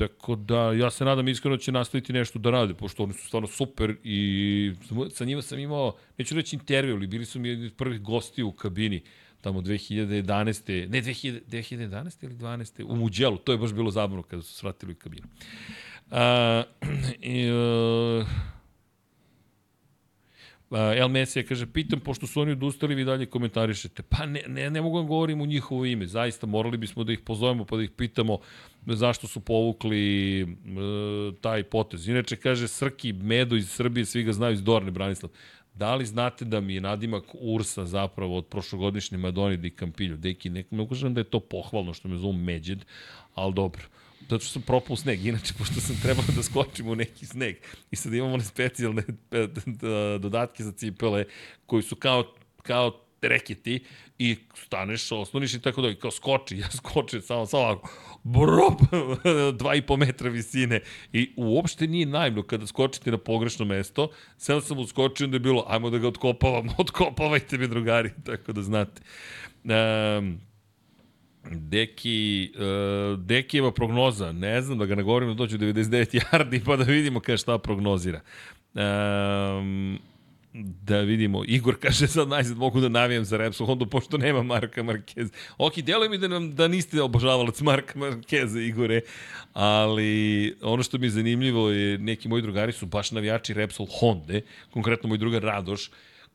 Tako 0.00 0.36
da 0.36 0.72
ja 0.72 0.90
se 0.90 1.04
nadam 1.04 1.28
iskreno 1.28 1.56
da 1.56 1.62
će 1.62 1.72
nastaviti 1.72 2.12
nešto 2.12 2.38
da 2.38 2.50
rade, 2.50 2.74
pošto 2.74 3.02
oni 3.02 3.12
su 3.12 3.26
stvarno 3.26 3.48
super 3.48 3.96
i 4.04 4.72
sa 5.10 5.24
njima 5.24 5.42
sam 5.42 5.58
imao, 5.58 5.92
neću 6.18 6.34
reći 6.34 6.56
intervju, 6.56 6.94
ali 6.94 7.06
bili 7.06 7.26
su 7.26 7.40
mi 7.40 7.48
jedni 7.48 7.70
prvih 7.70 8.00
gosti 8.00 8.42
u 8.42 8.52
kabini 8.52 9.02
tamo 9.40 9.60
2011. 9.60 10.88
Ne, 10.88 11.02
2000, 11.02 11.40
2011. 11.48 12.24
ili 12.24 12.34
12. 12.34 12.84
u 12.84 12.96
Muđelu, 12.96 13.36
to 13.36 13.52
je 13.52 13.58
baš 13.58 13.72
bilo 13.72 13.90
zabavno 13.90 14.22
kada 14.22 14.42
su 14.42 14.54
svratili 14.54 14.94
kabinu. 14.94 15.26
Uh, 16.10 16.16
i, 17.36 17.50
uh, 17.50 18.26
El 20.70 21.08
Mesija 21.08 21.42
kaže, 21.42 21.66
pitam, 21.66 22.00
pošto 22.00 22.26
su 22.26 22.40
oni 22.40 22.52
odustali, 22.52 22.94
vi 22.94 23.04
dalje 23.04 23.26
komentarišete. 23.26 24.02
Pa 24.02 24.26
ne, 24.26 24.42
ne, 24.46 24.70
ne 24.70 24.80
mogu 24.80 25.00
da 25.00 25.06
govorim 25.06 25.40
u 25.40 25.46
njihovo 25.46 25.84
ime, 25.84 26.06
zaista 26.06 26.46
morali 26.46 26.76
bismo 26.78 27.04
da 27.04 27.12
ih 27.12 27.20
pozovemo 27.20 27.64
pa 27.64 27.76
da 27.76 27.82
ih 27.82 27.90
pitamo 27.90 28.38
zašto 28.86 29.26
su 29.26 29.40
povukli 29.40 30.42
e, 30.42 30.46
taj 31.40 31.62
potez. 31.62 32.08
Inače, 32.08 32.36
kaže 32.36 32.68
Srki 32.68 33.12
Medo 33.12 33.56
iz 33.56 33.70
Srbije, 33.70 34.04
svi 34.04 34.22
ga 34.22 34.32
znaju 34.32 34.54
iz 34.54 34.62
Dorne, 34.62 34.90
Branislav. 34.90 35.30
Da 35.74 35.94
li 35.94 36.06
znate 36.06 36.44
da 36.44 36.60
mi 36.60 36.74
je 36.74 36.80
nadimak 36.80 37.24
Ursa 37.34 37.86
zapravo 37.86 38.38
od 38.38 38.46
prošlogodišnje 38.46 39.18
Madoni 39.18 39.56
di 39.56 39.70
Campillo? 39.70 40.16
Deki, 40.16 40.50
ne, 40.50 40.64
ne 40.70 40.88
kažem 40.88 41.14
da 41.14 41.20
je 41.20 41.24
to 41.24 41.40
pohvalno 41.40 41.94
što 41.94 42.08
me 42.08 42.16
zovu 42.16 42.32
Međed, 42.32 42.84
ali 43.34 43.54
dobro. 43.54 43.82
Zato 44.30 44.44
što 44.44 44.52
sam 44.52 44.62
propao 44.62 44.96
sneg, 44.96 45.26
inače, 45.26 45.54
pošto 45.58 45.80
sam 45.80 45.96
trebao 46.02 46.24
da 46.36 46.42
skočim 46.42 46.88
u 46.88 46.94
neki 46.94 47.26
sneg. 47.26 47.56
I 47.90 47.96
sad 47.96 48.14
imamo 48.14 48.34
one 48.34 48.44
specijalne 48.44 49.02
dodatke 50.20 50.64
za 50.64 50.72
cipele 50.72 51.24
koji 51.66 51.82
su 51.82 51.96
kao, 51.96 52.34
kao 52.62 53.04
reketi 53.22 53.84
i 54.18 54.36
staneš, 54.54 55.12
osloniš 55.12 55.54
i 55.54 55.60
tako 55.60 55.82
da, 55.82 55.94
kao 55.94 56.10
skoči, 56.10 56.58
ja 56.62 56.70
skočim 56.70 57.20
samo, 57.20 57.46
samo 57.46 57.62
ovako, 57.62 57.90
brop, 58.22 58.80
dva 59.58 59.74
i 59.74 59.82
po 59.82 59.96
metra 59.96 60.30
visine 60.30 60.80
i 61.12 61.32
uopšte 61.36 61.86
nije 61.86 62.06
najmno 62.06 62.42
kada 62.42 62.66
skočite 62.66 63.10
na 63.10 63.18
pogrešno 63.18 63.64
mesto, 63.64 64.10
sam 64.36 64.60
sam 64.60 64.78
uskočio 64.78 65.26
da 65.26 65.36
je 65.36 65.40
bilo, 65.40 65.64
ajmo 65.68 65.90
da 65.90 65.98
ga 65.98 66.08
otkopavam, 66.08 66.68
otkopavajte 66.78 67.58
mi 67.58 67.68
drugari, 67.68 68.10
tako 68.24 68.52
da 68.52 68.62
znate. 68.62 69.02
Um, 69.64 70.49
Deki, 71.44 72.52
uh, 72.54 73.18
Dekijeva 73.18 73.72
prognoza, 73.72 74.32
ne 74.32 74.62
znam 74.62 74.78
da 74.78 74.86
ga 74.86 74.94
ne 74.94 75.02
govorim 75.02 75.28
da 75.28 75.34
dođu 75.34 75.58
99 75.58 76.20
yardi 76.20 76.64
pa 76.64 76.76
da 76.76 76.84
vidimo 76.84 77.20
kada 77.20 77.36
šta 77.36 77.58
prognozira. 77.58 78.20
Um, 78.74 79.98
da 80.52 81.00
vidimo, 81.00 81.44
Igor 81.46 81.76
kaže 81.80 82.06
sad 82.06 82.28
najzad 82.28 82.56
mogu 82.56 82.80
da 82.80 82.88
navijem 82.88 83.24
za 83.24 83.36
Repsol 83.36 83.66
Honda 83.66 83.86
pošto 83.86 84.18
nema 84.18 84.42
Marka 84.42 84.82
Markeza. 84.82 85.32
Ok, 85.58 85.74
djeluje 85.74 86.08
mi 86.08 86.18
da, 86.18 86.28
nam, 86.28 86.54
da 86.54 86.68
niste 86.68 87.02
obožavalac 87.02 87.60
Marka 87.60 87.98
Markeza, 87.98 88.60
Igore, 88.60 89.00
ali 89.52 90.56
ono 90.62 90.82
što 90.82 90.98
mi 90.98 91.06
je 91.06 91.10
zanimljivo 91.10 91.70
je 91.70 91.98
neki 91.98 92.28
moji 92.28 92.42
drugari 92.42 92.72
su 92.72 92.86
baš 92.86 93.10
navijači 93.10 93.54
Repsol 93.54 93.86
Honda, 94.00 94.40
konkretno 94.70 95.08
moj 95.08 95.18
drugar 95.18 95.42
Radoš, 95.42 95.90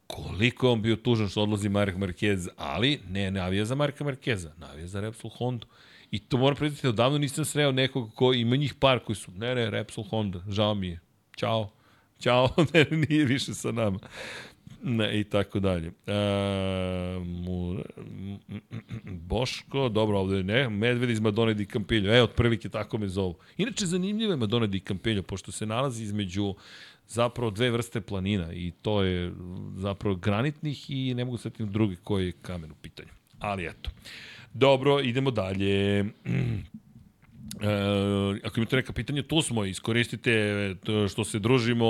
koliko 0.08 0.72
on 0.72 0.82
bio 0.82 0.96
tužan 0.96 1.30
što 1.30 1.42
odlazi 1.42 1.70
Mark 1.70 1.96
Marquez, 1.96 2.48
ali 2.58 3.00
ne 3.10 3.32
navija 3.32 3.66
za 3.66 3.76
Marka 3.76 4.04
Markeza, 4.04 4.54
navija 4.58 4.88
za 4.88 5.00
Repsol 5.02 5.32
Honda. 5.38 5.66
I 6.12 6.20
to 6.20 6.38
moram 6.38 6.56
predstaviti, 6.56 6.88
da 6.88 6.90
odavno 6.90 7.18
nisam 7.18 7.46
sreo 7.46 7.72
nekog 7.72 8.14
ko 8.16 8.34
ima 8.34 8.56
njih 8.56 8.74
par 8.74 9.00
koji 9.00 9.16
su, 9.16 9.32
ne, 9.32 9.56
ne, 9.56 9.70
Repsol 9.70 10.04
Honda, 10.04 10.40
žao 10.50 10.76
mi 10.76 10.88
je, 10.88 11.00
čao, 11.36 11.72
čao, 12.20 12.50
ne, 12.74 12.86
nije 12.92 13.26
više 13.26 13.54
sa 13.54 13.72
nama. 13.72 14.00
Ne, 14.84 15.20
i 15.20 15.24
tako 15.24 15.60
dalje. 15.60 15.92
E, 16.08 16.14
mu, 17.20 17.78
Boško, 19.04 19.90
dobro, 19.90 20.20
ovde 20.20 20.44
ne, 20.44 20.70
Medved 20.70 21.10
iz 21.10 21.20
Madone 21.20 21.54
di 21.54 21.66
Campillo, 21.66 22.14
e, 22.14 22.22
otprilike 22.22 22.70
tako 22.70 22.98
me 22.98 23.08
zovu. 23.08 23.36
Inače, 23.58 23.86
zanimljivo 23.86 24.34
je 24.34 24.38
Madone 24.38 24.68
di 24.68 24.80
Campillo, 24.80 25.24
pošto 25.24 25.52
se 25.52 25.66
nalazi 25.66 26.04
između 26.04 26.56
zapravo 27.08 27.52
dve 27.52 27.70
vrste 27.72 28.02
planina 28.02 28.54
i 28.54 28.72
to 28.82 29.04
je 29.04 29.34
zapravo 29.78 30.16
granitnih 30.16 30.90
i 30.90 31.14
ne 31.14 31.26
mogu 31.26 31.38
setiti 31.38 31.66
drugi 31.66 31.96
koji 32.04 32.26
je 32.26 32.32
kamen 32.32 32.72
u 32.72 32.76
pitanju. 32.76 33.10
Ali 33.40 33.66
eto. 33.66 33.90
Dobro, 34.54 35.00
idemo 35.02 35.32
dalje. 35.32 36.06
E, 37.62 37.68
ako 38.44 38.60
imate 38.60 38.76
neka 38.76 38.94
pitanja, 38.94 39.24
tu 39.24 39.42
smo, 39.42 39.66
iskoristite 39.66 40.76
što 41.10 41.24
se 41.24 41.40
družimo 41.40 41.86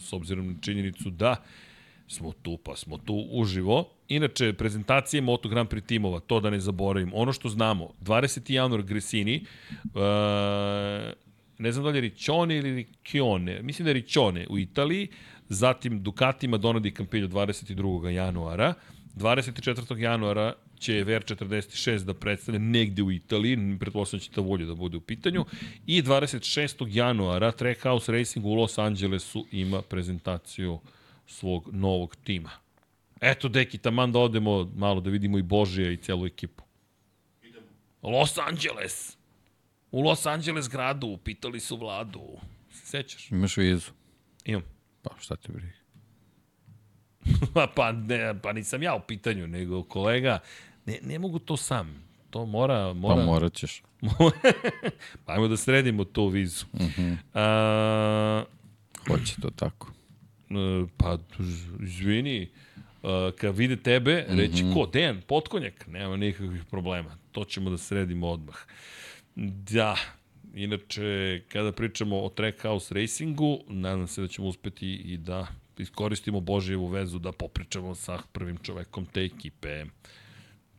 s 0.00 0.12
obzirom 0.12 0.46
na 0.46 0.54
činjenicu 0.60 1.10
da 1.10 1.36
smo 2.08 2.32
tu, 2.32 2.58
pa 2.64 2.76
smo 2.76 2.98
tu 2.98 3.26
uživo. 3.30 3.90
Inače, 4.08 4.52
prezentacije 4.52 5.20
Moto 5.20 5.48
Grand 5.48 5.68
Prix 5.68 5.86
timova, 5.86 6.20
to 6.20 6.40
da 6.40 6.50
ne 6.50 6.60
zaboravim. 6.60 7.10
Ono 7.14 7.32
što 7.32 7.48
znamo, 7.48 7.88
20. 8.00 8.52
januar 8.52 8.82
Gresini, 8.82 9.34
e, 9.34 11.12
ne 11.58 11.72
znam 11.72 11.84
da 11.84 11.90
li 11.90 11.96
je 11.96 12.00
Riccione 12.00 12.56
ili 12.56 12.74
Riccione, 12.74 13.62
mislim 13.62 13.84
da 13.84 13.90
je 13.90 13.94
Riccione 13.94 14.46
u 14.50 14.58
Italiji, 14.58 15.08
zatim 15.48 16.02
Ducati 16.02 16.48
Madonna 16.48 16.80
di 16.80 16.90
Campillo 16.90 17.28
22. 17.28 18.08
januara, 18.08 18.74
24. 19.16 19.96
januara 19.98 20.54
će 20.78 20.92
VR46 20.92 22.04
da 22.04 22.14
predstavlja 22.14 22.58
negde 22.58 23.02
u 23.02 23.12
Italiji, 23.12 23.76
pretpostavljam 23.80 24.20
da 24.20 24.24
će 24.24 24.30
ta 24.30 24.40
volja 24.40 24.66
da 24.66 24.74
bude 24.74 24.96
u 24.96 25.00
pitanju, 25.00 25.44
i 25.86 26.02
26. 26.02 26.86
januara 26.90 27.52
Trackhouse 27.52 28.12
Racing 28.12 28.46
u 28.46 28.54
Los 28.54 28.78
Angelesu 28.78 29.46
ima 29.52 29.82
prezentaciju 29.82 30.78
svog 31.26 31.68
novog 31.72 32.16
tima. 32.24 32.50
Eto, 33.20 33.48
deki, 33.48 33.78
taman 33.78 34.12
da 34.12 34.18
odemo 34.18 34.72
malo 34.76 35.00
da 35.00 35.10
vidimo 35.10 35.38
i 35.38 35.42
Božija 35.42 35.90
i 35.90 35.96
celu 35.96 36.26
ekipu. 36.26 36.64
Idemo. 37.42 37.66
Los 38.02 38.38
Angeles! 38.38 39.15
U 39.96 40.02
Los 40.02 40.26
Angeles 40.26 40.68
gradu, 40.68 41.18
pitali 41.24 41.60
su 41.60 41.76
vladu. 41.76 42.38
Se 42.70 42.86
sećaš? 42.86 43.30
Imaš 43.30 43.56
vizu? 43.56 43.90
Imam. 44.44 44.62
Pa 45.02 45.10
šta 45.20 45.36
te 45.36 45.52
briga? 45.52 45.72
pa, 47.76 47.92
ne, 47.92 48.40
pa 48.42 48.52
nisam 48.52 48.82
ja 48.82 48.94
u 48.94 49.00
pitanju, 49.00 49.46
nego 49.46 49.82
kolega, 49.82 50.38
ne, 50.86 50.98
ne 51.02 51.18
mogu 51.18 51.38
to 51.38 51.56
sam. 51.56 52.04
To 52.30 52.46
mora... 52.46 52.92
mora... 52.92 53.14
Pa 53.14 53.24
morat 53.24 53.54
ćeš. 53.54 53.82
pa 55.24 55.32
ajmo 55.32 55.48
da 55.48 55.56
sredimo 55.56 56.04
tu 56.04 56.28
vizu. 56.28 56.66
Uh 56.72 56.80
mhm. 56.80 57.02
-huh. 57.02 57.16
A, 57.34 58.44
Hoće 59.08 59.34
to 59.42 59.50
tako. 59.50 59.92
E, 60.50 60.86
pa, 60.96 61.18
izvini, 61.80 62.50
kad 63.38 63.56
vide 63.56 63.76
tebe, 63.76 64.26
reći 64.28 64.62
uh 64.62 64.68
mhm. 64.68 64.78
-huh. 64.78 64.84
ko? 64.84 64.90
Dejan, 64.92 65.22
potkonjak? 65.26 65.86
Nema 65.86 66.16
nikakvih 66.16 66.64
problema. 66.70 67.16
To 67.32 67.44
ćemo 67.44 67.70
da 67.70 67.78
sredimo 67.78 68.28
odmah. 68.28 68.56
Da, 69.36 69.96
Inače, 70.54 71.40
kada 71.48 71.72
pričamo 71.72 72.20
o 72.20 72.28
Trackhouse 72.28 72.94
Racingu, 72.94 73.58
nadam 73.68 74.06
se 74.06 74.20
da 74.20 74.28
ćemo 74.28 74.48
uspeti 74.48 74.94
i 74.94 75.16
da 75.16 75.46
iskoristimo 75.78 76.40
Božijevu 76.40 76.86
vezu 76.86 77.18
da 77.18 77.32
popričamo 77.32 77.94
sa 77.94 78.18
prvim 78.32 78.58
čovekom 78.62 79.06
te 79.06 79.24
ekipe. 79.24 79.84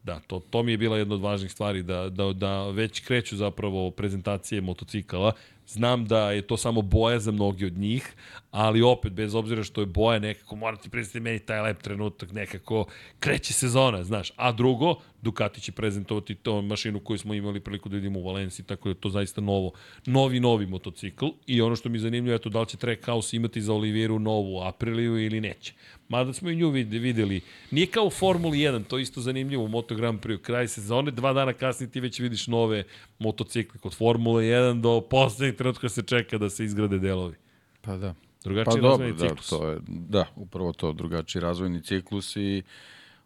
Da, 0.03 0.19
to, 0.19 0.39
to 0.39 0.63
mi 0.63 0.71
je 0.71 0.77
bila 0.77 0.97
jedna 0.97 1.15
od 1.15 1.21
važnih 1.21 1.51
stvari, 1.51 1.83
da, 1.83 2.09
da, 2.09 2.33
da 2.33 2.69
već 2.69 2.99
kreću 2.99 3.37
zapravo 3.37 3.91
prezentacije 3.91 4.61
motocikala. 4.61 5.31
Znam 5.67 6.05
da 6.05 6.31
je 6.31 6.41
to 6.41 6.57
samo 6.57 6.81
boja 6.81 7.19
za 7.19 7.31
mnogi 7.31 7.65
od 7.65 7.77
njih, 7.77 8.13
ali 8.51 8.81
opet, 8.81 9.13
bez 9.13 9.35
obzira 9.35 9.63
što 9.63 9.81
je 9.81 9.85
boja 9.85 10.19
nekako, 10.19 10.55
morate 10.55 10.89
predstaviti 10.89 11.23
meni 11.23 11.39
taj 11.39 11.61
lep 11.61 11.81
trenutak, 11.81 12.31
nekako 12.31 12.85
kreće 13.19 13.53
sezona, 13.53 14.03
znaš. 14.03 14.31
A 14.35 14.51
drugo, 14.51 14.95
Ducati 15.21 15.61
će 15.61 15.71
prezentovati 15.71 16.35
to 16.35 16.61
mašinu 16.61 16.99
koju 16.99 17.17
smo 17.17 17.33
imali 17.33 17.59
priliku 17.59 17.89
da 17.89 17.95
vidimo 17.95 18.19
u 18.19 18.23
Valenciji, 18.23 18.65
tako 18.65 18.89
da 18.89 18.91
je 18.91 19.01
to 19.01 19.09
zaista 19.09 19.41
novo, 19.41 19.71
novi, 20.05 20.39
novi 20.39 20.65
motocikl. 20.65 21.25
I 21.47 21.61
ono 21.61 21.75
što 21.75 21.89
mi 21.89 21.97
je 21.97 22.01
zanimljivo, 22.01 22.35
eto, 22.35 22.49
da 22.49 22.59
li 22.59 22.67
će 22.67 22.77
Trackhouse 22.77 23.35
imati 23.35 23.61
za 23.61 23.73
Olivieru 23.73 24.19
novu 24.19 24.61
Apriliju 24.61 25.25
ili 25.25 25.41
neće. 25.41 25.73
Mada 26.09 26.33
smo 26.33 26.49
i 26.49 26.55
nju 26.55 26.69
videli. 26.69 27.41
Nije 27.71 27.87
kao 27.87 28.05
u 28.05 28.09
Formuli 28.09 28.57
1, 28.57 28.83
to 28.83 28.97
je 28.97 29.01
isto 29.01 29.21
zanimljivo 29.21 29.63
u 29.63 29.67
Moto 29.67 29.95
Grand 29.95 30.19
Prix. 30.19 30.41
Kraj 30.41 30.67
sezone, 30.67 31.11
dva 31.11 31.33
dana 31.33 31.53
kasnije 31.53 31.91
ti 31.91 31.99
već 31.99 32.19
vidiš 32.19 32.47
nove 32.47 32.83
motocikle. 33.19 33.79
Kod 33.79 33.95
Formule 33.95 34.43
1 34.43 34.81
do 34.81 35.01
poslednjeg 35.01 35.56
trenutka 35.57 35.89
se 35.89 36.01
čeka 36.01 36.37
da 36.37 36.49
se 36.49 36.65
izgrade 36.65 36.99
delovi. 36.99 37.35
Pa 37.81 37.97
da. 37.97 38.13
Drugačiji 38.43 38.81
pa 38.81 38.87
razvojni 38.87 39.13
dobro, 39.13 39.29
ciklus. 39.29 39.49
Da, 39.49 39.57
to 39.57 39.69
je, 39.69 39.79
da, 39.87 40.25
upravo 40.35 40.73
to, 40.73 40.93
drugačiji 40.93 41.41
razvojni 41.41 41.81
ciklus 41.81 42.35
i 42.35 42.63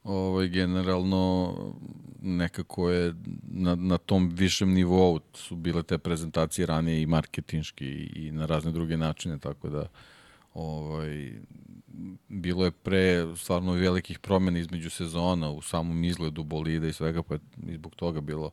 ovaj, 0.04 0.48
generalno 0.48 1.56
nekako 2.22 2.90
je 2.90 3.14
na, 3.44 3.76
na 3.76 3.98
tom 3.98 4.30
višem 4.30 4.74
nivou 4.74 5.20
su 5.34 5.56
bile 5.56 5.84
te 5.84 5.98
prezentacije 5.98 6.66
ranije 6.66 7.02
i 7.02 7.06
marketinški 7.06 7.86
i 8.16 8.32
na 8.32 8.46
razne 8.46 8.72
druge 8.72 8.98
načine, 8.98 9.40
tako 9.40 9.70
da 9.70 9.88
ovaj, 10.54 11.34
bilo 12.28 12.66
je 12.66 12.72
pre 12.72 13.36
stvarno 13.36 13.74
velikih 13.74 14.20
promena 14.20 14.60
između 14.60 14.90
sezona 14.90 15.52
u 15.52 15.62
samom 15.62 16.04
izgledu 16.04 16.44
bolida 16.44 16.88
i 16.88 16.94
svega, 16.94 17.24
pa 17.24 17.34
je 17.34 17.40
zbog 17.76 17.96
toga 17.96 18.22
bilo 18.22 18.52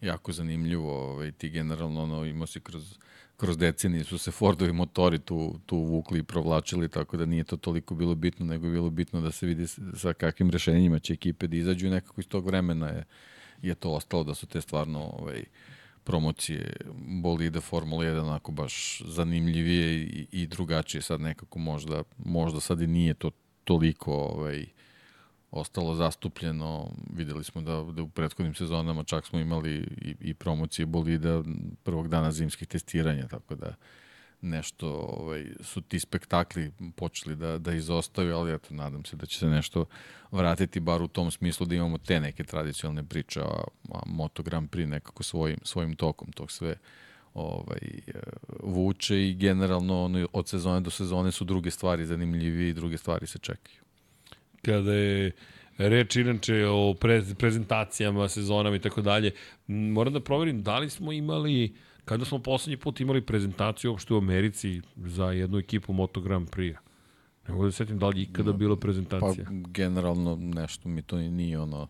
jako 0.00 0.32
zanimljivo. 0.32 1.10
Ovaj, 1.10 1.32
ti 1.32 1.50
generalno 1.50 2.02
ono, 2.02 2.24
imao 2.24 2.46
si 2.46 2.60
kroz, 2.60 2.98
kroz 3.36 3.58
decenije 3.58 4.04
su 4.04 4.18
se 4.18 4.30
Fordovi 4.30 4.72
motori 4.72 5.18
tu, 5.18 5.58
tu 5.66 5.76
vukli 5.76 6.18
i 6.18 6.22
provlačili, 6.22 6.88
tako 6.88 7.16
da 7.16 7.26
nije 7.26 7.44
to 7.44 7.56
toliko 7.56 7.94
bilo 7.94 8.14
bitno, 8.14 8.46
nego 8.46 8.66
je 8.66 8.72
bilo 8.72 8.90
bitno 8.90 9.20
da 9.20 9.30
se 9.30 9.46
vidi 9.46 9.66
sa 9.94 10.12
kakvim 10.12 10.50
rešenjima 10.50 10.98
će 10.98 11.12
ekipe 11.12 11.46
da 11.46 11.56
izađu 11.56 11.86
i 11.86 11.90
nekako 11.90 12.20
iz 12.20 12.28
tog 12.28 12.46
vremena 12.46 12.88
je, 12.88 13.04
je 13.62 13.74
to 13.74 13.90
ostalo 13.90 14.24
da 14.24 14.34
su 14.34 14.46
te 14.46 14.60
stvarno 14.60 15.00
ovaj, 15.00 15.44
promocije 16.04 16.76
bolide 17.22 17.60
Formula 17.60 18.04
1 18.04 18.20
onako 18.20 18.52
baš 18.52 19.02
zanimljivije 19.04 20.02
i, 20.02 20.26
i 20.32 20.46
drugačije 20.46 21.02
sad 21.02 21.20
nekako 21.20 21.58
možda, 21.58 22.02
možda 22.18 22.60
sad 22.60 22.80
i 22.80 22.86
nije 22.86 23.14
to 23.14 23.30
toliko 23.64 24.12
ovaj, 24.12 24.66
ostalo 25.50 25.94
zastupljeno. 25.94 26.90
Videli 27.16 27.44
smo 27.44 27.60
da, 27.60 27.82
da 27.92 28.02
u 28.02 28.08
prethodnim 28.08 28.54
sezonama 28.54 29.04
čak 29.04 29.26
smo 29.26 29.38
imali 29.38 29.74
i, 30.00 30.16
i 30.20 30.34
promocije 30.34 30.86
bolida 30.86 31.42
prvog 31.82 32.08
dana 32.08 32.32
zimskih 32.32 32.68
testiranja, 32.68 33.28
tako 33.28 33.54
da 33.54 33.74
nešto 34.42 34.88
ovaj, 34.88 35.46
su 35.60 35.80
ti 35.80 36.00
spektakli 36.00 36.72
počeli 36.96 37.36
da, 37.36 37.58
da 37.58 37.72
izostaju, 37.72 38.36
ali 38.36 38.54
eto, 38.54 38.74
nadam 38.74 39.04
se 39.04 39.16
da 39.16 39.26
će 39.26 39.38
se 39.38 39.46
nešto 39.46 39.84
vratiti 40.30 40.80
bar 40.80 41.02
u 41.02 41.08
tom 41.08 41.30
smislu 41.30 41.66
da 41.66 41.74
imamo 41.74 41.98
te 41.98 42.20
neke 42.20 42.44
tradicionalne 42.44 43.04
priče, 43.04 43.40
a, 43.40 43.64
a 43.92 43.98
Moto 44.06 44.42
Grand 44.42 44.70
Prix 44.70 44.86
nekako 44.86 45.22
svojim, 45.22 45.58
svojim 45.62 45.96
tokom 45.96 46.32
tog 46.32 46.50
sve 46.50 46.76
ovaj, 47.34 47.80
vuče 48.62 49.28
i 49.28 49.34
generalno 49.34 50.04
ono, 50.04 50.28
od 50.32 50.48
sezone 50.48 50.80
do 50.80 50.90
sezone 50.90 51.32
su 51.32 51.44
druge 51.44 51.70
stvari 51.70 52.02
i 52.68 52.72
druge 52.72 52.98
stvari 52.98 53.26
se 53.26 53.38
čekaju. 53.38 53.89
Kada 54.62 54.92
je 54.92 55.32
reč 55.78 56.16
inače 56.16 56.66
o 56.66 56.94
prez, 56.94 57.34
prezentacijama, 57.34 58.28
sezonama 58.28 58.76
i 58.76 58.80
tako 58.80 59.02
dalje, 59.02 59.32
moram 59.66 60.12
da 60.12 60.20
proverim 60.20 60.62
da 60.62 60.78
li 60.78 60.90
smo 60.90 61.12
imali 61.12 61.74
Kada 62.10 62.24
smo 62.24 62.38
poslednji 62.38 62.76
put 62.76 63.00
imali 63.00 63.20
prezentaciju 63.20 63.90
uopšte 63.90 64.14
u 64.14 64.18
Americi 64.18 64.80
za 64.96 65.30
jednu 65.30 65.58
ekipu 65.58 65.92
Moto 65.92 66.20
Grand 66.20 66.50
Prix-a? 66.50 66.78
Ne 67.48 67.54
mogu 67.54 67.64
da 67.64 67.72
setim 67.72 67.98
da 67.98 68.08
li 68.08 68.20
je 68.20 68.22
ikada 68.22 68.52
bila 68.52 68.76
prezentacija. 68.76 69.44
Pa 69.44 69.50
generalno 69.50 70.36
nešto 70.36 70.88
mi 70.88 71.02
to 71.02 71.18
nije 71.18 71.58
ono 71.58 71.88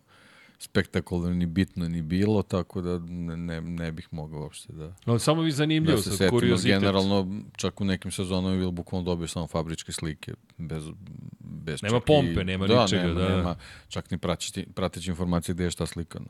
spektakularno 0.63 1.35
ni 1.35 1.47
bitno 1.47 1.89
ni 1.89 2.03
bilo, 2.03 2.43
tako 2.43 2.81
da 2.81 2.99
ne, 2.99 3.37
ne, 3.37 3.61
ne 3.61 3.93
bih 3.93 4.09
mogao 4.11 4.41
uopšte 4.41 4.73
da... 4.73 4.95
Ali 5.05 5.21
samo 5.21 5.43
vi 5.43 5.51
zanimljivo 5.51 5.97
da 5.97 6.03
se 6.03 6.11
sad, 6.11 6.31
kuriozitet. 6.31 6.81
Generalno, 6.81 7.43
čak 7.57 7.81
u 7.81 7.85
nekim 7.85 8.11
sezonama 8.11 8.51
je 8.51 8.59
bilo 8.59 8.71
bukvalno 8.71 9.05
dobio 9.05 9.29
samo 9.29 9.47
fabričke 9.47 9.93
slike, 9.93 10.35
bez, 10.57 10.85
bez 11.39 11.83
nema 11.83 12.01
pompe, 12.01 12.41
i, 12.41 12.45
nema 12.45 12.67
da, 12.67 12.83
ničega. 12.83 13.03
Nema, 13.03 13.21
da, 13.21 13.37
nema 13.37 13.57
čak 13.89 14.11
ni 14.11 14.19
prateći, 14.19 14.67
prateći 14.75 15.11
informacije 15.11 15.55
gde 15.55 15.65
je 15.65 15.71
šta 15.71 15.87
slikano. 15.87 16.27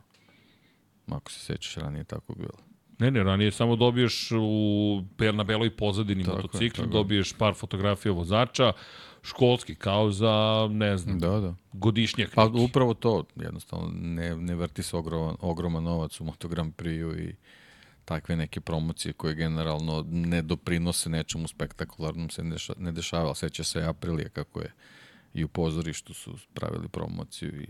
Ako 1.07 1.31
se 1.31 1.39
sećaš, 1.39 1.75
ranije 1.75 2.03
tako 2.03 2.35
bilo. 2.35 2.70
Ne, 3.01 3.11
ne, 3.11 3.23
ranije 3.23 3.51
samo 3.51 3.75
dobiješ 3.75 4.31
u, 4.31 5.03
na 5.33 5.43
beloj 5.43 5.75
pozadini 5.75 6.23
tako 6.23 6.35
motocikl, 6.37 6.81
dobiješ 6.83 7.33
par 7.33 7.53
fotografija 7.53 8.11
vozača, 8.11 8.73
školski, 9.23 9.75
kao 9.75 10.11
za, 10.11 10.67
ne 10.71 10.97
znam, 10.97 11.19
da, 11.19 11.39
da. 11.39 11.55
godišnjak. 11.73 12.31
Pa 12.35 12.45
upravo 12.45 12.93
to, 12.93 13.23
jednostavno, 13.35 13.91
ne, 13.93 14.35
ne 14.35 14.55
vrti 14.55 14.83
se 14.83 14.97
ogroman, 14.97 15.35
ogroman 15.39 15.83
novac 15.83 16.21
u 16.21 16.23
Motogram 16.23 16.71
Priju 16.71 17.19
i 17.19 17.35
takve 18.05 18.35
neke 18.35 18.61
promocije 18.61 19.13
koje 19.13 19.35
generalno 19.35 20.05
ne 20.09 20.41
doprinose 20.41 21.09
nečemu 21.09 21.47
spektakularnom 21.47 22.29
se 22.29 22.43
ne, 22.43 22.49
deša, 22.49 22.73
ne 22.77 22.91
dešava. 22.91 23.35
Seća 23.35 23.63
se 23.63 23.83
Aprilija 23.83 24.29
kako 24.29 24.61
je 24.61 24.73
i 25.33 25.43
u 25.43 25.47
pozorištu 25.47 26.13
su 26.13 26.35
pravili 26.53 26.87
promociju 26.87 27.61
i 27.61 27.67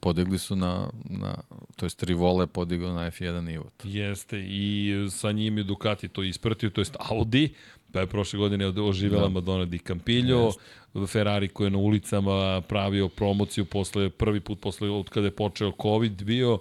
podigli 0.00 0.38
su 0.38 0.56
na, 0.56 0.90
na 1.04 1.34
to 1.76 1.86
jest 1.86 2.02
Rivole 2.02 2.46
podigao 2.46 2.94
na 2.94 3.10
F1 3.10 3.40
nivo. 3.40 3.70
Jeste, 3.84 4.40
i 4.40 4.94
sa 5.10 5.32
njim 5.32 5.58
je 5.58 5.64
Ducati 5.64 6.08
to 6.08 6.22
ispratio, 6.22 6.70
to 6.70 6.80
jest 6.80 6.96
Audi, 6.98 7.48
pa 7.92 8.00
je 8.00 8.06
prošle 8.06 8.38
godine 8.38 8.66
oživela 8.66 9.22
da. 9.22 9.28
Madonna 9.28 9.64
di 9.64 9.78
Campillo, 9.78 10.44
Jeste. 10.44 11.06
Ferrari 11.06 11.48
koji 11.48 11.66
je 11.66 11.70
na 11.70 11.78
ulicama 11.78 12.60
pravio 12.60 13.08
promociju 13.08 13.64
posle, 13.64 14.10
prvi 14.10 14.40
put 14.40 14.60
posle 14.60 14.90
od 14.90 15.08
kada 15.08 15.26
je 15.26 15.30
počeo 15.30 15.72
COVID 15.82 16.22
bio, 16.22 16.58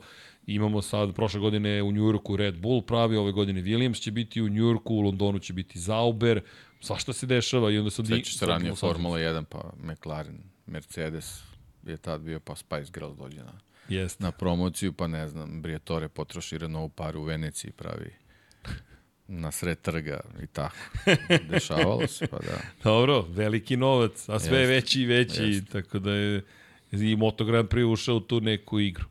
Imamo 0.48 0.82
sad, 0.82 1.16
prošle 1.16 1.40
godine 1.40 1.84
u 1.84 1.92
Njujorku 1.92 2.36
Red 2.36 2.58
Bull 2.58 2.82
pravi, 2.82 3.18
ove 3.18 3.32
godine 3.32 3.62
Williams 3.62 4.02
će 4.02 4.12
biti 4.12 4.42
u 4.42 4.50
Njujorku, 4.50 4.96
u 4.96 5.02
Londonu 5.02 5.40
će 5.40 5.54
biti 5.54 5.80
Zauber, 5.80 6.42
svašta 6.80 7.14
se 7.14 7.26
dešava 7.26 7.72
i 7.72 7.78
onda 7.78 7.92
sad... 7.92 8.08
Sveće 8.08 8.38
se 8.38 8.46
ranije 8.46 8.76
Formula 8.76 9.18
1, 9.18 9.44
pa 9.44 9.72
McLaren, 9.84 10.38
Mercedes, 10.66 11.44
je 11.92 11.98
tad 11.98 12.22
bio, 12.22 12.40
pa 12.40 12.56
Spice 12.56 12.92
Girls 12.94 13.18
dođe 13.18 13.44
na, 13.44 13.54
Jest. 13.90 14.20
na 14.20 14.32
promociju, 14.32 14.94
pa 14.94 15.08
ne 15.08 15.28
znam, 15.28 15.62
Briatore 15.62 16.08
potroši 16.08 16.58
Renault 16.58 16.96
paru 16.96 17.22
u 17.22 17.24
Veneciji, 17.24 17.72
pravi 17.72 18.12
na 19.28 19.52
sred 19.52 19.82
trga 19.82 20.20
i 20.44 20.48
tako. 20.48 20.76
Dešavalo 21.52 22.08
se, 22.08 22.28
pa 22.28 22.38
da. 22.38 22.60
Dobro, 22.84 23.22
veliki 23.22 23.78
novac, 23.78 24.30
a 24.30 24.40
sve 24.40 24.60
je 24.60 24.68
veći 24.68 25.02
i 25.02 25.06
veći, 25.06 25.44
jest. 25.44 25.70
tako 25.70 26.00
da 26.00 26.12
je 26.12 26.44
i 26.92 27.16
Moto 27.16 27.46
Grand 27.46 27.70
Prix 27.70 27.92
ušao 27.92 28.16
u 28.16 28.20
tu 28.20 28.42
neku 28.42 28.80
igru. 28.80 29.06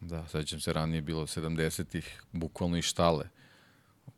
Da, 0.00 0.26
sećam 0.28 0.60
se, 0.60 0.72
ranije 0.72 1.00
bilo 1.00 1.26
70-ih, 1.26 2.22
bukvalno 2.32 2.76
i 2.76 2.82
štale. 2.82 3.28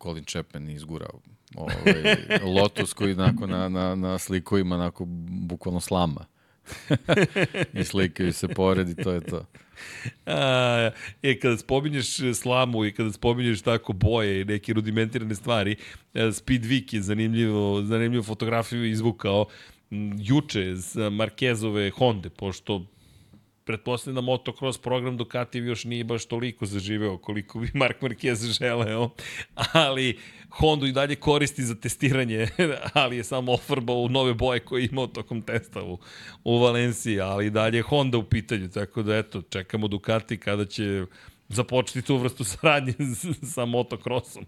Colin 0.03 0.25
Chapman 0.25 0.69
izgurao 0.69 1.21
ovaj, 1.55 1.75
Lotus 2.57 2.93
koji 2.93 3.15
nakon 3.15 3.51
na, 3.51 3.69
na, 3.69 3.95
na 3.95 4.19
slikovima 4.19 4.75
onako 4.75 5.05
bukvalno 5.29 5.81
slama. 5.81 6.25
I 7.81 7.85
slikaju 7.85 8.33
se 8.33 8.49
pored 8.49 8.89
i 8.89 8.95
to 8.95 9.13
je 9.13 9.21
to. 9.21 9.47
A, 10.27 10.91
e, 11.23 11.39
kada 11.39 11.57
spominješ 11.57 12.17
slamu 12.35 12.85
i 12.85 12.93
kada 12.93 13.13
spominješ 13.13 13.63
tako 13.63 13.93
boje 13.93 14.41
i 14.41 14.45
neke 14.45 14.73
rudimentirane 14.73 15.35
stvari, 15.35 15.77
e, 16.15 16.33
Speed 16.33 16.65
Week 16.65 16.95
je 16.95 17.03
zanimljivo, 17.03 17.83
zanimljivu 17.83 18.25
fotografiju 18.25 18.85
izvukao 18.85 19.47
juče 20.19 20.75
za 20.75 21.11
Markezove 21.11 21.91
Honda, 21.91 22.31
pošto 22.31 22.87
pretpostavljam 23.65 24.15
da 24.15 24.21
motocross 24.21 24.79
program 24.79 25.17
Ducati 25.17 25.59
još 25.59 25.85
nije 25.85 26.05
baš 26.05 26.25
toliko 26.25 26.67
zaživeo 26.67 27.19
koliko 27.19 27.59
bi 27.59 27.71
Mark 27.79 28.01
Marquez 28.01 28.59
želeo, 28.59 29.11
ali 29.73 30.19
Honda 30.51 30.87
i 30.87 30.93
dalje 30.93 31.17
koristi 31.17 31.63
za 31.63 31.75
testiranje, 31.75 32.49
ali 32.95 33.17
je 33.17 33.25
samo 33.25 33.53
ofarbao 33.53 33.97
u 33.97 34.09
nove 34.09 34.35
boje 34.35 34.61
koje 34.61 34.83
je 34.83 34.89
imao 34.93 35.07
tokom 35.07 35.43
testa 35.43 35.83
u, 35.83 35.99
u 36.45 36.59
Valenciji, 36.59 37.21
ali 37.21 37.51
dalje 37.51 37.77
je 37.77 37.83
Honda 37.83 38.19
u 38.19 38.25
pitanju, 38.25 38.69
tako 38.69 39.03
da 39.03 39.17
eto, 39.17 39.43
čekamo 39.43 39.89
Ducati 39.89 40.37
kada 40.37 40.65
će 40.65 41.07
započeti 41.53 42.03
tu 42.03 42.17
vrstu 42.17 42.45
saradnje 42.45 42.95
sa 43.55 43.65
motocrossom 43.65 44.47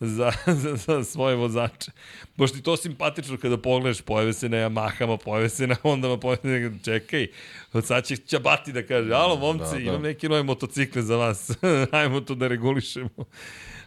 za, 0.00 0.32
za, 0.46 0.76
za 0.76 1.04
svoje 1.04 1.36
vozače. 1.36 1.90
Pošto 2.36 2.56
je 2.56 2.62
to 2.62 2.76
simpatično 2.76 3.36
kada 3.36 3.58
pogledaš, 3.58 4.00
pojave 4.00 4.32
se 4.32 4.48
na 4.48 4.56
Yamahama, 4.56 5.16
pojave 5.24 5.48
se 5.48 5.66
na 5.66 5.74
Hondama, 5.82 6.18
pojave 6.18 6.42
se 6.42 6.48
na... 6.48 6.78
Čekaj, 6.84 7.26
od 7.72 7.86
sad 7.86 8.04
će 8.06 8.16
Čabati 8.16 8.72
da 8.72 8.82
kaže, 8.82 9.12
alo 9.12 9.36
momci, 9.36 9.64
da, 9.64 9.74
da. 9.74 9.80
imam 9.80 10.02
neke 10.02 10.28
nove 10.28 10.42
motocikle 10.42 11.02
za 11.02 11.16
vas, 11.16 11.50
ajmo 11.92 12.20
to 12.20 12.34
da 12.34 12.48
regulišemo. 12.48 13.24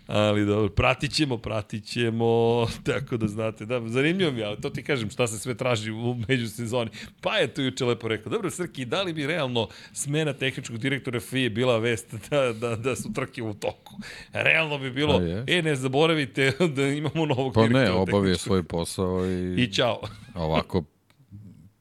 Ali 0.09 0.45
dobro, 0.45 0.69
pratit 0.69 1.13
ćemo, 1.13 1.37
pratit 1.37 1.85
ćemo, 1.85 2.25
tako 2.91 3.17
da 3.17 3.27
znate. 3.27 3.65
Da, 3.65 3.81
zanimljivo 3.87 4.31
mi 4.31 4.43
ali 4.43 4.61
to 4.61 4.69
ti 4.69 4.83
kažem 4.83 5.09
šta 5.09 5.27
se 5.27 5.39
sve 5.39 5.55
traži 5.55 5.91
u 5.91 6.15
međusezoni. 6.27 6.89
Pa 7.21 7.35
je 7.35 7.53
to 7.53 7.61
juče 7.61 7.85
lepo 7.85 8.07
rekao. 8.07 8.31
Dobro, 8.31 8.49
Srki, 8.49 8.85
da 8.85 9.01
li 9.01 9.13
bi 9.13 9.27
realno 9.27 9.67
smena 9.93 10.33
tehničkog 10.33 10.77
direktora 10.77 11.19
FIE 11.19 11.49
bila 11.49 11.77
vest 11.77 12.15
da, 12.29 12.53
da, 12.53 12.75
da 12.75 12.95
su 12.95 13.13
trke 13.13 13.43
u 13.43 13.53
toku? 13.53 13.95
Realno 14.33 14.77
bi 14.77 14.91
bilo, 14.91 15.19
pa 15.19 15.53
e, 15.53 15.61
ne 15.61 15.75
zaboravite 15.75 16.51
da 16.75 16.87
imamo 16.87 17.25
novog 17.25 17.53
pa 17.53 17.61
direktora. 17.61 17.85
Pa 17.85 17.91
ne, 17.91 18.01
obavije 18.01 18.37
svoj 18.37 18.63
posao 18.63 19.25
i... 19.25 19.63
I 19.63 19.73
čao. 19.73 20.01
ovako, 20.35 20.83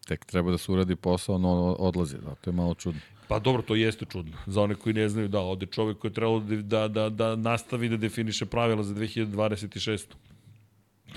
tek 0.06 0.24
treba 0.24 0.50
da 0.50 0.58
se 0.58 0.72
uradi 0.72 0.96
posao, 0.96 1.38
no 1.38 1.50
odlazi. 1.78 2.16
Zato 2.24 2.50
je 2.50 2.54
malo 2.54 2.74
čudno. 2.74 3.00
Pa 3.28 3.38
dobro, 3.38 3.62
to 3.62 3.74
jeste 3.74 4.04
čudno. 4.04 4.32
Za 4.46 4.62
one 4.62 4.74
koji 4.74 4.94
ne 4.94 5.08
znaju, 5.08 5.28
da, 5.28 5.40
ovde 5.40 5.66
čovek 5.66 5.98
koji 5.98 6.10
je 6.10 6.14
trebalo 6.14 6.40
da, 6.40 6.56
da, 6.56 6.88
da, 6.88 7.10
da 7.10 7.36
nastavi 7.36 7.88
da 7.88 7.96
definiše 7.96 8.46
pravila 8.46 8.82
za 8.82 8.94
2026. 8.94 10.04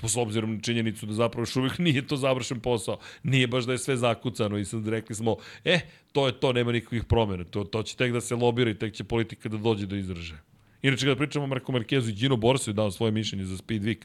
Po 0.00 0.08
s 0.08 0.16
obzirom 0.16 0.54
na 0.54 0.60
činjenicu 0.60 1.06
da 1.06 1.12
zapravo 1.12 1.42
još 1.42 1.56
uvijek 1.56 1.78
nije 1.78 2.06
to 2.06 2.16
završen 2.16 2.60
posao. 2.60 2.98
Nije 3.22 3.46
baš 3.46 3.64
da 3.64 3.72
je 3.72 3.78
sve 3.78 3.96
zakucano 3.96 4.58
i 4.58 4.64
sad 4.64 4.88
rekli 4.88 5.14
smo, 5.14 5.36
e, 5.64 5.80
to 6.12 6.26
je 6.26 6.32
to, 6.32 6.52
nema 6.52 6.72
nikakvih 6.72 7.04
promjena. 7.04 7.44
To, 7.44 7.64
to 7.64 7.82
će 7.82 7.96
tek 7.96 8.12
da 8.12 8.20
se 8.20 8.34
lobira 8.34 8.70
i 8.70 8.78
tek 8.78 8.94
će 8.94 9.04
politika 9.04 9.48
da 9.48 9.56
dođe 9.56 9.86
do 9.86 9.96
izražaja. 9.96 10.40
Inače, 10.82 11.06
kada 11.06 11.16
pričamo 11.16 11.44
o 11.44 11.48
Marko 11.48 11.72
Markezu 11.72 12.10
i 12.10 12.14
Gino 12.14 12.36
Borsu 12.36 12.70
je 12.70 12.74
dao 12.74 12.90
svoje 12.90 13.12
mišljenje 13.12 13.44
za 13.44 13.56
Speed 13.56 13.82
Week 13.82 14.04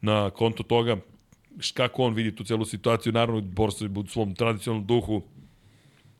na 0.00 0.30
konto 0.30 0.62
toga, 0.62 0.96
kako 1.74 2.02
on 2.02 2.14
vidi 2.14 2.36
tu 2.36 2.44
celu 2.44 2.64
situaciju, 2.64 3.12
naravno 3.12 3.40
Borsa 3.40 3.84
u 3.96 4.06
svom 4.06 4.34
tradicionalnom 4.34 4.86
duhu 4.86 5.22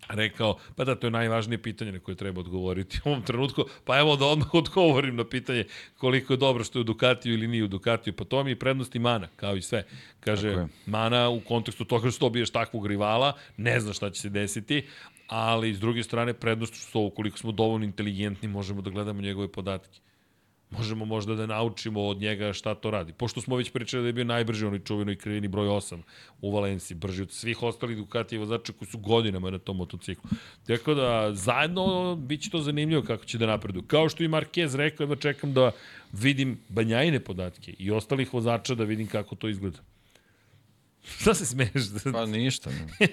rekao, 0.08 0.58
pa 0.76 0.84
da, 0.84 0.94
to 0.94 1.07
je 1.07 1.10
najvažnije 1.10 1.62
pitanje 1.62 1.92
na 1.92 1.99
koje 1.99 2.15
treba 2.15 2.41
odgovoriti 2.41 3.00
u 3.05 3.08
ovom 3.08 3.23
trenutku, 3.23 3.65
pa 3.84 3.99
evo 3.99 4.16
da 4.16 4.26
odmah 4.26 4.55
odgovorim 4.65 5.16
na 5.16 5.24
pitanje 5.24 5.65
koliko 5.99 6.33
je 6.33 6.36
dobro 6.36 6.65
što 6.65 6.78
je 6.78 6.81
u 6.81 6.84
Ducatiju 6.84 7.34
ili 7.34 7.49
nije 7.49 7.65
u 7.65 7.68
Ducatiju, 7.68 8.12
pa 8.12 8.24
to 8.24 8.44
mi 8.44 8.50
je 8.50 8.58
prednost 8.58 8.94
i 8.94 8.99
mana, 8.99 9.28
kao 9.36 9.57
i 9.57 9.62
sve. 9.62 9.84
Kaže, 10.20 10.66
mana 10.86 11.28
u 11.28 11.41
kontekstu 11.41 11.84
toga 11.84 12.10
što 12.10 12.26
dobiješ 12.26 12.50
takvog 12.50 12.86
rivala, 12.86 13.33
ne 13.57 13.81
zna 13.81 13.92
šta 13.92 14.10
će 14.10 14.20
se 14.20 14.28
desiti, 14.28 14.86
ali 15.26 15.74
s 15.74 15.81
druge 15.81 16.02
strane 16.02 16.34
prednost 16.34 16.89
što 16.89 17.00
ukoliko 17.00 17.39
smo 17.39 17.52
dovoljno 17.52 17.84
inteligentni 17.84 18.49
možemo 18.49 18.83
da 18.83 18.91
gledamo 18.91 19.20
njegove 19.20 19.52
podatke 19.52 20.03
možemo 20.78 21.04
možda 21.04 21.34
da 21.34 21.46
naučimo 21.46 22.02
od 22.02 22.20
njega 22.20 22.52
šta 22.52 22.74
to 22.74 22.90
radi. 22.90 23.12
Pošto 23.12 23.40
smo 23.40 23.56
već 23.56 23.70
pričali 23.70 24.02
da 24.02 24.06
je 24.06 24.12
bio 24.12 24.24
najbrži 24.24 24.66
onaj 24.66 24.78
čuvenoj 24.78 25.16
krivini 25.16 25.48
broj 25.48 25.68
8 25.68 26.02
u 26.40 26.52
Valenciji, 26.54 26.96
brži 26.96 27.22
od 27.22 27.32
svih 27.32 27.62
ostalih 27.62 27.96
Ducati 27.96 28.38
vozača 28.38 28.72
koji 28.72 28.88
su 28.88 28.98
godinama 28.98 29.50
na 29.50 29.58
tom 29.58 29.76
motociklu. 29.76 30.30
Tako 30.66 30.94
da 30.94 31.30
zajedno 31.34 32.16
bit 32.16 32.42
će 32.42 32.50
to 32.50 32.60
zanimljivo 32.60 33.02
kako 33.02 33.24
će 33.24 33.38
da 33.38 33.46
napredu. 33.46 33.82
Kao 33.82 34.08
što 34.08 34.24
i 34.24 34.28
Marquez 34.28 34.76
rekao, 34.76 35.06
da 35.06 35.16
čekam 35.16 35.52
da 35.52 35.70
vidim 36.12 36.58
banjajne 36.68 37.20
podatke 37.20 37.74
i 37.78 37.90
ostalih 37.90 38.34
vozača 38.34 38.74
da 38.74 38.84
vidim 38.84 39.06
kako 39.06 39.34
to 39.34 39.48
izgleda. 39.48 39.78
Šta 41.20 41.34
se 41.34 41.46
smeješ? 41.46 41.84
Pa 42.12 42.26
ništa. 42.36 42.70
Ne. 42.70 43.08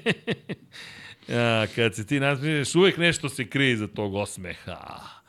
ja, 1.35 1.67
kad 1.75 1.95
se 1.95 2.05
ti 2.05 2.19
nasmiješ, 2.19 2.75
uvek 2.75 2.97
nešto 2.97 3.29
se 3.29 3.47
krije 3.47 3.77
za 3.77 3.87
tog 3.87 4.15
osmeha. 4.15 5.20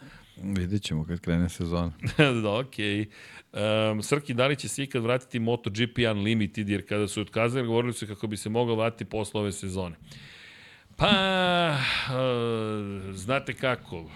Vidjet 0.43 0.83
ćemo 0.83 1.05
kad 1.05 1.21
krene 1.21 1.49
sezona. 1.49 1.93
da, 2.43 2.59
okej. 2.59 3.07
Okay. 3.53 3.93
Um, 3.93 4.03
Srki, 4.03 4.35
da 4.35 4.47
li 4.47 4.57
će 4.57 4.69
se 4.69 4.83
ikad 4.83 5.03
vratiti 5.03 5.39
MotoGP 5.39 5.99
Unlimited, 6.11 6.69
jer 6.69 6.89
kada 6.89 7.09
su 7.09 7.21
otkazali, 7.21 7.67
govorili 7.67 7.93
su 7.93 8.07
kako 8.07 8.27
bi 8.27 8.37
se 8.37 8.49
mogao 8.49 8.77
vratiti 8.77 9.05
posle 9.05 9.41
ove 9.41 9.53
sezone. 9.53 9.97
Pa, 10.97 11.09
uh, 12.09 13.15
znate 13.15 13.55
kako, 13.55 14.11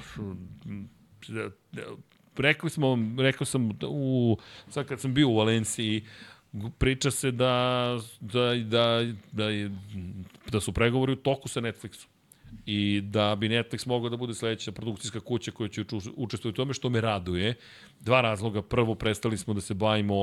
rekli 2.37 2.71
smo, 2.71 2.99
rekao 3.19 3.45
sam 3.45 3.71
u, 3.89 4.39
sad 4.69 4.87
kad 4.87 5.01
sam 5.01 5.15
bio 5.15 5.29
u 5.29 5.37
Valenciji, 5.37 6.05
priča 6.79 7.11
se 7.11 7.31
da, 7.31 7.99
da, 8.21 8.55
da, 8.55 9.13
da, 9.33 9.49
da 10.51 10.61
su 10.61 10.73
pregovori 10.73 11.13
u 11.13 11.17
toku 11.17 11.49
sa 11.49 11.61
Netflixom 11.61 12.07
i 12.67 13.01
da 13.01 13.37
bi 13.37 13.49
Netflix 13.49 13.87
mogao 13.87 14.11
da 14.11 14.17
bude 14.17 14.35
sledeća 14.35 14.73
produkcijska 14.73 15.21
kuća 15.21 15.51
koja 15.51 15.69
će 15.69 15.85
učestvovati 16.17 16.49
u 16.49 16.53
tome, 16.53 16.75
što 16.75 16.89
me 16.91 17.01
raduje. 17.01 17.55
Dva 18.01 18.21
razloga. 18.21 18.63
Prvo, 18.63 18.95
prestali 18.95 19.39
smo 19.39 19.55
da 19.55 19.61
se 19.61 19.75
bavimo 19.75 20.15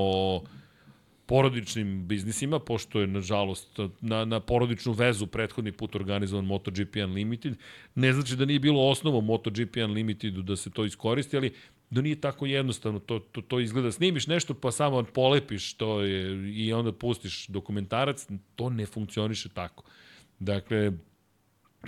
porodičnim 1.26 2.08
biznisima, 2.08 2.60
pošto 2.60 3.00
je, 3.02 3.08
nažalost, 3.08 3.80
na, 4.02 4.26
na 4.26 4.40
porodičnu 4.40 4.92
vezu 4.92 5.28
prethodni 5.28 5.72
put 5.72 5.96
organizovan 5.96 6.46
MotoGP 6.46 6.96
Unlimited. 6.96 7.56
Ne 7.96 8.14
znači 8.14 8.36
da 8.36 8.46
nije 8.46 8.60
bilo 8.60 8.90
osnovo 8.90 9.22
MotoGP 9.22 9.78
Unlimited 9.86 10.34
da 10.34 10.56
se 10.56 10.70
to 10.70 10.86
iskoristi, 10.86 11.38
ali 11.38 11.54
da 11.90 12.02
nije 12.02 12.22
tako 12.22 12.46
jednostavno. 12.46 13.00
To, 13.00 13.20
to, 13.20 13.42
to 13.42 13.60
izgleda, 13.60 13.92
snimiš 13.92 14.28
nešto 14.28 14.54
pa 14.54 14.72
samo 14.72 15.04
polepiš 15.04 15.74
to 15.74 16.02
je, 16.02 16.54
i 16.54 16.74
onda 16.74 16.92
pustiš 16.92 17.48
dokumentarac, 17.48 18.28
to 18.56 18.70
ne 18.70 18.86
funkcioniše 18.86 19.50
tako. 19.50 19.84
Dakle, 20.40 20.92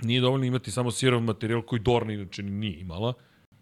Nije 0.02 0.20
dovoljno 0.20 0.46
imati 0.46 0.70
samo 0.70 0.90
sirov 0.90 1.22
materijal 1.22 1.62
koji 1.62 1.80
Dorna 1.80 2.12
inače 2.12 2.42
nije 2.42 2.80
imala. 2.80 3.12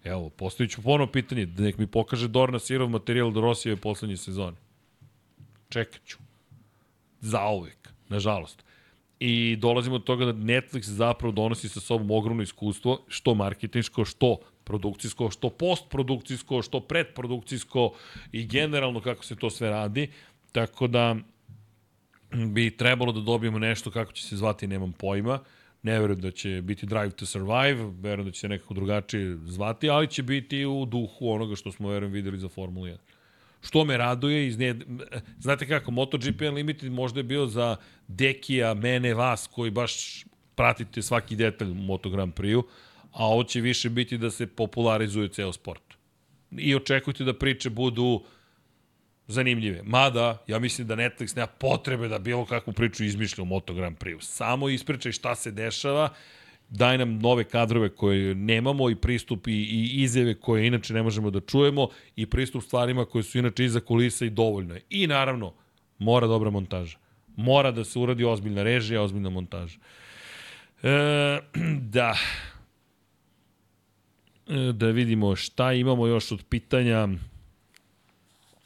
Evo, 0.05 0.31
postavit 0.31 0.73
ću 0.73 0.83
ponovno 0.83 1.13
pitanje, 1.13 1.47
da 1.47 1.63
nek 1.63 1.79
mi 1.79 1.87
pokaže 1.87 2.29
Dorna 2.29 2.59
sirov 2.59 2.91
materijal 2.91 3.31
do 3.31 3.41
Rosijeve 3.41 3.81
poslednje 3.81 4.17
sezone. 4.17 4.57
Čekat 5.69 6.01
ću. 6.05 6.19
Zauvek, 7.21 7.89
nažalost. 8.09 8.65
I 9.21 9.57
dolazimo 9.57 9.99
do 9.99 10.05
toga 10.05 10.25
da 10.25 10.33
Netflix 10.33 10.83
zapravo 10.83 11.33
donosi 11.33 11.69
sa 11.69 11.81
sobom 11.81 12.11
ogromno 12.11 12.43
iskustvo, 12.43 13.05
što 13.09 13.35
marketinško, 13.35 14.05
što 14.05 14.39
produkcijsko, 14.65 15.31
što 15.31 15.51
postprodukcijsko, 15.51 16.63
što 16.63 16.81
predprodukcijsko 16.81 17.93
i 18.33 18.47
generalno 18.47 19.01
kako 19.01 19.25
se 19.25 19.37
to 19.37 19.51
sve 19.51 19.71
radi. 19.71 20.11
Tako 20.53 20.87
da 20.87 21.17
bi 22.31 22.77
trebalo 22.77 23.13
da 23.13 23.21
dobijemo 23.21 23.59
nešto 23.59 23.91
kako 23.91 24.13
će 24.13 24.23
se 24.23 24.37
zvati, 24.37 24.67
nemam 24.67 24.93
pojma 24.93 25.39
Ne 25.85 26.01
verujem 26.01 26.21
da 26.21 26.31
će 26.31 26.63
biti 26.63 26.87
Drive 26.87 27.11
to 27.11 27.27
Survive, 27.27 27.93
verujem 28.01 28.27
da 28.27 28.33
će 28.33 28.41
se 28.41 28.49
nekako 28.49 28.75
drugačije 28.75 29.37
zvati, 29.37 29.91
ali 29.91 30.07
će 30.07 30.23
biti 30.23 30.65
u 30.67 30.87
duhu 30.87 31.31
onoga 31.31 31.57
što 31.57 31.73
smo, 31.73 31.89
verujem, 31.89 32.13
videli 32.13 32.39
za 32.39 32.49
Formulu 32.49 32.87
1. 32.87 32.97
Što 33.61 33.85
me 33.85 33.97
raduje, 33.97 34.47
iz 34.47 34.59
nje, 34.59 34.75
znate 35.39 35.69
kako, 35.69 35.91
MotoGP 35.91 36.41
Unlimited 36.49 36.93
možda 36.93 37.21
je 37.21 37.25
bio 37.25 37.47
za 37.47 37.77
Dekija, 38.09 38.75
mene, 38.75 39.15
vas, 39.15 39.47
koji 39.53 39.71
baš 39.71 40.25
pratite 40.55 41.03
svaki 41.03 41.37
detalj 41.37 41.71
u 41.71 41.75
Moto 41.75 42.11
Grand 42.11 42.35
Prix-u, 42.35 42.65
a 43.13 43.27
ovo 43.27 43.45
će 43.45 43.61
više 43.61 43.91
biti 43.91 44.19
da 44.19 44.31
se 44.31 44.47
popularizuje 44.47 45.29
ceo 45.29 45.53
sport. 45.53 45.83
I 46.59 46.75
očekujte 46.75 47.25
da 47.25 47.39
priče 47.39 47.71
budu 47.71 48.23
zanimljive. 49.27 49.83
Mada, 49.83 50.43
ja 50.47 50.59
mislim 50.59 50.87
da 50.87 50.97
Netflix 50.97 51.37
nema 51.37 51.47
potrebe 51.47 52.09
da 52.09 52.19
bilo 52.19 52.45
kakvu 52.47 52.73
priču 52.73 53.05
izmišlja 53.05 53.43
u 53.43 53.47
Moto 53.47 53.75
Grand 53.75 53.99
Prix. 53.99 54.21
Samo 54.21 54.69
ispričaj 54.69 55.13
šta 55.13 55.35
se 55.35 55.51
dešava, 55.51 56.09
daj 56.69 56.99
nam 56.99 57.19
nove 57.19 57.45
kadrove 57.45 57.89
koje 57.89 58.35
nemamo 58.35 58.91
i 58.91 58.97
pristup 58.97 59.47
i, 59.47 59.53
i 59.53 60.03
izjave 60.03 60.35
koje 60.35 60.67
inače 60.67 60.95
ne 60.95 61.03
možemo 61.03 61.31
da 61.31 61.41
čujemo 61.41 61.89
i 62.17 62.27
pristup 62.27 62.63
stvarima 62.63 63.05
koje 63.05 63.23
su 63.23 63.39
inače 63.39 63.65
iza 63.65 63.81
kulisa 63.81 64.25
i 64.25 64.31
dovoljno 64.31 64.75
je. 64.75 64.83
I 64.91 65.07
naravno, 65.07 65.55
mora 65.99 66.27
dobra 66.27 66.51
montaža. 66.51 66.99
Mora 67.37 67.71
da 67.71 67.85
se 67.85 67.99
uradi 67.99 68.25
ozbiljna 68.25 68.63
režija, 68.63 69.03
ozbiljna 69.03 69.31
montaža. 69.31 69.79
E, 70.83 71.41
da. 71.97 72.17
E, 74.49 74.73
da 74.73 74.87
vidimo 74.87 75.37
šta 75.37 75.73
imamo 75.73 76.07
još 76.07 76.33
od 76.33 76.45
pitanja. 76.49 77.09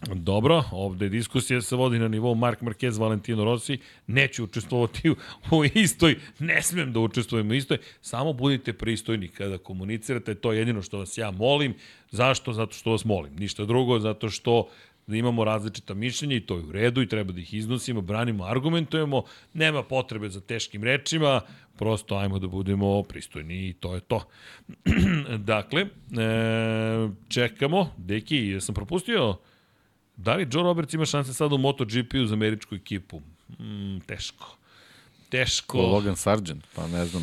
Dobro, 0.07 0.65
ovde 0.73 1.09
diskusija 1.09 1.61
se 1.61 1.77
vodi 1.77 1.99
na 1.99 2.09
nivou 2.09 2.35
Mark 2.35 2.61
Marquez, 2.61 2.99
Valentino 2.99 3.45
Rossi, 3.45 3.79
neću 4.07 4.45
učestvovati 4.45 5.11
u, 5.11 5.17
u 5.51 5.65
istoj, 5.65 6.17
ne 6.39 6.63
smem 6.63 6.93
da 6.93 7.01
učestvujem 7.01 7.51
u 7.51 7.55
istoj, 7.55 7.79
samo 8.01 8.33
budite 8.33 8.73
pristojni 8.73 9.29
kada 9.29 9.59
komunicirate, 9.59 10.35
to 10.35 10.53
je 10.53 10.59
jedino 10.59 10.83
što 10.83 10.99
vas 10.99 11.19
ja 11.19 11.31
molim. 11.31 11.75
Zašto? 12.11 12.53
Zato 12.53 12.73
što 12.73 12.91
vas 12.91 13.05
molim. 13.05 13.37
Ništa 13.37 13.65
drugo, 13.65 13.99
zato 13.99 14.31
što 14.31 14.69
da 15.07 15.17
imamo 15.17 15.45
različita 15.45 15.95
mišljenja 15.95 16.37
i 16.37 16.41
to 16.41 16.57
je 16.57 16.63
u 16.63 16.73
redu 16.73 17.03
i 17.03 17.09
treba 17.09 17.33
da 17.33 17.41
ih 17.41 17.55
iznosimo, 17.55 18.01
branimo, 18.01 18.45
argumentujemo, 18.45 19.23
nema 19.55 19.83
potrebe 19.83 20.29
za 20.29 20.41
teškim 20.41 20.85
rečima, 20.85 21.41
prosto 21.79 22.17
ajmo 22.17 22.39
da 22.39 22.47
budemo 22.47 23.03
pristojni 23.03 23.69
i 23.69 23.73
to 23.73 23.95
je 23.95 24.01
to. 24.01 24.25
dakle, 25.53 25.81
e, 25.81 25.87
čekamo, 27.29 27.95
deki, 27.97 28.49
ja 28.49 28.61
sam 28.61 28.75
propustio 28.75 29.37
Da 30.19 30.35
li 30.35 30.49
Joe 30.53 30.63
Roberts 30.63 30.95
ima 30.95 31.07
šanse 31.07 31.35
sada 31.35 31.55
u 31.55 31.59
MotoGP-u 31.59 32.27
za 32.27 32.35
američku 32.35 32.75
ekipu? 32.75 33.21
Mm, 33.59 33.99
teško. 34.07 34.57
Teško. 35.29 35.79
Logan 35.79 36.17
Sargent, 36.17 36.65
pa 36.75 36.87
ne 36.87 37.07
znam. 37.07 37.23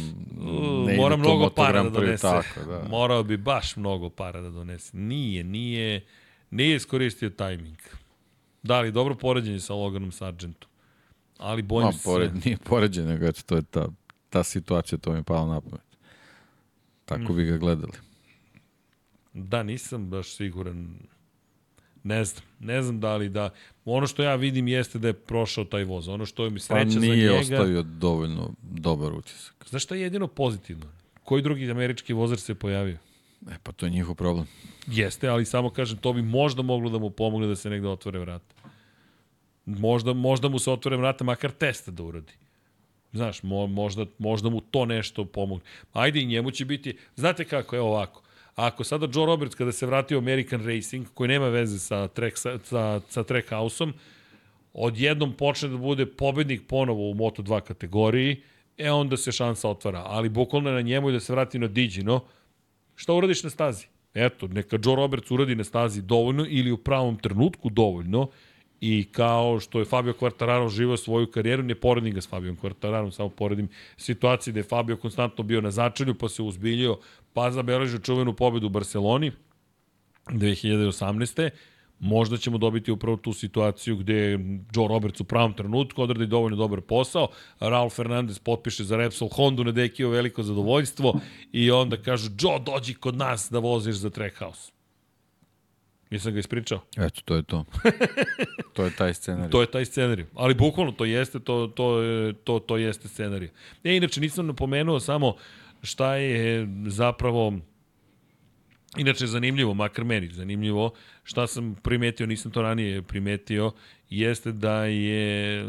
Ne 0.86 0.98
mora 0.98 1.18
mnogo 1.18 1.50
para 1.50 1.84
da 1.84 1.90
donese. 1.90 2.22
Tako, 2.22 2.60
da. 2.66 2.88
Morao 2.90 3.24
bi 3.24 3.38
baš 3.38 3.76
mnogo 3.76 4.10
para 4.10 4.42
da 4.42 4.50
donese. 4.50 4.98
Nije, 4.98 5.44
nije, 5.44 6.06
nije 6.52 6.76
iskoristio 6.76 7.30
tajming. 7.30 7.78
Da 8.64 8.82
li 8.82 8.92
dobro 8.92 9.16
poređenje 9.16 9.60
sa 9.60 9.74
Loganom 9.74 10.12
Sargentom? 10.12 10.70
Ali 11.38 11.62
bojim 11.62 11.94
se... 11.94 12.04
Pored, 12.04 12.46
nije 12.46 12.58
poređenje, 12.58 13.08
nego 13.08 13.32
to 13.32 13.56
je 13.56 13.62
ta, 13.62 13.88
ta 14.30 14.44
situacija, 14.44 14.98
to 14.98 15.12
mi 15.12 15.18
je 15.18 15.24
palo 15.24 15.54
na 15.54 15.62
pamet. 15.62 15.98
Tako 17.06 17.34
mm. 17.34 17.36
bi 17.36 17.46
ga 17.46 17.58
gledali. 17.58 17.94
Da, 19.34 19.64
nisam 19.64 20.10
baš 20.10 20.36
siguran 20.36 21.00
Ne 22.06 22.26
znam, 22.26 22.44
ne 22.60 22.82
znam 22.82 23.00
da 23.00 23.16
li 23.16 23.30
da... 23.30 23.50
Ono 23.86 24.08
što 24.08 24.24
ja 24.24 24.36
vidim 24.36 24.68
jeste 24.68 25.00
da 25.00 25.08
je 25.08 25.14
prošao 25.14 25.64
taj 25.64 25.84
voz. 25.84 26.08
Ono 26.08 26.26
što 26.26 26.44
je 26.44 26.50
mi 26.50 26.60
Pa 26.60 26.64
sreća 26.64 26.90
za 26.90 27.00
nije 27.00 27.16
njega... 27.16 27.36
ostavio 27.36 27.84
dovoljno 27.84 28.54
dobar 28.62 29.14
utisak. 29.14 29.66
Znaš 29.70 29.84
šta 29.84 29.96
je 29.96 30.02
jedino 30.02 30.28
pozitivno? 30.28 30.86
Koji 31.24 31.42
drugi 31.42 31.72
američki 31.72 32.14
vozač 32.14 32.40
se 32.40 32.56
pojavio? 32.56 32.98
E, 33.52 33.56
pa 33.64 33.72
to 33.72 33.86
je 33.86 33.90
njihov 33.90 34.16
problem. 34.16 34.48
Jeste, 34.88 35.28
ali 35.28 35.46
samo 35.46 35.70
kažem, 35.70 35.98
to 35.98 36.14
bi 36.14 36.22
možda 36.22 36.62
moglo 36.62 36.90
da 36.90 36.98
mu 36.98 37.10
pomogne 37.10 37.48
da 37.48 37.56
se 37.56 37.70
negde 37.70 37.88
otvore 37.88 38.20
vrata. 38.20 38.56
Možda, 39.66 40.14
možda 40.14 40.50
mu 40.50 40.60
se 40.60 40.72
otvore 40.72 40.98
vrata, 40.98 41.24
makar 41.24 41.52
testa 41.52 41.92
da 41.92 42.04
uradi. 42.04 42.34
Znaš, 43.14 43.44
mo, 43.44 43.68
možda, 43.68 44.06
možda 44.18 44.50
mu 44.50 44.62
to 44.62 44.86
nešto 44.86 45.26
pomogne. 45.26 45.66
Ajde, 45.94 46.22
i 46.22 46.26
njemu 46.26 46.52
će 46.52 46.66
biti... 46.66 46.98
Znate 47.16 47.46
kako, 47.46 47.76
evo 47.76 47.88
ovako. 47.88 48.22
Ako 48.56 48.84
sada 48.84 49.08
Joe 49.14 49.26
Roberts, 49.26 49.56
kada 49.56 49.72
se 49.72 49.86
vratio 49.86 50.18
American 50.18 50.66
Racing, 50.66 51.08
koji 51.14 51.28
nema 51.28 51.48
veze 51.48 51.80
sa, 51.80 52.08
track, 52.08 52.38
sa, 52.38 52.60
sa, 52.64 53.02
sa 53.10 53.24
Trackhouse-om, 53.24 53.94
odjednom 54.74 55.34
počne 55.34 55.70
da 55.70 55.78
bude 55.78 56.06
pobednik 56.06 56.68
ponovo 56.68 57.10
u 57.10 57.14
Moto2 57.14 57.62
kategoriji, 57.62 58.42
e 58.78 58.92
onda 58.92 59.18
se 59.18 59.32
šansa 59.32 59.70
otvara. 59.70 60.04
Ali 60.06 60.30
bukvalno 60.30 60.72
na 60.72 60.82
njemu 60.82 61.10
i 61.10 61.14
da 61.14 61.20
se 61.20 61.34
vrati 61.34 61.60
na 61.60 61.68
Digino, 61.68 62.20
šta 62.96 63.14
uradiš 63.14 63.44
na 63.44 63.50
stazi? 63.50 63.88
Eto, 64.14 64.48
neka 64.48 64.80
Joe 64.84 64.96
Roberts 64.96 65.32
uradi 65.32 65.56
na 65.56 65.64
stazi 65.64 66.02
dovoljno 66.02 66.46
ili 66.50 66.72
u 66.72 66.78
pravom 66.78 67.18
trenutku 67.18 67.70
dovoljno 67.70 68.30
i 68.82 69.04
kao 69.12 69.60
što 69.60 69.80
je 69.80 69.86
Fabio 69.86 70.14
Quartararo 70.14 70.70
živao 70.70 70.98
svoju 70.98 71.28
karijeru, 71.32 71.64
ne 71.64 71.76
poredim 71.76 72.14
ga 72.14 72.22
s 72.22 72.30
Fabio 72.30 72.54
Quartararom, 72.54 73.12
samo 73.12 73.30
poredim 73.30 73.70
situaciju 73.98 74.54
da 74.54 74.60
je 74.60 74.64
Fabio 74.64 74.98
konstantno 74.98 75.44
bio 75.44 75.62
na 75.62 75.72
začelju, 75.72 76.16
pa 76.16 76.30
se 76.30 76.44
uzbiljio, 76.44 77.00
pa 77.36 77.52
zabeležio 77.52 78.00
čuvenu 78.00 78.34
pobedu 78.34 78.66
u 78.68 78.70
Barceloni 78.70 79.32
2018. 80.28 81.50
Možda 82.00 82.38
ćemo 82.38 82.58
dobiti 82.58 82.92
upravo 82.92 83.18
tu 83.18 83.34
situaciju 83.34 83.96
gde 83.98 84.32
Joe 84.76 84.88
Roberts 84.88 85.20
u 85.20 85.24
pravom 85.24 85.54
trenutku 85.54 86.02
odradi 86.02 86.28
dovoljno 86.28 86.58
dobar 86.58 86.82
posao, 86.82 87.28
Raul 87.60 87.90
Fernandez 87.90 88.40
potpiše 88.40 88.84
za 88.84 88.98
Repsol 88.98 89.30
Hondu 89.30 89.64
na 89.64 89.72
Dekio 89.72 90.10
veliko 90.10 90.44
zadovoljstvo 90.44 91.20
i 91.52 91.72
onda 91.72 91.98
kažu 91.98 92.30
Joe 92.40 92.60
dođi 92.60 92.94
kod 92.94 93.16
nas 93.18 93.48
da 93.52 93.60
voziš 93.60 93.96
za 93.96 94.10
Trackhouse. 94.10 94.72
Nisam 96.10 96.34
ga 96.34 96.40
ispričao? 96.40 96.80
Eto, 96.98 97.22
to 97.26 97.36
je 97.36 97.44
to. 97.44 97.66
to 98.74 98.84
je 98.84 98.92
taj 98.92 99.14
scenarij. 99.14 99.50
To 99.52 99.62
je 99.62 99.68
taj 99.68 99.86
scenarij. 99.86 100.26
Ali 100.34 100.54
bukvalno 100.54 100.92
to 100.92 101.06
jeste, 101.06 101.40
to, 101.40 101.68
to, 101.68 102.02
je- 102.02 102.34
to, 102.34 102.60
to 102.60 102.78
jeste 102.78 103.08
scenarij. 103.08 103.50
E, 103.84 103.96
inače, 103.96 104.22
nisam 104.22 104.48
napomenuo 104.48 105.00
samo 105.00 105.36
šta 105.86 106.16
je 106.16 106.68
zapravo 106.88 107.54
Inače, 108.98 109.28
zanimljivo, 109.28 109.74
makar 109.74 110.06
meni 110.06 110.30
zanimljivo, 110.30 110.94
šta 111.24 111.48
sam 111.48 111.76
primetio, 111.84 112.28
nisam 112.28 112.52
to 112.52 112.62
ranije 112.62 113.02
primetio, 113.02 113.72
jeste 114.10 114.52
da 114.52 114.86
je, 114.86 115.66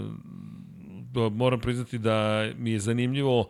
da 1.13 1.29
moram 1.29 1.61
priznati 1.61 1.99
da 1.99 2.49
mi 2.59 2.71
je 2.71 2.79
zanimljivo 2.79 3.49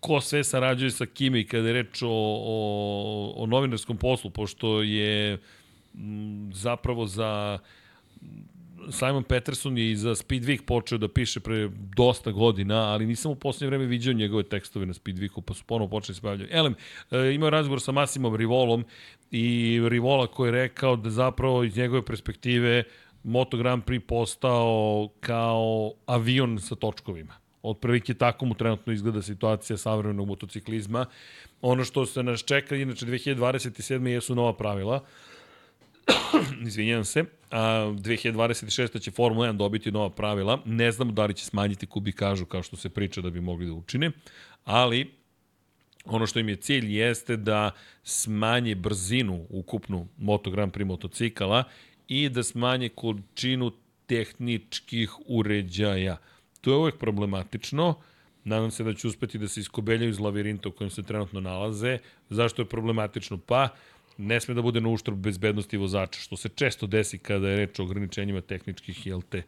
ko 0.00 0.20
sve 0.20 0.44
sarađuje 0.44 0.90
sa 0.90 1.06
Kimi 1.06 1.44
kada 1.44 1.66
je 1.68 1.72
reč 1.72 2.02
o, 2.02 2.08
o, 2.08 3.32
o 3.36 3.46
novinarskom 3.46 3.96
poslu, 3.96 4.30
pošto 4.30 4.82
je 4.82 5.38
zapravo 6.52 7.06
za 7.06 7.58
Simon 8.90 9.22
Peterson 9.22 9.78
je 9.78 9.90
i 9.90 9.96
za 9.96 10.14
Speedweek 10.14 10.62
počeo 10.62 10.98
da 10.98 11.08
piše 11.08 11.40
pre 11.40 11.68
dosta 11.96 12.30
godina, 12.30 12.92
ali 12.92 13.06
nisam 13.06 13.32
u 13.32 13.34
poslednje 13.34 13.68
vreme 13.70 13.86
viđao 13.86 14.14
njegove 14.14 14.42
tekstove 14.42 14.86
na 14.86 14.92
Speedweeku, 14.92 15.40
pa 15.40 15.54
su 15.54 15.64
ponovo 15.64 15.90
počeli 15.90 16.14
se 16.14 16.20
bavljaju. 16.22 16.48
Elem, 16.52 16.74
e, 17.10 17.34
imao 17.34 17.50
razgovor 17.50 17.80
sa 17.80 17.92
Masimom 17.92 18.36
Rivolom 18.36 18.84
i 19.30 19.80
Rivola 19.88 20.26
koji 20.26 20.48
je 20.48 20.52
rekao 20.52 20.96
da 20.96 21.10
zapravo 21.10 21.64
iz 21.64 21.76
njegove 21.76 22.02
perspektive 22.02 22.84
Moto 23.24 23.56
Grand 23.56 23.84
Prix 23.84 24.00
postao 24.00 25.08
kao 25.20 25.92
avion 26.06 26.58
sa 26.60 26.74
točkovima. 26.74 27.34
Otprilike 27.62 28.14
tako 28.14 28.46
mu 28.46 28.54
trenutno 28.54 28.92
izgleda 28.92 29.22
situacija 29.22 29.76
savremenog 29.76 30.26
motociklizma. 30.26 31.06
Ono 31.62 31.84
što 31.84 32.06
se 32.06 32.22
nas 32.22 32.44
čeka, 32.44 32.76
inače 32.76 33.06
2027. 33.06 34.06
jesu 34.06 34.34
nova 34.34 34.52
pravila, 34.52 35.04
izvinjam 36.66 37.04
se, 37.04 37.24
a 37.50 37.60
2026. 37.98 39.00
će 39.00 39.10
Formula 39.10 39.48
1 39.48 39.56
dobiti 39.56 39.92
nova 39.92 40.10
pravila. 40.10 40.62
Ne 40.64 40.92
znamo 40.92 41.12
da 41.12 41.26
li 41.26 41.34
će 41.34 41.44
smanjiti 41.44 41.86
kubikažu 41.86 42.46
kao 42.46 42.62
što 42.62 42.76
se 42.76 42.88
priča 42.88 43.20
da 43.20 43.30
bi 43.30 43.40
mogli 43.40 43.66
da 43.66 43.72
učine, 43.72 44.10
ali 44.64 45.14
ono 46.04 46.26
što 46.26 46.38
im 46.38 46.48
je 46.48 46.56
cilj 46.56 46.98
jeste 46.98 47.36
da 47.36 47.70
smanje 48.02 48.74
brzinu 48.74 49.46
ukupnu 49.50 50.08
Moto 50.18 50.50
Grand 50.50 50.72
Prix 50.72 50.84
motocikala 50.84 51.64
i 52.08 52.28
da 52.28 52.42
smanje 52.42 52.88
količinu 52.88 53.72
tehničkih 54.06 55.10
uređaja. 55.26 56.16
To 56.60 56.70
je 56.70 56.76
uvek 56.76 56.96
problematično. 56.96 57.94
Nadam 58.44 58.70
se 58.70 58.84
da 58.84 58.94
će 58.94 59.08
uspeti 59.08 59.38
da 59.38 59.48
se 59.48 59.60
iskobeljaju 59.60 60.10
iz 60.10 60.18
lavirinta 60.20 60.68
u 60.68 60.72
kojem 60.72 60.90
se 60.90 61.02
trenutno 61.02 61.40
nalaze. 61.40 61.98
Zašto 62.30 62.62
je 62.62 62.66
problematično? 62.66 63.38
Pa, 63.38 63.68
ne 64.18 64.40
sme 64.40 64.54
da 64.54 64.62
bude 64.62 64.80
na 64.80 64.88
uštrb 64.88 65.18
bezbednosti 65.18 65.76
vozača, 65.76 66.20
što 66.20 66.36
se 66.36 66.48
često 66.48 66.86
desi 66.86 67.18
kada 67.18 67.48
je 67.48 67.56
reč 67.56 67.78
o 67.78 67.82
ograničenjima 67.82 68.40
tehničkih, 68.40 69.06
jel 69.06 69.22
te, 69.22 69.42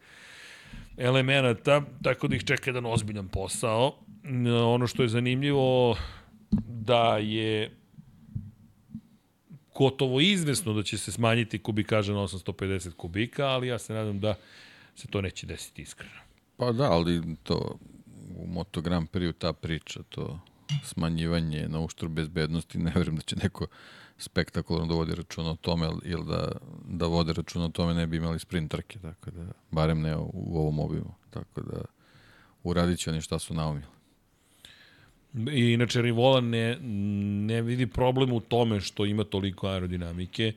elemenata, 0.96 1.82
tako 2.02 2.28
da 2.28 2.36
ih 2.36 2.44
čeka 2.44 2.70
jedan 2.70 2.86
ozbiljan 2.86 3.28
posao. 3.28 3.94
Ono 4.66 4.86
što 4.86 5.02
je 5.02 5.08
zanimljivo 5.08 5.96
da 6.68 7.18
je 7.18 7.70
gotovo 9.74 10.20
izvesno 10.20 10.72
da 10.72 10.82
će 10.82 10.98
se 10.98 11.12
smanjiti 11.12 11.58
kubikaža 11.58 12.12
na 12.12 12.18
850 12.18 12.92
kubika, 12.92 13.46
ali 13.46 13.68
ja 13.68 13.78
se 13.78 13.92
nadam 13.92 14.20
da 14.20 14.34
se 14.96 15.08
to 15.08 15.20
neće 15.20 15.46
desiti 15.46 15.82
iskreno. 15.82 16.20
Pa 16.56 16.72
da, 16.72 16.92
ali 16.92 17.36
to 17.42 17.78
u 18.36 18.46
Moto 18.46 18.80
Grand 18.80 19.08
Prix 19.08 19.38
ta 19.38 19.52
priča, 19.52 20.00
to 20.08 20.40
smanjivanje 20.84 21.68
na 21.68 21.80
uštru 21.80 22.08
bezbednosti, 22.08 22.78
ne 22.78 22.92
verujem 22.94 23.16
da 23.16 23.22
će 23.22 23.36
neko 23.36 23.66
spektakularno 24.18 24.86
da 24.86 24.94
vodi 24.94 25.14
računa 25.14 25.50
o 25.50 25.56
tome, 25.56 25.88
ili 26.04 26.24
da, 26.24 26.52
da 26.88 27.06
vode 27.06 27.32
računa 27.32 27.64
o 27.64 27.68
tome 27.68 27.94
ne 27.94 28.06
bi 28.06 28.16
imali 28.16 28.38
sprint 28.38 28.70
trke, 28.70 28.98
tako 28.98 29.30
da, 29.30 29.46
barem 29.70 30.00
ne 30.00 30.16
u, 30.16 30.58
ovom 30.58 30.78
obimu, 30.78 31.14
tako 31.30 31.60
da 31.60 31.80
uradit 32.62 32.98
će 32.98 33.10
oni 33.10 33.20
šta 33.20 33.38
su 33.38 33.54
naumili. 33.54 33.86
I 35.52 35.72
inače 35.72 36.02
Rivola 36.02 36.40
ne, 36.40 36.78
ne 37.46 37.62
vidi 37.62 37.86
problem 37.86 38.32
u 38.32 38.40
tome 38.40 38.80
što 38.80 39.06
ima 39.06 39.24
toliko 39.24 39.68
aerodinamike, 39.68 40.52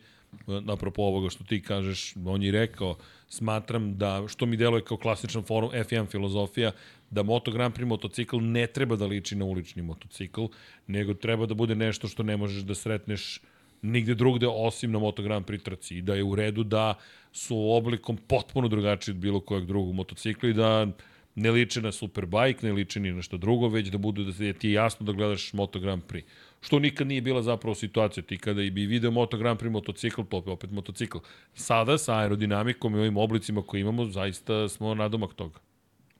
apropo 0.67 1.01
ovoga 1.01 1.29
što 1.29 1.43
ti 1.43 1.61
kažeš, 1.61 2.13
on 2.25 2.43
je 2.43 2.51
rekao, 2.51 2.95
smatram 3.29 3.97
da, 3.97 4.23
što 4.27 4.45
mi 4.45 4.57
deluje 4.57 4.83
kao 4.83 4.97
klasična 4.97 5.41
forum, 5.41 5.71
F1 5.71 6.11
filozofija, 6.11 6.71
da 7.09 7.23
Moto 7.23 7.51
Grand 7.51 7.75
Prix 7.75 7.85
motocikl 7.85 8.37
ne 8.37 8.67
treba 8.67 8.95
da 8.95 9.05
liči 9.05 9.35
na 9.35 9.45
ulični 9.45 9.81
motocikl, 9.81 10.45
nego 10.87 11.13
treba 11.13 11.45
da 11.45 11.53
bude 11.53 11.75
nešto 11.75 12.07
što 12.07 12.23
ne 12.23 12.37
možeš 12.37 12.63
da 12.63 12.75
sretneš 12.75 13.41
nigde 13.81 14.15
drugde 14.15 14.47
osim 14.47 14.91
na 14.91 14.99
Moto 14.99 15.23
Grand 15.23 15.45
Prix 15.45 15.63
trci 15.63 15.97
i 15.97 16.01
da 16.01 16.15
je 16.15 16.23
u 16.23 16.35
redu 16.35 16.63
da 16.63 16.93
su 17.31 17.57
oblikom 17.71 18.17
potpuno 18.17 18.67
drugačiji 18.67 19.13
od 19.13 19.19
bilo 19.19 19.39
kojeg 19.39 19.65
drugog 19.65 19.95
motocikla 19.95 20.49
i 20.49 20.53
da 20.53 20.87
ne 21.35 21.51
liče 21.51 21.81
na 21.81 21.91
Superbike, 21.91 22.67
ne 22.67 22.73
liče 22.73 22.99
ni 22.99 23.11
na 23.11 23.21
što 23.21 23.37
drugo, 23.37 23.67
već 23.67 23.87
da 23.87 23.97
budu 23.97 24.23
da 24.23 24.53
ti 24.53 24.67
je 24.67 24.73
jasno 24.73 25.05
da 25.05 25.11
gledaš 25.11 25.53
Moto 25.53 25.79
Grand 25.79 26.03
Prix. 26.03 26.23
Što 26.61 26.79
nikad 26.79 27.07
nije 27.07 27.21
bila 27.21 27.41
zapravo 27.41 27.75
situacija. 27.75 28.23
Ti 28.23 28.37
kada 28.37 28.61
i 28.61 28.69
bi 28.69 28.85
video 28.85 29.11
Moto 29.11 29.37
Grand 29.37 29.59
Prix 29.59 29.71
motocikl, 29.71 30.21
to 30.29 30.43
je 30.45 30.51
opet 30.51 30.71
motocikl. 30.71 31.17
Sada 31.53 31.97
sa 31.97 32.17
aerodinamikom 32.17 32.95
i 32.95 32.99
ovim 32.99 33.17
oblicima 33.17 33.61
koje 33.61 33.81
imamo, 33.81 34.05
zaista 34.05 34.69
smo 34.69 34.95
nadomak 34.95 35.33
toga. 35.33 35.59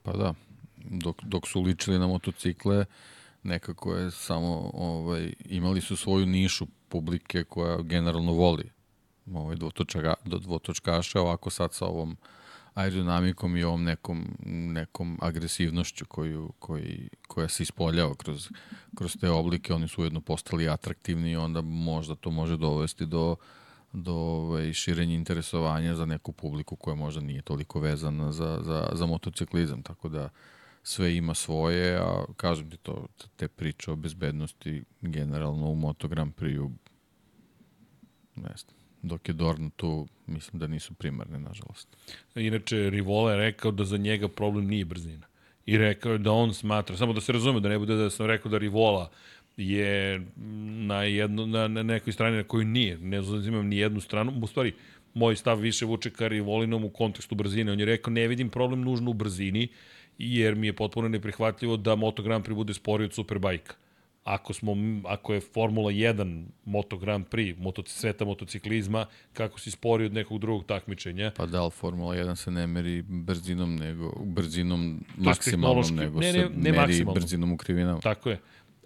Pa 0.04 0.12
da, 0.12 0.34
dok, 0.78 1.24
dok 1.24 1.48
su 1.48 1.62
ličili 1.62 2.00
na 2.00 2.08
motocikle, 2.08 2.86
nekako 3.44 3.96
je 3.96 4.12
samo, 4.12 4.72
ovaj, 4.74 5.34
imali 5.50 5.82
su 5.82 5.96
svoju 5.96 6.26
nišu 6.26 6.68
publike 6.92 7.44
koja 7.44 7.82
generalno 7.82 8.34
voli 8.34 8.70
ovaj, 9.34 9.56
dvotočaka, 9.56 10.14
dvotočkaše, 10.26 11.20
ovako 11.20 11.50
sad 11.50 11.74
sa 11.74 11.86
ovom 11.86 12.18
aerodinamikom 12.74 13.58
i 13.58 13.64
ovom 13.64 13.84
nekom, 13.84 14.28
nekom 14.46 15.18
agresivnošću 15.22 16.06
koju, 16.06 16.54
koji, 16.60 17.10
koja 17.28 17.48
se 17.48 17.64
ispoljava 17.64 18.16
kroz, 18.16 18.50
kroz 18.96 19.18
te 19.22 19.30
oblike, 19.30 19.74
oni 19.74 19.88
su 19.88 20.02
ujedno 20.02 20.22
postali 20.22 20.70
atraktivni 20.70 21.32
i 21.32 21.36
onda 21.36 21.62
možda 21.62 22.16
to 22.16 22.32
može 22.32 22.58
dovesti 22.58 23.06
do, 23.06 23.36
do 23.94 24.14
ovaj, 24.14 24.74
širenja 24.74 25.16
interesovanja 25.16 25.96
za 25.96 26.06
neku 26.06 26.32
publiku 26.32 26.76
koja 26.76 26.96
možda 26.96 27.22
nije 27.22 27.42
toliko 27.42 27.80
vezana 27.80 28.32
za, 28.32 28.60
za, 28.64 28.90
za 28.94 29.06
motociklizam, 29.06 29.84
tako 29.84 30.10
da 30.10 30.30
sve 30.84 31.16
ima 31.16 31.34
svoje, 31.34 31.98
a 31.98 32.26
kažem 32.38 32.70
ti 32.70 32.78
to, 32.78 33.08
te 33.36 33.48
priče 33.48 33.92
o 33.92 33.96
bezbednosti 33.96 34.84
generalno 35.02 35.70
u 35.70 35.76
Moto 35.76 36.08
Grand 36.08 36.34
Prix-u 36.34 36.72
znam, 38.48 38.76
dok 39.02 39.30
je 39.30 39.34
Dorn 39.34 39.70
tu, 39.70 40.08
mislim 40.28 40.60
da 40.60 40.68
nisu 40.68 40.94
primarne, 40.94 41.40
nažalost. 41.40 41.88
Inače, 42.36 42.90
Rivola 42.90 43.32
je 43.32 43.38
rekao 43.38 43.72
da 43.72 43.86
za 43.86 43.98
njega 43.98 44.28
problem 44.28 44.68
nije 44.68 44.86
brzina. 44.86 45.28
I 45.66 45.78
rekao 45.78 46.12
je 46.12 46.18
da 46.18 46.32
on 46.32 46.54
smatra, 46.54 46.98
samo 46.98 47.14
da 47.14 47.22
se 47.22 47.32
razume, 47.32 47.60
da 47.60 47.70
ne 47.70 47.80
bude 47.80 47.96
da 47.96 48.10
sam 48.10 48.26
rekao 48.26 48.52
da 48.52 48.58
Rivola 48.58 49.10
je 49.58 50.26
na, 50.88 51.04
jedno, 51.04 51.46
na, 51.46 51.68
na 51.68 51.84
nekoj 51.84 52.14
strani 52.14 52.38
na 52.38 52.44
kojoj 52.44 52.66
nije. 52.66 52.98
Ne 52.98 53.22
zauzimam 53.22 53.68
ni 53.68 53.78
jednu 53.78 54.00
stranu. 54.00 54.34
U 54.42 54.48
stvari, 54.48 54.74
moj 55.14 55.36
stav 55.36 55.60
više 55.60 55.86
vuče 55.86 56.10
ka 56.10 56.28
Rivolinom 56.28 56.84
u 56.84 56.90
kontekstu 56.90 57.36
brzine. 57.36 57.72
On 57.72 57.80
je 57.80 57.86
rekao, 57.86 58.14
ne 58.14 58.28
vidim 58.28 58.50
problem 58.50 58.82
nužno 58.82 59.12
u 59.12 59.14
brzini, 59.14 59.68
jer 60.18 60.56
mi 60.56 60.68
je 60.68 60.74
potpuno 60.74 61.08
neprihvatljivo 61.08 61.78
da 61.78 61.96
Moto 61.96 62.24
Grand 62.24 62.46
Prix 62.46 62.56
bude 62.56 62.74
sporiji 62.74 63.06
od 63.06 63.14
Superbajka. 63.14 63.76
Ako, 64.24 64.54
smo, 64.54 64.76
ako 65.06 65.34
je 65.34 65.42
Formula 65.42 65.92
1 65.92 66.46
Moto 66.66 66.98
Grand 66.98 67.26
Prix, 67.28 67.60
moto, 67.60 67.84
sveta 67.86 68.26
motociklizma, 68.26 69.06
kako 69.34 69.60
si 69.60 69.72
spori 69.72 70.06
od 70.06 70.14
nekog 70.14 70.40
drugog 70.40 70.66
takmičenja? 70.66 71.32
Pa 71.38 71.46
da, 71.46 71.62
ali 71.62 71.72
Formula 71.72 72.16
1 72.16 72.36
se 72.36 72.52
ne 72.52 72.68
meri 72.68 73.02
brzinom, 73.02 73.76
nego 73.76 74.14
brzinom 74.26 75.04
maksimalnom, 75.18 75.96
nego 75.96 76.20
ne, 76.20 76.34
ne, 76.34 76.40
ne, 76.40 76.44
se 76.44 76.50
meri 76.50 76.78
maksimalno. 76.78 77.14
brzinom 77.14 77.52
u 77.52 77.58
krivinama. 77.58 78.00
Tako 78.00 78.30
je. 78.30 78.40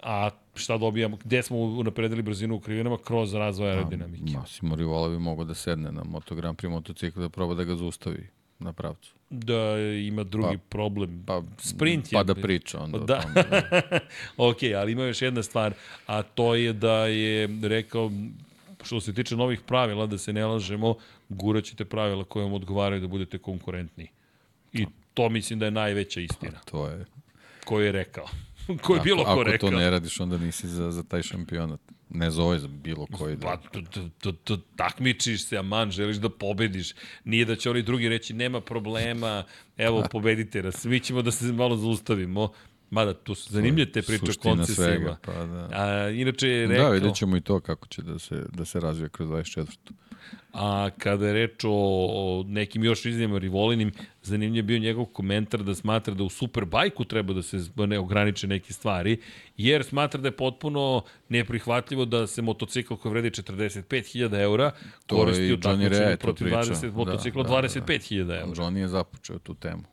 A 0.03 0.29
šta 0.55 0.77
dobijamo, 0.77 1.17
gde 1.23 1.43
smo 1.43 1.57
unapredili 1.57 2.21
brzinu 2.21 2.55
u 2.55 2.59
krivinama? 2.59 2.97
Kroz 2.97 3.33
razvoj 3.33 3.69
aerodinamike. 3.69 4.33
Massimo 4.33 4.75
Rivola 4.75 5.09
bi 5.09 5.19
mogao 5.19 5.45
da 5.45 5.53
sedne 5.53 5.91
na 5.91 6.03
Moto 6.03 6.35
Grand 6.35 6.57
Prix 6.57 6.69
motocikl 6.69 7.19
da 7.19 7.29
proba 7.29 7.53
da 7.53 7.63
ga 7.63 7.75
zaustavi 7.75 8.27
na 8.59 8.73
pravcu. 8.73 9.14
Da 9.29 9.77
ima 10.07 10.23
drugi 10.23 10.57
pa, 10.57 10.63
problem. 10.69 11.23
Pa, 11.25 11.41
Sprint 11.57 12.11
je. 12.11 12.15
Pa 12.15 12.23
da 12.23 12.35
priča 12.35 12.79
onda. 12.79 12.97
Da. 12.97 13.21
Tome, 13.21 13.33
da. 13.33 13.99
ok, 14.49 14.57
ali 14.77 14.91
ima 14.91 15.03
još 15.03 15.21
jedna 15.21 15.43
stvar, 15.43 15.73
a 16.07 16.21
to 16.23 16.55
je 16.55 16.73
da 16.73 17.05
je 17.05 17.49
rekao, 17.63 18.11
što 18.83 19.01
se 19.01 19.13
tiče 19.13 19.35
novih 19.35 19.61
pravila, 19.61 20.05
da 20.05 20.17
se 20.17 20.33
ne 20.33 20.45
lažemo, 20.45 20.95
guraćete 21.29 21.85
pravila 21.85 22.23
koje 22.23 22.43
vam 22.43 22.53
odgovaraju 22.53 23.01
da 23.01 23.07
budete 23.07 23.37
konkurentni. 23.37 24.07
I 24.73 24.85
to 25.13 25.29
mislim 25.29 25.59
da 25.59 25.65
je 25.65 25.71
najveća 25.71 26.21
istina. 26.21 26.59
Pa, 26.65 26.71
to 26.71 26.87
je... 26.87 27.05
Koju 27.65 27.85
je 27.85 27.91
rekao. 27.91 28.25
ko 28.83 28.95
je 28.95 29.01
bilo 29.01 29.23
ko 29.23 29.43
rekao. 29.43 29.67
Ako 29.67 29.75
to 29.75 29.81
ne 29.81 29.89
radiš, 29.89 30.19
onda 30.19 30.37
nisi 30.37 30.67
za, 30.67 30.91
za 30.91 31.03
taj 31.03 31.23
šampionat. 31.23 31.79
Ne 32.15 32.31
zove 32.31 32.59
za 32.59 32.67
bilo 32.67 33.07
koji. 33.11 33.35
Da... 33.35 33.47
Pa, 33.47 33.61
takmičiš 34.75 35.45
se, 35.45 35.57
aman, 35.57 35.91
želiš 35.91 36.17
da 36.17 36.29
pobediš. 36.29 36.93
Nije 37.23 37.45
da 37.45 37.55
će 37.55 37.69
oni 37.69 37.81
drugi 37.81 38.09
reći, 38.09 38.33
nema 38.33 38.61
problema, 38.61 39.43
evo, 39.77 40.01
pa. 40.01 40.07
pobedite 40.15 40.63
nas. 40.63 40.85
Mi 40.85 40.99
ćemo 40.99 41.21
da 41.21 41.31
se 41.31 41.45
malo 41.45 41.77
zaustavimo. 41.77 42.51
Mada, 42.89 43.13
tu 43.13 43.35
su 43.35 43.53
zanimljive 43.53 43.91
te 43.91 44.01
priče 44.01 44.31
o 44.31 44.41
koncesijama. 44.41 45.17
Pa, 45.21 45.33
da. 45.33 45.69
A, 45.71 46.09
inače 46.09 46.47
je 46.47 46.67
rekao... 46.67 46.85
Da, 46.85 46.91
vidjet 46.91 47.15
ćemo 47.15 47.37
i 47.37 47.41
to 47.41 47.59
kako 47.59 47.87
će 47.87 48.01
da 48.01 48.19
se, 48.19 48.43
da 48.53 48.65
se 48.65 48.79
razvije 48.79 49.09
kroz 49.09 49.29
24. 49.29 49.65
A 50.53 50.89
kada 50.97 51.27
je 51.27 51.33
reč 51.33 51.63
o, 51.63 51.71
o 51.71 52.43
nekim 52.47 52.83
još 52.83 53.05
izljama 53.05 53.37
Rivolinim, 53.37 53.91
zanimljiv 54.23 54.55
je 54.55 54.63
bio 54.63 54.79
njegov 54.79 55.05
komentar 55.05 55.63
da 55.63 55.75
smatra 55.75 56.13
da 56.13 56.23
u 56.23 56.29
Superbajku 56.29 57.05
treba 57.05 57.33
da 57.33 57.41
se 57.41 57.57
ne 57.75 57.99
ograniče 57.99 58.47
neke 58.47 58.73
stvari, 58.73 59.17
jer 59.57 59.83
smatra 59.83 60.21
da 60.21 60.27
je 60.27 60.37
potpuno 60.37 61.03
neprihvatljivo 61.29 62.05
da 62.05 62.27
se 62.27 62.41
motocikl 62.41 62.95
koji 62.95 63.11
vredi 63.11 63.29
45.000 63.29 64.41
eura 64.41 64.71
koristi 65.09 65.53
u 65.53 65.59
takmičenju 65.59 66.17
protiv 66.19 66.47
20 66.47 66.81
da, 66.81 66.97
motocikla 66.97 67.43
da, 67.43 67.49
25.000 67.49 68.17
da, 68.17 68.23
da. 68.23 68.39
eura. 68.39 68.51
Johnny 68.51 68.77
je 68.77 68.87
započeo 68.87 69.39
tu 69.39 69.53
temu. 69.53 69.83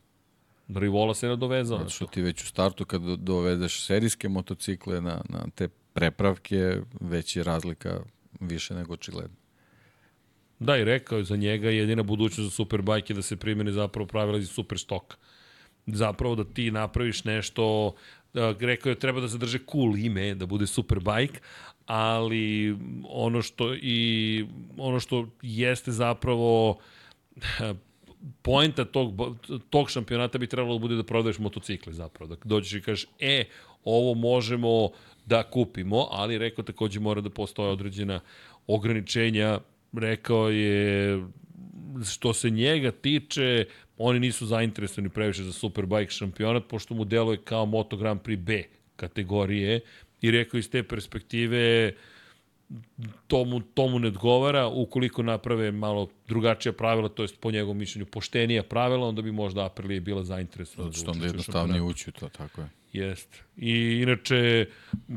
Rivola 0.69 1.15
se 1.15 1.29
nadovezao. 1.29 1.79
Zato 1.79 1.91
što 1.91 2.07
ti 2.07 2.23
već 2.23 2.43
u 2.43 2.47
startu 2.47 2.85
kad 2.85 3.03
dovedeš 3.03 3.87
serijske 3.87 4.29
motocikle 4.29 5.01
na, 5.01 5.23
na 5.29 5.47
te 5.55 5.69
prepravke, 5.93 6.77
već 7.01 7.37
je 7.37 7.45
razlika 7.45 8.01
više 8.41 8.75
nego 8.75 8.93
očigledno. 8.93 9.42
Da, 10.63 10.77
i 10.77 10.85
rekao 10.85 11.19
je 11.19 11.25
za 11.25 11.37
njega 11.37 11.71
jedina 11.71 12.03
budućnost 12.03 12.51
za 12.51 12.57
Superbike 12.57 13.13
je 13.13 13.15
da 13.15 13.23
se 13.23 13.37
primene 13.37 13.73
zapravo 13.73 14.07
pravila 14.07 14.39
iz 14.39 14.51
Superstoka. 14.51 15.17
Zapravo 15.87 16.35
da 16.35 16.45
ti 16.45 16.71
napraviš 16.71 17.25
nešto, 17.25 17.95
da, 18.35 18.55
rekao 18.61 18.91
je 18.91 18.99
treba 18.99 19.21
da 19.21 19.29
zadrže 19.29 19.59
cool 19.73 19.97
ime, 19.97 20.35
da 20.35 20.47
bude 20.47 20.67
Superbike, 20.67 21.41
ali 21.87 22.77
ono 23.09 23.43
što 23.43 23.75
i 23.75 24.47
ono 24.79 25.01
što 25.01 25.27
jeste 25.43 25.93
zapravo 25.93 26.79
poenta 28.43 28.85
tog, 28.85 29.13
tog 29.71 29.91
šampionata 29.91 30.39
bi 30.39 30.47
trebalo 30.47 30.75
da 30.75 30.81
bude 30.81 30.97
da 30.97 31.03
prodaješ 31.03 31.39
motocikle 31.39 31.93
zapravo. 31.93 32.35
Da 32.35 32.41
dođeš 32.45 32.73
i 32.73 32.83
kažeš, 32.83 33.07
e, 33.21 33.45
ovo 33.85 34.15
možemo 34.15 34.91
da 35.27 35.43
kupimo, 35.43 36.09
ali 36.11 36.39
rekao 36.39 36.65
takođe 36.65 37.01
mora 37.01 37.21
da 37.21 37.31
postoje 37.31 37.71
određena 37.71 38.21
ograničenja 38.67 39.59
rekao 39.93 40.51
je 40.51 41.21
što 42.05 42.35
se 42.35 42.51
njega 42.51 42.91
tiče, 42.91 43.67
oni 43.99 44.21
nisu 44.21 44.47
zainteresovani 44.47 45.09
previše 45.09 45.43
za 45.43 45.53
Superbike 45.53 46.11
šampionat, 46.11 46.63
pošto 46.69 46.95
mu 46.95 47.05
deluje 47.05 47.39
kao 47.45 47.67
Moto 47.67 47.97
Grand 47.97 48.21
Prix 48.21 48.37
B 48.37 48.63
kategorije 48.97 49.81
i 50.21 50.31
rekao 50.31 50.59
iz 50.59 50.71
te 50.71 50.83
perspektive 50.83 51.93
tomu, 53.27 53.61
tomu 53.61 53.99
ne 53.99 54.09
odgovara, 54.09 54.67
ukoliko 54.67 55.23
naprave 55.23 55.73
malo 55.73 56.09
drugačija 56.29 56.73
pravila, 56.73 57.09
to 57.09 57.23
jest 57.23 57.41
po 57.41 57.51
njegovom 57.51 57.79
mišljenju 57.79 58.07
poštenija 58.07 58.63
pravila, 58.63 59.09
onda 59.09 59.23
bi 59.23 59.33
možda 59.33 59.67
Aprilia 59.67 60.01
bila 60.01 60.25
zainteresovana. 60.25 60.91
Zato 60.93 61.03
što 61.03 61.11
onda 61.11 61.27
jednostavnije 61.27 61.83
ući 61.83 62.13
to, 62.13 62.29
tako 62.29 62.61
je. 62.61 62.69
Jest. 62.93 63.43
I 63.57 64.01
inače, 64.03 64.67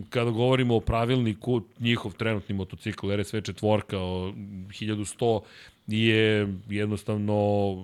kada 0.10 0.32
govorimo 0.32 0.76
o 0.76 0.80
pravilniku, 0.80 1.62
njihov 1.80 2.14
trenutni 2.14 2.56
motocikl 2.56 3.12
RSV 3.16 3.40
četvorka 3.40 4.00
o 4.00 4.32
1100 4.32 5.42
je 5.88 6.54
jednostavno 6.70 7.76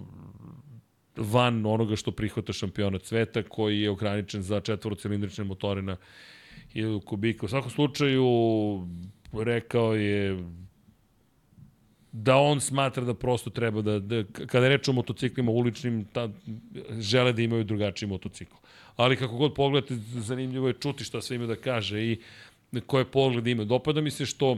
van 1.18 1.66
onoga 1.66 1.96
što 1.96 2.12
prihvata 2.12 2.54
šampionat 2.54 3.06
sveta, 3.06 3.44
koji 3.44 3.82
je 3.82 3.90
ograničen 3.90 4.42
za 4.42 4.60
četvorocilindrične 4.60 5.44
motore 5.44 5.82
na 5.82 5.98
1000 6.76 7.04
kubika. 7.06 7.46
U 7.46 7.50
svakom 7.50 7.72
slučaju, 7.72 8.26
rekao 9.34 9.96
je 9.96 10.44
da 12.12 12.36
on 12.38 12.60
smatra 12.60 13.04
da 13.04 13.14
prosto 13.14 13.50
treba 13.50 13.82
da, 13.82 14.00
da 14.00 14.24
kada 14.48 14.68
reč 14.68 14.88
o 14.88 14.94
motociklima 14.94 15.52
uličnim, 15.52 16.06
ta, 16.14 16.30
žele 17.00 17.34
da 17.34 17.42
imaju 17.42 17.64
drugačiji 17.64 18.10
motocikl. 18.10 18.56
Ali 19.02 19.18
kako 19.18 19.36
god 19.36 19.54
pogledate, 19.54 19.96
zanimljivo 20.16 20.68
je 20.68 20.74
čuti 20.74 21.04
šta 21.04 21.22
sve 21.22 21.36
ima 21.36 21.46
da 21.46 21.56
kaže 21.56 22.04
i 22.04 22.20
koje 22.88 23.06
pogled 23.06 23.48
ima. 23.48 23.64
Dopada 23.64 24.02
mi 24.02 24.12
se 24.12 24.26
što 24.26 24.58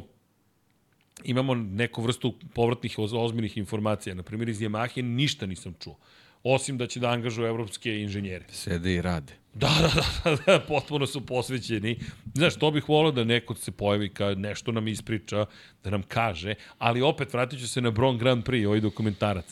imamo 1.24 1.56
neku 1.56 2.02
vrstu 2.02 2.34
povratnih 2.54 3.00
ozbiljnih 3.00 3.58
informacija. 3.58 4.16
Na 4.16 4.24
primjer, 4.24 4.50
iz 4.50 4.60
Yamahe 4.60 5.02
ništa 5.02 5.46
nisam 5.46 5.74
čuo. 5.80 5.98
Osim 6.44 6.78
da 6.78 6.88
će 6.88 7.00
da 7.00 7.10
angažuje 7.10 7.50
evropske 7.50 8.02
inženjere. 8.02 8.46
Sede 8.50 8.94
i 8.94 9.02
rade. 9.02 9.34
Da, 9.54 9.70
da, 9.82 9.88
da, 9.96 10.36
da, 10.36 10.42
da, 10.46 10.60
potpuno 10.60 11.08
su 11.08 11.26
posvećeni. 11.26 12.00
Znaš, 12.34 12.56
to 12.56 12.72
bih 12.72 12.90
volio 12.90 13.12
da 13.12 13.24
neko 13.24 13.56
se 13.56 13.72
pojavi 13.72 14.10
kao 14.10 14.36
nešto 14.36 14.72
nam 14.72 14.88
ispriča, 14.88 15.46
da 15.84 15.90
nam 15.90 16.04
kaže, 16.04 16.56
ali 16.78 17.02
opet 17.02 17.34
vratit 17.34 17.60
ću 17.60 17.68
se 17.68 17.82
na 17.82 17.92
Bron 17.92 18.18
Grand 18.18 18.44
Prix, 18.44 18.68
ovaj 18.68 18.80
dokumentarac. 18.80 19.46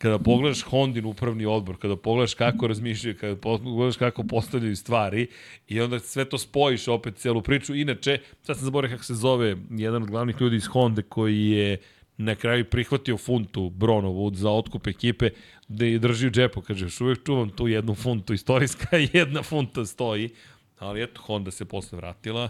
Kada 0.00 0.18
pogledaš 0.18 0.62
Hondin 0.62 1.04
upravni 1.04 1.46
odbor, 1.46 1.76
kada 1.76 1.96
pogledaš 1.96 2.34
kako 2.34 2.66
razmišljaju, 2.66 3.16
kada 3.20 3.36
pogledaš 3.36 3.96
kako 3.96 4.24
postavljaju 4.24 4.76
stvari 4.76 5.26
i 5.68 5.80
onda 5.80 5.98
sve 5.98 6.24
to 6.24 6.38
spojiš 6.38 6.88
opet 6.88 7.16
celu 7.16 7.42
priču. 7.42 7.74
Inače, 7.74 8.18
sad 8.42 8.56
sam 8.56 8.64
zaboravio 8.64 8.96
kako 8.96 9.04
se 9.04 9.14
zove 9.14 9.56
jedan 9.70 10.02
od 10.02 10.10
glavnih 10.10 10.36
ljudi 10.40 10.56
iz 10.56 10.66
Honda 10.66 11.02
koji 11.02 11.50
je 11.50 11.78
na 12.16 12.34
kraju 12.34 12.64
prihvatio 12.64 13.18
funtu 13.18 13.70
Bronovu 13.70 14.34
za 14.34 14.50
otkup 14.50 14.86
ekipe, 14.86 15.30
da 15.68 15.84
je 15.84 15.98
drži 15.98 16.26
u 16.26 16.30
džepu, 16.30 16.60
kaže, 16.60 16.84
još 16.84 17.00
uvek 17.00 17.26
čuvam 17.26 17.50
tu 17.50 17.68
jednu 17.68 17.94
funtu, 17.94 18.34
istorijska 18.34 18.96
jedna 19.12 19.42
funta 19.42 19.84
stoji, 19.84 20.30
ali 20.78 21.02
eto, 21.02 21.20
Honda 21.22 21.50
se 21.50 21.64
posle 21.64 21.96
vratila, 21.96 22.48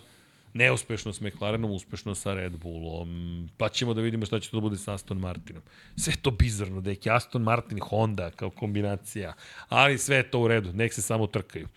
neuspešno 0.55 1.13
s 1.13 1.21
McLarenom, 1.21 1.71
uspešno 1.71 2.15
sa 2.15 2.35
Red 2.35 2.57
Bullom, 2.57 3.49
pa 3.57 3.69
ćemo 3.69 3.95
da 3.95 4.01
vidimo 4.01 4.27
šta 4.27 4.41
će 4.41 4.51
to 4.51 4.57
da 4.57 4.61
bude 4.61 4.77
sa 4.77 4.95
Aston 4.95 5.19
Martinom. 5.19 5.63
Sve 5.97 6.13
to 6.23 6.31
bizarno, 6.31 6.83
je 6.87 7.13
Aston 7.13 7.43
Martin 7.43 7.79
Honda 7.81 8.31
kao 8.31 8.51
kombinacija, 8.51 9.35
ali 9.69 9.99
sve 9.99 10.17
je 10.17 10.31
to 10.31 10.41
u 10.41 10.49
redu, 10.49 10.73
nek 10.73 10.93
se 10.95 11.03
samo 11.03 11.27
trkaju 11.27 11.69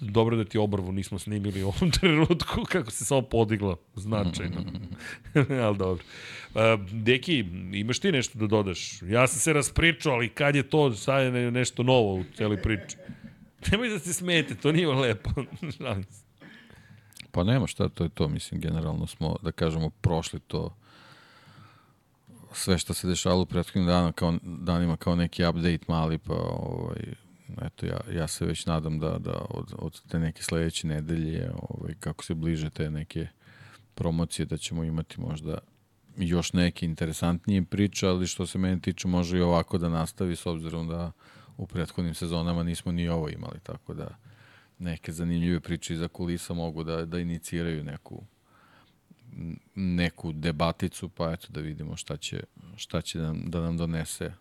dobro 0.00 0.36
da 0.36 0.44
ti 0.44 0.58
obrvu 0.58 0.92
nismo 0.92 1.18
snimili 1.18 1.62
u 1.62 1.68
ovom 1.68 1.90
trenutku, 2.00 2.64
kako 2.68 2.90
se 2.90 3.04
samo 3.04 3.22
podigla 3.22 3.76
značajno. 3.94 4.56
ali 5.64 5.78
dobro. 5.78 6.04
Uh, 6.54 6.60
deki, 6.92 7.44
imaš 7.72 7.98
ti 7.98 8.12
nešto 8.12 8.38
da 8.38 8.46
dodaš? 8.46 9.02
Ja 9.02 9.26
sam 9.26 9.40
se 9.40 9.52
raspričao, 9.52 10.12
ali 10.12 10.28
kad 10.28 10.56
je 10.56 10.62
to 10.62 10.92
sad 10.92 11.34
je 11.34 11.50
nešto 11.50 11.82
novo 11.82 12.14
u 12.14 12.24
celoj 12.36 12.62
priči? 12.62 12.96
Nemoj 13.70 13.88
da 13.88 13.98
se 13.98 14.12
smete, 14.12 14.54
to 14.54 14.72
nije 14.72 14.86
lepo. 14.86 15.30
pa 17.38 17.44
nema 17.44 17.66
šta, 17.66 17.88
to 17.88 18.04
je 18.04 18.10
to. 18.10 18.28
Mislim, 18.28 18.60
generalno 18.60 19.06
smo, 19.06 19.36
da 19.42 19.52
kažemo, 19.52 19.90
prošli 19.90 20.40
to 20.40 20.74
sve 22.52 22.78
što 22.78 22.94
se 22.94 23.08
dešavalo 23.08 23.42
u 23.42 23.46
prethodnim 23.46 23.86
danima 23.86 24.12
kao, 24.12 24.38
danima 24.42 24.96
kao 24.96 25.16
neki 25.16 25.44
update 25.46 25.84
mali, 25.88 26.18
pa 26.18 26.34
ovaj, 26.34 27.14
eto, 27.62 27.86
ja, 27.86 28.00
ja 28.12 28.28
se 28.28 28.46
već 28.46 28.66
nadam 28.66 28.98
da, 28.98 29.18
da 29.18 29.46
od, 29.50 29.74
od 29.78 30.02
te 30.08 30.18
neke 30.18 30.42
sledeće 30.42 30.86
nedelje, 30.86 31.50
ovaj, 31.68 31.94
kako 32.00 32.24
se 32.24 32.34
bliže 32.34 32.70
te 32.70 32.90
neke 32.90 33.26
promocije, 33.94 34.46
da 34.46 34.56
ćemo 34.56 34.84
imati 34.84 35.20
možda 35.20 35.58
još 36.16 36.52
neke 36.52 36.86
interesantnije 36.86 37.64
priče, 37.64 38.06
ali 38.08 38.26
što 38.26 38.46
se 38.46 38.58
mene 38.58 38.80
tiče 38.80 39.08
može 39.08 39.38
i 39.38 39.42
ovako 39.42 39.78
da 39.78 39.88
nastavi 39.88 40.36
s 40.36 40.46
obzirom 40.46 40.88
da 40.88 41.12
u 41.56 41.66
prethodnim 41.66 42.14
sezonama 42.14 42.62
nismo 42.62 42.92
ni 42.92 43.08
ovo 43.08 43.28
imali, 43.28 43.60
tako 43.62 43.94
da 43.94 44.16
neke 44.78 45.12
zanimljive 45.12 45.60
priče 45.60 45.94
iza 45.94 46.08
kulisa 46.08 46.54
mogu 46.54 46.84
da, 46.84 47.04
da 47.04 47.18
iniciraju 47.18 47.84
neku 47.84 48.24
neku 49.74 50.32
debaticu, 50.32 51.08
pa 51.08 51.32
eto 51.32 51.46
da 51.50 51.60
vidimo 51.60 51.96
šta 51.96 52.16
će, 52.16 52.42
šta 52.76 53.00
će 53.00 53.18
da, 53.18 53.34
da 53.46 53.60
nam 53.60 53.76
donese 53.76 54.32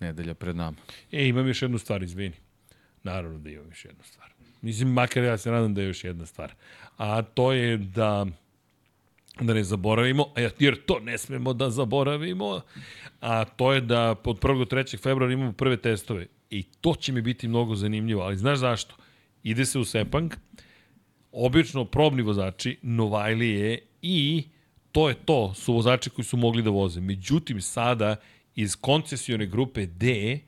nedelja 0.00 0.34
pred 0.34 0.56
nama. 0.56 0.76
E, 1.12 1.28
imam 1.28 1.48
još 1.48 1.62
jednu 1.62 1.78
stvar, 1.78 2.02
izvini. 2.02 2.34
Naravno 3.02 3.38
da 3.38 3.50
imam 3.50 3.68
još 3.68 3.84
jednu 3.84 4.04
stvar. 4.04 4.30
Mislim, 4.62 4.92
makar 4.92 5.24
ja 5.24 5.38
se 5.38 5.50
nadam 5.50 5.74
da 5.74 5.80
je 5.80 5.86
još 5.86 6.04
jedna 6.04 6.26
stvar. 6.26 6.54
A 6.96 7.22
to 7.22 7.52
je 7.52 7.76
da 7.76 8.26
da 9.40 9.54
ne 9.54 9.64
zaboravimo, 9.64 10.32
jer 10.58 10.84
to 10.84 11.00
ne 11.00 11.18
smemo 11.18 11.52
da 11.52 11.70
zaboravimo, 11.70 12.60
a 13.20 13.44
to 13.44 13.72
je 13.72 13.80
da 13.80 14.10
od 14.10 14.40
1. 14.40 14.58
do 14.58 14.76
3. 14.76 15.02
februara 15.02 15.32
imamo 15.32 15.52
prve 15.52 15.76
testove. 15.76 16.26
I 16.50 16.62
to 16.62 16.94
će 16.94 17.12
mi 17.12 17.22
biti 17.22 17.48
mnogo 17.48 17.74
zanimljivo, 17.74 18.22
ali 18.22 18.36
znaš 18.36 18.58
zašto? 18.58 18.96
Ide 19.46 19.64
se 19.66 19.78
u 19.78 19.84
Sepang, 19.84 20.34
obično 21.32 21.84
probni 21.84 22.22
vozači, 22.22 22.78
Novajlije 22.82 23.82
i 24.02 24.44
to 24.92 25.08
je 25.08 25.14
to, 25.14 25.54
su 25.54 25.74
vozači 25.74 26.10
koji 26.10 26.24
su 26.24 26.36
mogli 26.36 26.62
da 26.62 26.70
voze. 26.70 27.00
Međutim, 27.00 27.60
sada 27.60 28.16
iz 28.54 28.76
koncesione 28.76 29.46
grupe 29.46 29.86
D 29.86 30.38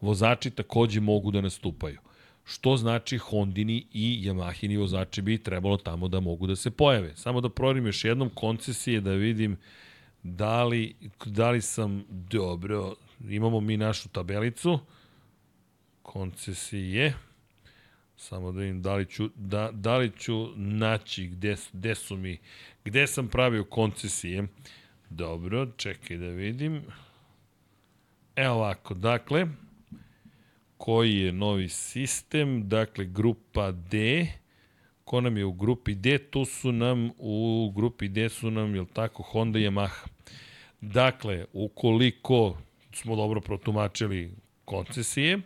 vozači 0.00 0.50
takođe 0.50 1.00
mogu 1.00 1.30
da 1.30 1.40
nastupaju. 1.40 1.98
Što 2.44 2.76
znači 2.76 3.18
Hondini 3.18 3.86
i 3.92 4.22
Yamahini 4.24 4.78
vozači 4.78 5.22
bi 5.22 5.42
trebalo 5.42 5.76
tamo 5.76 6.08
da 6.08 6.20
mogu 6.20 6.46
da 6.46 6.56
se 6.56 6.70
pojave. 6.70 7.16
Samo 7.16 7.40
da 7.40 7.48
proverim 7.48 7.86
još 7.86 8.04
jednom 8.04 8.30
koncesije 8.30 9.00
da 9.00 9.12
vidim 9.12 9.56
da 10.22 10.64
li, 10.64 10.94
da 11.26 11.50
li 11.50 11.60
sam 11.62 12.04
dobro. 12.08 12.94
Imamo 13.28 13.60
mi 13.60 13.76
našu 13.76 14.08
tabelicu 14.08 14.78
koncesije. 16.02 17.25
Samo 18.16 18.52
da 18.52 18.60
vidim 18.60 18.82
da 18.82 18.94
li 18.94 19.06
ću, 19.06 19.30
da, 19.34 19.70
da 19.72 19.96
li 19.96 20.10
ću 20.18 20.52
naći 20.56 21.26
gde, 21.26 21.56
gde 21.72 21.94
su 21.94 22.16
mi, 22.16 22.38
gde 22.84 23.06
sam 23.06 23.28
pravio 23.28 23.64
koncesije. 23.64 24.46
Dobro, 25.10 25.66
čekaj 25.76 26.16
da 26.16 26.26
vidim. 26.26 26.82
Evo 28.36 28.54
ovako, 28.54 28.94
dakle, 28.94 29.46
koji 30.76 31.14
je 31.14 31.32
novi 31.32 31.68
sistem, 31.68 32.68
dakle, 32.68 33.04
grupa 33.04 33.72
D, 33.72 34.26
ko 35.04 35.20
nam 35.20 35.36
je 35.36 35.44
u 35.44 35.52
grupi 35.52 35.94
D, 35.94 36.18
tu 36.18 36.44
su 36.44 36.72
nam, 36.72 37.10
u 37.18 37.72
grupi 37.76 38.08
D 38.08 38.28
su 38.28 38.50
nam, 38.50 38.74
je 38.74 38.84
tako, 38.92 39.22
Honda 39.22 39.58
i 39.58 39.62
Yamaha. 39.62 40.06
Dakle, 40.80 41.44
ukoliko 41.52 42.58
smo 42.92 43.16
dobro 43.16 43.40
protumačili 43.40 44.34
koncesije, 44.64 45.40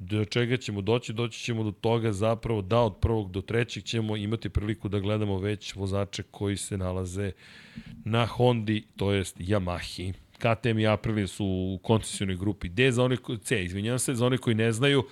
do 0.00 0.24
čega 0.24 0.56
ćemo 0.56 0.80
doći? 0.80 1.12
Doći 1.12 1.40
ćemo 1.40 1.64
do 1.64 1.70
toga 1.70 2.12
zapravo 2.12 2.62
da 2.62 2.80
od 2.80 2.96
prvog 3.00 3.30
do 3.30 3.40
trećeg 3.40 3.84
ćemo 3.84 4.16
imati 4.16 4.48
priliku 4.48 4.88
da 4.88 4.98
gledamo 4.98 5.38
već 5.38 5.74
vozače 5.74 6.22
koji 6.22 6.56
se 6.56 6.76
nalaze 6.76 7.32
na 8.04 8.26
Hondi, 8.26 8.84
to 8.96 9.12
jest 9.12 9.38
Yamahi. 9.38 10.12
KTM 10.38 10.78
i 10.78 10.86
Aprilia 10.86 11.26
su 11.26 11.46
u 11.46 11.78
koncesijonoj 11.82 12.36
grupi 12.36 12.68
D, 12.68 12.92
za 12.92 13.04
one 13.04 13.16
C, 13.42 13.64
izvinjam 13.64 13.98
se, 13.98 14.14
za 14.14 14.26
one 14.26 14.38
koji 14.38 14.56
ne 14.56 14.72
znaju, 14.72 15.04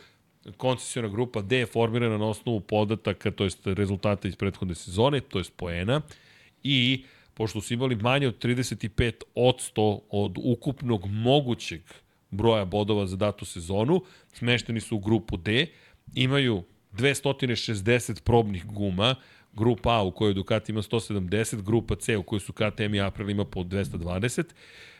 koncesijona 0.56 1.08
grupa 1.08 1.42
D 1.42 1.58
je 1.58 1.66
formirana 1.66 2.18
na 2.18 2.26
osnovu 2.26 2.60
podataka, 2.60 3.30
to 3.30 3.44
jest 3.44 3.66
rezultata 3.66 4.28
iz 4.28 4.36
prethodne 4.36 4.74
sezone, 4.74 5.20
to 5.20 5.38
jest 5.38 5.52
poena, 5.56 6.00
i 6.62 7.04
pošto 7.34 7.60
su 7.60 7.74
imali 7.74 7.96
manje 7.96 8.28
od 8.28 8.44
35 8.44 9.12
od 9.34 9.56
100 9.76 10.00
od 10.10 10.38
ukupnog 10.44 11.06
mogućeg 11.06 11.80
broja 12.30 12.64
bodova 12.64 13.06
za 13.06 13.16
datu 13.16 13.44
sezonu, 13.44 14.02
smešteni 14.32 14.80
su 14.80 14.96
u 14.96 15.00
grupu 15.00 15.36
D, 15.36 15.66
imaju 16.14 16.62
260 16.92 18.22
probnih 18.22 18.66
guma, 18.66 19.14
grupa 19.52 19.90
A 19.90 20.02
u 20.02 20.10
kojoj 20.10 20.34
Ducati 20.34 20.72
ima 20.72 20.82
170, 20.82 21.62
grupa 21.62 21.94
C 21.96 22.16
u 22.16 22.22
kojoj 22.22 22.40
su 22.40 22.52
KTM 22.52 22.94
i 22.94 23.00
Aprilia 23.00 23.32
ima 23.32 23.44
po 23.44 23.60
220, 23.60 24.44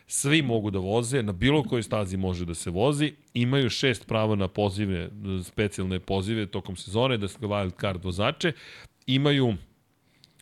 svi 0.07 0.43
mogu 0.43 0.71
da 0.71 0.79
voze, 0.79 1.23
na 1.23 1.33
bilo 1.33 1.63
kojoj 1.63 1.83
stazi 1.83 2.17
može 2.17 2.45
da 2.45 2.55
se 2.55 2.71
vozi, 2.71 3.13
imaju 3.35 3.71
šest 3.71 4.07
prava 4.07 4.37
na 4.37 4.49
pozive, 4.49 5.11
specijalne 5.45 6.01
pozive 6.01 6.47
tokom 6.47 6.77
sezone, 6.77 7.17
da 7.17 7.29
se 7.29 7.39
wild 7.39 7.81
card 7.81 8.05
vozače, 8.05 8.53
imaju 9.07 9.55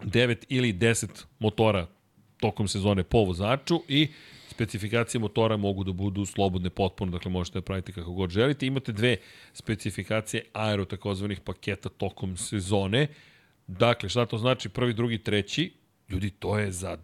9 0.02 0.44
ili 0.48 0.72
10 0.72 1.24
motora 1.38 1.86
tokom 2.40 2.68
sezone 2.68 3.02
po 3.02 3.18
vozaču 3.18 3.82
i 3.88 4.08
specifikacije 4.56 5.20
motora 5.20 5.56
mogu 5.56 5.84
da 5.84 5.92
budu 5.92 6.24
slobodne 6.26 6.70
potpuno, 6.70 7.12
dakle 7.12 7.30
možete 7.30 7.58
da 7.58 7.62
pravite 7.62 7.92
kako 7.92 8.12
god 8.12 8.30
želite. 8.30 8.66
Imate 8.66 8.92
dve 8.92 9.16
specifikacije 9.52 10.44
aero 10.52 10.84
takozvanih 10.84 11.40
paketa 11.40 11.88
tokom 11.88 12.36
sezone. 12.36 13.08
Dakle, 13.66 14.08
šta 14.08 14.26
to 14.26 14.38
znači 14.38 14.68
prvi, 14.68 14.94
drugi, 14.94 15.18
treći? 15.18 15.72
Ljudi, 16.08 16.30
to 16.30 16.58
je 16.58 16.72
za 16.72 16.98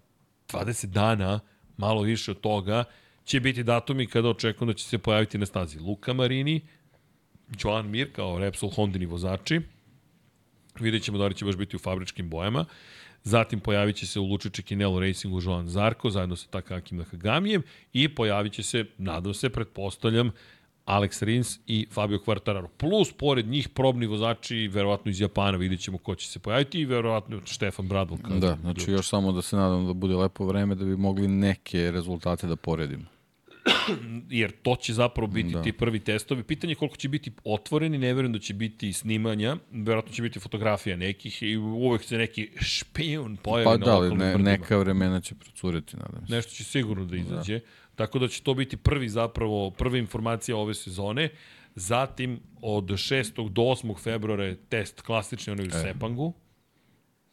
20 0.48 0.86
dana 0.86 1.40
malo 1.76 2.02
više 2.02 2.30
od 2.30 2.40
toga, 2.40 2.84
će 3.24 3.40
biti 3.40 3.62
datumi 3.62 4.06
kada 4.06 4.28
očekujem 4.28 4.72
da 4.72 4.74
će 4.74 4.84
se 4.84 4.98
pojaviti 4.98 5.38
na 5.38 5.46
stazi 5.46 5.78
Luka 5.78 6.12
Marini, 6.12 6.60
Joan 7.62 7.90
Mir 7.90 8.12
kao 8.12 8.38
Repsol 8.38 8.70
Hondini 8.70 9.06
vozači, 9.06 9.60
vidjet 10.80 11.02
ćemo 11.02 11.18
da 11.18 11.26
li 11.26 11.34
će 11.34 11.44
baš 11.44 11.56
biti 11.56 11.76
u 11.76 11.78
fabričkim 11.78 12.30
bojama, 12.30 12.64
zatim 13.24 13.60
pojavit 13.60 13.96
će 13.96 14.06
se 14.06 14.20
u 14.20 14.24
Lučiće 14.24 14.62
Kinelo 14.62 15.00
Racingu 15.00 15.40
Joan 15.42 15.68
Zarko 15.68 16.10
zajedno 16.10 16.36
sa 16.36 16.48
Takakim 16.48 16.98
Nakagamijem 16.98 17.62
i 17.92 18.14
pojavit 18.14 18.52
će 18.52 18.62
se, 18.62 18.84
nadam 18.98 19.34
se, 19.34 19.50
pretpostavljam, 19.50 20.30
Alex 20.86 21.22
Rins 21.24 21.58
i 21.66 21.86
Fabio 21.90 22.18
Quartararo. 22.18 22.68
Plus, 22.76 23.12
pored 23.12 23.46
njih, 23.46 23.68
probni 23.68 24.06
vozači, 24.06 24.68
verovatno 24.72 25.10
iz 25.10 25.20
Japana, 25.20 25.58
vidjet 25.58 25.80
ćemo 25.80 25.98
ko 25.98 26.14
će 26.14 26.28
se 26.28 26.38
pojaviti 26.38 26.80
i 26.80 26.84
verovatno 26.84 27.40
Štefan 27.44 27.88
Bradl. 27.88 28.14
Da, 28.38 28.56
znači 28.60 28.90
još 28.90 29.08
samo 29.08 29.32
da 29.32 29.42
se 29.42 29.56
nadam 29.56 29.86
da 29.86 29.92
bude 29.92 30.14
lepo 30.14 30.46
vreme 30.46 30.74
da 30.74 30.84
bi 30.84 30.96
mogli 30.96 31.28
neke 31.28 31.90
rezultate 31.90 32.46
da 32.46 32.56
poredimo. 32.56 33.04
Jer 34.30 34.52
to 34.62 34.76
će 34.76 34.92
zapravo 34.92 35.26
biti 35.26 35.52
da. 35.52 35.62
ti 35.62 35.72
prvi 35.72 36.00
testovi. 36.00 36.42
Pitanje 36.42 36.70
je 36.70 36.74
koliko 36.74 36.96
će 36.96 37.08
biti 37.08 37.32
otvoreni, 37.44 37.98
ne 37.98 38.14
verujem 38.14 38.32
da 38.32 38.38
će 38.38 38.54
biti 38.54 38.92
snimanja, 38.92 39.56
verovatno 39.72 40.12
će 40.12 40.22
biti 40.22 40.40
fotografija 40.40 40.96
nekih 40.96 41.42
i 41.42 41.56
uvek 41.56 42.02
se 42.02 42.18
neki 42.18 42.50
špijun 42.60 43.36
pojavi 43.36 43.64
pa, 43.64 43.76
na 43.76 44.00
da, 44.00 44.14
ne, 44.14 44.38
neka 44.38 44.76
vremena 44.76 45.20
će 45.20 45.34
procuriti, 45.34 45.96
nadam 45.96 46.26
se. 46.26 46.34
Nešto 46.34 46.52
će 46.52 46.64
sigurno 46.64 47.04
da 47.04 47.16
izađe. 47.16 47.58
Da 47.58 47.64
Tako 47.94 48.18
da 48.18 48.28
će 48.28 48.42
to 48.42 48.54
biti 48.54 48.76
prvi 48.76 49.08
zapravo, 49.08 49.70
prva 49.70 49.98
informacija 49.98 50.56
ove 50.56 50.74
sezone. 50.74 51.28
Zatim 51.74 52.40
od 52.60 52.84
6. 52.84 53.48
do 53.48 53.62
8. 53.62 54.02
februara 54.02 54.44
je 54.44 54.56
test 54.56 55.00
klasični 55.00 55.52
onaj 55.52 55.66
u 55.66 55.68
e. 55.68 55.82
Sepangu. 55.82 56.32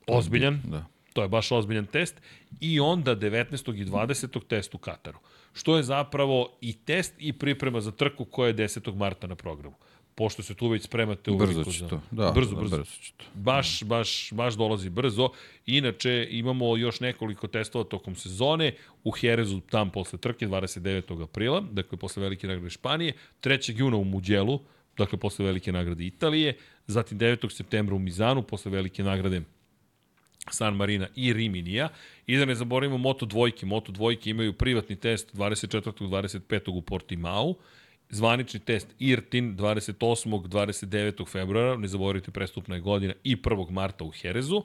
Ozbiljan. 0.07 0.61
Da. 0.65 0.85
To 1.13 1.21
je 1.21 1.27
baš 1.27 1.51
ozbiljan 1.51 1.85
test. 1.85 2.21
I 2.59 2.79
onda 2.79 3.15
19. 3.15 3.81
i 3.81 3.85
20. 3.85 4.47
test 4.47 4.75
u 4.75 4.77
Kataru. 4.77 5.19
Što 5.53 5.77
je 5.77 5.83
zapravo 5.83 6.57
i 6.61 6.73
test 6.73 7.13
i 7.17 7.33
priprema 7.33 7.81
za 7.81 7.91
trku 7.91 8.25
koja 8.25 8.47
je 8.47 8.55
10. 8.55 8.95
marta 8.95 9.27
na 9.27 9.35
programu 9.35 9.75
pošto 10.19 10.43
se 10.43 10.53
tu 10.55 10.67
već 10.67 10.83
spremate 10.83 11.31
u 11.31 11.37
brzo 11.37 11.63
će 11.63 11.87
to. 11.87 12.01
Da, 12.11 12.31
brzo, 12.35 12.55
da, 12.55 12.61
brzo. 12.61 12.77
brzo 12.77 12.91
će 13.01 13.13
to. 13.17 13.25
Baš, 13.33 13.83
baš, 13.83 14.33
baš 14.33 14.53
dolazi 14.53 14.89
brzo. 14.89 15.29
Inače, 15.65 16.27
imamo 16.29 16.77
još 16.77 16.99
nekoliko 16.99 17.47
testova 17.47 17.83
tokom 17.83 18.15
sezone 18.15 18.73
u 19.03 19.11
Herezu, 19.11 19.59
tam 19.59 19.89
posle 19.89 20.19
trke, 20.19 20.47
29. 20.47 21.23
aprila, 21.23 21.61
dakle 21.71 21.97
posle 21.97 22.23
velike 22.23 22.47
nagrade 22.47 22.69
Španije, 22.69 23.13
3. 23.41 23.79
juna 23.79 23.97
u 23.97 24.03
Muđelu, 24.03 24.59
dakle 24.97 25.19
posle 25.19 25.45
velike 25.45 25.71
nagrade 25.71 26.05
Italije, 26.05 26.57
zatim 26.87 27.19
9. 27.19 27.51
septembra 27.51 27.95
u 27.95 27.99
Mizanu, 27.99 28.43
posle 28.43 28.71
velike 28.71 29.03
nagrade 29.03 29.41
San 30.51 30.75
Marina 30.75 31.07
i 31.15 31.33
Riminija. 31.33 31.89
I 32.27 32.37
da 32.37 32.45
ne 32.45 32.55
zaboravimo 32.55 32.97
Moto 32.97 33.25
dvojke. 33.25 33.65
Moto 33.65 33.91
dvojke 33.91 34.29
imaju 34.29 34.53
privatni 34.53 34.95
test 34.95 35.35
24. 35.35 35.91
25. 35.99 36.69
u 36.69 36.81
Portimao 36.81 37.55
zvanični 38.09 38.59
test 38.59 38.87
IRTIN 38.99 39.57
28. 39.57 40.47
29. 40.47 41.27
februara, 41.27 41.77
ne 41.77 41.87
zaboravite 41.87 42.31
prestupna 42.31 42.75
je 42.75 42.81
godina 42.81 43.13
i 43.23 43.35
1. 43.35 43.71
marta 43.71 44.03
u 44.03 44.09
Herezu, 44.09 44.63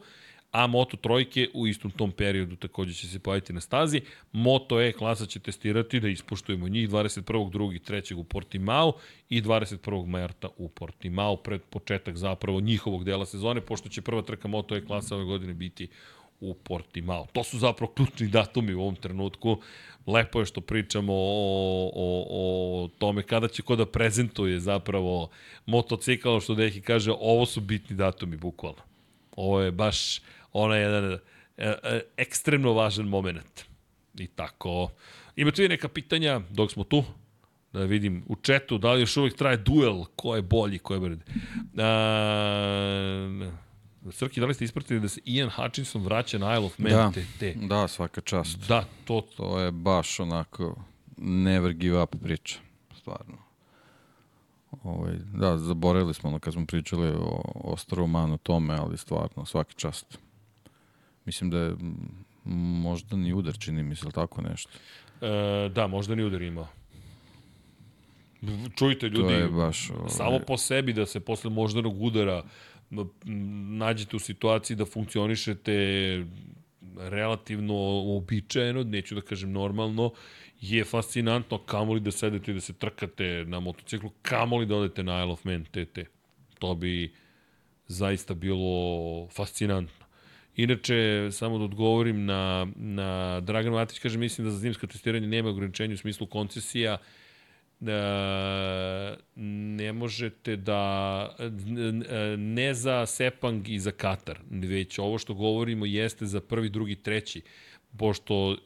a 0.55 0.66
Moto 0.66 0.97
trojke 0.97 1.49
u 1.55 1.66
istom 1.66 1.91
tom 1.91 2.12
periodu 2.12 2.57
takođe 2.57 2.94
će 2.94 3.08
se 3.08 3.18
pojaviti 3.18 3.52
na 3.52 3.60
stazi. 3.60 4.00
Moto 4.33 4.81
E 4.81 4.92
klasa 4.92 5.26
će 5.26 5.41
testirati 5.41 6.00
da 6.00 6.08
ispuštujemo 6.08 6.68
njih 6.68 6.89
21. 6.89 7.23
2. 7.50 7.91
3. 7.91 8.15
u 8.15 8.24
Portimao 8.24 8.92
i 9.28 9.42
21. 9.42 10.07
marta 10.07 10.49
u 10.57 10.68
Portimao 10.68 11.36
pred 11.36 11.60
početak 11.70 12.16
zapravo 12.16 12.60
njihovog 12.60 13.05
dela 13.05 13.26
sezone, 13.26 13.60
pošto 13.60 13.89
će 13.89 14.02
prva 14.02 14.23
trka 14.23 14.49
Moto 14.49 14.76
E 14.76 14.84
klasa 14.84 15.15
ove 15.16 15.24
godine 15.24 15.55
biti 15.55 15.89
u 16.41 16.55
Portimao. 16.55 17.26
To 17.33 17.44
su 17.44 17.58
zapravo 17.58 17.92
ključni 17.92 18.28
datumi 18.28 18.74
u 18.74 18.81
ovom 18.81 18.97
trenutku. 18.97 19.60
Lepo 20.07 20.41
je 20.41 20.47
što 20.47 20.60
pričamo 20.60 21.12
o, 21.15 21.91
o, 21.94 22.26
o 22.31 22.89
tome 22.99 23.23
kada 23.23 23.49
će 23.49 23.62
ko 23.62 23.76
da 23.76 23.86
prezentuje 23.86 24.60
zapravo 24.60 25.28
motocikl, 25.66 26.39
što 26.39 26.55
Dehi 26.55 26.81
kaže, 26.81 27.12
ovo 27.20 27.47
su 27.47 27.60
bitni 27.60 27.97
datumi, 27.97 28.36
bukvalno. 28.36 28.83
Ovo 29.36 29.60
je 29.60 29.73
baš 29.73 30.20
onaj 30.55 30.81
jedan 30.81 31.12
e, 31.12 31.18
e, 31.57 32.00
ekstremno 32.16 32.73
važan 32.73 33.07
moment. 33.07 33.65
I 34.18 34.26
tako. 34.26 34.91
Imate 35.36 35.62
vi 35.62 35.68
neka 35.68 35.89
pitanja 35.89 36.41
dok 36.50 36.73
smo 36.73 36.84
tu? 36.84 37.05
Da 37.73 37.81
vidim 37.81 38.24
u 38.26 38.36
četu, 38.36 38.78
da 38.78 38.92
li 38.92 39.00
još 39.00 39.16
uvijek 39.16 39.36
traje 39.36 39.57
duel, 39.57 40.05
ko 40.16 40.36
je 40.36 40.42
bolji, 40.42 40.78
ko 40.78 40.94
je 40.94 41.00
bolji. 41.00 41.18
A, 41.78 43.50
Srki, 44.10 44.41
da 44.41 44.47
li 44.47 44.55
ste 44.55 44.65
ispratili 44.65 45.00
da 45.00 45.08
se 45.08 45.20
Ian 45.24 45.50
Hutchinson 45.50 46.02
vraća 46.02 46.39
na 46.39 46.55
Isle 46.55 46.66
of 46.66 46.78
Man? 46.78 46.92
Da, 46.92 47.12
te, 47.15 47.26
te. 47.39 47.55
da, 47.55 47.89
svaka 47.89 48.20
čast. 48.20 48.68
Da, 48.68 48.84
to... 49.05 49.26
To 49.36 49.60
je 49.60 49.70
baš 49.70 50.20
onako 50.20 50.76
never 51.16 51.73
give 51.73 52.02
up 52.02 52.16
priča, 52.23 52.58
stvarno. 52.97 53.36
Ovaj, 54.83 55.15
da, 55.34 55.58
zaboravili 55.58 56.15
smo 56.15 56.28
ono 56.28 56.39
kad 56.39 56.52
smo 56.52 56.66
pričali 56.66 57.08
o, 57.08 57.42
o 57.55 57.76
Staromanu 57.76 58.39
tome, 58.39 58.74
ali 58.74 58.99
stvarno, 58.99 59.44
svaki 59.47 59.74
čast. 59.74 60.18
Mislim 61.25 61.51
da 61.51 61.59
je 61.59 61.75
možda 62.44 63.17
ni 63.17 63.33
udar, 63.33 63.59
čini 63.59 63.83
mi 63.83 63.97
se, 63.97 64.07
tako 64.15 64.43
nešto. 64.43 64.70
E, 65.20 65.69
da, 65.69 65.86
možda 65.86 66.15
ni 66.15 66.25
udar 66.25 66.43
imao. 66.43 66.69
Čujte 68.77 69.09
ljudi, 69.09 69.28
to 69.28 69.31
je 69.31 69.49
baš... 69.49 69.91
Ovaj, 69.91 70.09
samo 70.09 70.39
po 70.47 70.57
sebi 70.57 70.93
da 70.93 71.07
se 71.07 71.20
posle 71.20 71.51
moždanog 71.51 72.03
udara 72.03 72.43
nađete 73.70 74.17
u 74.17 74.19
situaciji 74.19 74.77
da 74.77 74.85
funkcionišete 74.85 75.75
relativno 76.97 77.75
uobičajeno, 77.75 78.83
neću 78.83 79.15
da 79.15 79.20
kažem 79.20 79.53
normalno, 79.53 80.12
je 80.61 80.85
fascinantno 80.85 81.59
kamoli 81.59 82.01
da 82.01 82.11
sedete 82.11 82.51
i 82.51 82.55
da 82.55 82.61
se 82.61 82.73
trkate 82.73 83.44
na 83.47 83.61
motociklu, 83.61 84.11
kamoli 84.23 84.67
da 84.67 84.77
odete 84.77 85.03
na 85.03 85.23
Isle 85.23 85.33
of 85.33 85.44
Man 85.44 85.65
TT. 85.65 85.99
To 86.59 86.75
bi 86.75 87.12
zaista 87.86 88.35
bilo 88.35 89.28
fascinantno. 89.28 90.03
Inače, 90.57 91.28
samo 91.33 91.58
da 91.58 91.65
odgovorim 91.65 92.24
na, 92.24 92.66
na 92.76 93.41
Dragan 93.41 93.73
Matić, 93.73 93.99
kaže, 93.99 94.18
mislim 94.18 94.44
da 94.44 94.50
za 94.50 94.58
zimsko 94.58 94.86
testiranje 94.86 95.26
nema 95.26 95.49
ograničenja 95.49 95.94
u 95.94 95.97
smislu 95.97 96.26
koncesija, 96.26 96.99
e, 97.81 97.86
ne 99.76 99.92
možete 99.92 100.57
da 100.57 101.36
ne 102.39 102.74
za 102.74 103.07
Sepang 103.07 103.68
i 103.68 103.78
za 103.78 103.91
Katar, 103.91 104.39
već 104.50 104.99
ovo 104.99 105.18
što 105.18 105.34
govorimo 105.34 105.86
jeste 105.86 106.26
za 106.26 106.41
prvi, 106.41 106.68
drugi, 106.68 106.94
treći, 106.94 107.42
pošto 107.99 108.57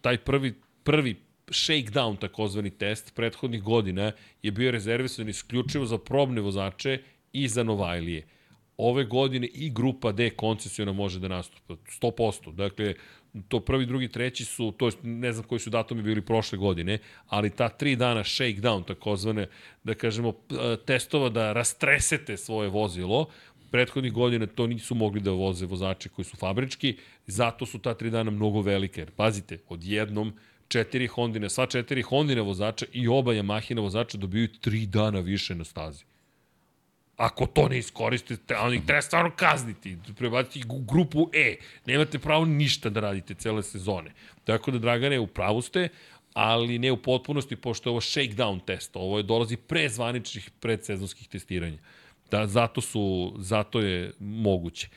taj 0.00 0.18
prvi 0.18 0.54
prvi 0.86 1.16
shakedown, 1.50 2.18
takozvani 2.18 2.70
test, 2.70 3.14
prethodnih 3.14 3.62
godina 3.62 4.12
je 4.42 4.50
bio 4.50 4.70
rezervisan 4.70 5.28
isključivo 5.28 5.86
za 5.86 5.98
probne 5.98 6.40
vozače 6.40 6.98
i 7.32 7.48
za 7.48 7.62
Novajlije. 7.62 8.26
Ove 8.76 9.04
godine 9.04 9.46
i 9.46 9.70
grupa 9.70 10.12
D 10.12 10.30
koncesiona 10.30 10.92
može 10.92 11.20
da 11.20 11.28
nastupa, 11.28 11.74
100%. 11.74 12.54
Dakle, 12.54 12.94
to 13.48 13.60
prvi, 13.60 13.86
drugi, 13.86 14.08
treći 14.08 14.44
su, 14.44 14.72
to 14.78 14.90
ne 15.02 15.32
znam 15.32 15.44
koji 15.44 15.58
su 15.58 15.70
datumi 15.70 16.02
bili 16.02 16.20
prošle 16.20 16.58
godine, 16.58 16.98
ali 17.26 17.50
ta 17.50 17.68
tri 17.68 17.96
dana 17.96 18.24
shakedown, 18.24 18.86
takozvane, 18.86 19.48
da 19.84 19.94
kažemo, 19.94 20.32
testova 20.86 21.28
da 21.28 21.52
rastresete 21.52 22.36
svoje 22.36 22.68
vozilo, 22.68 23.26
prethodnih 23.70 24.12
godina 24.12 24.46
to 24.46 24.66
nisu 24.66 24.94
mogli 24.94 25.20
da 25.20 25.30
voze 25.30 25.66
vozači 25.66 26.08
koji 26.08 26.24
su 26.24 26.36
fabrički, 26.36 26.96
zato 27.26 27.66
su 27.66 27.78
ta 27.78 27.94
tri 27.94 28.10
dana 28.10 28.30
mnogo 28.30 28.60
velike. 28.60 29.00
Jer, 29.00 29.10
pazite, 29.10 29.58
odjednom 29.68 30.32
četiri 30.68 31.06
Hondine, 31.06 31.50
sva 31.50 31.66
četiri 31.66 32.02
Hondine 32.02 32.40
vozača 32.40 32.86
i 32.92 33.08
oba 33.08 33.32
Yamahina 33.32 33.80
vozača 33.80 34.18
dobiju 34.18 34.48
tri 34.60 34.86
dana 34.86 35.20
više 35.20 35.54
na 35.54 35.64
stazi. 35.64 36.04
Ako 37.16 37.46
to 37.46 37.68
ne 37.68 37.78
iskoristite, 37.78 38.54
ali 38.54 38.86
treba 38.86 39.02
stvarno 39.02 39.30
kazniti, 39.36 39.96
prebaciti 40.16 40.66
u 40.68 40.78
grupu 40.78 41.30
E. 41.32 41.56
Nemate 41.86 42.18
pravo 42.18 42.44
ništa 42.44 42.90
da 42.90 43.00
radite 43.00 43.34
cele 43.34 43.62
sezone. 43.62 44.12
Tako 44.44 44.70
da, 44.70 44.78
Dragane, 44.78 45.18
u 45.18 45.26
pravu 45.26 45.62
ste, 45.62 45.88
ali 46.34 46.78
ne 46.78 46.92
u 46.92 46.96
potpunosti, 46.96 47.56
pošto 47.56 47.88
je 47.88 47.90
ovo 47.90 48.00
shakedown 48.00 48.64
test. 48.64 48.96
Ovo 48.96 49.16
je 49.16 49.22
dolazi 49.22 49.56
pre 49.56 49.88
zvaničnih 49.88 50.50
predsezonskih 50.60 51.28
testiranja. 51.28 51.78
Da, 52.30 52.46
zato, 52.46 52.80
su, 52.80 53.34
zato 53.38 53.80
je 53.80 54.12
moguće. 54.18 54.88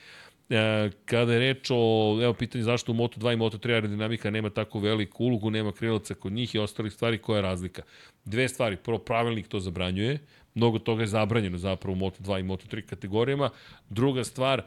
E, 0.50 0.90
kada 1.06 1.34
je 1.34 1.40
reč 1.40 1.72
o, 1.72 2.20
evo 2.24 2.34
pitanje 2.34 2.64
zašto 2.64 2.92
u 2.92 2.96
Moto2 2.96 3.34
i 3.34 3.38
Moto3 3.38 3.74
aerodinamika 3.74 4.30
nema 4.30 4.50
tako 4.50 4.80
veliku 4.80 5.24
ulogu, 5.26 5.50
nema 5.50 5.72
krilaca 5.72 6.14
kod 6.14 6.34
njih 6.34 6.56
i 6.56 6.60
ostalih 6.60 6.94
stvari, 6.94 7.18
koja 7.18 7.38
je 7.38 7.42
razlika? 7.42 7.82
Dve 8.26 8.50
stvari, 8.50 8.78
prvo 8.78 8.98
pravilnik 8.98 9.48
to 9.48 9.60
zabranjuje, 9.60 10.20
mnogo 10.60 10.80
toga 10.80 11.04
je 11.04 11.08
zabranjeno 11.08 11.58
zapravo 11.58 11.98
u 11.98 12.00
Moto2 12.00 12.40
i 12.40 12.44
Moto3 12.44 12.82
kategorijama. 12.82 13.50
Druga 13.90 14.24
stvar, 14.24 14.64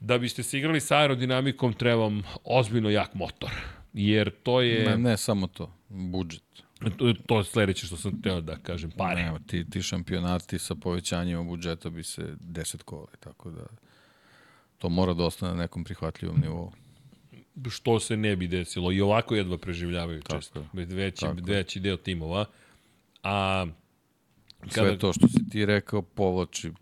da 0.00 0.18
biste 0.18 0.42
se 0.42 0.58
igrali 0.58 0.80
sa 0.80 0.98
aerodinamikom 0.98 1.72
treba 1.72 2.02
vam 2.02 2.22
ozbiljno 2.44 2.90
jak 2.90 3.14
motor, 3.14 3.50
jer 3.92 4.30
to 4.42 4.60
je... 4.60 4.84
Ne, 4.84 4.98
ne 4.98 5.16
samo 5.16 5.46
to, 5.46 5.72
budžet. 5.88 6.42
To, 6.98 7.12
to 7.26 7.38
je 7.38 7.44
sledeće 7.44 7.86
što 7.86 7.96
sam 7.96 8.22
teo 8.22 8.40
da 8.40 8.56
kažem, 8.56 8.90
pare. 8.90 9.22
Ne, 9.22 9.38
ti, 9.46 9.70
ti 9.70 9.82
šampionati 9.82 10.58
sa 10.58 10.74
povećanjima 10.74 11.42
budžeta 11.42 11.90
bi 11.90 12.02
se 12.02 12.34
deset 12.40 12.82
kole, 12.82 13.12
tako 13.20 13.50
da 13.50 13.66
to 14.78 14.88
mora 14.88 15.14
da 15.14 15.24
ostane 15.24 15.54
na 15.54 15.62
nekom 15.62 15.84
prihvatljivom 15.84 16.40
nivou. 16.40 16.72
Što 17.70 18.00
se 18.00 18.16
ne 18.16 18.36
bi 18.36 18.48
desilo. 18.48 18.92
I 18.92 19.00
ovako 19.00 19.34
jedva 19.34 19.58
preživljavaju 19.58 20.22
Tako 20.22 20.36
često. 20.36 20.66
Veći, 20.72 21.20
Tako. 21.20 21.36
veći 21.42 21.80
deo 21.80 21.96
timova. 21.96 22.44
A 23.22 23.66
kada... 24.74 24.88
Sve 24.88 24.98
to 24.98 25.12
što 25.12 25.28
si 25.28 25.48
ti 25.48 25.66
rekao 25.66 26.02
povlači 26.02 26.72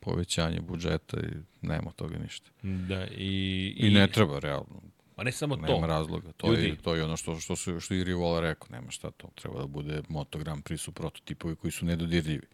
povećanje 0.00 0.60
budžeta 0.60 1.16
i 1.20 1.66
nema 1.66 1.90
toga 1.90 2.18
ništa. 2.18 2.50
Da, 2.62 3.06
i, 3.06 3.74
i, 3.78 3.86
I 3.86 3.90
ne 3.90 4.06
treba, 4.06 4.38
realno. 4.38 4.82
Pa 5.16 5.22
ne 5.22 5.32
samo 5.32 5.56
nema 5.56 5.66
to. 5.66 5.74
Nema 5.74 5.86
razloga. 5.86 6.32
To, 6.32 6.46
Ljudi. 6.46 6.66
je, 6.66 6.76
to 6.76 6.94
je 6.94 7.04
ono 7.04 7.16
što, 7.16 7.40
što, 7.40 7.56
su, 7.56 7.80
što 7.80 7.94
i 7.94 8.04
Rivola 8.04 8.40
rekao. 8.40 8.68
Nema 8.70 8.90
šta 8.90 9.10
to. 9.10 9.28
Treba 9.34 9.58
da 9.58 9.66
bude 9.66 10.02
Moto 10.08 10.38
Grand 10.38 10.62
Prix 10.64 10.76
su 10.76 10.92
prototipovi 10.92 11.56
koji 11.56 11.70
su 11.70 11.86
nedodirljivi 11.86 12.46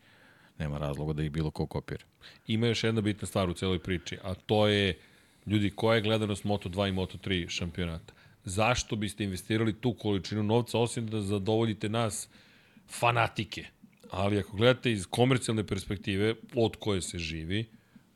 nema 0.58 0.78
razloga 0.78 1.12
da 1.12 1.22
ih 1.22 1.30
bilo 1.30 1.50
ko 1.50 1.66
kopira. 1.66 2.04
Ima 2.46 2.66
još 2.66 2.84
jedna 2.84 3.00
bitna 3.00 3.26
stvar 3.26 3.50
u 3.50 3.54
celoj 3.54 3.78
priči, 3.78 4.18
a 4.22 4.34
to 4.34 4.66
je, 4.66 4.98
ljudi, 5.46 5.70
koja 5.70 5.94
je 5.94 6.02
gledanost 6.02 6.44
Moto2 6.44 6.88
i 6.88 6.92
Moto3 6.92 7.48
šampionata? 7.48 8.14
Zašto 8.44 8.96
biste 8.96 9.24
investirali 9.24 9.80
tu 9.80 9.94
količinu 9.94 10.42
novca, 10.42 10.78
osim 10.78 11.06
da 11.06 11.20
zadovoljite 11.20 11.88
nas 11.88 12.28
fanatike? 12.88 13.64
Ali 14.10 14.38
ako 14.38 14.56
gledate 14.56 14.92
iz 14.92 15.06
komercijalne 15.06 15.66
perspektive, 15.66 16.34
od 16.54 16.76
koje 16.76 17.02
se 17.02 17.18
živi, 17.18 17.64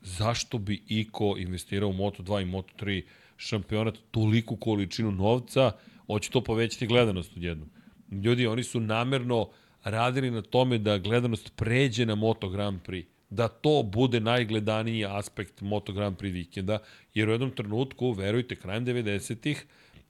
zašto 0.01 0.57
bi 0.57 0.81
Iko 0.87 1.35
investirao 1.37 1.89
u 1.89 1.93
Moto2 1.93 2.41
i 2.41 2.45
Moto3 2.45 3.03
šampionat 3.37 3.97
toliku 4.11 4.55
količinu 4.55 5.11
novca, 5.11 5.71
hoće 6.07 6.29
to 6.29 6.43
povećati 6.43 6.87
gledanost 6.87 7.37
odjednom. 7.37 7.69
Ljudi, 8.11 8.47
oni 8.47 8.63
su 8.63 8.79
namerno 8.79 9.49
radili 9.83 10.31
na 10.31 10.41
tome 10.41 10.77
da 10.77 10.97
gledanost 10.97 11.51
pređe 11.55 12.05
na 12.05 12.15
Moto 12.15 12.49
Grand 12.49 12.79
Prix 12.87 13.05
da 13.31 13.47
to 13.47 13.83
bude 13.83 14.19
najgledaniji 14.19 15.05
aspekt 15.05 15.61
Moto 15.61 15.93
Grand 15.93 16.17
Prix 16.17 16.33
vikenda, 16.33 16.79
jer 17.13 17.29
u 17.29 17.31
jednom 17.31 17.51
trenutku, 17.51 18.11
verujte, 18.11 18.55
krajem 18.55 18.85
90-ih 18.85 19.65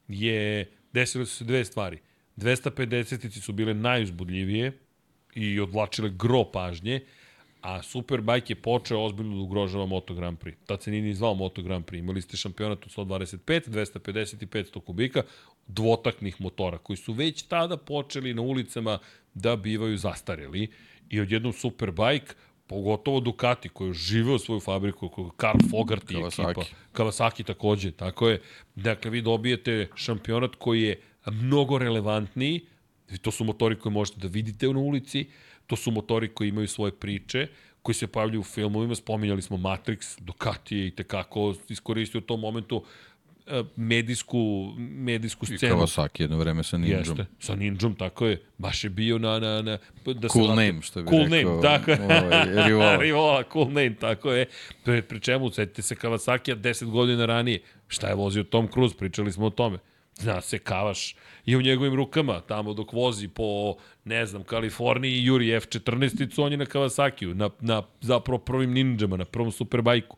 je 0.08 0.72
desilo 0.93 1.26
su 1.26 1.35
se 1.35 1.43
dve 1.43 1.66
stvari. 1.66 2.00
250-ici 2.38 3.42
su 3.42 3.53
bile 3.53 3.74
najuzbudljivije 3.74 4.72
i 5.35 5.60
odvlačile 5.60 6.10
gro 6.10 6.43
pažnje, 6.43 7.01
a 7.61 7.82
Superbike 7.84 8.51
je 8.51 8.61
počeo 8.61 9.03
ozbiljno 9.03 9.35
da 9.35 9.42
ugrožava 9.42 9.85
Moto 9.85 10.14
Grand 10.14 10.38
Prix. 10.40 10.56
Tad 10.66 10.84
se 10.84 10.92
nije 10.92 11.03
ni 11.03 11.14
zvao 11.14 11.34
Moto 11.34 11.61
Grand 11.61 11.85
Prix. 11.85 12.00
Imali 12.00 12.22
ste 12.22 12.38
šampionat 12.38 12.85
od 12.85 13.08
125, 13.08 13.69
250 13.69 14.43
i 14.43 14.45
500 14.45 14.82
kubika, 14.82 15.24
dvotaknih 15.68 16.42
motora, 16.42 16.77
koji 16.77 16.98
su 16.98 17.14
već 17.14 17.43
tada 17.43 17.77
počeli 17.77 18.34
na 18.34 18.42
ulicama 18.42 19.00
da 19.34 19.56
bivaju 19.56 19.98
zastareli 19.98 20.68
i 21.10 21.19
odjednom 21.19 21.53
Superbike 21.53 22.34
pogotovo 22.68 23.19
Ducati 23.19 23.69
koji 23.69 23.90
je 23.90 23.93
živeo 23.93 24.40
svoju 24.40 24.60
fabriku, 24.60 25.32
Karl 25.38 25.58
Fogart 25.72 26.11
i 26.11 26.16
Kawasaki. 26.16 26.51
ekipa, 26.51 26.66
Kawasaki 26.93 27.43
takođe, 27.43 27.92
tako 27.92 28.30
je. 28.30 28.42
Dakle, 28.76 29.11
vi 29.11 29.22
dobijete 29.22 29.90
šampionat 29.95 30.56
koji 30.56 30.82
je 30.82 31.01
mnogo 31.26 31.77
relevantniji, 31.77 32.61
to 33.17 33.31
su 33.31 33.43
motori 33.43 33.80
koje 33.80 33.93
možete 33.93 34.19
da 34.19 34.27
vidite 34.27 34.67
na 34.67 34.80
ulici, 34.80 35.25
to 35.67 35.75
su 35.75 35.91
motori 35.91 36.27
koji 36.27 36.49
imaju 36.49 36.67
svoje 36.67 36.91
priče, 36.91 37.48
koji 37.81 37.95
se 37.95 38.07
pojavljuju 38.07 38.40
u 38.40 38.43
filmovima, 38.43 38.95
spominjali 38.95 39.41
smo 39.41 39.57
Matrix, 39.57 40.19
Ducati 40.22 40.77
je 40.77 40.88
i 40.88 40.91
tekako 40.91 41.56
iskoristio 41.69 42.17
u 42.17 42.22
tom 42.22 42.40
momentu 42.40 42.83
E, 43.48 43.64
medijsku, 43.75 44.73
medijsku 44.77 45.45
scenu. 45.45 45.75
I 45.75 45.77
Kawasaki 45.77 46.22
jedno 46.22 46.38
vreme 46.38 46.64
sa 46.64 46.77
Ninjom. 46.77 46.99
Jeste, 46.99 47.25
sa 47.40 47.56
Ninjom, 47.56 47.95
tako 47.95 48.25
je. 48.25 48.41
Baš 48.57 48.83
je 48.83 48.90
bio 48.90 49.17
na... 49.17 49.40
na, 49.40 49.61
na 49.61 49.77
da 50.06 50.27
cool 50.27 50.48
se 50.48 50.56
name, 50.56 50.81
što 50.81 51.01
bi 51.01 51.09
cool 51.09 51.23
rekao. 51.23 51.51
Name, 51.51 51.61
tako 51.61 51.91
je. 51.91 51.99
Ovaj, 52.01 52.65
Rivola. 52.67 52.98
Rivola, 53.03 53.43
cool 53.53 53.67
name, 53.67 53.95
tako 53.99 54.31
je. 54.31 54.45
Pri, 54.83 55.01
pri 55.01 55.19
čemu, 55.19 55.51
setite 55.51 55.81
se 55.81 55.95
Kawasaki 55.95 56.56
10 56.56 56.85
godina 56.85 57.25
ranije. 57.25 57.61
Šta 57.88 58.07
je 58.07 58.15
vozio 58.15 58.43
Tom 58.43 58.67
Cruise, 58.67 58.98
pričali 58.98 59.31
smo 59.31 59.45
o 59.45 59.49
tome. 59.49 59.77
Zna 60.22 60.41
se 60.41 60.59
Kavaš 60.59 61.16
i 61.45 61.56
u 61.56 61.61
njegovim 61.61 61.95
rukama, 61.95 62.41
tamo 62.41 62.74
dok 62.74 62.93
vozi 62.93 63.27
po, 63.27 63.75
ne 64.06 64.25
znam, 64.25 64.43
Kaliforniji 64.43 65.25
Juri 65.25 65.45
F14, 65.45 66.41
on 66.41 66.51
je 66.51 66.58
na 66.58 66.66
Kawasaki, 66.66 67.33
na, 67.33 67.50
na 67.59 67.83
zapravo 68.01 68.38
prvim 68.38 68.74
ninjama, 68.74 69.17
na 69.17 69.25
prvom 69.25 69.51
superbajku. 69.51 70.17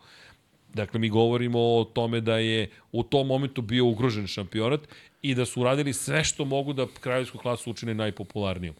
Dakle, 0.73 0.99
mi 0.99 1.09
govorimo 1.09 1.59
o 1.59 1.83
tome 1.83 2.21
da 2.21 2.37
je 2.37 2.69
u 2.91 3.03
tom 3.03 3.27
momentu 3.27 3.61
bio 3.61 3.85
ugrožen 3.85 4.27
šampionat 4.27 4.81
i 5.21 5.35
da 5.35 5.45
su 5.45 5.61
uradili 5.61 5.93
sve 5.93 6.23
što 6.23 6.45
mogu 6.45 6.73
da 6.73 6.87
kraljevsku 6.99 7.37
klasu 7.37 7.71
učine 7.71 7.93
najpopularnijom. 7.93 8.75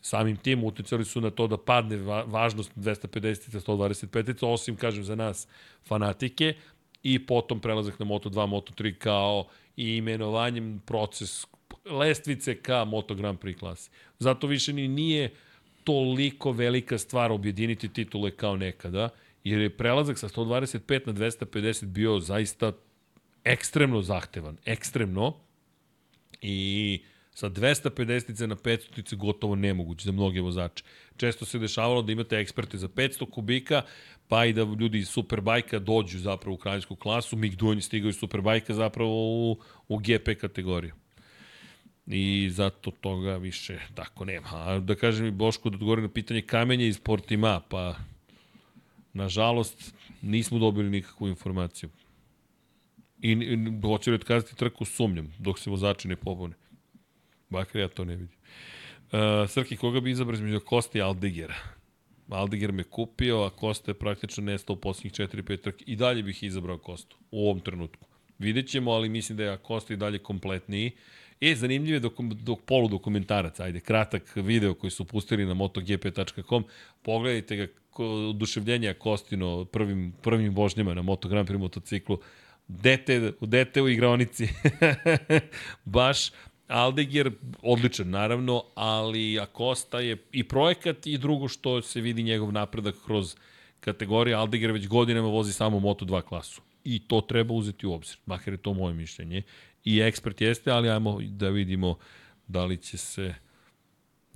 Samim 0.00 0.36
tim 0.36 0.64
uticali 0.64 1.04
su 1.04 1.20
na 1.20 1.30
to 1.30 1.46
da 1.46 1.56
padne 1.56 1.96
va 1.96 2.22
važnost 2.26 2.70
250 2.76 3.60
125 3.60 4.46
osim, 4.46 4.76
kažem, 4.76 5.04
za 5.04 5.14
nas 5.14 5.48
fanatike 5.84 6.54
i 7.02 7.26
potom 7.26 7.60
prelazak 7.60 7.98
na 7.98 8.06
Moto2, 8.06 8.48
Moto3 8.48 8.94
kao 8.94 9.46
i 9.76 9.96
imenovanjem 9.96 10.82
proces 10.86 11.46
lestvice 11.84 12.62
ka 12.62 12.84
Moto 12.84 13.14
Grand 13.14 13.38
Prix 13.38 13.58
klasi. 13.58 13.90
Zato 14.18 14.46
više 14.46 14.72
ni 14.72 14.88
nije 14.88 15.34
toliko 15.84 16.52
velika 16.52 16.98
stvar 16.98 17.32
objediniti 17.32 17.88
titule 17.88 18.30
kao 18.30 18.56
nekada, 18.56 19.08
jer 19.44 19.60
je 19.60 19.76
prelazak 19.76 20.18
sa 20.18 20.28
125 20.28 21.06
na 21.06 21.12
250 21.12 21.84
bio 21.86 22.20
zaista 22.20 22.72
ekstremno 23.44 24.02
zahtevan, 24.02 24.56
ekstremno 24.64 25.36
i 26.42 27.00
sa 27.36 27.50
250 27.50 28.46
na 28.46 28.56
500 28.56 29.16
gotovo 29.16 29.54
nemoguće 29.54 30.04
za 30.04 30.12
mnoge 30.12 30.40
vozače. 30.40 30.84
Često 31.16 31.44
se 31.44 31.58
dešavalo 31.58 32.02
da 32.02 32.12
imate 32.12 32.36
eksperte 32.36 32.78
za 32.78 32.88
500 32.88 33.30
kubika, 33.30 33.82
pa 34.28 34.44
i 34.44 34.52
da 34.52 34.62
ljudi 34.62 34.98
iz 34.98 35.08
Superbajka 35.08 35.78
dođu 35.78 36.18
zapravo 36.18 36.54
u 36.54 36.58
kraljevsku 36.58 36.96
klasu, 36.96 37.36
Mick 37.36 37.56
Duan 37.56 37.80
stigao 37.80 38.08
iz 38.08 38.16
Superbajka 38.16 38.74
zapravo 38.74 39.10
u, 39.12 39.58
u 39.88 39.98
GP 39.98 40.40
kategoriju. 40.40 40.94
I 42.06 42.50
zato 42.50 42.90
toga 42.90 43.36
više 43.36 43.78
tako 43.94 44.24
nema. 44.24 44.48
A 44.52 44.78
da 44.78 44.94
kažem 44.94 45.26
i 45.26 45.30
Boško 45.30 45.70
da 45.70 45.76
odgovori 45.76 46.02
na 46.02 46.08
pitanje 46.08 46.42
kamenja 46.42 46.86
iz 46.86 47.00
Portima, 47.00 47.60
pa 47.68 47.96
nažalost 49.12 49.94
nismo 50.22 50.58
dobili 50.58 50.90
nikakvu 50.90 51.28
informaciju. 51.28 51.90
I, 53.22 53.32
i 53.32 53.80
hoće 53.82 54.10
li 54.10 54.14
otkazati 54.14 54.56
trku 54.56 54.84
sumnjam, 54.84 55.32
dok 55.38 55.58
se 55.58 55.70
vozači 55.70 56.08
ne 56.08 56.16
pobune. 56.16 56.54
Bakar 57.50 57.80
ja 57.80 57.88
to 57.88 58.04
ne 58.04 58.16
vidim. 58.16 58.36
Uh, 59.12 59.50
Srki, 59.50 59.76
koga 59.76 60.00
bi 60.00 60.10
izabrao 60.10 60.34
između 60.34 60.60
Kosta 60.60 60.98
i 60.98 61.02
Aldigera? 61.02 61.54
Aldiger 62.28 62.72
me 62.72 62.84
kupio, 62.84 63.42
a 63.42 63.50
Kosta 63.50 63.90
je 63.90 63.94
praktično 63.94 64.44
nestao 64.44 64.74
u 64.74 64.80
posljednjih 64.80 65.12
4-5 65.12 65.60
trke. 65.60 65.84
I 65.86 65.96
dalje 65.96 66.22
bih 66.22 66.42
izabrao 66.42 66.78
Kostu 66.78 67.16
u 67.30 67.48
ovom 67.48 67.60
trenutku. 67.60 68.06
Vidjet 68.38 68.68
ćemo, 68.68 68.90
ali 68.90 69.08
mislim 69.08 69.38
da 69.38 69.44
je 69.44 69.56
Kosta 69.56 69.94
i 69.94 69.96
dalje 69.96 70.18
kompletniji. 70.18 70.92
E, 71.40 71.54
zanimljiv 71.54 71.94
je 71.94 72.00
dok, 72.00 72.12
dok 72.20 72.60
poludokumentarac, 72.66 73.60
ajde, 73.60 73.80
kratak 73.80 74.36
video 74.36 74.74
koji 74.74 74.90
su 74.90 75.04
pustili 75.04 75.46
na 75.46 75.54
motogp.com. 75.54 76.64
Pogledajte 77.02 77.56
ga, 77.56 77.66
oduševljenja 78.02 78.94
Kostino 78.94 79.64
prvim, 79.64 80.14
prvim 80.22 80.54
vožnjama 80.54 80.94
na 80.94 81.02
Moto 81.02 81.28
Grand 81.28 81.48
Prix 81.48 81.58
motociklu. 81.58 82.18
Dete, 82.68 83.32
dete 83.40 83.82
u 83.82 83.88
igraonici. 83.88 84.48
Baš 85.84 86.30
Aldeger, 86.68 87.30
odličan 87.62 88.10
naravno, 88.10 88.64
ali 88.74 89.40
Acosta 89.40 90.00
je 90.00 90.16
i 90.32 90.44
projekat 90.44 91.06
i 91.06 91.18
drugo 91.18 91.48
što 91.48 91.82
se 91.82 92.00
vidi 92.00 92.22
njegov 92.22 92.52
napredak 92.52 92.94
kroz 93.04 93.36
kategorije. 93.80 94.34
Aldeger 94.34 94.72
već 94.72 94.88
godinama 94.88 95.28
vozi 95.28 95.52
samo 95.52 95.80
Moto2 95.80 96.22
klasu. 96.22 96.62
I 96.84 96.98
to 96.98 97.20
treba 97.20 97.54
uzeti 97.54 97.86
u 97.86 97.92
obzir. 97.92 98.16
Makar 98.26 98.54
je 98.54 98.58
to 98.58 98.74
moje 98.74 98.94
mišljenje. 98.94 99.42
I 99.84 100.00
ekspert 100.00 100.40
jeste, 100.40 100.70
ali 100.70 100.90
ajmo 100.90 101.18
da 101.20 101.48
vidimo 101.48 101.98
da 102.46 102.64
li 102.64 102.76
će 102.76 102.98
se 102.98 103.34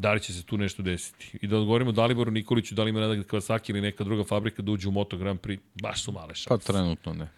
da 0.01 0.13
li 0.13 0.21
će 0.21 0.33
se 0.33 0.43
tu 0.43 0.59
nešto 0.59 0.83
desiti. 0.83 1.39
I 1.43 1.47
da 1.47 1.59
odgovorimo 1.59 1.93
Daliboru 1.93 2.31
Nikoliću, 2.31 2.75
da 2.75 2.83
li 2.83 2.91
ima 2.91 3.01
Nadak 3.01 3.27
Kawasaki 3.27 3.71
ili 3.71 3.81
neka 3.81 4.05
druga 4.05 4.25
fabrika 4.25 4.63
da 4.63 4.73
uđe 4.73 4.89
u 4.89 4.91
Moto 4.91 5.17
Grand 5.17 5.41
Prix, 5.41 5.59
baš 5.83 6.05
su 6.05 6.13
male 6.13 6.35
šanse. 6.35 6.49
Pa 6.49 6.73
trenutno 6.73 7.13
ne. 7.13 7.29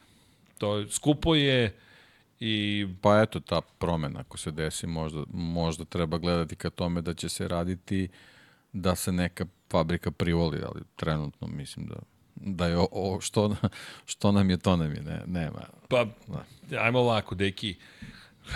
To 0.59 0.89
skupo 0.89 1.35
je, 1.35 1.75
I... 2.45 2.87
Pa 3.01 3.21
eto, 3.21 3.41
ta 3.41 3.61
promena 3.79 4.21
ako 4.21 4.39
se 4.39 4.51
desi, 4.51 4.87
možda, 4.87 5.25
možda 5.33 5.85
treba 5.85 6.19
gledati 6.19 6.57
ka 6.57 6.71
tome 6.71 7.03
da 7.03 7.15
će 7.15 7.29
se 7.29 7.49
raditi 7.49 8.09
da 8.73 8.95
se 8.95 9.13
neka 9.13 9.47
fabrika 9.71 10.11
privoli, 10.11 10.63
ali 10.67 10.81
trenutno 10.97 11.47
mislim 11.47 11.87
da 11.87 11.97
da 12.35 12.67
je 12.67 12.77
o, 12.77 12.89
o, 12.93 13.21
što, 13.21 13.57
što 14.07 14.33
nam 14.33 14.51
je, 14.51 14.57
to 14.57 14.77
nam 14.77 14.95
je, 14.95 15.03
ne, 15.03 15.23
nema. 15.27 15.61
Pa, 15.89 16.07
da. 16.69 16.81
ajmo 16.81 16.99
ovako, 16.99 17.35
deki, 17.35 17.77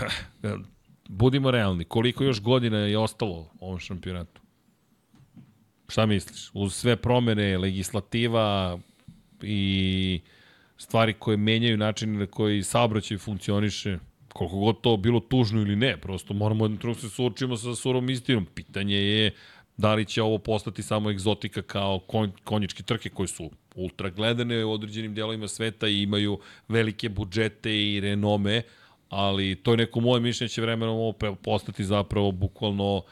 budimo 1.09 1.51
realni, 1.51 1.85
koliko 1.85 2.25
još 2.25 2.41
godina 2.41 2.79
je 2.79 2.99
ostalo 2.99 3.51
ovom 3.61 3.79
šampionatu? 3.79 4.41
Šta 5.89 6.07
misliš? 6.07 6.51
Uz 6.55 6.75
sve 6.75 6.97
promene, 6.97 7.59
legislativa 7.59 8.79
i 9.43 10.21
stvari 10.79 11.13
koje 11.13 11.37
menjaju 11.37 11.77
način 11.77 12.19
na 12.19 12.27
koji 12.27 12.63
saobraćaj 12.63 13.19
funkcioniše, 13.19 13.99
koliko 14.29 14.57
god 14.57 14.81
to 14.81 14.97
bilo 14.97 15.21
tužno 15.21 15.61
ili 15.61 15.77
ne, 15.77 15.97
prosto 15.97 16.35
moramo 16.35 16.65
jednom 16.65 16.81
trenutku 16.81 17.09
se 17.09 17.15
suočimo 17.15 17.57
sa 17.57 17.75
surom 17.75 18.11
istinom. 18.11 18.47
Pitanje 18.55 18.97
je 18.97 19.31
da 19.77 19.95
li 19.95 20.05
će 20.05 20.23
ovo 20.23 20.39
postati 20.39 20.83
samo 20.83 21.11
egzotika 21.11 21.63
kao 21.63 21.99
konj, 21.99 22.31
konjičke 22.45 22.83
trke 22.83 23.09
koje 23.09 23.29
su 23.29 23.51
ultra 23.75 24.11
gledane 24.11 24.65
u 24.65 24.73
određenim 24.73 25.15
delovima 25.15 25.49
sveta 25.49 25.89
i 25.89 26.03
imaju 26.03 26.39
velike 26.69 27.09
budžete 27.09 27.77
i 27.93 28.01
renome, 28.01 28.63
ali 29.09 29.55
to 29.55 29.71
je 29.71 29.77
neko 29.77 30.01
moje 30.01 30.21
mišljenje 30.21 30.49
će 30.49 30.63
vremenom 30.63 30.97
ovo 30.97 31.13
postati 31.43 31.85
zapravo 31.85 32.33
bukvalno 32.33 33.03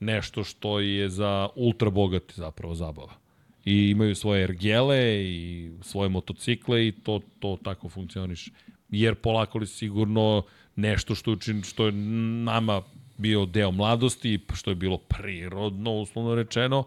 nešto 0.00 0.44
što 0.44 0.80
je 0.80 1.08
za 1.08 1.48
ultra 1.56 1.90
bogati 1.90 2.34
zapravo 2.34 2.74
zabava 2.74 3.21
i 3.64 3.90
imaju 3.90 4.14
svoje 4.14 4.42
ergele 4.42 5.24
i 5.24 5.70
svoje 5.80 6.08
motocikle 6.08 6.88
i 6.88 6.92
to, 6.92 7.20
to 7.38 7.58
tako 7.64 7.88
funkcioniše. 7.88 8.50
Jer 8.88 9.14
polako 9.14 9.58
li 9.58 9.66
sigurno 9.66 10.42
nešto 10.76 11.14
što, 11.14 11.32
učin, 11.32 11.62
što 11.62 11.86
je 11.86 11.92
nama 11.92 12.82
bio 13.18 13.46
deo 13.46 13.70
mladosti, 13.70 14.40
što 14.54 14.70
je 14.70 14.74
bilo 14.74 14.98
prirodno, 14.98 15.92
uslovno 15.92 16.34
rečeno, 16.34 16.84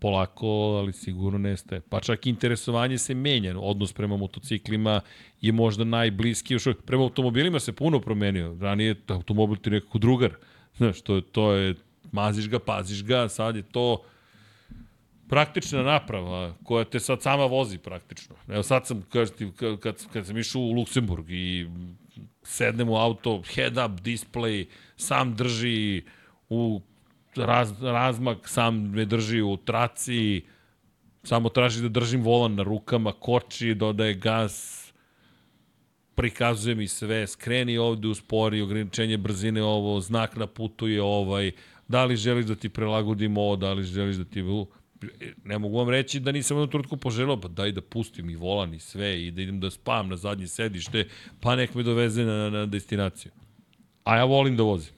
polako, 0.00 0.46
ali 0.48 0.92
sigurno 0.92 1.38
nestaje. 1.38 1.80
Pa 1.80 2.00
čak 2.00 2.26
interesovanje 2.26 2.98
se 2.98 3.14
menja, 3.14 3.58
odnos 3.58 3.92
prema 3.92 4.16
motociklima 4.16 5.00
je 5.40 5.52
možda 5.52 5.84
najbliski, 5.84 6.54
još 6.54 6.68
prema 6.86 7.02
automobilima 7.02 7.60
se 7.60 7.72
puno 7.72 8.00
promenio. 8.00 8.56
Ranije 8.60 8.96
automobil 9.08 9.56
ti 9.56 9.70
nekako 9.70 9.98
drugar, 9.98 10.34
znaš, 10.76 11.00
to, 11.00 11.20
to 11.20 11.52
je, 11.52 11.74
maziš 12.12 12.48
ga, 12.48 12.58
paziš 12.58 13.04
ga, 13.04 13.28
sad 13.28 13.56
je 13.56 13.62
to 13.62 14.02
praktična 15.32 15.82
naprava 15.82 16.54
koja 16.64 16.84
te 16.84 17.00
sad 17.00 17.22
sama 17.22 17.46
vozi 17.46 17.78
praktično. 17.78 18.36
Evo 18.48 18.62
sad 18.62 18.86
sam, 18.86 19.02
kažem 19.12 19.52
kad, 19.56 19.80
kad, 19.80 20.06
kad 20.12 20.26
sam 20.26 20.38
išao 20.38 20.62
u 20.62 20.72
Luksemburg 20.72 21.30
i 21.30 21.66
sednem 22.42 22.88
u 22.88 22.96
auto, 22.96 23.42
head 23.54 23.72
up 23.72 24.00
display, 24.00 24.66
sam 24.96 25.34
drži 25.36 26.02
u 26.48 26.80
raz, 27.36 27.82
razmak, 27.82 28.48
sam 28.48 28.90
me 28.90 29.04
drži 29.04 29.40
u 29.42 29.56
traci, 29.56 30.42
samo 31.22 31.48
traži 31.48 31.82
da 31.82 31.88
držim 31.88 32.22
volan 32.22 32.54
na 32.54 32.62
rukama, 32.62 33.12
koči, 33.12 33.74
dodaje 33.74 34.14
gas, 34.14 34.86
prikazuje 36.14 36.74
mi 36.74 36.88
sve, 36.88 37.26
skreni 37.26 37.78
ovde 37.78 38.08
u 38.08 38.14
spori, 38.14 38.60
ograničenje 38.60 39.16
brzine 39.16 39.62
ovo, 39.62 40.00
znak 40.00 40.36
na 40.36 40.46
putu 40.46 40.88
je 40.88 41.02
ovaj, 41.02 41.52
da 41.88 42.04
li 42.04 42.16
želiš 42.16 42.46
da 42.46 42.54
ti 42.54 42.68
prelagodimo 42.68 43.40
ovo, 43.40 43.56
da 43.56 43.72
li 43.72 43.82
želiš 43.82 44.16
da 44.16 44.24
ti 44.24 44.42
ne 45.44 45.58
mogu 45.58 45.78
vam 45.78 45.88
reći 45.88 46.20
da 46.20 46.32
nisam 46.32 46.56
jednu 46.56 46.70
trutku 46.70 46.96
poželao, 46.96 47.40
pa 47.40 47.48
daj 47.48 47.72
da 47.72 47.80
pustim 47.80 48.30
i 48.30 48.36
volan 48.36 48.74
i 48.74 48.80
sve 48.80 49.26
i 49.26 49.30
da 49.30 49.42
idem 49.42 49.60
da 49.60 49.70
spam 49.70 50.08
na 50.08 50.16
zadnje 50.16 50.48
sedište, 50.48 51.08
pa 51.40 51.56
nek 51.56 51.74
me 51.74 51.82
doveze 51.82 52.24
na, 52.24 52.50
na 52.50 52.66
destinaciju. 52.66 53.32
A 54.04 54.16
ja 54.16 54.24
volim 54.24 54.56
da 54.56 54.62
vozim. 54.62 54.94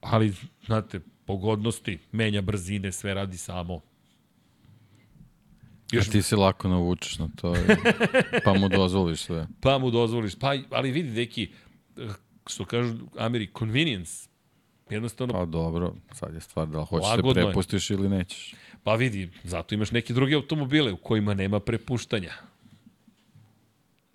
Ali, 0.00 0.32
znate, 0.66 1.00
pogodnosti, 1.24 1.98
menja 2.12 2.42
brzine, 2.42 2.92
sve 2.92 3.14
radi 3.14 3.38
samo. 3.38 3.80
Još... 5.92 6.08
A 6.08 6.10
ti 6.10 6.22
se 6.22 6.36
lako 6.36 6.68
navučeš 6.68 7.18
na 7.18 7.28
to, 7.36 7.54
pa 8.44 8.54
mu 8.54 8.68
dozvoliš 8.68 9.20
sve. 9.20 9.46
Pa 9.60 9.78
mu 9.78 9.90
dozvoliš, 9.90 10.34
pa, 10.34 10.54
ali 10.70 10.90
vidi, 10.90 11.10
neki, 11.10 11.50
što 12.46 12.64
kažu 12.64 12.94
Ameri, 13.18 13.48
convenience, 13.58 14.28
jednostavno... 14.90 15.34
Pa 15.34 15.44
dobro, 15.44 15.94
sad 16.12 16.34
je 16.34 16.40
stvar 16.40 16.66
da 16.66 16.78
li 16.78 16.86
hoćeš 16.86 17.10
se 17.10 17.34
prepustiš 17.34 17.90
ili 17.90 18.08
nećeš. 18.08 18.54
Pa 18.82 18.94
vidi, 18.94 19.30
zato 19.44 19.74
imaš 19.74 19.90
neke 19.90 20.12
druge 20.12 20.34
automobile 20.34 20.92
u 20.92 20.96
kojima 20.96 21.34
nema 21.34 21.60
prepuštanja. 21.60 22.32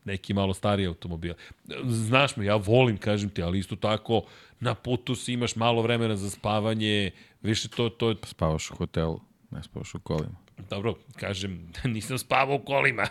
Neki 0.06 0.34
malo 0.34 0.54
stariji 0.54 0.88
automobile. 0.88 1.36
Znaš 1.84 2.36
me, 2.36 2.46
ja 2.46 2.56
volim, 2.56 2.98
kažem 2.98 3.30
ti, 3.30 3.44
ali 3.44 3.60
isto 3.60 3.76
tako 3.76 4.24
na 4.60 4.76
putu 4.76 5.16
si 5.16 5.34
imaš 5.34 5.56
malo 5.56 5.82
vremena 5.82 6.16
za 6.16 6.30
spavanje, 6.30 7.12
više 7.42 7.70
to... 7.70 7.90
to... 7.90 8.16
Spavaš 8.24 8.72
u 8.72 8.76
hotelu, 8.76 9.20
ne 9.52 9.64
spavaš 9.64 9.96
u 9.96 10.00
kolima. 10.00 10.36
Dobro, 10.70 10.96
kažem, 11.16 11.72
nisam 11.94 12.18
spavao 12.18 12.56
u 12.56 12.66
kolima. 12.66 13.08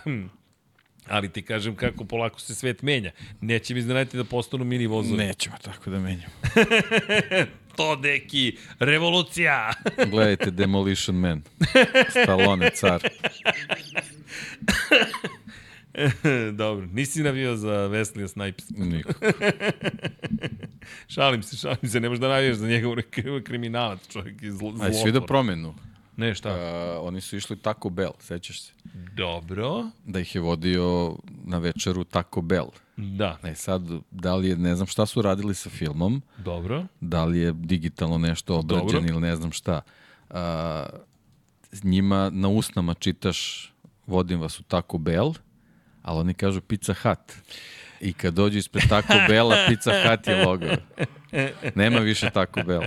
Ali 1.11 1.29
ti 1.29 1.43
kažem 1.43 1.77
kako 1.77 2.05
polako 2.05 2.41
se 2.41 2.55
svet 2.55 2.83
menja. 2.83 3.11
Neće 3.41 3.75
mi 3.75 3.81
iznenaditi 3.81 4.17
da 4.17 4.25
postanu 4.25 4.65
mini 4.65 4.87
vozovi. 4.87 5.17
Nećemo 5.17 5.57
tako 5.63 5.91
da 5.91 5.99
menjamo. 5.99 6.33
to, 7.77 7.97
deki, 7.97 8.57
revolucija. 8.79 9.73
Gledajte 10.11 10.51
Demolition 10.51 11.17
Man. 11.17 11.43
Stallone, 12.11 12.71
car. 12.71 13.01
Dobro, 16.53 16.87
nisi 16.93 17.23
navio 17.23 17.57
za 17.57 17.69
Wesley 17.69 18.29
Snipes. 18.29 18.71
Niko. 18.71 19.13
šalim 21.09 21.43
se, 21.43 21.57
šalim 21.57 21.89
se, 21.91 22.01
ne 22.01 22.09
možeš 22.09 22.21
da 22.21 22.29
navijaš 22.29 22.57
za 22.57 22.69
njega 22.69 22.89
kriminalac, 23.45 24.09
čovjek 24.13 24.43
iz 24.43 24.55
zlo, 24.55 24.75
A 24.81 24.87
jesi 24.87 25.05
vidio 25.05 25.21
promenu? 25.21 25.75
Ne, 26.19 26.35
šta? 26.35 26.51
Uh, 26.51 27.07
oni 27.07 27.21
su 27.21 27.37
išli 27.37 27.57
Taco 27.57 27.89
Bell, 27.89 28.13
sećaš 28.21 28.63
se? 28.63 28.73
Dobro. 29.15 29.85
Da 30.05 30.21
ih 30.21 30.35
je 30.35 30.41
vodio 30.41 31.17
na 31.45 31.59
večeru 31.59 32.05
Taco 32.05 32.41
Bell. 32.41 32.69
Da. 32.97 33.39
E 33.43 33.55
sad, 33.55 33.83
da 34.11 34.35
li 34.35 34.49
je, 34.49 34.57
ne 34.57 34.75
znam 34.75 34.87
šta 34.87 35.07
su 35.07 35.23
radili 35.23 35.55
sa 35.55 35.71
filmom, 35.71 36.23
Dobro. 36.39 36.85
da 37.01 37.25
li 37.25 37.39
je 37.39 37.53
digitalno 37.53 38.19
nešto 38.19 38.59
obrađen 38.59 38.87
Dobro. 38.87 39.09
ili 39.09 39.21
ne 39.21 39.37
znam 39.37 39.53
šta. 39.53 39.81
Uh, 40.31 40.37
njima 41.83 42.31
na 42.33 42.49
usnama 42.49 42.95
čitaš 42.95 43.73
vodim 44.07 44.41
vas 44.41 44.61
u 44.61 44.63
Taco 44.63 44.99
Bell, 44.99 45.35
ali 46.03 46.21
oni 46.21 46.35
kažu 46.35 46.61
Pizza 46.61 46.95
Hut. 46.95 47.33
I 48.01 48.13
kad 48.13 48.35
dođu 48.35 48.59
ispred 48.59 48.89
Taco 48.89 49.15
Bella, 49.29 49.57
Pizza 49.69 49.93
Hut 50.03 50.27
je 50.27 50.45
logo. 50.45 50.67
Nema 51.75 51.99
više 51.99 52.31
Taco 52.31 52.63
Bell. 52.67 52.83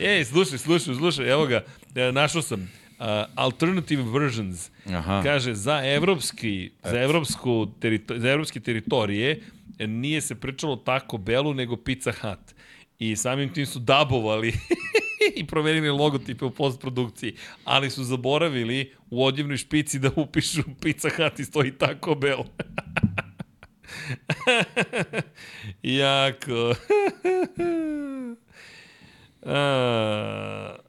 Ej, 0.00 0.24
slušaj, 0.24 0.58
slušaj, 0.58 0.94
slušaj, 0.94 1.30
evo 1.30 1.46
ga, 1.46 1.64
našao 2.12 2.42
sam. 2.42 2.70
Uh, 2.98 3.06
alternative 3.34 4.02
versions. 4.02 4.70
Aha. 4.86 5.22
Kaže, 5.22 5.54
za 5.54 5.82
evropski, 5.84 6.70
za, 6.84 7.00
evropsku 7.02 7.66
terito, 7.80 8.18
za 8.18 8.30
evropske 8.30 8.60
teritorije 8.60 9.40
e, 9.78 9.86
nije 9.86 10.20
se 10.20 10.34
pričalo 10.34 10.76
tako 10.76 11.18
Belu, 11.18 11.54
nego 11.54 11.76
Pizza 11.76 12.12
Hut. 12.12 12.54
I 12.98 13.16
samim 13.16 13.52
tim 13.52 13.66
su 13.66 13.78
dabovali 13.78 14.52
i 15.36 15.46
promenili 15.46 15.90
logotipe 15.90 16.44
u 16.44 16.50
postprodukciji, 16.50 17.36
ali 17.64 17.90
su 17.90 18.04
zaboravili 18.04 18.92
u 19.10 19.24
odjevnoj 19.24 19.56
špici 19.56 19.98
da 19.98 20.10
upišu 20.16 20.62
Pizza 20.80 21.08
Hut 21.16 21.38
i 21.38 21.44
stoji 21.44 21.72
Taco 21.72 22.14
Bell. 22.14 22.44
jako. 25.82 26.74
A, 29.46 30.76
e, 30.78 30.83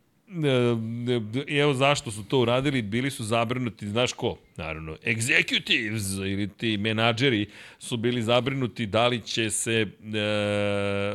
evo 1.48 1.74
zašto 1.74 2.12
su 2.12 2.24
to 2.24 2.40
uradili, 2.40 2.82
bili 2.82 3.12
su 3.12 3.24
zabrinuti, 3.24 3.90
znaš 3.90 4.14
ko? 4.14 4.38
Naravno, 4.58 4.96
executives 5.04 6.32
ili 6.32 6.48
ti 6.48 6.78
menadžeri 6.78 7.50
su 7.80 7.98
bili 7.98 8.24
zabrinuti 8.24 8.86
da 8.86 9.08
li 9.08 9.22
će 9.22 9.50
se, 9.50 9.82
e, 9.82 9.88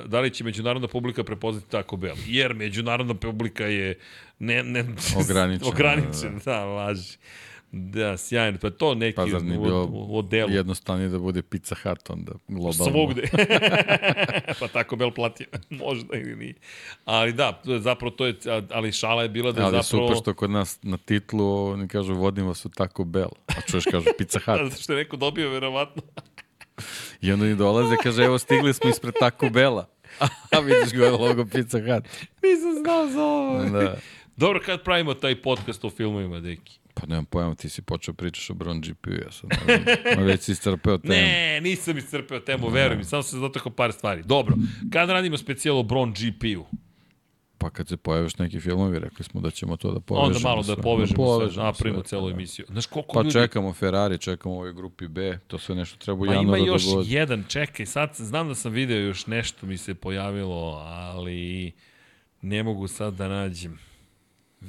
da 0.07 0.21
li 0.21 0.31
će 0.31 0.45
međunarodna 0.45 0.89
publika 0.89 1.25
prepoznati 1.25 1.71
Taco 1.71 1.97
Bell. 1.97 2.17
Jer 2.27 2.55
međunarodna 2.55 3.15
publika 3.15 3.67
je 3.67 3.99
ne, 4.39 4.63
ne, 4.63 4.85
Ograničena, 5.17 5.69
ograničena, 5.73 6.39
da, 6.45 6.53
da, 6.53 6.65
laži. 6.65 7.19
Da, 7.73 8.17
sjajno. 8.17 8.59
Pa 8.63 8.71
to 8.71 8.95
neki 8.95 9.17
Pa 9.17 9.27
zar 9.27 9.43
nije 9.43 9.59
u, 9.59 10.25
jednostavnije 10.49 11.09
da 11.09 11.19
bude 11.19 11.43
Pizza 11.43 11.75
Hut 11.83 12.11
onda 12.11 12.33
globalno? 12.49 12.93
Svugde. 12.93 13.23
pa 14.61 14.69
tako 14.69 14.97
Bel 14.97 15.11
platio. 15.11 15.47
Možda 15.85 16.17
ili 16.17 16.37
nije. 16.37 16.55
Ali 17.05 17.33
da, 17.33 17.63
zapravo 17.65 18.11
to 18.11 18.27
je, 18.27 18.35
ali 18.71 18.93
šala 18.93 19.23
je 19.23 19.29
bila 19.29 19.53
da 19.53 19.61
je 19.61 19.65
Ali 19.65 19.83
zapravo... 19.83 20.09
super 20.09 20.23
što 20.23 20.35
kod 20.35 20.51
nas 20.51 20.79
na 20.83 20.97
titlu 20.97 21.67
oni 21.67 21.89
kažu 21.89 22.15
vodim 22.15 22.47
vas 22.47 22.65
u 22.65 22.69
Taco 22.69 23.05
Bell, 23.05 23.31
a 23.47 23.61
čuješ 23.71 23.85
kažu 23.85 24.07
Pizza 24.19 24.39
Hut. 24.39 24.71
Zato 24.71 24.83
što 24.83 24.93
je 24.93 24.99
neko 24.99 25.17
dobio, 25.17 25.51
verovatno. 25.51 26.03
I 27.21 27.33
onda 27.33 27.45
oni 27.45 27.57
dolaze 27.57 27.97
kaže 28.03 28.23
evo 28.23 28.39
stigli 28.39 28.75
smo 28.75 28.91
ispred 28.91 29.15
Taco 29.21 29.51
Bella. 29.51 29.87
A 30.51 30.61
vidiš 30.61 30.95
gore 30.99 31.11
logo 31.11 31.45
Pizza 31.45 31.79
Hut. 31.79 32.05
Nisam 32.43 32.83
znao 32.83 33.07
za 33.07 33.23
ovo. 33.23 33.65
Da. 33.65 33.97
Dobro, 34.37 34.61
kad 34.67 34.83
pravimo 34.83 35.15
taj 35.15 35.43
podcast 35.43 35.85
o 35.85 35.91
filmovima, 35.91 36.41
deki? 36.41 36.80
Pa 37.01 37.07
nemam 37.07 37.25
pojma, 37.25 37.55
ti 37.55 37.69
si 37.69 37.83
počeo 37.83 38.15
pričaš 38.15 38.51
o 38.51 38.55
Bron 38.55 38.81
GP, 38.81 39.07
ja 39.25 39.33
sad 39.33 39.51
ne. 40.17 40.25
Već 40.25 40.41
si 40.41 40.53
iscrpeo 40.53 40.99
temu. 41.09 41.15
Ne, 41.15 41.61
nisam 41.61 41.99
iscrpeo 41.99 42.41
temu, 42.41 42.69
veruj 42.69 42.97
mi, 42.97 43.05
samo 43.05 43.23
se 43.23 43.37
dotakao 43.37 43.73
par 43.73 43.93
stvari. 43.93 44.23
Dobro, 44.23 44.57
kad 44.93 45.11
radimo 45.11 45.39
specijal 45.39 45.79
o 45.79 45.83
Bron 45.83 46.13
GP-u? 46.13 46.67
Pa 47.59 47.71
kad 47.71 47.89
se 47.89 47.97
pojaviš 47.97 48.39
neki 48.39 48.61
filmovi, 48.61 48.99
rekli 48.99 49.25
smo 49.25 49.41
da 49.41 49.51
ćemo 49.51 49.77
to 49.77 49.93
da 49.93 50.01
povežemo. 50.01 50.27
Onda 50.37 50.49
malo 50.49 50.63
da 50.63 50.77
povežemo, 50.77 51.17
povežemo 51.17 51.53
sve, 51.53 51.63
napravimo 51.65 52.03
celu 52.03 52.29
da. 52.29 52.35
emisiju. 52.35 52.67
Znaš 52.69 52.87
koliko 52.87 53.13
Pa 53.13 53.21
ljudi... 53.21 53.33
čekamo 53.33 53.73
Ferrari, 53.73 54.19
čekamo 54.19 54.55
ovoj 54.55 54.73
grupi 54.73 55.09
B, 55.09 55.39
to 55.47 55.59
sve 55.59 55.75
nešto 55.75 55.99
treba 55.99 56.23
u 56.23 56.27
Pa 56.27 56.33
ima 56.35 56.35
januaru 56.35 56.67
još 56.67 56.85
da 56.85 56.95
god. 56.95 57.07
jedan, 57.09 57.45
čekaj, 57.49 57.87
sad 57.87 58.11
znam 58.17 58.49
da 58.49 58.55
sam 58.55 58.73
video 58.73 58.99
još 58.99 59.27
nešto 59.27 59.67
mi 59.67 59.77
se 59.77 59.95
pojavilo, 59.95 60.83
ali 60.87 61.73
ne 62.43 62.63
mogu 62.63 62.89
sad 62.89 63.15
da 63.15 63.29
nađem. 63.29 63.79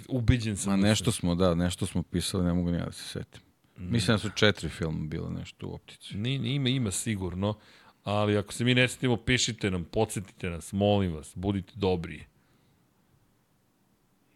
Ubiđen 0.08 0.58
sam. 0.58 0.72
Ma 0.74 0.78
da 0.78 0.88
nešto 0.90 1.12
smo, 1.12 1.36
da, 1.36 1.56
nešto 1.56 1.86
smo 1.86 2.04
pisali, 2.04 2.46
ne 2.46 2.54
mogu 2.54 2.72
ni 2.72 2.78
ja 2.78 2.86
da 2.86 2.92
se 2.92 3.04
setim. 3.04 3.42
Mislim 3.78 4.16
da 4.16 4.20
su 4.20 4.30
četiri 4.36 4.70
filma 4.70 5.08
bilo 5.08 5.30
nešto 5.30 5.68
u 5.68 5.74
optici. 5.74 6.18
Ni, 6.18 6.40
ni- 6.40 6.56
ima, 6.56 6.70
ima 6.70 6.92
sigurno, 6.92 7.58
ali 8.04 8.38
ako 8.38 8.54
se 8.54 8.64
mi 8.64 8.74
ne 8.76 8.88
setimo, 8.88 9.18
pišite 9.18 9.72
nam, 9.72 9.84
podsjetite 9.84 10.50
nas, 10.50 10.74
molim 10.74 11.14
vas, 11.14 11.32
budite 11.36 11.74
dobri. 11.76 12.24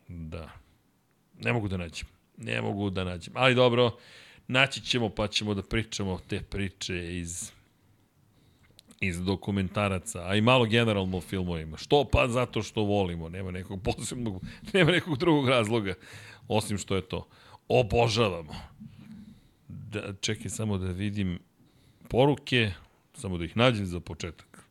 Da. 0.08 0.50
Ne 1.40 1.54
mogu 1.54 1.68
da 1.68 1.78
nađem. 1.78 2.08
Ne 2.38 2.62
mogu 2.62 2.90
da 2.90 3.04
nađem. 3.04 3.34
Ali 3.38 3.56
dobro, 3.56 3.98
naći 4.48 4.82
ćemo 4.82 5.10
pa 5.10 5.28
ćemo 5.28 5.54
da 5.54 5.64
pričamo 5.64 6.20
te 6.28 6.42
priče 6.42 7.18
iz 7.20 7.52
iz 9.08 9.22
dokumentaraca, 9.22 10.28
a 10.28 10.36
i 10.36 10.42
malo 10.42 10.66
generalno 10.66 11.18
o 11.18 11.22
filmovima. 11.22 11.78
Što? 11.78 12.06
Pa 12.12 12.28
zato 12.28 12.62
što 12.64 12.84
volimo, 12.84 13.30
nema 13.30 13.52
nekog 13.52 13.82
posebnog, 13.84 14.44
nema 14.74 14.92
nekog 14.92 15.18
drugog 15.18 15.50
razloga, 15.50 15.94
osim 16.48 16.78
što 16.78 16.96
je 16.96 17.02
to. 17.02 17.28
Obožavamo. 17.68 18.54
Da, 19.68 20.14
čekaj 20.22 20.50
samo 20.50 20.78
da 20.78 20.92
vidim 20.92 21.40
poruke, 22.10 22.72
samo 23.14 23.38
da 23.38 23.46
ih 23.46 23.58
nađem 23.58 23.86
za 23.86 24.00
početak. 24.00 24.66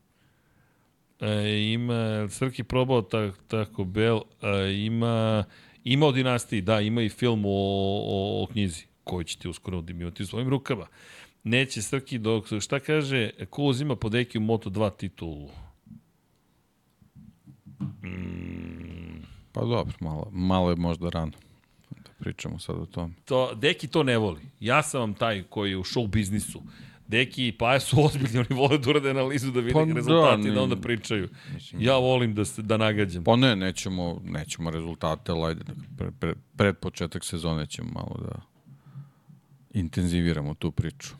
E, 1.20 1.72
ima, 1.72 2.28
Srki 2.30 2.64
probao 2.64 3.02
ta, 3.02 3.32
tako 3.48 3.84
Bell, 3.84 4.20
e, 4.42 4.72
ima, 4.72 5.44
ima 5.84 6.06
o 6.06 6.12
dinastiji, 6.12 6.60
da, 6.60 6.80
ima 6.80 7.02
i 7.02 7.08
film 7.08 7.44
o, 7.44 7.48
o, 7.48 8.42
o 8.42 8.46
knjizi, 8.52 8.86
koju 9.04 9.24
ćete 9.24 9.48
uskoro 9.48 9.84
imati 9.88 10.22
u 10.22 10.26
svojim 10.26 10.48
rukama. 10.48 10.86
Neće 11.44 11.82
Srki 11.82 12.18
dok, 12.18 12.44
šta 12.60 12.80
kaže, 12.80 13.30
ko 13.50 13.62
uzima 13.62 13.96
po 13.96 14.08
deki 14.08 14.38
u 14.38 14.40
Moto2 14.40 14.96
titulu? 14.96 15.48
Pa 19.52 19.60
dobro, 19.60 19.92
malo, 20.00 20.28
malo 20.32 20.70
je 20.70 20.76
možda 20.76 21.08
rano 21.08 21.32
da 21.90 22.10
pričamo 22.18 22.58
sad 22.58 22.76
o 22.76 22.86
tome. 22.86 23.14
to, 23.24 23.54
Deki 23.54 23.86
to 23.88 24.02
ne 24.02 24.18
voli. 24.18 24.40
Ja 24.60 24.82
sam 24.82 25.00
vam 25.00 25.14
taj 25.14 25.42
koji 25.42 25.70
je 25.70 25.76
u 25.76 25.84
show 25.84 26.08
biznisu. 26.08 26.62
Deki 27.08 27.48
i 27.48 27.52
Paja 27.52 27.80
su 27.80 27.96
ozbiljni, 28.06 28.38
oni 28.38 28.48
vole 28.60 28.78
da 28.78 28.90
urade 28.90 29.10
analizu 29.10 29.50
da 29.50 29.60
vide 29.60 29.72
Pa 29.72 29.84
da, 29.84 29.92
rezultati 29.94 30.42
da, 30.42 30.48
ne- 30.48 30.54
da 30.54 30.62
onda 30.62 30.76
pričaju. 30.76 31.28
Ja 31.78 31.96
volim 31.96 32.34
da, 32.34 32.44
se, 32.44 32.62
da 32.62 32.76
nagađam. 32.76 33.24
Pa 33.24 33.36
ne, 33.36 33.56
nećemo, 33.56 34.20
nećemo 34.24 34.70
rezultate, 34.70 35.32
ali 35.32 35.44
ajde, 35.44 35.64
pre, 35.98 36.10
pre, 36.20 36.34
pred 36.56 36.76
početak 36.78 37.24
sezone 37.24 37.66
ćemo 37.66 37.90
malo 37.92 38.16
da 38.28 38.40
intenziviramo 39.80 40.54
tu 40.54 40.70
priču. 40.72 41.14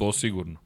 To 0.00 0.12
sigurno. 0.12 0.56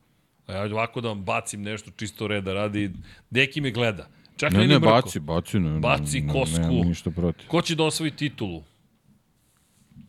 Ja 0.49 0.63
ovako 0.63 1.01
da 1.01 1.09
vam 1.09 1.25
bacim 1.25 1.63
nešto 1.63 1.91
čisto 1.97 2.27
reda 2.27 2.53
radi. 2.53 2.91
Deki 3.31 3.61
me 3.61 3.71
gleda. 3.71 4.09
Čak 4.37 4.53
Ne, 4.53 4.67
ne, 4.67 4.79
Mrko. 4.79 4.91
baci, 4.91 5.21
baci. 5.21 5.59
Ne, 5.61 5.79
Baci 5.81 6.21
ne, 6.21 6.33
kosku. 6.33 6.61
Nemam 6.61 6.89
ništa 6.89 7.11
protiv. 7.11 7.49
Ko 7.49 7.63
će 7.63 7.75
da 7.75 7.85
osvoji 7.85 8.11
titulu? 8.11 8.63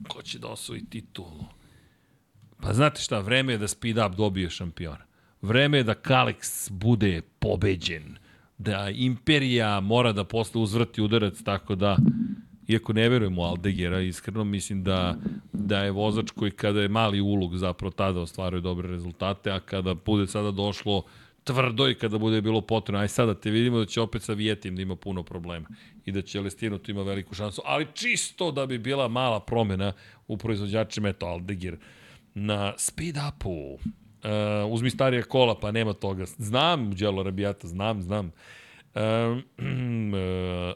Ko 0.07 0.21
će 0.21 0.39
da 0.39 0.47
osvoji 0.47 0.85
titulu? 0.89 1.45
Pa 2.61 2.73
znate 2.73 3.01
šta, 3.01 3.19
vreme 3.19 3.53
je 3.53 3.57
da 3.57 3.67
Speed 3.67 3.97
Up 3.97 4.15
dobije 4.15 4.49
šampiona. 4.49 5.05
Vreme 5.41 5.77
je 5.77 5.83
da 5.83 5.93
Kalex 5.95 6.71
bude 6.71 7.21
pobeđen. 7.39 8.17
Da 8.57 8.89
Imperija 8.89 9.79
mora 9.79 10.11
da 10.11 10.23
posle 10.23 10.61
uzvrti 10.61 11.01
udarac, 11.01 11.41
tako 11.43 11.75
da 11.75 11.97
iako 12.67 12.93
ne 12.93 13.09
verujem 13.09 13.39
u 13.39 13.43
Aldegera, 13.43 14.01
iskreno 14.01 14.43
mislim 14.43 14.83
da, 14.83 15.17
da 15.53 15.83
je 15.83 15.91
vozač 15.91 16.31
koji 16.31 16.51
kada 16.51 16.81
je 16.81 16.87
mali 16.87 17.21
ulog 17.21 17.57
zapravo 17.57 17.91
tada 17.91 18.19
ostvaruje 18.19 18.61
dobre 18.61 18.89
rezultate, 18.89 19.51
a 19.51 19.59
kada 19.59 19.93
bude 19.93 20.27
sada 20.27 20.51
došlo 20.51 21.03
tvrdo 21.43 21.89
i 21.89 21.95
kada 21.95 22.17
bude 22.17 22.41
bilo 22.41 22.61
potrebno, 22.61 22.99
aj 22.99 23.07
sada 23.07 23.33
te 23.33 23.49
vidimo 23.49 23.77
da 23.79 23.85
će 23.85 24.01
opet 24.01 24.21
sa 24.21 24.33
Vijetim 24.33 24.75
da 24.75 24.81
ima 24.81 24.95
puno 24.95 25.23
problema 25.23 25.67
i 26.05 26.11
da 26.11 26.21
će 26.21 26.41
Lestino 26.41 26.77
tu 26.77 26.91
ima 26.91 27.03
veliku 27.03 27.35
šansu, 27.35 27.61
ali 27.65 27.87
čisto 27.93 28.51
da 28.51 28.65
bi 28.65 28.77
bila 28.77 29.07
mala 29.07 29.39
promena 29.39 29.93
u 30.27 30.37
proizvođačima, 30.37 31.09
eto 31.09 31.25
Aldegir 31.25 31.77
na 32.33 32.73
speed 32.77 33.15
upu. 33.29 33.77
Uh, 34.25 34.71
uzmi 34.73 34.89
starije 34.89 35.23
kola, 35.23 35.59
pa 35.59 35.71
nema 35.71 35.93
toga. 35.93 36.25
Znam, 36.25 36.91
Đelo 36.91 37.23
Rabijata, 37.23 37.67
znam, 37.67 38.01
znam. 38.01 38.31
Um, 38.95 39.43
uh, 40.13 40.17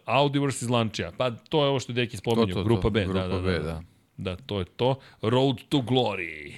Audi 0.16 0.40
vs. 0.40 0.62
Lancia, 0.64 1.12
pa 1.12 1.32
to 1.32 1.64
je 1.64 1.70
ovo 1.70 1.80
što 1.80 1.92
je 1.92 1.96
Deki 1.96 2.18
spominjao, 2.18 2.46
To, 2.48 2.54
to, 2.54 2.64
grupa 2.64 2.90
B. 2.90 3.04
grupa 3.04 3.20
da, 3.20 3.28
da, 3.28 3.40
B, 3.40 3.52
da, 3.52 3.60
da. 3.60 3.82
da. 4.18 4.36
to 4.36 4.60
je 4.60 4.66
to. 4.66 4.90
Road 5.22 5.58
to 5.70 5.78
Glory. 5.80 6.54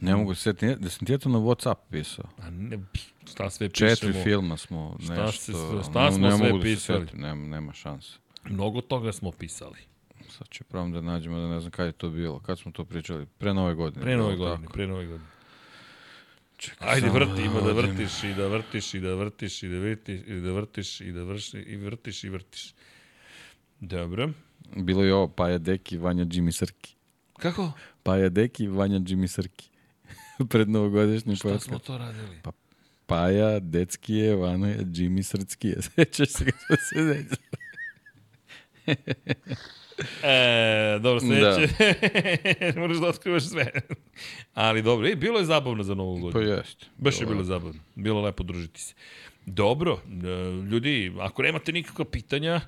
Ne 0.00 0.16
mogu 0.16 0.34
se 0.34 0.40
setiti, 0.42 0.76
da 0.76 0.90
sam 0.90 1.06
ti 1.06 1.12
je 1.12 1.18
to 1.18 1.28
na 1.28 1.38
Whatsapp 1.38 1.74
pisao. 1.90 2.24
A 2.38 2.50
ne, 2.50 2.78
šta 3.26 3.50
sve 3.50 3.68
pišemo? 3.68 3.90
Četiri 3.90 4.12
filma 4.14 4.56
smo 4.56 4.96
Šta 5.04 5.14
nešto. 5.16 5.32
se- 5.52 5.90
šta 5.90 6.04
ne- 6.04 6.12
smo 6.12 6.26
ne 6.26 6.36
sve 6.36 6.46
mogu 6.46 6.58
da 6.58 6.64
se 6.64 6.70
pisali? 6.70 7.06
setim, 7.06 7.20
nema, 7.20 7.46
nema 7.46 7.72
šanse. 7.72 8.18
Mnogo 8.44 8.80
toga 8.80 9.12
smo 9.12 9.30
pisali. 9.30 9.78
Sad 10.28 10.48
ću 10.48 10.64
pravom 10.64 10.92
da 10.92 11.00
nađemo, 11.00 11.38
da 11.38 11.48
ne 11.48 11.60
znam 11.60 11.70
kada 11.70 11.86
je 11.86 11.92
to 11.92 12.10
bilo. 12.10 12.38
Kad 12.38 12.58
smo 12.58 12.72
to 12.72 12.84
pričali? 12.84 13.26
Pre 13.28 13.54
nove 13.54 13.74
godine. 13.74 14.02
Pre 14.02 14.16
nove 14.16 14.36
godine, 14.36 14.60
tako. 14.60 14.72
pre 14.72 14.86
nove 14.86 15.06
godine. 15.06 15.28
Čekaj, 16.60 16.88
Ajde, 16.88 17.08
vrti, 17.08 17.42
ima 17.42 17.60
da 17.60 17.72
vrtiš 17.72 18.24
i 18.24 18.34
da 18.34 18.46
vrtiš 18.46 18.94
i 18.94 19.00
da 19.00 19.14
vrtiš 19.14 19.62
i 19.62 19.68
da 19.68 19.78
vrtiš 19.78 20.22
i 20.26 20.40
da 20.40 20.52
vrtiš 20.52 21.00
i 21.00 21.12
da 21.12 21.22
vrši 21.22 21.58
i 21.58 21.76
vrtiš 21.76 22.24
i 22.24 22.28
vrtiš. 22.28 22.74
Dobro. 23.80 24.30
Bilo 24.76 25.04
je 25.04 25.14
ovo, 25.14 25.28
Paja 25.28 25.58
Deki, 25.58 25.96
Vanja 25.96 26.24
Jimmy 26.24 26.52
Srki. 26.52 26.94
Kako? 27.38 27.72
Paja 28.02 28.28
Deki, 28.28 28.66
Vanja 28.66 28.98
Jimmy 28.98 29.26
Srki. 29.26 29.70
Pred 30.50 30.68
novogodišnjim 30.68 31.36
Šta 31.36 31.48
podcast. 31.48 31.66
smo 31.66 31.78
to 31.78 31.98
radili? 31.98 32.40
Paja, 33.06 33.60
Deckije, 33.60 34.36
Vanja, 34.36 34.76
Jimmy 34.76 35.22
Srckije. 35.22 35.82
Sećaš 35.96 36.28
se 36.28 36.44
kako 36.44 36.76
se 36.76 37.00
neće. 37.00 37.36
E, 40.22 40.98
dobro, 40.98 41.20
sledeće. 41.20 41.74
Da. 42.74 42.80
Moraš 42.80 42.96
da 42.96 43.06
otkrivaš 43.06 43.42
sve. 43.42 43.70
Ali 44.54 44.82
dobro, 44.82 45.08
e, 45.08 45.16
bilo 45.16 45.38
je 45.38 45.44
zabavno 45.44 45.82
za 45.82 45.94
novu 45.94 46.16
Pa 46.16 46.20
godinu. 46.20 46.52
jeste. 46.52 46.86
Baš 46.96 47.20
je 47.20 47.26
bilo 47.26 47.44
zabavno. 47.44 47.80
Bilo 47.94 48.20
lepo 48.20 48.42
družiti 48.42 48.80
se. 48.80 48.94
Dobro, 49.46 50.00
e, 50.06 50.26
ljudi, 50.70 51.12
ako 51.18 51.42
nemate 51.42 51.72
nikakva 51.72 52.04
pitanja, 52.04 52.60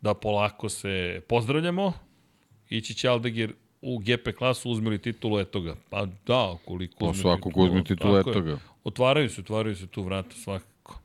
da 0.00 0.14
polako 0.14 0.68
se 0.68 1.20
pozdravljamo. 1.28 1.92
Ići 2.70 2.94
će 2.94 3.08
Aldegir 3.08 3.52
u 3.82 3.98
GP 3.98 4.36
klasu, 4.38 4.70
uzmeli 4.70 4.98
titulu, 4.98 5.40
eto 5.40 5.60
ga. 5.60 5.76
Pa 5.90 6.06
da, 6.26 6.56
koliko 6.64 6.98
Pa 6.98 7.06
uzme 7.06 7.22
svakog 7.22 7.56
uzme 7.56 7.84
titulu, 7.84 8.18
eto 8.18 8.40
ga. 8.40 8.58
Otvaraju 8.84 9.30
se, 9.30 9.40
otvaraju 9.40 9.76
se 9.76 9.86
tu 9.86 10.02
vrata 10.02 10.36
svakako. 10.36 11.00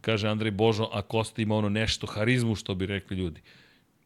Kaže 0.00 0.28
Andrej 0.28 0.50
Božo, 0.50 0.88
a 0.92 1.02
Kosta 1.02 1.42
ima 1.42 1.56
ono 1.56 1.68
nešto, 1.68 2.06
harizmu, 2.06 2.54
što 2.54 2.74
bi 2.74 2.86
rekli 2.86 3.16
ljudi. 3.16 3.40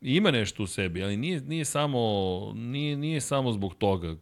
Ima 0.00 0.30
nešto 0.30 0.62
u 0.62 0.66
sebi, 0.66 1.02
ali 1.02 1.16
nije, 1.16 1.40
nije, 1.40 1.64
samo, 1.64 1.98
nije, 2.56 2.96
nije 2.96 3.20
samo 3.20 3.52
zbog 3.52 3.74
toga. 3.74 4.16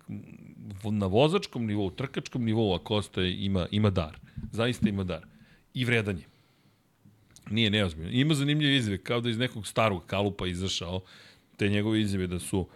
Na 0.85 1.07
vozačkom 1.07 1.67
nivou, 1.67 1.91
trkačkom 1.91 2.45
nivou, 2.45 2.75
a 2.75 2.79
Kosta 2.79 3.23
ima, 3.23 3.67
ima 3.71 3.91
dar. 3.91 4.19
Zaista 4.53 4.89
ima 4.89 5.05
dar. 5.05 5.27
I 5.75 5.85
vredanje. 5.85 6.23
Nije 7.51 7.71
neozbiljno. 7.71 8.11
Ima 8.11 8.35
zanimljive 8.35 8.77
izjave, 8.77 8.99
kao 8.99 9.21
da 9.21 9.31
iz 9.31 9.39
nekog 9.39 9.67
starog 9.67 10.07
kalupa 10.07 10.47
izašao, 10.47 11.01
te 11.57 11.69
njegove 11.69 12.01
izjave 12.01 12.27
da 12.27 12.39
su 12.39 12.67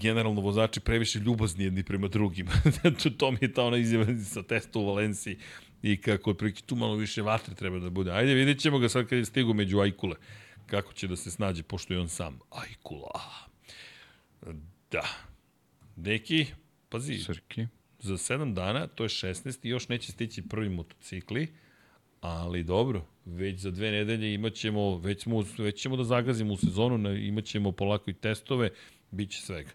generalno 0.00 0.40
vozači 0.40 0.80
previše 0.80 1.18
ljubazni 1.18 1.64
jedni 1.64 1.82
prema 1.82 2.08
drugima. 2.08 2.52
to, 3.02 3.10
to 3.10 3.30
mi 3.30 3.38
je 3.40 3.52
ta 3.52 3.64
ona 3.64 3.76
izjava 3.76 4.06
sa 4.24 4.42
testa 4.42 4.78
u 4.78 4.86
Valenciji 4.86 5.38
i 5.82 5.96
kako 5.96 6.30
otprilike 6.30 6.62
tu 6.66 6.76
malo 6.76 6.94
više 6.96 7.22
vatre 7.22 7.54
treba 7.54 7.78
da 7.78 7.90
bude. 7.90 8.10
Ajde, 8.10 8.34
vidjet 8.34 8.58
ćemo 8.58 8.78
ga 8.78 8.88
sad 8.88 9.06
kad 9.06 9.18
je 9.18 9.24
stigu 9.24 9.54
među 9.54 9.80
Ajkule. 9.80 10.16
Kako 10.72 10.92
će 10.92 11.08
da 11.08 11.16
se 11.16 11.30
snađe, 11.30 11.62
pošto 11.62 11.94
je 11.94 12.00
on 12.00 12.08
sam. 12.08 12.38
Ajkula. 12.50 13.20
Da. 14.90 15.04
Deki, 15.96 16.46
pazi, 16.88 17.18
Srki. 17.18 17.66
za 17.98 18.14
7 18.14 18.54
dana, 18.54 18.86
to 18.86 19.02
je 19.02 19.08
16 19.08 19.66
i 19.66 19.68
još 19.68 19.88
neće 19.88 20.12
stići 20.12 20.42
prvi 20.42 20.68
motocikli, 20.68 21.52
ali 22.20 22.64
dobro, 22.64 23.06
već 23.24 23.60
za 23.60 23.70
dve 23.70 23.90
nedelje 23.90 24.34
imaćemo, 24.34 24.98
već, 24.98 25.22
smo, 25.22 25.44
već 25.58 25.82
ćemo 25.82 25.96
da 25.96 26.04
zagazimo 26.04 26.54
u 26.54 26.56
sezonu, 26.56 27.16
imaćemo 27.16 27.72
polako 27.72 28.10
i 28.10 28.14
testove, 28.14 28.70
bit 29.10 29.30
će 29.30 29.40
svega. 29.40 29.70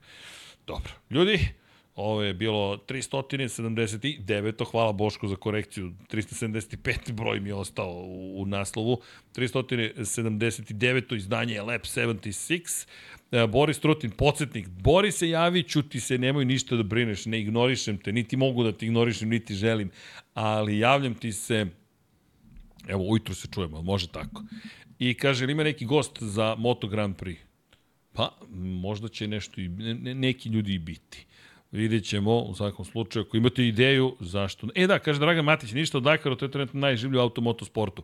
Dobro, 0.68 0.92
ljudi, 1.10 1.40
ovo 1.98 2.22
je 2.24 2.34
bilo 2.34 2.78
379. 2.78 4.66
Hvala 4.72 4.92
Boško 4.92 5.28
za 5.28 5.36
korekciju. 5.36 5.94
375. 6.12 7.12
broj 7.12 7.40
mi 7.40 7.50
je 7.50 7.56
ostao 7.56 7.92
u, 8.36 8.46
naslovu. 8.46 9.02
379. 9.36 11.16
izdanje 11.16 11.54
je 11.54 11.62
Lab 11.62 11.82
76. 11.82 12.88
E, 13.32 13.48
Boris 13.48 13.80
Trutin, 13.80 14.12
podsjetnik. 14.12 14.68
Boris 14.68 15.16
se 15.18 15.30
javi, 15.30 15.64
ćuti 15.64 16.00
se, 16.00 16.18
nemoj 16.18 16.46
ništa 16.46 16.76
da 16.76 16.84
brineš, 16.84 17.26
ne 17.26 17.40
ignorišem 17.40 17.98
te, 17.98 18.12
niti 18.12 18.38
mogu 18.38 18.64
da 18.64 18.72
te 18.72 18.86
ignorišem, 18.86 19.30
niti 19.30 19.56
želim, 19.56 19.92
ali 20.34 20.80
javljam 20.80 21.16
ti 21.16 21.32
se, 21.32 21.66
evo, 22.88 23.04
ujutru 23.04 23.36
se 23.36 23.48
čujemo, 23.54 23.82
može 23.82 24.08
tako. 24.08 24.44
I 25.00 25.14
kaže, 25.14 25.52
ima 25.52 25.64
neki 25.64 25.86
gost 25.86 26.18
za 26.22 26.56
Moto 26.56 26.88
Grand 26.88 27.16
Prix? 27.16 27.38
Pa, 28.14 28.38
možda 28.82 29.08
će 29.08 29.28
nešto 29.28 29.62
i, 29.62 29.68
ne- 29.68 30.16
neki 30.16 30.50
ljudi 30.50 30.74
i 30.74 30.80
biti. 30.80 31.26
Vidjet 31.72 32.06
ćemo, 32.06 32.40
u 32.40 32.56
svakom 32.56 32.86
slučaju, 32.86 33.26
ako 33.28 33.38
imate 33.38 33.68
ideju, 33.68 34.16
zašto... 34.20 34.68
E 34.76 34.88
da, 34.88 35.00
kaže 35.00 35.20
Dragan 35.20 35.46
Matić, 35.46 35.72
ništa 35.72 35.98
od 35.98 36.04
Dakara, 36.04 36.36
to 36.36 36.46
je 36.46 36.52
trenutno 36.52 36.80
najživlju 36.80 37.20
auto 37.20 37.42
u 37.42 37.44
motosportu. 37.44 38.04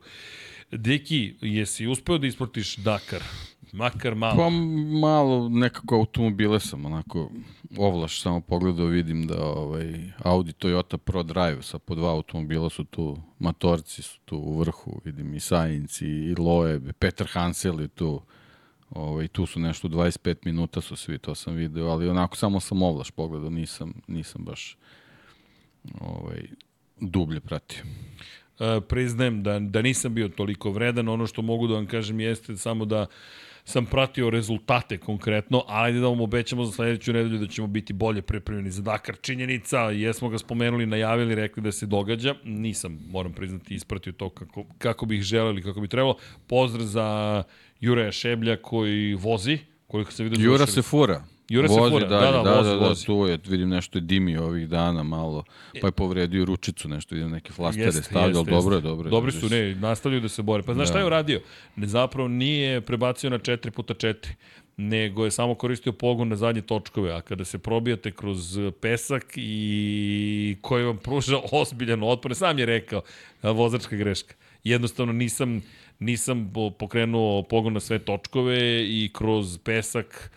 Deki, 0.72 1.36
jesi 1.42 1.88
uspeo 1.88 2.18
da 2.18 2.28
ispratiš 2.28 2.76
Dakar? 2.76 3.24
Makar 3.74 4.16
malo. 4.16 4.36
Pa 4.38 4.50
malo 5.00 5.50
nekako 5.50 5.96
automobile 5.96 6.60
sam 6.60 6.86
onako 6.86 7.30
ovlaš 7.78 8.22
samo 8.22 8.42
pogledao 8.42 8.86
vidim 8.86 9.28
da 9.28 9.44
ovaj 9.44 9.94
Audi 10.24 10.52
Toyota 10.52 10.98
Pro 10.98 11.24
Drive 11.24 11.62
sa 11.62 11.80
po 11.80 11.96
dva 11.96 12.12
automobila 12.12 12.70
su 12.70 12.84
tu 12.84 13.18
matorci 13.40 14.02
su 14.02 14.20
tu 14.26 14.38
u 14.38 14.60
vrhu 14.60 15.02
vidim 15.06 15.34
i 15.34 15.40
Sainz 15.40 16.02
i 16.02 16.36
Loeb 16.38 16.92
Peter 17.00 17.28
Hansel 17.32 17.82
je 17.82 17.88
tu 17.88 18.22
ovaj 18.96 19.28
tu 19.28 19.46
su 19.46 19.60
nešto 19.60 19.88
25 19.88 20.36
minuta 20.46 20.82
su 20.82 20.96
svi 20.96 21.18
to 21.18 21.36
sam 21.36 21.54
video 21.54 21.88
ali 21.88 22.10
onako 22.10 22.36
samo 22.36 22.60
sam 22.60 22.82
ovlaš 22.82 23.12
pogledao 23.12 23.50
nisam 23.50 23.94
nisam 24.08 24.44
baš 24.44 24.78
ovaj 26.00 26.48
dublje 27.00 27.40
pratio 27.40 27.84
E, 28.60 28.82
priznajem 28.82 29.44
da, 29.44 29.60
da 29.60 29.82
nisam 29.82 30.14
bio 30.14 30.28
toliko 30.30 30.72
vredan. 30.72 31.10
Ono 31.10 31.28
što 31.28 31.42
mogu 31.42 31.68
da 31.68 31.74
vam 31.74 31.86
kažem 31.86 32.20
jeste 32.20 32.58
samo 32.58 32.86
da 32.86 33.06
sam 33.66 33.86
pratio 33.86 34.30
rezultate 34.30 34.98
konkretno, 34.98 35.64
ajde 35.68 36.00
da 36.00 36.08
vam 36.08 36.22
obećamo 36.22 36.66
za 36.66 36.72
sledeću 36.72 37.14
nedelju 37.14 37.38
da 37.38 37.48
ćemo 37.48 37.68
biti 37.68 37.94
bolje 37.94 38.22
pripremljeni 38.22 38.72
za 38.72 38.82
Dakar. 38.82 39.16
Činjenica, 39.22 39.80
jesmo 39.80 40.30
ga 40.30 40.38
spomenuli, 40.38 40.86
najavili, 40.86 41.36
rekli 41.36 41.64
da 41.64 41.72
se 41.72 41.86
događa. 41.86 42.36
Nisam, 42.44 43.00
moram 43.10 43.34
priznati, 43.34 43.76
ispratio 43.76 44.14
to 44.14 44.30
kako, 44.30 44.66
kako 44.78 45.06
bih 45.06 45.22
želeli, 45.22 45.64
kako 45.64 45.82
bi 45.82 45.88
trebalo. 45.88 46.18
Pozdrav 46.48 46.86
za 46.86 47.44
Juraja 47.84 48.12
Šeblja 48.12 48.58
koji 48.58 49.14
vozi, 49.14 49.58
koliko 49.88 50.12
se 50.12 50.24
vidio 50.24 50.46
Jura 50.46 50.66
se 50.66 50.82
fura. 50.82 51.24
Jura 51.50 51.68
se 51.68 51.80
vozi 51.80 51.92
fura, 51.92 52.08
dalje, 52.08 52.32
da, 52.32 52.32
da, 52.32 52.44
da, 52.44 52.58
vozi, 52.58 52.70
da, 52.70 52.76
da, 52.76 52.88
vozi. 52.88 53.06
tu 53.06 53.26
je, 53.28 53.40
vidim 53.48 53.70
nešto 53.70 53.98
je 53.98 54.02
dimio 54.02 54.44
ovih 54.44 54.70
dana 54.70 55.04
malo, 55.04 55.44
pa 55.82 55.88
je 55.88 55.92
povredio 55.92 56.46
ručicu, 56.46 56.90
nešto 56.90 57.16
ide 57.16 57.30
neke 57.30 57.54
flastere 57.54 57.86
Jeste, 57.86 58.02
stavlja, 58.02 58.22
ali 58.22 58.38
jeste, 58.38 58.52
dobro 58.52 58.76
je, 58.76 58.82
dobro 58.82 59.08
je. 59.08 59.12
Dobri 59.12 59.32
drži 59.32 59.42
su, 59.42 59.50
se. 59.50 59.56
ne, 59.56 59.76
nastavljaju 59.76 60.22
da 60.22 60.30
se 60.30 60.42
bore. 60.42 60.64
Pa 60.64 60.74
znaš 60.74 60.88
Da. 60.88 60.92
šta 60.92 61.00
je 61.00 61.06
uradio? 61.06 61.42
Ne, 61.76 61.88
zapravo 61.88 62.28
nije 62.28 62.82
prebacio 62.82 63.30
na 63.30 63.40
4 63.40 63.70
puta 63.70 63.94
4 63.94 64.16
nego 64.78 65.26
je 65.26 65.32
samo 65.32 65.56
koristio 65.56 65.92
pogon 65.92 66.28
na 66.28 66.36
zadnje 66.36 66.62
točkove, 66.62 67.12
a 67.12 67.22
kada 67.22 67.46
se 67.46 67.58
probijate 67.58 68.12
kroz 68.12 68.60
pesak 68.82 69.26
i 69.36 70.58
koji 70.62 70.86
vam 70.86 70.98
pruža 70.98 71.38
ozbiljan 71.62 72.04
otpor, 72.04 72.36
sam 72.36 72.60
je 72.60 72.66
rekao, 72.66 73.02
vozačka 73.44 73.96
greška. 73.96 74.36
Jednostavno 74.64 75.14
nisam, 75.14 75.62
nisam 76.00 76.52
po- 76.54 76.70
pokrenuo 76.70 77.44
pogon 77.44 77.74
na 77.74 77.80
sve 77.80 78.00
točkove 78.00 78.84
i 78.84 79.10
kroz 79.14 79.58
pesak 79.58 80.32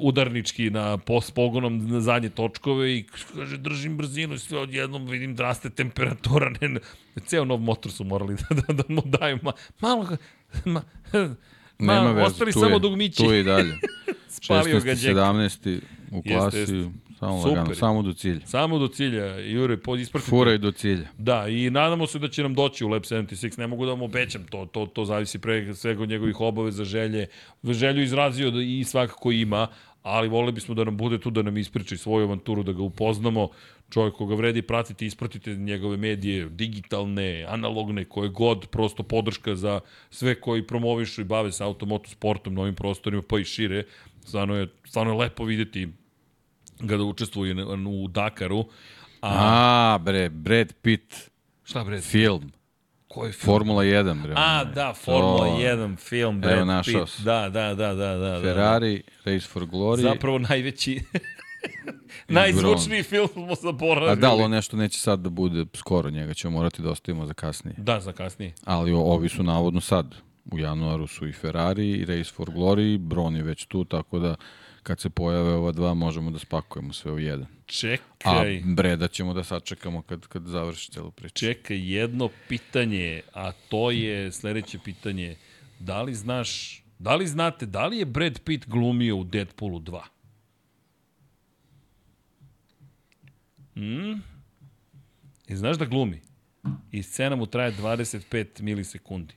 udarnički 0.00 0.70
na 0.70 0.98
pos 0.98 1.30
pogonom 1.30 1.88
na 1.88 2.00
zadnje 2.00 2.28
točkove 2.30 2.96
i 2.96 3.04
kaže 3.34 3.56
držim 3.56 3.96
brzinu 3.96 4.34
i 4.34 4.38
sve 4.38 4.58
odjednom 4.58 5.06
vidim 5.06 5.36
da 5.36 5.42
raste 5.42 5.70
temperatura 5.70 6.50
ne, 6.60 6.68
ne, 6.68 6.80
ceo 7.26 7.44
nov 7.44 7.58
motor 7.60 7.92
su 7.92 8.04
morali 8.04 8.36
da, 8.50 8.62
da, 8.62 8.72
da 8.72 8.82
mu 8.88 9.02
daju 9.04 9.38
ma, 9.42 9.52
malo 9.80 10.06
ma, 10.64 10.82
ma, 11.12 11.36
Nema 11.78 12.12
veze, 12.12 12.26
ostali 12.26 12.52
samo 12.52 12.76
je, 12.76 12.78
dugmići 12.78 13.16
Tu 13.16 13.32
je 13.32 13.40
i 13.40 13.44
dalje. 13.44 13.74
spavio 14.28 14.80
ga 14.80 14.94
16. 14.94 14.94
Đeki 14.94 15.06
17. 15.06 15.80
u 16.10 16.22
klasi, 16.22 16.58
jeste. 16.58 16.90
Samo 17.20 17.42
Super. 17.42 17.58
lagano, 17.58 17.74
samo 17.74 18.02
do 18.02 18.12
cilja. 18.12 18.46
samo 18.46 18.78
do 18.78 18.88
cilja 18.88 19.38
Jure 19.38 19.78
ispratite 20.00 20.30
Fura 20.30 20.54
i 20.54 20.58
do 20.58 20.72
cilja. 20.72 21.08
Da, 21.18 21.48
i 21.48 21.70
nadamo 21.70 22.06
se 22.06 22.18
da 22.18 22.28
će 22.28 22.42
nam 22.42 22.54
doći 22.54 22.84
u 22.84 22.88
Lab 22.88 23.02
76, 23.02 23.58
ne 23.58 23.66
mogu 23.66 23.84
da 23.86 23.90
vam 23.90 24.02
obećam, 24.02 24.44
to, 24.50 24.66
to, 24.72 24.86
to 24.86 25.04
zavisi 25.04 25.38
pre 25.38 25.74
svega 25.74 26.02
od 26.02 26.08
njegovih 26.08 26.40
obaveza, 26.40 26.84
želje. 26.84 27.26
Želju 27.64 28.02
izrazio 28.02 28.50
da 28.50 28.62
i 28.62 28.84
svakako 28.84 29.32
ima, 29.32 29.66
ali 30.02 30.28
voleli 30.28 30.52
bismo 30.52 30.74
da 30.74 30.84
nam 30.84 30.96
bude 30.96 31.20
tu, 31.20 31.30
da 31.30 31.42
nam 31.42 31.56
ispriča 31.56 31.96
svoju 31.96 32.24
avanturu, 32.26 32.62
da 32.62 32.72
ga 32.72 32.82
upoznamo. 32.82 33.48
Čovjek 33.90 34.14
koga 34.14 34.34
vredi 34.34 34.62
pratiti, 34.62 35.06
ispratite 35.06 35.54
njegove 35.54 35.96
medije, 35.96 36.48
digitalne, 36.48 37.44
analogne, 37.48 38.04
koje 38.04 38.28
god, 38.28 38.66
prosto 38.66 39.02
podrška 39.02 39.54
za 39.54 39.80
sve 40.10 40.34
koji 40.40 40.66
promovišu 40.66 41.20
i 41.20 41.24
bave 41.24 41.52
se 41.52 41.64
automotosportom 41.64 42.54
na 42.54 42.60
ovim 42.60 42.74
prostorima, 42.74 43.22
pa 43.28 43.38
i 43.38 43.44
šire. 43.44 43.84
Stvarno 44.24 44.54
je, 44.54 44.68
stvarno 44.84 45.12
je 45.12 45.18
lepo 45.18 45.44
videti 45.44 45.88
ga 46.80 46.96
da 46.96 47.02
učestvuje 47.02 47.54
u 47.86 48.08
Dakaru. 48.08 48.64
A, 49.22 49.94
A, 49.94 49.98
bre, 49.98 50.28
Brad 50.28 50.72
Pitt, 50.82 51.14
šta 51.64 51.84
bre? 51.84 52.00
film, 52.00 52.52
Koji 53.08 53.32
film? 53.32 53.44
Formula 53.46 53.84
1, 53.84 54.22
bre. 54.22 54.32
A, 54.36 54.64
da, 54.64 54.94
Formula 54.94 55.38
To, 55.46 55.56
1 55.60 55.96
film, 55.98 56.34
Evo, 56.44 56.52
Brad 56.54 56.66
našao 56.66 57.04
Pitt. 57.04 57.14
sam. 57.14 57.24
Da, 57.24 57.48
da, 57.48 57.74
da, 57.74 57.94
da, 57.94 58.16
da. 58.16 58.28
da. 58.30 58.40
Ferrari, 58.42 59.02
Race 59.24 59.46
for 59.48 59.62
Glory. 59.62 60.00
Zapravo 60.02 60.38
najveći, 60.38 61.00
najzvučniji 62.28 63.02
film 63.02 63.28
smo 63.32 63.54
zaboravili. 63.54 64.12
A 64.12 64.14
da, 64.14 64.30
ali 64.30 64.42
on 64.42 64.50
nešto 64.50 64.76
neće 64.76 64.98
sad 64.98 65.20
da 65.20 65.28
bude 65.30 65.64
skoro, 65.74 66.10
njega 66.10 66.34
ćemo 66.34 66.50
morati 66.58 66.82
da 66.82 66.90
ostavimo 66.90 67.26
za 67.26 67.34
kasnije. 67.34 67.74
Da, 67.78 68.00
za 68.00 68.12
kasnije. 68.12 68.52
Ali 68.64 68.92
ovi 68.92 69.28
su 69.28 69.42
navodno 69.42 69.80
sad. 69.80 70.14
U 70.52 70.58
januaru 70.58 71.06
su 71.06 71.28
i 71.28 71.32
Ferrari, 71.32 71.90
i 71.90 72.04
Race 72.04 72.30
for 72.32 72.48
Glory, 72.50 72.98
Bron 72.98 73.36
je 73.36 73.42
već 73.42 73.66
tu, 73.66 73.84
tako 73.84 74.18
da 74.18 74.34
kad 74.82 75.00
se 75.00 75.10
pojave 75.10 75.52
ova 75.52 75.72
dva 75.72 75.94
možemo 75.94 76.30
da 76.30 76.38
spakujemo 76.38 76.92
sve 76.92 77.12
u 77.12 77.18
jedan. 77.18 77.46
Čekaj. 77.66 78.56
A 78.56 78.62
Breda 78.64 79.08
ćemo 79.08 79.34
da 79.34 79.44
sačekamo 79.44 80.02
kad, 80.02 80.26
kad 80.26 80.46
završi 80.46 80.90
celu 80.90 81.10
priču. 81.10 81.34
Čekaj, 81.34 81.92
jedno 81.92 82.28
pitanje, 82.48 83.22
a 83.34 83.52
to 83.52 83.90
je 83.90 84.32
sledeće 84.32 84.78
pitanje. 84.84 85.36
Da 85.78 86.02
li 86.02 86.14
znaš, 86.14 86.82
da 86.98 87.14
li 87.16 87.26
znate, 87.26 87.66
da 87.66 87.86
li 87.86 87.98
je 87.98 88.04
Brad 88.04 88.40
Pitt 88.44 88.68
glumio 88.68 89.16
u 89.16 89.24
Deadpoolu 89.24 89.80
2? 89.80 90.02
Hmm? 93.74 94.22
I 95.48 95.56
znaš 95.56 95.78
da 95.78 95.84
glumi? 95.84 96.20
I 96.92 97.02
scena 97.02 97.36
mu 97.36 97.46
traje 97.46 97.72
25 97.72 98.60
milisekundi. 98.60 99.34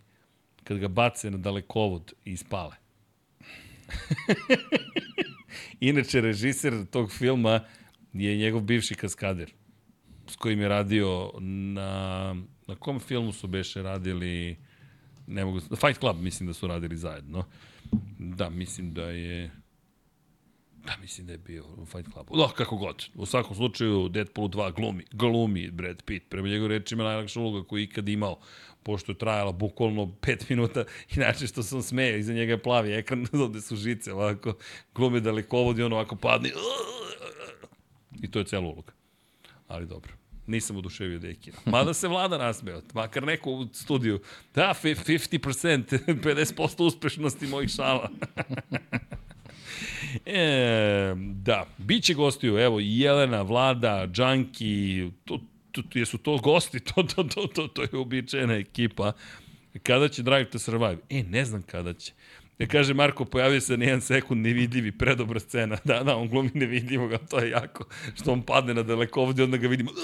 Kad 0.64 0.78
ga 0.78 0.88
bace 0.88 1.32
na 1.32 1.38
dalekovod 1.38 2.14
i 2.26 2.38
spale. 2.38 2.76
Inače, 5.80 6.22
režiser 6.22 6.86
tog 6.92 7.12
filma 7.12 7.60
je 8.14 8.38
njegov 8.38 8.62
bivši 8.62 8.96
kaskader 8.96 9.54
s 10.28 10.36
kojim 10.36 10.62
je 10.62 10.68
radio 10.68 11.32
na... 11.40 12.36
Na 12.68 12.76
kom 12.76 13.00
filmu 13.00 13.32
su 13.32 13.48
beše 13.48 13.82
radili... 13.82 14.58
Ne 15.28 15.46
mogu... 15.46 15.60
Fight 15.60 16.00
Club 16.00 16.22
mislim 16.22 16.48
da 16.48 16.54
su 16.54 16.68
radili 16.68 16.98
zajedno. 16.98 17.46
Da, 18.20 18.50
mislim 18.50 18.94
da 18.94 19.04
je... 19.04 19.52
Da, 20.86 20.98
mislim 21.02 21.28
da 21.28 21.34
je 21.34 21.38
bio 21.38 21.66
u 21.78 21.86
Fight 21.86 22.12
Clubu. 22.14 22.38
Da, 22.38 22.48
kako 22.56 22.78
god. 22.78 23.06
U 23.16 23.26
svakom 23.26 23.56
slučaju, 23.56 24.10
Deadpool 24.10 24.48
2 24.48 24.76
glumi, 24.76 25.04
glumi 25.12 25.72
Brad 25.72 26.04
Pitt. 26.04 26.30
Prema 26.30 26.48
njegov 26.48 26.68
rečima 26.68 27.04
najlakša 27.04 27.40
uloga 27.40 27.68
koju 27.68 27.80
je 27.80 27.84
ikad 27.84 28.10
imao, 28.10 28.40
pošto 28.84 29.12
je 29.12 29.18
trajala 29.18 29.52
bukvalno 29.52 30.02
5 30.22 30.46
minuta. 30.50 30.84
Inače 31.16 31.48
što 31.48 31.64
sam 31.64 31.82
smeja, 31.82 32.18
iza 32.18 32.34
njega 32.34 32.52
je 32.52 32.64
plavi 32.64 32.94
ekran, 32.94 33.28
ovde 33.44 33.62
su 33.62 33.76
žice, 33.76 34.14
ovako, 34.14 34.54
glumi 34.96 35.22
dalekovod 35.22 35.80
i 35.80 35.84
on 35.84 35.94
ovako 35.94 36.16
padne. 36.16 36.52
I 38.22 38.32
to 38.32 38.40
je 38.40 38.46
cela 38.46 38.68
uloga. 38.68 38.92
Ali 39.68 39.86
dobro. 39.86 40.14
Nisam 40.48 40.78
oduševio 40.78 41.20
Dekina. 41.20 41.58
Mada 41.66 41.94
se 41.94 42.08
vlada 42.08 42.38
nasmeo. 42.38 42.82
Makar 42.94 43.24
neko 43.24 43.52
u 43.52 43.68
studiju. 43.74 44.20
Da, 44.56 44.74
50%, 44.84 46.00
50% 46.08 46.84
uspešnosti 46.88 47.48
mojih 47.48 47.70
šala. 47.70 48.10
E, 50.26 51.16
da, 51.16 51.66
bit 51.78 52.04
će 52.04 52.14
gostiju, 52.14 52.58
evo, 52.58 52.80
Jelena, 52.80 53.42
Vlada, 53.42 54.08
Džanki, 54.12 55.12
to, 55.26 55.40
to, 55.74 56.00
jesu 56.00 56.18
to 56.18 56.38
gosti, 56.38 56.80
to, 56.90 57.04
to, 57.04 57.24
to, 57.24 57.48
to, 57.48 57.68
to 57.68 57.82
je 57.82 57.90
uobičajena 57.94 58.54
ekipa. 58.54 59.12
Kada 59.84 60.08
će 60.08 60.24
Drive 60.24 60.50
to 60.50 60.60
Survive? 60.60 60.98
E, 61.10 61.24
ne 61.24 61.46
znam 61.46 61.62
kada 61.62 61.94
će. 61.94 62.14
Ja 62.60 62.68
kaže 62.68 62.94
Marko, 62.94 63.26
pojavio 63.26 63.62
se 63.62 63.78
na 63.78 63.86
jedan 63.86 64.02
sekund 64.02 64.42
nevidljivi, 64.42 64.92
predobra 64.92 65.40
scena. 65.40 65.78
Da, 65.84 66.04
da, 66.04 66.16
on 66.16 66.28
glumi 66.28 66.52
nevidljivog, 66.54 67.14
a 67.14 67.18
to 67.18 67.40
je 67.40 67.50
jako. 67.50 67.86
Što 68.16 68.32
on 68.32 68.42
padne 68.42 68.74
na 68.74 68.84
daleko 68.84 69.22
ovdje, 69.22 69.44
onda 69.44 69.58
ga 69.58 69.68
vidimo. 69.68 69.92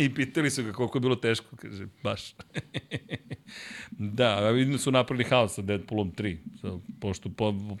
I 0.00 0.14
pitali 0.14 0.50
su 0.50 0.64
ga 0.64 0.72
koliko 0.72 0.98
je 0.98 1.00
bilo 1.00 1.16
teško, 1.16 1.56
kaže, 1.56 1.86
baš. 2.02 2.34
da, 3.90 4.50
vidim 4.50 4.78
su 4.78 4.90
napravili 4.90 5.28
haos 5.28 5.54
sa 5.54 5.62
Deadpoolom 5.62 6.12
3, 6.12 6.36
pošto 7.00 7.30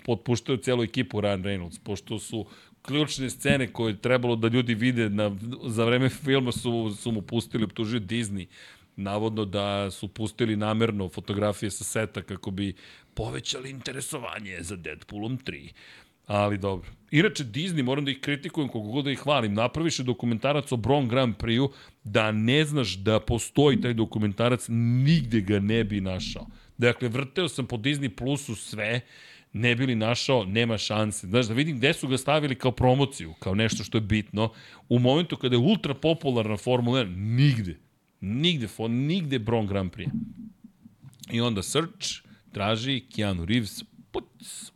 potpuštaju 0.04 0.58
celu 0.58 0.82
ekipu 0.82 1.20
Ryan 1.20 1.42
Reynolds, 1.42 1.78
pošto 1.84 2.18
su 2.18 2.46
ključne 2.88 3.30
scene 3.30 3.72
koje 3.72 3.90
je 3.92 4.00
trebalo 4.00 4.36
da 4.36 4.48
ljudi 4.48 4.74
vide 4.74 5.08
na, 5.10 5.36
za 5.64 5.84
vreme 5.84 6.08
filma 6.08 6.52
su, 6.52 6.96
su 7.00 7.12
mu 7.12 7.22
pustili, 7.22 7.64
optužio 7.64 8.00
Disney, 8.00 8.46
navodno 8.96 9.44
da 9.44 9.90
su 9.90 10.08
pustili 10.08 10.56
namerno 10.56 11.08
fotografije 11.08 11.70
sa 11.70 11.84
seta 11.84 12.22
kako 12.22 12.50
bi 12.50 12.74
povećali 13.14 13.70
interesovanje 13.70 14.58
za 14.60 14.76
Deadpoolom 14.76 15.38
3. 15.38 15.72
Ali 16.26 16.58
dobro. 16.58 16.90
Inače, 17.10 17.44
Disney, 17.44 17.82
moram 17.82 18.04
da 18.04 18.10
ih 18.10 18.20
kritikujem 18.20 18.68
koliko 18.68 18.90
god 18.90 19.04
da 19.04 19.10
ih 19.10 19.18
hvalim, 19.18 19.54
napraviše 19.54 20.02
dokumentarac 20.02 20.72
o 20.72 20.76
Bron 20.76 21.08
Grand 21.08 21.36
Prix-u 21.36 21.72
da 22.04 22.32
ne 22.32 22.64
znaš 22.64 22.96
da 22.96 23.20
postoji 23.20 23.80
taj 23.80 23.94
dokumentarac, 23.94 24.66
nigde 24.68 25.40
ga 25.40 25.60
ne 25.60 25.84
bi 25.84 26.00
našao. 26.00 26.46
Dakle, 26.78 27.08
vrteo 27.08 27.48
sam 27.48 27.66
po 27.66 27.76
Disney 27.76 28.08
Plusu 28.08 28.54
sve, 28.54 29.00
ne 29.52 29.76
bili 29.76 29.94
našao, 29.94 30.44
nema 30.44 30.78
šanse. 30.78 31.26
Znaš, 31.26 31.46
da 31.46 31.54
vidim 31.54 31.76
gde 31.76 31.92
su 31.92 32.08
ga 32.08 32.18
stavili 32.18 32.54
kao 32.54 32.72
promociju, 32.72 33.34
kao 33.38 33.54
nešto 33.54 33.84
što 33.84 33.98
je 33.98 34.02
bitno. 34.02 34.52
U 34.88 34.98
momentu 34.98 35.36
kada 35.36 35.54
je 35.54 35.58
ultra 35.58 35.94
popularna 35.94 36.56
Formula 36.56 37.04
1, 37.04 37.16
nigde. 37.16 37.76
Nigde, 38.20 38.68
nigde 38.88 39.38
Bron 39.38 39.66
Grand 39.66 39.92
Prix. 39.92 40.10
I 41.30 41.40
onda 41.40 41.62
search, 41.62 42.08
traži 42.52 43.00
Keanu 43.14 43.44
Reeves, 43.44 43.84
puc, 44.10 44.24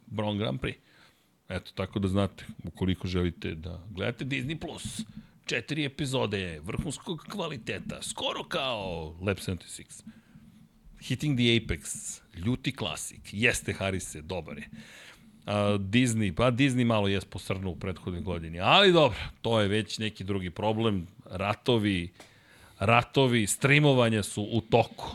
Bron 0.07 0.39
Grand 0.39 0.60
Prix. 0.60 0.76
Eto, 1.49 1.70
tako 1.75 1.99
da 1.99 2.09
znate, 2.09 2.44
ukoliko 2.65 3.09
želite 3.09 3.55
da 3.55 3.86
gledate 3.91 4.25
Disney+, 4.25 4.59
Plus, 4.59 5.05
četiri 5.44 5.84
epizode 5.84 6.60
vrhunskog 6.65 7.26
kvaliteta, 7.31 8.02
skoro 8.02 8.44
kao 8.44 9.17
Lab 9.20 9.36
76. 9.36 10.02
Hitting 11.02 11.39
the 11.39 11.56
Apex, 11.56 12.20
ljuti 12.36 12.72
klasik, 12.72 13.20
jeste 13.32 13.72
Harise, 13.72 14.22
dobar 14.22 14.58
je. 14.58 14.68
A, 15.47 15.76
Disney, 15.78 16.34
pa 16.34 16.50
Disney 16.50 16.84
malo 16.84 17.08
jes 17.08 17.24
posrnuo 17.24 17.72
u 17.72 17.76
prethodnoj 17.76 18.22
godini, 18.22 18.60
ali 18.60 18.92
dobro, 18.92 19.18
to 19.42 19.60
je 19.60 19.68
već 19.68 19.98
neki 19.98 20.24
drugi 20.24 20.50
problem. 20.50 21.06
Ratovi, 21.31 22.10
ratovi, 22.78 23.47
streamovanja 23.47 24.22
su 24.22 24.42
u 24.42 24.60
toku. 24.60 25.06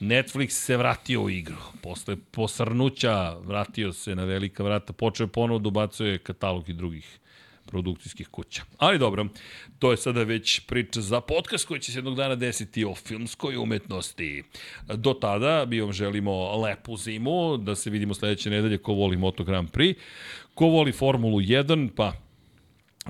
Netflix 0.00 0.50
se 0.50 0.76
vratio 0.76 1.22
u 1.22 1.30
igru. 1.30 1.56
Posle 1.82 2.16
posrnuća 2.16 3.36
vratio 3.38 3.92
se 3.92 4.14
na 4.14 4.24
velika 4.24 4.62
vrata, 4.62 4.92
počeo 4.92 5.26
ponovo 5.26 5.58
da 5.58 5.68
ubacuje 5.68 6.18
katalog 6.18 6.68
i 6.68 6.72
drugih 6.72 7.18
produkcijskih 7.66 8.28
kuća. 8.28 8.62
Ali 8.78 8.98
dobro, 8.98 9.26
to 9.78 9.90
je 9.90 9.96
sada 9.96 10.22
već 10.22 10.60
priča 10.60 11.00
za 11.00 11.20
podcast 11.20 11.66
koji 11.66 11.80
će 11.80 11.92
se 11.92 11.98
jednog 11.98 12.16
dana 12.16 12.34
desiti 12.34 12.84
o 12.84 12.94
filmskoj 12.94 13.56
umetnosti. 13.56 14.42
Do 14.94 15.14
tada 15.14 15.64
mi 15.68 15.80
vam 15.80 15.92
želimo 15.92 16.56
lepu 16.56 16.96
zimu, 16.96 17.56
da 17.56 17.74
se 17.74 17.90
vidimo 17.90 18.14
sledeće 18.14 18.50
nedelje 18.50 18.78
ko 18.78 18.92
voli 18.92 19.16
Moto 19.16 19.44
Grand 19.44 19.70
Prix, 19.70 19.94
ko 20.54 20.66
voli 20.66 20.92
Formulu 20.92 21.40
1, 21.40 21.88
pa 21.96 22.12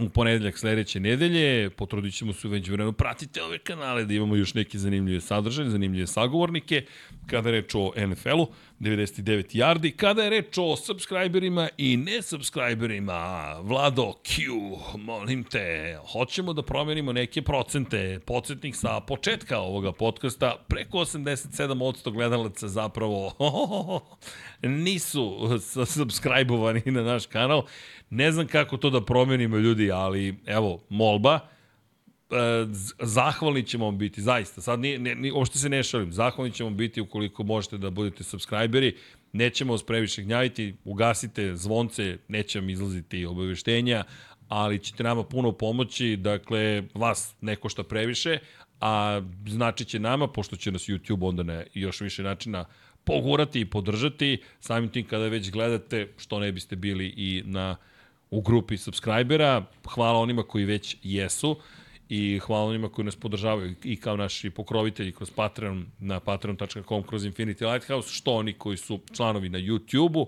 u 0.00 0.08
ponedeljak 0.08 0.58
sledeće 0.58 1.00
nedelje. 1.00 1.70
Potrudit 1.70 2.14
ćemo 2.14 2.32
se 2.32 2.48
već 2.48 2.68
vremenu. 2.68 2.92
Pratite 2.92 3.42
ove 3.42 3.58
kanale 3.58 4.04
da 4.04 4.14
imamo 4.14 4.36
još 4.36 4.54
neke 4.54 4.78
zanimljive 4.78 5.20
sadržaje, 5.20 5.70
zanimljive 5.70 6.06
sagovornike. 6.06 6.84
Kada 7.26 7.50
reč 7.50 7.74
o 7.74 7.92
NFL-u, 8.06 8.46
99 8.82 9.54
yardi. 9.56 9.90
Kada 9.96 10.22
je 10.22 10.30
reč 10.30 10.58
o 10.58 10.76
subscriberima 10.76 11.68
i 11.78 11.96
nesubscriberima, 11.96 13.54
Vlado 13.60 14.12
Q, 14.12 14.42
molim 14.98 15.44
te, 15.44 15.98
hoćemo 16.12 16.52
da 16.52 16.62
promenimo 16.62 17.12
neke 17.12 17.42
procente. 17.42 18.20
Podsjetnik 18.26 18.76
sa 18.76 19.00
početka 19.00 19.58
ovoga 19.58 19.92
podcasta, 19.92 20.56
preko 20.68 20.98
87% 20.98 22.12
gledalaca 22.12 22.68
zapravo 22.68 23.32
nisu 24.62 25.38
subscribe-ovani 25.86 26.82
na 26.86 27.02
naš 27.02 27.26
kanal. 27.26 27.62
Ne 28.10 28.32
znam 28.32 28.46
kako 28.46 28.76
to 28.76 28.90
da 28.90 29.04
promenimo 29.04 29.56
ljudi, 29.56 29.92
ali 29.92 30.34
evo, 30.46 30.80
molba, 30.88 31.40
zahvalni 33.00 33.62
ćemo 33.62 33.84
vam 33.84 33.98
biti, 33.98 34.22
zaista. 34.22 34.60
Sad 34.60 34.80
nije, 34.80 34.98
ne, 34.98 35.14
nije, 35.14 35.32
uopšte 35.32 35.58
se 35.58 35.68
ne 35.68 35.82
šalim, 35.82 36.12
zahvalni 36.12 36.52
ćemo 36.52 36.70
biti 36.70 37.00
ukoliko 37.00 37.42
možete 37.42 37.78
da 37.78 37.90
budete 37.90 38.24
subscriberi. 38.24 38.96
Nećemo 39.32 39.72
vas 39.72 39.82
previše 39.82 40.22
gnjaviti, 40.22 40.74
ugasite 40.84 41.56
zvonce, 41.56 42.18
neće 42.28 42.60
vam 42.60 42.70
izlaziti 42.70 43.26
obaveštenja, 43.26 44.04
ali 44.48 44.78
ćete 44.78 45.02
nama 45.02 45.24
puno 45.24 45.52
pomoći, 45.52 46.16
dakle, 46.16 46.82
vas 46.94 47.34
neko 47.40 47.68
šta 47.68 47.82
previše, 47.82 48.38
a 48.80 49.22
znači 49.48 49.84
će 49.84 49.98
nama, 49.98 50.28
pošto 50.28 50.56
će 50.56 50.72
nas 50.72 50.82
YouTube 50.82 51.28
onda 51.28 51.42
na 51.42 51.62
još 51.74 52.00
više 52.00 52.22
načina 52.22 52.64
pogurati 53.04 53.60
i 53.60 53.64
podržati, 53.64 54.42
samim 54.60 54.88
tim 54.88 55.06
kada 55.06 55.28
već 55.28 55.50
gledate, 55.50 56.08
što 56.16 56.38
ne 56.40 56.52
biste 56.52 56.76
bili 56.76 57.06
i 57.06 57.42
na 57.46 57.76
u 58.30 58.40
grupi 58.40 58.76
subscribera. 58.76 59.64
Hvala 59.88 60.18
onima 60.18 60.42
koji 60.42 60.64
već 60.64 60.96
jesu 61.02 61.56
i 62.14 62.38
hvala 62.38 62.64
onima 62.64 62.88
koji 62.88 63.04
nas 63.04 63.16
podržavaju 63.16 63.74
i 63.84 63.96
kao 63.96 64.16
naši 64.16 64.50
pokrovitelji 64.50 65.12
kroz 65.12 65.30
Patreon 65.30 65.86
na 65.98 66.20
patreon.com 66.20 67.02
kroz 67.02 67.24
Infinity 67.24 67.72
Lighthouse, 67.72 68.14
što 68.14 68.32
oni 68.32 68.52
koji 68.52 68.76
su 68.76 69.00
članovi 69.12 69.48
na 69.48 69.58
YouTube-u, 69.58 70.26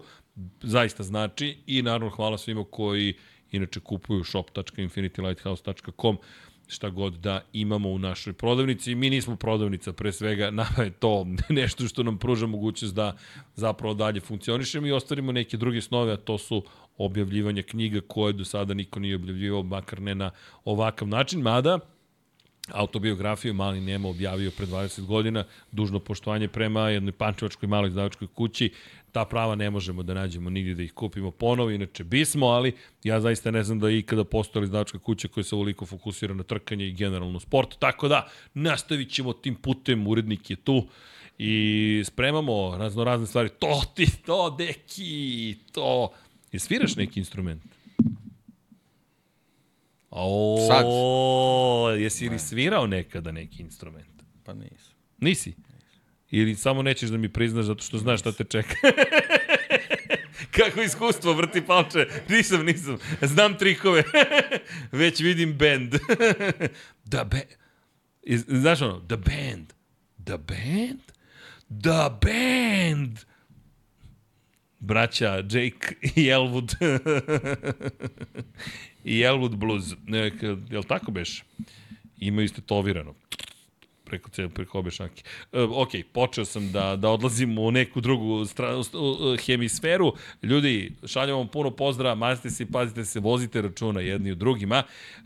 zaista 0.63 1.03
znači. 1.03 1.57
I 1.67 1.83
naravno 1.83 2.11
hvala 2.11 2.39
svima 2.39 2.65
koji 2.71 3.15
inače 3.53 3.81
kupuju 3.81 4.25
shop.infinitylighthouse.com 4.25 6.19
šta 6.69 6.91
god 6.91 7.13
da 7.13 7.41
imamo 7.53 7.91
u 7.91 7.99
našoj 7.99 8.33
prodavnici. 8.33 8.95
Mi 8.95 9.11
nismo 9.11 9.37
prodavnica, 9.37 9.93
pre 9.93 10.13
svega, 10.13 10.51
nama 10.51 10.85
je 10.85 10.91
to 10.91 11.27
nešto 11.49 11.89
što 11.89 12.03
nam 12.03 12.19
pruža 12.19 12.47
mogućnost 12.47 12.95
da 12.95 13.17
zapravo 13.57 13.95
dalje 13.95 14.21
funkcionišemo 14.21 14.87
i 14.87 14.93
ostvarimo 14.93 15.33
neke 15.33 15.57
druge 15.57 15.81
snove, 15.81 16.13
a 16.13 16.17
to 16.17 16.39
su 16.39 16.63
objavljivanje 16.99 17.63
knjiga 17.63 18.01
koje 18.09 18.33
do 18.33 18.45
sada 18.45 18.75
niko 18.75 19.01
nije 19.01 19.17
objavljivao, 19.17 19.63
makar 19.63 20.01
ne 20.01 20.15
na 20.15 20.31
ovakav 20.65 21.09
način, 21.09 21.41
mada 21.41 21.79
autobiografiju 22.73 23.55
Mali 23.55 23.81
Nemo 23.81 24.09
objavio 24.09 24.51
pre 24.51 24.67
20 24.67 25.07
godina, 25.07 25.45
dužno 25.73 25.99
poštovanje 25.99 26.49
prema 26.49 26.89
jednoj 26.89 27.13
pančevačkoj 27.13 27.69
maloj 27.69 27.89
izdavačkoj 27.89 28.29
kući. 28.29 28.73
Ta 29.15 29.25
prava 29.25 29.55
ne 29.55 29.71
možemo 29.71 30.03
da 30.03 30.15
nađemo 30.15 30.51
nigdje 30.51 30.75
da 30.75 30.83
ih 30.83 30.93
kupimo 30.93 31.31
ponovo, 31.31 31.71
inače 31.71 32.05
bismo, 32.05 32.47
ali 32.47 32.73
ja 33.05 33.21
zaista 33.21 33.51
ne 33.51 33.63
znam 33.63 33.79
da 33.81 33.89
je 33.89 33.99
ikada 33.99 34.25
postojala 34.25 34.65
izdavačka 34.65 34.99
kuća 34.99 35.29
koja 35.29 35.45
se 35.45 35.55
ovoliko 35.55 35.87
fokusira 35.87 36.35
na 36.35 36.43
trkanje 36.43 36.87
i 36.87 36.93
generalno 36.93 37.41
sport. 37.41 37.79
Tako 37.79 38.09
da, 38.09 38.29
nastavit 38.55 39.11
ćemo 39.11 39.33
tim 39.33 39.55
putem, 39.55 40.07
urednik 40.07 40.51
je 40.51 40.57
tu 40.57 40.89
i 41.39 42.03
spremamo 42.07 42.77
razno 42.77 43.05
razne 43.05 43.27
stvari. 43.27 43.49
To 43.49 43.83
ti, 43.95 44.07
to, 44.27 44.51
deki, 44.51 45.57
to. 45.73 46.13
I 46.53 46.59
sviraš 46.59 46.97
neki 46.97 47.21
instrument? 47.21 47.63
O, 50.11 50.59
Sad. 50.69 50.87
jesi 52.01 52.29
li 52.29 52.39
svirao 52.39 52.87
nekada 52.87 53.33
neki 53.33 53.63
instrument? 53.63 54.23
Pa 54.45 54.55
nisam. 54.55 54.95
Nisi? 55.19 55.55
Ili 56.37 56.55
samo 56.55 56.83
nećeš 56.83 57.11
da 57.11 57.17
mi 57.17 57.29
priznaš 57.29 57.65
zato 57.65 57.85
što 57.85 57.99
znaš 57.99 58.21
šta 58.21 58.33
te 58.33 58.45
čeka? 58.45 58.75
Kako 60.57 60.83
iskustvo 60.83 61.33
vrti 61.33 61.61
palče? 61.67 62.07
Nisam, 62.29 62.67
nisam. 62.67 62.99
Znam 63.23 63.59
trikove. 63.59 64.03
Već 64.93 65.21
vidim 65.21 65.59
band. 65.59 65.95
the 67.11 67.25
band. 67.25 67.51
Znaš 68.47 68.83
ono? 68.83 69.01
The 69.01 69.17
band. 69.17 69.73
The 70.25 70.39
band? 70.39 71.01
The 71.83 72.11
band! 72.23 73.19
Braća 74.81 75.37
Jake 75.37 75.95
i 76.03 76.31
Elwood. 76.31 76.75
I 79.05 79.23
Elwood 79.23 79.55
Blues. 79.55 79.85
Neka, 80.07 80.57
jel 80.71 80.83
tako 80.83 81.11
beš? 81.11 81.45
Imaju 82.19 82.45
istetovirano 82.45 83.15
preko, 84.19 84.49
preko 84.55 84.79
obe 84.79 84.91
šanke. 84.91 85.23
E, 85.53 85.61
ok, 85.61 85.91
počeo 86.13 86.45
sam 86.45 86.73
da, 86.73 86.97
da 86.97 87.11
odlazim 87.11 87.59
u 87.59 87.71
neku 87.71 88.01
drugu 88.01 88.47
stranu, 88.47 88.83
hemisferu. 89.47 90.13
Ljudi, 90.43 90.93
šaljamo 91.07 91.39
vam 91.39 91.49
puno 91.49 91.71
pozdrava, 91.71 92.15
mazite 92.15 92.51
se 92.51 92.67
pazite 92.73 93.05
se, 93.05 93.21
vozite 93.21 93.63
računa 93.63 94.01
jedni 94.01 94.33
u 94.33 94.35
drugima. 94.35 94.83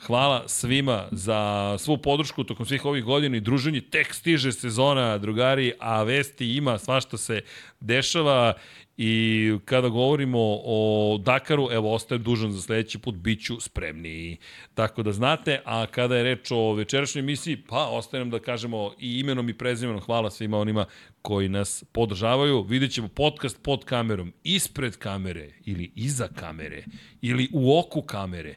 Hvala 0.07 0.49
svima 0.49 1.05
za 1.11 1.77
svu 1.79 1.99
podršku 1.99 2.45
tokom 2.45 2.67
svih 2.67 2.85
ovih 2.85 3.05
godina 3.05 3.37
i 3.37 3.41
druženje. 3.41 3.81
Tek 3.81 4.15
stiže 4.15 4.53
sezona, 4.53 5.19
drugari, 5.19 5.73
a 5.79 6.03
vesti 6.03 6.57
ima, 6.57 6.79
svašta 6.79 7.17
se 7.17 7.41
dešava 7.81 8.55
I 9.01 9.53
kada 9.65 9.89
govorimo 9.89 10.39
o 10.65 11.19
Dakaru, 11.23 11.69
evo, 11.73 11.95
ostajem 11.95 12.23
dužan 12.23 12.53
za 12.53 12.63
sledeći 12.63 12.99
put, 12.99 13.15
bit 13.15 13.45
ću 13.45 13.61
spremniji. 13.61 14.37
Tako 14.75 15.03
da 15.03 15.13
znate, 15.13 15.61
a 15.65 15.87
kada 15.87 16.17
je 16.17 16.23
reč 16.23 16.51
o 16.51 16.73
večerašnjoj 16.73 17.21
emisiji, 17.21 17.57
pa 17.69 17.87
ostajem 17.87 18.31
da 18.31 18.39
kažemo 18.39 18.93
i 18.99 19.21
imenom 19.21 19.49
i 19.49 19.59
prezimenom 19.59 20.01
hvala 20.01 20.31
svima 20.31 20.59
onima 20.59 20.85
koji 21.23 21.49
nas 21.49 21.85
podržavaju. 21.93 22.63
Vidjet 22.63 22.93
ćemo 22.93 23.09
podcast 23.09 23.63
pod 23.63 23.85
kamerom, 23.85 24.33
ispred 24.45 24.97
kamere 24.97 25.51
ili 25.65 25.93
iza 25.95 26.29
kamere 26.29 26.85
ili 27.23 27.49
u 27.53 27.79
oku 27.79 28.03
kamere. 28.03 28.55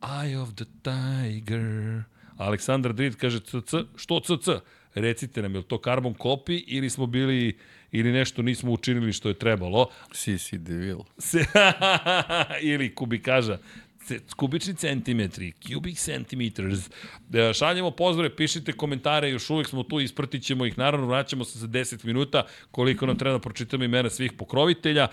Eye 0.00 0.42
of 0.42 0.48
the 0.54 0.64
Tiger. 0.64 2.02
Aleksandar 2.36 2.92
Drid 2.92 3.16
kaže 3.16 3.40
CC, 3.40 3.74
što 3.96 4.20
CC? 4.20 4.48
Recite 4.94 5.42
nam, 5.42 5.54
je 5.54 5.62
to 5.62 5.80
carbon 5.84 6.14
copy 6.14 6.64
ili 6.66 6.90
smo 6.90 7.06
bili 7.06 7.58
ili 7.92 8.12
nešto 8.12 8.42
nismo 8.42 8.72
učinili 8.72 9.12
što 9.12 9.28
je 9.28 9.38
trebalo. 9.38 9.90
CC 10.12 10.52
DeVille. 10.52 11.04
ili 12.72 12.94
kubikaža 12.94 13.58
kubični 14.36 14.74
centimetri, 14.74 15.52
cubic 15.52 15.98
centimeters. 15.98 16.90
E, 17.34 17.52
šaljemo 17.54 17.90
pozdrave, 17.90 18.36
pišite 18.36 18.72
komentare, 18.72 19.30
još 19.30 19.50
uvijek 19.50 19.68
smo 19.68 19.82
tu, 19.82 20.00
ispratit 20.00 20.42
ćemo 20.42 20.66
ih, 20.66 20.78
naravno 20.78 21.06
vraćamo 21.06 21.44
se 21.44 21.58
za 21.58 21.66
10 21.66 22.04
minuta, 22.04 22.42
koliko 22.70 23.06
nam 23.06 23.18
treba 23.18 23.38
da 23.38 23.42
pročitamo 23.42 23.84
imena 23.84 24.10
svih 24.10 24.32
pokrovitelja. 24.32 25.08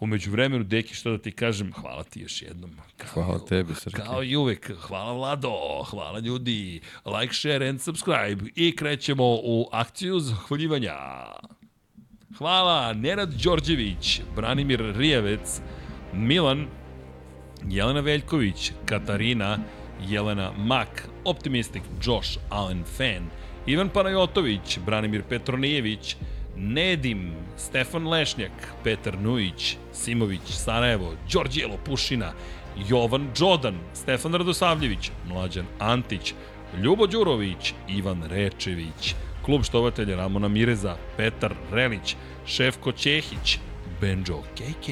Umeđu 0.00 0.30
vremenu, 0.30 0.64
Deki, 0.64 0.94
što 0.94 1.10
da 1.10 1.18
ti 1.18 1.32
kažem, 1.32 1.72
hvala 1.72 2.04
ti 2.04 2.20
još 2.20 2.42
jednom. 2.42 2.70
Kao, 2.96 3.08
hvala 3.24 3.44
tebi, 3.46 3.74
Srki. 3.74 3.96
Kao 3.96 4.22
i 4.24 4.36
uvek, 4.36 4.72
hvala 4.80 5.12
Vlado, 5.12 5.82
hvala 5.90 6.18
ljudi, 6.18 6.80
like, 7.04 7.34
share 7.34 7.68
and 7.68 7.80
subscribe 7.80 8.50
i 8.54 8.76
krećemo 8.76 9.24
u 9.24 9.68
akciju 9.72 10.20
zahvaljivanja. 10.20 10.94
Hvala, 12.38 12.92
Nenad 12.92 13.32
Đorđević, 13.44 14.20
Branimir 14.36 14.92
Rijevec, 14.96 15.60
Milan, 16.12 16.66
Jelena 17.68 18.00
Veljković, 18.00 18.72
Katarina, 18.86 19.58
Jelena 20.08 20.52
Mak, 20.56 21.08
Optimistic, 21.24 21.82
Josh 22.04 22.38
Allen 22.50 22.84
Fan, 22.96 23.26
Ivan 23.66 23.88
Panajotović, 23.88 24.78
Branimir 24.86 25.22
Petronijević, 25.28 26.16
Nedim, 26.56 27.32
Stefan 27.56 28.08
Lešnjak, 28.08 28.52
Petar 28.84 29.18
Nujić, 29.20 29.76
Simović, 29.92 30.46
Sarajevo, 30.46 31.14
Đorđijelo 31.32 31.76
Pušina, 31.84 32.32
Jovan 32.88 33.28
Đodan, 33.38 33.78
Stefan 33.94 34.34
Radosavljević, 34.34 35.10
Mlađan 35.28 35.66
Antić, 35.78 36.34
Ljubo 36.82 37.06
Đurović, 37.06 37.74
Ivan 37.88 38.22
Rečević, 38.30 39.14
klub 39.48 39.64
štovatelja 39.64 40.16
Ramona 40.16 40.48
Mireza, 40.48 40.96
Petar 41.16 41.54
Relić, 41.72 42.16
Šefko 42.46 42.92
Ćehić, 42.92 43.58
Benjo 44.00 44.42
KK, 44.54 44.88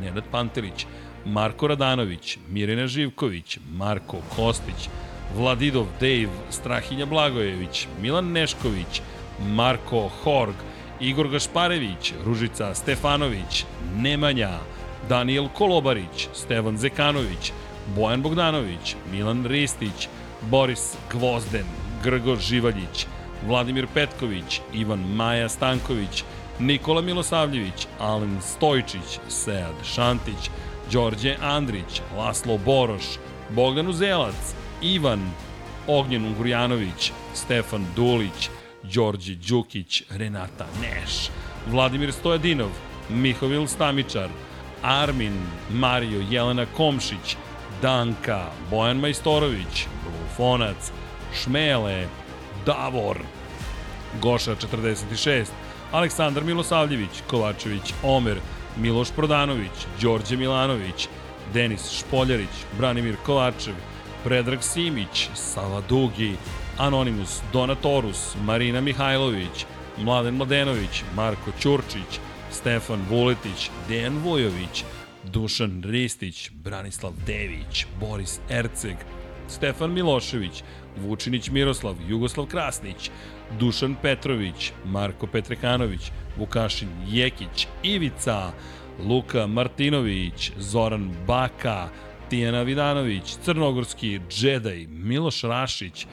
Nenad 0.00 0.24
Pantelić, 0.30 0.86
Marko 1.26 1.66
Radanović, 1.66 2.38
Mirina 2.48 2.86
Živković, 2.86 3.58
Marko 3.72 4.16
Kostić, 4.36 4.88
Vladidov 5.36 5.86
Dave, 6.00 6.34
Strahinja 6.50 7.06
Blagojević, 7.06 7.86
Milan 8.00 8.32
Nešković, 8.32 9.02
Marko 9.54 10.08
Horg, 10.08 10.54
Igor 11.00 11.28
Gašparević, 11.28 12.12
Ružica 12.24 12.74
Stefanović, 12.74 13.64
Nemanja, 13.96 14.58
Daniel 15.08 15.48
Kolobarić, 15.48 16.28
Stevan 16.34 16.76
Zekanović, 16.76 17.52
Bojan 17.96 18.22
Bogdanović, 18.22 18.96
Milan 19.12 19.46
Ristić, 19.46 20.08
Boris 20.50 20.96
Gvozden, 21.12 21.66
Grgo 22.04 22.36
Živaljić, 22.36 23.06
Vladimir 23.46 23.86
Petković, 23.94 24.60
Ivan 24.72 25.00
Maja 25.00 25.48
Stanković, 25.48 26.24
Nikola 26.58 27.00
Milosavljević, 27.00 27.86
Alen 27.98 28.38
Stojčić, 28.42 29.18
Sead 29.28 29.74
Šantić, 29.94 30.50
Đorđe 30.92 31.36
Andrić, 31.40 32.02
Laslo 32.16 32.58
Boroš, 32.58 33.04
Bogdan 33.50 33.88
Uzelac, 33.88 34.54
Ivan 34.82 35.30
Ognjen 35.86 36.24
Ungurjanović, 36.24 37.12
Stefan 37.34 37.86
Dulić, 37.96 38.50
Đorđe 38.82 39.34
Đukić, 39.34 40.02
Renata 40.10 40.66
Neš, 40.80 41.30
Vladimir 41.66 42.12
Stojadinov, 42.12 42.70
Mihovil 43.08 43.66
Stamičar, 43.66 44.28
Armin, 44.82 45.32
Mario 45.70 46.22
Jelena 46.30 46.66
Komšić, 46.76 47.36
Danka, 47.82 48.46
Bojan 48.70 48.96
Majstorović, 48.96 49.86
Blufonac, 50.04 50.92
Šmele, 51.34 52.06
Davor, 52.66 53.18
Goša 54.22 54.56
46, 54.56 55.46
Aleksandar 55.92 56.44
Milosavljević, 56.44 57.22
Kovačević, 57.26 57.94
Omer, 58.02 58.40
Miloš 58.76 59.10
Prodanović, 59.16 59.86
Đorđe 60.00 60.36
Milanović, 60.36 61.08
Denis 61.54 61.90
Špoljarić, 61.90 62.48
Branimir 62.78 63.16
Kovačev, 63.26 63.74
Predrag 64.24 64.62
Simić, 64.62 65.28
Sava 65.34 65.82
Dugi, 65.88 66.36
Anonimus, 66.78 67.40
Donatorus, 67.52 68.34
Marina 68.44 68.80
Mihajlović, 68.80 69.66
Mladen 69.98 70.34
Mladenović, 70.34 71.02
Marko 71.16 71.50
Ćurčić, 71.60 72.20
Stefan 72.50 73.00
Vuletić, 73.10 73.70
Dejan 73.88 74.18
Vujović, 74.18 74.84
Dušan 75.24 75.82
Ristić, 75.86 76.50
Branislav 76.50 77.12
Dević, 77.26 77.86
Boris 78.00 78.40
Erceg, 78.50 78.96
Stefan 79.48 79.92
Milošević, 79.92 80.62
Vučinić 80.96 81.50
Miroslav, 81.50 81.96
Jugoslav 82.08 82.46
Krasnić, 82.46 83.10
Dušan 83.58 83.96
Petrović, 84.02 84.72
Marko 84.84 85.26
Petrekanović, 85.26 86.10
Vukašin 86.36 86.88
Jekić, 87.08 87.66
Ivica, 87.82 88.52
Luka 89.08 89.46
Martinović, 89.46 90.52
Zoran 90.58 91.10
Baka, 91.26 91.88
Tijana 92.30 92.62
Vidanović, 92.62 93.36
Crnogorski 93.44 94.20
Džedaj, 94.30 94.86
Miloš 94.90 95.42
Rašić, 95.42 96.06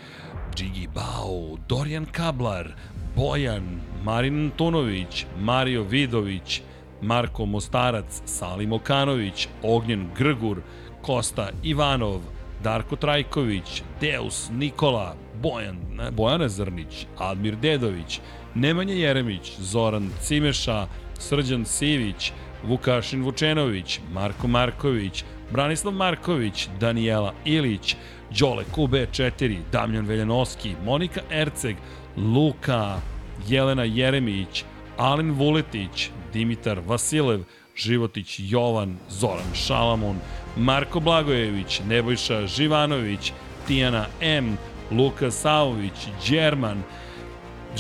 Džigi 0.56 0.88
Bao, 0.96 1.58
Dorijan 1.68 2.06
Kablar, 2.06 2.74
Bojan, 3.16 3.82
Marin 4.04 4.46
Antunović, 4.46 5.26
Mario 5.40 5.84
Vidović, 5.84 6.62
Marko 7.02 7.46
Mostarac, 7.46 8.22
Salim 8.26 8.74
Okanović, 8.74 9.48
Ognjen 9.64 10.10
Grgur, 10.18 10.62
Kosta 11.02 11.50
Ivanov, 11.64 12.22
Darko 12.64 12.96
Trajković, 12.96 13.84
Deus 14.02 14.50
Nikola, 14.52 15.16
Bojan, 15.42 15.78
Bojana 16.12 16.50
Zrnić, 16.50 17.08
Admir 17.18 17.56
Dedović, 17.56 18.20
Nemanja 18.56 18.94
Jeremić, 18.94 19.52
Zoran 19.60 20.10
Cimeša, 20.22 20.88
Srđan 21.20 21.66
Sivić, 21.66 22.32
Vukašin 22.64 23.24
Vučenović, 23.24 24.00
Marko 24.14 24.48
Marković, 24.48 25.24
Branislav 25.52 25.94
Marković, 25.94 26.68
Danijela 26.80 27.34
Ilić, 27.46 27.96
Đole 28.40 28.64
QB4, 28.76 29.58
Damljan 29.72 30.06
Veljanovski, 30.06 30.76
Monika 30.86 31.22
Erceg, 31.32 31.76
Luka, 32.18 33.00
Jelena 33.48 33.84
Jeremić, 33.84 34.64
Alin 34.98 35.32
Vuletić, 35.32 36.10
Dimitar 36.34 36.80
Vasilev, 36.88 37.44
Životić 37.76 38.40
Jovan, 38.40 38.98
Zoran 39.10 39.54
Šalamun, 39.54 40.16
Marko 40.58 41.00
Blagojević, 41.00 41.82
Nebojša 41.88 42.48
Živanović, 42.48 43.34
Tijana 43.68 44.06
M, 44.22 44.58
Luka 44.92 45.32
Savović, 45.32 46.08
Đerman, 46.30 46.84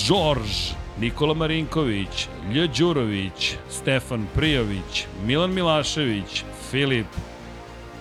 Đorž, 0.07 0.71
Nikola 0.99 1.33
Marinković, 1.33 2.27
Lj. 2.53 2.67
Đurović, 2.77 3.55
Stefan 3.69 4.25
Prijović, 4.35 5.05
Milan 5.25 5.53
Milašević, 5.53 6.43
Filip, 6.71 7.07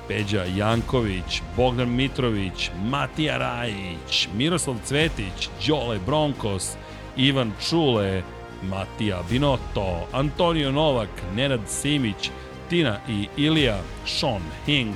Peđa 0.09 0.45
Janković, 0.57 1.43
Bogdan 1.57 1.89
Mitrović, 1.97 2.71
Matija 2.91 3.39
Rajić, 3.39 4.29
Miroslav 4.35 4.77
Cvetić, 4.85 5.49
Đole 5.67 5.99
Bronkos, 6.07 6.77
Ivan 7.17 7.53
Čule, 7.69 8.23
Matija 8.63 9.23
Binotto, 9.31 10.07
Antonio 10.13 10.73
Novak, 10.73 11.09
Nenad 11.37 11.61
Simić, 11.67 12.31
Tina 12.69 13.01
i 13.09 13.29
Ilija, 13.37 13.81
Sean 14.07 14.43
Hing, 14.67 14.95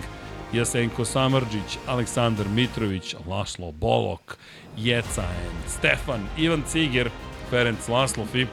Jasenko 0.52 1.04
Samrđić, 1.04 1.78
Aleksandar 1.86 2.48
Mitrović, 2.48 3.14
Laslo 3.26 3.72
Bolok, 3.72 4.36
Jecaen, 4.76 5.56
Stefan, 5.68 6.20
Ivan 6.38 6.62
Ciger, 6.68 7.10
Ferenc 7.50 7.88
Laslov 7.88 8.36
i 8.36 8.46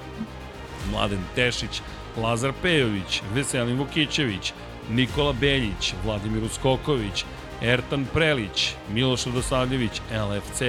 Mladen 0.92 1.24
Tešić, 1.36 1.82
Lazar 2.18 2.54
Pejović, 2.62 3.22
Veselin 3.34 3.78
Vukićević, 3.78 4.54
Nikola 4.90 5.34
Beljić, 5.34 5.94
Vladimir 6.06 6.44
Uskoković, 6.44 7.26
Ertan 7.62 8.06
Prelić, 8.14 8.74
Miloš 8.94 9.26
Radosavljević, 9.26 10.02
LFC, 10.12 10.62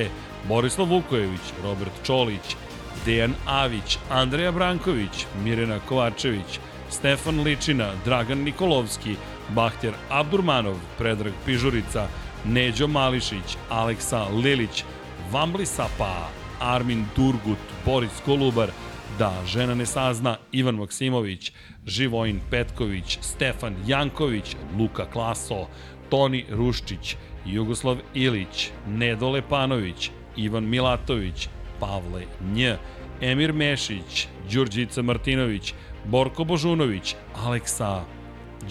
Borislav 0.49 0.89
Vukojević, 0.89 1.41
Robert 1.63 1.93
Čolić, 2.07 2.57
Dejan 3.05 3.35
Avić, 3.47 3.99
Andreja 4.11 4.53
Branković, 4.53 5.27
Mirena 5.45 5.79
Kovačević, 5.89 6.61
Stefan 6.91 7.41
Ličina, 7.41 7.93
Dragan 8.05 8.39
Nikolovski, 8.39 9.17
Bahtjer 9.55 9.95
Abdurmanov, 10.11 10.77
Predrag 10.99 11.33
Pižurica, 11.47 12.09
Neđo 12.45 12.87
Mališić, 12.87 13.57
Aleksa 13.69 14.25
Lilić, 14.25 14.85
Vambli 15.31 15.67
Sapa, 15.67 16.29
Armin 16.61 17.05
Durgut, 17.17 17.59
Boris 17.85 18.21
Kolubar, 18.25 18.71
Da 19.19 19.33
žena 19.47 19.75
ne 19.75 19.87
sazna, 19.87 20.37
Ivan 20.53 20.75
Maksimović, 20.75 21.53
Živojin 21.87 22.41
Petković, 22.51 23.19
Stefan 23.21 23.77
Janković, 23.87 24.57
Luka 24.79 25.05
Klaso, 25.11 25.67
Toni 26.11 26.45
Ruščić, 26.51 27.17
Jugoslav 27.47 27.97
Ilić, 28.15 28.71
Nedo 28.87 29.31
Lepanović, 29.31 30.11
Ivan 30.37 30.69
Milatović, 30.69 31.49
Pavle 31.81 32.23
Nj, 32.55 32.73
Emir 33.21 33.53
Mešić, 33.53 34.29
Đurđica 34.53 35.03
Martinović, 35.03 35.75
Borko 36.05 36.45
Božunović, 36.45 37.15
Aleksa, 37.35 38.05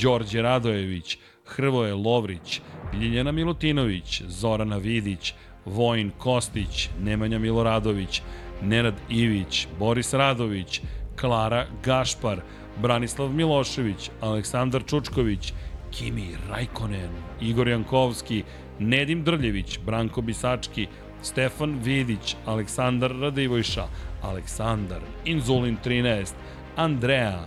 Đorđe 0.02 0.42
Radojević, 0.42 1.18
Hrvoje 1.46 1.94
Lovrić, 1.94 2.62
Ljiljana 2.94 3.32
Milutinović, 3.32 4.22
Zorana 4.28 4.78
Vidić, 4.78 5.34
Vojin 5.66 6.12
Kostić, 6.18 6.90
Nemanja 7.02 7.40
Miloradović, 7.40 8.22
Nenad 8.62 8.96
Ivić, 9.10 9.68
Boris 9.80 10.14
Radović, 10.14 10.82
Klara 11.20 11.66
Gašpar, 11.84 12.42
Branislav 12.82 13.30
Milošević, 13.30 14.10
Aleksandar 14.22 14.84
Čučković, 14.86 15.54
Kimi 15.92 16.28
Rajkonen, 16.50 17.10
Igor 17.42 17.68
Jankovski, 17.68 18.44
Nedim 18.80 19.24
Drljević, 19.24 19.80
Branko 19.86 20.22
Bisački, 20.22 20.88
Stefan 21.22 21.80
Vidić, 21.84 22.36
Aleksandar 22.46 23.12
Radivojša, 23.12 23.88
Aleksandar, 24.22 25.02
Inzulin 25.26 25.78
13, 25.86 26.34
Andreja, 26.80 27.40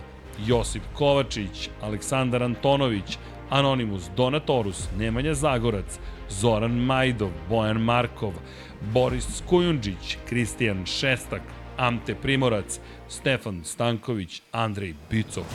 Josip 0.45 0.83
Kovačić, 0.93 1.69
Aleksandar 1.81 2.43
Antonović, 2.43 3.17
Anonimus 3.49 4.09
Donatorus, 4.17 4.89
Nemanja 4.97 5.33
Zagorac, 5.33 5.99
Zoran 6.29 6.71
Majdov, 6.71 7.31
Bojan 7.49 7.81
Markov, 7.81 8.33
Boris 8.81 9.43
Kujundžić, 9.49 10.17
Kristijan 10.29 10.85
Šestak, 10.85 11.41
Amte 11.77 12.15
Primorac, 12.15 12.79
Stefan 13.09 13.61
Stanković, 13.63 14.41
Andrej 14.51 14.93
Bicok, 15.09 15.49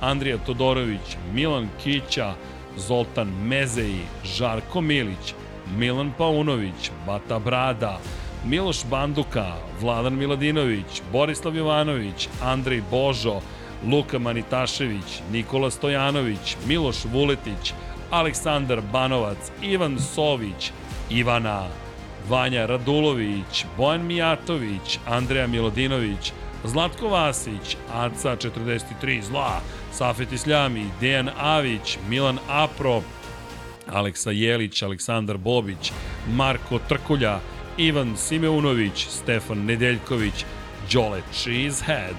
Andrija 0.00 0.38
Todorović, 0.46 1.16
Milan 1.32 1.68
Kića, 1.82 2.34
Zoltan 2.76 3.28
Mezeji, 3.44 4.02
Žarko 4.24 4.80
Milić, 4.80 5.34
Milan 5.76 6.12
Paunović, 6.18 6.90
Bata 7.06 7.38
Brada, 7.38 8.00
Miloš 8.44 8.84
Banduka, 8.90 9.54
Vladan 9.80 10.14
Miladinović, 10.14 11.02
Borislav 11.12 11.56
Jovanović, 11.56 12.28
Andrej 12.42 12.82
Božo, 12.90 13.40
Luka 13.92 14.18
Manitašević, 14.18 15.20
Nikola 15.32 15.70
Stojanović, 15.70 16.56
Miloš 16.66 16.96
Vuletić, 17.12 17.72
Aleksandar 18.10 18.80
Banovac, 18.92 19.52
Ivan 19.62 19.98
Sović, 19.98 20.72
Ivana, 21.10 21.66
Vanja 22.28 22.66
Radulović, 22.66 23.64
Bojan 23.76 24.06
Mijatović, 24.06 24.98
Andreja 25.06 25.46
Milodinović, 25.46 26.32
Zlatko 26.64 27.08
Vasić, 27.08 27.76
Aca 27.92 28.36
43 28.36 29.22
Zla, 29.22 29.60
Safet 29.92 30.32
Isljami, 30.32 30.86
Dejan 31.00 31.30
Avić, 31.38 31.98
Milan 32.08 32.38
Apro, 32.48 33.02
Aleksa 33.92 34.30
Jelić, 34.30 34.82
Aleksandar 34.82 35.36
Bobić, 35.36 35.92
Marko 36.28 36.78
Trkulja, 36.88 37.40
Ivan 37.76 38.16
Simeunović, 38.16 39.06
Stefan 39.08 39.64
Nedeljković, 39.64 40.44
Đole 40.92 41.22
Cheesehead, 41.32 42.16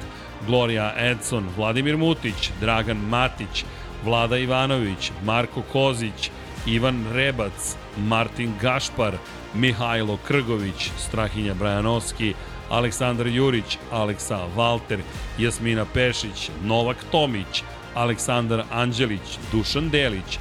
Gloria 0.47 0.93
Edson, 0.97 1.47
Vladimir 1.57 1.97
Mutić, 1.97 2.51
Dragan 2.59 2.97
Matić, 2.97 3.65
Vlada 4.05 4.37
Ivanović, 4.37 5.11
Marko 5.23 5.61
Kozić, 5.61 6.31
Ivan 6.65 7.05
Rebac, 7.13 7.75
Martin 7.97 8.53
Gašpar, 8.61 9.13
Mihajlo 9.53 10.17
Krgović, 10.27 10.89
Strahinja 10.97 11.53
Brajanovski, 11.53 12.33
Aleksandar 12.69 13.27
Jurić, 13.27 13.77
Aleksa 13.91 14.39
Valter, 14.55 14.99
Jasmina 15.37 15.85
Pešić, 15.93 16.49
Novak 16.63 16.97
Tomić, 17.11 17.63
Aleksandar 17.95 18.63
Anđelić, 18.71 19.37
Dušan 19.51 19.89
Delić, 19.89 20.39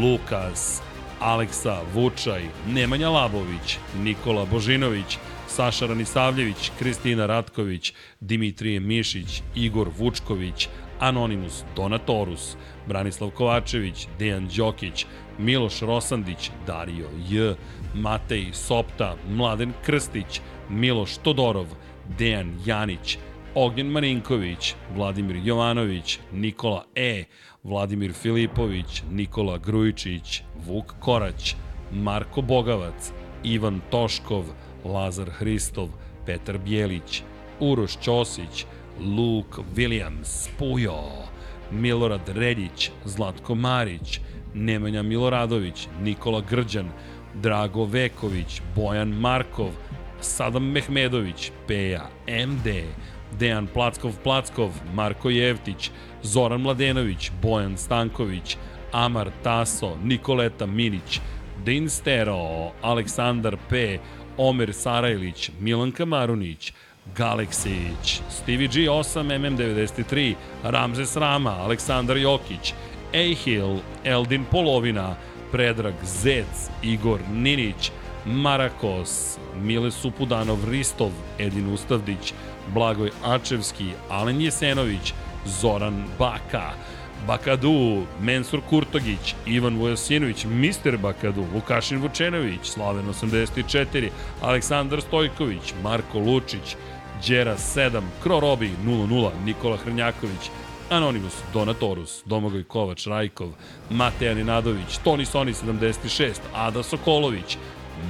Lukas, 0.00 0.82
Aleksa 1.20 1.82
Vučaj, 1.94 2.42
Nemanja 2.68 3.10
Labović, 3.10 3.78
Nikola 3.98 4.44
Božinović, 4.44 5.18
Saša 5.48 5.86
Ranisavljević, 5.86 6.70
Kristina 6.78 7.26
Ratković, 7.26 7.92
Dimitrije 8.20 8.80
Mišić, 8.80 9.42
Igor 9.54 9.88
Vučković, 9.98 10.68
Anonimus 11.00 11.62
Donatorus, 11.76 12.56
Branislav 12.86 13.30
Kovačević, 13.30 14.06
Dejan 14.18 14.48
Đokić, 14.56 15.06
Miloš 15.38 15.80
Rosandić, 15.80 16.50
Dario 16.66 17.08
J, 17.28 17.54
Matej 17.94 18.46
Sopta, 18.52 19.16
Mladen 19.28 19.72
Krstić, 19.86 20.40
Miloš 20.70 21.16
Todorov, 21.16 21.66
Dejan 22.18 22.58
Janić, 22.66 23.18
Ognjen 23.54 23.86
Marinković, 23.86 24.74
Vladimir 24.94 25.36
Jovanović, 25.44 26.18
Nikola 26.32 26.84
E, 26.94 27.24
Vladimir 27.64 28.12
Filipović, 28.12 29.02
Nikola 29.12 29.58
Grujičić, 29.58 30.42
Vuk 30.66 30.94
Korać, 31.00 31.56
Marko 31.92 32.42
Bogavac, 32.42 33.12
Ivan 33.44 33.80
Toškov, 33.90 34.44
Lazar 34.84 35.30
Hristov, 35.30 35.88
Petar 36.26 36.58
Bjelić, 36.58 37.22
Uroš 37.60 37.98
Ćosić, 38.02 38.66
Luke 39.00 39.62
Williams, 39.76 40.48
Pujo, 40.58 41.02
Milorad 41.70 42.28
Reljić, 42.28 42.90
Zlatko 43.04 43.54
Marić, 43.54 44.20
Nemanja 44.54 45.02
Miloradović, 45.02 45.88
Nikola 46.02 46.40
Grđan, 46.50 46.88
Drago 47.34 47.84
Veković, 47.84 48.62
Bojan 48.76 49.08
Markov, 49.08 49.70
Sadam 50.20 50.70
Mehmedović, 50.70 51.52
Peja, 51.66 52.08
MD, 52.26 52.84
Dejan 53.38 53.68
Plackov-Plackov, 53.74 54.70
Marko 54.94 55.30
Jevtić, 55.30 55.90
Zoran 56.22 56.60
Mladenović, 56.60 57.30
Bojan 57.42 57.78
Stanković, 57.78 58.56
Amar 58.92 59.30
Taso, 59.42 59.96
Nikoleta 60.04 60.66
Minić, 60.66 61.20
Din 61.64 61.90
Stero, 61.90 62.72
Aleksandar 62.82 63.56
P, 63.68 63.98
Omer 64.36 64.72
Sarajlić, 64.72 65.50
Milanka 65.60 66.04
Marunić, 66.04 66.72
Galeksić, 67.16 68.20
Stevie 68.30 68.68
G 68.68 68.90
8 68.90 69.22
MM93, 69.22 70.34
Ramzes 70.62 71.16
Rama, 71.16 71.50
Aleksandar 71.50 72.16
Jokić, 72.16 72.74
Ehil, 73.12 73.80
Eldin 74.04 74.44
Polovina, 74.50 75.16
Predrag 75.52 75.94
Zec, 76.04 76.70
Igor 76.82 77.20
Ninić, 77.32 77.90
Marakos, 78.26 79.38
Mile 79.62 79.90
Supudanov 79.90 80.58
Ristov, 80.70 81.10
Edin 81.38 81.72
Ustavdić, 81.72 82.34
Blagoj 82.74 83.10
Ačevski, 83.24 83.90
Alen 84.08 84.40
Jesenović, 84.40 85.14
Zoran 85.46 86.04
Baka, 86.18 86.72
Bakadu, 87.26 88.06
Mensur 88.20 88.60
Kurtogić, 88.70 89.34
Ivan 89.46 89.76
Vujasinović, 89.76 90.44
Mr. 90.44 90.96
Bakadu, 90.96 91.44
Vukašin 91.54 91.98
Vučenović, 91.98 92.60
Slaven 92.64 93.08
84, 93.08 94.10
Aleksandar 94.42 95.00
Stojković, 95.00 95.74
Marko 95.82 96.18
Lučić, 96.18 96.76
Đera 97.28 97.56
7, 97.58 98.02
Kro 98.22 98.40
Robi 98.40 98.70
00, 98.84 99.32
Nikola 99.44 99.76
Hrnjaković, 99.76 100.50
Anonimus, 100.90 101.34
Donatorus, 101.52 102.22
Domagoj 102.26 102.64
Kovač, 102.64 103.06
Rajkov, 103.06 103.48
Mateja 103.90 104.34
Nenadović, 104.34 104.98
Toni 105.04 105.24
Soni 105.24 105.54
76, 105.54 106.40
Ada 106.54 106.82
Sokolović, 106.82 107.58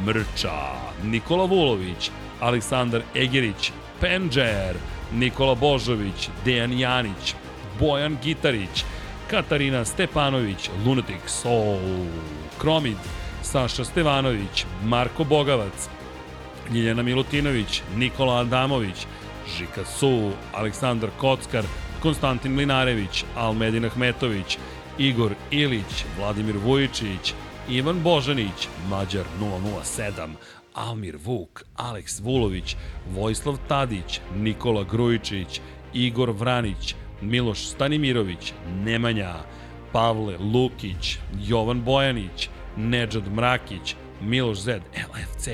Mrča, 0.06 0.58
Nikola 1.04 1.44
Vulović, 1.44 2.10
Aleksandar 2.40 3.02
Egerić, 3.14 3.72
Penđer, 4.00 4.76
Nikola 5.12 5.54
Božović, 5.54 6.28
Dejan 6.44 6.78
Janić, 6.78 7.34
Bojan 7.80 8.16
Gitarić, 8.22 8.84
Katarina 9.30 9.84
Stepanović, 9.84 10.70
Lunatic 10.86 11.26
Soul, 11.26 12.06
Kromid, 12.58 12.96
Saša 13.42 13.84
Stevanović, 13.84 14.64
Marko 14.84 15.24
Bogavac, 15.24 15.88
Ljiljana 16.72 17.02
Milutinović, 17.02 17.82
Nikola 17.96 18.40
Adamović, 18.40 19.06
Žika 19.58 19.84
Su, 19.84 20.30
Aleksandar 20.52 21.10
Kockar, 21.18 21.64
Konstantin 22.02 22.52
Mlinarević, 22.52 23.24
Almedin 23.36 23.84
Ahmetović, 23.84 24.58
Igor 24.98 25.34
Ilić, 25.50 26.04
Vladimir 26.18 26.56
Vujičić, 26.56 27.34
Ivan 27.68 28.02
Božanić, 28.02 28.68
Mađar 28.88 29.24
007, 29.40 30.34
Almir 30.74 31.16
Vuk, 31.24 31.64
Aleks 31.76 32.20
Vulović, 32.20 32.76
Vojislav 33.14 33.56
Tadić, 33.68 34.20
Nikola 34.36 34.84
Grujičić, 34.84 35.60
Igor 35.94 36.30
Vranić, 36.30 36.94
Miloš 37.22 37.68
Stanimirović, 37.68 38.52
Nemanja, 38.84 39.34
Pavle 39.92 40.36
Lukić, 40.38 41.18
Jovan 41.40 41.80
Bojanić, 41.80 42.48
Nedžad 42.76 43.32
Mrakić, 43.32 43.94
Miloš 44.22 44.58
Zed, 44.58 44.82
LFC, 44.94 45.48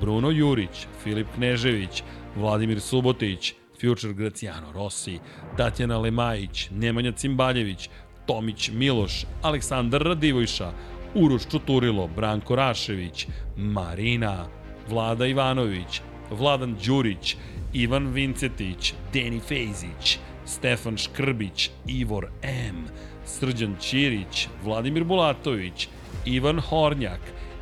Bruno 0.00 0.30
Jurić, 0.30 0.86
Filip 1.02 1.26
Knežević, 1.34 2.02
Vladimir 2.36 2.80
Subotić, 2.80 3.54
Future 3.80 4.12
Graciano 4.14 4.72
Rossi, 4.72 5.18
Tatjana 5.56 5.98
Lemajić, 5.98 6.68
Nemanja 6.70 7.12
Cimbaljević, 7.12 7.90
Tomić 8.26 8.70
Miloš, 8.70 9.24
Aleksandar 9.42 10.02
Radivojša, 10.02 10.72
Uroš 11.14 11.46
Čuturilo, 11.50 12.08
Branko 12.08 12.56
Rašević, 12.56 13.26
Marina, 13.56 14.46
Vlada 14.88 15.26
Ivanović, 15.26 16.00
Vladan 16.30 16.76
Đurić, 16.86 17.36
Ivan 17.72 18.06
Vincetić, 18.12 18.94
Deni 19.12 19.40
Fejzić, 19.40 20.18
Stefan 20.46 20.96
Škrbić, 20.96 21.70
Ivor 21.86 22.28
M, 22.42 22.84
Srđan 23.24 23.76
Ćirić, 23.80 24.48
Vladimir 24.64 25.04
Bulatović, 25.04 25.88
Ivan 26.24 26.60
Hornjak, 26.60 27.20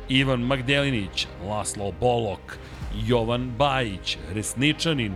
Ivan 0.09 0.41
Magdelinić, 0.41 1.27
Laslo 1.47 1.91
Bolok, 1.99 2.57
Jovan 3.07 3.51
Bajić, 3.57 4.17
Resničanin, 4.33 5.13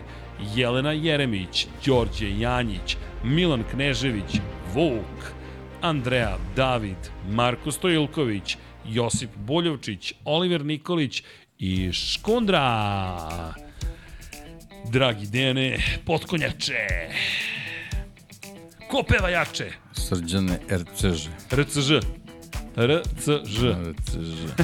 Jelena 0.56 0.92
Jeremić, 0.92 1.68
Đorđe 1.86 2.40
Janjić, 2.40 2.98
Milan 3.24 3.64
Knežević, 3.72 4.40
Vuk, 4.74 5.33
Andreja 5.84 6.38
David, 6.56 6.98
Marko 7.30 7.72
Stojilković, 7.72 8.58
Josip 8.86 9.30
Boljovčić, 9.36 10.14
Oliver 10.26 10.66
Nikolić 10.66 11.24
i 11.60 11.92
Škundra. 11.94 13.54
Dragi 14.92 15.28
Dene, 15.28 15.78
potkonjače. 16.06 16.88
Ko 18.90 19.04
peva 19.04 19.30
jače? 19.30 19.72
Srđane 19.94 20.60
RCŽ. 20.70 21.28
RCŽ. 21.52 21.90
RCŽ. 22.78 23.58
RCŽ. 23.84 24.64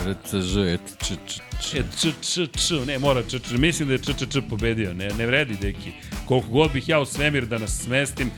RCŽ, 0.06 0.56
et 0.74 0.96
č, 0.98 1.16
č, 1.26 1.40
č. 1.60 1.78
E, 1.78 1.82
č, 1.96 2.12
č, 2.20 2.46
č, 2.46 2.80
ne, 2.86 2.98
mora 2.98 3.22
č, 3.22 3.38
č, 3.38 3.56
mislim 3.58 3.88
da 3.88 3.94
je 3.94 3.98
č, 3.98 4.14
č, 4.14 4.26
č 4.26 4.42
pobedio, 4.48 4.94
ne, 4.94 5.10
ne 5.18 5.26
vredi, 5.26 5.56
deki. 5.60 5.92
Koliko 6.24 6.48
god 6.48 6.72
bih 6.72 6.88
ja 6.88 7.00
u 7.00 7.06
svemir 7.06 7.46
da 7.46 7.58
nas 7.58 7.82
smestim, 7.84 8.30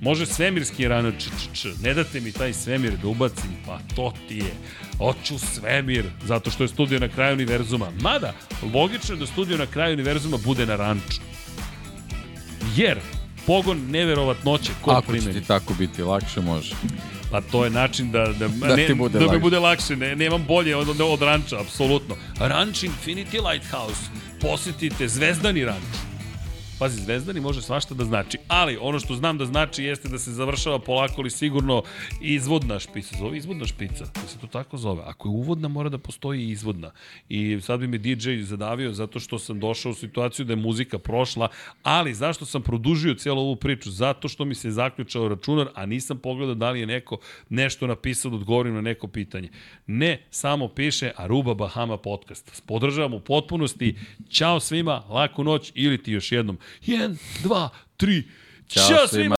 može 0.00 0.26
svemirski 0.26 0.88
rano 0.88 1.12
č, 1.12 1.18
č, 1.18 1.48
č, 1.54 1.68
ne 1.82 1.94
date 1.94 2.20
mi 2.20 2.32
taj 2.32 2.52
svemir 2.52 2.92
da 3.02 3.08
ubacim, 3.08 3.50
pa 3.66 3.78
to 3.96 4.12
ti 4.28 4.36
je. 4.36 4.52
Hoću 4.98 5.38
svemir, 5.38 6.04
zato 6.24 6.50
što 6.50 6.64
je 6.64 6.68
studio 6.68 6.98
na 6.98 7.08
kraju 7.08 7.34
univerzuma. 7.34 7.86
Mada, 8.00 8.32
logično 8.74 9.14
je 9.14 9.18
da 9.18 9.26
studio 9.26 9.58
na 9.58 9.66
kraju 9.66 9.94
univerzuma 9.94 10.36
bude 10.36 10.66
na 10.66 10.76
ranču. 10.76 11.20
Jer, 12.76 12.98
pogon 13.46 13.80
neverovatnoće 13.90 14.72
kod 14.80 14.96
Ako 14.96 15.02
će 15.02 15.08
primjeni. 15.08 15.40
ti 15.40 15.46
tako 15.46 15.74
biti 15.74 16.02
lakše, 16.02 16.40
može. 16.40 16.74
Pa 17.30 17.40
to 17.40 17.64
je 17.64 17.70
način 17.70 18.10
da, 18.10 18.26
da, 18.26 18.48
Da 18.48 18.76
ne, 18.76 18.94
bude 18.94 19.12
da 19.12 19.20
mi 19.20 19.26
lakše. 19.26 19.40
bude 19.40 19.58
lakše. 19.58 19.96
Ne, 19.96 20.16
nemam 20.16 20.44
bolje 20.48 20.76
od, 20.76 20.88
od, 20.88 21.00
od 21.00 21.22
ranča, 21.22 21.60
apsolutno. 21.60 22.16
Ranč 22.38 22.82
Infinity 22.82 23.50
Lighthouse. 23.50 24.00
Posetite 24.40 25.08
Zvezdani 25.08 25.64
ranč. 25.64 25.84
Pazi, 26.80 27.02
Zvezdani 27.02 27.40
može 27.40 27.62
svašta 27.62 27.94
da 27.94 28.04
znači, 28.04 28.38
ali 28.48 28.78
ono 28.80 28.98
što 29.00 29.14
znam 29.14 29.38
da 29.38 29.46
znači 29.46 29.84
jeste 29.84 30.08
da 30.08 30.18
se 30.18 30.32
završava 30.32 30.78
polako 30.78 31.14
ali 31.18 31.30
sigurno 31.30 31.82
izvodna 32.20 32.78
špica. 32.78 33.16
Zove 33.18 33.38
izvodna 33.38 33.66
špica, 33.66 34.04
da 34.14 34.28
se 34.28 34.38
to 34.38 34.46
tako 34.46 34.76
zove. 34.76 35.02
Ako 35.06 35.28
je 35.28 35.32
uvodna, 35.32 35.68
mora 35.68 35.88
da 35.88 35.98
postoji 35.98 36.40
i 36.40 36.50
izvodna. 36.50 36.90
I 37.28 37.60
sad 37.60 37.80
bi 37.80 37.86
me 37.86 37.98
DJ 37.98 38.42
zadavio 38.42 38.92
zato 38.92 39.20
što 39.20 39.38
sam 39.38 39.60
došao 39.60 39.92
u 39.92 39.94
situaciju 39.94 40.46
da 40.46 40.52
je 40.52 40.56
muzika 40.56 40.98
prošla, 40.98 41.48
ali 41.82 42.14
zašto 42.14 42.44
sam 42.44 42.62
produžio 42.62 43.14
cijelu 43.14 43.40
ovu 43.40 43.56
priču? 43.56 43.90
Zato 43.90 44.28
što 44.28 44.44
mi 44.44 44.54
se 44.54 44.70
zaključao 44.70 45.28
računar, 45.28 45.68
a 45.74 45.86
nisam 45.86 46.18
pogledao 46.18 46.54
da 46.54 46.70
li 46.70 46.80
je 46.80 46.86
neko 46.86 47.18
nešto 47.48 47.86
napisao 47.86 48.30
da 48.30 48.36
odgovorim 48.36 48.74
na 48.74 48.80
neko 48.80 49.08
pitanje. 49.08 49.48
Ne, 49.86 50.26
samo 50.30 50.68
piše 50.68 51.12
Aruba 51.16 51.54
Bahama 51.54 51.96
podcast. 51.96 52.62
Podržavam 52.66 53.14
u 53.14 53.20
potpunosti. 53.20 53.96
Ćao 54.30 54.60
svima, 54.60 55.02
laku 55.08 55.44
noć 55.44 55.72
ili 55.74 56.02
ti 56.02 56.12
još 56.12 56.32
jednom. 56.32 56.58
1, 56.86 57.16
2, 57.42 57.68
3. 57.98 58.22
Ćao 58.68 58.88
Ćao 58.88 59.08
svima. 59.08 59.39